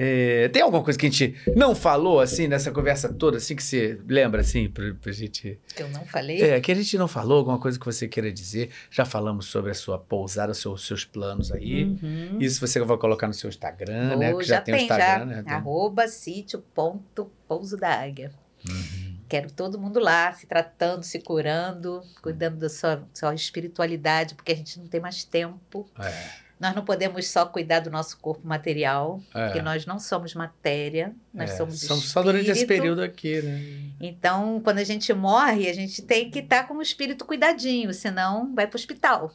É, 0.00 0.48
tem 0.50 0.62
alguma 0.62 0.84
coisa 0.84 0.96
que 0.96 1.06
a 1.06 1.10
gente 1.10 1.34
não 1.56 1.74
falou, 1.74 2.20
assim, 2.20 2.46
nessa 2.46 2.70
conversa 2.70 3.12
toda, 3.12 3.38
assim, 3.38 3.56
que 3.56 3.62
você 3.64 3.98
lembra, 4.06 4.42
assim, 4.42 4.68
pra, 4.68 4.94
pra 4.94 5.10
gente... 5.10 5.58
Que 5.74 5.82
eu 5.82 5.88
não 5.88 6.06
falei. 6.06 6.40
É, 6.40 6.60
que 6.60 6.70
a 6.70 6.74
gente 6.76 6.96
não 6.96 7.08
falou, 7.08 7.38
alguma 7.38 7.58
coisa 7.58 7.76
que 7.76 7.84
você 7.84 8.06
queira 8.06 8.30
dizer. 8.30 8.70
Já 8.90 9.04
falamos 9.04 9.46
sobre 9.46 9.72
a 9.72 9.74
sua 9.74 9.98
pousada, 9.98 10.52
os 10.52 10.58
seus, 10.58 10.86
seus 10.86 11.04
planos 11.04 11.50
aí. 11.50 11.82
Uhum. 11.84 12.38
Isso 12.38 12.64
você 12.64 12.78
vai 12.78 12.96
colocar 12.96 13.26
no 13.26 13.34
seu 13.34 13.48
Instagram, 13.48 14.16
né? 14.16 14.32
Que 14.34 14.44
já, 14.44 14.60
tem 14.60 14.74
o 14.74 14.78
Instagram, 14.78 15.18
já. 15.18 15.24
né? 15.24 15.42
Tem- 15.42 15.52
Arroba 15.52 16.06
sítio 16.06 16.62
ponto 16.72 17.28
pouso 17.48 17.76
da 17.76 17.90
águia. 18.00 18.30
Uhum. 18.68 19.18
Quero 19.28 19.50
todo 19.50 19.78
mundo 19.78 19.98
lá, 19.98 20.32
se 20.32 20.46
tratando, 20.46 21.02
se 21.02 21.18
curando, 21.20 22.02
cuidando 22.22 22.56
da 22.56 22.68
sua, 22.68 23.02
sua 23.12 23.34
espiritualidade, 23.34 24.34
porque 24.34 24.52
a 24.52 24.56
gente 24.56 24.78
não 24.78 24.86
tem 24.86 25.00
mais 25.00 25.22
tempo. 25.24 25.86
É, 25.98 26.30
Nós 26.60 26.74
não 26.74 26.84
podemos 26.84 27.28
só 27.28 27.46
cuidar 27.46 27.80
do 27.80 27.90
nosso 27.90 28.18
corpo 28.18 28.46
material, 28.46 29.20
é. 29.32 29.46
porque 29.46 29.62
nós 29.62 29.86
não 29.86 29.98
somos 29.98 30.34
matéria, 30.34 31.14
nós 31.32 31.50
É, 31.52 31.56
somos 31.56 31.80
são 31.80 31.96
só 31.98 32.22
durante 32.22 32.50
esse 32.50 32.62
espírito. 32.62 32.82
período 32.82 33.02
aqui, 33.02 33.40
né? 33.40 33.60
Então, 34.00 34.60
quando 34.62 34.78
a 34.78 34.84
gente 34.84 35.12
morre, 35.14 35.68
a 35.68 35.72
gente 35.72 36.02
tem 36.02 36.30
que 36.30 36.40
estar 36.40 36.66
com 36.66 36.74
o 36.74 36.82
espírito 36.82 37.24
cuidadinho, 37.24 37.94
senão 37.94 38.52
vai 38.54 38.66
para 38.66 38.76
o 38.76 38.78
hospital. 38.80 39.32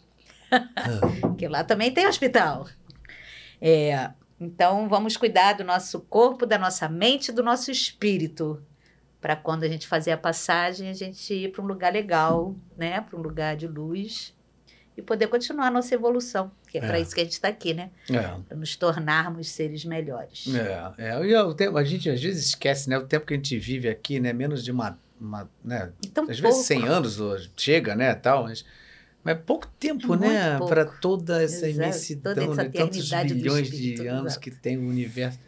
Porque 1.21 1.47
lá 1.47 1.63
também 1.63 1.91
tem 1.91 2.05
hospital. 2.07 2.67
É, 3.61 4.11
então, 4.39 4.89
vamos 4.89 5.15
cuidar 5.15 5.53
do 5.53 5.63
nosso 5.63 6.01
corpo, 6.01 6.45
da 6.45 6.57
nossa 6.57 6.89
mente 6.89 7.29
e 7.29 7.33
do 7.33 7.41
nosso 7.41 7.71
espírito. 7.71 8.61
Para 9.21 9.37
quando 9.37 9.63
a 9.63 9.69
gente 9.69 9.87
fazer 9.87 10.11
a 10.11 10.17
passagem, 10.17 10.89
a 10.89 10.93
gente 10.93 11.33
ir 11.33 11.51
para 11.53 11.61
um 11.61 11.65
lugar 11.65 11.93
legal, 11.93 12.53
né? 12.77 12.99
Para 12.99 13.17
um 13.17 13.21
lugar 13.21 13.55
de 13.55 13.67
luz 13.67 14.32
e 14.97 15.01
poder 15.01 15.27
continuar 15.27 15.67
a 15.67 15.71
nossa 15.71 15.93
evolução. 15.95 16.51
Que 16.69 16.77
é, 16.77 16.81
para 16.81 16.97
É. 16.97 17.01
isso 17.01 17.13
que 17.13 17.21
a 17.21 17.23
gente 17.23 17.33
está 17.33 17.47
aqui, 17.47 17.73
né? 17.73 17.89
É. 18.09 18.21
Para 18.47 18.57
nos 18.57 18.75
tornarmos 18.75 19.49
seres 19.49 19.83
melhores. 19.85 20.45
É, 20.53 21.09
é. 21.09 21.25
E 21.25 21.35
o 21.35 21.53
tempo, 21.53 21.77
a 21.77 21.83
gente 21.83 22.09
às 22.09 22.21
vezes 22.21 22.47
esquece, 22.47 22.89
né? 22.89 22.97
O 22.97 23.05
tempo 23.05 23.25
que 23.25 23.33
a 23.33 23.37
gente 23.37 23.57
vive 23.57 23.89
aqui, 23.89 24.19
né? 24.19 24.31
Menos 24.33 24.63
de 24.63 24.71
uma, 24.71 24.97
uma 25.19 25.49
né? 25.63 25.91
Então, 26.05 26.23
Às 26.25 26.39
pouco. 26.39 26.55
vezes 26.55 26.67
100 26.67 26.87
anos 26.87 27.19
hoje, 27.19 27.51
chega, 27.57 27.95
né, 27.95 28.13
tal, 28.13 28.43
mas, 28.43 28.65
mas 29.23 29.35
é 29.35 29.39
pouco 29.39 29.67
tempo, 29.79 30.07
Muito 30.07 30.21
né, 30.21 30.59
para 30.67 30.85
toda 30.85 31.41
essa 31.41 31.67
Exato, 31.67 31.87
imensidão, 31.87 32.35
toda 32.35 32.51
essa 32.51 32.63
né, 32.63 32.69
tantos 32.69 32.97
espírito, 32.97 33.35
de 34.01 34.07
anos 34.07 34.33
exato. 34.33 34.39
que 34.41 34.51
tem 34.51 34.77
o 34.77 34.87
universo. 34.87 35.39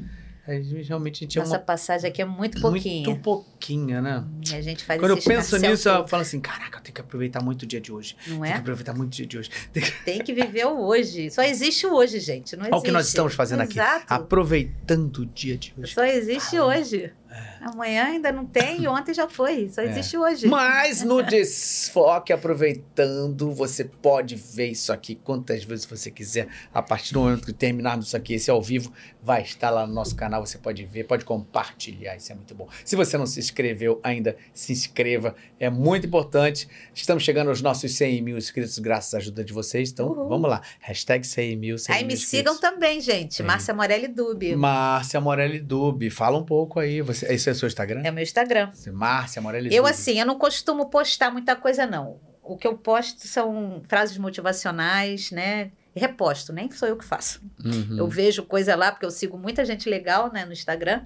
A 0.47 0.53
gente, 0.53 0.87
realmente 0.87 1.25
é 1.25 1.39
Nossa 1.39 1.53
uma 1.53 1.59
passagem 1.59 2.07
aqui 2.07 2.21
é 2.21 2.25
muito 2.25 2.61
pouquinha. 2.61 3.07
muito 3.09 3.21
pouquinha, 3.21 3.99
né? 3.99 4.23
E 4.51 4.55
a 4.55 4.61
gente 4.61 4.83
faz 4.83 4.99
Quando 4.99 5.11
eu 5.11 5.21
penso 5.21 5.57
nisso, 5.57 5.89
eu 5.89 6.07
falo 6.07 6.21
assim, 6.21 6.39
caraca, 6.39 6.77
eu 6.77 6.81
tenho 6.83 6.93
que 6.93 7.01
aproveitar 7.01 7.41
muito 7.41 7.63
o 7.63 7.65
dia 7.65 7.81
de 7.81 7.91
hoje. 7.91 8.15
Não 8.27 8.41
Tem 8.41 8.51
que 8.51 8.57
é? 8.57 8.59
aproveitar 8.59 8.93
muito 8.93 9.07
o 9.07 9.15
dia 9.15 9.25
de 9.25 9.39
hoje. 9.39 9.49
Tem 10.05 10.19
que 10.19 10.33
viver 10.33 10.67
o 10.67 10.79
hoje. 10.85 11.31
Só 11.31 11.41
existe 11.41 11.87
o 11.87 11.93
hoje, 11.95 12.19
gente. 12.19 12.55
Não 12.55 12.65
Olha 12.65 12.75
o 12.75 12.81
que 12.81 12.91
nós 12.91 13.01
existe. 13.01 13.15
estamos 13.15 13.33
fazendo 13.33 13.61
aqui. 13.61 13.79
Exato. 13.79 14.05
Aproveitando 14.07 15.17
o 15.17 15.25
dia 15.25 15.57
de 15.57 15.73
hoje. 15.77 15.93
Só 15.93 16.03
existe 16.05 16.59
hoje. 16.59 17.11
É. 17.29 17.54
Amanhã 17.65 18.05
ainda 18.05 18.31
não 18.31 18.45
tem 18.45 18.83
e 18.83 18.87
ontem 18.87 19.11
já 19.11 19.27
foi. 19.27 19.67
Só 19.69 19.81
existe 19.81 20.15
hoje. 20.15 20.47
Mas 20.47 21.01
no 21.01 21.21
desfoque, 21.25 22.31
aproveitando, 22.31 23.51
você 23.51 23.83
pode 23.83 24.35
ver 24.35 24.67
isso 24.67 24.93
aqui 24.93 25.15
quantas 25.15 25.63
vezes 25.63 25.83
você 25.85 26.11
quiser. 26.11 26.47
A 26.71 26.81
partir 26.83 27.13
do 27.13 27.21
momento 27.21 27.43
que 27.45 27.51
terminarmos 27.53 28.05
isso 28.07 28.15
aqui, 28.17 28.35
esse 28.35 28.51
ao 28.51 28.61
vivo, 28.61 28.93
vai 29.19 29.41
estar 29.41 29.71
lá 29.71 29.87
no 29.87 29.93
nosso 29.93 30.15
canal. 30.15 30.45
Você 30.45 30.59
pode 30.59 30.85
ver, 30.85 31.05
pode 31.05 31.25
compartilhar. 31.25 32.15
Isso 32.15 32.31
é 32.31 32.35
muito 32.35 32.53
bom. 32.53 32.67
Se 32.83 32.95
você 32.95 33.17
não 33.17 33.25
se 33.25 33.39
inscreveu 33.39 33.99
ainda, 34.03 34.37
se 34.53 34.71
inscreva. 34.71 35.33
É 35.59 35.67
muito 35.69 36.05
importante. 36.05 36.67
Estamos 36.93 37.23
chegando 37.23 37.47
aos 37.49 37.63
nossos 37.63 37.91
100 37.95 38.21
mil 38.21 38.37
inscritos, 38.37 38.77
graças 38.77 39.15
à 39.15 39.17
ajuda 39.17 39.43
de 39.43 39.51
vocês. 39.53 39.89
Então, 39.89 40.09
Uhul. 40.11 40.29
vamos 40.29 40.49
lá. 40.49 40.61
Hashtag 40.81 41.25
100 41.25 41.55
mil, 41.55 41.77
100 41.79 41.95
Aí 41.95 42.01
mil 42.01 42.07
me 42.09 42.13
inscritos. 42.13 42.29
sigam 42.29 42.57
também, 42.59 43.01
gente. 43.01 43.41
É. 43.41 43.45
Márcia 43.45 43.73
Morelli 43.73 44.07
Dubi. 44.07 44.55
Márcia 44.55 45.19
Morelli 45.19 45.59
Dub. 45.59 46.07
Fala 46.11 46.37
um 46.37 46.45
pouco 46.45 46.79
aí. 46.79 47.01
Você, 47.01 47.25
esse 47.33 47.49
é 47.49 47.54
seu 47.55 47.67
Instagram? 47.67 48.01
É 48.03 48.11
o 48.11 48.13
meu 48.13 48.23
Instagram. 48.23 48.71
Márcia 48.93 49.41
Morelli 49.41 49.73
Eu, 49.73 49.85
assim, 49.85 50.19
eu 50.19 50.25
não 50.25 50.37
costumo 50.37 50.89
postar 50.89 51.31
muita 51.31 51.55
coisa, 51.55 51.85
não. 51.85 52.19
O 52.43 52.55
que 52.57 52.67
eu 52.67 52.77
posto 52.77 53.27
são 53.27 53.81
frases 53.87 54.17
motivacionais, 54.17 55.31
né? 55.31 55.71
Reposto, 55.95 56.51
nem 56.51 56.69
sou 56.69 56.87
eu 56.87 56.97
que 56.97 57.05
faço. 57.05 57.41
Uhum. 57.63 57.97
Eu 57.97 58.07
vejo 58.07 58.43
coisa 58.43 58.75
lá, 58.75 58.91
porque 58.91 59.05
eu 59.05 59.11
sigo 59.11 59.37
muita 59.37 59.63
gente 59.63 59.89
legal, 59.89 60.31
né, 60.31 60.45
no 60.45 60.51
Instagram. 60.51 61.05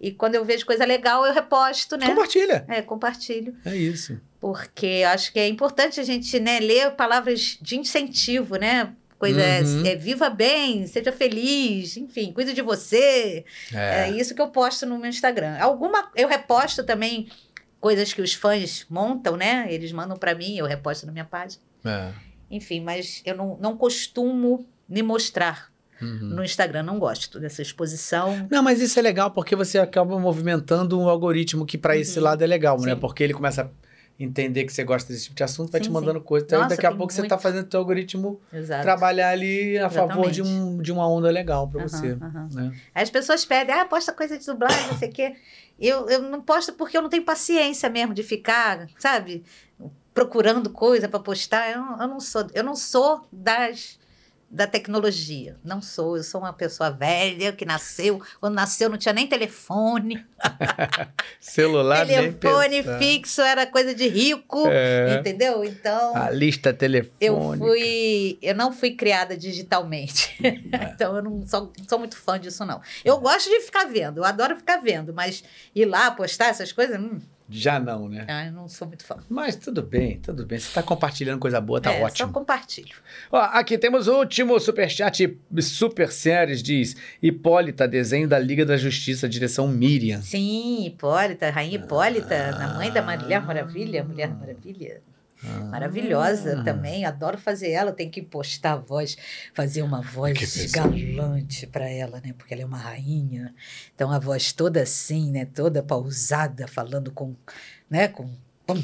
E 0.00 0.10
quando 0.10 0.34
eu 0.34 0.44
vejo 0.44 0.64
coisa 0.64 0.84
legal, 0.86 1.26
eu 1.26 1.34
reposto, 1.34 1.96
né? 1.98 2.06
Compartilha. 2.06 2.64
É, 2.66 2.80
compartilho. 2.80 3.54
É 3.66 3.76
isso. 3.76 4.18
Porque 4.40 5.04
acho 5.06 5.30
que 5.30 5.38
é 5.38 5.46
importante 5.46 6.00
a 6.00 6.02
gente, 6.02 6.40
né, 6.40 6.58
ler 6.58 6.92
palavras 6.92 7.58
de 7.60 7.78
incentivo, 7.78 8.56
né? 8.56 8.94
Coisa 9.20 9.40
é- 9.40 9.60
Uhum. 9.62 9.86
é, 9.86 9.94
viva 9.94 10.28
bem, 10.30 10.86
seja 10.86 11.12
feliz, 11.12 11.96
enfim, 11.98 12.32
cuide 12.32 12.54
de 12.54 12.62
você. 12.62 13.44
É. 13.72 14.08
É. 14.08 14.10
isso 14.10 14.34
que 14.34 14.40
eu 14.40 14.48
posto 14.48 14.84
no 14.86 14.98
meu 14.98 15.10
Instagram. 15.10 15.58
Alguma 15.60 16.10
eu 16.16 16.26
reposto 16.26 16.82
também 16.82 17.28
coisas 17.78 18.12
que 18.14 18.22
os 18.22 18.32
fãs 18.34 18.86
montam, 18.90 19.36
né? 19.36 19.66
Eles 19.70 19.92
mandam 19.92 20.16
para 20.16 20.34
mim, 20.34 20.56
eu 20.56 20.64
reposto 20.66 21.04
na 21.06 21.12
minha 21.12 21.24
página. 21.26 21.62
é. 21.84 22.08
Enfim, 22.50 22.80
mas 22.80 23.22
eu 23.24 23.36
não, 23.36 23.56
não 23.60 23.76
costumo 23.76 24.66
me 24.88 25.02
mostrar 25.04 25.70
Uhum. 26.02 26.30
no 26.36 26.42
Instagram, 26.42 26.82
não 26.82 26.98
gosto 26.98 27.38
dessa 27.38 27.60
exposição. 27.62 28.48
Não, 28.50 28.60
mas 28.62 28.80
isso 28.80 28.98
é 28.98 29.02
legal 29.02 29.30
porque 29.30 29.54
você 29.54 29.78
acaba 29.78 30.18
movimentando 30.18 30.98
um 30.98 31.08
algoritmo 31.08 31.64
que 31.66 31.76
para 31.78 31.96
esse 31.96 32.18
Uhum. 32.18 32.24
lado 32.24 32.42
é 32.42 32.46
legal, 32.48 32.80
né? 32.80 32.94
Sim. 32.94 33.00
Porque 33.00 33.22
ele 33.22 33.34
começa 33.34 33.62
a 33.62 33.68
entender 34.20 34.64
que 34.64 34.72
você 34.72 34.84
gosta 34.84 35.10
desse 35.10 35.24
tipo 35.24 35.36
de 35.36 35.42
assunto, 35.42 35.72
vai 35.72 35.80
Sim, 35.80 35.88
te 35.88 35.92
mandando 35.92 36.20
coisa. 36.20 36.44
Então, 36.44 36.60
Nossa, 36.60 36.76
daqui 36.76 36.86
a 36.86 36.94
pouco 36.94 37.10
você 37.12 37.22
muito. 37.22 37.30
tá 37.30 37.38
fazendo 37.38 37.66
teu 37.66 37.80
algoritmo 37.80 38.38
Exato. 38.52 38.82
trabalhar 38.82 39.30
ali 39.30 39.78
a 39.78 39.88
favor 39.88 40.30
de, 40.30 40.42
Exatamente. 40.42 40.62
um, 40.62 40.82
de 40.82 40.92
uma 40.92 41.08
onda 41.08 41.30
legal 41.30 41.66
para 41.66 41.82
você. 41.82 42.16
Né? 42.52 42.72
As 42.94 43.08
pessoas 43.08 43.44
pedem, 43.46 43.74
ah, 43.74 43.86
posta 43.86 44.12
coisa 44.12 44.38
de 44.38 44.44
dublagem, 44.44 44.86
não 44.88 44.98
sei 44.98 45.08
o 45.08 45.12
quê. 45.12 45.36
Eu, 45.78 46.08
eu 46.10 46.22
não 46.22 46.42
posto 46.42 46.74
porque 46.74 46.98
eu 46.98 47.02
não 47.02 47.08
tenho 47.08 47.24
paciência 47.24 47.88
mesmo 47.88 48.12
de 48.12 48.22
ficar, 48.22 48.86
sabe, 48.98 49.42
procurando 50.12 50.68
coisa 50.68 51.08
para 51.08 51.18
postar. 51.18 51.70
Eu, 51.70 51.82
eu 51.98 52.08
não 52.08 52.20
sou, 52.20 52.46
eu 52.52 52.62
não 52.62 52.76
sou 52.76 53.26
das 53.32 53.98
da 54.50 54.66
tecnologia. 54.66 55.56
Não 55.64 55.80
sou, 55.80 56.16
eu 56.16 56.24
sou 56.24 56.40
uma 56.40 56.52
pessoa 56.52 56.90
velha 56.90 57.52
que 57.52 57.64
nasceu, 57.64 58.20
quando 58.40 58.54
nasceu 58.54 58.88
não 58.90 58.98
tinha 58.98 59.12
nem 59.12 59.26
telefone. 59.26 60.26
Celular 61.38 62.06
telefone 62.06 62.82
fixo 62.98 63.40
era 63.42 63.66
coisa 63.66 63.94
de 63.94 64.08
rico, 64.08 64.66
É. 64.68 65.18
entendeu? 65.20 65.62
Então, 65.64 66.16
A 66.16 66.30
lista 66.30 66.72
telefônica. 66.72 67.16
eu 67.24 67.56
fui, 67.58 68.38
eu 68.42 68.54
não 68.54 68.72
fui 68.72 68.90
criada 68.92 69.36
digitalmente. 69.36 70.36
É. 70.44 70.48
então 70.94 71.16
eu 71.16 71.22
não 71.22 71.46
sou, 71.46 71.72
não 71.78 71.88
sou 71.88 71.98
muito 71.98 72.16
fã 72.16 72.38
disso 72.38 72.64
não. 72.64 72.80
Eu 73.04 73.18
gosto 73.18 73.48
de 73.48 73.60
ficar 73.60 73.84
vendo, 73.84 74.18
eu 74.18 74.24
adoro 74.24 74.56
ficar 74.56 74.78
vendo, 74.78 75.14
mas 75.14 75.44
ir 75.74 75.84
lá 75.84 76.10
postar 76.10 76.46
essas 76.46 76.72
coisas, 76.72 76.98
hum, 77.00 77.20
Já 77.50 77.80
não, 77.80 78.08
né? 78.08 78.24
ah, 78.28 78.46
eu 78.46 78.52
não 78.52 78.68
sou 78.68 78.86
muito 78.86 79.04
fã. 79.04 79.16
Mas 79.28 79.56
tudo 79.56 79.82
bem, 79.82 80.18
tudo 80.20 80.46
bem. 80.46 80.58
Você 80.58 80.72
tá 80.72 80.82
compartilhando 80.82 81.38
coisa 81.40 81.60
boa, 81.60 81.80
tá 81.80 81.92
é, 81.92 82.02
ótimo. 82.02 82.28
Só 82.28 82.32
compartilho. 82.32 82.94
Ó, 83.30 83.36
aqui 83.38 83.76
temos 83.76 84.06
o 84.08 84.18
último 84.18 84.58
superchat 84.60 85.36
Super 85.60 86.12
Séries, 86.12 86.62
diz 86.62 86.96
Hipólita, 87.22 87.88
desenho 87.88 88.28
da 88.28 88.38
Liga 88.38 88.64
da 88.64 88.76
Justiça, 88.76 89.28
direção 89.28 89.66
Miriam. 89.68 90.20
Sim, 90.22 90.86
Hipólita, 90.86 91.50
Rainha 91.50 91.76
Hipólita, 91.76 92.34
Ah. 92.56 92.64
a 92.66 92.74
mãe 92.74 92.90
da 92.92 93.02
Mulher 93.02 93.42
Maravilha, 93.44 94.04
Mulher 94.04 94.28
Maravilha. 94.34 95.02
Ah. 95.44 95.64
Maravilhosa 95.64 96.62
também, 96.62 97.04
adoro 97.04 97.38
fazer 97.38 97.70
ela, 97.70 97.92
tem 97.92 98.10
que 98.10 98.20
postar 98.20 98.72
a 98.72 98.76
voz, 98.76 99.16
fazer 99.54 99.82
uma 99.82 100.02
voz 100.02 100.70
galante 100.70 101.66
para 101.66 101.88
ela, 101.88 102.20
né? 102.20 102.34
Porque 102.36 102.52
ela 102.52 102.62
é 102.62 102.66
uma 102.66 102.78
rainha. 102.78 103.54
Então 103.94 104.10
a 104.10 104.18
voz 104.18 104.52
toda 104.52 104.82
assim, 104.82 105.30
né? 105.30 105.46
Toda 105.46 105.82
pausada, 105.82 106.68
falando 106.68 107.10
com, 107.10 107.34
né? 107.88 108.08
Com 108.08 108.30
pum. 108.66 108.82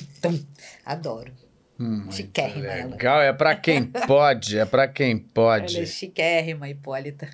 Adoro. 0.85 1.33
Hum, 1.79 2.11
Chiquérrima 2.11 2.69
ela. 2.69 2.91
legal, 2.93 3.21
é 3.21 3.33
pra 3.35 3.55
quem 3.55 3.85
pode, 3.85 4.59
é 4.59 4.65
pra 4.65 4.89
quem 4.89 5.19
pode. 5.19 5.77
Ela 5.77 5.85
é 5.85 5.87
chiquérrima, 5.87 6.69
Hipólita. 6.71 7.29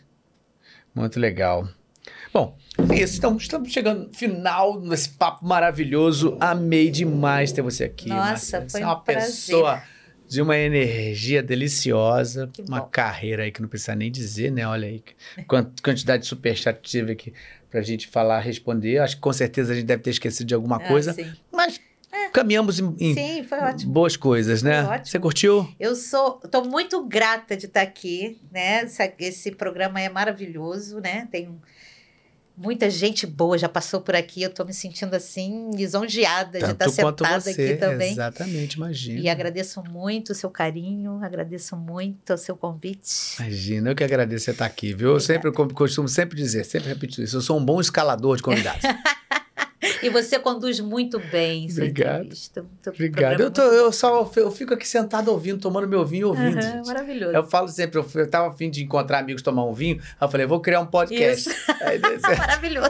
Muito 0.92 1.20
legal. 1.20 1.68
Bom, 2.32 2.56
é 2.90 3.02
isso. 3.02 3.18
Então, 3.18 3.36
estamos 3.36 3.70
chegando 3.72 4.08
no 4.08 4.14
final 4.14 4.80
desse 4.80 5.10
papo 5.10 5.44
maravilhoso. 5.46 6.36
Amei 6.40 6.90
demais 6.90 7.52
ter 7.52 7.62
você 7.62 7.84
aqui. 7.84 8.08
Nossa, 8.08 8.22
Márcia. 8.22 8.60
foi 8.60 8.68
Você 8.70 8.78
é 8.82 8.86
um 8.86 8.88
uma 8.88 9.00
prazer. 9.00 9.26
pessoa 9.30 9.82
de 10.28 10.40
uma 10.40 10.56
energia 10.56 11.42
deliciosa, 11.42 12.50
uma 12.66 12.80
carreira 12.80 13.42
aí 13.42 13.52
que 13.52 13.60
não 13.60 13.68
precisa 13.68 13.94
nem 13.94 14.10
dizer, 14.10 14.50
né? 14.50 14.66
Olha 14.66 14.88
aí, 14.88 15.02
quant- 15.46 15.78
quantidade 15.82 16.22
de 16.22 16.28
superchat 16.28 16.80
que 16.80 16.88
tive 16.88 17.12
aqui. 17.12 17.32
pra 17.70 17.80
gente 17.80 18.06
falar, 18.08 18.38
responder. 18.40 18.98
Acho 18.98 19.16
que 19.16 19.22
com 19.22 19.32
certeza 19.32 19.72
a 19.72 19.74
gente 19.74 19.86
deve 19.86 20.02
ter 20.02 20.10
esquecido 20.10 20.46
de 20.46 20.54
alguma 20.54 20.76
Ah, 20.76 20.80
coisa, 20.88 21.14
sim. 21.14 21.32
mas 21.50 21.80
caminhamos 22.30 22.78
em, 22.78 22.94
em 23.00 23.14
Sim, 23.14 23.46
boas 23.86 24.14
coisas, 24.14 24.62
né? 24.62 24.82
Foi 24.84 24.90
ótimo. 24.94 25.06
Você 25.06 25.18
curtiu? 25.18 25.68
Eu 25.80 25.96
sou, 25.96 26.32
tô 26.50 26.62
muito 26.64 27.02
grata 27.06 27.56
de 27.56 27.64
estar 27.66 27.80
aqui, 27.80 28.38
né? 28.50 28.82
Essa- 28.82 29.10
esse 29.18 29.52
programa 29.52 29.98
é 30.02 30.08
maravilhoso, 30.10 31.00
né? 31.00 31.26
Tem 31.32 31.48
um- 31.48 31.58
muita 32.56 32.90
gente 32.90 33.26
boa 33.26 33.56
já 33.56 33.68
passou 33.68 34.00
por 34.00 34.14
aqui. 34.14 34.42
Eu 34.42 34.50
tô 34.50 34.64
me 34.64 34.74
sentindo 34.74 35.14
assim 35.14 35.70
lisonjeada 35.74 36.58
de 36.58 36.64
estar 36.64 36.74
Tanto 36.74 36.90
sentada 36.92 37.40
você. 37.40 37.50
aqui 37.50 37.76
também. 37.76 38.12
Exatamente, 38.12 38.76
imagina. 38.76 39.20
E 39.20 39.28
agradeço 39.28 39.82
muito 39.90 40.30
o 40.30 40.34
seu 40.34 40.50
carinho, 40.50 41.20
agradeço 41.22 41.76
muito 41.76 42.34
o 42.34 42.38
seu 42.38 42.56
convite. 42.56 43.36
Imagina, 43.40 43.90
eu 43.90 43.94
que 43.94 44.04
agradeço 44.04 44.44
você 44.46 44.50
estar 44.52 44.66
aqui, 44.66 44.94
viu? 44.94 45.10
Eu 45.10 45.20
sempre 45.20 45.48
eu 45.48 45.52
costumo 45.52 46.08
sempre 46.08 46.36
dizer, 46.36 46.64
sempre 46.64 46.88
repito 46.88 47.22
isso. 47.22 47.36
Eu 47.36 47.40
sou 47.40 47.58
um 47.58 47.64
bom 47.64 47.80
escalador 47.80 48.36
de 48.36 48.42
convidados. 48.42 48.82
E 50.02 50.08
você 50.08 50.38
conduz 50.38 50.78
muito 50.80 51.18
bem 51.18 51.68
sua 51.70 51.82
Obrigado. 51.84 52.20
entrevista. 52.20 52.64
Obrigado. 52.86 53.40
Eu, 53.40 53.50
tô, 53.50 53.62
eu 53.62 53.92
só 53.92 54.30
eu 54.36 54.50
fico 54.50 54.74
aqui 54.74 54.86
sentado 54.86 55.28
ouvindo, 55.30 55.58
tomando 55.60 55.88
meu 55.88 56.04
vinho 56.04 56.20
e 56.20 56.24
ouvindo. 56.24 56.60
Gente. 56.62 56.86
maravilhoso. 56.86 57.32
Eu 57.34 57.46
falo 57.48 57.68
sempre, 57.68 57.98
eu, 57.98 58.06
eu 58.14 58.30
tava 58.30 58.48
afim 58.48 58.70
de 58.70 58.82
encontrar 58.84 59.18
amigos, 59.18 59.42
tomar 59.42 59.64
um 59.64 59.72
vinho. 59.72 60.00
Eu 60.20 60.28
falei, 60.28 60.46
vou 60.46 60.60
criar 60.60 60.80
um 60.80 60.86
podcast. 60.86 61.48
Aí. 61.82 61.98
Maravilhoso. 62.38 62.88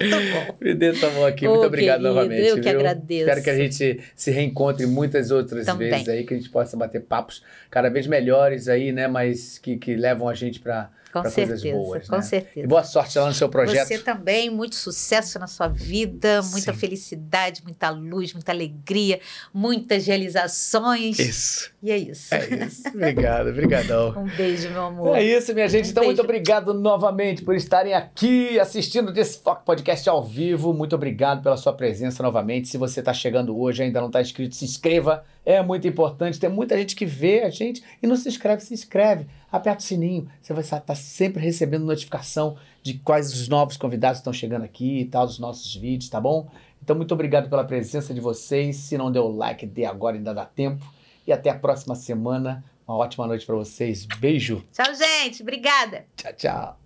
muito 0.00 0.32
bom. 0.32 0.56
Me 0.60 0.74
dê 0.74 0.86
essa 0.90 1.10
mão 1.10 1.24
aqui. 1.24 1.46
Ô, 1.46 1.52
Muito 1.52 1.66
obrigado 1.66 2.00
querido, 2.00 2.14
novamente. 2.14 2.46
eu 2.46 2.56
que 2.56 2.62
viu? 2.68 2.78
agradeço. 2.80 3.20
Espero 3.20 3.42
que 3.42 3.50
a 3.50 3.56
gente 3.56 4.00
se 4.14 4.30
reencontre 4.30 4.86
muitas 4.86 5.30
outras 5.30 5.66
Também. 5.66 5.90
vezes 5.90 6.08
aí, 6.08 6.24
que 6.24 6.34
a 6.34 6.36
gente 6.36 6.50
possa 6.50 6.76
bater 6.76 7.00
papos 7.02 7.42
cada 7.70 7.88
vez 7.88 8.06
melhores 8.06 8.68
aí, 8.68 8.92
né? 8.92 9.08
Mas 9.08 9.58
que, 9.58 9.76
que 9.76 9.96
levam 9.96 10.28
a 10.28 10.34
gente 10.34 10.60
para 10.60 10.90
Com 11.22 11.30
certeza, 11.30 11.70
boas, 11.72 12.08
com 12.08 12.16
né? 12.16 12.22
certeza. 12.22 12.64
E 12.64 12.66
boa 12.66 12.84
sorte 12.84 13.18
lá 13.18 13.26
no 13.26 13.34
seu 13.34 13.48
projeto. 13.48 13.86
Você 13.86 13.98
também, 13.98 14.50
muito 14.50 14.74
sucesso 14.74 15.38
na 15.38 15.46
sua 15.46 15.68
vida, 15.68 16.42
muita 16.50 16.72
Sim. 16.72 16.78
felicidade, 16.78 17.62
muita 17.62 17.90
luz, 17.90 18.32
muita 18.32 18.52
alegria, 18.52 19.20
muitas 19.52 20.06
realizações. 20.06 21.18
Isso. 21.18 21.70
E 21.82 21.90
é 21.90 21.96
isso. 21.96 22.34
É 22.34 22.64
isso. 22.66 22.88
Obrigado, 22.88 23.48
obrigadão. 23.48 24.10
Um 24.18 24.36
beijo, 24.36 24.70
meu 24.70 24.82
amor. 24.82 25.16
É 25.16 25.22
isso, 25.22 25.54
minha 25.54 25.68
gente. 25.68 25.88
Um 25.88 25.90
Então, 25.90 26.04
muito 26.04 26.16
beijo. 26.16 26.28
obrigado 26.28 26.74
novamente 26.74 27.42
por 27.42 27.54
estarem 27.54 27.94
aqui 27.94 28.58
assistindo 28.58 29.12
desse 29.12 29.38
Foco 29.42 29.64
Podcast 29.64 30.08
ao 30.08 30.22
vivo. 30.22 30.72
Muito 30.72 30.94
obrigado 30.94 31.42
pela 31.42 31.56
sua 31.56 31.72
presença 31.72 32.22
novamente. 32.22 32.68
Se 32.68 32.76
você 32.78 33.00
está 33.00 33.12
chegando 33.12 33.58
hoje 33.58 33.82
e 33.82 33.86
ainda 33.86 34.00
não 34.00 34.08
está 34.08 34.20
inscrito, 34.20 34.54
se 34.54 34.64
inscreva. 34.64 35.24
É 35.44 35.62
muito 35.62 35.86
importante. 35.88 36.38
Tem 36.38 36.50
muita 36.50 36.76
gente 36.76 36.94
que 36.94 37.06
vê 37.06 37.42
a 37.42 37.50
gente 37.50 37.82
e 38.02 38.06
não 38.06 38.16
se 38.16 38.28
inscreve. 38.28 38.62
Se 38.62 38.74
inscreve. 38.74 39.26
Aperta 39.50 39.80
o 39.80 39.82
sininho. 39.82 40.28
Você 40.40 40.52
vai 40.52 40.62
estar 40.62 40.94
sempre 40.94 41.42
recebendo 41.42 41.84
notificação 41.84 42.56
de 42.82 42.94
quais 42.94 43.32
os 43.32 43.48
novos 43.48 43.76
convidados 43.76 44.18
estão 44.18 44.32
chegando 44.32 44.64
aqui 44.64 45.00
e 45.00 45.04
tal, 45.04 45.26
dos 45.26 45.38
nossos 45.38 45.74
vídeos, 45.74 46.10
tá 46.10 46.20
bom? 46.20 46.48
Então, 46.82 46.96
muito 46.96 47.12
obrigado 47.12 47.48
pela 47.48 47.64
presença 47.64 48.14
de 48.14 48.20
vocês. 48.20 48.76
Se 48.76 48.96
não 48.96 49.10
deu 49.10 49.28
like, 49.28 49.66
dê 49.66 49.84
agora, 49.84 50.16
ainda 50.16 50.32
dá 50.32 50.44
tempo. 50.44 50.84
E 51.26 51.32
até 51.32 51.50
a 51.50 51.58
próxima 51.58 51.94
semana. 51.94 52.64
Uma 52.86 52.96
ótima 52.96 53.26
noite 53.26 53.44
para 53.44 53.54
vocês. 53.54 54.06
Beijo. 54.18 54.64
Tchau, 54.72 54.94
gente. 54.94 55.42
Obrigada. 55.42 56.06
Tchau, 56.16 56.32
tchau. 56.32 56.77